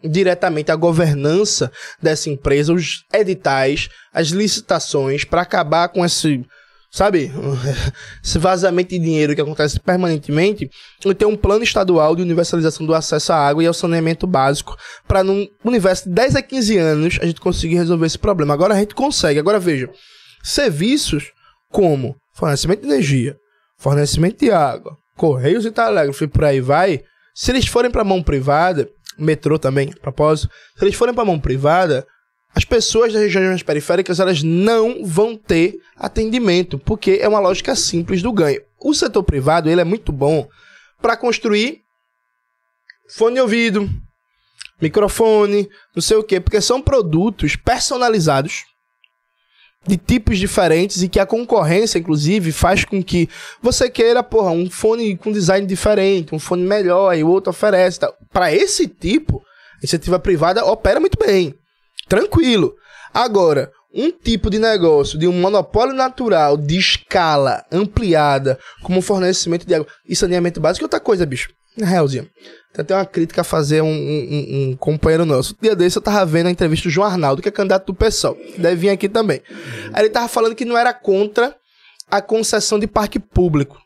diretamente 0.09 0.71
a 0.71 0.75
governança 0.75 1.71
dessa 2.01 2.29
empresa, 2.29 2.73
os 2.73 3.03
editais, 3.13 3.89
as 4.13 4.27
licitações, 4.29 5.23
para 5.23 5.41
acabar 5.41 5.89
com 5.89 6.05
esse, 6.05 6.45
sabe, 6.91 7.31
esse 8.23 8.37
vazamento 8.37 8.89
de 8.89 8.99
dinheiro 8.99 9.35
que 9.35 9.41
acontece 9.41 9.79
permanentemente, 9.79 10.69
e 11.05 11.13
ter 11.13 11.25
um 11.25 11.35
plano 11.35 11.63
estadual 11.63 12.15
de 12.15 12.21
universalização 12.21 12.85
do 12.85 12.93
acesso 12.93 13.33
à 13.33 13.37
água 13.37 13.63
e 13.63 13.67
ao 13.67 13.73
saneamento 13.73 14.25
básico, 14.25 14.77
para 15.07 15.23
num 15.23 15.47
universo 15.63 16.07
de 16.07 16.15
10 16.15 16.35
a 16.35 16.41
15 16.41 16.77
anos 16.77 17.19
a 17.21 17.25
gente 17.25 17.41
conseguir 17.41 17.75
resolver 17.75 18.05
esse 18.05 18.19
problema. 18.19 18.53
Agora 18.53 18.73
a 18.73 18.79
gente 18.79 18.95
consegue. 18.95 19.39
Agora 19.39 19.59
veja, 19.59 19.89
serviços 20.43 21.31
como 21.71 22.15
fornecimento 22.33 22.81
de 22.81 22.87
energia, 22.87 23.35
fornecimento 23.77 24.39
de 24.39 24.51
água, 24.51 24.97
correios 25.17 25.65
e 25.65 25.71
telégrafo 25.71 26.23
e 26.23 26.27
por 26.27 26.43
aí 26.43 26.61
vai, 26.61 27.01
se 27.33 27.51
eles 27.51 27.67
forem 27.67 27.91
para 27.91 28.03
mão 28.03 28.23
privada, 28.23 28.89
metrô 29.17 29.57
também, 29.57 29.91
a 29.95 29.99
propósito, 29.99 30.51
se 30.77 30.83
eles 30.83 30.95
forem 30.95 31.13
para 31.13 31.25
mão 31.25 31.39
privada, 31.39 32.05
as 32.53 32.63
pessoas 32.63 33.11
das 33.11 33.21
regiões 33.21 33.63
periféricas 33.63 34.19
elas 34.19 34.41
não 34.41 35.03
vão 35.05 35.35
ter 35.35 35.77
atendimento, 35.97 36.79
porque 36.79 37.19
é 37.21 37.27
uma 37.27 37.39
lógica 37.39 37.75
simples 37.75 38.21
do 38.21 38.31
ganho. 38.31 38.61
O 38.79 38.93
setor 38.93 39.23
privado 39.23 39.69
ele 39.69 39.81
é 39.81 39.85
muito 39.85 40.11
bom 40.11 40.47
para 41.01 41.17
construir 41.17 41.81
fone 43.09 43.35
de 43.35 43.41
ouvido, 43.41 43.89
microfone, 44.81 45.69
não 45.93 46.01
sei 46.01 46.17
o 46.17 46.23
quê, 46.23 46.39
porque 46.39 46.61
são 46.61 46.81
produtos 46.81 47.55
personalizados 47.55 48.63
de 49.87 49.97
tipos 49.97 50.37
diferentes 50.37 51.01
e 51.03 51.09
que 51.09 51.19
a 51.19 51.25
concorrência, 51.25 51.99
inclusive, 51.99 52.51
faz 52.51 52.83
com 52.83 53.03
que 53.03 53.29
você 53.61 53.89
queira, 53.89 54.23
porra, 54.23 54.51
um 54.51 54.69
fone 54.69 55.15
com 55.15 55.31
design 55.31 55.65
diferente, 55.65 56.33
um 56.33 56.39
fone 56.39 56.63
melhor 56.63 57.15
e 57.15 57.23
o 57.23 57.29
outro 57.29 57.51
oferece. 57.51 57.99
Tá? 57.99 58.11
Para 58.31 58.53
esse 58.53 58.87
tipo, 58.87 59.37
a 59.75 59.77
iniciativa 59.79 60.19
privada 60.19 60.65
opera 60.65 60.99
muito 60.99 61.17
bem, 61.17 61.53
tranquilo. 62.07 62.73
Agora, 63.13 63.71
um 63.95 64.11
tipo 64.11 64.49
de 64.49 64.59
negócio 64.59 65.17
de 65.17 65.27
um 65.27 65.31
monopólio 65.31 65.95
natural 65.95 66.57
de 66.57 66.77
escala 66.77 67.63
ampliada, 67.71 68.59
como 68.83 69.01
fornecimento 69.01 69.65
de 69.65 69.73
água 69.73 69.87
e 70.07 70.15
saneamento 70.15 70.59
básico, 70.59 70.83
é 70.83 70.85
outra 70.85 70.99
coisa, 70.99 71.25
bicho. 71.25 71.49
Na 71.77 71.85
realzinha. 71.85 72.27
Tem 72.73 72.83
até 72.83 72.93
uma 72.93 73.05
crítica 73.05 73.41
a 73.41 73.43
fazer 73.43 73.81
um, 73.81 73.87
um, 73.87 74.69
um 74.71 74.75
companheiro 74.75 75.25
nosso. 75.25 75.53
Um 75.53 75.63
dia 75.63 75.75
desse 75.75 75.97
eu 75.97 76.01
tava 76.01 76.25
vendo 76.25 76.47
a 76.47 76.51
entrevista 76.51 76.89
do 76.89 76.91
João 76.91 77.07
Arnaldo, 77.07 77.41
que 77.41 77.47
é 77.47 77.51
candidato 77.51 77.85
do 77.85 77.93
PSOL. 77.93 78.37
Deve 78.57 78.75
vir 78.75 78.89
aqui 78.89 79.07
também. 79.07 79.41
Aí 79.93 80.03
ele 80.03 80.09
tava 80.09 80.27
falando 80.27 80.55
que 80.55 80.65
não 80.65 80.77
era 80.77 80.93
contra 80.93 81.55
a 82.11 82.21
concessão 82.21 82.77
de 82.77 82.87
parque 82.87 83.19
público. 83.19 83.77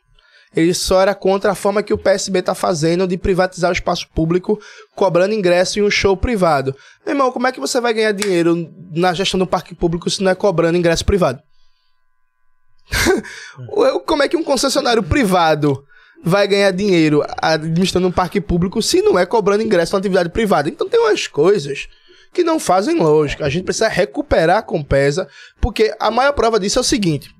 Ele 0.55 0.73
só 0.73 1.01
era 1.01 1.13
contra 1.13 1.51
a 1.51 1.55
forma 1.55 1.83
que 1.83 1.93
o 1.93 1.97
PSB 1.97 2.41
tá 2.41 2.55
fazendo 2.55 3.07
de 3.07 3.17
privatizar 3.17 3.69
o 3.69 3.73
espaço 3.73 4.07
público, 4.13 4.59
cobrando 4.95 5.33
ingresso 5.33 5.79
em 5.79 5.83
um 5.83 5.91
show 5.91 6.17
privado. 6.17 6.75
Meu 7.05 7.13
irmão, 7.13 7.31
como 7.31 7.47
é 7.47 7.51
que 7.51 7.59
você 7.59 7.79
vai 7.79 7.93
ganhar 7.93 8.11
dinheiro 8.11 8.71
na 8.91 9.13
gestão 9.13 9.39
do 9.39 9.45
parque 9.45 9.75
público 9.75 10.09
se 10.09 10.23
não 10.23 10.31
é 10.31 10.35
cobrando 10.35 10.77
ingresso 10.77 11.05
privado? 11.05 11.41
como 14.07 14.23
é 14.23 14.27
que 14.27 14.37
um 14.37 14.43
concessionário 14.43 15.03
privado 15.03 15.85
vai 16.23 16.47
ganhar 16.47 16.71
dinheiro 16.71 17.23
administrando 17.41 18.07
um 18.07 18.11
parque 18.11 18.41
público 18.41 18.81
se 18.81 19.01
não 19.01 19.17
é 19.17 19.25
cobrando 19.25 19.63
ingresso 19.63 19.93
na 19.93 19.99
atividade 19.99 20.29
privada. 20.29 20.69
Então 20.69 20.89
tem 20.89 20.99
umas 20.99 21.27
coisas 21.27 21.87
que 22.33 22.43
não 22.43 22.59
fazem 22.59 22.97
lógica. 22.97 23.45
A 23.45 23.49
gente 23.49 23.63
precisa 23.63 23.87
recuperar 23.87 24.57
a 24.57 24.61
Compesa, 24.61 25.27
porque 25.61 25.95
a 25.99 26.11
maior 26.11 26.33
prova 26.33 26.59
disso 26.59 26.79
é 26.79 26.81
o 26.81 26.85
seguinte: 26.85 27.33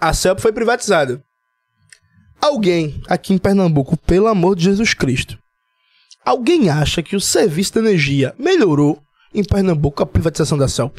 a 0.00 0.12
CELP 0.12 0.40
foi 0.40 0.52
privatizada. 0.52 1.22
Alguém 2.40 3.00
aqui 3.08 3.34
em 3.34 3.38
Pernambuco, 3.38 3.96
pelo 3.96 4.28
amor 4.28 4.54
de 4.56 4.64
Jesus 4.64 4.94
Cristo, 4.94 5.36
alguém 6.24 6.70
acha 6.70 7.02
que 7.02 7.16
o 7.16 7.20
serviço 7.20 7.72
de 7.72 7.78
energia 7.80 8.34
melhorou 8.38 9.00
em 9.34 9.44
Pernambuco 9.44 10.02
a 10.02 10.06
privatização 10.06 10.56
da 10.56 10.68
CELP? 10.68 10.98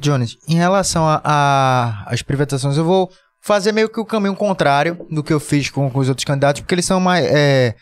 Jones, 0.00 0.36
em 0.46 0.54
relação 0.54 1.04
às 1.24 2.22
privatizações, 2.22 2.76
eu 2.76 2.84
vou 2.84 3.10
fazer 3.40 3.72
meio 3.72 3.88
que 3.88 4.00
o 4.00 4.04
caminho 4.04 4.34
contrário 4.34 5.06
do 5.10 5.22
que 5.22 5.32
eu 5.32 5.40
fiz 5.40 5.70
com, 5.70 5.90
com 5.90 5.98
os 5.98 6.08
outros 6.08 6.24
candidatos, 6.24 6.60
porque 6.60 6.74
eles 6.74 6.84
são 6.84 7.00
mais, 7.00 7.24
é, 7.24 7.74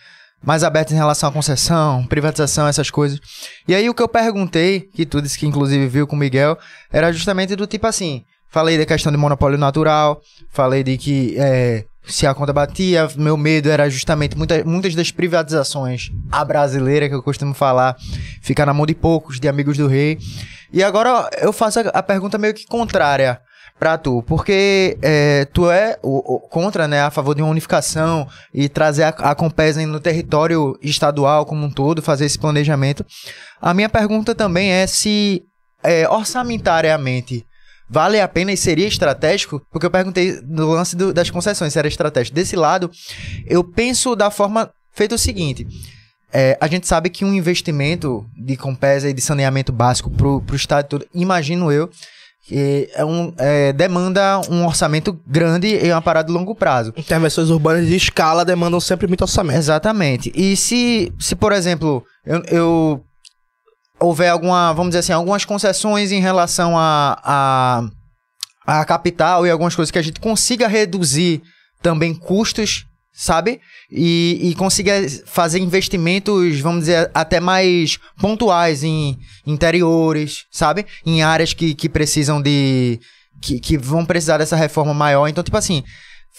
mais 0.42 0.62
abertos 0.62 0.92
em 0.92 0.96
relação 0.96 1.28
à 1.28 1.32
concessão, 1.32 2.06
privatização, 2.06 2.68
essas 2.68 2.90
coisas. 2.90 3.18
E 3.66 3.74
aí 3.74 3.88
o 3.88 3.94
que 3.94 4.02
eu 4.02 4.08
perguntei, 4.08 4.82
que 4.94 5.04
tu 5.04 5.20
disse 5.20 5.38
que 5.38 5.46
inclusive 5.46 5.86
viu 5.88 6.06
com 6.06 6.14
o 6.14 6.18
Miguel, 6.18 6.56
era 6.92 7.12
justamente 7.12 7.56
do 7.56 7.66
tipo 7.66 7.86
assim, 7.86 8.22
falei 8.50 8.78
da 8.78 8.86
questão 8.86 9.10
de 9.10 9.18
monopólio 9.18 9.58
natural, 9.58 10.20
falei 10.50 10.84
de 10.84 10.96
que 10.96 11.34
é, 11.38 11.84
se 12.06 12.26
a 12.26 12.34
conta 12.34 12.52
batia, 12.52 13.08
meu 13.16 13.36
medo 13.36 13.70
era 13.70 13.90
justamente 13.90 14.36
muita, 14.36 14.62
muitas 14.64 14.94
das 14.94 15.10
privatizações, 15.10 16.10
a 16.30 16.44
brasileira 16.44 17.08
que 17.08 17.14
eu 17.14 17.22
costumo 17.22 17.52
falar, 17.52 17.96
ficar 18.40 18.64
na 18.66 18.72
mão 18.72 18.86
de 18.86 18.94
poucos, 18.94 19.40
de 19.40 19.48
amigos 19.48 19.76
do 19.76 19.86
rei. 19.86 20.18
E 20.72 20.82
agora 20.82 21.28
eu 21.40 21.52
faço 21.52 21.80
a, 21.80 21.82
a 21.82 22.02
pergunta 22.02 22.38
meio 22.38 22.54
que 22.54 22.64
contrária 22.66 23.40
pra 23.78 23.98
tu, 23.98 24.22
porque 24.22 24.96
é, 25.02 25.44
tu 25.46 25.70
é 25.70 25.98
o, 26.02 26.36
o, 26.36 26.40
contra, 26.40 26.88
né, 26.88 27.02
a 27.02 27.10
favor 27.10 27.34
de 27.34 27.42
uma 27.42 27.50
unificação 27.50 28.26
e 28.54 28.68
trazer 28.68 29.02
a, 29.02 29.08
a 29.08 29.34
Compesa 29.34 29.84
no 29.84 30.00
território 30.00 30.78
estadual 30.80 31.44
como 31.44 31.66
um 31.66 31.70
todo, 31.70 32.00
fazer 32.00 32.24
esse 32.24 32.38
planejamento. 32.38 33.04
A 33.60 33.74
minha 33.74 33.88
pergunta 33.88 34.34
também 34.34 34.70
é 34.70 34.86
se 34.86 35.42
é, 35.82 36.08
orçamentariamente 36.08 37.44
vale 37.88 38.20
a 38.20 38.28
pena 38.28 38.52
e 38.52 38.56
seria 38.56 38.86
estratégico, 38.86 39.60
porque 39.70 39.86
eu 39.86 39.90
perguntei 39.90 40.40
do 40.40 40.70
lance 40.70 40.96
do, 40.96 41.12
das 41.12 41.30
concessões 41.30 41.72
se 41.72 41.78
era 41.78 41.88
estratégico. 41.88 42.34
Desse 42.34 42.56
lado, 42.56 42.90
eu 43.46 43.62
penso 43.62 44.16
da 44.16 44.30
forma 44.30 44.70
feita 44.92 45.14
o 45.14 45.18
seguinte. 45.18 45.66
É, 46.32 46.58
a 46.60 46.66
gente 46.66 46.86
sabe 46.86 47.08
que 47.08 47.24
um 47.24 47.32
investimento 47.32 48.26
de 48.36 48.56
Compesa 48.56 49.08
e 49.08 49.14
de 49.14 49.20
saneamento 49.20 49.72
básico 49.72 50.10
para 50.10 50.26
o 50.26 50.42
estado 50.54 50.88
todo, 50.88 51.06
imagino 51.14 51.70
eu, 51.70 51.88
é 52.94 53.04
um, 53.04 53.32
é, 53.38 53.72
demanda 53.72 54.40
um 54.48 54.64
orçamento 54.64 55.18
grande 55.26 55.66
e 55.66 55.90
uma 55.90 56.02
parada 56.02 56.28
de 56.28 56.32
longo 56.32 56.54
prazo. 56.54 56.92
Intervenções 56.96 57.50
urbanas 57.50 57.86
de 57.86 57.96
escala 57.96 58.44
demandam 58.44 58.78
sempre 58.78 59.08
muito 59.08 59.22
orçamento. 59.22 59.58
Exatamente. 59.58 60.32
E 60.34 60.56
se, 60.56 61.12
se 61.18 61.34
por 61.34 61.52
exemplo, 61.52 62.04
eu, 62.24 62.42
eu 62.44 63.04
houver 63.98 64.30
alguma, 64.30 64.72
vamos 64.72 64.90
dizer 64.90 65.00
assim, 65.00 65.12
algumas 65.12 65.44
concessões 65.44 66.12
em 66.12 66.20
relação 66.20 66.78
a, 66.78 67.18
a, 68.66 68.80
a 68.80 68.84
capital 68.84 69.46
e 69.46 69.50
algumas 69.50 69.74
coisas 69.74 69.90
que 69.90 69.98
a 69.98 70.02
gente 70.02 70.20
consiga 70.20 70.68
reduzir 70.68 71.42
também 71.82 72.14
custos 72.14 72.86
sabe? 73.16 73.62
E, 73.90 74.50
e 74.50 74.54
consiga 74.54 74.92
fazer 75.24 75.58
investimentos, 75.58 76.60
vamos 76.60 76.80
dizer, 76.80 77.10
até 77.14 77.40
mais 77.40 77.98
pontuais 78.20 78.84
em 78.84 79.18
interiores, 79.46 80.44
sabe? 80.50 80.84
Em 81.04 81.22
áreas 81.22 81.54
que, 81.54 81.74
que 81.74 81.88
precisam 81.88 82.42
de. 82.42 83.00
Que, 83.40 83.58
que 83.58 83.78
vão 83.78 84.04
precisar 84.04 84.36
dessa 84.36 84.56
reforma 84.56 84.92
maior. 84.92 85.28
Então, 85.28 85.42
tipo 85.42 85.56
assim, 85.56 85.82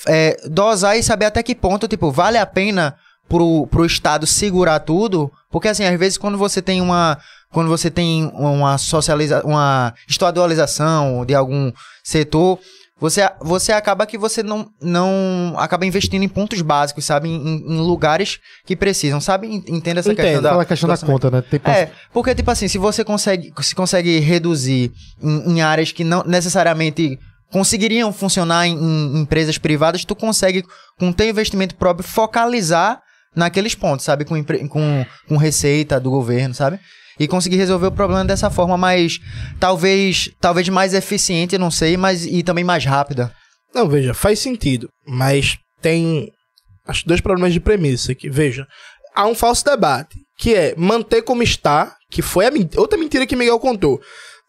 é, 0.06 0.38
dosar 0.50 0.98
e 0.98 1.04
saber 1.04 1.26
até 1.26 1.42
que 1.42 1.56
ponto, 1.56 1.88
tipo, 1.88 2.12
vale 2.12 2.38
a 2.38 2.46
pena 2.46 2.96
pro, 3.28 3.66
pro 3.68 3.86
Estado 3.86 4.28
segurar 4.28 4.80
tudo, 4.80 5.32
porque 5.52 5.68
assim, 5.68 5.84
às 5.84 6.00
vezes 6.00 6.18
quando 6.18 6.38
você 6.38 6.62
tem 6.62 6.82
uma 6.82 7.18
quando 7.52 7.70
você 7.70 7.90
tem 7.90 8.32
uma 8.34 8.78
socializa 8.78 9.42
uma 9.44 9.94
estadualização 10.08 11.26
de 11.26 11.34
algum 11.34 11.72
setor, 12.04 12.60
você, 13.00 13.30
você 13.42 13.72
acaba 13.72 14.08
que 14.08 14.18
você 14.18 14.42
não, 14.42 14.70
não 14.82 15.54
acaba 15.58 15.86
investindo 15.86 16.24
em 16.24 16.28
pontos 16.28 16.62
básicos, 16.62 17.06
sabe? 17.06 17.30
Em, 17.30 17.58
em 17.58 17.78
lugares 17.80 18.40
que 18.66 18.76
precisam, 18.76 19.22
sabe? 19.22 19.48
Entenda 19.68 20.00
essa 20.00 20.12
Entendo, 20.12 20.26
questão 20.26 20.42
da. 20.42 20.50
Aquela 20.50 20.66
questão 20.66 20.90
da 20.90 20.98
conta, 20.98 21.30
né? 21.30 21.44
Tem 21.44 21.62
É, 21.66 21.92
porque, 22.12 22.34
tipo 22.34 22.50
assim, 22.50 22.68
se 22.68 22.80
você 22.80 23.04
consegue, 23.04 23.54
se 23.62 23.76
consegue 23.76 24.20
reduzir 24.20 24.92
em, 25.22 25.54
em 25.54 25.62
áreas 25.62 25.92
que 25.92 26.04
não 26.04 26.24
necessariamente 26.24 27.20
conseguiriam 27.52 28.12
funcionar 28.12 28.66
em, 28.66 28.74
em, 28.74 29.22
empresas 29.22 29.60
privadas, 29.60 30.04
tu 30.04 30.16
consegue, 30.16 30.64
com 30.98 31.14
teu 31.14 31.30
investimento 31.30 31.76
próprio, 31.76 32.08
focalizar 32.08 33.00
naqueles 33.36 33.76
pontos, 33.76 34.06
sabe? 34.06 34.26
Com, 34.26 34.44
com, 34.44 35.06
com 35.28 35.38
receita 35.38 36.00
do 36.00 36.10
governo, 36.10 36.56
sabe? 36.56 36.80
E 37.20 37.28
conseguir 37.28 37.58
resolver 37.58 37.88
o 37.88 37.92
problema 37.92 38.26
dessa 38.26 38.50
forma 38.50 38.78
mais 38.78 39.20
talvez 39.60 40.30
talvez 40.40 40.70
mais 40.70 40.94
eficiente, 40.94 41.58
não 41.58 41.72
sei, 41.72 41.98
mas 41.98 42.26
e 42.26 42.44
também 42.44 42.64
mais 42.64 42.86
rápida. 42.86 43.34
Não, 43.74 43.88
veja, 43.88 44.14
faz 44.14 44.40
sentido, 44.40 44.90
mas 45.06 45.58
tem 45.82 46.32
acho 46.88 47.08
dois 47.08 47.22
problemas 47.22 47.54
de 47.54 47.60
premissa 47.60 48.12
aqui. 48.12 48.30
Veja, 48.30 48.66
há 49.16 49.28
um 49.28 49.36
falso 49.36 49.66
debate, 49.66 50.16
que 50.38 50.54
é 50.54 50.74
manter 50.78 51.22
como 51.22 51.44
está, 51.44 51.96
que 52.10 52.22
foi 52.22 52.46
a 52.46 52.52
outra 52.78 52.98
mentira 52.98 53.26
que 53.26 53.36
Miguel 53.36 53.60
contou. 53.60 54.00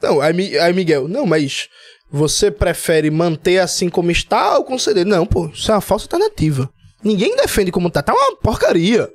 Não, 0.03 0.21
aí, 0.21 0.59
aí 0.59 0.73
Miguel, 0.73 1.09
não, 1.09 1.27
mas 1.27 1.69
você 2.11 2.51
prefere 2.51 3.11
manter 3.11 3.59
assim 3.59 3.89
como 3.89 4.11
está 4.11 4.57
ou 4.57 4.65
conceder? 4.65 5.05
Não, 5.05 5.27
pô, 5.27 5.49
isso 5.49 5.71
é 5.71 5.75
uma 5.75 5.81
falsa 5.81 6.05
alternativa. 6.05 6.71
Ninguém 7.03 7.37
defende 7.37 7.71
como 7.71 7.91
tá, 7.91 8.03
tá 8.03 8.13
uma 8.13 8.37
porcaria. 8.37 9.09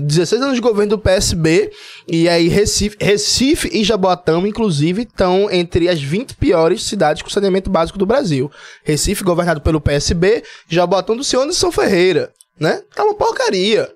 16 0.00 0.40
anos 0.42 0.54
de 0.54 0.60
governo 0.60 0.96
do 0.96 0.98
PSB, 0.98 1.70
e 2.08 2.28
aí 2.28 2.48
Recife, 2.48 2.96
Recife 3.00 3.68
e 3.72 3.84
Jaboatão, 3.84 4.46
inclusive, 4.46 5.02
estão 5.02 5.50
entre 5.50 5.88
as 5.88 6.00
20 6.00 6.34
piores 6.36 6.82
cidades 6.82 7.22
com 7.22 7.28
saneamento 7.28 7.70
básico 7.70 7.98
do 7.98 8.06
Brasil. 8.06 8.50
Recife, 8.82 9.22
governado 9.22 9.60
pelo 9.60 9.80
PSB, 9.80 10.42
Jaboatão 10.68 11.16
do 11.16 11.24
senhor 11.24 11.42
Anderson 11.42 11.70
Ferreira, 11.70 12.32
né? 12.58 12.82
Tá 12.94 13.04
uma 13.04 13.14
porcaria. 13.14 13.90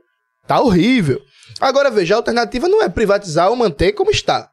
Tá 0.47 0.60
horrível. 0.60 1.20
Agora, 1.60 1.90
veja, 1.90 2.14
a 2.14 2.18
alternativa 2.18 2.68
não 2.68 2.82
é 2.82 2.89
privatizar 2.89 3.48
ou 3.48 3.56
manter 3.56 3.93
como 3.93 4.10
está. 4.10 4.51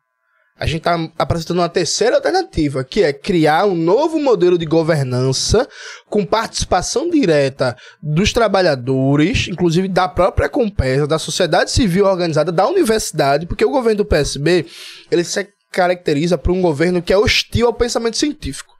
A 0.58 0.68
gente 0.68 0.78
está 0.78 1.10
apresentando 1.18 1.60
uma 1.60 1.70
terceira 1.70 2.18
alternativa, 2.18 2.84
que 2.84 3.02
é 3.02 3.12
criar 3.12 3.66
um 3.66 3.76
novo 3.76 4.20
modelo 4.20 4.56
de 4.56 4.68
governança 4.68 5.68
com 6.08 6.24
participação 6.24 7.10
direta 7.10 7.76
dos 8.02 8.32
trabalhadores, 8.32 9.48
inclusive 9.48 9.88
da 9.88 10.08
própria 10.08 10.48
Compesa, 10.48 11.08
da 11.08 11.18
sociedade 11.18 11.72
civil 11.72 12.06
organizada, 12.06 12.52
da 12.52 12.68
universidade, 12.68 13.48
porque 13.48 13.66
o 13.66 13.72
governo 13.72 13.98
do 13.98 14.06
PSB 14.06 14.66
ele 15.10 15.24
se 15.24 15.48
caracteriza 15.72 16.38
por 16.38 16.52
um 16.52 16.62
governo 16.62 17.02
que 17.02 17.12
é 17.12 17.18
hostil 17.18 17.66
ao 17.66 17.74
pensamento 17.74 18.18
científico. 18.18 18.73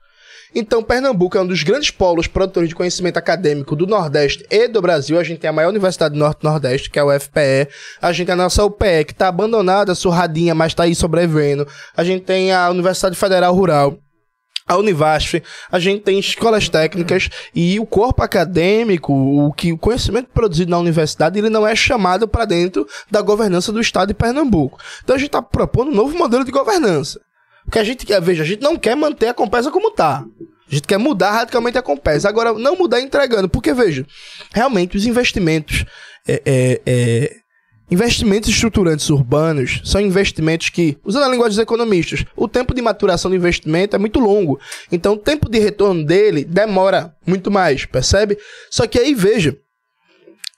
Então, 0.54 0.82
Pernambuco 0.82 1.36
é 1.36 1.40
um 1.40 1.46
dos 1.46 1.62
grandes 1.62 1.90
polos 1.90 2.28
produtores 2.28 2.68
de 2.68 2.74
conhecimento 2.74 3.16
acadêmico 3.16 3.74
do 3.74 3.86
Nordeste 3.86 4.46
e 4.48 4.68
do 4.68 4.80
Brasil. 4.80 5.18
A 5.18 5.24
gente 5.24 5.40
tem 5.40 5.50
a 5.50 5.52
maior 5.52 5.70
universidade 5.70 6.14
do 6.14 6.20
Norte-Nordeste, 6.20 6.90
que 6.90 6.98
é 6.98 7.02
o 7.02 7.14
UFPE. 7.14 7.68
A 8.00 8.12
gente 8.12 8.26
tem 8.26 8.34
a 8.34 8.36
nossa 8.36 8.64
UPE, 8.64 9.04
que 9.06 9.12
está 9.12 9.28
abandonada, 9.28 9.94
surradinha, 9.94 10.54
mas 10.54 10.72
está 10.72 10.84
aí 10.84 10.94
sobrevivendo. 10.94 11.66
A 11.96 12.04
gente 12.04 12.22
tem 12.22 12.52
a 12.52 12.70
Universidade 12.70 13.16
Federal 13.16 13.52
Rural 13.54 13.98
a 14.66 14.78
Univasf, 14.78 15.42
a 15.70 15.78
gente 15.78 16.02
tem 16.02 16.18
escolas 16.18 16.70
técnicas 16.70 17.28
e 17.54 17.78
o 17.78 17.84
corpo 17.84 18.22
acadêmico, 18.22 19.12
o 19.12 19.52
que 19.52 19.72
o 19.72 19.78
conhecimento 19.78 20.30
produzido 20.32 20.70
na 20.70 20.78
universidade, 20.78 21.38
ele 21.38 21.50
não 21.50 21.66
é 21.66 21.76
chamado 21.76 22.26
para 22.26 22.46
dentro 22.46 22.86
da 23.10 23.20
governança 23.20 23.70
do 23.70 23.80
estado 23.80 24.08
de 24.08 24.14
Pernambuco. 24.14 24.78
Então 25.02 25.16
a 25.16 25.18
gente 25.18 25.28
está 25.28 25.42
propondo 25.42 25.90
um 25.90 25.94
novo 25.94 26.16
modelo 26.16 26.44
de 26.44 26.50
governança. 26.50 27.20
Porque 27.64 27.78
a 27.78 27.84
gente 27.84 28.04
quer, 28.04 28.20
veja, 28.20 28.42
a 28.42 28.46
gente 28.46 28.62
não 28.62 28.76
quer 28.76 28.94
manter 28.94 29.28
a 29.28 29.34
Compesa 29.34 29.70
como 29.70 29.90
tá. 29.90 30.24
A 30.70 30.74
gente 30.74 30.86
quer 30.86 30.98
mudar 30.98 31.30
radicalmente 31.30 31.78
a 31.78 31.82
Compesa. 31.82 32.28
Agora, 32.28 32.52
não 32.54 32.76
mudar 32.76 33.00
entregando. 33.00 33.48
Porque, 33.48 33.72
veja, 33.72 34.06
realmente 34.52 34.96
os 34.96 35.06
investimentos. 35.06 35.84
É, 36.26 36.42
é, 36.44 36.80
é, 36.86 37.36
investimentos 37.90 38.48
estruturantes 38.48 39.10
urbanos 39.10 39.82
são 39.84 40.00
investimentos 40.00 40.70
que, 40.70 40.96
usando 41.04 41.24
a 41.24 41.28
linguagem 41.28 41.50
dos 41.50 41.62
economistas, 41.62 42.24
o 42.34 42.48
tempo 42.48 42.74
de 42.74 42.80
maturação 42.80 43.30
do 43.30 43.36
investimento 43.36 43.94
é 43.94 43.98
muito 43.98 44.18
longo. 44.18 44.58
Então, 44.90 45.14
o 45.14 45.18
tempo 45.18 45.50
de 45.50 45.58
retorno 45.58 46.04
dele 46.04 46.44
demora 46.44 47.14
muito 47.26 47.50
mais, 47.50 47.84
percebe? 47.84 48.38
Só 48.70 48.86
que 48.86 48.98
aí, 48.98 49.14
veja, 49.14 49.56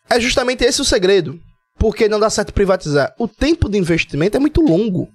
é 0.09 0.20
justamente 0.20 0.65
esse 0.65 0.81
o 0.81 0.85
segredo. 0.85 1.39
Porque 1.78 2.09
não 2.09 2.19
dá 2.19 2.31
certo 2.31 2.55
privatizar. 2.55 3.15
O 3.19 3.28
tempo 3.28 3.69
de 3.69 3.77
investimento 3.77 4.37
é 4.37 4.41
muito 4.41 4.62
longo. 4.62 5.11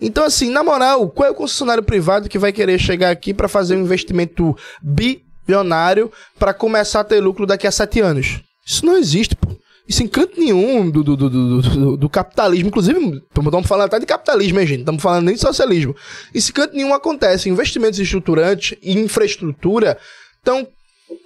Então, 0.00 0.24
assim, 0.24 0.50
na 0.50 0.62
moral, 0.62 1.08
qual 1.08 1.28
é 1.28 1.30
o 1.30 1.34
concessionário 1.34 1.82
privado 1.82 2.28
que 2.28 2.38
vai 2.38 2.52
querer 2.52 2.78
chegar 2.78 3.10
aqui 3.10 3.32
para 3.32 3.48
fazer 3.48 3.76
um 3.76 3.80
investimento 3.80 4.56
bilionário 4.82 6.12
para 6.38 6.52
começar 6.52 7.00
a 7.00 7.04
ter 7.04 7.20
lucro 7.20 7.46
daqui 7.46 7.66
a 7.66 7.70
sete 7.70 8.00
anos? 8.00 8.40
Isso 8.64 8.84
não 8.84 8.96
existe, 8.96 9.34
pô. 9.34 9.56
Isso 9.88 10.02
em 10.02 10.08
canto 10.08 10.38
nenhum 10.38 10.90
do, 10.90 11.04
do, 11.04 11.16
do, 11.16 11.30
do, 11.30 11.96
do 11.96 12.08
capitalismo. 12.10 12.68
Inclusive, 12.68 13.22
estamos 13.28 13.68
falando 13.68 13.86
até 13.86 14.00
de 14.00 14.06
capitalismo, 14.06 14.58
hein, 14.58 14.66
gente? 14.66 14.80
Estamos 14.80 15.00
falando 15.00 15.26
nem 15.26 15.36
de 15.36 15.40
socialismo. 15.40 15.94
Isso 16.34 16.50
em 16.50 16.54
canto 16.54 16.74
nenhum 16.74 16.92
acontece. 16.92 17.48
Investimentos 17.48 17.98
estruturantes 18.00 18.76
e 18.82 18.98
infraestrutura 18.98 19.96
então, 20.46 20.64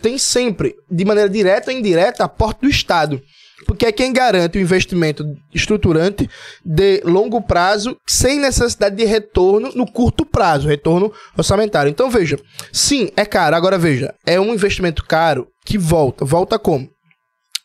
tem 0.00 0.16
sempre, 0.16 0.74
de 0.90 1.04
maneira 1.04 1.28
direta 1.28 1.70
ou 1.70 1.76
indireta, 1.76 2.24
a 2.24 2.28
porta 2.28 2.62
do 2.62 2.70
Estado 2.70 3.20
porque 3.66 3.86
é 3.86 3.92
quem 3.92 4.12
garante 4.12 4.58
o 4.58 4.60
investimento 4.60 5.24
estruturante 5.54 6.28
de 6.64 7.00
longo 7.04 7.42
prazo, 7.42 7.96
sem 8.06 8.38
necessidade 8.38 8.96
de 8.96 9.04
retorno 9.04 9.70
no 9.74 9.90
curto 9.90 10.24
prazo, 10.24 10.68
retorno 10.68 11.12
orçamentário. 11.36 11.90
Então 11.90 12.10
veja, 12.10 12.38
sim, 12.72 13.10
é 13.16 13.24
caro. 13.24 13.56
Agora 13.56 13.78
veja, 13.78 14.14
é 14.26 14.40
um 14.40 14.54
investimento 14.54 15.04
caro 15.04 15.46
que 15.64 15.76
volta. 15.78 16.24
Volta 16.24 16.58
como? 16.58 16.88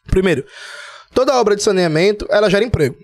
Primeiro, 0.07 0.45
toda 1.13 1.39
obra 1.39 1.55
de 1.55 1.63
saneamento 1.63 2.27
ela 2.29 2.49
gera 2.49 2.65
emprego. 2.65 2.95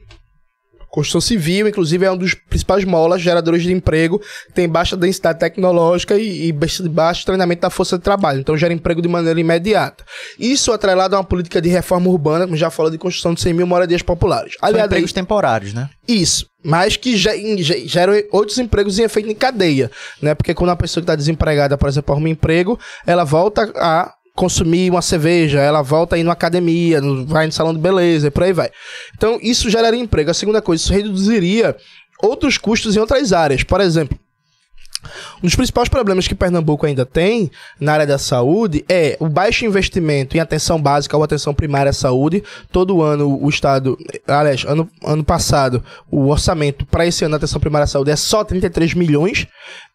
Construção 0.91 1.21
civil, 1.21 1.69
inclusive, 1.69 2.05
é 2.05 2.11
um 2.11 2.17
dos 2.17 2.33
principais 2.33 2.83
molas 2.83 3.21
geradores 3.21 3.63
de 3.63 3.71
emprego, 3.71 4.21
tem 4.53 4.67
baixa 4.67 4.97
densidade 4.97 5.39
tecnológica 5.39 6.17
e, 6.17 6.49
e 6.49 6.51
baixo 6.51 7.25
treinamento 7.25 7.61
da 7.61 7.69
força 7.69 7.97
de 7.97 8.03
trabalho, 8.03 8.41
então 8.41 8.57
gera 8.57 8.73
emprego 8.73 9.01
de 9.01 9.07
maneira 9.07 9.39
imediata. 9.39 10.03
Isso 10.37 10.71
atrelado 10.73 11.15
a 11.15 11.19
uma 11.19 11.23
política 11.23 11.61
de 11.61 11.69
reforma 11.69 12.09
urbana, 12.09 12.45
como 12.45 12.57
já 12.57 12.69
falou, 12.69 12.91
de 12.91 12.97
construção 12.97 13.33
de 13.33 13.39
100 13.39 13.53
mil 13.53 13.65
moradias 13.65 14.01
populares. 14.01 14.55
Aliás, 14.61 14.87
empregos 14.87 15.13
temporários, 15.13 15.73
né? 15.73 15.89
Isso 16.07 16.51
mas 16.63 16.95
que 16.95 17.17
geram 17.17 18.13
outros 18.31 18.59
empregos 18.59 18.99
em 18.99 19.03
efeito 19.03 19.27
em 19.27 19.33
cadeia, 19.33 19.89
né? 20.21 20.35
Porque 20.35 20.53
quando 20.53 20.69
a 20.69 20.75
pessoa 20.75 21.01
que 21.01 21.05
está 21.05 21.15
desempregada, 21.15 21.75
por 21.75 21.89
exemplo, 21.89 22.13
arruma 22.13 22.27
um 22.27 22.31
emprego, 22.31 22.79
ela 23.03 23.23
volta 23.23 23.71
a 23.75 24.13
consumir 24.35 24.89
uma 24.89 25.01
cerveja, 25.01 25.59
ela 25.59 25.81
volta 25.81 26.15
a 26.15 26.19
ir 26.19 26.23
numa 26.23 26.33
academia, 26.33 27.01
vai 27.25 27.45
no 27.45 27.51
salão 27.51 27.73
de 27.73 27.79
beleza 27.79 28.27
e 28.27 28.31
por 28.31 28.43
aí 28.43 28.53
vai. 28.53 28.69
Então, 29.15 29.39
isso 29.41 29.69
geraria 29.69 29.99
emprego. 29.99 30.31
A 30.31 30.33
segunda 30.33 30.61
coisa, 30.61 30.83
isso 30.83 30.93
reduziria 30.93 31.75
outros 32.21 32.57
custos 32.57 32.95
em 32.95 32.99
outras 32.99 33.33
áreas. 33.33 33.63
Por 33.63 33.81
exemplo, 33.81 34.17
um 35.37 35.47
dos 35.47 35.55
principais 35.55 35.89
problemas 35.89 36.27
que 36.27 36.35
Pernambuco 36.35 36.85
ainda 36.85 37.05
tem 37.05 37.49
na 37.79 37.93
área 37.93 38.05
da 38.05 38.17
saúde 38.17 38.85
é 38.87 39.17
o 39.19 39.27
baixo 39.27 39.65
investimento 39.65 40.37
em 40.37 40.39
atenção 40.39 40.79
básica 40.79 41.17
ou 41.17 41.23
atenção 41.23 41.53
primária 41.53 41.89
à 41.89 41.93
saúde. 41.93 42.43
Todo 42.71 43.01
ano 43.01 43.39
o 43.41 43.49
Estado, 43.49 43.97
aliás, 44.27 44.63
ano, 44.65 44.89
ano 45.03 45.23
passado, 45.23 45.83
o 46.09 46.27
orçamento 46.27 46.85
para 46.85 47.05
esse 47.05 47.23
ano 47.23 47.31
da 47.31 47.37
atenção 47.37 47.59
primária 47.59 47.85
à 47.85 47.87
saúde 47.87 48.11
é 48.11 48.15
só 48.15 48.43
33 48.43 48.93
milhões 48.93 49.47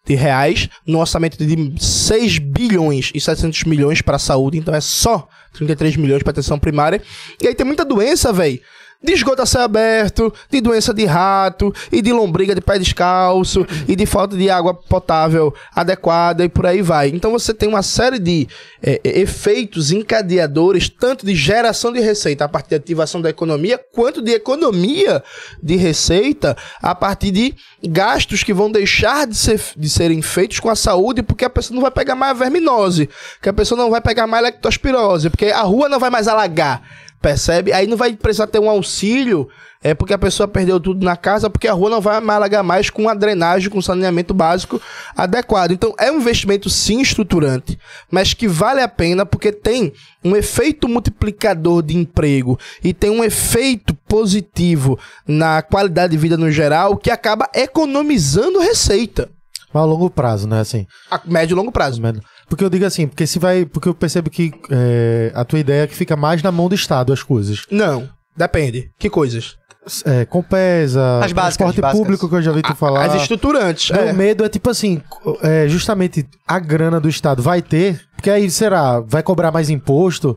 de 0.06 0.14
reais, 0.14 0.68
no 0.86 1.00
orçamento 1.00 1.36
de 1.36 1.74
6 1.78 2.38
bilhões 2.38 3.10
e 3.14 3.20
700 3.20 3.64
milhões 3.64 4.00
para 4.00 4.16
a 4.16 4.20
saúde, 4.20 4.56
então 4.56 4.74
é 4.74 4.80
só 4.80 5.28
33 5.52 5.96
milhões 5.96 6.22
para 6.22 6.30
atenção 6.30 6.58
primária. 6.58 7.02
E 7.42 7.48
aí 7.48 7.54
tem 7.54 7.66
muita 7.66 7.84
doença, 7.84 8.32
velho 8.32 8.60
de 9.02 9.12
esgoto 9.12 9.42
a 9.42 9.46
céu 9.46 9.62
aberto, 9.62 10.32
de 10.50 10.60
doença 10.60 10.92
de 10.92 11.04
rato, 11.04 11.72
e 11.92 12.00
de 12.00 12.12
lombriga 12.12 12.54
de 12.54 12.60
pé 12.60 12.78
descalço, 12.78 13.66
e 13.86 13.94
de 13.94 14.06
falta 14.06 14.36
de 14.36 14.50
água 14.50 14.74
potável 14.74 15.54
adequada, 15.74 16.44
e 16.44 16.48
por 16.48 16.66
aí 16.66 16.82
vai. 16.82 17.08
Então 17.08 17.30
você 17.30 17.52
tem 17.52 17.68
uma 17.68 17.82
série 17.82 18.18
de 18.18 18.48
é, 18.82 19.00
é, 19.04 19.20
efeitos 19.20 19.90
encadeadores, 19.90 20.88
tanto 20.88 21.26
de 21.26 21.34
geração 21.34 21.92
de 21.92 22.00
receita 22.00 22.44
a 22.44 22.48
partir 22.48 22.70
de 22.70 22.76
ativação 22.76 23.20
da 23.20 23.30
economia, 23.30 23.78
quanto 23.92 24.22
de 24.22 24.32
economia 24.32 25.22
de 25.62 25.76
receita 25.76 26.56
a 26.82 26.94
partir 26.94 27.30
de 27.30 27.54
gastos 27.86 28.42
que 28.42 28.54
vão 28.54 28.70
deixar 28.70 29.26
de, 29.26 29.36
ser, 29.36 29.60
de 29.76 29.88
serem 29.88 30.22
feitos 30.22 30.58
com 30.58 30.70
a 30.70 30.76
saúde, 30.76 31.22
porque 31.22 31.44
a 31.44 31.50
pessoa 31.50 31.74
não 31.74 31.82
vai 31.82 31.90
pegar 31.90 32.14
mais 32.14 32.36
verminose, 32.36 33.08
que 33.40 33.48
a 33.48 33.52
pessoa 33.52 33.80
não 33.80 33.90
vai 33.90 34.00
pegar 34.00 34.26
mais 34.26 34.42
lectospirose, 34.42 35.30
porque 35.30 35.46
a 35.46 35.62
rua 35.62 35.88
não 35.88 36.00
vai 36.00 36.10
mais 36.10 36.26
alagar 36.26 36.82
Percebe? 37.20 37.72
Aí 37.72 37.86
não 37.86 37.96
vai 37.96 38.14
precisar 38.14 38.46
ter 38.46 38.58
um 38.58 38.68
auxílio, 38.70 39.48
é 39.82 39.94
porque 39.94 40.12
a 40.12 40.18
pessoa 40.18 40.46
perdeu 40.46 40.78
tudo 40.78 41.04
na 41.04 41.16
casa, 41.16 41.48
porque 41.48 41.68
a 41.68 41.72
rua 41.72 41.90
não 41.90 42.00
vai 42.00 42.16
alagar 42.16 42.62
mais 42.62 42.90
com 42.90 43.08
a 43.08 43.14
drenagem, 43.14 43.70
com 43.70 43.80
saneamento 43.80 44.34
básico 44.34 44.80
adequado. 45.16 45.72
Então 45.72 45.94
é 45.98 46.10
um 46.10 46.18
investimento 46.18 46.68
sim 46.68 47.00
estruturante, 47.00 47.78
mas 48.10 48.34
que 48.34 48.48
vale 48.48 48.80
a 48.80 48.88
pena 48.88 49.24
porque 49.24 49.52
tem 49.52 49.92
um 50.24 50.36
efeito 50.36 50.88
multiplicador 50.88 51.82
de 51.82 51.96
emprego 51.96 52.58
e 52.82 52.92
tem 52.92 53.10
um 53.10 53.24
efeito 53.24 53.94
positivo 54.08 54.98
na 55.26 55.62
qualidade 55.62 56.12
de 56.12 56.18
vida 56.18 56.36
no 56.36 56.50
geral 56.50 56.96
que 56.96 57.10
acaba 57.10 57.48
economizando 57.54 58.58
receita. 58.58 59.30
A 59.72 59.84
longo 59.84 60.08
prazo, 60.08 60.48
né? 60.48 60.60
Assim. 60.60 60.86
A 61.10 61.20
médio 61.24 61.54
e 61.54 61.56
longo 61.56 61.70
prazo. 61.70 62.00
Médio. 62.00 62.22
Porque 62.48 62.64
eu 62.64 62.70
digo 62.70 62.84
assim, 62.84 63.06
porque 63.06 63.26
se 63.26 63.38
vai. 63.38 63.64
Porque 63.64 63.88
eu 63.88 63.94
percebo 63.94 64.30
que 64.30 64.52
é, 64.70 65.32
a 65.34 65.44
tua 65.44 65.58
ideia 65.58 65.82
é 65.82 65.86
que 65.86 65.94
fica 65.94 66.16
mais 66.16 66.42
na 66.42 66.52
mão 66.52 66.68
do 66.68 66.74
Estado 66.74 67.12
as 67.12 67.22
coisas. 67.22 67.66
Não, 67.70 68.08
depende. 68.36 68.90
Que 68.98 69.10
coisas? 69.10 69.56
É, 70.04 70.24
Compesa, 70.24 71.20
as 71.24 71.30
básicas, 71.30 71.56
transporte 71.56 71.80
básicas. 71.80 72.00
público 72.00 72.28
que 72.28 72.34
eu 72.34 72.42
já 72.42 72.50
vi 72.50 72.62
tu 72.62 72.74
falar. 72.74 73.04
As 73.04 73.22
estruturantes. 73.22 73.90
Meu 73.90 74.08
é. 74.08 74.12
medo 74.12 74.44
é 74.44 74.48
tipo 74.48 74.68
assim, 74.68 75.00
é, 75.42 75.68
justamente 75.68 76.26
a 76.46 76.58
grana 76.58 76.98
do 76.98 77.08
Estado 77.08 77.40
vai 77.40 77.62
ter, 77.62 78.04
porque 78.16 78.28
aí 78.28 78.50
será, 78.50 79.00
vai 79.00 79.22
cobrar 79.22 79.52
mais 79.52 79.70
imposto. 79.70 80.34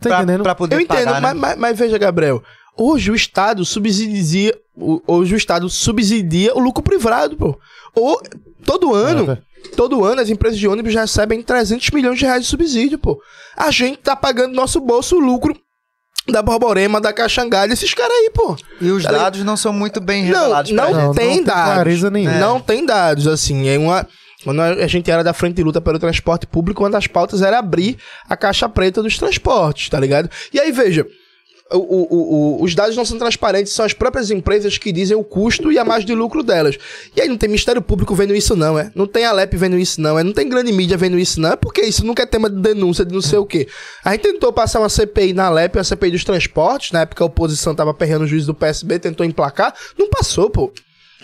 Tá 0.00 0.08
pra, 0.08 0.18
entendendo? 0.18 0.42
Pra 0.42 0.54
poder 0.54 0.76
eu 0.76 0.80
entendo, 0.80 1.04
pagar, 1.04 1.20
mas, 1.20 1.34
né? 1.34 1.40
mas, 1.40 1.58
mas 1.58 1.78
veja, 1.78 1.98
Gabriel. 1.98 2.42
Hoje 2.76 3.10
o 3.10 3.14
Estado 3.14 3.64
subsidia. 3.64 4.54
Hoje 5.06 5.34
o 5.34 5.38
Estado 5.38 5.68
subsidia 5.68 6.54
o 6.54 6.58
lucro 6.58 6.82
privado, 6.82 7.36
pô. 7.36 7.58
Ou 7.94 8.20
todo 8.64 8.94
ano. 8.94 9.38
É, 9.64 9.68
Todo 9.76 10.04
ano 10.04 10.20
as 10.20 10.28
empresas 10.30 10.58
de 10.58 10.66
ônibus 10.68 10.94
recebem 10.94 11.42
300 11.42 11.90
milhões 11.90 12.18
de 12.18 12.24
reais 12.24 12.42
de 12.44 12.48
subsídio, 12.48 12.98
pô. 12.98 13.20
A 13.56 13.70
gente 13.70 13.98
tá 13.98 14.14
pagando 14.16 14.54
nosso 14.54 14.80
bolso 14.80 15.16
o 15.16 15.20
lucro 15.20 15.56
da 16.28 16.42
Borborema, 16.42 17.00
da 17.00 17.12
Caxangá, 17.12 17.66
desses 17.66 17.94
caras 17.94 18.12
aí, 18.12 18.30
pô. 18.34 18.56
E 18.80 18.90
os 18.90 19.04
Tá 19.04 19.12
dados 19.12 19.44
não 19.44 19.56
são 19.56 19.72
muito 19.72 20.00
bem 20.00 20.24
Não, 20.24 20.40
revelados 20.40 20.70
não, 20.72 20.84
gente. 20.86 20.94
Não, 20.96 21.14
tem 21.14 21.26
não 21.28 21.34
tem 21.36 21.44
dados. 21.44 21.74
clareza 21.74 22.10
nenhuma. 22.10 22.38
Não 22.38 22.60
tem 22.60 22.84
dados, 22.86 23.26
assim. 23.28 23.68
É 23.68 23.78
uma. 23.78 24.06
Quando 24.44 24.60
a 24.60 24.86
gente 24.86 25.10
era 25.10 25.24
da 25.24 25.32
frente 25.32 25.56
de 25.56 25.62
luta 25.64 25.80
pelo 25.80 25.98
transporte 25.98 26.46
público, 26.46 26.82
uma 26.82 26.90
das 26.90 27.06
pautas 27.06 27.42
era 27.42 27.58
abrir 27.58 27.96
a 28.28 28.36
caixa 28.36 28.68
preta 28.68 29.02
dos 29.02 29.18
transportes, 29.18 29.88
tá 29.88 29.98
ligado? 29.98 30.30
E 30.52 30.60
aí, 30.60 30.70
veja, 30.70 31.04
o- 31.72 31.78
o- 31.78 32.06
o- 32.60 32.62
os 32.62 32.74
dados 32.74 32.96
não 32.96 33.04
são 33.04 33.18
transparentes, 33.18 33.72
são 33.72 33.84
as 33.84 33.92
próprias 33.92 34.30
empresas 34.30 34.78
que 34.78 34.92
dizem 34.92 35.16
o 35.16 35.24
custo 35.24 35.72
e 35.72 35.78
a 35.78 35.84
margem 35.84 36.06
de 36.06 36.14
lucro 36.14 36.42
delas. 36.42 36.78
E 37.16 37.20
aí 37.20 37.28
não 37.28 37.36
tem 37.36 37.48
Ministério 37.48 37.82
Público 37.82 38.14
vendo 38.14 38.34
isso, 38.34 38.54
não, 38.54 38.78
é? 38.78 38.90
Não 38.94 39.06
tem 39.06 39.24
Alep 39.24 39.56
vendo 39.56 39.76
isso, 39.76 40.00
não, 40.00 40.18
é? 40.18 40.22
Não 40.22 40.32
tem 40.32 40.48
grande 40.48 40.70
mídia 40.72 40.96
vendo 40.96 41.18
isso, 41.18 41.40
não. 41.40 41.52
É 41.52 41.56
porque 41.56 41.80
isso 41.82 42.06
nunca 42.06 42.22
é 42.22 42.26
tema 42.26 42.48
de 42.48 42.60
denúncia 42.60 43.04
de 43.04 43.12
não 43.12 43.20
sei 43.20 43.38
o 43.38 43.46
quê. 43.46 43.66
A 44.04 44.12
gente 44.12 44.22
tentou 44.22 44.52
passar 44.52 44.78
uma 44.80 44.88
CPI 44.88 45.32
na 45.32 45.46
Alep, 45.46 45.76
uma 45.76 45.84
CPI 45.84 46.12
dos 46.12 46.24
transportes, 46.24 46.92
na 46.92 47.00
época 47.00 47.24
a 47.24 47.26
oposição 47.26 47.74
tava 47.74 47.92
perreando 47.92 48.24
o 48.24 48.28
juiz 48.28 48.46
do 48.46 48.54
PSB, 48.54 48.98
tentou 48.98 49.26
emplacar, 49.26 49.74
não 49.98 50.08
passou, 50.08 50.48
pô. 50.48 50.72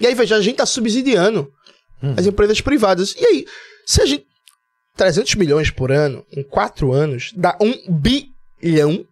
E 0.00 0.06
aí, 0.06 0.14
veja, 0.14 0.36
a 0.36 0.40
gente 0.40 0.56
tá 0.56 0.66
subsidiando 0.66 1.48
as 2.16 2.26
empresas 2.26 2.60
privadas. 2.60 3.14
E 3.16 3.24
aí, 3.24 3.44
se 3.86 4.02
a 4.02 4.06
gente. 4.06 4.24
300 4.94 5.36
milhões 5.36 5.70
por 5.70 5.90
ano, 5.90 6.22
em 6.36 6.42
4 6.42 6.92
anos, 6.92 7.30
dá 7.34 7.56
1 7.58 7.72
bilhão 8.60 9.06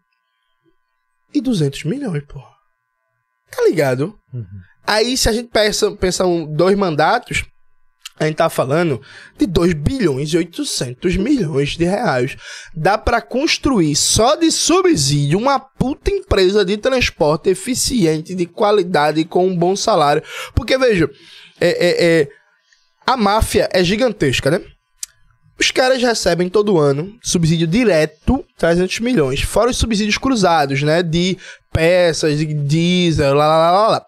e 1.32 1.40
200 1.40 1.84
milhões, 1.84 2.22
pô. 2.26 2.40
Tá 3.50 3.62
ligado? 3.64 4.16
Aí, 4.86 5.16
se 5.16 5.28
a 5.28 5.32
gente 5.32 5.48
pensa, 5.48 5.90
pensa 5.92 6.24
um, 6.24 6.46
dois 6.46 6.76
mandatos, 6.76 7.44
a 8.20 8.26
gente 8.26 8.36
tá 8.36 8.50
falando 8.50 9.00
de 9.38 9.46
2 9.46 9.72
bilhões 9.72 10.28
e 10.28 10.36
800 10.36 11.16
milhões 11.16 11.70
de 11.70 11.84
reais. 11.84 12.36
Dá 12.74 12.98
pra 12.98 13.22
construir 13.22 13.96
só 13.96 14.36
de 14.36 14.50
subsídio 14.50 15.38
uma 15.38 15.58
puta 15.58 16.10
empresa 16.10 16.62
de 16.62 16.76
transporte 16.76 17.48
eficiente, 17.48 18.34
de 18.34 18.44
qualidade, 18.44 19.24
com 19.24 19.46
um 19.46 19.56
bom 19.56 19.74
salário. 19.74 20.22
Porque, 20.54 20.76
veja, 20.76 21.08
é, 21.58 21.68
é, 21.68 22.20
é, 22.20 22.28
a 23.06 23.16
máfia 23.16 23.68
é 23.72 23.82
gigantesca, 23.82 24.50
né? 24.50 24.60
Os 25.60 25.70
caras 25.70 26.00
recebem 26.00 26.48
todo 26.48 26.78
ano 26.78 27.14
subsídio 27.22 27.66
direto, 27.66 28.42
300 28.56 29.00
milhões. 29.00 29.42
Fora 29.42 29.70
os 29.70 29.76
subsídios 29.76 30.16
cruzados, 30.16 30.82
né? 30.82 31.02
De 31.02 31.36
peças, 31.70 32.38
de 32.38 32.46
diesel, 32.46 33.34
lá, 33.34 33.46
lá, 33.46 33.70
lá, 33.70 33.88
lá. 33.88 34.06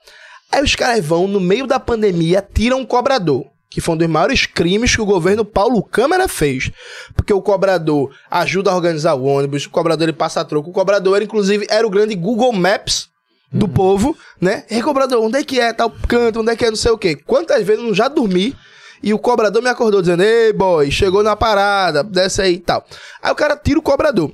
Aí 0.51 0.63
os 0.63 0.75
caras 0.75 1.05
vão, 1.05 1.29
no 1.29 1.39
meio 1.39 1.67
da 1.67 1.79
pandemia, 1.79 2.43
tiram 2.55 2.81
um 2.81 2.87
cobrador. 2.87 3.45
Que 3.69 3.83
foi 3.83 3.95
um 3.95 3.99
dos 3.99 4.09
maiores 4.09 4.47
crimes 4.47 4.97
que 4.97 5.03
o 5.03 5.07
governo 5.07 5.45
Paulo 5.45 5.83
Câmara 5.83 6.27
fez. 6.27 6.71
Porque 7.15 7.35
o 7.35 7.43
cobrador 7.43 8.11
ajuda 8.31 8.71
a 8.71 8.75
organizar 8.75 9.15
o 9.15 9.25
ônibus, 9.25 9.67
o 9.67 9.71
cobrador 9.71 10.09
ele 10.09 10.17
passa 10.17 10.45
troco. 10.47 10.71
O 10.71 10.73
cobrador, 10.73 11.21
inclusive, 11.21 11.67
era 11.69 11.87
o 11.87 11.91
grande 11.91 12.15
Google 12.15 12.53
Maps 12.55 13.11
do 13.53 13.69
povo, 13.69 14.17
né? 14.41 14.65
Ei, 14.71 14.81
cobrador, 14.81 15.23
onde 15.23 15.39
é 15.39 15.45
que 15.45 15.61
é 15.61 15.71
tal 15.75 15.91
canto, 16.09 16.41
onde 16.41 16.51
é 16.51 16.57
que 16.57 16.65
é 16.65 16.71
não 16.71 16.77
sei 16.77 16.93
o 16.93 16.99
quê. 16.99 17.15
Quantas 17.15 17.63
vezes 17.63 17.83
eu 17.83 17.89
não 17.89 17.95
já 17.95 18.09
dormi 18.09 18.57
e 19.03 19.13
o 19.13 19.19
cobrador 19.19 19.63
me 19.63 19.69
acordou 19.69 20.01
dizendo, 20.01 20.23
ei, 20.23 20.53
boy, 20.53 20.91
chegou 20.91 21.23
na 21.23 21.35
parada, 21.35 22.05
desce 22.05 22.41
aí 22.43 22.55
e 22.55 22.61
tal. 22.61 22.85
Aí 23.23 23.33
o 23.33 23.37
cara 23.37 23.57
tira 23.57 23.79
o 23.79 23.83
cobrador. 23.83 24.33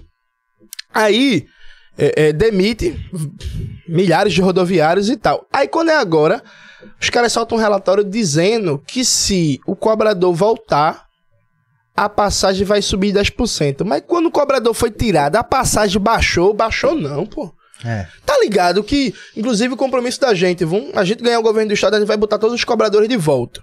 Aí 0.92 1.46
é, 1.96 2.28
é, 2.28 2.32
demite 2.32 2.96
milhares 3.88 4.32
de 4.32 4.40
rodoviários 4.40 5.08
e 5.08 5.16
tal. 5.16 5.46
Aí 5.52 5.66
quando 5.66 5.90
é 5.90 5.96
agora, 5.96 6.42
os 7.00 7.10
caras 7.10 7.32
soltam 7.32 7.58
um 7.58 7.60
relatório 7.60 8.04
dizendo 8.04 8.82
que 8.86 9.04
se 9.04 9.60
o 9.66 9.74
cobrador 9.74 10.32
voltar, 10.34 11.06
a 11.96 12.08
passagem 12.08 12.64
vai 12.64 12.80
subir 12.80 13.12
10%. 13.12 13.84
Mas 13.84 14.02
quando 14.06 14.26
o 14.26 14.30
cobrador 14.30 14.72
foi 14.72 14.90
tirado, 14.90 15.36
a 15.36 15.42
passagem 15.42 16.00
baixou, 16.00 16.54
baixou 16.54 16.94
não, 16.94 17.26
pô. 17.26 17.52
É. 17.84 18.06
Tá 18.26 18.38
ligado 18.40 18.82
que, 18.82 19.14
inclusive, 19.36 19.74
o 19.74 19.76
compromisso 19.76 20.20
da 20.20 20.34
gente, 20.34 20.64
vamos, 20.64 20.96
a 20.96 21.04
gente 21.04 21.22
ganhar 21.22 21.38
o 21.38 21.42
governo 21.42 21.68
do 21.68 21.74
estado, 21.74 21.94
a 21.94 21.98
gente 21.98 22.08
vai 22.08 22.16
botar 22.16 22.38
todos 22.38 22.54
os 22.54 22.64
cobradores 22.64 23.08
de 23.08 23.16
volta. 23.16 23.62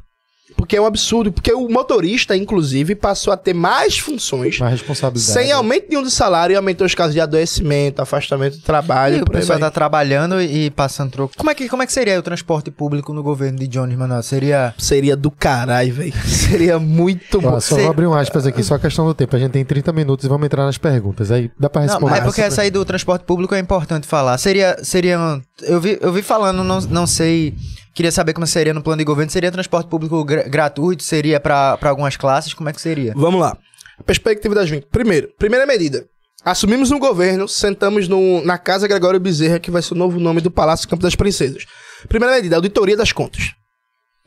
Porque 0.56 0.78
é 0.78 0.82
um 0.82 0.86
absurdo, 0.86 1.32
porque 1.32 1.52
o 1.52 1.68
motorista, 1.70 2.36
inclusive, 2.38 2.96
passou 2.96 3.34
a 3.34 3.38
ter 3.38 3.54
mais 3.54 3.98
funções, 3.98 4.60
Uma 4.60 4.70
responsabilidade. 4.70 5.32
sem 5.34 5.52
aumento 5.52 5.88
nenhum 5.90 6.04
de 6.04 6.12
salário 6.12 6.54
e 6.54 6.56
aumentou 6.56 6.86
os 6.86 6.94
casos 6.96 7.14
de 7.14 7.20
adoecimento, 7.20 8.02
afastamento 8.02 8.58
do 8.58 8.62
trabalho. 8.64 9.18
E 9.18 9.22
o 9.22 9.26
pessoal 9.26 9.60
tá 9.60 9.72
trabalhando 9.72 10.42
e 10.42 10.70
passando 10.70 11.12
troco. 11.12 11.34
Como 11.36 11.50
é, 11.50 11.56
que, 11.56 11.68
como 11.68 11.82
é 11.84 11.86
que 11.86 11.92
seria 11.92 12.18
o 12.20 12.22
transporte 12.22 12.70
público 12.72 13.12
no 13.14 13.24
governo 13.24 13.58
de 13.60 13.68
Jones, 13.68 13.98
Manuel? 13.98 14.22
Seria. 14.24 14.74
Seria 14.78 15.16
do 15.16 15.30
caralho, 15.32 15.94
velho. 15.94 16.14
Seria 16.26 16.78
muito 16.80 17.42
bom. 17.42 17.54
Ó, 17.54 17.60
só 17.60 17.76
vou 17.76 17.90
abrir 17.90 18.06
um 18.08 18.14
aspas 18.14 18.46
aqui, 18.46 18.64
só 18.64 18.78
questão 18.78 19.06
do 19.06 19.14
tempo. 19.14 19.36
A 19.36 19.40
gente 19.40 19.52
tem 19.52 19.66
30 19.66 19.92
minutos 19.94 20.26
e 20.26 20.30
vamos 20.30 20.46
entrar 20.46 20.64
nas 20.66 20.78
perguntas. 20.78 21.32
Aí 21.32 21.50
dá 21.60 21.70
pra 21.70 21.82
Não, 21.82 21.88
responder. 21.90 22.18
é 22.18 22.22
porque 22.22 22.42
essa 22.42 22.62
aí 22.62 22.70
do 22.70 22.86
transporte 22.86 23.26
público 23.26 23.54
é 23.56 23.60
importante 23.60 24.06
falar. 24.08 24.38
Seria. 24.38 24.78
seria 24.84 25.20
um- 25.20 25.42
eu, 25.64 25.82
vi, 25.82 25.98
eu 26.02 26.14
vi 26.14 26.22
falando, 26.22 26.64
não, 26.64 26.80
não 26.82 27.08
sei. 27.08 27.56
Queria 27.96 28.12
saber 28.12 28.34
como 28.34 28.46
seria 28.46 28.74
no 28.74 28.84
plano 28.84 28.98
de 29.00 29.06
governo. 29.06 29.32
Seria 29.32 29.52
transporte 29.52 29.88
público 29.90 30.24
gra- 30.24 30.44
gratuito? 30.44 31.02
Seria 31.02 31.40
pra 31.40 31.80
algumas 31.82 32.16
classes? 32.18 32.54
Como 32.54 32.70
é 32.70 32.74
que 32.74 32.82
seria? 32.82 33.14
Vamos 33.16 33.40
lá. 33.42 33.58
Perspectiva 34.06 34.54
das 34.54 34.70
20. 34.70 34.88
Primeiro, 34.88 35.30
primeira 35.40 35.66
medida. 35.66 36.06
Assumimos 36.44 36.92
um 36.92 37.00
governo, 37.00 37.48
sentamos 37.48 38.08
no, 38.08 38.44
na 38.46 38.58
Casa 38.58 38.88
Gregório 38.88 39.20
Bezerra, 39.20 39.58
que 39.60 39.72
vai 39.72 39.82
ser 39.82 39.94
o 39.94 39.98
novo 39.98 40.20
nome 40.20 40.42
do 40.42 40.52
Palácio 40.52 40.88
Campo 40.88 41.02
das 41.02 41.16
Princesas. 41.16 41.66
Primeira 42.08 42.36
medida, 42.36 42.58
auditoria 42.58 42.96
das 42.98 43.12
contas. 43.12 43.54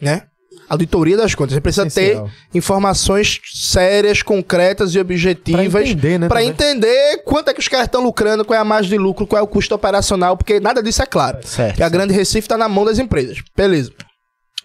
Né? 0.00 0.22
Auditoria 0.68 1.16
das 1.16 1.34
contas. 1.34 1.54
Você 1.54 1.60
precisa 1.60 1.86
Essencial. 1.86 2.24
ter 2.24 2.58
informações 2.58 3.40
sérias, 3.52 4.22
concretas 4.22 4.94
e 4.94 4.98
objetivas. 4.98 5.70
Pra 5.70 5.82
entender, 5.82 6.18
né, 6.18 6.28
entender 6.44 7.22
quanto 7.24 7.48
é 7.48 7.54
que 7.54 7.60
os 7.60 7.68
caras 7.68 7.86
estão 7.86 8.02
lucrando, 8.02 8.44
qual 8.44 8.56
é 8.56 8.60
a 8.60 8.64
margem 8.64 8.90
de 8.90 8.98
lucro, 8.98 9.26
qual 9.26 9.40
é 9.40 9.42
o 9.42 9.46
custo 9.46 9.74
operacional, 9.74 10.36
porque 10.36 10.60
nada 10.60 10.82
disso 10.82 11.02
é 11.02 11.06
claro. 11.06 11.38
Certo. 11.42 11.78
E 11.78 11.82
a 11.82 11.88
Grande 11.88 12.12
Recife 12.12 12.44
está 12.44 12.58
na 12.58 12.68
mão 12.68 12.84
das 12.84 12.98
empresas. 12.98 13.38
Beleza. 13.56 13.92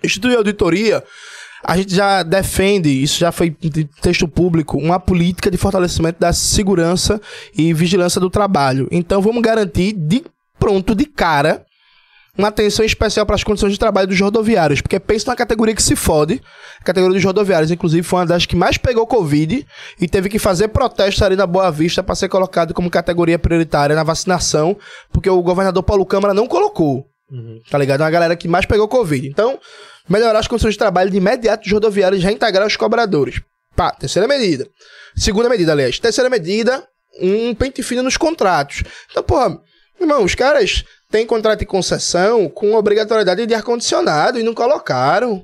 Instituir 0.03 0.35
auditoria, 0.35 1.01
a 1.63 1.77
gente 1.77 1.95
já 1.95 2.23
defende, 2.23 2.89
isso 2.89 3.17
já 3.17 3.31
foi 3.31 3.49
de 3.49 3.85
texto 4.01 4.27
público, 4.27 4.77
uma 4.77 4.99
política 4.99 5.49
de 5.49 5.57
fortalecimento 5.57 6.19
da 6.19 6.33
segurança 6.33 7.21
e 7.57 7.73
vigilância 7.73 8.19
do 8.19 8.29
trabalho. 8.29 8.87
Então 8.91 9.21
vamos 9.21 9.41
garantir 9.41 9.93
de 9.93 10.23
pronto, 10.59 10.93
de 10.93 11.05
cara, 11.05 11.65
uma 12.37 12.47
atenção 12.47 12.83
especial 12.83 13.25
para 13.25 13.35
as 13.35 13.43
condições 13.43 13.71
de 13.71 13.79
trabalho 13.79 14.07
dos 14.07 14.19
rodoviários, 14.19 14.81
porque 14.81 14.99
pensa 14.99 15.29
na 15.29 15.35
categoria 15.35 15.75
que 15.75 15.83
se 15.83 15.95
fode. 15.95 16.41
A 16.81 16.83
categoria 16.83 17.13
dos 17.15 17.23
rodoviários, 17.23 17.69
inclusive, 17.69 18.01
foi 18.01 18.19
uma 18.19 18.25
das 18.25 18.45
que 18.45 18.55
mais 18.55 18.77
pegou 18.77 19.05
Covid 19.05 19.65
e 19.99 20.07
teve 20.07 20.29
que 20.29 20.39
fazer 20.39 20.69
protesto 20.69 21.23
ali 21.23 21.35
na 21.35 21.45
Boa 21.45 21.71
Vista 21.71 22.01
para 22.01 22.15
ser 22.15 22.29
colocado 22.29 22.73
como 22.73 22.89
categoria 22.89 23.37
prioritária 23.37 23.95
na 23.95 24.03
vacinação, 24.03 24.75
porque 25.11 25.29
o 25.29 25.41
governador 25.43 25.83
Paulo 25.83 26.05
Câmara 26.05 26.33
não 26.33 26.47
colocou. 26.47 27.05
Tá 27.69 27.77
ligado? 27.77 28.01
É 28.01 28.03
uma 28.03 28.11
galera 28.11 28.35
que 28.35 28.47
mais 28.47 28.65
pegou 28.65 28.87
Covid. 28.87 29.27
Então, 29.27 29.59
melhorar 30.09 30.39
as 30.39 30.47
condições 30.47 30.73
de 30.73 30.77
trabalho 30.77 31.09
de 31.09 31.17
imediato 31.17 31.63
dos 31.63 31.71
rodoviários 31.71 32.21
e 32.21 32.25
reintegrar 32.25 32.67
os 32.67 32.75
cobradores. 32.75 33.41
Pá, 33.75 33.91
terceira 33.91 34.27
medida. 34.27 34.67
Segunda 35.15 35.49
medida, 35.49 35.71
aliás. 35.71 35.99
Terceira 35.99 36.29
medida, 36.29 36.83
um 37.19 37.55
pente 37.55 37.81
fino 37.81 38.03
nos 38.03 38.17
contratos. 38.17 38.83
Então, 39.09 39.23
porra, 39.23 39.57
irmão, 39.99 40.23
os 40.23 40.35
caras 40.35 40.83
têm 41.13 41.27
contrato 41.27 41.59
de 41.59 41.65
concessão 41.67 42.49
com 42.49 42.73
obrigatoriedade 42.73 43.45
de 43.45 43.53
ar-condicionado 43.53 44.39
e 44.39 44.43
não 44.43 44.55
colocaram. 44.55 45.43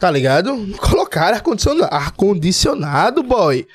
Tá 0.00 0.10
ligado? 0.10 0.56
Não 0.56 0.76
colocaram 0.78 1.36
ar-condicionado. 1.36 1.94
Ar-condicionado, 1.94 3.22
boy. 3.22 3.66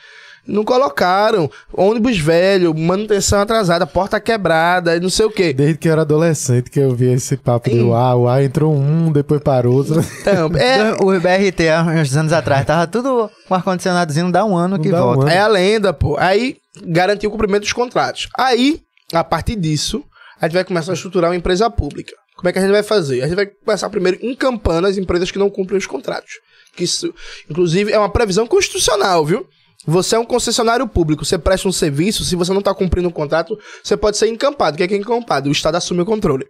Não 0.48 0.64
colocaram. 0.64 1.50
Ônibus 1.72 2.18
velho, 2.18 2.74
manutenção 2.76 3.40
atrasada, 3.40 3.86
porta 3.86 4.20
quebrada 4.20 4.96
e 4.96 5.00
não 5.00 5.10
sei 5.10 5.28
o 5.28 5.32
quê. 5.32 5.54
Desde 5.54 5.78
que 5.78 5.88
eu 5.88 5.92
era 5.92 6.02
adolescente 6.02 6.70
que 6.72 6.80
eu 6.80 6.96
vi 6.96 7.14
esse 7.14 7.38
papo 7.38 7.70
do 7.70 7.94
A, 7.94 8.16
o 8.16 8.28
A 8.28 8.44
entrou 8.44 8.74
um, 8.74 9.12
depois 9.12 9.42
parou 9.42 9.76
outro. 9.76 10.04
Então, 10.22 10.48
é, 10.58 10.94
O 10.94 11.08
BRT, 11.20 11.70
há 11.70 11.84
uns 11.84 12.16
anos 12.18 12.34
atrás, 12.34 12.66
tava 12.66 12.88
tudo 12.88 13.30
com 13.48 13.54
ar-condicionadozinho, 13.54 14.32
dá 14.32 14.44
um 14.44 14.58
ano 14.58 14.78
Não 14.78 14.84
que 14.84 14.90
dá 14.90 15.04
um 15.04 15.14
volta. 15.14 15.22
ano. 15.24 15.32
É 15.32 15.40
a 15.40 15.48
lenda, 15.48 15.94
pô. 15.94 16.18
Aí 16.18 16.58
garantiu 16.84 17.30
o 17.30 17.32
cumprimento 17.32 17.62
dos 17.62 17.74
contratos. 17.74 18.28
Aí, 18.38 18.82
a 19.14 19.24
partir 19.24 19.56
disso, 19.56 20.04
a 20.42 20.46
gente 20.48 20.56
vai 20.56 20.66
começar 20.66 20.92
a 20.92 20.96
estruturar 20.96 21.30
uma 21.30 21.36
empresa 21.36 21.70
pública. 21.70 22.14
Como 22.36 22.50
é 22.50 22.52
que 22.52 22.58
a 22.58 22.62
gente 22.64 22.72
vai 22.72 22.82
fazer? 22.82 23.22
A 23.22 23.28
gente 23.28 23.36
vai 23.36 23.46
começar 23.46 23.88
primeiro 23.92 24.18
encampando 24.26 24.88
as 24.88 24.98
empresas 24.98 25.30
que 25.30 25.38
não 25.38 25.52
cumprem 25.52 25.78
os 25.78 25.86
contratos. 25.86 26.32
Que 26.76 26.84
isso, 26.84 27.14
inclusive, 27.48 27.92
é 27.92 28.00
uma 28.00 28.10
previsão 28.10 28.48
constitucional, 28.48 29.24
viu? 29.24 29.46
Você 29.86 30.16
é 30.16 30.20
um 30.20 30.26
concessionário 30.26 30.88
público, 30.88 31.24
você 31.24 31.38
presta 31.38 31.68
um 31.68 31.72
serviço, 31.72 32.24
se 32.24 32.36
você 32.36 32.52
não 32.52 32.60
está 32.60 32.74
cumprindo 32.74 33.10
o 33.10 33.12
contrato, 33.12 33.58
você 33.84 33.96
pode 33.96 34.18
ser 34.18 34.28
encampado. 34.28 34.76
O 34.76 34.78
que 34.78 34.84
é 34.84 34.88
que 34.88 34.94
é 34.96 34.98
encampado? 34.98 35.50
O 35.50 35.52
Estado 35.52 35.76
assume 35.76 36.02
o 36.02 36.06
controle. 36.06 36.46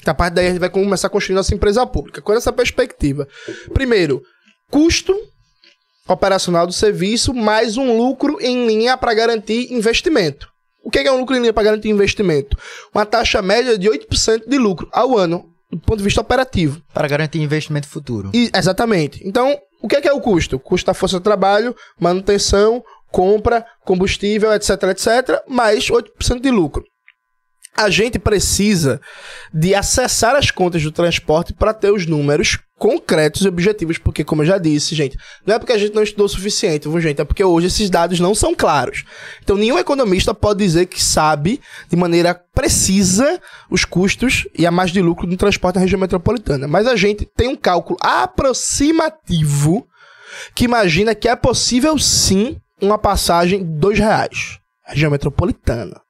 Então, 0.00 0.12
a 0.12 0.14
partir 0.14 0.34
daí, 0.34 0.46
a 0.46 0.50
gente 0.50 0.60
vai 0.60 0.70
começar 0.70 1.08
a 1.08 1.10
construir 1.10 1.36
nossa 1.36 1.54
empresa 1.54 1.86
pública. 1.86 2.22
Com 2.22 2.32
essa 2.32 2.52
perspectiva, 2.52 3.28
primeiro, 3.74 4.22
custo 4.70 5.14
operacional 6.08 6.66
do 6.66 6.72
serviço, 6.72 7.34
mais 7.34 7.76
um 7.76 7.96
lucro 7.96 8.38
em 8.40 8.66
linha 8.66 8.96
para 8.96 9.12
garantir 9.12 9.72
investimento. 9.72 10.48
O 10.86 10.90
que 10.90 11.00
é 11.00 11.10
um 11.10 11.18
lucro 11.18 11.34
em 11.34 11.40
linha 11.40 11.52
para 11.52 11.64
garantir 11.64 11.88
investimento? 11.88 12.56
Uma 12.94 13.04
taxa 13.04 13.42
média 13.42 13.76
de 13.76 13.88
8% 13.90 14.48
de 14.48 14.56
lucro 14.56 14.88
ao 14.92 15.18
ano, 15.18 15.52
do 15.68 15.80
ponto 15.80 15.98
de 15.98 16.04
vista 16.04 16.20
operativo. 16.20 16.80
Para 16.94 17.08
garantir 17.08 17.40
investimento 17.40 17.88
futuro. 17.88 18.30
E- 18.32 18.52
exatamente. 18.54 19.20
Então, 19.26 19.58
o 19.82 19.88
que 19.88 19.96
é, 19.96 20.00
que 20.00 20.06
é 20.06 20.12
o 20.12 20.20
custo? 20.20 20.60
Custo 20.60 20.86
da 20.86 20.94
força 20.94 21.16
de 21.16 21.24
trabalho, 21.24 21.74
manutenção, 21.98 22.84
compra, 23.10 23.66
combustível, 23.84 24.52
etc, 24.52 24.80
etc, 24.84 25.42
mais 25.48 25.90
8% 25.90 26.40
de 26.40 26.52
lucro. 26.52 26.84
A 27.76 27.90
gente 27.90 28.20
precisa 28.20 29.00
de 29.52 29.74
acessar 29.74 30.36
as 30.36 30.52
contas 30.52 30.84
do 30.84 30.92
transporte 30.92 31.52
para 31.52 31.74
ter 31.74 31.90
os 31.90 32.06
números 32.06 32.60
concretos 32.78 33.42
e 33.42 33.48
objetivos, 33.48 33.98
porque, 33.98 34.22
como 34.22 34.42
eu 34.42 34.46
já 34.46 34.58
disse, 34.58 34.94
gente, 34.94 35.16
não 35.46 35.54
é 35.54 35.58
porque 35.58 35.72
a 35.72 35.78
gente 35.78 35.94
não 35.94 36.02
estudou 36.02 36.26
o 36.26 36.28
suficiente, 36.28 36.88
viu, 36.88 37.00
gente? 37.00 37.20
É 37.20 37.24
porque 37.24 37.42
hoje 37.42 37.68
esses 37.68 37.88
dados 37.88 38.20
não 38.20 38.34
são 38.34 38.54
claros. 38.54 39.04
Então, 39.42 39.56
nenhum 39.56 39.78
economista 39.78 40.34
pode 40.34 40.62
dizer 40.62 40.86
que 40.86 41.02
sabe 41.02 41.60
de 41.88 41.96
maneira 41.96 42.34
precisa 42.54 43.40
os 43.70 43.84
custos 43.84 44.46
e 44.56 44.66
a 44.66 44.70
margem 44.70 44.94
de 44.94 45.02
lucro 45.02 45.26
do 45.26 45.36
transporte 45.36 45.76
na 45.76 45.82
região 45.82 46.00
metropolitana. 46.00 46.68
Mas 46.68 46.86
a 46.86 46.96
gente 46.96 47.26
tem 47.36 47.48
um 47.48 47.56
cálculo 47.56 47.98
aproximativo 48.00 49.86
que 50.54 50.64
imagina 50.64 51.14
que 51.14 51.28
é 51.28 51.36
possível 51.36 51.98
sim 51.98 52.58
uma 52.80 52.98
passagem 52.98 53.60
de 53.60 53.70
dois 53.78 53.98
reais. 53.98 54.58
Região 54.86 55.10
metropolitana. 55.10 56.05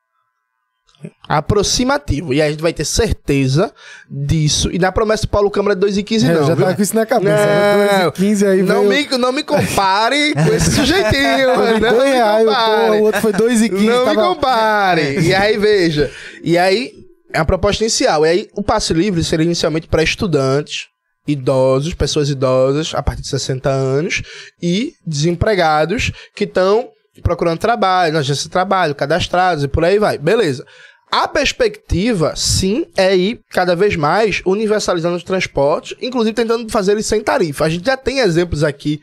Aproximativo. 1.29 2.33
E 2.33 2.41
a 2.41 2.51
gente 2.51 2.63
vai 2.63 2.73
ter 2.73 2.85
certeza 2.85 3.73
disso. 4.11 4.71
E 4.73 4.79
na 4.79 4.93
promessa 4.93 5.23
do 5.23 5.29
Paulo 5.29 5.51
Câmara 5.51 5.79
é 5.79 5.81
2,15 5.81 6.25
É, 6.25 6.27
não. 6.27 6.35
eu 6.35 6.47
já 6.47 6.55
viu? 6.55 6.65
tava 6.65 6.77
com 6.77 6.83
isso 6.83 6.95
na 6.95 7.07
cabeça. 7.07 7.37
Não, 7.37 7.79
né? 7.79 7.99
2 8.05 8.07
e 8.07 8.13
15 8.13 8.47
aí 8.47 8.63
não, 8.63 8.89
veio... 8.89 9.11
me, 9.11 9.19
não 9.19 9.33
me 9.33 9.43
compare 9.43 10.35
com 10.35 10.55
esse 10.55 10.73
sujeitinho. 10.73 11.47
Não 11.49 11.57
2 11.57 11.81
me 11.81 12.45
compare. 12.45 12.91
o 12.91 13.03
outro 13.03 13.21
foi 13.21 13.33
2 13.33 13.63
e 13.63 13.69
15. 13.69 13.87
Não 13.87 14.05
tava... 14.05 14.21
me 14.21 14.29
compare. 14.29 15.21
e 15.21 15.35
aí, 15.35 15.57
veja. 15.57 16.11
E 16.43 16.57
aí, 16.57 16.93
é 17.33 17.39
a 17.39 17.45
proposta 17.45 17.83
inicial. 17.83 18.25
E 18.25 18.29
aí, 18.29 18.49
o 18.55 18.63
passe 18.63 18.93
livre 18.95 19.23
seria 19.25 19.45
inicialmente 19.45 19.89
para 19.89 20.03
estudantes, 20.03 20.87
idosos, 21.27 21.95
pessoas 21.95 22.31
idosas 22.31 22.93
a 22.95 23.03
partir 23.03 23.23
de 23.23 23.29
60 23.29 23.69
anos 23.69 24.23
e 24.63 24.93
desempregados 25.07 26.13
que 26.35 26.45
estão 26.45 26.89
procurando 27.23 27.59
trabalho, 27.59 28.13
na 28.13 28.21
agência 28.21 28.45
de 28.45 28.51
trabalho, 28.51 28.95
cadastrados 28.95 29.65
e 29.65 29.69
por 29.69 29.85
aí 29.85 29.99
vai. 29.99 30.19
Beleza. 30.19 30.65
A 31.11 31.29
perspectiva, 31.29 32.35
sim, 32.37 32.87
é 32.97 33.17
ir 33.17 33.41
cada 33.51 33.77
vez 33.77 33.97
mais 33.97 34.43
universalizando 34.45 35.17
os 35.17 35.23
transportes, 35.23 35.97
inclusive 36.01 36.35
tentando 36.35 36.71
fazer 36.71 36.93
eles 36.93 37.07
sem 37.07 37.23
tarifa. 37.23 37.65
A 37.65 37.69
gente 37.69 37.87
já 37.87 37.97
tem 37.97 38.19
exemplos 38.19 38.65
aqui 38.65 39.01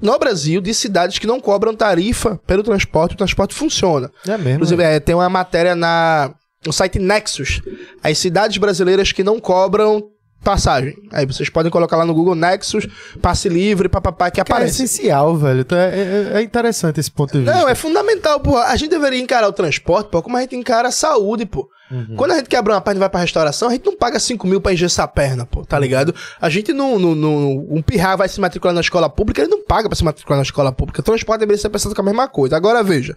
no 0.00 0.18
Brasil 0.18 0.60
de 0.60 0.72
cidades 0.72 1.18
que 1.18 1.26
não 1.26 1.40
cobram 1.40 1.74
tarifa 1.74 2.40
pelo 2.46 2.62
transporte, 2.62 3.14
o 3.14 3.18
transporte 3.18 3.54
funciona. 3.54 4.10
É 4.26 4.36
mesmo. 4.38 4.50
Inclusive, 4.50 4.82
é, 4.82 5.00
tem 5.00 5.14
uma 5.14 5.28
matéria 5.28 5.74
na, 5.74 6.32
no 6.64 6.72
site 6.72 6.98
Nexus. 6.98 7.60
As 8.02 8.16
cidades 8.18 8.56
brasileiras 8.56 9.12
que 9.12 9.24
não 9.24 9.38
cobram 9.38 10.11
passagem. 10.42 10.94
Aí 11.12 11.24
vocês 11.26 11.48
podem 11.48 11.70
colocar 11.70 11.96
lá 11.96 12.04
no 12.04 12.12
Google 12.14 12.34
Nexus, 12.34 12.86
passe 13.20 13.48
livre, 13.48 13.88
papapá, 13.88 14.30
que 14.30 14.36
Cara, 14.42 14.48
é 14.48 14.52
aparece. 14.56 14.82
essencial, 14.84 15.36
velho. 15.36 15.60
Então 15.60 15.78
é, 15.78 15.88
é- 15.88 16.30
é 16.38 16.42
interessante 16.42 17.00
esse 17.00 17.10
ponto 17.10 17.32
de 17.32 17.38
vista. 17.44 17.54
Não, 17.54 17.68
é 17.68 17.74
fundamental, 17.74 18.40
pô. 18.40 18.56
A 18.58 18.74
gente 18.76 18.90
deveria 18.90 19.20
encarar 19.20 19.48
o 19.48 19.52
transporte, 19.52 20.10
pô, 20.10 20.22
como 20.22 20.36
a 20.36 20.40
gente 20.40 20.56
encara 20.56 20.88
a 20.88 20.92
saúde, 20.92 21.46
pô. 21.46 21.68
Quando 22.16 22.30
a 22.30 22.36
gente 22.36 22.48
quebra 22.48 22.72
uma 22.72 22.80
perna 22.80 22.96
e 22.98 23.00
vai 23.00 23.10
pra 23.10 23.20
restauração, 23.20 23.68
a 23.68 23.72
gente 23.72 23.84
não 23.84 23.94
paga 23.94 24.18
5 24.18 24.46
mil 24.46 24.62
pra 24.62 24.72
engessar 24.72 25.04
a 25.04 25.08
perna, 25.08 25.44
pô, 25.44 25.62
tá 25.62 25.78
ligado? 25.78 26.14
A 26.40 26.48
gente 26.48 26.72
não, 26.72 26.98
não, 26.98 27.14
não- 27.14 27.66
Um 27.68 27.82
pirra 27.82 28.16
vai 28.16 28.30
se 28.30 28.40
matricular 28.40 28.74
na 28.74 28.80
escola 28.80 29.10
pública, 29.10 29.42
ele 29.42 29.50
não 29.50 29.62
paga 29.62 29.90
pra 29.90 29.96
se 29.96 30.02
matricular 30.02 30.38
na 30.38 30.42
escola 30.42 30.72
pública. 30.72 31.00
O 31.02 31.04
transporte 31.04 31.40
deveria 31.40 31.60
ser 31.60 31.68
pensado 31.68 31.94
com 31.94 32.00
a 32.00 32.04
mesma 32.04 32.26
coisa. 32.28 32.56
Agora, 32.56 32.82
veja. 32.82 33.14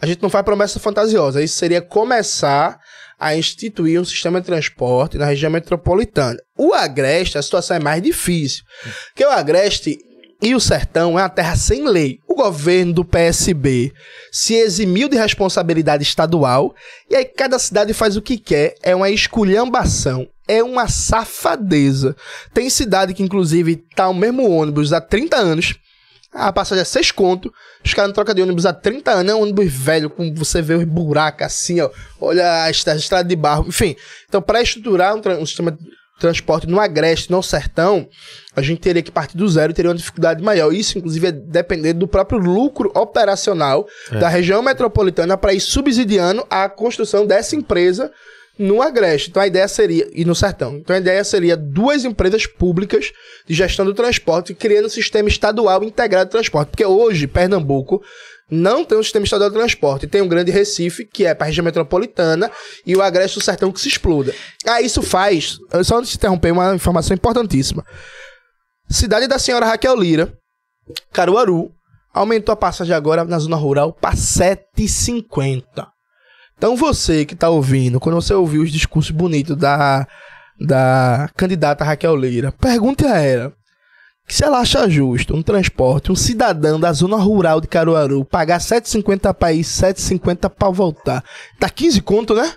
A 0.00 0.06
gente 0.06 0.22
não 0.22 0.30
faz 0.30 0.42
promessa 0.42 0.80
fantasiosa. 0.80 1.42
Isso 1.42 1.56
seria 1.58 1.82
começar 1.82 2.78
a 3.18 3.36
instituir 3.36 4.00
um 4.00 4.04
sistema 4.04 4.40
de 4.40 4.46
transporte 4.46 5.18
na 5.18 5.26
região 5.26 5.50
metropolitana. 5.50 6.38
O 6.56 6.72
Agreste, 6.72 7.38
a 7.38 7.42
situação 7.42 7.76
é 7.76 7.80
mais 7.80 8.02
difícil. 8.02 8.64
Porque 9.12 9.24
o 9.24 9.30
Agreste 9.30 9.98
e 10.42 10.54
o 10.54 10.60
Sertão 10.60 11.18
é 11.18 11.22
uma 11.22 11.28
terra 11.28 11.56
sem 11.56 11.88
lei. 11.88 12.18
O 12.28 12.34
governo 12.34 12.92
do 12.92 13.04
PSB 13.04 13.92
se 14.30 14.54
eximiu 14.54 15.08
de 15.08 15.16
responsabilidade 15.16 16.02
estadual 16.02 16.74
e 17.08 17.16
aí 17.16 17.24
cada 17.24 17.58
cidade 17.58 17.94
faz 17.94 18.16
o 18.16 18.22
que 18.22 18.36
quer. 18.36 18.74
É 18.82 18.94
uma 18.94 19.08
esculhambação. 19.08 20.28
É 20.46 20.62
uma 20.62 20.86
safadeza. 20.86 22.14
Tem 22.52 22.68
cidade 22.68 23.14
que, 23.14 23.22
inclusive, 23.22 23.82
tá 23.96 24.06
o 24.08 24.14
mesmo 24.14 24.50
ônibus 24.50 24.92
há 24.92 25.00
30 25.00 25.36
anos. 25.36 25.74
A 26.34 26.52
passagem 26.52 26.82
é 26.82 26.84
6 26.84 27.12
conto. 27.12 27.52
Os 27.84 27.94
caras 27.94 28.08
não 28.08 28.14
trocam 28.14 28.34
de 28.34 28.42
ônibus 28.42 28.66
há 28.66 28.72
30 28.72 29.10
anos. 29.12 29.32
É 29.32 29.34
um 29.36 29.42
ônibus 29.42 29.72
velho, 29.72 30.10
com 30.10 30.34
você 30.34 30.60
vê 30.60 30.74
os 30.74 30.84
buracos 30.84 31.46
assim, 31.46 31.80
ó. 31.80 31.88
Olha 32.20 32.64
a 32.64 32.70
estra- 32.70 32.92
a 32.92 32.96
estrada 32.96 33.28
de 33.28 33.36
barro. 33.36 33.66
Enfim. 33.68 33.94
Então, 34.28 34.42
para 34.42 34.60
estruturar 34.60 35.14
um, 35.14 35.20
um 35.40 35.46
sistema 35.46 35.70
de 35.70 35.78
transporte 36.18 36.66
no 36.66 36.80
Agreste, 36.80 37.30
no 37.30 37.42
Sertão, 37.42 38.08
a 38.56 38.62
gente 38.62 38.80
teria 38.80 39.02
que 39.02 39.10
partir 39.10 39.36
do 39.36 39.48
zero 39.48 39.72
e 39.72 39.74
teria 39.74 39.90
uma 39.90 39.96
dificuldade 39.96 40.42
maior. 40.42 40.72
Isso, 40.72 40.96
inclusive, 40.98 41.26
é 41.28 41.32
depender 41.32 41.92
do 41.92 42.06
próprio 42.08 42.38
lucro 42.38 42.90
operacional 42.94 43.86
da 44.18 44.28
região 44.28 44.62
metropolitana 44.62 45.36
para 45.36 45.52
ir 45.54 45.60
subsidiando 45.60 46.46
a 46.50 46.68
construção 46.68 47.26
dessa 47.26 47.54
empresa 47.56 48.10
no 48.58 48.82
Agreste. 48.82 49.30
Então 49.30 49.42
a 49.42 49.46
ideia 49.46 49.66
seria, 49.68 50.08
e 50.12 50.24
no 50.24 50.34
Sertão. 50.34 50.76
Então 50.76 50.94
a 50.94 50.98
ideia 50.98 51.22
seria 51.24 51.56
duas 51.56 52.04
empresas 52.04 52.46
públicas 52.46 53.12
de 53.46 53.54
gestão 53.54 53.84
do 53.84 53.94
transporte 53.94 54.54
criando 54.54 54.86
um 54.86 54.90
sistema 54.90 55.28
estadual 55.28 55.82
integrado 55.82 56.26
de 56.26 56.30
transporte. 56.30 56.70
Porque 56.70 56.84
hoje, 56.84 57.26
Pernambuco 57.26 58.02
não 58.50 58.84
tem 58.84 58.98
um 58.98 59.02
sistema 59.02 59.24
estadual 59.24 59.50
de 59.50 59.56
transporte. 59.56 60.06
Tem 60.06 60.22
um 60.22 60.28
grande 60.28 60.50
Recife, 60.50 61.04
que 61.04 61.24
é 61.24 61.34
para 61.34 61.46
a 61.46 61.48
região 61.48 61.64
metropolitana, 61.64 62.50
e 62.86 62.94
o 62.94 63.02
Agreste 63.02 63.38
do 63.38 63.44
Sertão 63.44 63.72
que 63.72 63.80
se 63.80 63.88
exploda. 63.88 64.34
Ah, 64.66 64.80
isso 64.80 65.02
faz, 65.02 65.58
só 65.82 65.98
antes 65.98 66.10
de 66.10 66.16
interromper, 66.16 66.52
uma 66.52 66.74
informação 66.74 67.14
importantíssima. 67.14 67.84
Cidade 68.88 69.26
da 69.26 69.38
senhora 69.38 69.66
Raquel 69.66 69.96
Lira, 69.96 70.32
Caruaru, 71.12 71.70
aumentou 72.12 72.52
a 72.52 72.56
passagem 72.56 72.94
agora 72.94 73.24
na 73.24 73.38
zona 73.38 73.56
rural 73.56 73.92
para 73.92 74.14
7,50. 74.14 75.93
Então 76.56 76.76
você 76.76 77.24
que 77.24 77.34
tá 77.34 77.48
ouvindo, 77.48 78.00
quando 78.00 78.16
você 78.16 78.32
ouvir 78.32 78.58
os 78.58 78.70
discursos 78.70 79.10
bonitos 79.10 79.56
da, 79.56 80.06
da 80.60 81.28
candidata 81.36 81.84
Raquel 81.84 82.14
Leira, 82.14 82.52
pergunte 82.52 83.04
a 83.04 83.18
ela 83.18 83.52
que 84.26 84.34
se 84.34 84.42
ela 84.42 84.60
acha 84.60 84.88
justo 84.88 85.34
um 85.34 85.42
transporte, 85.42 86.10
um 86.10 86.16
cidadão 86.16 86.80
da 86.80 86.92
zona 86.92 87.16
rural 87.16 87.60
de 87.60 87.68
Caruaru 87.68 88.24
pagar 88.24 88.58
7,50 88.58 89.34
pra 89.34 89.52
ir, 89.52 89.60
7,50 89.60 90.48
pra 90.48 90.70
voltar. 90.70 91.22
Tá 91.60 91.68
15 91.68 92.00
conto, 92.00 92.34
né? 92.34 92.54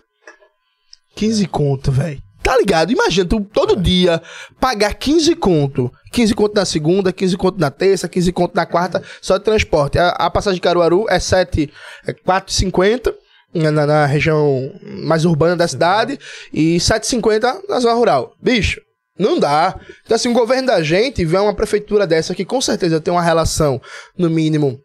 15 1.15 1.45
conto, 1.47 1.91
velho. 1.91 2.21
Tá 2.41 2.55
ligado? 2.55 2.93
Imagina, 2.93 3.27
tu 3.27 3.41
todo 3.41 3.75
dia 3.75 4.21
pagar 4.61 4.93
15 4.93 5.35
conto. 5.35 5.91
15 6.13 6.33
conto 6.33 6.55
na 6.55 6.63
segunda, 6.63 7.11
15 7.11 7.35
conto 7.35 7.59
na 7.59 7.69
terça, 7.69 8.07
15 8.07 8.31
conto 8.31 8.55
na 8.55 8.65
quarta, 8.65 9.03
só 9.21 9.37
de 9.37 9.43
transporte. 9.43 9.99
A, 9.99 10.11
a 10.11 10.29
passagem 10.29 10.55
de 10.55 10.61
Caruaru 10.61 11.05
é 11.09 11.19
7, 11.19 11.69
é 12.05 12.13
4,50 12.13 13.13
na, 13.57 13.85
na 13.85 14.05
região 14.05 14.71
mais 14.83 15.25
urbana 15.25 15.55
da 15.55 15.67
cidade 15.67 16.19
e 16.53 16.77
7,50 16.77 17.67
na 17.67 17.79
zona 17.79 17.93
rural. 17.93 18.33
Bicho, 18.41 18.81
não 19.17 19.39
dá. 19.39 19.79
Então, 20.05 20.15
assim, 20.15 20.29
o 20.29 20.33
governo 20.33 20.67
da 20.67 20.81
gente 20.81 21.25
vê 21.25 21.37
uma 21.37 21.53
prefeitura 21.53 22.05
dessa 22.05 22.35
que 22.35 22.45
com 22.45 22.61
certeza 22.61 23.01
tem 23.01 23.11
uma 23.11 23.21
relação, 23.21 23.81
no 24.17 24.29
mínimo, 24.29 24.79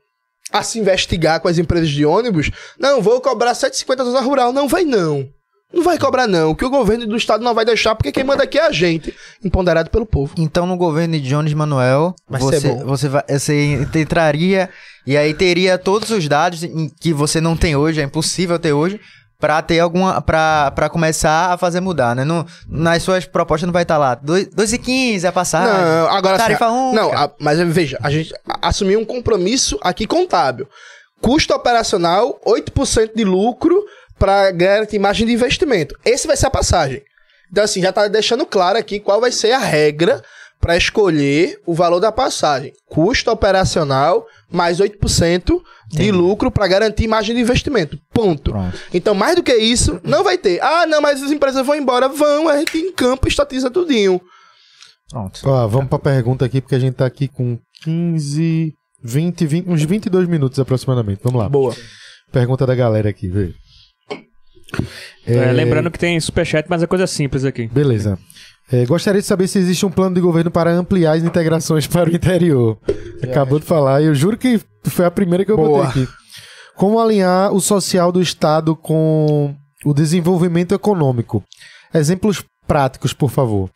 a 0.51 0.63
se 0.63 0.79
investigar 0.79 1.41
com 1.41 1.49
as 1.49 1.59
empresas 1.59 1.91
de 1.91 2.05
ônibus. 2.05 2.51
Não, 2.79 3.03
vou 3.03 3.21
cobrar 3.21 3.53
7,50 3.53 3.99
na 3.99 4.05
zona 4.05 4.21
rural. 4.21 4.53
Não 4.53 4.69
vai 4.69 4.85
não. 4.85 5.29
Não 5.73 5.83
vai 5.83 5.99
cobrar 5.99 6.27
não, 6.27 6.55
que 6.55 6.65
o 6.65 6.71
governo 6.71 7.07
do 7.07 7.17
estado 7.17 7.43
não 7.43 7.55
vai 7.55 7.65
deixar, 7.65 7.95
porque 7.95 8.13
quem 8.13 8.25
manda 8.25 8.43
aqui 8.45 8.59
é 8.59 8.67
a 8.67 8.71
gente, 8.73 9.15
empoderado 9.45 9.89
pelo 9.91 10.05
povo. 10.05 10.35
Então, 10.37 10.67
no 10.67 10.77
governo 10.77 11.15
de 11.19 11.29
Jones 11.29 11.55
Manuel, 11.55 12.15
Vai 12.29 12.41
você, 12.41 12.75
você, 12.85 13.09
vai, 13.09 13.23
você 13.29 13.89
entraria 13.95 14.69
e 15.07 15.17
aí 15.17 15.33
teria 15.35 15.79
todos 15.79 16.11
os 16.11 16.29
dados 16.29 16.61
que 17.01 17.13
você 17.13 17.41
não 17.41 17.57
tem 17.57 17.75
hoje, 17.75 18.01
é 18.01 18.05
impossível 18.05 18.59
ter 18.59 18.73
hoje, 18.73 19.01
pra 19.41 19.61
ter 19.61 19.81
alguma. 19.81 20.21
pra, 20.23 20.71
pra 20.71 20.89
começar 20.89 21.53
a 21.53 21.59
fazer 21.59 21.81
mudar, 21.81 22.15
né? 22.15 22.25
Não, 22.25 22.47
nas 22.69 23.03
suas 23.03 23.25
propostas 23.25 23.67
não 23.67 23.73
vai 23.73 23.83
estar 23.83 23.99
lá. 23.99 24.15
2,15 24.17 25.25
a 25.25 25.33
passagem. 25.33 25.73
Não, 25.75 26.09
agora 26.11 26.39
Tarifa 26.39 26.67
assim, 26.67 26.75
única. 26.77 27.03
Não, 27.03 27.13
a- 27.13 27.31
mas 27.41 27.59
veja, 27.59 27.99
a 28.03 28.11
gente 28.11 28.33
assumiu 28.61 29.01
um 29.01 29.05
compromisso 29.05 29.79
aqui 29.83 30.07
contábil. 30.07 30.69
Custo 31.21 31.55
operacional, 31.55 32.41
8% 32.47 33.13
de 33.17 33.25
lucro 33.25 33.83
para 34.23 34.53
garantir 34.53 35.01
margem 35.01 35.27
de 35.27 35.33
investimento. 35.33 35.99
Esse 36.05 36.29
vai 36.29 36.37
ser 36.37 36.47
a 36.47 36.51
passagem. 36.51 37.03
Então, 37.51 37.65
assim, 37.65 37.83
já 37.83 37.91
tá 37.93 38.07
deixando 38.07 38.47
claro 38.47 38.79
aqui 38.79 39.01
qual 39.01 39.21
vai 39.21 39.33
ser 39.33 39.51
a 39.51 39.59
regra 39.59 40.23
para 40.61 40.77
escolher 40.77 41.59
o 41.67 41.75
valor 41.75 41.99
da 41.99 42.13
passagem. 42.13 42.73
Custo 42.87 43.33
operacional 43.33 44.25
mais 44.49 44.79
8% 44.79 45.45
de 45.91 46.05
Entendi. 46.05 46.13
lucro 46.13 46.53
para 46.53 46.69
garantir 46.69 47.09
margem 47.09 47.35
de 47.35 47.41
investimento. 47.41 47.99
Ponto. 48.15 48.53
Pronto. 48.53 48.79
Então, 48.95 49.13
mais 49.13 49.35
do 49.35 49.43
que 49.43 49.57
isso, 49.57 50.01
não 50.05 50.23
vai 50.23 50.39
ter. 50.39 50.63
Ah, 50.63 50.87
não, 50.87 51.01
mas 51.01 51.21
as 51.21 51.33
empresas 51.33 51.67
vão 51.67 51.75
embora. 51.75 52.09
Vão, 52.09 52.49
a 52.49 52.59
gente 52.59 52.79
em 52.79 52.93
campo 52.93 53.27
estatiza 53.27 53.73
tudinho. 53.73 54.21
Pronto. 55.11 55.41
Ó, 55.45 55.67
vamos 55.67 55.89
pra 55.89 55.99
pergunta 55.99 56.45
aqui, 56.45 56.61
porque 56.61 56.77
a 56.77 56.79
gente 56.79 56.95
tá 56.95 57.07
aqui 57.07 57.27
com 57.27 57.59
15, 57.83 58.73
20, 59.03 59.47
20 59.47 59.69
uns 59.69 59.83
22 59.83 60.29
minutos 60.29 60.61
aproximadamente. 60.61 61.23
Vamos 61.25 61.43
lá. 61.43 61.49
Boa. 61.49 61.75
Pergunta 62.31 62.65
da 62.65 62.75
galera 62.77 63.11
aqui, 63.11 63.29
veja. 63.29 63.62
É, 65.27 65.53
lembrando 65.53 65.91
que 65.91 65.99
tem 65.99 66.19
superchat, 66.21 66.67
mas 66.69 66.83
é 66.83 66.87
coisa 66.87 67.07
simples 67.07 67.45
aqui. 67.45 67.69
Beleza. 67.69 68.19
É, 68.73 68.87
gostaria 68.87 69.21
de 69.21 69.27
saber 69.27 69.49
se 69.49 69.59
existe 69.59 69.85
um 69.85 69.91
plano 69.91 70.15
de 70.15 70.21
governo 70.21 70.51
para 70.51 70.71
ampliar 70.73 71.13
as 71.13 71.23
integrações 71.23 71.87
para 71.87 72.09
o 72.09 72.15
interior. 72.15 72.79
Acabou 73.23 73.59
de 73.59 73.67
falar, 73.67 74.01
e 74.01 74.07
eu 74.07 74.15
juro 74.15 74.37
que 74.39 74.61
foi 74.85 75.05
a 75.05 75.11
primeira 75.11 75.45
que 75.45 75.53
eu 75.53 75.57
Boa. 75.57 75.87
botei 75.87 76.05
aqui. 76.05 76.13
Como 76.75 76.99
alinhar 76.99 77.53
o 77.53 77.61
social 77.61 78.11
do 78.11 78.21
Estado 78.21 78.75
com 78.75 79.55
o 79.85 79.93
desenvolvimento 79.93 80.75
econômico? 80.75 81.45
Exemplos 81.93 82.43
práticos, 82.67 83.13
por 83.13 83.31
favor. 83.31 83.71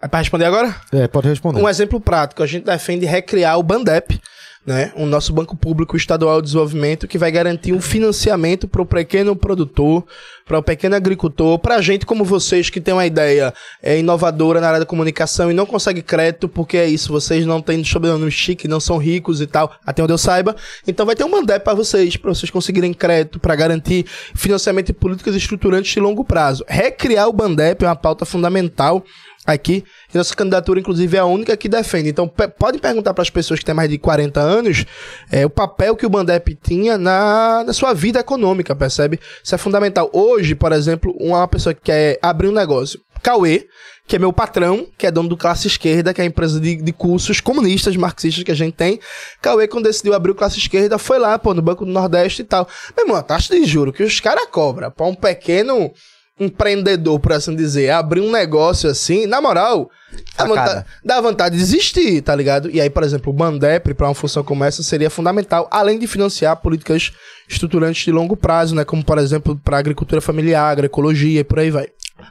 É 0.00 0.06
pra 0.06 0.20
responder 0.20 0.44
agora? 0.44 0.74
É, 0.92 1.08
pode 1.08 1.28
responder. 1.28 1.60
Um 1.60 1.68
exemplo 1.68 2.00
prático, 2.00 2.42
a 2.42 2.46
gente 2.46 2.64
defende 2.64 3.04
recriar 3.04 3.58
o 3.58 3.62
Bandep, 3.62 4.20
né? 4.66 4.92
O 4.96 5.06
nosso 5.06 5.32
Banco 5.32 5.56
Público 5.56 5.96
Estadual 5.96 6.40
de 6.40 6.46
Desenvolvimento, 6.46 7.08
que 7.08 7.18
vai 7.18 7.30
garantir 7.30 7.72
um 7.72 7.80
financiamento 7.80 8.68
para 8.68 8.82
o 8.82 8.86
pequeno 8.86 9.34
produtor, 9.34 10.04
para 10.44 10.58
o 10.58 10.62
pequeno 10.62 10.96
agricultor, 10.96 11.58
para 11.58 11.80
gente 11.80 12.04
como 12.04 12.24
vocês 12.24 12.70
que 12.70 12.80
tem 12.80 12.94
uma 12.94 13.06
ideia 13.06 13.52
é, 13.82 13.98
inovadora 13.98 14.60
na 14.60 14.68
área 14.68 14.80
da 14.80 14.86
comunicação 14.86 15.50
e 15.50 15.54
não 15.54 15.66
consegue 15.66 16.02
crédito, 16.02 16.48
porque 16.48 16.76
é 16.76 16.86
isso, 16.86 17.12
vocês 17.12 17.44
não 17.46 17.60
têm 17.60 17.82
sobrenome 17.84 18.30
chique, 18.30 18.68
não 18.68 18.80
são 18.80 18.96
ricos 18.96 19.40
e 19.40 19.46
tal, 19.46 19.72
até 19.86 20.02
onde 20.02 20.12
eu 20.12 20.18
saiba. 20.18 20.56
Então 20.86 21.06
vai 21.06 21.14
ter 21.14 21.24
um 21.24 21.30
Bandep 21.30 21.64
para 21.64 21.74
vocês, 21.74 22.16
para 22.16 22.34
vocês 22.34 22.50
conseguirem 22.50 22.92
crédito, 22.92 23.38
para 23.38 23.54
garantir 23.54 24.06
financiamento 24.34 24.86
de 24.86 24.92
políticas 24.92 25.34
estruturantes 25.34 25.92
de 25.92 26.00
longo 26.00 26.24
prazo. 26.24 26.64
Recriar 26.68 27.28
o 27.28 27.32
Bandep 27.32 27.84
é 27.84 27.88
uma 27.88 27.96
pauta 27.96 28.24
fundamental 28.24 29.04
aqui. 29.48 29.82
E 30.12 30.16
nossa 30.16 30.36
candidatura, 30.36 30.78
inclusive, 30.78 31.16
é 31.16 31.20
a 31.20 31.24
única 31.24 31.56
que 31.56 31.68
defende. 31.68 32.10
Então, 32.10 32.28
pe 32.28 32.46
pode 32.48 32.78
perguntar 32.78 33.14
para 33.14 33.22
as 33.22 33.30
pessoas 33.30 33.58
que 33.58 33.64
têm 33.64 33.74
mais 33.74 33.88
de 33.88 33.96
40 33.98 34.40
anos 34.40 34.84
é, 35.30 35.46
o 35.46 35.50
papel 35.50 35.96
que 35.96 36.04
o 36.04 36.10
Bandep 36.10 36.54
tinha 36.62 36.98
na, 36.98 37.64
na 37.64 37.72
sua 37.72 37.94
vida 37.94 38.20
econômica, 38.20 38.76
percebe? 38.76 39.18
Isso 39.42 39.54
é 39.54 39.58
fundamental. 39.58 40.10
Hoje, 40.12 40.54
por 40.54 40.72
exemplo, 40.72 41.16
uma 41.18 41.48
pessoa 41.48 41.72
que 41.72 41.80
quer 41.80 42.18
abrir 42.20 42.48
um 42.48 42.52
negócio, 42.52 43.00
Cauê, 43.22 43.66
que 44.06 44.16
é 44.16 44.18
meu 44.18 44.32
patrão, 44.32 44.86
que 44.96 45.06
é 45.06 45.10
dono 45.10 45.28
do 45.28 45.36
Classe 45.36 45.66
Esquerda, 45.66 46.12
que 46.12 46.20
é 46.20 46.24
a 46.24 46.26
empresa 46.26 46.60
de, 46.60 46.76
de 46.76 46.92
cursos 46.92 47.40
comunistas, 47.40 47.96
marxistas 47.96 48.44
que 48.44 48.52
a 48.52 48.54
gente 48.54 48.74
tem. 48.74 49.00
Cauê, 49.40 49.66
quando 49.66 49.84
decidiu 49.84 50.14
abrir 50.14 50.32
o 50.32 50.34
Classe 50.34 50.58
Esquerda, 50.58 50.98
foi 50.98 51.18
lá, 51.18 51.38
pô, 51.38 51.54
no 51.54 51.62
Banco 51.62 51.84
do 51.84 51.90
Nordeste 51.90 52.42
e 52.42 52.44
tal. 52.44 52.68
Meu 52.96 53.06
irmão, 53.06 53.16
a 53.16 53.22
taxa 53.22 53.54
de 53.54 53.64
juro 53.64 53.92
que 53.92 54.02
os 54.02 54.20
caras 54.20 54.46
cobram 54.50 54.90
para 54.90 55.06
um 55.06 55.14
pequeno 55.14 55.92
empreendedor, 56.38 57.18
por 57.18 57.32
assim 57.32 57.54
dizer, 57.54 57.90
abrir 57.90 58.20
um 58.20 58.30
negócio 58.30 58.88
assim, 58.88 59.26
na 59.26 59.40
moral, 59.40 59.90
dá 60.36 60.44
vontade, 60.44 60.84
dá 61.04 61.20
vontade, 61.20 61.56
de 61.56 61.62
desistir, 61.62 62.22
tá 62.22 62.34
ligado? 62.34 62.70
E 62.70 62.80
aí, 62.80 62.88
por 62.88 63.02
exemplo, 63.02 63.32
o 63.32 63.36
Bandep, 63.36 63.94
para 63.94 64.06
uma 64.08 64.14
função 64.14 64.44
como 64.44 64.64
essa, 64.64 64.82
seria 64.82 65.10
fundamental, 65.10 65.68
além 65.70 65.98
de 65.98 66.06
financiar 66.06 66.56
políticas 66.56 67.12
estruturantes 67.48 68.04
de 68.04 68.12
longo 68.12 68.36
prazo, 68.36 68.74
né? 68.74 68.84
Como, 68.84 69.04
por 69.04 69.18
exemplo, 69.18 69.60
para 69.64 69.78
agricultura 69.78 70.20
familiar, 70.20 70.70
agroecologia 70.70 71.40
e 71.40 71.44
por 71.44 71.58
aí 71.58 71.70
vai. 71.70 71.88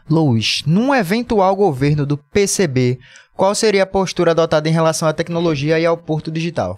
Luiz, 0.10 0.64
num 0.66 0.94
eventual 0.94 1.56
governo 1.56 2.06
do 2.06 2.18
PCB, 2.18 3.00
qual 3.36 3.53
seria 3.53 3.84
a 3.84 3.88
postura 3.88 4.32
adotada 4.32 4.68
em 4.68 4.72
relação 4.72 5.08
à 5.08 5.14
tecnologia 5.14 5.80
e 5.80 5.86
ao 5.86 5.98
porto 5.98 6.32
digital? 6.32 6.77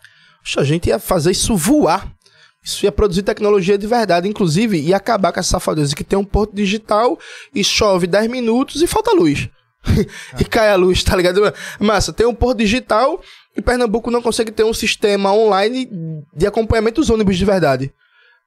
A 0.58 0.64
gente 0.64 0.88
ia 0.88 1.00
fazer 1.00 1.32
isso 1.32 1.56
voar 1.56 2.12
isso 2.70 2.86
ia 2.86 2.92
produzir 2.92 3.24
tecnologia 3.24 3.78
de 3.78 3.88
verdade, 3.88 4.28
inclusive 4.28 4.80
ia 4.80 4.98
acabar 4.98 5.32
com 5.32 5.40
essa 5.40 5.52
safadeza 5.52 5.96
que 5.96 6.04
tem 6.04 6.18
um 6.18 6.24
porto 6.24 6.56
digital 6.56 7.18
e 7.54 7.64
chove 7.64 8.08
10 8.08 8.30
minutos 8.30 8.82
e 8.82 8.88
falta 8.88 9.12
luz. 9.12 9.50
e 10.40 10.44
cai 10.44 10.70
a 10.70 10.76
luz, 10.76 11.04
tá 11.04 11.16
ligado? 11.16 11.42
Massa, 11.80 12.12
tem 12.12 12.28
um 12.28 12.36
porto 12.36 12.60
digital 12.60 13.22
e 13.56 13.62
Pernambuco 13.62 14.12
não 14.12 14.22
consegue 14.22 14.52
ter 14.52 14.64
um 14.64 14.74
sistema 14.74 15.34
online 15.34 15.90
de 16.36 16.46
acompanhamento 16.46 17.02
dos 17.02 17.10
ônibus 17.10 17.38
de 17.38 17.46
verdade. 17.46 17.94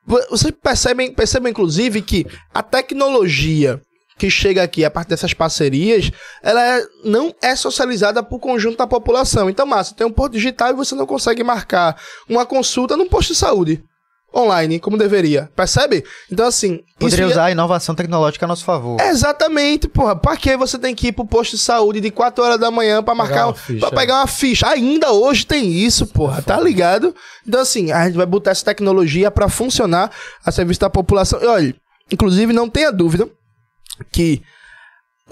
Vocês 0.04 0.52
percebem, 0.62 1.12
percebem 1.12 1.50
inclusive, 1.50 2.02
que 2.02 2.26
a 2.52 2.62
tecnologia 2.62 3.80
que 4.18 4.28
chega 4.28 4.62
aqui 4.62 4.84
a 4.84 4.90
partir 4.90 5.10
dessas 5.10 5.32
parcerias, 5.32 6.10
ela 6.42 6.62
é, 6.62 6.84
não 7.04 7.34
é 7.40 7.56
socializada 7.56 8.22
por 8.22 8.38
conjunto 8.38 8.76
da 8.76 8.86
população. 8.86 9.48
Então, 9.48 9.64
massa, 9.64 9.94
tem 9.94 10.06
um 10.06 10.12
porto 10.12 10.34
digital 10.34 10.70
e 10.70 10.76
você 10.76 10.94
não 10.94 11.06
consegue 11.06 11.42
marcar 11.42 12.00
uma 12.28 12.44
consulta 12.44 12.96
num 12.96 13.08
posto 13.08 13.32
de 13.32 13.38
saúde 13.38 13.82
online, 14.34 14.80
como 14.80 14.96
deveria. 14.96 15.50
Percebe? 15.54 16.04
Então, 16.30 16.46
assim. 16.46 16.80
Poderia 16.98 17.26
usar 17.26 17.42
ia... 17.42 17.46
a 17.46 17.50
inovação 17.50 17.94
tecnológica 17.94 18.46
a 18.46 18.48
nosso 18.48 18.64
favor. 18.64 19.00
Exatamente, 19.00 19.88
porra. 19.88 20.16
Pra 20.16 20.36
que 20.36 20.56
você 20.56 20.78
tem 20.78 20.94
que 20.94 21.08
ir 21.08 21.12
pro 21.12 21.26
posto 21.26 21.56
de 21.56 21.62
saúde 21.62 22.00
de 22.00 22.10
4 22.10 22.44
horas 22.44 22.58
da 22.58 22.70
manhã 22.70 23.02
pra 23.02 23.14
marcar. 23.14 23.52
Pegar 23.52 23.80
pra 23.80 23.90
pegar 23.90 24.14
uma 24.20 24.26
ficha. 24.26 24.68
Ainda 24.68 25.12
hoje 25.12 25.44
tem 25.46 25.72
isso, 25.72 26.06
porra. 26.06 26.40
Tá 26.42 26.58
ligado? 26.60 27.14
Então, 27.46 27.60
assim, 27.60 27.92
a 27.92 28.06
gente 28.06 28.16
vai 28.16 28.26
botar 28.26 28.52
essa 28.52 28.64
tecnologia 28.64 29.30
para 29.30 29.48
funcionar 29.48 30.10
a 30.44 30.50
serviço 30.50 30.80
da 30.80 30.90
população. 30.90 31.40
E 31.42 31.46
olha, 31.46 31.74
inclusive, 32.10 32.52
não 32.52 32.68
tenha 32.68 32.90
dúvida 32.90 33.28
que 34.10 34.42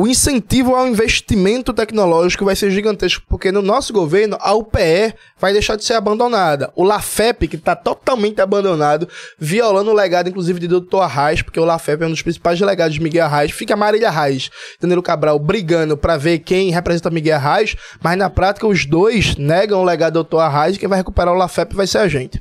o 0.00 0.08
incentivo 0.08 0.74
ao 0.74 0.88
investimento 0.88 1.74
tecnológico 1.74 2.46
vai 2.46 2.56
ser 2.56 2.70
gigantesco, 2.70 3.22
porque 3.28 3.52
no 3.52 3.60
nosso 3.60 3.92
governo 3.92 4.38
a 4.40 4.54
UPE 4.54 5.14
vai 5.38 5.52
deixar 5.52 5.76
de 5.76 5.84
ser 5.84 5.92
abandonada. 5.92 6.72
O 6.74 6.84
LAFEP, 6.84 7.46
que 7.46 7.56
está 7.56 7.76
totalmente 7.76 8.40
abandonado, 8.40 9.06
violando 9.38 9.90
o 9.90 9.94
legado, 9.94 10.30
inclusive, 10.30 10.58
de 10.58 10.68
Dr. 10.68 11.02
Arraes, 11.02 11.42
porque 11.42 11.60
o 11.60 11.66
LAFEP 11.66 12.02
é 12.02 12.06
um 12.06 12.10
dos 12.12 12.22
principais 12.22 12.58
delegados 12.58 12.94
de 12.94 13.02
Miguel 13.02 13.26
Arraes, 13.26 13.50
fica 13.50 13.76
Marília 13.76 14.08
Arraes, 14.08 14.48
Danilo 14.80 15.02
Cabral 15.02 15.38
brigando 15.38 15.98
para 15.98 16.16
ver 16.16 16.38
quem 16.38 16.70
representa 16.70 17.10
Miguel 17.10 17.36
Arraes, 17.36 17.76
mas 18.02 18.16
na 18.16 18.30
prática 18.30 18.66
os 18.66 18.86
dois 18.86 19.36
negam 19.36 19.82
o 19.82 19.84
legado 19.84 20.14
do 20.14 20.24
Dr. 20.24 20.38
Arraes 20.38 20.76
e 20.76 20.78
quem 20.78 20.88
vai 20.88 20.96
recuperar 20.96 21.34
o 21.34 21.36
LAFEP 21.36 21.76
vai 21.76 21.86
ser 21.86 21.98
a 21.98 22.08
gente. 22.08 22.40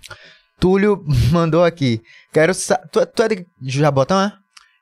Túlio 0.58 1.04
mandou 1.30 1.66
aqui. 1.66 2.02
Quero 2.32 2.54
tu, 2.90 3.06
tu 3.06 3.24
é 3.24 3.28
de 3.28 3.46
Jabotão, 3.60 4.22
é? 4.22 4.39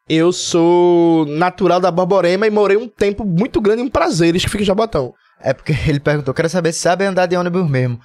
Eu 0.09 0.31
sou 0.31 1.25
natural 1.25 1.81
da 1.81 1.91
Borborema 1.91 2.47
e 2.47 2.49
morei 2.49 2.77
um 2.77 2.87
tempo 2.87 3.25
muito 3.25 3.59
grande 3.59 3.81
em 3.81 3.89
Prazeres, 3.89 4.43
que 4.43 4.49
fica 4.49 4.63
em 4.63 4.65
Jabotão. 4.65 5.13
É 5.41 5.53
porque 5.53 5.75
ele 5.87 5.99
perguntou, 5.99 6.33
quero 6.33 6.49
saber 6.49 6.71
se 6.71 6.79
sabe 6.79 7.03
andar 7.05 7.25
de 7.25 7.35
ônibus 7.35 7.69
mesmo. 7.69 7.99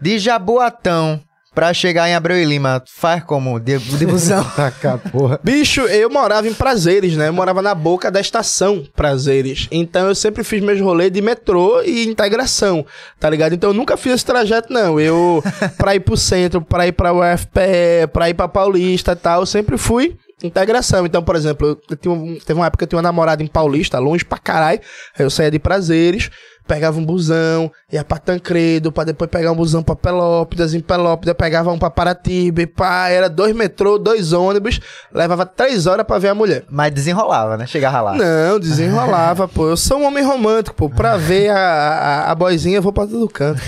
De 0.00 0.20
Jaboatão 0.20 1.20
pra 1.52 1.74
chegar 1.74 2.08
em 2.08 2.14
Abreu 2.14 2.38
e 2.38 2.44
Lima, 2.44 2.80
faz 2.86 3.24
como? 3.24 3.58
De, 3.58 3.76
de 3.76 4.06
busão? 4.06 4.44
Taca, 4.54 4.98
porra. 5.10 5.40
Bicho, 5.42 5.80
eu 5.80 6.08
morava 6.08 6.46
em 6.46 6.54
Prazeres, 6.54 7.16
né? 7.16 7.26
Eu 7.26 7.32
morava 7.32 7.60
na 7.60 7.74
boca 7.74 8.08
da 8.08 8.20
estação 8.20 8.84
Prazeres. 8.94 9.66
Então 9.72 10.06
eu 10.06 10.14
sempre 10.14 10.44
fiz 10.44 10.62
meus 10.62 10.80
rolês 10.80 11.10
de 11.10 11.20
metrô 11.20 11.82
e 11.82 12.06
integração, 12.06 12.86
tá 13.18 13.28
ligado? 13.28 13.54
Então 13.54 13.70
eu 13.70 13.74
nunca 13.74 13.96
fiz 13.96 14.12
esse 14.12 14.24
trajeto, 14.24 14.72
não. 14.72 15.00
Eu, 15.00 15.42
pra 15.76 15.96
ir 15.96 16.00
pro 16.00 16.16
centro, 16.16 16.62
pra 16.62 16.86
ir 16.86 16.92
pra 16.92 17.12
UFPE, 17.12 18.06
pra 18.12 18.30
ir 18.30 18.34
pra 18.34 18.46
Paulista 18.46 19.10
e 19.10 19.16
tal, 19.16 19.40
eu 19.40 19.46
sempre 19.46 19.76
fui 19.76 20.16
integração. 20.42 21.06
Então, 21.06 21.22
por 21.22 21.36
exemplo, 21.36 21.78
eu 21.88 21.96
tinha, 21.96 22.40
teve 22.40 22.58
uma 22.58 22.66
época 22.66 22.78
que 22.78 22.84
eu 22.84 22.88
tinha 22.88 22.96
uma 22.98 23.02
namorada 23.02 23.42
em 23.42 23.46
Paulista, 23.46 23.98
longe 23.98 24.24
pra 24.24 24.38
caralho. 24.38 24.80
Aí 25.18 25.24
eu 25.24 25.30
saía 25.30 25.50
de 25.50 25.58
prazeres, 25.58 26.30
pegava 26.66 26.98
um 26.98 27.04
busão, 27.04 27.72
ia 27.90 28.04
pra 28.04 28.18
Tancredo, 28.18 28.92
pra 28.92 29.04
depois 29.04 29.30
pegar 29.30 29.50
um 29.50 29.56
busão 29.56 29.82
pra 29.82 29.96
Pelópidas, 29.96 30.74
em 30.74 30.80
Pelópidas 30.80 31.34
pegava 31.34 31.72
um 31.72 31.78
pra 31.78 31.90
Paratiba, 31.90 32.66
pá, 32.66 33.08
era 33.08 33.28
dois 33.28 33.56
metrô, 33.56 33.98
dois 33.98 34.32
ônibus, 34.32 34.78
levava 35.12 35.46
três 35.46 35.86
horas 35.86 36.06
pra 36.06 36.18
ver 36.18 36.28
a 36.28 36.34
mulher. 36.34 36.64
Mas 36.70 36.92
desenrolava, 36.92 37.56
né? 37.56 37.66
Chegava 37.66 38.00
lá. 38.00 38.14
Não, 38.14 38.60
desenrolava, 38.60 39.48
pô. 39.48 39.68
Eu 39.68 39.76
sou 39.76 39.98
um 39.98 40.06
homem 40.06 40.22
romântico, 40.22 40.76
pô. 40.76 40.90
Pra 40.90 41.16
ver 41.16 41.50
a, 41.50 41.58
a, 41.58 42.30
a 42.30 42.34
boizinha, 42.34 42.76
eu 42.76 42.82
vou 42.82 42.92
pra 42.92 43.06
todo 43.06 43.28
canto. 43.28 43.60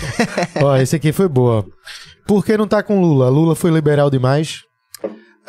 Ó, 0.63 0.77
esse 0.77 0.95
aqui 0.95 1.13
foi 1.13 1.29
boa. 1.29 1.65
Por 2.27 2.45
que 2.45 2.57
não 2.57 2.69
tá 2.69 2.83
com 2.83 3.01
Lula? 3.01 3.29
Lula 3.29 3.57
foi 3.57 3.71
liberal 3.71 4.11
demais? 4.11 4.70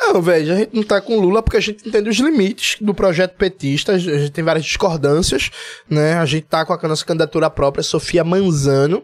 Não, 0.04 0.20
velho, 0.20 0.52
a 0.52 0.56
gente 0.56 0.74
não 0.74 0.82
tá 0.82 1.00
com 1.00 1.18
Lula 1.20 1.40
porque 1.42 1.56
a 1.56 1.60
gente 1.60 1.88
entende 1.88 2.10
os 2.10 2.16
limites 2.18 2.76
do 2.80 2.92
projeto 2.92 3.36
petista, 3.36 3.92
a 3.92 3.98
gente 3.98 4.32
tem 4.32 4.42
várias 4.42 4.64
discordâncias, 4.64 5.50
né? 5.88 6.14
A 6.14 6.26
gente 6.26 6.44
tá 6.44 6.66
com 6.66 6.72
a 6.72 6.88
nossa 6.88 7.04
candidatura 7.04 7.48
própria, 7.48 7.84
Sofia 7.84 8.24
Manzano, 8.24 9.02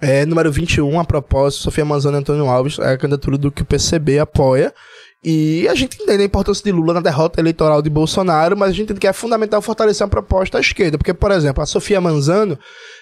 é, 0.00 0.24
número 0.24 0.52
21, 0.52 1.00
a 1.00 1.04
propósito, 1.04 1.64
Sofia 1.64 1.84
Manzano 1.84 2.16
e 2.16 2.20
Antônio 2.20 2.46
Alves, 2.46 2.78
é 2.78 2.92
a 2.92 2.96
candidatura 2.96 3.36
do 3.36 3.50
que 3.50 3.62
o 3.62 3.64
PCB 3.64 4.20
apoia. 4.20 4.72
E 5.24 5.66
a 5.66 5.74
gente 5.74 6.00
entende 6.00 6.22
a 6.22 6.26
importância 6.26 6.62
de 6.62 6.70
Lula 6.70 6.94
na 6.94 7.00
derrota 7.00 7.40
eleitoral 7.40 7.82
de 7.82 7.90
Bolsonaro, 7.90 8.56
mas 8.56 8.68
a 8.68 8.72
gente 8.72 8.84
entende 8.84 9.00
que 9.00 9.08
é 9.08 9.12
fundamental 9.12 9.60
fortalecer 9.60 10.06
a 10.06 10.08
proposta 10.08 10.58
à 10.58 10.60
esquerda, 10.60 10.96
porque, 10.96 11.12
por 11.12 11.32
exemplo, 11.32 11.60
a 11.60 11.66
Sofia 11.66 12.00
Manzano, 12.00 12.56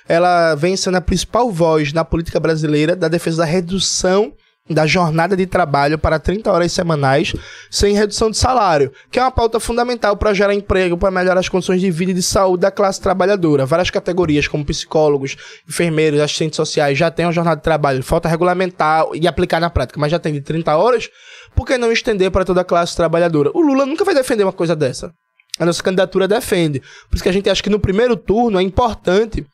ela 0.09 0.55
vem 0.55 0.75
sendo 0.77 0.97
a 0.97 1.03
principal 1.03 1.51
voz 1.51 1.93
na 1.93 2.07
política 2.07 2.41
brasileira 2.41 2.97
da 2.97 3.09
defesa 3.09 3.39
da 3.39 3.45
redução 3.45 4.33
da 4.69 4.87
jornada 4.87 5.37
de 5.37 5.45
trabalho 5.45 5.99
para 5.99 6.19
30 6.19 6.51
horas 6.51 6.73
semanais 6.73 7.35
sem 7.71 7.95
redução 7.95 8.31
de 8.31 8.39
salário, 8.39 8.91
que 9.11 9.19
é 9.19 9.23
uma 9.23 9.31
pauta 9.31 9.61
fundamental 9.61 10.17
para 10.17 10.33
gerar 10.33 10.55
emprego, 10.55 10.97
para 10.97 11.11
melhorar 11.11 11.39
as 11.39 11.51
condições 11.51 11.83
de 11.83 11.91
vida 11.91 12.13
e 12.13 12.15
de 12.15 12.23
saúde 12.23 12.63
da 12.63 12.71
classe 12.71 12.99
trabalhadora. 12.99 13.67
Várias 13.67 13.91
categorias, 13.91 14.49
como 14.49 14.65
psicólogos, 14.65 15.37
enfermeiros, 15.69 16.19
assistentes 16.19 16.57
sociais, 16.57 16.97
já 16.97 17.11
têm 17.11 17.27
uma 17.27 17.33
jornada 17.33 17.57
de 17.57 17.63
trabalho, 17.63 18.03
falta 18.03 18.27
regulamentar 18.27 19.05
e 19.13 19.29
aplicar 19.29 19.61
na 19.61 19.69
prática, 19.69 20.01
mas 20.01 20.11
já 20.11 20.19
tem 20.19 20.33
de 20.33 20.41
30 20.41 20.75
horas, 20.75 21.11
por 21.55 21.67
que 21.67 21.77
não 21.77 21.93
estender 21.93 22.31
para 22.31 22.45
toda 22.47 22.63
a 22.63 22.65
classe 22.65 22.97
trabalhadora? 22.97 23.51
O 23.53 23.61
Lula 23.61 23.85
nunca 23.85 24.03
vai 24.03 24.15
defender 24.15 24.45
uma 24.45 24.53
coisa 24.53 24.75
dessa. 24.75 25.13
A 25.59 25.67
nossa 25.67 25.83
candidatura 25.83 26.27
defende. 26.27 26.81
Por 26.81 27.15
isso 27.15 27.23
que 27.23 27.29
a 27.29 27.33
gente 27.33 27.51
acha 27.51 27.63
que 27.63 27.71
no 27.71 27.79
primeiro 27.79 28.17
turno 28.17 28.59
é 28.59 28.63
importante 28.63 29.47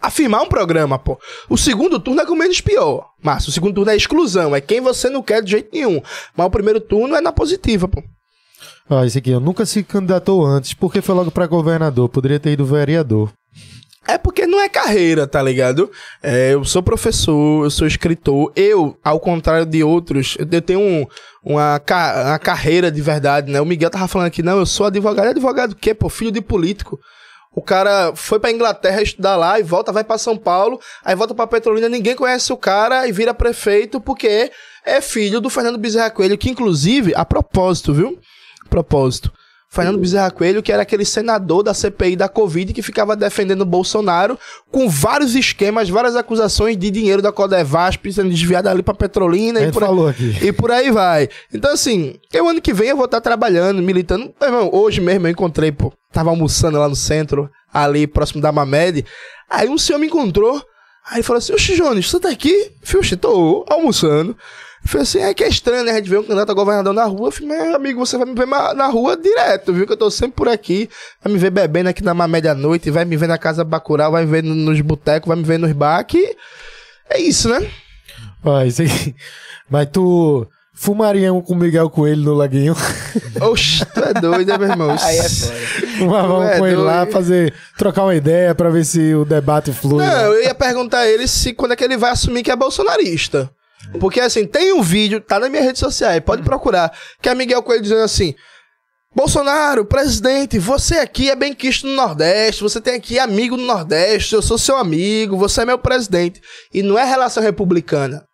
afirmar 0.00 0.42
um 0.42 0.48
programa, 0.48 0.98
pô. 0.98 1.18
O 1.48 1.56
segundo 1.56 1.98
turno 1.98 2.20
é 2.20 2.26
com 2.26 2.34
menos 2.34 2.60
pior. 2.60 3.10
Mas 3.22 3.46
o 3.48 3.52
segundo 3.52 3.74
turno 3.74 3.90
é 3.90 3.96
exclusão, 3.96 4.54
é 4.54 4.60
quem 4.60 4.80
você 4.80 5.08
não 5.10 5.22
quer 5.22 5.42
de 5.42 5.50
jeito 5.50 5.70
nenhum. 5.72 6.00
Mas 6.36 6.46
o 6.46 6.50
primeiro 6.50 6.80
turno 6.80 7.14
é 7.14 7.20
na 7.20 7.32
positiva, 7.32 7.88
pô. 7.88 8.02
Ah, 8.90 9.04
esse 9.04 9.18
aqui, 9.18 9.30
eu 9.30 9.40
nunca 9.40 9.66
se 9.66 9.82
candidatou 9.82 10.44
antes, 10.46 10.72
porque 10.72 11.02
foi 11.02 11.14
logo 11.14 11.30
para 11.30 11.46
governador, 11.46 12.08
poderia 12.08 12.40
ter 12.40 12.52
ido 12.52 12.64
vereador. 12.64 13.30
É 14.06 14.16
porque 14.16 14.46
não 14.46 14.58
é 14.58 14.70
carreira, 14.70 15.26
tá 15.26 15.42
ligado? 15.42 15.90
É, 16.22 16.54
eu 16.54 16.64
sou 16.64 16.82
professor, 16.82 17.64
eu 17.64 17.70
sou 17.70 17.86
escritor. 17.86 18.50
Eu, 18.56 18.96
ao 19.04 19.20
contrário 19.20 19.66
de 19.66 19.84
outros, 19.84 20.38
eu 20.38 20.62
tenho 20.62 20.80
um, 20.80 21.06
uma, 21.44 21.78
uma 22.24 22.38
carreira 22.38 22.90
de 22.90 23.02
verdade, 23.02 23.52
né? 23.52 23.60
O 23.60 23.66
Miguel 23.66 23.90
tava 23.90 24.08
falando 24.08 24.28
aqui, 24.28 24.42
não, 24.42 24.58
eu 24.58 24.64
sou 24.64 24.86
advogado. 24.86 25.28
Advogado 25.28 25.72
o 25.72 25.76
quê, 25.76 25.92
pô? 25.92 26.08
Filho 26.08 26.32
de 26.32 26.40
político. 26.40 26.98
O 27.54 27.62
cara 27.62 28.12
foi 28.14 28.38
pra 28.38 28.50
Inglaterra 28.50 29.02
estudar 29.02 29.36
lá 29.36 29.58
e 29.58 29.62
volta, 29.62 29.92
vai 29.92 30.04
pra 30.04 30.18
São 30.18 30.36
Paulo, 30.36 30.80
aí 31.04 31.14
volta 31.16 31.34
pra 31.34 31.46
Petrolina, 31.46 31.88
ninguém 31.88 32.14
conhece 32.14 32.52
o 32.52 32.56
cara 32.56 33.06
e 33.08 33.12
vira 33.12 33.34
prefeito 33.34 34.00
porque 34.00 34.50
é 34.84 35.00
filho 35.00 35.40
do 35.40 35.50
Fernando 35.50 35.78
Bezerra 35.78 36.10
Coelho, 36.10 36.38
que 36.38 36.50
inclusive, 36.50 37.12
a 37.14 37.24
propósito, 37.24 37.92
viu? 37.92 38.18
Propósito. 38.70 39.32
Fernando 39.70 39.98
Bezerra 39.98 40.30
Coelho, 40.30 40.62
que 40.62 40.72
era 40.72 40.82
aquele 40.82 41.04
senador 41.04 41.62
da 41.62 41.74
CPI 41.74 42.16
da 42.16 42.28
Covid 42.28 42.72
que 42.72 42.80
ficava 42.82 43.14
defendendo 43.14 43.60
o 43.60 43.66
Bolsonaro 43.66 44.38
com 44.70 44.88
vários 44.88 45.34
esquemas, 45.34 45.88
várias 45.90 46.16
acusações 46.16 46.76
de 46.76 46.90
dinheiro 46.90 47.20
da 47.20 47.30
Codevasp 47.30 48.10
sendo 48.10 48.30
desviado 48.30 48.68
ali 48.68 48.82
pra 48.82 48.94
Petrolina 48.94 49.60
e 49.60 49.70
por, 49.70 49.84
aí- 49.84 50.08
aqui. 50.08 50.46
e 50.46 50.52
por 50.52 50.70
aí 50.70 50.90
vai. 50.90 51.28
Então, 51.52 51.70
assim, 51.72 52.14
eu 52.32 52.48
ano 52.48 52.62
que 52.62 52.72
vem 52.72 52.88
eu 52.88 52.96
vou 52.96 53.04
estar 53.04 53.20
trabalhando, 53.20 53.82
militando. 53.82 54.32
Meu 54.40 54.48
irmão, 54.48 54.70
hoje 54.72 55.00
mesmo 55.02 55.26
eu 55.26 55.30
encontrei, 55.30 55.70
pô, 55.70 55.92
tava 56.10 56.30
almoçando 56.30 56.78
lá 56.78 56.88
no 56.88 56.96
centro, 56.96 57.50
ali 57.72 58.06
próximo 58.06 58.40
da 58.40 58.50
Mamed. 58.50 59.04
Aí 59.50 59.68
um 59.68 59.76
senhor 59.78 59.98
me 59.98 60.06
encontrou, 60.06 60.62
aí 61.10 61.22
falou 61.22 61.38
assim: 61.38 61.52
Oxe, 61.52 61.76
Jones, 61.76 62.08
você 62.10 62.18
tá 62.18 62.30
aqui? 62.30 62.72
Oxe, 62.98 63.16
tô 63.16 63.66
almoçando. 63.68 64.34
Falei 64.88 65.02
assim: 65.02 65.18
é 65.20 65.34
que 65.34 65.44
é 65.44 65.48
estranho, 65.48 65.84
né? 65.84 65.92
A 65.92 65.96
gente 65.96 66.08
vê 66.08 66.16
um 66.16 66.22
candidato 66.22 66.50
a 66.50 66.54
governador 66.54 66.94
na 66.94 67.04
rua. 67.04 67.28
Eu 67.28 67.32
falei, 67.32 67.48
meu 67.48 67.76
amigo, 67.76 67.98
você 68.04 68.16
vai 68.16 68.26
me 68.26 68.34
ver 68.34 68.46
na 68.46 68.86
rua 68.86 69.16
direto, 69.16 69.72
viu? 69.72 69.86
Que 69.86 69.92
eu 69.92 69.96
tô 69.98 70.10
sempre 70.10 70.32
por 70.36 70.48
aqui. 70.48 70.88
Vai 71.22 71.32
me 71.32 71.38
ver 71.38 71.50
bebendo 71.50 71.90
aqui 71.90 72.02
na 72.02 72.14
Mamed 72.14 72.48
à 72.48 72.54
noite, 72.54 72.90
vai 72.90 73.04
me 73.04 73.16
ver 73.16 73.26
na 73.28 73.36
casa 73.36 73.62
Bacurau, 73.64 74.12
vai 74.12 74.24
me 74.24 74.30
ver 74.30 74.42
no- 74.42 74.54
nos 74.54 74.80
botecos, 74.80 75.28
vai 75.28 75.36
me 75.36 75.42
ver 75.44 75.58
nos 75.58 75.72
bar. 75.72 76.02
Que 76.04 76.34
é 77.10 77.20
isso, 77.20 77.48
né? 77.50 77.68
Isso 78.66 78.82
aí. 78.82 79.14
Mas 79.68 79.88
tu 79.92 80.46
fumaria 80.72 81.32
um 81.34 81.42
com 81.42 81.52
o 81.52 81.56
Miguel 81.56 81.90
Coelho 81.90 82.22
no 82.22 82.32
laguinho. 82.34 82.74
Oxe, 83.42 83.84
tu 83.84 84.00
é 84.00 84.14
doido, 84.14 84.48
né, 84.48 84.58
meu 84.58 84.68
irmão? 84.70 84.96
Aí 84.98 85.18
é 85.18 85.28
foda. 85.28 85.54
Fumava 85.98 86.38
um 86.38 86.42
é 86.44 86.58
com 86.58 86.66
ele 86.66 86.76
lá, 86.76 87.04
fazer, 87.06 87.52
trocar 87.76 88.04
uma 88.04 88.14
ideia 88.14 88.54
pra 88.54 88.70
ver 88.70 88.84
se 88.86 89.14
o 89.14 89.24
debate 89.24 89.70
flui. 89.72 90.02
né? 90.04 90.06
Não, 90.14 90.32
eu 90.34 90.44
ia 90.44 90.54
perguntar 90.54 91.00
a 91.00 91.08
ele 91.08 91.26
se 91.28 91.52
quando 91.52 91.72
é 91.72 91.76
que 91.76 91.84
ele 91.84 91.96
vai 91.98 92.12
assumir 92.12 92.42
que 92.42 92.50
é 92.50 92.56
bolsonarista. 92.56 93.50
Porque 94.00 94.20
assim, 94.20 94.46
tem 94.46 94.72
um 94.72 94.82
vídeo, 94.82 95.20
tá 95.20 95.38
nas 95.38 95.50
minhas 95.50 95.64
redes 95.64 95.80
sociais, 95.80 96.22
pode 96.24 96.42
procurar, 96.42 96.92
que 97.22 97.28
é 97.28 97.34
Miguel 97.34 97.62
Coelho 97.62 97.82
dizendo 97.82 98.02
assim: 98.02 98.34
Bolsonaro, 99.14 99.84
presidente, 99.84 100.58
você 100.58 100.98
aqui 100.98 101.30
é 101.30 101.34
bem 101.34 101.54
quisto 101.54 101.86
no 101.86 101.94
Nordeste, 101.94 102.62
você 102.62 102.80
tem 102.80 102.94
aqui 102.94 103.18
amigo 103.18 103.56
no 103.56 103.64
Nordeste, 103.64 104.34
eu 104.34 104.42
sou 104.42 104.58
seu 104.58 104.76
amigo, 104.76 105.36
você 105.36 105.62
é 105.62 105.64
meu 105.64 105.78
presidente. 105.78 106.40
E 106.72 106.82
não 106.82 106.98
é 106.98 107.04
relação 107.04 107.42
republicana. 107.42 108.24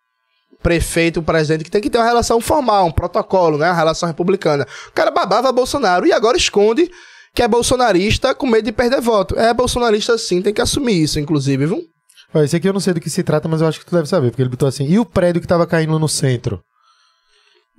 Prefeito, 0.61 1.23
presidente, 1.23 1.63
que 1.63 1.71
tem 1.71 1.81
que 1.81 1.89
ter 1.89 1.97
uma 1.97 2.05
relação 2.05 2.41
formal, 2.41 2.87
um 2.87 2.91
protocolo, 2.91 3.57
né? 3.57 3.67
Uma 3.67 3.75
relação 3.75 4.07
republicana. 4.07 4.67
O 4.89 4.91
cara 4.91 5.11
babava 5.11 5.51
Bolsonaro 5.51 6.05
e 6.05 6.11
agora 6.11 6.37
esconde 6.37 6.91
que 7.33 7.41
é 7.41 7.47
bolsonarista 7.47 8.33
com 8.33 8.47
medo 8.47 8.65
de 8.65 8.71
perder 8.71 9.01
voto. 9.01 9.37
É 9.37 9.53
bolsonarista 9.53 10.17
sim, 10.17 10.41
tem 10.41 10.53
que 10.53 10.61
assumir 10.61 11.01
isso, 11.01 11.19
inclusive, 11.19 11.65
viu? 11.65 11.94
Ó, 12.35 12.43
esse 12.43 12.57
aqui 12.57 12.67
eu 12.67 12.73
não 12.73 12.81
sei 12.81 12.93
do 12.93 12.99
que 12.99 13.09
se 13.09 13.23
trata, 13.23 13.47
mas 13.47 13.61
eu 13.61 13.67
acho 13.67 13.79
que 13.79 13.85
tu 13.85 13.95
deve 13.95 14.09
saber, 14.09 14.29
porque 14.29 14.41
ele 14.41 14.49
botou 14.49 14.67
assim: 14.67 14.85
e 14.85 14.99
o 14.99 15.05
prédio 15.05 15.41
que 15.41 15.47
tava 15.47 15.65
caindo 15.65 15.97
no 15.97 16.09
centro? 16.09 16.61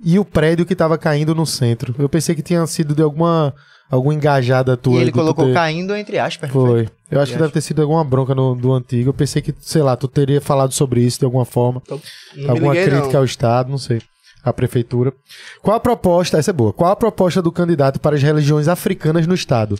E 0.03 0.17
o 0.17 0.25
prédio 0.25 0.65
que 0.65 0.75
tava 0.75 0.97
caindo 0.97 1.35
no 1.35 1.45
centro? 1.45 1.93
Eu 1.97 2.09
pensei 2.09 2.33
que 2.33 2.41
tinha 2.41 2.65
sido 2.65 2.95
de 2.95 3.03
alguma, 3.03 3.53
alguma 3.89 4.13
engajada 4.13 4.75
tua. 4.75 4.99
E 4.99 5.01
ele 5.01 5.11
colocou 5.11 5.45
ter- 5.45 5.53
caindo 5.53 5.95
entre 5.95 6.17
aspas. 6.17 6.51
não 6.51 6.67
Foi. 6.67 6.89
Eu 7.09 7.21
acho 7.21 7.33
que 7.33 7.37
deve 7.37 7.53
ter 7.53 7.61
sido 7.61 7.81
alguma 7.81 8.03
bronca 8.03 8.33
no, 8.35 8.55
do 8.55 8.73
antigo. 8.73 9.09
Eu 9.09 9.13
pensei 9.13 9.41
que, 9.41 9.53
sei 9.59 9.81
lá, 9.81 9.95
tu 9.95 10.07
teria 10.07 10.41
falado 10.41 10.73
sobre 10.73 11.01
isso 11.01 11.19
de 11.19 11.25
alguma 11.25 11.45
forma. 11.45 11.81
Não 11.89 11.97
me 12.35 12.49
alguma 12.49 12.73
liguei, 12.73 12.89
crítica 12.89 13.13
não. 13.13 13.19
ao 13.19 13.25
Estado, 13.25 13.69
não 13.69 13.77
sei. 13.77 14.01
À 14.43 14.51
prefeitura. 14.51 15.13
Qual 15.61 15.75
a 15.75 15.79
proposta, 15.79 16.37
essa 16.37 16.51
é 16.51 16.53
boa, 16.53 16.71
qual 16.73 16.91
a 16.91 16.95
proposta 16.95 17.41
do 17.41 17.51
candidato 17.51 17.99
para 17.99 18.15
as 18.15 18.21
religiões 18.23 18.67
africanas 18.67 19.25
no 19.27 19.33
Estado? 19.33 19.77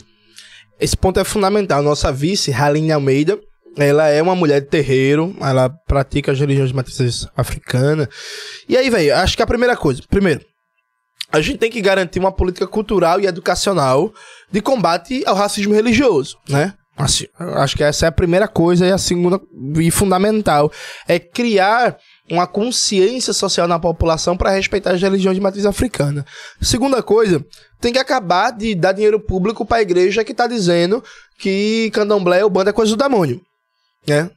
Esse 0.80 0.96
ponto 0.96 1.18
é 1.18 1.24
fundamental. 1.24 1.82
Nossa 1.82 2.12
vice, 2.12 2.52
Haline 2.52 2.92
Almeida, 2.92 3.38
ela 3.78 4.08
é 4.08 4.20
uma 4.20 4.34
mulher 4.34 4.60
de 4.60 4.66
terreiro, 4.66 5.34
ela 5.40 5.68
pratica 5.68 6.32
as 6.32 6.40
religiões 6.40 6.70
de 6.70 6.76
matrizes 6.76 7.28
africana. 7.36 8.08
E 8.68 8.76
aí, 8.76 8.90
velho, 8.90 9.14
acho 9.16 9.36
que 9.36 9.42
a 9.42 9.46
primeira 9.46 9.76
coisa, 9.76 10.02
primeiro, 10.08 10.44
a 11.30 11.40
gente 11.40 11.58
tem 11.58 11.70
que 11.70 11.80
garantir 11.80 12.18
uma 12.18 12.32
política 12.32 12.66
cultural 12.66 13.20
e 13.20 13.26
educacional 13.26 14.12
de 14.50 14.60
combate 14.60 15.22
ao 15.26 15.34
racismo 15.34 15.74
religioso, 15.74 16.36
né? 16.48 16.74
Assim, 16.96 17.26
acho 17.38 17.76
que 17.76 17.84
essa 17.84 18.06
é 18.06 18.08
a 18.08 18.12
primeira 18.12 18.48
coisa 18.48 18.84
e 18.84 18.90
a 18.90 18.98
segunda 18.98 19.40
e 19.76 19.88
fundamental 19.88 20.72
é 21.06 21.16
criar 21.20 21.96
uma 22.28 22.44
consciência 22.44 23.32
social 23.32 23.68
na 23.68 23.78
população 23.78 24.36
para 24.36 24.50
respeitar 24.50 24.90
as 24.90 25.00
religiões 25.00 25.36
de 25.36 25.40
matriz 25.40 25.64
africana. 25.64 26.26
Segunda 26.60 27.00
coisa, 27.00 27.44
tem 27.80 27.92
que 27.92 28.00
acabar 28.00 28.50
de 28.50 28.74
dar 28.74 28.90
dinheiro 28.90 29.20
público 29.20 29.64
para 29.64 29.76
a 29.76 29.82
igreja 29.82 30.24
que 30.24 30.34
tá 30.34 30.48
dizendo 30.48 31.02
que 31.38 31.88
candomblé 31.92 32.42
ou 32.42 32.50
banda 32.50 32.70
é 32.70 32.72
coisa 32.72 32.96
do 32.96 33.02
demônio. 33.02 33.40
Né? 34.08 34.30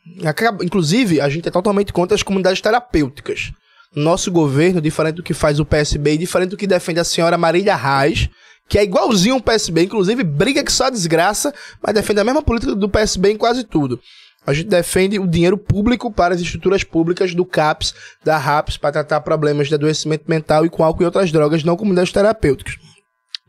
Inclusive, 0.62 1.22
a 1.22 1.30
gente 1.30 1.48
é 1.48 1.52
totalmente 1.52 1.94
contra 1.94 2.16
as 2.16 2.24
comunidades 2.24 2.62
terapêuticas. 2.62 3.52
Nosso 3.96 4.32
governo, 4.32 4.82
diferente 4.82 5.16
do 5.16 5.24
que 5.24 5.34
faz 5.34 5.60
o 5.60 5.66
PSB 5.66 6.14
e 6.14 6.18
diferente 6.18 6.52
do 6.52 6.58
que 6.58 6.68
defende 6.68 7.00
a 7.00 7.04
senhora 7.04 7.38
Marília 7.38 7.76
Reis, 7.76 8.30
que 8.70 8.78
é 8.78 8.84
igualzinho 8.84 9.36
o 9.36 9.42
PSB, 9.42 9.84
inclusive 9.84 10.24
briga 10.24 10.64
que 10.64 10.72
só 10.72 10.90
desgraça, 10.90 11.54
mas 11.82 11.94
defende 11.94 12.22
a 12.22 12.24
mesma 12.24 12.42
política 12.42 12.74
do 12.74 12.88
PSB 12.88 13.32
em 13.32 13.38
quase 13.38 13.66
tudo. 13.66 14.00
A 14.46 14.54
gente 14.54 14.70
defende 14.70 15.20
o 15.20 15.28
dinheiro 15.28 15.58
público 15.58 16.12
para 16.12 16.34
as 16.34 16.42
estruturas 16.42 16.84
públicas 16.84 17.36
do 17.36 17.46
CAPS, 17.46 17.94
da 18.24 18.38
RAPS, 18.38 18.78
para 18.78 18.94
tratar 18.94 19.22
problemas 19.22 19.68
de 19.68 19.76
adoecimento 19.76 20.24
mental 20.28 20.66
e 20.66 20.70
com 20.70 20.84
álcool 20.84 21.04
e 21.04 21.06
outras 21.06 21.32
drogas, 21.32 21.64
não 21.64 21.78
comunidades 21.78 22.12
terapêuticas. 22.12 22.76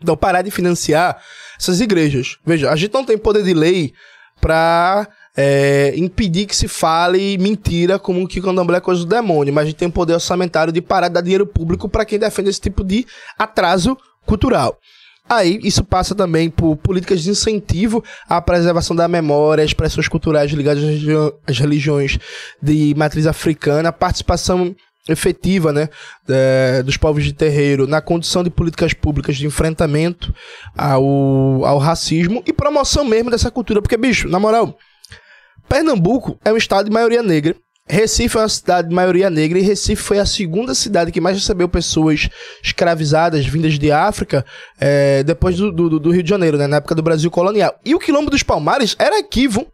Então, 0.02 0.17
parar 0.17 0.42
de 0.42 0.51
financiar 0.51 1.23
essas 1.59 1.81
igrejas. 1.81 2.36
Veja, 2.44 2.70
a 2.70 2.76
gente 2.76 2.92
não 2.92 3.05
tem 3.05 3.17
poder 3.17 3.42
de 3.44 3.55
lei 3.55 3.94
para 4.41 5.09
impedir 5.97 6.47
que 6.47 6.55
se 6.55 6.69
fale 6.69 7.39
mentira 7.39 7.99
como 7.99 8.27
que 8.28 8.41
o 8.41 8.43
candomblé 8.43 8.78
é 8.78 8.81
coisa 8.81 9.01
do 9.02 9.07
demônio, 9.07 9.52
mas 9.52 9.62
a 9.62 9.67
gente 9.67 9.77
tem 9.78 9.91
poder 9.91 10.15
orçamentário 10.15 10.73
de 10.73 10.83
parar 10.83 11.09
de 11.09 11.15
dar 11.15 11.20
dinheiro 11.23 11.47
público 11.47 11.89
para 11.89 12.05
quem 12.05 12.19
defende 12.19 12.51
esse 12.51 12.61
tipo 12.61 12.85
de 12.85 13.07
atraso 13.39 13.97
cultural. 14.27 14.77
Aí, 15.28 15.61
isso 15.62 15.85
passa 15.85 16.15
também 16.15 16.51
por 16.51 16.77
políticas 16.77 17.23
de 17.23 17.31
incentivo 17.31 18.05
à 18.28 18.41
preservação 18.43 18.94
da 18.94 19.07
memória, 19.09 19.62
expressões 19.65 20.09
culturais 20.09 20.51
ligadas 20.51 20.83
às 20.83 20.91
religi- 20.91 21.33
às 21.47 21.59
religiões 21.59 22.19
de 22.61 22.93
matriz 22.97 23.27
africana, 23.27 23.93
participação 23.93 24.75
efetiva 25.09 25.73
né, 25.73 25.89
eh, 26.28 26.83
dos 26.85 26.97
povos 26.97 27.25
de 27.25 27.33
terreiro 27.33 27.86
na 27.86 28.01
condição 28.01 28.44
de 28.44 28.51
políticas 28.51 28.93
públicas 28.93 29.36
de 29.36 29.47
enfrentamento 29.47 30.35
ao, 30.77 31.65
ao 31.65 31.78
racismo 31.78 32.43
e 32.47 32.52
promoção 32.52 33.05
mesmo 33.05 33.31
dessa 33.31 33.51
cultura. 33.51 33.81
Porque, 33.81 33.97
bicho, 33.97 34.28
na 34.28 34.39
moral, 34.39 34.77
Pernambuco 35.68 36.39
é 36.44 36.52
um 36.52 36.57
estado 36.57 36.86
de 36.86 36.91
maioria 36.92 37.23
negra. 37.23 37.55
Recife 37.89 38.36
é 38.36 38.41
uma 38.41 38.49
cidade 38.49 38.89
de 38.89 38.94
maioria 38.94 39.28
negra 39.28 39.58
e 39.58 39.62
Recife 39.62 40.00
foi 40.02 40.18
a 40.20 40.24
segunda 40.24 40.73
cidade 40.74 41.10
que 41.10 41.20
mais 41.20 41.36
recebeu 41.36 41.68
pessoas 41.68 42.28
escravizadas 42.62 43.44
vindas 43.44 43.76
de 43.78 43.91
África 43.91 44.47
eh, 44.81 45.23
depois 45.24 45.57
do, 45.57 45.73
do- 45.73 45.99
do 45.99 46.10
Rio 46.12 46.23
de 46.23 46.31
Janeiro, 46.31 46.57
né, 46.57 46.66
na 46.68 46.76
época 46.76 46.94
do 46.94 47.02
Brasil 47.02 47.28
colonial. 47.31 47.74
E 47.84 47.92
o 47.94 47.99
Quilombo 47.99 48.31
dos 48.31 48.42
Palmares 48.44 48.94
era 48.99 49.18
aqui, 49.18 49.49
viu? 49.49 49.66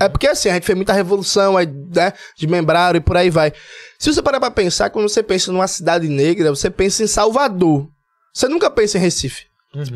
É 0.00 0.08
porque 0.08 0.26
assim, 0.28 0.48
a 0.48 0.54
gente 0.54 0.64
fez 0.66 0.76
muita 0.76 0.92
revolução, 0.92 1.56
aí, 1.56 1.66
né, 1.66 2.12
desmembraram 2.38 2.98
e 2.98 3.00
por 3.00 3.16
aí 3.16 3.28
vai. 3.28 3.52
Se 3.98 4.12
você 4.12 4.22
parar 4.22 4.38
pra 4.40 4.50
pensar, 4.52 4.90
quando 4.90 5.08
você 5.08 5.22
pensa 5.22 5.50
numa 5.52 5.66
cidade 5.68 6.08
negra, 6.08 6.50
você 6.50 6.70
pensa 6.70 7.02
em 7.02 7.06
Salvador. 7.08 7.88
Você 8.32 8.46
nunca 8.48 8.70
pensa 8.70 8.98
em 8.98 9.00
Recife. 9.00 9.46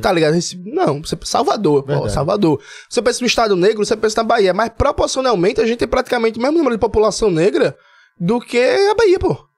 Tá 0.01 0.13
ligado? 0.13 0.37
Não, 0.67 1.01
você 1.03 1.17
Salvador, 1.25 1.85
Verdade. 1.85 2.13
Salvador. 2.13 2.61
Você 2.89 3.01
pensa 3.01 3.21
no 3.21 3.27
Estado 3.27 3.57
Negro, 3.57 3.85
você 3.85 3.97
pensa 3.97 4.23
na 4.23 4.25
Bahia. 4.29 4.53
Mas 4.53 4.71
proporcionalmente 4.71 5.61
a 5.61 5.67
gente 5.67 5.79
tem 5.79 5.89
praticamente 5.89 6.39
o 6.39 6.43
mesmo 6.43 6.59
número 6.59 6.77
de 6.77 6.81
população 6.81 7.31
negra 7.31 7.77
do 8.21 8.39
que 8.41 8.59
a 8.59 8.95
Bahia, 8.95 9.19
pô. 9.19 9.53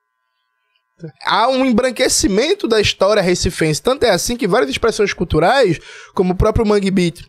Há 1.27 1.49
um 1.49 1.65
embranquecimento 1.65 2.69
da 2.69 2.81
história 2.81 3.21
recifense. 3.21 3.83
Tanto 3.83 4.05
é 4.05 4.11
assim 4.11 4.37
que 4.37 4.47
várias 4.47 4.71
expressões 4.71 5.13
culturais, 5.13 5.81
como 6.15 6.33
o 6.33 6.37
próprio 6.37 6.65
Mangue 6.65 6.91
Beat, 6.91 7.27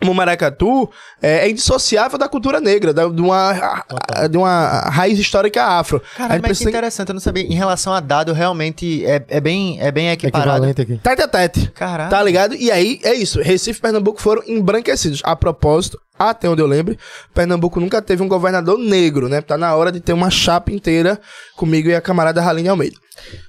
como 0.00 0.12
o 0.12 0.14
Maracatu, 0.14 0.90
é, 1.22 1.46
é 1.46 1.50
indissociável 1.50 2.18
da 2.18 2.28
cultura 2.28 2.60
negra, 2.60 2.92
da- 2.92 3.08
de, 3.08 3.20
uma, 3.20 3.84
de 4.30 4.36
uma 4.36 4.80
raiz 4.90 5.18
histórica 5.18 5.62
afro. 5.64 6.02
A 6.14 6.16
Cara, 6.18 6.40
mas 6.42 6.58
que 6.58 6.68
interessante, 6.68 7.08
eu 7.08 7.14
não 7.14 7.20
sabia. 7.20 7.42
Em 7.44 7.54
relação 7.54 7.92
a 7.92 8.00
dado, 8.00 8.32
realmente 8.32 9.04
é, 9.06 9.24
é 9.28 9.40
bem, 9.40 9.78
é 9.80 9.90
bem 9.90 10.10
equiparado. 10.10 10.50
Equivalente 10.66 10.80
aqui. 10.82 10.96
Tete 11.02 11.22
a 11.22 11.28
tete. 11.28 11.70
Caralho. 11.74 12.10
Tá 12.10 12.22
ligado? 12.22 12.54
E 12.54 12.70
aí, 12.70 13.00
é 13.02 13.14
isso. 13.14 13.40
Recife 13.40 13.78
e 13.78 13.82
Pernambuco 13.82 14.20
foram 14.20 14.42
embranquecidos. 14.46 15.20
A 15.24 15.34
propósito, 15.36 15.98
até 16.18 16.48
onde 16.48 16.62
eu 16.62 16.66
lembro, 16.66 16.96
Pernambuco 17.34 17.80
nunca 17.80 18.00
teve 18.00 18.22
um 18.22 18.28
governador 18.28 18.78
negro, 18.78 19.28
né? 19.28 19.40
Tá 19.40 19.58
na 19.58 19.74
hora 19.74 19.90
de 19.90 20.00
ter 20.00 20.12
uma 20.12 20.30
chapa 20.30 20.70
inteira 20.72 21.20
comigo 21.56 21.88
e 21.88 21.94
a 21.94 22.00
camarada 22.00 22.40
Raline 22.40 22.68
Almeida. 22.68 22.96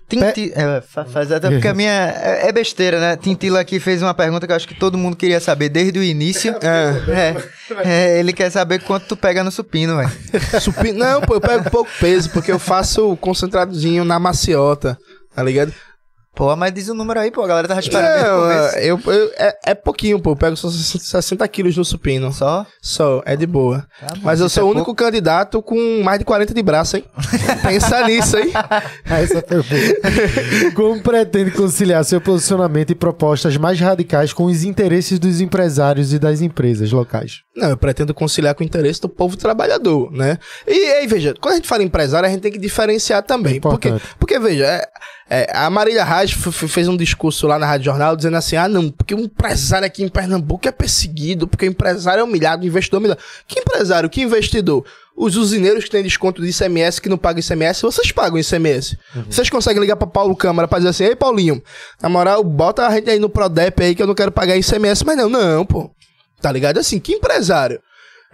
Tinti... 0.08 0.52
É, 0.56 0.82
fa- 0.82 1.06
faz 1.06 1.32
até 1.32 1.50
porque 1.50 1.68
a 1.68 1.74
minha. 1.74 1.92
É, 1.92 2.48
é 2.48 2.52
besteira, 2.52 3.00
né? 3.00 3.18
Tintila 3.18 3.60
aqui 3.60 3.80
fez 3.80 4.02
uma 4.02 4.14
pergunta 4.14 4.45
que 4.45 4.52
eu 4.52 4.56
acho 4.56 4.68
que 4.68 4.76
todo 4.76 4.98
mundo 4.98 5.16
queria 5.16 5.40
saber 5.40 5.69
desde 5.69 5.98
o 5.98 6.03
início. 6.03 6.56
É. 6.61 7.35
É, 7.84 8.16
é, 8.16 8.19
ele 8.19 8.32
quer 8.32 8.50
saber 8.52 8.82
quanto 8.84 9.08
tu 9.08 9.18
pega 9.18 9.44
no 9.44 9.52
supino, 9.52 9.98
velho. 9.98 10.11
Supi... 10.61 10.92
Não, 10.92 11.22
pô, 11.22 11.35
eu 11.35 11.42
pego 11.42 11.69
pouco 11.72 11.90
peso, 12.00 12.30
porque 12.30 12.52
eu 12.52 12.60
faço 12.60 13.18
concentradozinho 13.18 14.06
na 14.06 14.19
maciota, 14.19 14.98
tá 15.34 15.42
ligado? 15.42 15.74
Pô, 16.35 16.55
mas 16.55 16.73
diz 16.73 16.89
o 16.89 16.93
número 16.93 17.19
aí, 17.19 17.31
pô. 17.31 17.41
A 17.43 17.47
galera 17.47 17.67
tava 17.67 17.80
esperando 17.80 18.41
começo. 18.41 18.77
eu, 18.80 18.99
eu- 19.07 19.31
é, 19.38 19.57
é 19.67 19.73
pouquinho, 19.75 20.19
pô. 20.19 20.31
Eu 20.31 20.35
pego 20.35 20.55
só 20.57 20.69
60 20.69 21.47
quilos 21.47 21.77
no 21.77 21.85
supino. 21.85 22.31
Só? 22.33 22.65
Só, 22.81 23.22
é 23.25 23.35
de 23.35 23.45
boa. 23.47 23.85
Tá 23.99 24.07
bom, 24.15 24.22
Mas 24.23 24.39
eu 24.41 24.49
sou 24.49 24.64
é 24.64 24.65
o 24.65 24.69
único 24.69 24.93
candidato 24.93 25.61
com 25.61 26.01
mais 26.03 26.19
de 26.19 26.25
40 26.25 26.53
de 26.53 26.61
braço, 26.61 26.97
hein? 26.97 27.05
Pensa 27.64 28.05
nisso, 28.05 28.38
hein? 28.38 28.51
Essa 29.05 29.41
foi 29.47 29.64
boa. 29.64 30.72
Como 30.73 31.01
pretende 31.01 31.51
conciliar 31.51 32.03
seu 32.03 32.19
posicionamento 32.19 32.91
e 32.91 32.95
propostas 32.95 33.55
mais 33.57 33.80
radicais 33.80 34.33
com 34.33 34.43
os 34.45 34.64
interesses 34.64 35.17
dos 35.19 35.39
empresários 35.41 36.11
e 36.14 36.19
das 36.19 36.41
empresas 36.41 36.91
locais? 36.91 37.41
Não, 37.55 37.69
eu 37.69 37.77
pretendo 37.77 38.14
conciliar 38.14 38.53
com 38.55 38.64
o 38.64 38.65
interesse 38.65 38.99
do 38.99 39.07
povo 39.07 39.38
trabalhador, 39.38 40.11
né? 40.11 40.38
E 40.67 40.73
aí, 40.93 41.07
veja, 41.07 41.33
quando 41.39 41.53
a 41.53 41.55
gente 41.57 41.67
fala 41.67 41.83
em 41.83 41.85
empresário, 41.85 42.27
a 42.27 42.31
gente 42.31 42.41
tem 42.41 42.51
que 42.51 42.57
diferenciar 42.59 43.23
também. 43.23 43.61
Porque, 43.61 43.88
Importante. 43.88 44.15
porque, 44.19 44.39
veja, 44.39 44.65
é- 44.65 44.85
é, 45.28 45.50
a 45.58 45.68
Marília 45.72 46.04
Reis 46.04 46.32
fez 46.32 46.88
um 46.88 46.95
discurso 46.95 47.48
lá 47.48 47.58
na 47.58 47.66
Rádio 47.66 47.86
Jornal 47.86 48.16
dizendo 48.16 48.38
assim: 48.38 48.56
ah, 48.56 48.68
não, 48.68 48.92
porque 48.92 49.16
o 49.16 49.20
empresário 49.20 49.86
aqui 49.86 50.04
em 50.04 50.08
Pernambuco 50.08 50.68
é 50.68 50.72
perseguido, 50.72 51.48
porque 51.48 51.66
o 51.66 51.70
empresário 51.70 52.22
é 52.22 52.24
humilhado, 52.24 52.64
o 52.64 52.68
investidor 52.68 52.98
é 52.98 53.00
humilhado. 53.00 53.22
Que 53.48 53.60
empresário? 53.60 54.10
Que 54.10 54.22
investidor? 54.22 54.86
Os 55.18 55.36
usineiros 55.36 55.86
que 55.86 55.90
têm 55.90 56.04
desconto 56.04 56.42
de 56.42 56.50
ICMS, 56.50 57.02
que 57.02 57.10
não 57.10 57.18
pagam 57.18 57.40
ICMS, 57.40 57.82
vocês 57.82 58.12
pagam 58.12 58.38
ICMS. 58.38 58.98
Vocês 59.28 59.50
conseguem 59.50 59.82
ligar 59.82 59.95
pra 59.95 60.06
Paulo 60.06 60.36
Câmara 60.36 60.68
pra 60.68 60.78
dizer 60.78 60.90
assim: 60.90 61.06
ei, 61.06 61.16
Paulinho, 61.16 61.64
na 62.00 62.08
moral, 62.08 62.44
bota 62.44 62.86
a 62.86 62.92
gente 62.92 63.10
aí 63.10 63.18
no 63.18 63.30
Prodep 63.30 63.82
aí 63.82 63.95
que 63.95 64.04
eu 64.04 64.08
não 64.08 64.14
quero 64.14 64.32
pagar 64.32 64.56
ICMS. 64.58 65.04
Mas 65.06 65.18
não, 65.18 65.30
não, 65.30 65.66
pô. 65.66 65.90
Tá 66.40 66.52
ligado? 66.52 66.78
Assim, 66.78 67.00
que 67.00 67.14
empresário? 67.14 67.82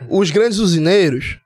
Os 0.09 0.31
grandes 0.31 0.57
usineiros, 0.57 1.37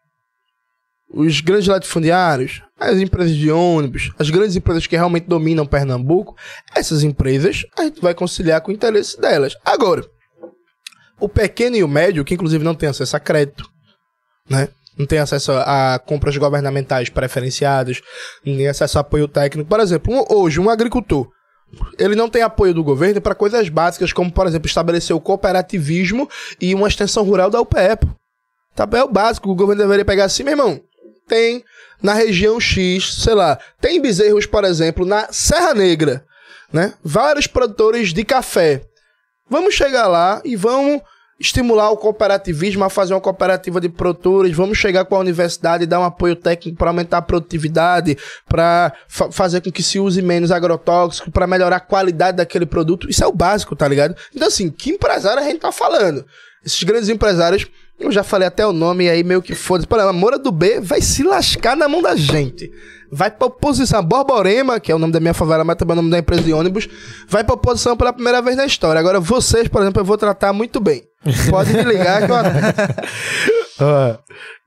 os 1.15 1.39
grandes 1.39 1.67
latifundiários, 1.67 2.61
as 2.77 2.97
empresas 2.97 3.35
de 3.35 3.49
ônibus, 3.49 4.11
as 4.19 4.29
grandes 4.29 4.55
empresas 4.55 4.85
que 4.85 4.95
realmente 4.97 5.27
dominam 5.27 5.65
Pernambuco, 5.65 6.35
essas 6.75 7.03
empresas 7.03 7.65
a 7.77 7.83
gente 7.83 8.01
vai 8.01 8.13
conciliar 8.13 8.59
com 8.61 8.69
o 8.69 8.73
interesse 8.73 9.19
delas. 9.19 9.55
Agora, 9.63 10.05
o 11.19 11.29
pequeno 11.29 11.77
e 11.77 11.83
o 11.83 11.87
médio, 11.87 12.25
que 12.25 12.33
inclusive 12.33 12.63
não 12.63 12.75
tem 12.75 12.89
acesso 12.89 13.15
a 13.15 13.19
crédito, 13.19 13.65
né? 14.49 14.67
Não 14.97 15.05
tem 15.05 15.19
acesso 15.19 15.51
a 15.51 15.99
compras 16.05 16.37
governamentais 16.37 17.09
preferenciadas, 17.09 18.01
não 18.45 18.55
tem 18.55 18.67
acesso 18.67 18.97
a 18.97 19.01
apoio 19.01 19.27
técnico. 19.27 19.69
Por 19.69 19.79
exemplo, 19.79 20.13
um- 20.13 20.25
hoje, 20.29 20.59
um 20.59 20.69
agricultor, 20.69 21.27
ele 21.97 22.15
não 22.15 22.29
tem 22.29 22.41
apoio 22.41 22.73
do 22.73 22.83
governo 22.83 23.21
para 23.21 23.35
coisas 23.35 23.67
básicas, 23.69 24.13
como, 24.13 24.31
por 24.31 24.47
exemplo, 24.47 24.67
estabelecer 24.67 25.15
o 25.15 25.19
cooperativismo 25.19 26.29
e 26.61 26.73
uma 26.75 26.87
extensão 26.87 27.23
rural 27.23 27.49
da 27.49 27.59
UPE. 27.59 28.07
Tá, 28.75 28.87
é 28.93 29.03
o 29.03 29.07
básico, 29.09 29.49
o 29.49 29.55
governo 29.55 29.81
deveria 29.83 30.05
pegar 30.05 30.25
assim, 30.25 30.43
meu 30.43 30.51
irmão. 30.53 30.81
Tem 31.27 31.63
na 32.01 32.13
região 32.13 32.59
X, 32.59 33.23
sei 33.23 33.33
lá, 33.33 33.57
tem 33.81 34.01
bezerros, 34.01 34.45
por 34.45 34.63
exemplo, 34.63 35.05
na 35.05 35.27
Serra 35.31 35.73
Negra, 35.73 36.23
né? 36.71 36.93
Vários 37.03 37.47
produtores 37.47 38.13
de 38.13 38.23
café. 38.23 38.81
Vamos 39.49 39.73
chegar 39.73 40.07
lá 40.07 40.41
e 40.43 40.55
vamos 40.55 41.01
estimular 41.39 41.89
o 41.91 41.97
cooperativismo 41.97 42.83
a 42.83 42.89
fazer 42.89 43.13
uma 43.13 43.21
cooperativa 43.21 43.81
de 43.81 43.89
produtores, 43.89 44.55
vamos 44.55 44.77
chegar 44.77 45.03
com 45.05 45.15
a 45.15 45.19
universidade 45.19 45.83
e 45.83 45.87
dar 45.87 45.99
um 45.99 46.03
apoio 46.03 46.35
técnico 46.35 46.77
para 46.77 46.89
aumentar 46.89 47.17
a 47.17 47.21
produtividade, 47.21 48.17
para 48.47 48.93
fazer 49.07 49.61
com 49.61 49.71
que 49.71 49.83
se 49.83 49.99
use 49.99 50.21
menos 50.21 50.51
agrotóxico, 50.51 51.31
para 51.31 51.45
melhorar 51.45 51.77
a 51.77 51.81
qualidade 51.81 52.37
daquele 52.37 52.65
produto. 52.65 53.09
Isso 53.09 53.23
é 53.23 53.27
o 53.27 53.33
básico, 53.33 53.75
tá 53.75 53.87
ligado? 53.87 54.15
Então 54.33 54.47
assim, 54.47 54.69
que 54.69 54.91
empresário 54.91 55.41
a 55.41 55.45
gente 55.45 55.59
tá 55.59 55.71
falando? 55.71 56.25
Esses 56.65 56.81
grandes 56.83 57.09
empresários, 57.09 57.67
eu 57.99 58.11
já 58.11 58.23
falei 58.23 58.47
até 58.47 58.65
o 58.65 58.73
nome 58.73 59.09
aí, 59.09 59.23
meio 59.23 59.41
que 59.41 59.55
foda-se. 59.55 59.87
Por 59.87 59.97
exemplo, 59.97 60.15
a 60.15 60.19
Moura 60.19 60.37
do 60.37 60.51
B 60.51 60.79
vai 60.81 61.01
se 61.01 61.23
lascar 61.23 61.75
na 61.77 61.87
mão 61.87 62.01
da 62.01 62.15
gente. 62.15 62.71
Vai 63.11 63.31
pra 63.31 63.47
oposição. 63.47 63.99
A 63.99 64.01
Borborema, 64.01 64.79
que 64.79 64.91
é 64.91 64.95
o 64.95 64.99
nome 64.99 65.13
da 65.13 65.19
minha 65.19 65.33
favela, 65.33 65.63
mas 65.63 65.77
também 65.77 65.93
é 65.93 65.99
o 65.99 66.01
nome 66.01 66.11
da 66.11 66.19
empresa 66.19 66.43
de 66.43 66.51
ônibus, 66.51 66.89
vai 67.27 67.43
pra 67.43 67.55
oposição 67.55 67.95
pela 67.95 68.11
primeira 68.11 68.41
vez 68.41 68.57
na 68.57 68.65
história. 68.65 68.99
Agora, 68.99 69.19
vocês, 69.19 69.67
por 69.67 69.81
exemplo, 69.81 70.01
eu 70.01 70.05
vou 70.05 70.17
tratar 70.17 70.51
muito 70.51 70.79
bem. 70.79 71.03
Pode 71.49 71.71
me 71.73 71.83
ligar 71.83 72.25
que 72.25 72.31
eu... 72.31 72.35
Ah, 73.77 74.19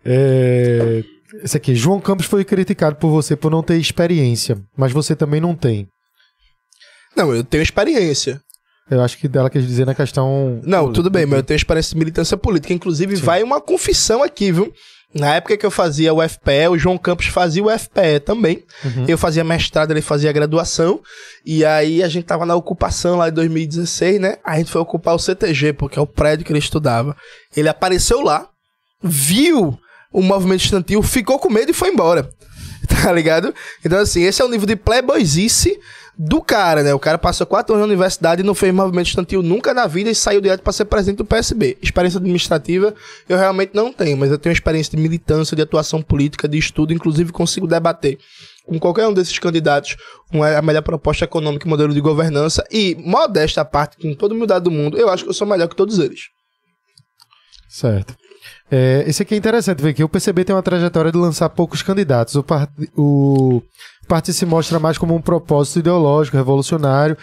é... 0.05 1.03
Esse 1.43 1.57
aqui, 1.57 1.75
João 1.75 2.01
Campos 2.01 2.27
foi 2.27 2.45
criticado 2.45 2.97
por 2.97 3.11
você 3.11 3.37
por 3.37 3.51
não 3.51 3.63
ter 3.63 3.77
experiência, 3.77 4.59
mas 4.77 4.93
você 4.93 5.15
também 5.15 5.41
não 5.41 5.55
tem. 5.55 5.89
Não, 7.17 7.35
eu 7.35 7.45
tenho 7.45 7.63
experiência. 7.63 8.41
Eu 8.91 9.03
acho 9.03 9.19
que 9.19 9.29
dela 9.29 9.51
quer 9.51 9.61
dizer 9.61 9.85
na 9.85 9.95
questão. 9.95 10.61
Não, 10.65 10.93
tudo 10.93 11.11
bem, 11.11 11.27
mas 11.27 11.39
eu 11.39 11.43
tenho 11.43 11.57
experiência 11.57 11.93
de 11.93 11.99
militância 11.99 12.37
política. 12.37 12.73
Inclusive, 12.73 13.17
vai 13.17 13.43
uma 13.43 13.61
confissão 13.61 14.23
aqui, 14.23 14.51
viu? 14.51 14.73
Na 15.15 15.37
época 15.37 15.57
que 15.57 15.65
eu 15.65 15.71
fazia 15.71 16.13
o 16.13 16.27
FPE, 16.27 16.69
o 16.71 16.79
João 16.79 16.99
Campos 16.99 17.27
fazia 17.27 17.65
o 17.65 17.71
FPE 17.79 18.21
também. 18.25 18.63
Eu 19.07 19.17
fazia 19.17 19.43
mestrado, 19.43 19.91
ele 19.91 20.03
fazia 20.03 20.31
graduação. 20.33 21.01
E 21.47 21.65
aí 21.65 22.03
a 22.03 22.09
gente 22.09 22.25
tava 22.25 22.45
na 22.45 22.55
ocupação 22.55 23.17
lá 23.17 23.29
em 23.29 23.33
2016, 23.33 24.21
né? 24.21 24.37
A 24.45 24.59
gente 24.59 24.71
foi 24.71 24.81
ocupar 24.81 25.15
o 25.15 25.19
CTG, 25.19 25.73
porque 25.73 25.99
é 25.99 26.03
o 26.03 26.07
prédio 26.07 26.45
que 26.45 26.53
ele 26.53 26.59
estudava. 26.59 27.17
Ele 27.57 27.69
apareceu 27.69 28.21
lá, 28.21 28.49
viu 29.03 29.79
o 30.13 30.23
movimento 30.23 30.61
estudantil, 30.65 31.03
ficou 31.03 31.39
com 31.39 31.51
medo 31.51 31.71
e 31.71 31.75
foi 31.75 31.91
embora. 31.91 32.29
Tá 33.03 33.13
ligado? 33.13 33.55
Então, 33.85 33.99
assim, 33.99 34.23
esse 34.23 34.41
é 34.41 34.45
o 34.45 34.49
nível 34.49 34.67
de 34.67 34.75
playboyzice 34.75 35.79
do 36.19 36.43
cara, 36.43 36.83
né? 36.83 36.93
O 36.93 36.99
cara 36.99 37.17
passou 37.17 37.47
quatro 37.47 37.75
anos 37.75 37.87
na 37.87 37.93
universidade 37.93 38.43
e 38.43 38.45
não 38.45 38.55
fez 38.55 38.75
movimento 38.75 39.07
estudantil 39.07 39.43
nunca 39.43 39.73
na 39.73 39.87
vida 39.87 40.11
e 40.11 40.15
saiu 40.15 40.41
direto 40.41 40.63
para 40.63 40.73
ser 40.73 40.87
presidente 40.87 41.19
do 41.19 41.25
PSB. 41.25 41.79
Experiência 41.81 42.19
administrativa 42.19 42.93
eu 43.29 43.39
realmente 43.39 43.71
não 43.73 43.93
tenho, 43.93 44.17
mas 44.17 44.31
eu 44.31 44.39
tenho 44.39 44.53
experiência 44.53 44.97
de 44.97 45.03
militância, 45.03 45.55
de 45.55 45.63
atuação 45.63 46.03
política, 46.03 46.49
de 46.49 46.59
estudo, 46.59 46.93
inclusive 46.93 47.31
consigo 47.31 47.69
debater 47.69 48.19
com 48.69 48.79
qualquer 48.79 49.09
um 49.09 49.15
desses 49.15 49.39
candidatos 49.39 49.97
uma, 50.31 50.59
a 50.59 50.61
melhor 50.61 50.83
proposta 50.83 51.25
econômica 51.25 51.67
e 51.67 51.71
modelo 51.71 51.95
de 51.95 52.01
governança 52.01 52.63
e, 52.71 52.95
modesta 52.97 53.65
parte, 53.65 53.97
com 53.97 54.15
toda 54.15 54.35
humildade 54.35 54.65
do 54.65 54.71
mundo, 54.71 54.99
eu 54.99 55.09
acho 55.09 55.25
que 55.25 55.31
eu 55.31 55.35
sou 55.35 55.47
melhor 55.47 55.69
que 55.69 55.77
todos 55.77 55.99
eles. 55.99 56.25
Certo. 57.69 58.15
É, 58.71 59.05
esse 59.07 59.23
aqui 59.23 59.35
é 59.35 59.39
interessante 59.39 59.83
ver 59.83 59.95
que 59.95 60.05
o 60.05 60.09
PCB 60.09 60.45
tem 60.45 60.55
uma 60.55 60.63
trajetória 60.63 61.11
de 61.11 61.17
lançar 61.17 61.49
poucos 61.49 61.83
candidatos. 61.83 62.35
O, 62.35 62.43
part... 62.43 62.71
o 62.95 63.63
partido 64.09 64.35
se 64.35 64.47
mostra 64.47 64.79
mais 64.79 64.99
como 64.99 65.15
um 65.15 65.21
propósito 65.21 65.79
ideológico, 65.79 66.37
revolucionário. 66.37 67.17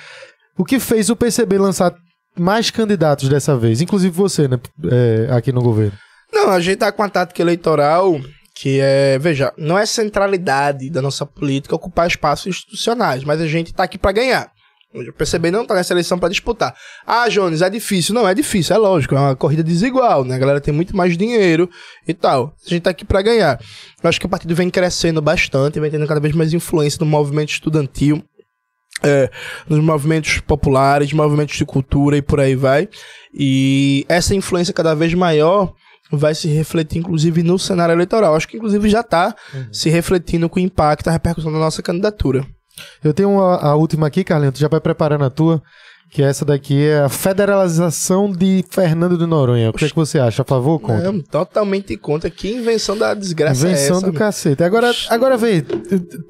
O 0.58 0.64
que 0.64 0.80
fez 0.80 1.10
o 1.10 1.16
PCB 1.16 1.58
lançar 1.58 1.94
mais 2.38 2.70
candidatos 2.70 3.28
dessa 3.28 3.58
vez, 3.58 3.82
inclusive 3.82 4.16
você, 4.16 4.48
né, 4.48 4.60
é, 4.92 5.28
aqui 5.32 5.52
no 5.52 5.62
governo. 5.62 5.98
Não, 6.32 6.50
a 6.50 6.60
gente 6.60 6.78
tá 6.78 6.92
com 6.92 7.04
a 7.04 7.10
tática 7.10 7.42
eleitoral 7.42 8.20
que 8.56 8.80
é, 8.80 9.20
veja, 9.20 9.54
não 9.58 9.78
é 9.78 9.86
centralidade 9.86 10.90
da 10.90 11.02
nossa 11.02 11.26
política 11.26 11.76
ocupar 11.76 12.08
espaços 12.08 12.48
institucionais, 12.48 13.26
mas 13.26 13.42
a 13.42 13.48
gente 13.48 13.74
tá 13.74 13.84
aqui 13.84 13.98
para 13.98 14.14
ganhar. 14.14 14.50
O 14.96 15.14
PCB 15.14 15.52
não 15.52 15.66
tá 15.66 15.74
nessa 15.74 15.94
eleição 15.94 16.18
para 16.18 16.30
disputar. 16.30 16.74
Ah, 17.06 17.28
Jones, 17.28 17.62
é 17.62 17.70
difícil. 17.70 18.16
Não, 18.16 18.28
é 18.28 18.34
difícil, 18.34 18.76
é 18.76 18.80
lógico. 18.80 19.16
É 19.16 19.20
uma 19.20 19.36
corrida 19.36 19.64
desigual, 19.64 20.24
né? 20.24 20.36
A 20.36 20.38
galera 20.38 20.62
tem 20.62 20.74
muito 20.74 20.96
mais 20.96 21.18
dinheiro 21.18 21.70
e 22.08 22.14
tal. 22.14 22.56
A 22.66 22.70
gente 22.70 22.84
tá 22.84 22.92
aqui 22.92 23.04
para 23.04 23.22
ganhar. 23.22 23.60
Eu 24.02 24.10
acho 24.10 24.20
que 24.20 24.26
o 24.26 24.30
partido 24.30 24.56
vem 24.56 24.70
crescendo 24.70 25.22
bastante, 25.22 25.80
vem 25.80 25.92
tendo 25.92 26.08
cada 26.08 26.20
vez 26.20 26.34
mais 26.34 26.54
influência 26.54 27.00
no 27.00 27.06
movimento 27.06 27.50
estudantil. 27.50 28.24
É, 29.04 29.30
nos 29.68 29.84
movimentos 29.84 30.40
populares, 30.40 31.12
movimentos 31.12 31.58
de 31.58 31.66
cultura 31.66 32.16
e 32.16 32.22
por 32.22 32.40
aí 32.40 32.56
vai. 32.56 32.88
E 33.34 34.06
essa 34.08 34.34
influência 34.34 34.74
cada 34.74 34.96
vez 34.96 35.14
maior 35.14 35.74
vai 36.12 36.34
se 36.34 36.48
refletir, 36.48 37.00
inclusive, 37.00 37.44
no 37.44 37.60
cenário 37.60 37.94
eleitoral. 37.94 38.36
Acho 38.36 38.48
que, 38.48 38.56
inclusive, 38.58 38.90
já 38.90 39.02
está 39.02 39.36
se 39.72 39.90
refletindo 39.90 40.48
com 40.48 40.60
o 40.60 40.64
impacto, 40.64 41.10
a 41.10 41.12
repercussão 41.12 41.52
da 41.52 41.60
nossa 41.60 41.82
candidatura. 41.82 42.48
Eu 43.04 43.14
tenho 43.14 43.30
uma- 43.32 43.56
a 43.58 43.76
última 43.76 44.08
aqui, 44.08 44.24
Carlinhos, 44.24 44.56
tu 44.56 44.60
já 44.60 44.68
vai 44.68 44.80
preparando 44.80 45.24
a 45.24 45.30
tua, 45.30 45.62
que 46.12 46.22
essa 46.24 46.46
daqui 46.46 46.86
é 46.88 47.00
a 47.00 47.10
federalização 47.10 48.32
de 48.32 48.64
Fernando 48.70 49.18
de 49.18 49.26
Noronha. 49.26 49.70
O 49.70 49.74
que, 49.74 49.86
é 49.86 49.90
que 49.90 49.96
você 49.96 50.20
acha? 50.20 50.42
A 50.42 50.46
favor 50.46 50.74
ou 50.74 50.80
contra? 50.80 51.12
Não, 51.12 51.20
totalmente 51.22 51.96
contra. 51.98 52.30
Que 52.30 52.52
invenção 52.54 52.98
da 52.98 53.14
desgraça 53.14 53.68
Invenção 53.68 53.96
é 53.96 54.00
essa? 54.00 54.06
do 54.12 54.14
cacete. 54.14 54.64
Agora, 54.64 54.92
agora 55.10 55.38
vê, 55.38 55.62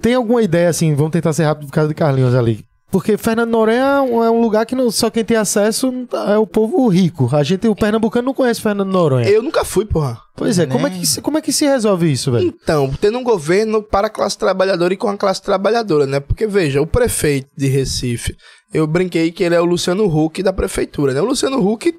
tem 0.02 0.14
alguma 0.16 0.42
ideia 0.42 0.70
assim, 0.70 0.94
vamos 0.96 1.12
tentar 1.12 1.34
ser 1.34 1.44
rápido 1.44 1.68
por 1.68 1.74
causa 1.74 1.90
de 1.90 1.96
Carlinhos 1.96 2.34
ali. 2.36 2.64
Porque 2.96 3.18
Fernando 3.18 3.50
Noronha 3.50 3.78
é 3.82 4.00
um- 4.00 4.24
é 4.24 4.32
um 4.32 4.40
lugar 4.40 4.66
que 4.66 4.74
não, 4.74 4.90
só 4.90 5.10
quem 5.10 5.26
tem 5.26 5.36
acesso 5.36 5.92
é 6.30 6.38
o 6.38 6.48
povo 6.48 6.88
rico. 6.88 7.30
A 7.36 7.44
gente, 7.44 7.68
o 7.68 7.76
pernambucano 7.76 8.28
não 8.28 8.34
conhece 8.34 8.62
Fernando 8.62 8.90
Noronha. 8.90 9.28
Eu 9.28 9.44
nunca 9.44 9.66
fui, 9.66 9.84
porra. 9.84 10.18
Pois 10.34 10.58
é, 10.60 10.66
como 10.66 10.88
é, 10.88 10.90
que, 10.90 11.06
se- 11.06 11.20
como 11.22 11.38
é 11.38 11.42
que 11.42 11.52
se 11.52 11.66
resolve 11.66 12.10
isso, 12.10 12.32
velho? 12.32 12.46
Então, 12.64 12.90
tendo 13.02 13.18
um 13.18 13.24
governo 13.24 13.84
para 13.84 14.08
a 14.08 14.10
classe 14.10 14.38
trabalhadora 14.38 14.94
e 14.94 14.98
com 14.98 15.10
a 15.10 15.18
classe 15.18 15.42
trabalhadora, 15.42 16.06
né? 16.06 16.22
Porque, 16.22 16.48
veja, 16.48 16.82
o 16.82 16.88
prefeito 16.88 17.50
de 17.58 17.68
Recife, 17.68 18.34
eu 18.74 18.88
brinquei 18.88 19.30
que 19.30 19.44
ele 19.44 19.56
é 19.56 19.60
o 19.60 19.66
Luciano 19.66 20.06
Huck 20.06 20.42
da 20.42 20.54
prefeitura, 20.54 21.14
né? 21.14 21.20
O 21.20 21.26
Luciano 21.26 21.58
Huck, 21.60 21.94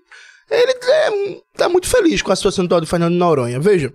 ele 0.51 0.73
é, 0.83 1.41
tá 1.59 1.69
muito 1.69 1.87
feliz 1.89 2.23
com 2.23 2.33
a 2.33 2.37
situação 2.37 2.65
atual 2.65 2.81
do 2.81 2.87
Fernando 2.87 3.13
Noronha. 3.17 3.61
Veja, 3.61 3.93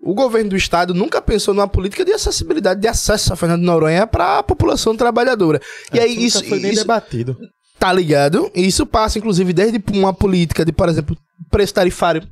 o 0.00 0.14
governo 0.14 0.50
do 0.50 0.56
estado 0.56 0.94
nunca 0.94 1.20
pensou 1.22 1.52
numa 1.54 1.66
política 1.68 2.04
de 2.04 2.12
acessibilidade, 2.12 2.80
de 2.80 2.88
acesso 2.88 3.32
a 3.32 3.36
Fernando 3.36 3.62
Noronha 3.62 4.06
para 4.06 4.38
a 4.38 4.42
população 4.42 4.96
trabalhadora. 4.96 5.60
E 5.92 5.98
aí, 5.98 6.10
nunca 6.14 6.20
isso, 6.26 6.44
foi 6.44 6.58
nem 6.60 6.70
isso 6.72 6.82
debatido. 6.82 7.36
tá 7.78 7.92
ligado? 7.92 8.50
E 8.54 8.66
isso 8.66 8.86
passa, 8.86 9.18
inclusive, 9.18 9.52
desde 9.52 9.82
uma 9.92 10.12
política 10.14 10.64
de, 10.64 10.72
por 10.72 10.88
exemplo, 10.88 11.16
preço 11.50 11.74
tarifário 11.74 12.22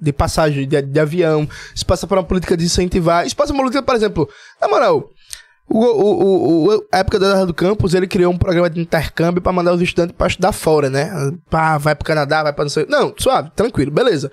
de 0.00 0.12
passagem 0.12 0.66
de, 0.66 0.82
de 0.82 0.98
avião. 1.00 1.48
Isso 1.74 1.86
passa 1.86 2.06
por 2.06 2.18
uma 2.18 2.24
política 2.24 2.56
de 2.56 2.64
incentivar. 2.64 3.24
Isso 3.26 3.36
passa 3.36 3.52
por 3.52 3.56
uma 3.58 3.62
política, 3.64 3.82
por 3.84 3.94
exemplo, 3.94 4.28
na 4.60 4.66
moral, 4.68 5.08
O, 5.68 5.78
o, 5.78 6.24
o, 6.24 6.74
o- 6.76 6.86
a 6.92 6.98
época 6.98 7.18
da 7.20 7.28
Guerra 7.32 7.46
do 7.46 7.54
Campus, 7.54 7.94
ele 7.94 8.08
criou 8.08 8.32
um 8.32 8.36
programa 8.36 8.68
de 8.68 8.80
intercâmbio 8.80 9.40
pra 9.40 9.52
mandar 9.52 9.72
os 9.72 9.80
estudantes 9.80 10.14
pra 10.18 10.26
estudar 10.26 10.50
fora, 10.52 10.90
né? 10.90 11.08
Pá, 11.48 11.78
vai 11.78 11.94
pro 11.94 12.04
Canadá, 12.04 12.42
vai 12.42 12.52
pra 12.52 12.64
não 12.64 12.68
sei. 12.68 12.84
Não, 12.88 13.14
suave, 13.16 13.50
tranquilo, 13.54 13.92
beleza. 13.92 14.30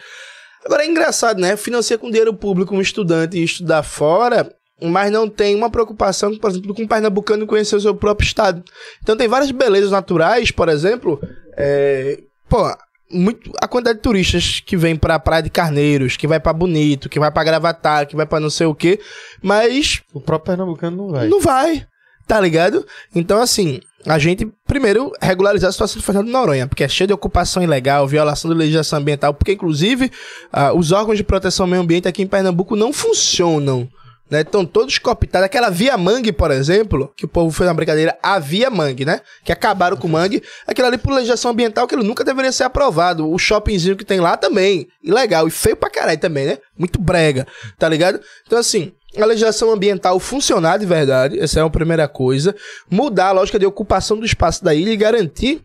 Agora 0.66 0.84
é 0.84 0.88
engraçado, 0.88 1.40
né? 1.40 1.56
Financia 1.56 1.98
com 1.98 2.10
dinheiro 2.10 2.34
público 2.34 2.76
um 2.76 2.82
estudante 2.82 3.38
e 3.38 3.44
estudar 3.44 3.84
fora, 3.84 4.54
mas 4.82 5.12
não 5.12 5.30
tem 5.30 5.56
uma 5.56 5.70
preocupação, 5.70 6.36
por 6.38 6.50
exemplo, 6.50 6.74
com 6.74 6.84
um 6.84 6.88
pernambucano 6.88 7.48
conhecer 7.48 7.76
o 7.76 7.82
seu 7.82 7.96
próprio 7.96 8.26
estado. 8.26 8.64
Então 9.02 9.16
tem 9.16 9.28
várias 9.28 9.52
belezas 9.52 9.92
naturais, 9.92 10.52
por 10.52 10.70
exemplo, 10.70 11.20
é, 11.58 12.20
pô, 12.48 12.72
muito, 13.12 13.52
a 13.60 13.68
quantidade 13.68 13.98
de 13.98 14.04
turistas 14.04 14.60
que 14.60 14.78
vem 14.78 14.96
pra 14.96 15.20
Praia 15.20 15.42
de 15.44 15.50
Carneiros, 15.50 16.16
que 16.16 16.28
vai 16.28 16.40
pra 16.40 16.54
Bonito, 16.54 17.10
que 17.10 17.20
vai 17.20 17.32
pra 17.32 17.44
Gravatar, 17.44 18.08
que 18.08 18.16
vai 18.16 18.26
pra 18.26 18.40
não 18.40 18.50
sei 18.50 18.68
o 18.68 18.76
quê, 18.76 19.00
mas 19.42 20.02
O 20.14 20.22
próprio 20.22 20.56
Pernambucano 20.56 20.96
não 20.98 21.10
vai. 21.10 21.28
não 21.28 21.42
vai, 21.42 21.86
tá 22.28 22.40
ligado? 22.40 22.86
Então, 23.16 23.42
assim, 23.42 23.80
a 24.06 24.20
gente, 24.20 24.52
primeiro, 24.70 25.12
regularizar 25.20 25.70
a 25.70 25.72
situação 25.72 26.00
do 26.00 26.06
Fernando 26.06 26.30
Noronha, 26.30 26.68
porque 26.68 26.84
é 26.84 26.88
cheio 26.88 27.08
de 27.08 27.14
ocupação 27.14 27.64
ilegal, 27.64 28.08
violação 28.08 28.50
da 28.52 28.56
legislação 28.56 29.00
ambiental, 29.00 29.34
porque, 29.34 29.54
inclusive, 29.54 30.12
ah, 30.54 30.72
os 30.74 30.92
órgãos 30.92 31.18
de 31.18 31.24
proteção 31.24 31.64
ao 31.64 31.70
meio 31.70 31.82
ambiente 31.82 32.08
aqui 32.08 32.22
em 32.22 32.28
Pernambuco 32.28 32.76
não 32.76 32.94
funcionam. 32.94 33.90
Né? 34.30 34.42
Estão 34.42 34.64
todos 34.64 35.00
cooptados. 35.00 35.44
Aquela 35.44 35.72
Via 35.72 35.98
Mangue, 35.98 36.32
por 36.32 36.52
exemplo, 36.52 37.12
que 37.18 37.26
o 37.26 37.28
povo 37.28 37.50
fez 37.50 37.68
uma 37.68 37.74
brincadeira, 37.74 38.16
a 38.22 38.38
Via 38.38 38.70
Mangue, 38.70 39.04
né? 39.04 39.22
Que 39.44 39.52
acabaram 39.52 39.98
com 39.98 40.08
o 40.08 40.12
Mangue. 40.12 40.44
Aquilo 40.68 40.86
ali 40.86 41.00
por 41.00 41.14
legislação 41.14 41.50
ambiental, 41.50 41.86
aquilo 41.86 42.04
nunca 42.04 42.24
deveria 42.24 42.52
ser 42.52 42.66
aprovado. 42.66 43.28
O 43.28 43.40
shoppingzinho 43.40 43.98
que 43.98 44.06
tem 44.06 44.20
lá 44.20 44.38
também. 44.38 44.88
Ilegal. 45.04 45.48
E 45.48 45.52
feio 45.52 45.76
pra 45.76 45.90
caralho 45.90 46.20
também, 46.20 46.46
né? 46.46 46.60
Muito 46.78 47.02
brega, 47.02 47.48
tá 47.80 47.90
ligado? 47.90 48.20
Então, 48.46 48.60
assim, 48.60 48.94
a 49.18 49.26
legislação 49.26 49.72
ambiental 49.72 50.20
funcionar 50.20 50.78
de 50.78 50.86
verdade, 50.86 51.40
essa 51.40 51.60
é 51.60 51.64
a 51.64 51.70
primeira 51.70 52.08
coisa. 52.08 52.56
Mudar 52.90 53.30
a 53.30 53.32
lógica 53.32 53.58
de 53.58 53.66
ocupação 53.66 54.18
do 54.18 54.26
espaço 54.26 54.64
da 54.64 54.74
ilha 54.74 54.92
e 54.92 54.98
garantir 54.98 55.64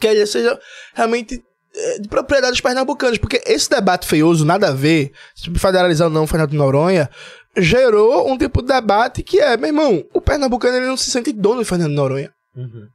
que 0.00 0.06
a 0.06 0.14
ilha 0.14 0.26
seja 0.26 0.58
realmente 0.94 1.42
eh, 1.74 1.98
de 1.98 2.08
propriedade 2.08 2.52
dos 2.52 2.60
pernambucanos. 2.60 3.18
Porque 3.18 3.42
esse 3.46 3.68
debate 3.68 4.06
feioso, 4.06 4.44
nada 4.44 4.68
a 4.68 4.72
ver, 4.72 5.12
sobre 5.34 5.58
federalizar 5.58 6.08
ou 6.08 6.14
não 6.14 6.26
Fernando 6.26 6.54
Noronha, 6.54 7.10
gerou 7.56 8.30
um 8.30 8.38
tipo 8.38 8.62
de 8.62 8.68
debate 8.68 9.22
que 9.22 9.38
é, 9.38 9.56
meu 9.56 9.68
irmão, 9.68 10.04
o 10.14 10.20
pernambucano 10.20 10.76
ele 10.76 10.86
não 10.86 10.96
se 10.96 11.10
sente 11.10 11.32
dono 11.32 11.60
do 11.60 11.66
Fernando 11.66 11.92
Noronha. 11.92 12.32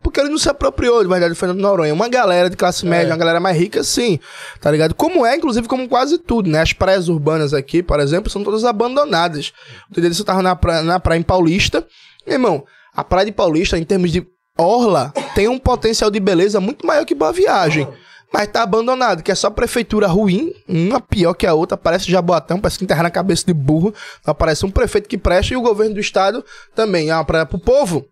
Porque 0.03 0.19
ele 0.19 0.29
não 0.29 0.37
se 0.37 0.47
apropriou 0.49 1.01
de 1.01 1.09
verdade 1.09 1.33
do 1.33 1.35
Fernando 1.35 1.59
Noronha. 1.59 1.93
Uma 1.93 2.07
galera 2.07 2.49
de 2.49 2.55
classe 2.55 2.85
média, 2.85 3.11
uma 3.11 3.17
galera 3.17 3.39
mais 3.39 3.57
rica, 3.57 3.83
sim. 3.83 4.19
Tá 4.61 4.69
ligado? 4.69 4.93
Como 4.93 5.25
é, 5.25 5.35
inclusive, 5.35 5.67
como 5.67 5.89
quase 5.89 6.19
tudo, 6.19 6.49
né? 6.49 6.61
As 6.61 6.73
praias 6.73 7.09
urbanas 7.09 7.53
aqui, 7.53 7.81
por 7.81 7.99
exemplo, 7.99 8.29
são 8.29 8.43
todas 8.43 8.63
abandonadas. 8.63 9.51
Outro 9.89 10.01
dia 10.01 10.13
você 10.13 10.23
tava 10.23 10.43
na 10.43 10.55
praia, 10.55 10.83
na 10.83 10.99
praia 10.99 11.19
em 11.19 11.23
Paulista. 11.23 11.85
Meu 12.25 12.35
irmão, 12.35 12.65
a 12.95 13.03
praia 13.03 13.25
de 13.25 13.31
Paulista, 13.31 13.77
em 13.77 13.83
termos 13.83 14.11
de 14.11 14.27
orla, 14.57 15.11
tem 15.33 15.47
um 15.47 15.57
potencial 15.57 16.11
de 16.11 16.19
beleza 16.19 16.59
muito 16.59 16.85
maior 16.85 17.05
que 17.05 17.15
Boa 17.15 17.31
Viagem. 17.31 17.87
Mas 18.31 18.47
tá 18.47 18.61
abandonado, 18.61 19.23
que 19.23 19.31
é 19.31 19.35
só 19.35 19.49
prefeitura 19.49 20.05
ruim, 20.05 20.51
uma 20.67 20.99
pior 20.99 21.33
que 21.33 21.47
a 21.47 21.53
outra, 21.53 21.77
parece 21.77 22.11
Jaboatão, 22.11 22.59
parece 22.59 22.77
que 22.77 22.83
enterrar 22.83 23.03
na 23.03 23.09
cabeça 23.09 23.45
de 23.45 23.53
burro. 23.53 23.93
Aparece 24.25 24.65
um 24.65 24.71
prefeito 24.71 25.07
que 25.07 25.17
presta 25.17 25.53
e 25.53 25.57
o 25.57 25.61
governo 25.61 25.93
do 25.93 25.99
estado 25.99 26.43
também. 26.75 27.09
É 27.09 27.15
uma 27.15 27.23
praia 27.23 27.45
pro 27.45 27.57
povo. 27.57 28.05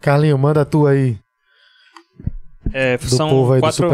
Carlinho, 0.00 0.38
manda 0.38 0.64
tu 0.64 0.86
aí. 0.86 1.18
É, 2.72 2.96
são 2.98 3.52
aí 3.52 3.60
quatro, 3.60 3.88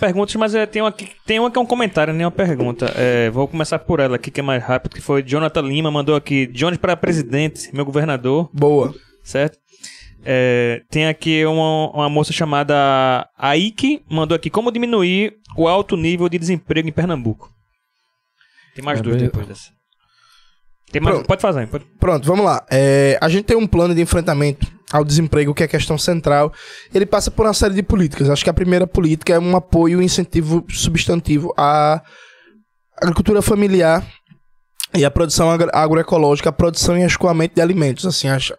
perguntas, 0.00 0.34
mas 0.36 0.54
é, 0.54 0.64
tem, 0.64 0.80
uma, 0.80 0.90
que- 0.92 1.10
tem 1.26 1.38
uma 1.38 1.50
que 1.50 1.58
é 1.58 1.60
um 1.60 1.66
comentário, 1.66 2.14
nem 2.14 2.24
uma 2.24 2.30
pergunta. 2.30 2.86
É, 2.96 3.28
vou 3.30 3.46
começar 3.46 3.78
por 3.80 4.00
ela 4.00 4.16
aqui, 4.16 4.30
que 4.30 4.40
é 4.40 4.42
mais 4.42 4.62
rápido, 4.62 4.94
que 4.94 5.02
foi 5.02 5.22
Jonathan 5.22 5.60
Lima, 5.62 5.90
mandou 5.90 6.14
aqui, 6.16 6.46
Jones 6.46 6.78
para 6.78 6.96
presidente, 6.96 7.68
meu 7.74 7.84
governador, 7.84 8.48
Boa. 8.52 8.94
certo? 9.22 9.58
É, 10.24 10.82
tem 10.88 11.08
aqui 11.08 11.44
uma, 11.44 11.90
uma 11.90 12.08
moça 12.08 12.32
chamada 12.32 13.28
Aike, 13.36 14.02
mandou 14.08 14.34
aqui, 14.36 14.48
como 14.48 14.70
diminuir 14.72 15.34
o 15.56 15.68
alto 15.68 15.96
nível 15.96 16.28
de 16.28 16.38
desemprego 16.38 16.88
em 16.88 16.92
Pernambuco? 16.92 17.50
Tem 18.74 18.84
mais 18.84 19.00
É 19.00 19.02
duas 19.02 19.16
bem- 19.16 19.26
depois 19.26 19.46
dessa. 19.46 19.70
Tem 20.90 21.02
mais, 21.02 21.22
pode 21.26 21.42
fazer, 21.42 21.66
pode. 21.68 21.84
Pronto, 21.98 22.24
vamos 22.26 22.44
lá. 22.44 22.64
É, 22.70 23.18
a 23.20 23.28
gente 23.28 23.44
tem 23.44 23.56
um 23.56 23.66
plano 23.66 23.94
de 23.94 24.00
enfrentamento 24.00 24.66
ao 24.92 25.04
desemprego, 25.04 25.54
que 25.54 25.62
é 25.62 25.66
a 25.66 25.68
questão 25.68 25.96
central. 25.96 26.52
Ele 26.94 27.06
passa 27.06 27.30
por 27.30 27.46
uma 27.46 27.54
série 27.54 27.74
de 27.74 27.82
políticas. 27.82 28.28
Acho 28.28 28.44
que 28.44 28.50
a 28.50 28.54
primeira 28.54 28.86
política 28.86 29.32
é 29.32 29.38
um 29.38 29.56
apoio 29.56 30.02
e 30.02 30.04
incentivo 30.04 30.64
substantivo 30.68 31.52
à 31.56 32.02
agricultura 33.00 33.40
familiar 33.40 34.06
e 34.94 35.06
à 35.06 35.10
produção 35.10 35.50
agro- 35.50 35.70
agroecológica, 35.72 36.50
a 36.50 36.52
produção 36.52 36.98
e 36.98 37.02
escoamento 37.02 37.54
de 37.54 37.62
alimentos. 37.62 38.04
Assim, 38.04 38.28
acho, 38.28 38.54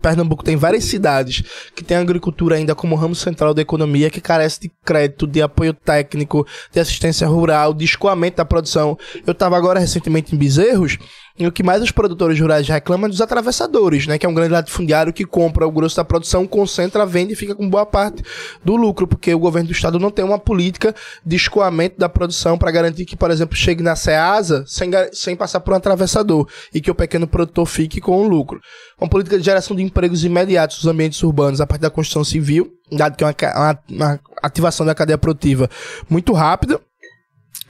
Pernambuco 0.00 0.44
tem 0.44 0.54
várias 0.54 0.84
cidades 0.84 1.42
que 1.74 1.82
tem 1.82 1.96
agricultura 1.96 2.54
ainda 2.54 2.76
como 2.76 2.94
ramo 2.94 3.14
central 3.14 3.52
da 3.52 3.60
economia, 3.60 4.08
que 4.08 4.20
carece 4.20 4.60
de 4.60 4.70
crédito, 4.84 5.26
de 5.26 5.42
apoio 5.42 5.74
técnico, 5.74 6.46
de 6.72 6.78
assistência 6.78 7.26
rural, 7.26 7.74
de 7.74 7.84
escoamento 7.84 8.36
da 8.36 8.44
produção. 8.44 8.96
Eu 9.26 9.32
estava 9.32 9.56
agora 9.56 9.80
recentemente 9.80 10.32
em 10.32 10.38
Bezerros, 10.38 10.96
e 11.36 11.46
o 11.48 11.50
que 11.52 11.64
mais 11.64 11.82
os 11.82 11.90
produtores 11.90 12.38
rurais 12.38 12.68
reclamam 12.68 13.06
é 13.06 13.10
dos 13.10 13.20
atravessadores, 13.20 14.06
né? 14.06 14.16
Que 14.18 14.24
é 14.24 14.28
um 14.28 14.34
grande 14.34 14.52
latifundiário 14.52 15.12
que 15.12 15.24
compra 15.24 15.66
o 15.66 15.70
grosso 15.72 15.96
da 15.96 16.04
produção, 16.04 16.46
concentra, 16.46 17.04
vende 17.04 17.32
e 17.32 17.36
fica 17.36 17.56
com 17.56 17.68
boa 17.68 17.84
parte 17.84 18.22
do 18.64 18.76
lucro, 18.76 19.04
porque 19.04 19.34
o 19.34 19.38
governo 19.38 19.66
do 19.68 19.72
estado 19.72 19.98
não 19.98 20.12
tem 20.12 20.24
uma 20.24 20.38
política 20.38 20.94
de 21.26 21.34
escoamento 21.34 21.98
da 21.98 22.08
produção 22.08 22.56
para 22.56 22.70
garantir 22.70 23.04
que, 23.04 23.16
por 23.16 23.32
exemplo, 23.32 23.56
chegue 23.56 23.82
na 23.82 23.96
Ceasa 23.96 24.64
sem, 24.66 24.90
sem 25.12 25.34
passar 25.34 25.58
por 25.58 25.74
um 25.74 25.76
atravessador 25.76 26.48
e 26.72 26.80
que 26.80 26.90
o 26.90 26.94
pequeno 26.94 27.26
produtor 27.26 27.66
fique 27.66 28.00
com 28.00 28.22
o 28.24 28.28
lucro. 28.28 28.60
Uma 29.00 29.08
política 29.10 29.36
de 29.36 29.44
geração 29.44 29.76
de 29.76 29.82
empregos 29.82 30.24
imediatos 30.24 30.76
nos 30.76 30.86
ambientes 30.86 31.20
urbanos 31.24 31.60
a 31.60 31.66
partir 31.66 31.82
da 31.82 31.90
construção 31.90 32.22
civil, 32.22 32.70
dado 32.92 33.16
que 33.16 33.24
é 33.24 33.26
uma, 33.26 33.34
uma- 33.50 33.80
uma 33.90 34.20
ativação 34.40 34.86
da 34.86 34.94
cadeia 34.94 35.18
produtiva 35.18 35.68
muito 36.08 36.32
rápida. 36.32 36.80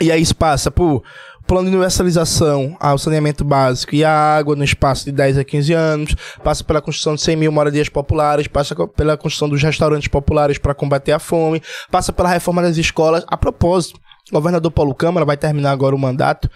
E 0.00 0.10
aí 0.10 0.20
isso 0.20 0.34
passa 0.34 0.70
por 0.70 1.02
plano 1.46 1.68
de 1.68 1.76
universalização 1.76 2.76
ao 2.80 2.98
saneamento 2.98 3.44
básico 3.44 3.94
e 3.94 4.04
a 4.04 4.36
água 4.36 4.56
no 4.56 4.64
espaço 4.64 5.04
de 5.04 5.12
10 5.12 5.38
a 5.38 5.44
15 5.44 5.72
anos, 5.72 6.14
passa 6.42 6.64
pela 6.64 6.80
construção 6.80 7.14
de 7.14 7.22
100 7.22 7.36
mil 7.36 7.52
moradias 7.52 7.88
populares, 7.88 8.46
passa 8.46 8.74
pela 8.88 9.16
construção 9.16 9.48
dos 9.48 9.62
restaurantes 9.62 10.08
populares 10.08 10.58
para 10.58 10.74
combater 10.74 11.12
a 11.12 11.18
fome, 11.18 11.62
passa 11.90 12.12
pela 12.12 12.28
reforma 12.28 12.62
das 12.62 12.76
escolas. 12.76 13.24
A 13.26 13.36
propósito, 13.36 13.98
o 14.30 14.34
governador 14.34 14.70
Paulo 14.70 14.94
Câmara 14.94 15.26
vai 15.26 15.36
terminar 15.36 15.72
agora 15.72 15.94
o 15.94 15.98
mandato. 15.98 16.48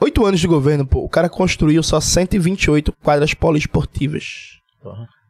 Oito 0.00 0.24
anos 0.26 0.40
de 0.40 0.46
governo, 0.46 0.86
pô, 0.86 1.00
o 1.00 1.08
cara 1.08 1.28
construiu 1.28 1.82
só 1.82 2.00
128 2.00 2.92
quadras 3.02 3.34
poliesportivas. 3.34 4.24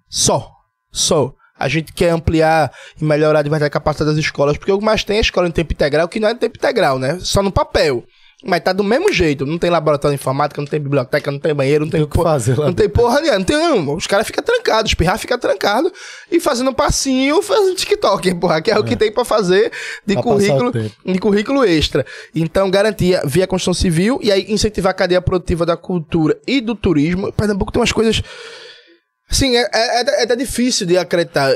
Só. 0.08 0.50
Só. 0.90 1.32
A 1.58 1.68
gente 1.68 1.92
quer 1.92 2.10
ampliar 2.10 2.70
e 3.00 3.04
melhorar 3.04 3.40
de 3.40 3.48
verdade 3.48 3.68
a 3.68 3.70
capacidade 3.70 4.10
das 4.10 4.22
escolas, 4.22 4.58
porque 4.58 4.72
o 4.72 4.78
que 4.78 4.84
mais 4.84 5.02
tem 5.04 5.16
é 5.16 5.20
escola 5.20 5.48
em 5.48 5.52
tempo 5.52 5.72
integral, 5.72 6.06
que 6.06 6.20
não 6.20 6.28
é 6.28 6.32
em 6.32 6.36
tempo 6.36 6.58
integral, 6.58 6.98
né? 6.98 7.18
Só 7.20 7.42
no 7.42 7.50
papel. 7.50 8.04
Mas 8.46 8.60
tá 8.60 8.72
do 8.72 8.84
mesmo 8.84 9.12
jeito. 9.12 9.44
Não 9.44 9.58
tem 9.58 9.68
laboratório 9.70 10.16
de 10.16 10.20
informática, 10.22 10.60
não 10.60 10.66
tem 10.68 10.78
biblioteca, 10.80 11.30
não 11.30 11.38
tem 11.38 11.52
banheiro, 11.54 11.84
não 11.84 11.90
tem, 11.90 11.98
Tem 12.00 12.04
o 12.06 12.08
que 12.08 12.16
po- 12.16 12.22
fazer 12.22 12.58
lá 12.58 12.66
Não 12.66 12.72
tem 12.72 12.88
porra 12.88 13.20
nenhuma. 13.20 13.38
Não 13.38 13.44
tem, 13.44 13.56
não. 13.56 13.94
Os 13.94 14.06
caras 14.06 14.26
ficam 14.26 14.44
trancados, 14.44 14.90
espirrar 14.92 15.18
fica 15.18 15.36
trancado 15.36 15.92
e 16.30 16.38
fazendo 16.38 16.72
passinho, 16.72 17.42
fazendo 17.42 17.74
TikTok, 17.74 18.34
porra, 18.40 18.62
que 18.62 18.70
é, 18.70 18.78
o 18.78 18.84
que 18.84 18.94
tem 18.96 19.10
pra 19.10 19.24
fazer 19.24 19.72
de 20.06 20.14
Pra 20.14 20.22
currículo, 20.22 20.72
de 21.04 21.18
currículo 21.18 21.64
extra. 21.64 22.06
Então, 22.34 22.70
garantia 22.70 23.22
via 23.24 23.46
construção 23.46 23.74
civil 23.74 24.18
e 24.22 24.30
aí 24.30 24.46
incentivar 24.48 24.90
a 24.90 24.94
cadeia 24.94 25.20
produtiva 25.20 25.66
da 25.66 25.76
cultura 25.76 26.38
e 26.46 26.60
do 26.60 26.74
turismo. 26.74 27.32
Pernambuco 27.32 27.72
tem 27.72 27.80
umas 27.80 27.92
coisas. 27.92 28.22
Sim, 29.28 29.56
é, 29.56 29.68
é, 29.74 30.00
é- 30.02 30.32
é 30.32 30.36
difícil 30.36 30.86
de 30.86 30.96
acreditar. 30.96 31.52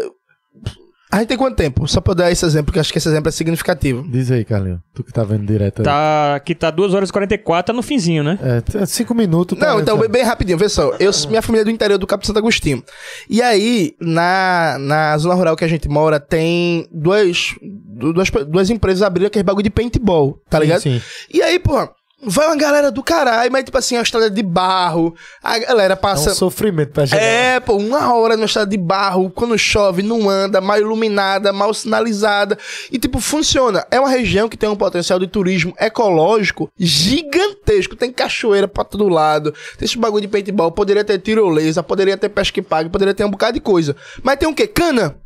A 1.13 1.19
gente 1.19 1.29
tem 1.29 1.37
quanto 1.37 1.57
tempo? 1.57 1.89
Só 1.89 2.01
pra 2.01 2.13
eu 2.13 2.15
dar 2.15 2.31
esse 2.31 2.45
exemplo, 2.45 2.67
porque 2.67 2.79
eu 2.79 2.81
acho 2.83 2.93
que 2.93 2.99
esse 2.99 3.09
exemplo 3.09 3.29
é 3.29 3.33
significativo. 3.33 4.07
Diz 4.09 4.31
aí, 4.31 4.45
Carlinho. 4.45 4.81
Tu 4.95 5.03
que 5.03 5.13
tá 5.13 5.25
vendo 5.25 5.45
direto 5.45 5.81
aí. 5.81 5.85
Tá, 5.85 6.35
aqui 6.37 6.55
tá 6.55 6.71
2 6.71 6.95
horas 6.95 7.09
e 7.09 7.13
44, 7.13 7.73
tá 7.73 7.77
no 7.77 7.83
finzinho, 7.83 8.23
né? 8.23 8.39
É, 8.41 8.61
t- 8.61 8.87
cinco 8.87 9.13
minutos. 9.13 9.59
pra- 9.59 9.69
Não, 9.73 9.81
então, 9.81 9.99
bem, 9.99 10.09
bem 10.09 10.23
rapidinho, 10.23 10.57
vê 10.57 10.69
só. 10.69 10.95
Eu, 11.01 11.11
minha 11.29 11.43
família 11.43 11.63
é 11.63 11.65
do 11.65 11.71
interior 11.71 11.99
do 11.99 12.07
Cabo 12.07 12.25
Santo 12.25 12.39
Agostinho. 12.39 12.83
E 13.29 13.43
aí, 13.43 13.95
na, 14.01 14.77
na 14.79 15.19
zona 15.19 15.35
rural 15.35 15.57
que 15.57 15.65
a 15.65 15.69
gente 15.69 15.89
mora, 15.89 16.21
tem 16.21 16.87
duas, 16.93 17.57
du- 17.61 18.13
duas, 18.13 18.31
duas 18.49 18.71
empresas 18.71 19.03
abrindo 19.03 19.27
aquele 19.27 19.43
bagulho 19.43 19.65
de 19.65 19.71
paintball, 19.71 20.41
tá 20.49 20.61
ligado? 20.61 20.81
Sim, 20.81 21.01
sim. 21.01 21.05
E 21.35 21.43
aí, 21.43 21.59
porra, 21.59 21.91
vai 22.23 22.47
uma 22.47 22.57
galera 22.57 22.91
do 22.91 23.03
caralho, 23.03 23.51
mas 23.51 23.65
tipo 23.65 23.77
assim, 23.79 23.97
a 23.97 24.03
estrada 24.03 24.31
de 24.31 24.43
barro, 24.43 25.15
a 25.43 25.59
galera 25.59 25.95
É 25.95 25.97
passa. 25.97 26.31
um 26.31 26.35
sofrimento 26.35 26.93
pra 26.93 27.07
chegar. 27.07 27.23
É, 27.23 27.61
pô, 27.61 27.77
uma 27.77 28.15
hora 28.15 28.37
numa 28.37 28.47
estrada 28.47 28.71
de 28.71 28.77
barro, 28.77 29.31
quando 29.31 29.57
chove, 29.59 30.03
não 30.03 30.29
anda, 30.29 30.61
mal 30.61 30.79
iluminada, 30.79 31.53
mal 31.53 31.73
sinalizada. 31.73 32.59
E, 32.91 32.99
tipo, 32.99 33.21
funciona. 33.21 33.87
É 33.91 33.99
uma 33.99 34.09
região 34.11 34.49
que 34.49 34.57
tem 34.57 34.69
um 34.69 34.77
potencial 34.77 35.19
de 35.19 35.27
turismo 35.27 35.75
ecológico 35.79 36.71
gigantesco. 36.79 37.97
Tem 37.97 38.13
cachoeira 38.13 38.69
pra 38.69 38.85
todo 38.85 39.09
lado, 39.09 39.53
tem 39.79 39.87
esse 39.87 39.99
bagulho 39.99 40.23
de 40.23 40.29
paintball, 40.29 40.73
poderia 40.73 41.05
ter 41.05 41.19
tirolesa, 41.19 41.83
poderia 41.83 42.17
ter 42.17 42.29
pesca 42.29 42.59
e 42.59 42.63
pague, 42.63 42.91
poderia 42.91 43.15
ter 43.15 43.25
um 43.25 43.31
bocado 43.31 43.55
de 43.55 43.61
coisa. 43.61 43.97
Mas 44.23 44.37
tem 44.37 44.49
o 44.49 44.55
quê? 44.55 44.67
Cana. 44.67 45.17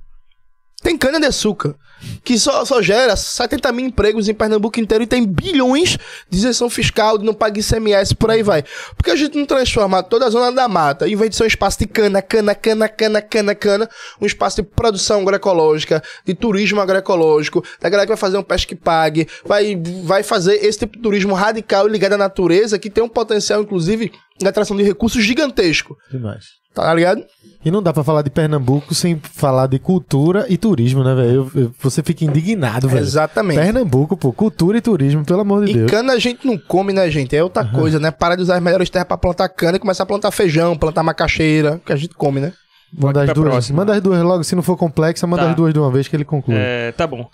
Tem 0.83 0.99
cana 0.99 1.19
de 1.19 1.27
açúcar. 1.27 1.75
Que 2.23 2.39
só, 2.39 2.65
só 2.65 2.81
gera 2.81 3.16
70 3.16 3.73
mil 3.73 3.86
empregos 3.86 4.28
em 4.28 4.34
Pernambuco 4.34 4.81
inteiro 4.81 5.05
e 5.05 5.07
tem 5.07 5.26
bilhões 5.26 5.99
de 6.28 6.36
isenção 6.36 6.68
fiscal, 6.70 7.18
de 7.18 7.24
não 7.24 7.34
pagar 7.34 7.58
ICMS, 7.58 8.15
por 8.15 8.31
aí 8.31 8.42
vai. 8.42 8.65
Porque 8.97 9.10
a 9.10 9.16
gente 9.16 9.39
não 9.39 9.47
transforma 9.47 10.02
toda 10.02 10.26
a 10.26 10.31
zona 10.31 10.50
da 10.50 10.66
mata, 10.68 11.08
em 11.08 11.16
vez 11.16 11.31
de 11.31 11.36
ser 11.36 11.44
um 11.44 11.47
espaço 11.47 11.78
de 11.78 11.86
cana, 11.86 12.20
cana, 12.20 12.55
cana, 12.55 12.89
cana, 12.89 13.23
cana, 13.23 13.55
cana, 13.55 13.91
um 14.20 14.26
espaço 14.26 14.57
de 14.57 14.62
produção 14.62 15.20
agroecológica, 15.20 16.02
de 16.24 16.34
turismo 16.34 16.81
agroecológico, 16.81 17.65
da 17.81 17.89
galera 17.89 18.07
que 18.07 18.12
vai 18.12 18.16
fazer 18.16 18.39
um 18.39 18.42
pesque 18.42 18.74
pague, 18.74 19.28
vai, 19.44 19.81
vai 20.02 20.23
fazer 20.23 20.65
esse 20.65 20.81
tipo 20.81 20.97
de 20.97 21.02
turismo 21.02 21.34
radical 21.34 21.89
e 21.89 21.92
ligado 21.92 22.15
à 22.15 22.18
natureza, 22.18 22.78
que 22.78 22.91
tem 22.91 23.02
um 23.02 23.08
potencial, 23.08 23.62
inclusive, 23.62 24.12
de 24.41 24.47
atração 24.49 24.77
de 24.77 24.83
recursos 24.83 25.23
gigantesco. 25.23 25.97
Demais. 26.11 26.45
Tá 26.75 26.93
ligado? 26.93 27.25
E 27.65 27.71
não 27.71 27.81
dá 27.81 27.93
pra 27.93 28.03
falar 28.03 28.23
de 28.23 28.31
Pernambuco 28.31 28.95
sem 28.97 29.17
falar 29.23 29.69
de 29.69 29.79
cultura 29.79 30.45
e 30.49 30.57
turismo, 30.57 31.05
né, 31.05 31.15
velho? 31.15 31.73
Você 31.81 32.03
fica 32.03 32.25
indignado, 32.25 32.89
velho. 32.89 33.01
Exatamente. 33.01 33.61
Pernambuco, 33.61 34.17
pô, 34.17 34.33
cultura 34.33 34.77
e 34.77 34.81
turismo, 34.81 35.25
pelo 35.25 35.43
amor 35.43 35.65
de 35.65 35.71
E 35.71 35.75
Deus. 35.75 35.91
cana 35.91 36.13
a 36.15 36.19
gente 36.19 36.45
não 36.45 36.59
come, 36.59 36.93
né, 36.93 37.09
gente? 37.11 37.37
É 37.37 37.45
outra 37.45 37.65
coisa, 37.65 38.01
né? 38.01 38.11
Parar 38.11 38.35
de 38.35 38.43
usar 38.43 38.57
as 38.57 38.63
melhores 38.63 38.91
terras 38.91 39.07
pra 39.07 39.17
plantar 39.17 39.49
cana 39.51 39.77
e 39.77 39.81
começar 39.81 40.03
a 40.03 40.07
plantar 40.07 40.33
feijão, 40.33 40.77
plantar 40.77 41.05
macaxeira, 41.05 41.81
que 41.87 41.93
a 41.93 41.97
gente 41.97 42.15
come, 42.17 42.41
né? 42.41 42.53
Manda 42.93 43.23
as 43.23 43.33
duas. 43.33 43.49
próxima. 43.49 43.77
Manda 43.79 43.95
as 43.95 44.03
duas 44.03 44.21
logo, 44.23 44.43
se 44.43 44.57
não 44.57 44.63
for 44.63 44.77
complexa, 44.77 45.27
manda 45.29 45.45
Tá. 45.45 45.51
as 45.51 45.57
duas 45.57 45.73
de 45.73 45.79
uma 45.79 45.91
vez 45.93 46.09
que 46.09 46.17
ele 46.17 46.25
conclui. 46.25 46.57
É, 46.59 46.91
tá 46.93 47.07
bom. 47.07 47.29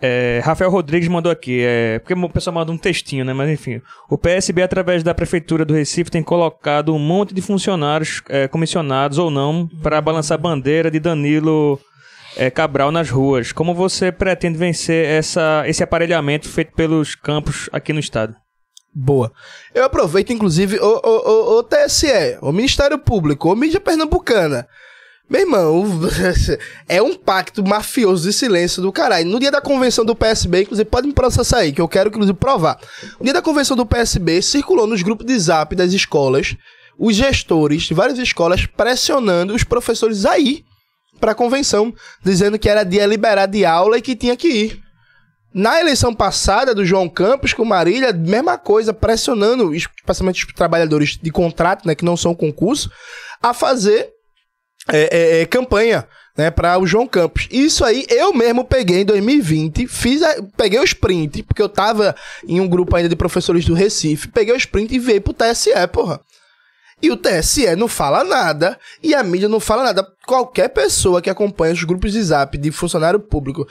É, 0.00 0.42
Rafael 0.44 0.70
Rodrigues 0.70 1.08
mandou 1.08 1.32
aqui, 1.32 1.60
é, 1.62 1.98
porque 1.98 2.12
o 2.12 2.28
pessoal 2.28 2.54
manda 2.54 2.70
um 2.70 2.76
textinho, 2.76 3.24
né? 3.24 3.32
Mas 3.32 3.48
enfim. 3.50 3.80
O 4.10 4.18
PSB, 4.18 4.62
através 4.62 5.02
da 5.02 5.14
Prefeitura 5.14 5.64
do 5.64 5.72
Recife, 5.72 6.10
tem 6.10 6.22
colocado 6.22 6.94
um 6.94 6.98
monte 6.98 7.32
de 7.32 7.40
funcionários, 7.40 8.22
é, 8.28 8.46
comissionados 8.46 9.16
ou 9.16 9.30
não, 9.30 9.66
para 9.82 10.00
balançar 10.00 10.38
a 10.38 10.40
bandeira 10.40 10.90
de 10.90 11.00
Danilo 11.00 11.80
é, 12.36 12.50
Cabral 12.50 12.92
nas 12.92 13.08
ruas. 13.08 13.52
Como 13.52 13.74
você 13.74 14.12
pretende 14.12 14.58
vencer 14.58 15.06
essa, 15.06 15.64
esse 15.66 15.82
aparelhamento 15.82 16.48
feito 16.48 16.72
pelos 16.72 17.14
campos 17.14 17.70
aqui 17.72 17.92
no 17.92 18.00
estado? 18.00 18.34
Boa. 18.94 19.32
Eu 19.74 19.84
aproveito, 19.84 20.32
inclusive, 20.32 20.78
o, 20.78 21.00
o, 21.04 21.56
o, 21.56 21.58
o 21.58 21.62
TSE, 21.62 22.38
o 22.40 22.52
Ministério 22.52 22.98
Público, 22.98 23.52
o 23.52 23.56
Mídia 23.56 23.80
Pernambucana. 23.80 24.66
Meu 25.28 25.40
irmão, 25.40 25.84
é 26.88 27.02
um 27.02 27.14
pacto 27.16 27.66
mafioso 27.66 28.28
de 28.28 28.32
silêncio 28.32 28.80
do 28.80 28.92
caralho. 28.92 29.28
No 29.28 29.40
dia 29.40 29.50
da 29.50 29.60
convenção 29.60 30.04
do 30.04 30.14
PSB, 30.14 30.62
inclusive, 30.62 30.88
pode 30.88 31.08
me 31.08 31.12
processar 31.12 31.58
aí, 31.58 31.72
que 31.72 31.80
eu 31.80 31.88
quero, 31.88 32.10
inclusive, 32.10 32.38
provar. 32.38 32.78
No 33.18 33.24
dia 33.24 33.34
da 33.34 33.42
convenção 33.42 33.76
do 33.76 33.84
PSB, 33.84 34.40
circulou 34.40 34.86
nos 34.86 35.02
grupos 35.02 35.26
de 35.26 35.36
zap 35.36 35.74
das 35.74 35.92
escolas, 35.92 36.54
os 36.96 37.16
gestores 37.16 37.82
de 37.82 37.94
várias 37.94 38.18
escolas 38.20 38.66
pressionando 38.66 39.52
os 39.52 39.64
professores 39.64 40.24
a 40.24 40.38
ir 40.38 40.64
pra 41.20 41.34
convenção, 41.34 41.92
dizendo 42.24 42.58
que 42.58 42.68
era 42.68 42.84
dia 42.84 43.04
liberado 43.04 43.52
de 43.52 43.64
aula 43.64 43.98
e 43.98 44.02
que 44.02 44.14
tinha 44.14 44.36
que 44.36 44.48
ir. 44.48 44.80
Na 45.52 45.80
eleição 45.80 46.14
passada 46.14 46.74
do 46.74 46.84
João 46.84 47.08
Campos 47.08 47.52
com 47.52 47.64
Marília, 47.64 48.12
mesma 48.12 48.58
coisa, 48.58 48.92
pressionando, 48.92 49.74
especialmente 49.74 50.46
os 50.46 50.52
trabalhadores 50.52 51.18
de 51.20 51.30
contrato, 51.32 51.86
né, 51.86 51.94
que 51.94 52.04
não 52.04 52.16
são 52.16 52.34
concurso, 52.34 52.90
a 53.42 53.52
fazer 53.52 54.15
é, 54.92 55.08
é, 55.38 55.40
é, 55.42 55.46
campanha, 55.46 56.06
né, 56.36 56.50
para 56.50 56.78
o 56.78 56.86
João 56.86 57.06
Campos. 57.06 57.48
Isso 57.50 57.84
aí 57.84 58.06
eu 58.10 58.32
mesmo 58.34 58.64
peguei 58.64 59.00
em 59.00 59.04
2020, 59.04 59.86
fiz 59.86 60.22
a- 60.22 60.36
peguei 60.56 60.78
o 60.78 60.84
sprint, 60.84 61.42
porque 61.42 61.62
eu 61.62 61.68
tava 61.68 62.14
em 62.46 62.60
um 62.60 62.68
grupo 62.68 62.94
ainda 62.94 63.08
de 63.08 63.16
professores 63.16 63.64
do 63.64 63.74
Recife, 63.74 64.28
peguei 64.28 64.54
o 64.54 64.58
sprint 64.58 64.94
e 64.94 64.98
veio 64.98 65.20
pro 65.20 65.32
TSE, 65.32 65.70
porra. 65.92 66.20
E 67.02 67.10
o 67.10 67.16
TSE 67.16 67.76
não 67.76 67.88
fala 67.88 68.24
nada 68.24 68.78
e 69.02 69.14
a 69.14 69.22
mídia 69.22 69.50
não 69.50 69.60
fala 69.60 69.84
nada. 69.84 70.06
Qualquer 70.26 70.68
pessoa 70.70 71.20
que 71.20 71.28
acompanha 71.28 71.74
os 71.74 71.84
grupos 71.84 72.10
de 72.12 72.22
zap 72.22 72.56
de 72.56 72.70
funcionário 72.70 73.20
público, 73.20 73.66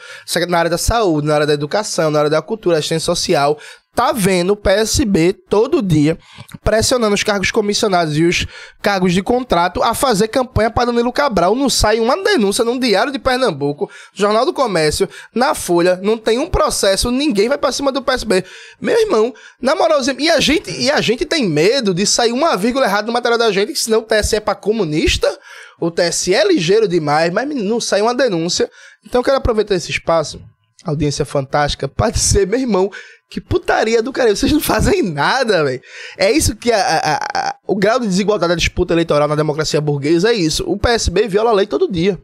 na 0.48 0.60
área 0.60 0.70
da 0.70 0.78
saúde, 0.78 1.26
na 1.28 1.34
área 1.34 1.48
da 1.48 1.54
educação, 1.54 2.12
na 2.12 2.20
área 2.20 2.30
da 2.30 2.42
cultura, 2.42 2.78
assistência 2.78 3.06
social, 3.06 3.58
tá 3.96 4.12
vendo 4.12 4.52
o 4.52 4.56
PSB 4.56 5.34
todo 5.34 5.82
dia 5.82 6.18
pressionando 6.64 7.16
os 7.16 7.24
cargos 7.24 7.50
comissionados 7.50 8.18
e 8.18 8.24
os 8.24 8.46
cargos 8.82 9.14
de 9.14 9.24
contrato 9.24 9.82
a 9.82 9.94
fazer 9.94 10.28
campanha 10.28 10.70
para 10.70 10.88
Danilo 10.88 11.14
Cabral. 11.14 11.56
Não 11.56 11.70
sai 11.70 12.00
uma 12.00 12.22
denúncia 12.22 12.66
num 12.66 12.78
Diário 12.78 13.12
de 13.12 13.18
Pernambuco, 13.18 13.90
Jornal 14.14 14.46
do 14.46 14.54
Comércio, 14.54 15.08
na 15.34 15.56
Folha, 15.56 16.00
não 16.04 16.18
tem 16.18 16.38
um 16.38 16.48
processo, 16.48 17.10
ninguém 17.10 17.48
vai 17.48 17.58
pra 17.58 17.72
cima 17.72 17.92
do 17.92 18.02
PSB. 18.02 18.44
Meu 18.82 19.00
irmão, 19.00 19.34
na 19.62 19.76
moralzinha, 19.76 20.18
e 20.20 20.30
a 20.30 20.40
gente, 20.40 20.70
e 20.72 20.92
a 20.92 21.00
gente 21.00 21.26
tem 21.26 21.48
medo 21.48 21.94
de 21.94 22.06
sair 22.06 22.34
uma 22.34 22.58
vírgula 22.58 22.86
errada 22.86 23.08
no 23.08 23.14
material 23.14 23.40
da 23.40 23.52
gente, 23.52 23.72
que 23.72 23.80
senão 23.80 24.00
o 24.00 24.04
TSE 24.04 24.36
é 24.36 24.40
pra 24.40 24.56
comunista, 24.56 25.40
o 25.80 25.90
TSE 25.90 26.34
é 26.34 26.46
ligeiro 26.46 26.88
demais, 26.88 27.32
mas 27.32 27.48
não 27.48 27.80
sai 27.80 28.02
uma 28.02 28.14
denúncia. 28.14 28.70
Então 29.06 29.20
eu 29.20 29.24
quero 29.24 29.38
aproveitar 29.38 29.76
esse 29.76 29.92
espaço, 29.92 30.42
audiência 30.84 31.26
fantástica, 31.26 31.88
pra 31.90 32.10
dizer, 32.10 32.48
meu 32.48 32.60
irmão, 32.60 32.92
que 33.30 33.42
putaria 33.42 34.02
do 34.02 34.14
cara, 34.14 34.36
vocês 34.36 34.52
não 34.52 34.60
fazem 34.62 35.02
nada, 35.02 35.64
velho. 35.64 35.82
É 36.18 36.32
isso 36.32 36.56
que 36.56 36.72
a- 36.72 36.78
a- 36.80 37.20
a- 37.50 37.56
o 37.68 37.76
grau 37.76 38.00
de 38.00 38.08
desigualdade 38.08 38.50
da 38.50 38.56
disputa 38.56 38.94
eleitoral 38.94 39.28
na 39.28 39.36
democracia 39.36 39.82
burguesa 39.82 40.30
é 40.30 40.34
isso. 40.34 40.64
O 40.68 40.78
PSB 40.78 41.28
viola 41.28 41.50
a 41.50 41.54
lei 41.54 41.66
todo 41.66 41.92
dia. 41.92 42.22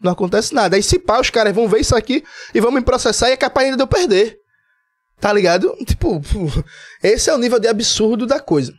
Não 0.00 0.12
acontece 0.12 0.54
nada. 0.54 0.76
Aí 0.76 0.82
se 0.82 0.98
pá, 0.98 1.20
os 1.20 1.28
caras 1.28 1.52
vão 1.54 1.68
ver 1.68 1.80
isso 1.80 1.96
aqui 1.96 2.22
e 2.54 2.60
vão 2.60 2.70
me 2.70 2.80
processar 2.80 3.30
e 3.30 3.32
é 3.32 3.36
capaz 3.36 3.64
ainda 3.66 3.76
de 3.76 3.82
eu 3.82 3.86
perder. 3.88 4.38
Tá 5.20 5.32
ligado? 5.32 5.74
Tipo, 5.84 6.22
esse 7.02 7.28
é 7.28 7.34
o 7.34 7.38
nível 7.38 7.58
de 7.58 7.66
absurdo 7.66 8.24
da 8.24 8.38
coisa. 8.38 8.72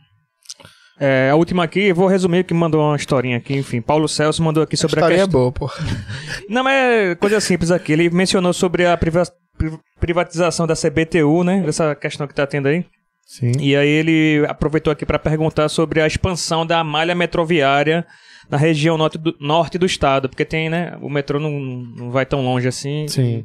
É, 1.02 1.30
a 1.30 1.34
última 1.34 1.64
aqui, 1.64 1.80
eu 1.88 1.94
vou 1.94 2.06
resumir 2.06 2.44
que 2.44 2.52
mandou 2.52 2.82
uma 2.82 2.94
historinha 2.94 3.38
aqui, 3.38 3.54
enfim. 3.56 3.80
Paulo 3.80 4.06
Celso 4.06 4.42
mandou 4.42 4.62
aqui 4.62 4.76
sobre 4.76 4.96
a 4.96 5.00
História 5.00 5.14
é 5.14 5.18
questão. 5.24 5.40
boa, 5.40 5.50
pô. 5.52 5.70
Não, 6.48 6.62
mas 6.62 6.74
é 6.74 7.14
coisa 7.14 7.40
simples 7.40 7.70
aqui. 7.70 7.92
Ele 7.92 8.10
mencionou 8.10 8.52
sobre 8.52 8.84
a 8.86 8.94
priva- 8.98 9.24
pri- 9.56 9.78
privatização 9.98 10.66
da 10.66 10.74
CBTU, 10.76 11.42
né? 11.42 11.64
Essa 11.66 11.94
questão 11.94 12.26
que 12.26 12.34
tá 12.34 12.46
tendo 12.46 12.68
aí. 12.68 12.84
Sim. 13.26 13.52
E 13.60 13.74
aí 13.74 13.88
ele 13.88 14.44
aproveitou 14.46 14.92
aqui 14.92 15.06
para 15.06 15.18
perguntar 15.18 15.68
sobre 15.70 16.02
a 16.02 16.06
expansão 16.06 16.66
da 16.66 16.84
malha 16.84 17.14
metroviária 17.14 18.04
na 18.50 18.56
região 18.58 18.98
norte 18.98 19.16
do, 19.16 19.34
norte 19.40 19.78
do 19.78 19.86
estado, 19.86 20.28
porque 20.28 20.44
tem, 20.44 20.68
né? 20.68 20.98
O 21.00 21.08
metrô 21.08 21.38
não, 21.40 21.50
não 21.50 22.10
vai 22.10 22.26
tão 22.26 22.42
longe 22.44 22.66
assim. 22.68 23.06
Sim. 23.08 23.44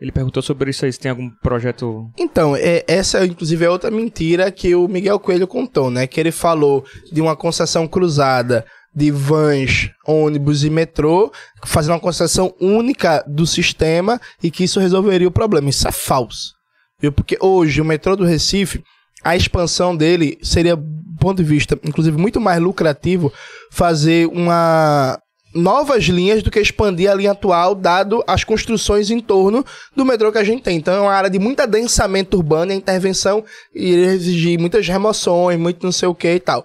Ele 0.00 0.10
perguntou 0.10 0.42
sobre 0.42 0.70
isso 0.70 0.84
aí, 0.84 0.92
se 0.92 0.98
tem 0.98 1.10
algum 1.10 1.30
projeto. 1.42 2.10
Então, 2.18 2.56
é, 2.56 2.84
essa 2.88 3.24
inclusive 3.24 3.64
é 3.64 3.70
outra 3.70 3.90
mentira 3.90 4.50
que 4.50 4.74
o 4.74 4.88
Miguel 4.88 5.20
Coelho 5.20 5.46
contou, 5.46 5.90
né? 5.90 6.06
Que 6.06 6.18
ele 6.18 6.32
falou 6.32 6.84
de 7.12 7.20
uma 7.20 7.36
concessão 7.36 7.86
cruzada 7.86 8.64
de 8.94 9.10
vans, 9.10 9.90
ônibus 10.06 10.64
e 10.64 10.70
metrô, 10.70 11.32
fazendo 11.64 11.94
uma 11.94 12.00
concessão 12.00 12.54
única 12.60 13.24
do 13.26 13.46
sistema 13.46 14.20
e 14.42 14.50
que 14.50 14.64
isso 14.64 14.80
resolveria 14.80 15.28
o 15.28 15.32
problema. 15.32 15.70
Isso 15.70 15.88
é 15.88 15.92
falso. 15.92 16.52
Viu? 17.00 17.10
Porque 17.12 17.36
hoje 17.40 17.80
o 17.80 17.84
metrô 17.84 18.14
do 18.14 18.24
Recife, 18.24 18.82
a 19.24 19.34
expansão 19.34 19.96
dele 19.96 20.38
seria, 20.42 20.76
do 20.76 21.16
ponto 21.18 21.42
de 21.42 21.48
vista, 21.48 21.78
inclusive, 21.82 22.16
muito 22.18 22.40
mais 22.40 22.60
lucrativo 22.60 23.32
fazer 23.70 24.28
uma 24.28 25.18
novas 25.54 26.04
linhas 26.04 26.42
do 26.42 26.50
que 26.50 26.60
expandir 26.60 27.10
a 27.10 27.14
linha 27.14 27.32
atual, 27.32 27.74
dado 27.74 28.22
as 28.26 28.44
construções 28.44 29.10
em 29.10 29.20
torno 29.20 29.64
do 29.94 30.04
metrô 30.04 30.32
que 30.32 30.38
a 30.38 30.44
gente 30.44 30.62
tem. 30.62 30.76
Então 30.76 30.94
é 30.94 31.00
uma 31.00 31.12
área 31.12 31.30
de 31.30 31.38
muito 31.38 31.60
adensamento 31.60 32.36
urbano 32.36 32.72
e 32.72 32.74
a 32.74 32.78
intervenção 32.78 33.44
iria 33.74 34.12
exigir 34.12 34.58
muitas 34.58 34.86
remoções, 34.88 35.58
muito 35.58 35.84
não 35.84 35.92
sei 35.92 36.08
o 36.08 36.14
que 36.14 36.34
e 36.34 36.40
tal. 36.40 36.64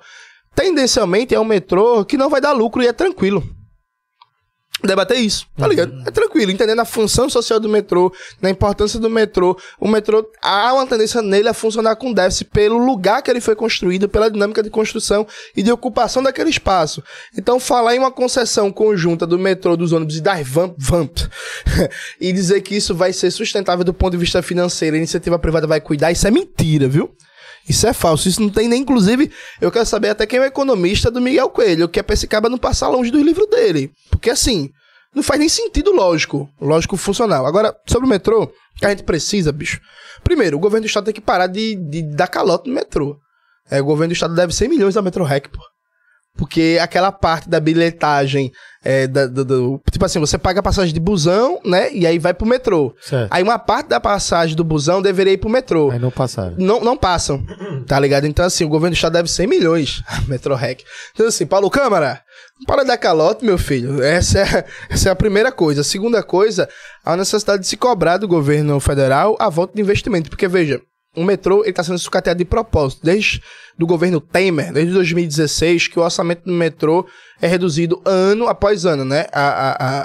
Tendencialmente 0.56 1.35
é 1.35 1.40
um 1.40 1.45
metrô 1.45 2.03
que 2.03 2.17
não 2.17 2.30
vai 2.30 2.41
dar 2.41 2.51
lucro 2.51 2.82
e 2.82 2.88
é 2.88 2.93
tranquilo. 2.93 3.43
Debater 4.83 5.17
isso, 5.17 5.47
tá 5.57 5.67
ligado? 5.67 6.03
É 6.06 6.11
tranquilo, 6.11 6.51
entendendo 6.51 6.80
a 6.80 6.85
função 6.85 7.27
social 7.30 7.59
do 7.59 7.67
metrô, 7.67 8.14
na 8.39 8.49
importância 8.49 8.99
do 8.99 9.09
metrô. 9.09 9.57
O 9.80 9.88
metrô, 9.88 10.30
há 10.39 10.72
uma 10.73 10.85
tendência 10.85 11.19
nele 11.22 11.49
a 11.49 11.53
funcionar 11.53 11.95
com 11.95 12.14
déficit 12.14 12.45
pelo 12.51 12.77
lugar 12.77 13.23
que 13.23 13.31
ele 13.31 13.41
foi 13.41 13.56
construído, 13.56 14.07
pela 14.07 14.30
dinâmica 14.30 14.61
de 14.61 14.69
construção 14.69 15.25
e 15.56 15.64
de 15.64 15.72
ocupação 15.72 16.22
daquele 16.22 16.51
espaço. 16.51 17.03
Então, 17.35 17.59
falar 17.59 17.95
em 17.95 17.99
uma 17.99 18.11
concessão 18.11 18.72
conjunta 18.72 19.25
do 19.25 19.39
metrô, 19.39 19.75
dos 19.75 19.93
ônibus 19.93 20.17
e 20.17 20.22
das 20.22 20.47
vamp, 20.47 20.75
vamp 20.77 21.17
e 22.22 22.31
dizer 22.31 22.61
que 22.61 22.75
isso 22.75 22.93
vai 22.93 23.11
ser 23.11 23.31
sustentável 23.31 23.83
do 23.83 23.93
ponto 23.93 24.11
de 24.11 24.17
vista 24.17 24.43
financeiro, 24.43 24.95
a 24.95 24.99
iniciativa 24.99 25.39
privada 25.39 25.65
vai 25.65 25.81
cuidar, 25.81 26.11
isso 26.11 26.27
é 26.27 26.31
mentira, 26.31 26.88
viu? 26.88 27.11
Isso 27.67 27.85
é 27.87 27.93
falso. 27.93 28.27
Isso 28.27 28.41
não 28.41 28.49
tem 28.49 28.67
nem, 28.67 28.81
inclusive, 28.81 29.31
eu 29.59 29.71
quero 29.71 29.85
saber 29.85 30.09
até 30.09 30.25
quem 30.25 30.39
é 30.39 30.43
o 30.43 30.45
economista 30.45 31.11
do 31.11 31.21
Miguel 31.21 31.49
Coelho, 31.49 31.89
que 31.89 31.99
é 31.99 32.03
pra 32.03 32.13
esse 32.13 32.27
cara 32.27 32.49
não 32.49 32.57
passar 32.57 32.87
longe 32.87 33.11
do 33.11 33.21
livro 33.21 33.45
dele. 33.47 33.91
Porque 34.09 34.29
assim, 34.29 34.69
não 35.13 35.23
faz 35.23 35.39
nem 35.39 35.49
sentido 35.49 35.91
lógico, 35.91 36.49
lógico 36.61 36.95
funcional. 36.95 37.45
Agora, 37.45 37.75
sobre 37.85 38.05
o 38.05 38.09
metrô, 38.09 38.51
que 38.77 38.85
a 38.85 38.89
gente 38.89 39.03
precisa, 39.03 39.51
bicho. 39.51 39.79
Primeiro, 40.23 40.57
o 40.57 40.59
governo 40.59 40.85
do 40.85 40.87
estado 40.87 41.05
tem 41.05 41.13
que 41.13 41.21
parar 41.21 41.47
de, 41.47 41.75
de 41.75 42.03
dar 42.03 42.27
calote 42.27 42.69
no 42.69 42.75
metrô. 42.75 43.17
É, 43.69 43.81
o 43.81 43.85
governo 43.85 44.11
do 44.11 44.13
estado 44.13 44.35
deve 44.35 44.53
100 44.53 44.69
milhões 44.69 44.93
da 44.95 45.01
Metro 45.01 45.23
Rec, 45.23 45.47
pô. 45.49 45.59
Porque 46.38 46.77
aquela 46.82 47.11
parte 47.11 47.49
da 47.49 47.59
bilhetagem, 47.59 48.51
é, 48.83 49.07
da- 49.07 49.25
do, 49.27 49.43
do- 49.43 49.82
tipo 49.91 50.06
assim, 50.06 50.19
você 50.19 50.38
paga 50.38 50.59
a 50.59 50.64
passagem 50.64 50.93
de 50.93 50.99
busão, 50.99 51.59
né? 51.66 51.91
E 51.91 52.06
aí 52.06 52.19
vai 52.19 52.33
pro 52.33 52.45
metrô. 52.45 52.95
Certo. 53.01 53.27
Aí 53.32 53.41
uma 53.43 53.57
parte 53.57 53.88
da 53.88 53.99
passagem 53.99 54.56
do 54.56 54.64
busão 54.64 55.01
deveria 55.01 55.33
ir 55.33 55.38
pro 55.38 55.49
metrô. 55.49 55.90
Aí 55.91 55.99
não 55.99 56.11
passaram. 56.11 56.56
Não, 56.57 56.80
não 56.80 56.95
passam, 56.95 57.43
tá 57.88 57.99
ligado? 57.99 58.25
Então, 58.27 58.45
assim, 58.45 58.64
o 58.64 58.69
governo 58.69 58.93
do 58.93 58.95
estado 58.98 59.14
deve 59.14 59.27
100 59.30 59.48
milhões, 59.48 60.03
Metro 60.27 60.53
Rec. 60.56 60.82
Então, 61.14 61.27
assim, 61.27 61.45
Paulo 61.45 61.69
Câmara, 61.69 62.22
para 62.66 62.83
dar 62.83 62.98
calote, 62.98 63.43
meu 63.43 63.57
filho. 63.57 64.01
Essa 64.03 64.40
é, 64.40 64.66
essa 64.90 65.09
é 65.09 65.11
a 65.11 65.16
primeira 65.16 65.51
coisa. 65.51 65.82
A 65.82 65.83
segunda 65.83 66.22
coisa, 66.24 66.69
a 67.03 67.17
necessidade 67.17 67.61
de 67.64 67.67
se 67.67 67.77
cobrar 67.77 68.17
do 68.17 68.27
governo 68.27 68.80
federal 68.80 69.35
a 69.40 69.49
volta 69.49 69.74
de 69.75 69.82
investimento. 69.82 70.30
Porque, 70.30 70.48
veja, 70.48 70.80
o 71.17 71.23
metrô 71.23 71.63
está 71.65 71.83
sendo 71.83 71.97
sucateado 71.99 72.37
de 72.37 72.45
propósito. 72.45 73.01
Desde 73.03 73.41
do 73.77 73.85
governo 73.85 74.19
Temer, 74.19 74.73
desde 74.73 74.91
2016, 74.93 75.87
que 75.87 75.99
o 75.99 76.01
orçamento 76.03 76.43
do 76.45 76.51
metrô 76.51 77.05
é 77.39 77.45
reduzido 77.47 78.01
ano 78.03 78.47
após 78.47 78.85
ano, 78.87 79.05
né? 79.05 79.27
A, 79.31 79.41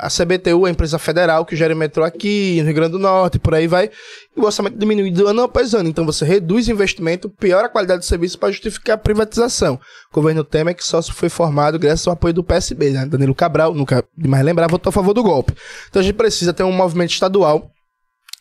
a, 0.02 0.06
a- 0.06 0.10
CBTU, 0.10 0.66
a 0.66 0.70
empresa 0.70 0.98
federal 0.98 1.46
que 1.46 1.56
gera 1.56 1.74
o 1.74 1.76
metrô 1.76 2.04
aqui, 2.04 2.58
no 2.60 2.66
Rio 2.66 2.74
Grande 2.74 2.92
do 2.92 2.98
Norte, 2.98 3.38
por 3.38 3.54
aí 3.54 3.66
vai, 3.66 3.88
e 4.36 4.40
o 4.40 4.44
orçamento 4.44 4.76
diminuído 4.76 5.26
ano 5.26 5.42
após 5.42 5.72
ano. 5.72 5.88
Então 5.88 6.04
você 6.04 6.22
reduz 6.26 6.68
investimento, 6.68 7.30
piora 7.30 7.66
a 7.66 7.70
qualidade 7.70 8.00
do 8.00 8.04
serviço 8.04 8.38
para 8.38 8.50
justificar 8.52 8.96
a 8.96 8.98
privatização. 8.98 9.80
O 10.10 10.14
governo 10.14 10.44
Temer 10.44 10.74
que 10.76 10.84
só 10.84 11.02
foi 11.02 11.30
formado 11.30 11.78
graças 11.78 12.06
ao 12.06 12.12
apoio 12.12 12.34
do 12.34 12.44
PSB, 12.44 12.90
né? 12.90 13.06
Danilo 13.06 13.34
Cabral, 13.34 13.72
nunca 13.72 14.04
demais 14.14 14.44
lembrar, 14.44 14.68
votou 14.70 14.90
a 14.90 14.92
favor 14.92 15.14
do 15.14 15.22
golpe. 15.22 15.54
Então 15.88 16.00
a 16.00 16.04
gente 16.04 16.14
precisa 16.16 16.52
ter 16.52 16.62
um 16.62 16.72
movimento 16.72 17.12
estadual 17.12 17.70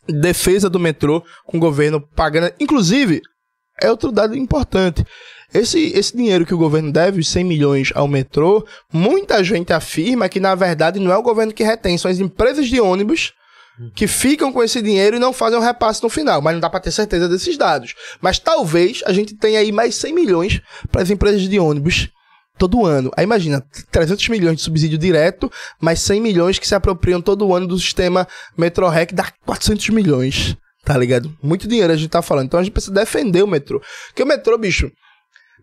defesa 0.08 0.70
do 0.70 0.80
metrô, 0.80 1.24
com 1.46 1.58
o 1.58 1.60
governo 1.60 2.02
pagando. 2.16 2.54
Inclusive, 2.60 3.22
é 3.82 3.90
outro 3.90 4.12
dado 4.12 4.36
importante. 4.36 5.06
Esse, 5.54 5.92
esse 5.94 6.16
dinheiro 6.16 6.46
que 6.46 6.54
o 6.54 6.58
governo 6.58 6.92
deve, 6.92 7.20
os 7.20 7.28
100 7.28 7.44
milhões 7.44 7.92
ao 7.94 8.08
metrô, 8.08 8.66
muita 8.92 9.44
gente 9.44 9.74
afirma 9.74 10.30
que, 10.30 10.40
na 10.40 10.56
verdade, 10.56 11.00
não 11.00 11.12
é 11.12 11.18
o 11.18 11.24
governo 11.24 11.54
que 11.54 11.64
retém, 11.64 11.98
são 11.98 12.10
as 12.10 12.20
empresas 12.20 12.68
de 12.68 12.80
ônibus 12.80 13.34
que 13.96 14.08
ficam 14.08 14.52
com 14.54 14.64
esse 14.64 14.82
dinheiro 14.82 15.16
e 15.16 15.20
não 15.20 15.34
fazem 15.34 15.58
o 15.58 15.62
repasse 15.62 16.04
no 16.04 16.10
final. 16.10 16.42
Mas 16.42 16.54
não 16.54 16.60
dá 16.62 16.70
para 16.70 16.80
ter 16.80 16.92
certeza 16.92 17.28
desses 17.28 17.58
dados. 17.58 17.96
Mas 18.22 18.40
talvez 18.40 19.02
a 19.06 19.12
gente 19.12 19.34
tenha 19.36 19.60
aí 19.60 19.72
mais 19.72 19.96
100 19.96 20.14
milhões 20.14 20.62
para 20.92 21.02
as 21.02 21.10
empresas 21.10 21.42
de 21.42 21.60
ônibus 21.60 22.10
todo 22.58 22.86
ano. 22.86 23.12
Aí 23.16 23.24
imagina, 23.24 23.64
300 23.92 24.30
milhões 24.30 24.58
de 24.58 24.62
subsídio 24.62 24.98
direto, 24.98 25.52
mais 25.80 26.00
100 26.02 26.22
milhões 26.22 26.60
que 26.60 26.68
se 26.68 26.76
apropriam 26.76 27.22
todo 27.22 27.54
ano 27.54 27.68
do 27.68 27.80
sistema 27.80 28.28
MetroRec, 28.58 29.14
dá 29.14 29.32
400 29.46 29.90
milhões. 29.90 30.56
Tá 30.84 30.98
ligado? 30.98 31.32
Muito 31.44 31.68
dinheiro 31.68 31.94
a 31.94 31.96
gente 31.96 32.10
tá 32.10 32.22
falando. 32.22 32.46
Então 32.48 32.60
a 32.60 32.64
gente 32.64 32.74
precisa 32.74 32.94
defender 32.94 33.44
o 33.44 33.48
metrô. 33.48 33.80
Porque 34.08 34.24
o 34.24 34.26
metrô, 34.26 34.58
bicho. 34.58 34.92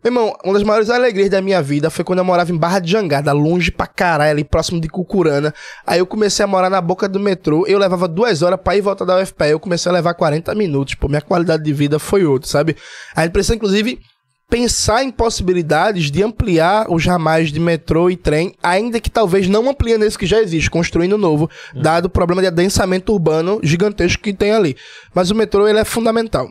Meu 0.03 0.13
irmão, 0.13 0.37
uma 0.45 0.55
das 0.55 0.63
maiores 0.63 0.91
alegrias 0.91 1.29
da 1.29 1.43
minha 1.43 1.61
vida 1.61 1.91
foi 1.91 2.05
quando 2.05 2.21
eu 2.21 2.25
morava 2.25 2.53
em 2.53 2.57
Barra 2.57 2.79
de 2.79 2.93
Jangada, 2.93 3.33
longe 3.33 3.73
pra 3.73 3.85
caralho, 3.85 4.31
ali 4.31 4.45
próximo 4.45 4.81
de 4.81 4.89
Cucurana. 4.89 5.53
Aí 5.85 5.99
eu 5.99 6.07
comecei 6.07 6.45
a 6.45 6.47
morar 6.47 6.71
na 6.71 6.81
boca 6.81 7.09
do 7.09 7.19
metrô. 7.19 7.67
Eu 7.67 7.81
levava 7.81 8.07
duas 8.07 8.41
horas 8.43 8.61
pra 8.63 8.77
ir 8.77 8.79
e 8.79 8.83
voltar 8.83 9.05
da 9.05 9.21
UFPE. 9.21 9.51
Eu 9.51 9.59
comecei 9.59 9.91
a 9.91 9.93
levar 9.93 10.15
40 10.15 10.55
minutos. 10.55 10.95
Pô, 10.95 11.09
minha 11.09 11.21
qualidade 11.21 11.65
de 11.65 11.73
vida 11.73 11.99
foi 11.99 12.25
outra, 12.25 12.49
sabe? 12.49 12.77
A 13.15 13.25
gente 13.25 13.33
precisa, 13.33 13.57
inclusive, 13.57 13.99
pensar 14.49 15.05
em 15.05 15.11
possibilidades 15.11 16.11
de 16.11 16.23
ampliar 16.23 16.87
os 16.91 17.05
ramais 17.05 17.53
de 17.53 17.61
metrô 17.61 18.09
e 18.09 18.17
trem, 18.17 18.55
ainda 18.63 18.99
que 18.99 19.11
talvez 19.11 19.47
não 19.49 19.69
amplie 19.69 19.99
nesse 19.99 20.19
que 20.19 20.27
já 20.27 20.41
existe, 20.41 20.71
construindo 20.71 21.19
novo, 21.19 21.51
dado 21.75 22.07
o 22.07 22.11
problema 22.11 22.41
de 22.41 22.49
adensamento 22.49 23.13
urbano 23.13 23.61
gigantesco 23.63 24.23
que 24.23 24.33
tem 24.33 24.53
ali. 24.53 24.77
Mas 25.15 25.31
o 25.31 25.35
metrô 25.35 25.69
ele 25.69 25.79
é 25.79 25.85
fundamental. 25.85 26.49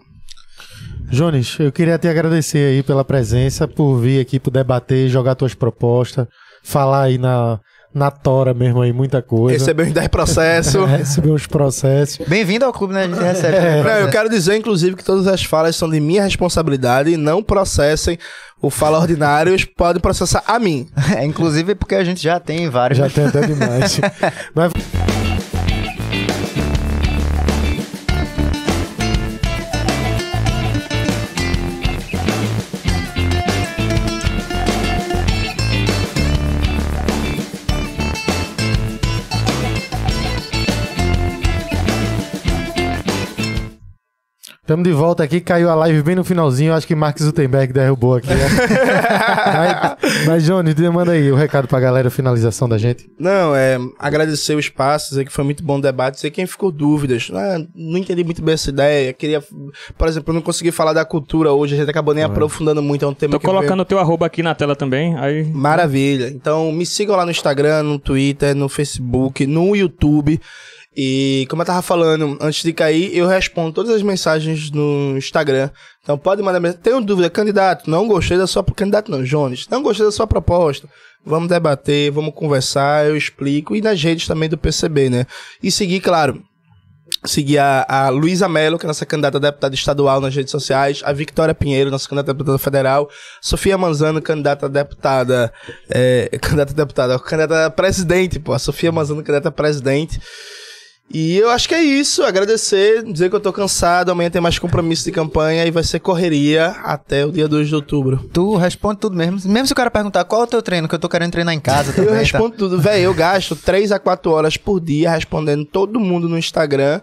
Jones, 1.09 1.58
eu 1.59 1.72
queria 1.72 1.98
te 1.98 2.08
agradecer 2.08 2.59
aí 2.59 2.84
pela 2.84 3.03
presença, 3.03 3.67
por 3.67 3.98
vir 3.98 4.19
aqui, 4.19 4.40
por 4.40 4.51
debater, 4.51 5.08
jogar 5.09 5.35
tuas 5.35 5.53
propostas, 5.53 6.27
falar 6.61 7.03
aí 7.03 7.17
na, 7.17 7.59
na 7.98 8.11
tora 8.11 8.53
mesmo 8.53 8.82
aí 8.82 8.93
muita 8.93 9.22
coisa. 9.22 9.58
Recebeu 9.58 9.85
uns 9.85 9.93
10 9.93 10.08
processos. 10.08 10.88
Receber 10.90 11.32
uns 11.32 11.48
processos. 11.48 12.26
Bem-vindo 12.27 12.64
ao 12.64 12.72
clube, 12.72 12.93
né? 12.93 13.03
A 13.03 13.08
gente 13.08 13.19
recebe. 13.19 13.58
É. 13.58 13.84
Não, 13.84 13.92
eu 13.92 14.09
quero 14.09 14.30
dizer, 14.30 14.56
inclusive, 14.56 14.95
que 14.95 15.03
todas 15.03 15.27
as 15.27 15.43
falas 15.43 15.76
são 15.76 15.90
de 15.90 16.00
minha 16.00 16.24
responsabilidade. 16.24 17.17
Não 17.17 17.42
processem 17.42 18.17
o 18.61 18.69
Fala 18.69 19.00
Ordinários, 19.00 19.66
pode 19.66 20.00
processar 20.00 20.43
a 20.45 20.59
mim. 20.59 20.88
É, 21.17 21.26
inclusive 21.26 21.74
porque 21.74 21.95
a 21.95 22.03
gente 22.03 22.22
já 22.22 22.40
tem 22.40 22.69
vários. 22.69 23.00
Já 23.00 23.09
tem 23.09 23.26
até 23.26 23.42
demais. 23.42 24.00
Mas 24.53 24.72
Estamos 44.68 44.84
de 44.84 44.92
volta 44.92 45.24
aqui, 45.24 45.40
caiu 45.40 45.70
a 45.70 45.76
live 45.76 46.02
bem 46.02 46.14
no 46.14 46.26
finalzinho, 46.26 46.74
acho 46.74 46.86
que 46.86 46.94
Mark 46.94 47.18
Zuckerberg 47.18 47.72
derrubou 47.72 48.16
aqui. 48.16 48.28
né? 48.28 48.36
mas, 50.04 50.26
mas, 50.26 50.44
Jones, 50.44 50.76
manda 50.92 51.14
aí 51.14 51.32
o 51.32 51.36
recado 51.38 51.70
pra 51.70 51.80
galera, 51.80 52.10
a 52.10 52.12
finalização 52.12 52.68
da 52.68 52.78
gente. 52.78 53.10
Não, 53.18 53.56
é 53.56 53.80
agradecer 53.98 54.56
o 54.56 54.60
espaço, 54.60 55.12
dizer 55.12 55.24
que 55.24 55.32
foi 55.32 55.46
muito 55.46 55.64
bom 55.64 55.78
o 55.78 55.82
debate, 55.82 56.16
dizer 56.16 56.32
quem 56.32 56.46
ficou 56.46 56.70
dúvidas. 56.70 57.32
Ah, 57.34 57.64
não 57.74 57.98
entendi 57.98 58.26
muito 58.26 58.42
bem 58.42 58.56
essa 58.56 58.70
ideia. 58.70 59.14
Queria, 59.14 59.42
por 59.98 60.06
exemplo, 60.06 60.32
eu 60.32 60.36
não 60.36 60.42
consegui 60.42 60.70
falar 60.70 60.92
da 60.92 61.06
cultura 61.06 61.54
hoje, 61.54 61.76
a 61.76 61.78
gente 61.78 61.90
acabou 61.90 62.14
nem 62.14 62.26
aprofundando 62.26 62.84
muito, 62.84 63.06
é 63.06 63.08
um 63.08 63.14
tema 63.14 63.32
Tô 63.32 63.40
colocando 63.40 63.80
o 63.80 63.86
teu 63.86 64.00
arroba 64.00 64.26
aqui 64.26 64.44
na 64.44 64.54
tela 64.54 64.76
também. 64.76 65.18
Aí. 65.18 65.46
Maravilha. 65.46 66.28
Então 66.28 66.74
me 66.74 66.86
sigam 66.86 67.16
lá 67.16 67.24
no 67.24 67.32
Instagram, 67.32 67.84
no 67.84 67.98
Twitter, 67.98 68.54
no 68.54 68.68
Facebook, 68.68 69.48
no 69.48 69.78
YouTube. 69.78 70.42
E 71.00 71.45
como 71.48 71.61
eu 71.61 71.66
tava 71.67 71.84
falando, 71.84 72.40
antes 72.42 72.64
de 72.64 72.74
cair, 72.74 73.16
eu 73.16 73.27
respondo 73.27 73.72
todas 73.72 73.92
as 73.92 74.01
mensagens 74.01 74.72
no 74.72 75.16
Instagram. 75.16 75.69
Então 76.01 76.17
pode 76.17 76.42
mandar 76.42 76.59
mensagem. 76.59 76.82
Tenho 76.82 77.00
dúvida, 77.01 77.30
candidato, 77.30 77.88
não 77.88 78.08
gostei 78.08 78.35
da 78.35 78.48
sua 78.48 78.64
candidato 78.64 79.11
não, 79.11 79.24
Jones. 79.24 79.67
Não 79.69 79.84
gostei 79.84 80.03
da 80.03 80.11
sua 80.11 80.26
proposta. 80.26 80.90
Vamos 81.24 81.50
debater, 81.50 82.09
vamos 82.09 82.34
conversar, 82.34 83.06
eu 83.06 83.16
explico 83.16 83.76
e 83.76 83.82
nas 83.82 84.01
redes 84.01 84.26
também 84.26 84.50
do 84.50 84.58
PCB, 84.58 85.09
né? 85.09 85.27
E 85.61 85.69
seguir, 85.69 86.00
claro, 86.00 86.42
seguir 87.26 87.59
a, 87.59 87.85
a 87.88 88.09
Luísa 88.09 88.50
Mello, 88.50 88.80
que 88.80 88.85
é 88.85 88.88
nossa 88.88 89.06
candidata 89.06 89.38
a 89.38 89.42
deputada 89.42 89.76
estadual 89.76 90.19
nas 90.19 90.34
redes 90.34 90.50
sociais, 90.50 91.01
a 91.03 91.14
Victoria 91.14 91.53
Pinheiro, 91.53 91.92
nossa 91.92 92.08
candidata 92.09 92.32
a 92.32 92.34
deputada 92.34 92.58
federal, 92.58 93.08
Sofia 93.40 93.77
Manzano, 93.77 94.19
candidata 94.19 94.66
a 94.66 94.69
deputada, 94.69 95.53
é, 95.90 96.30
candidata 96.42 96.72
a 96.72 96.76
deputada, 96.76 97.19
candidata 97.19 97.66
a 97.67 97.69
presidente, 97.69 98.40
pô, 98.40 98.53
a 98.53 98.59
Sofia 98.59 98.92
Manzano, 98.92 99.22
candidata 99.22 99.50
a 99.50 99.51
presidente. 99.51 100.19
E 101.10 101.38
eu 101.38 101.50
acho 101.50 101.69
que 101.69 101.76
é 101.76 101.82
isso, 101.82 102.24
agradecer, 102.24 103.02
dizer 103.03 103.30
que 103.30 103.36
eu 103.36 103.40
tô 103.40 103.53
cansado, 103.53 104.11
amanhã 104.11 104.30
tem 104.30 104.42
mais 104.42 104.60
compromisso 104.60 105.06
de 105.06 105.11
campanha 105.11 105.66
e 105.66 105.72
vai 105.72 105.84
ser 105.84 106.00
correria 106.00 106.76
até 106.84 107.26
o 107.26 107.32
dia 107.32 107.48
2 107.48 107.69
de 107.69 107.76
outubro. 107.76 108.30
Tu 108.34 108.56
responde 108.58 109.00
tudo 109.00 109.16
mesmo. 109.16 109.40
Mesmo 109.50 109.68
se 109.68 109.74
o 109.74 109.76
cara 109.76 109.90
perguntar 109.90 110.26
qual 110.26 110.42
é 110.42 110.44
o 110.44 110.48
teu 110.48 110.61
treino, 110.61 110.88
que 110.88 110.95
eu 110.95 111.00
tô 111.00 111.08
querendo 111.08 111.32
treinar 111.32 111.53
em 111.53 111.60
casa 111.61 111.94
também. 111.94 112.10
Eu 112.10 112.14
tá? 112.14 112.19
respondo 112.19 112.58
tudo. 112.58 112.80
Véi, 112.80 113.02
eu 113.02 113.14
gasto 113.14 113.56
3 113.56 113.94
a 113.94 114.00
4 114.00 114.30
horas 114.32 114.58
por 114.58 114.82
dia 114.82 115.10
respondendo 115.11 115.64
todo 115.64 116.00
mundo 116.00 116.27
no 116.27 116.38
Instagram. 116.38 117.00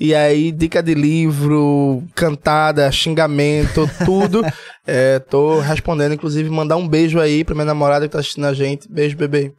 E 0.00 0.14
aí, 0.14 0.52
dica 0.52 0.80
de 0.80 0.94
livro, 0.94 2.04
cantada, 2.14 2.92
xingamento, 2.92 3.90
tudo. 4.04 4.44
é, 4.86 5.18
tô 5.18 5.58
respondendo, 5.58 6.14
inclusive, 6.14 6.48
mandar 6.48 6.76
um 6.76 6.86
beijo 6.86 7.18
aí 7.18 7.42
pra 7.42 7.56
minha 7.56 7.64
namorada 7.64 8.06
que 8.06 8.12
tá 8.12 8.20
assistindo 8.20 8.46
a 8.46 8.54
gente. 8.54 8.88
Beijo, 8.88 9.16
bebê. 9.16 9.52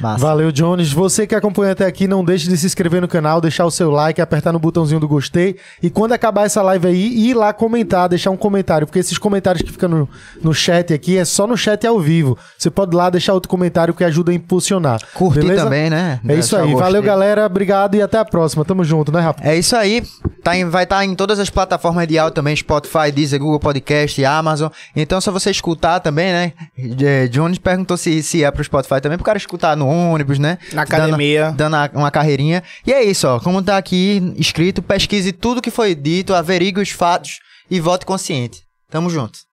Massa. 0.00 0.24
Valeu, 0.24 0.50
Jones. 0.52 0.92
Você 0.92 1.26
que 1.26 1.34
acompanha 1.34 1.72
até 1.72 1.86
aqui, 1.86 2.06
não 2.06 2.24
deixe 2.24 2.48
de 2.48 2.56
se 2.56 2.66
inscrever 2.66 3.00
no 3.00 3.08
canal, 3.08 3.40
deixar 3.40 3.64
o 3.66 3.70
seu 3.70 3.90
like, 3.90 4.20
apertar 4.20 4.52
no 4.52 4.58
botãozinho 4.58 5.00
do 5.00 5.08
gostei. 5.08 5.56
E 5.82 5.90
quando 5.90 6.12
acabar 6.12 6.44
essa 6.46 6.62
live 6.62 6.86
aí, 6.86 7.28
ir 7.28 7.34
lá 7.34 7.52
comentar, 7.52 8.08
deixar 8.08 8.30
um 8.30 8.36
comentário. 8.36 8.86
Porque 8.86 8.98
esses 8.98 9.18
comentários 9.18 9.62
que 9.62 9.70
ficam 9.72 9.88
no, 9.88 10.08
no 10.42 10.54
chat 10.54 10.92
aqui 10.92 11.16
é 11.16 11.24
só 11.24 11.46
no 11.46 11.56
chat 11.56 11.86
ao 11.86 11.98
vivo. 12.00 12.36
Você 12.56 12.70
pode 12.70 12.94
ir 12.94 12.96
lá 12.96 13.10
deixar 13.10 13.34
outro 13.34 13.48
comentário 13.48 13.94
que 13.94 14.04
ajuda 14.04 14.30
a 14.30 14.34
impulsionar. 14.34 15.00
Curtir 15.14 15.40
Beleza? 15.40 15.64
também, 15.64 15.90
né? 15.90 16.20
É 16.28 16.34
isso 16.34 16.56
aí. 16.56 16.74
Valeu, 16.74 17.02
galera. 17.02 17.46
Obrigado 17.46 17.94
e 17.94 18.02
até 18.02 18.18
a 18.18 18.24
próxima. 18.24 18.64
Tamo 18.64 18.84
junto, 18.84 19.10
né, 19.12 19.20
rapaz? 19.20 19.48
É 19.48 19.56
isso 19.56 19.76
aí. 19.76 20.02
Tá 20.42 20.56
em- 20.56 20.64
vai 20.68 20.84
estar 20.84 21.04
em 21.04 21.14
todas 21.14 21.38
as 21.38 21.50
plataformas 21.50 22.06
de 22.06 22.18
áudio 22.18 22.34
também, 22.34 22.54
Spotify, 22.54 23.10
Deezer, 23.12 23.38
Google 23.40 23.58
Podcast, 23.58 24.24
Amazon. 24.24 24.70
Então, 24.94 25.20
se 25.20 25.30
você 25.30 25.50
escutar 25.50 26.00
também, 26.00 26.32
né? 26.32 26.52
É, 27.00 27.26
Jones 27.26 27.58
perguntou 27.58 27.96
se, 27.96 28.22
se 28.22 28.44
é 28.44 28.50
pro 28.50 28.62
Spotify 28.62 29.00
também, 29.00 29.18
pro 29.18 29.24
cara 29.24 29.36
escutar 29.36 29.67
no 29.76 29.88
ônibus, 29.88 30.38
né? 30.38 30.58
Na 30.72 30.82
academia. 30.82 31.54
Dando, 31.56 31.72
dando 31.72 31.96
uma 31.96 32.10
carreirinha. 32.10 32.62
E 32.86 32.92
é 32.92 33.02
isso, 33.02 33.26
ó. 33.26 33.40
Como 33.40 33.62
tá 33.62 33.76
aqui 33.76 34.34
escrito, 34.36 34.82
pesquise 34.82 35.32
tudo 35.32 35.62
que 35.62 35.70
foi 35.70 35.94
dito, 35.94 36.34
averigue 36.34 36.80
os 36.80 36.90
fatos 36.90 37.40
e 37.70 37.80
vote 37.80 38.06
consciente. 38.06 38.62
Tamo 38.90 39.10
junto. 39.10 39.47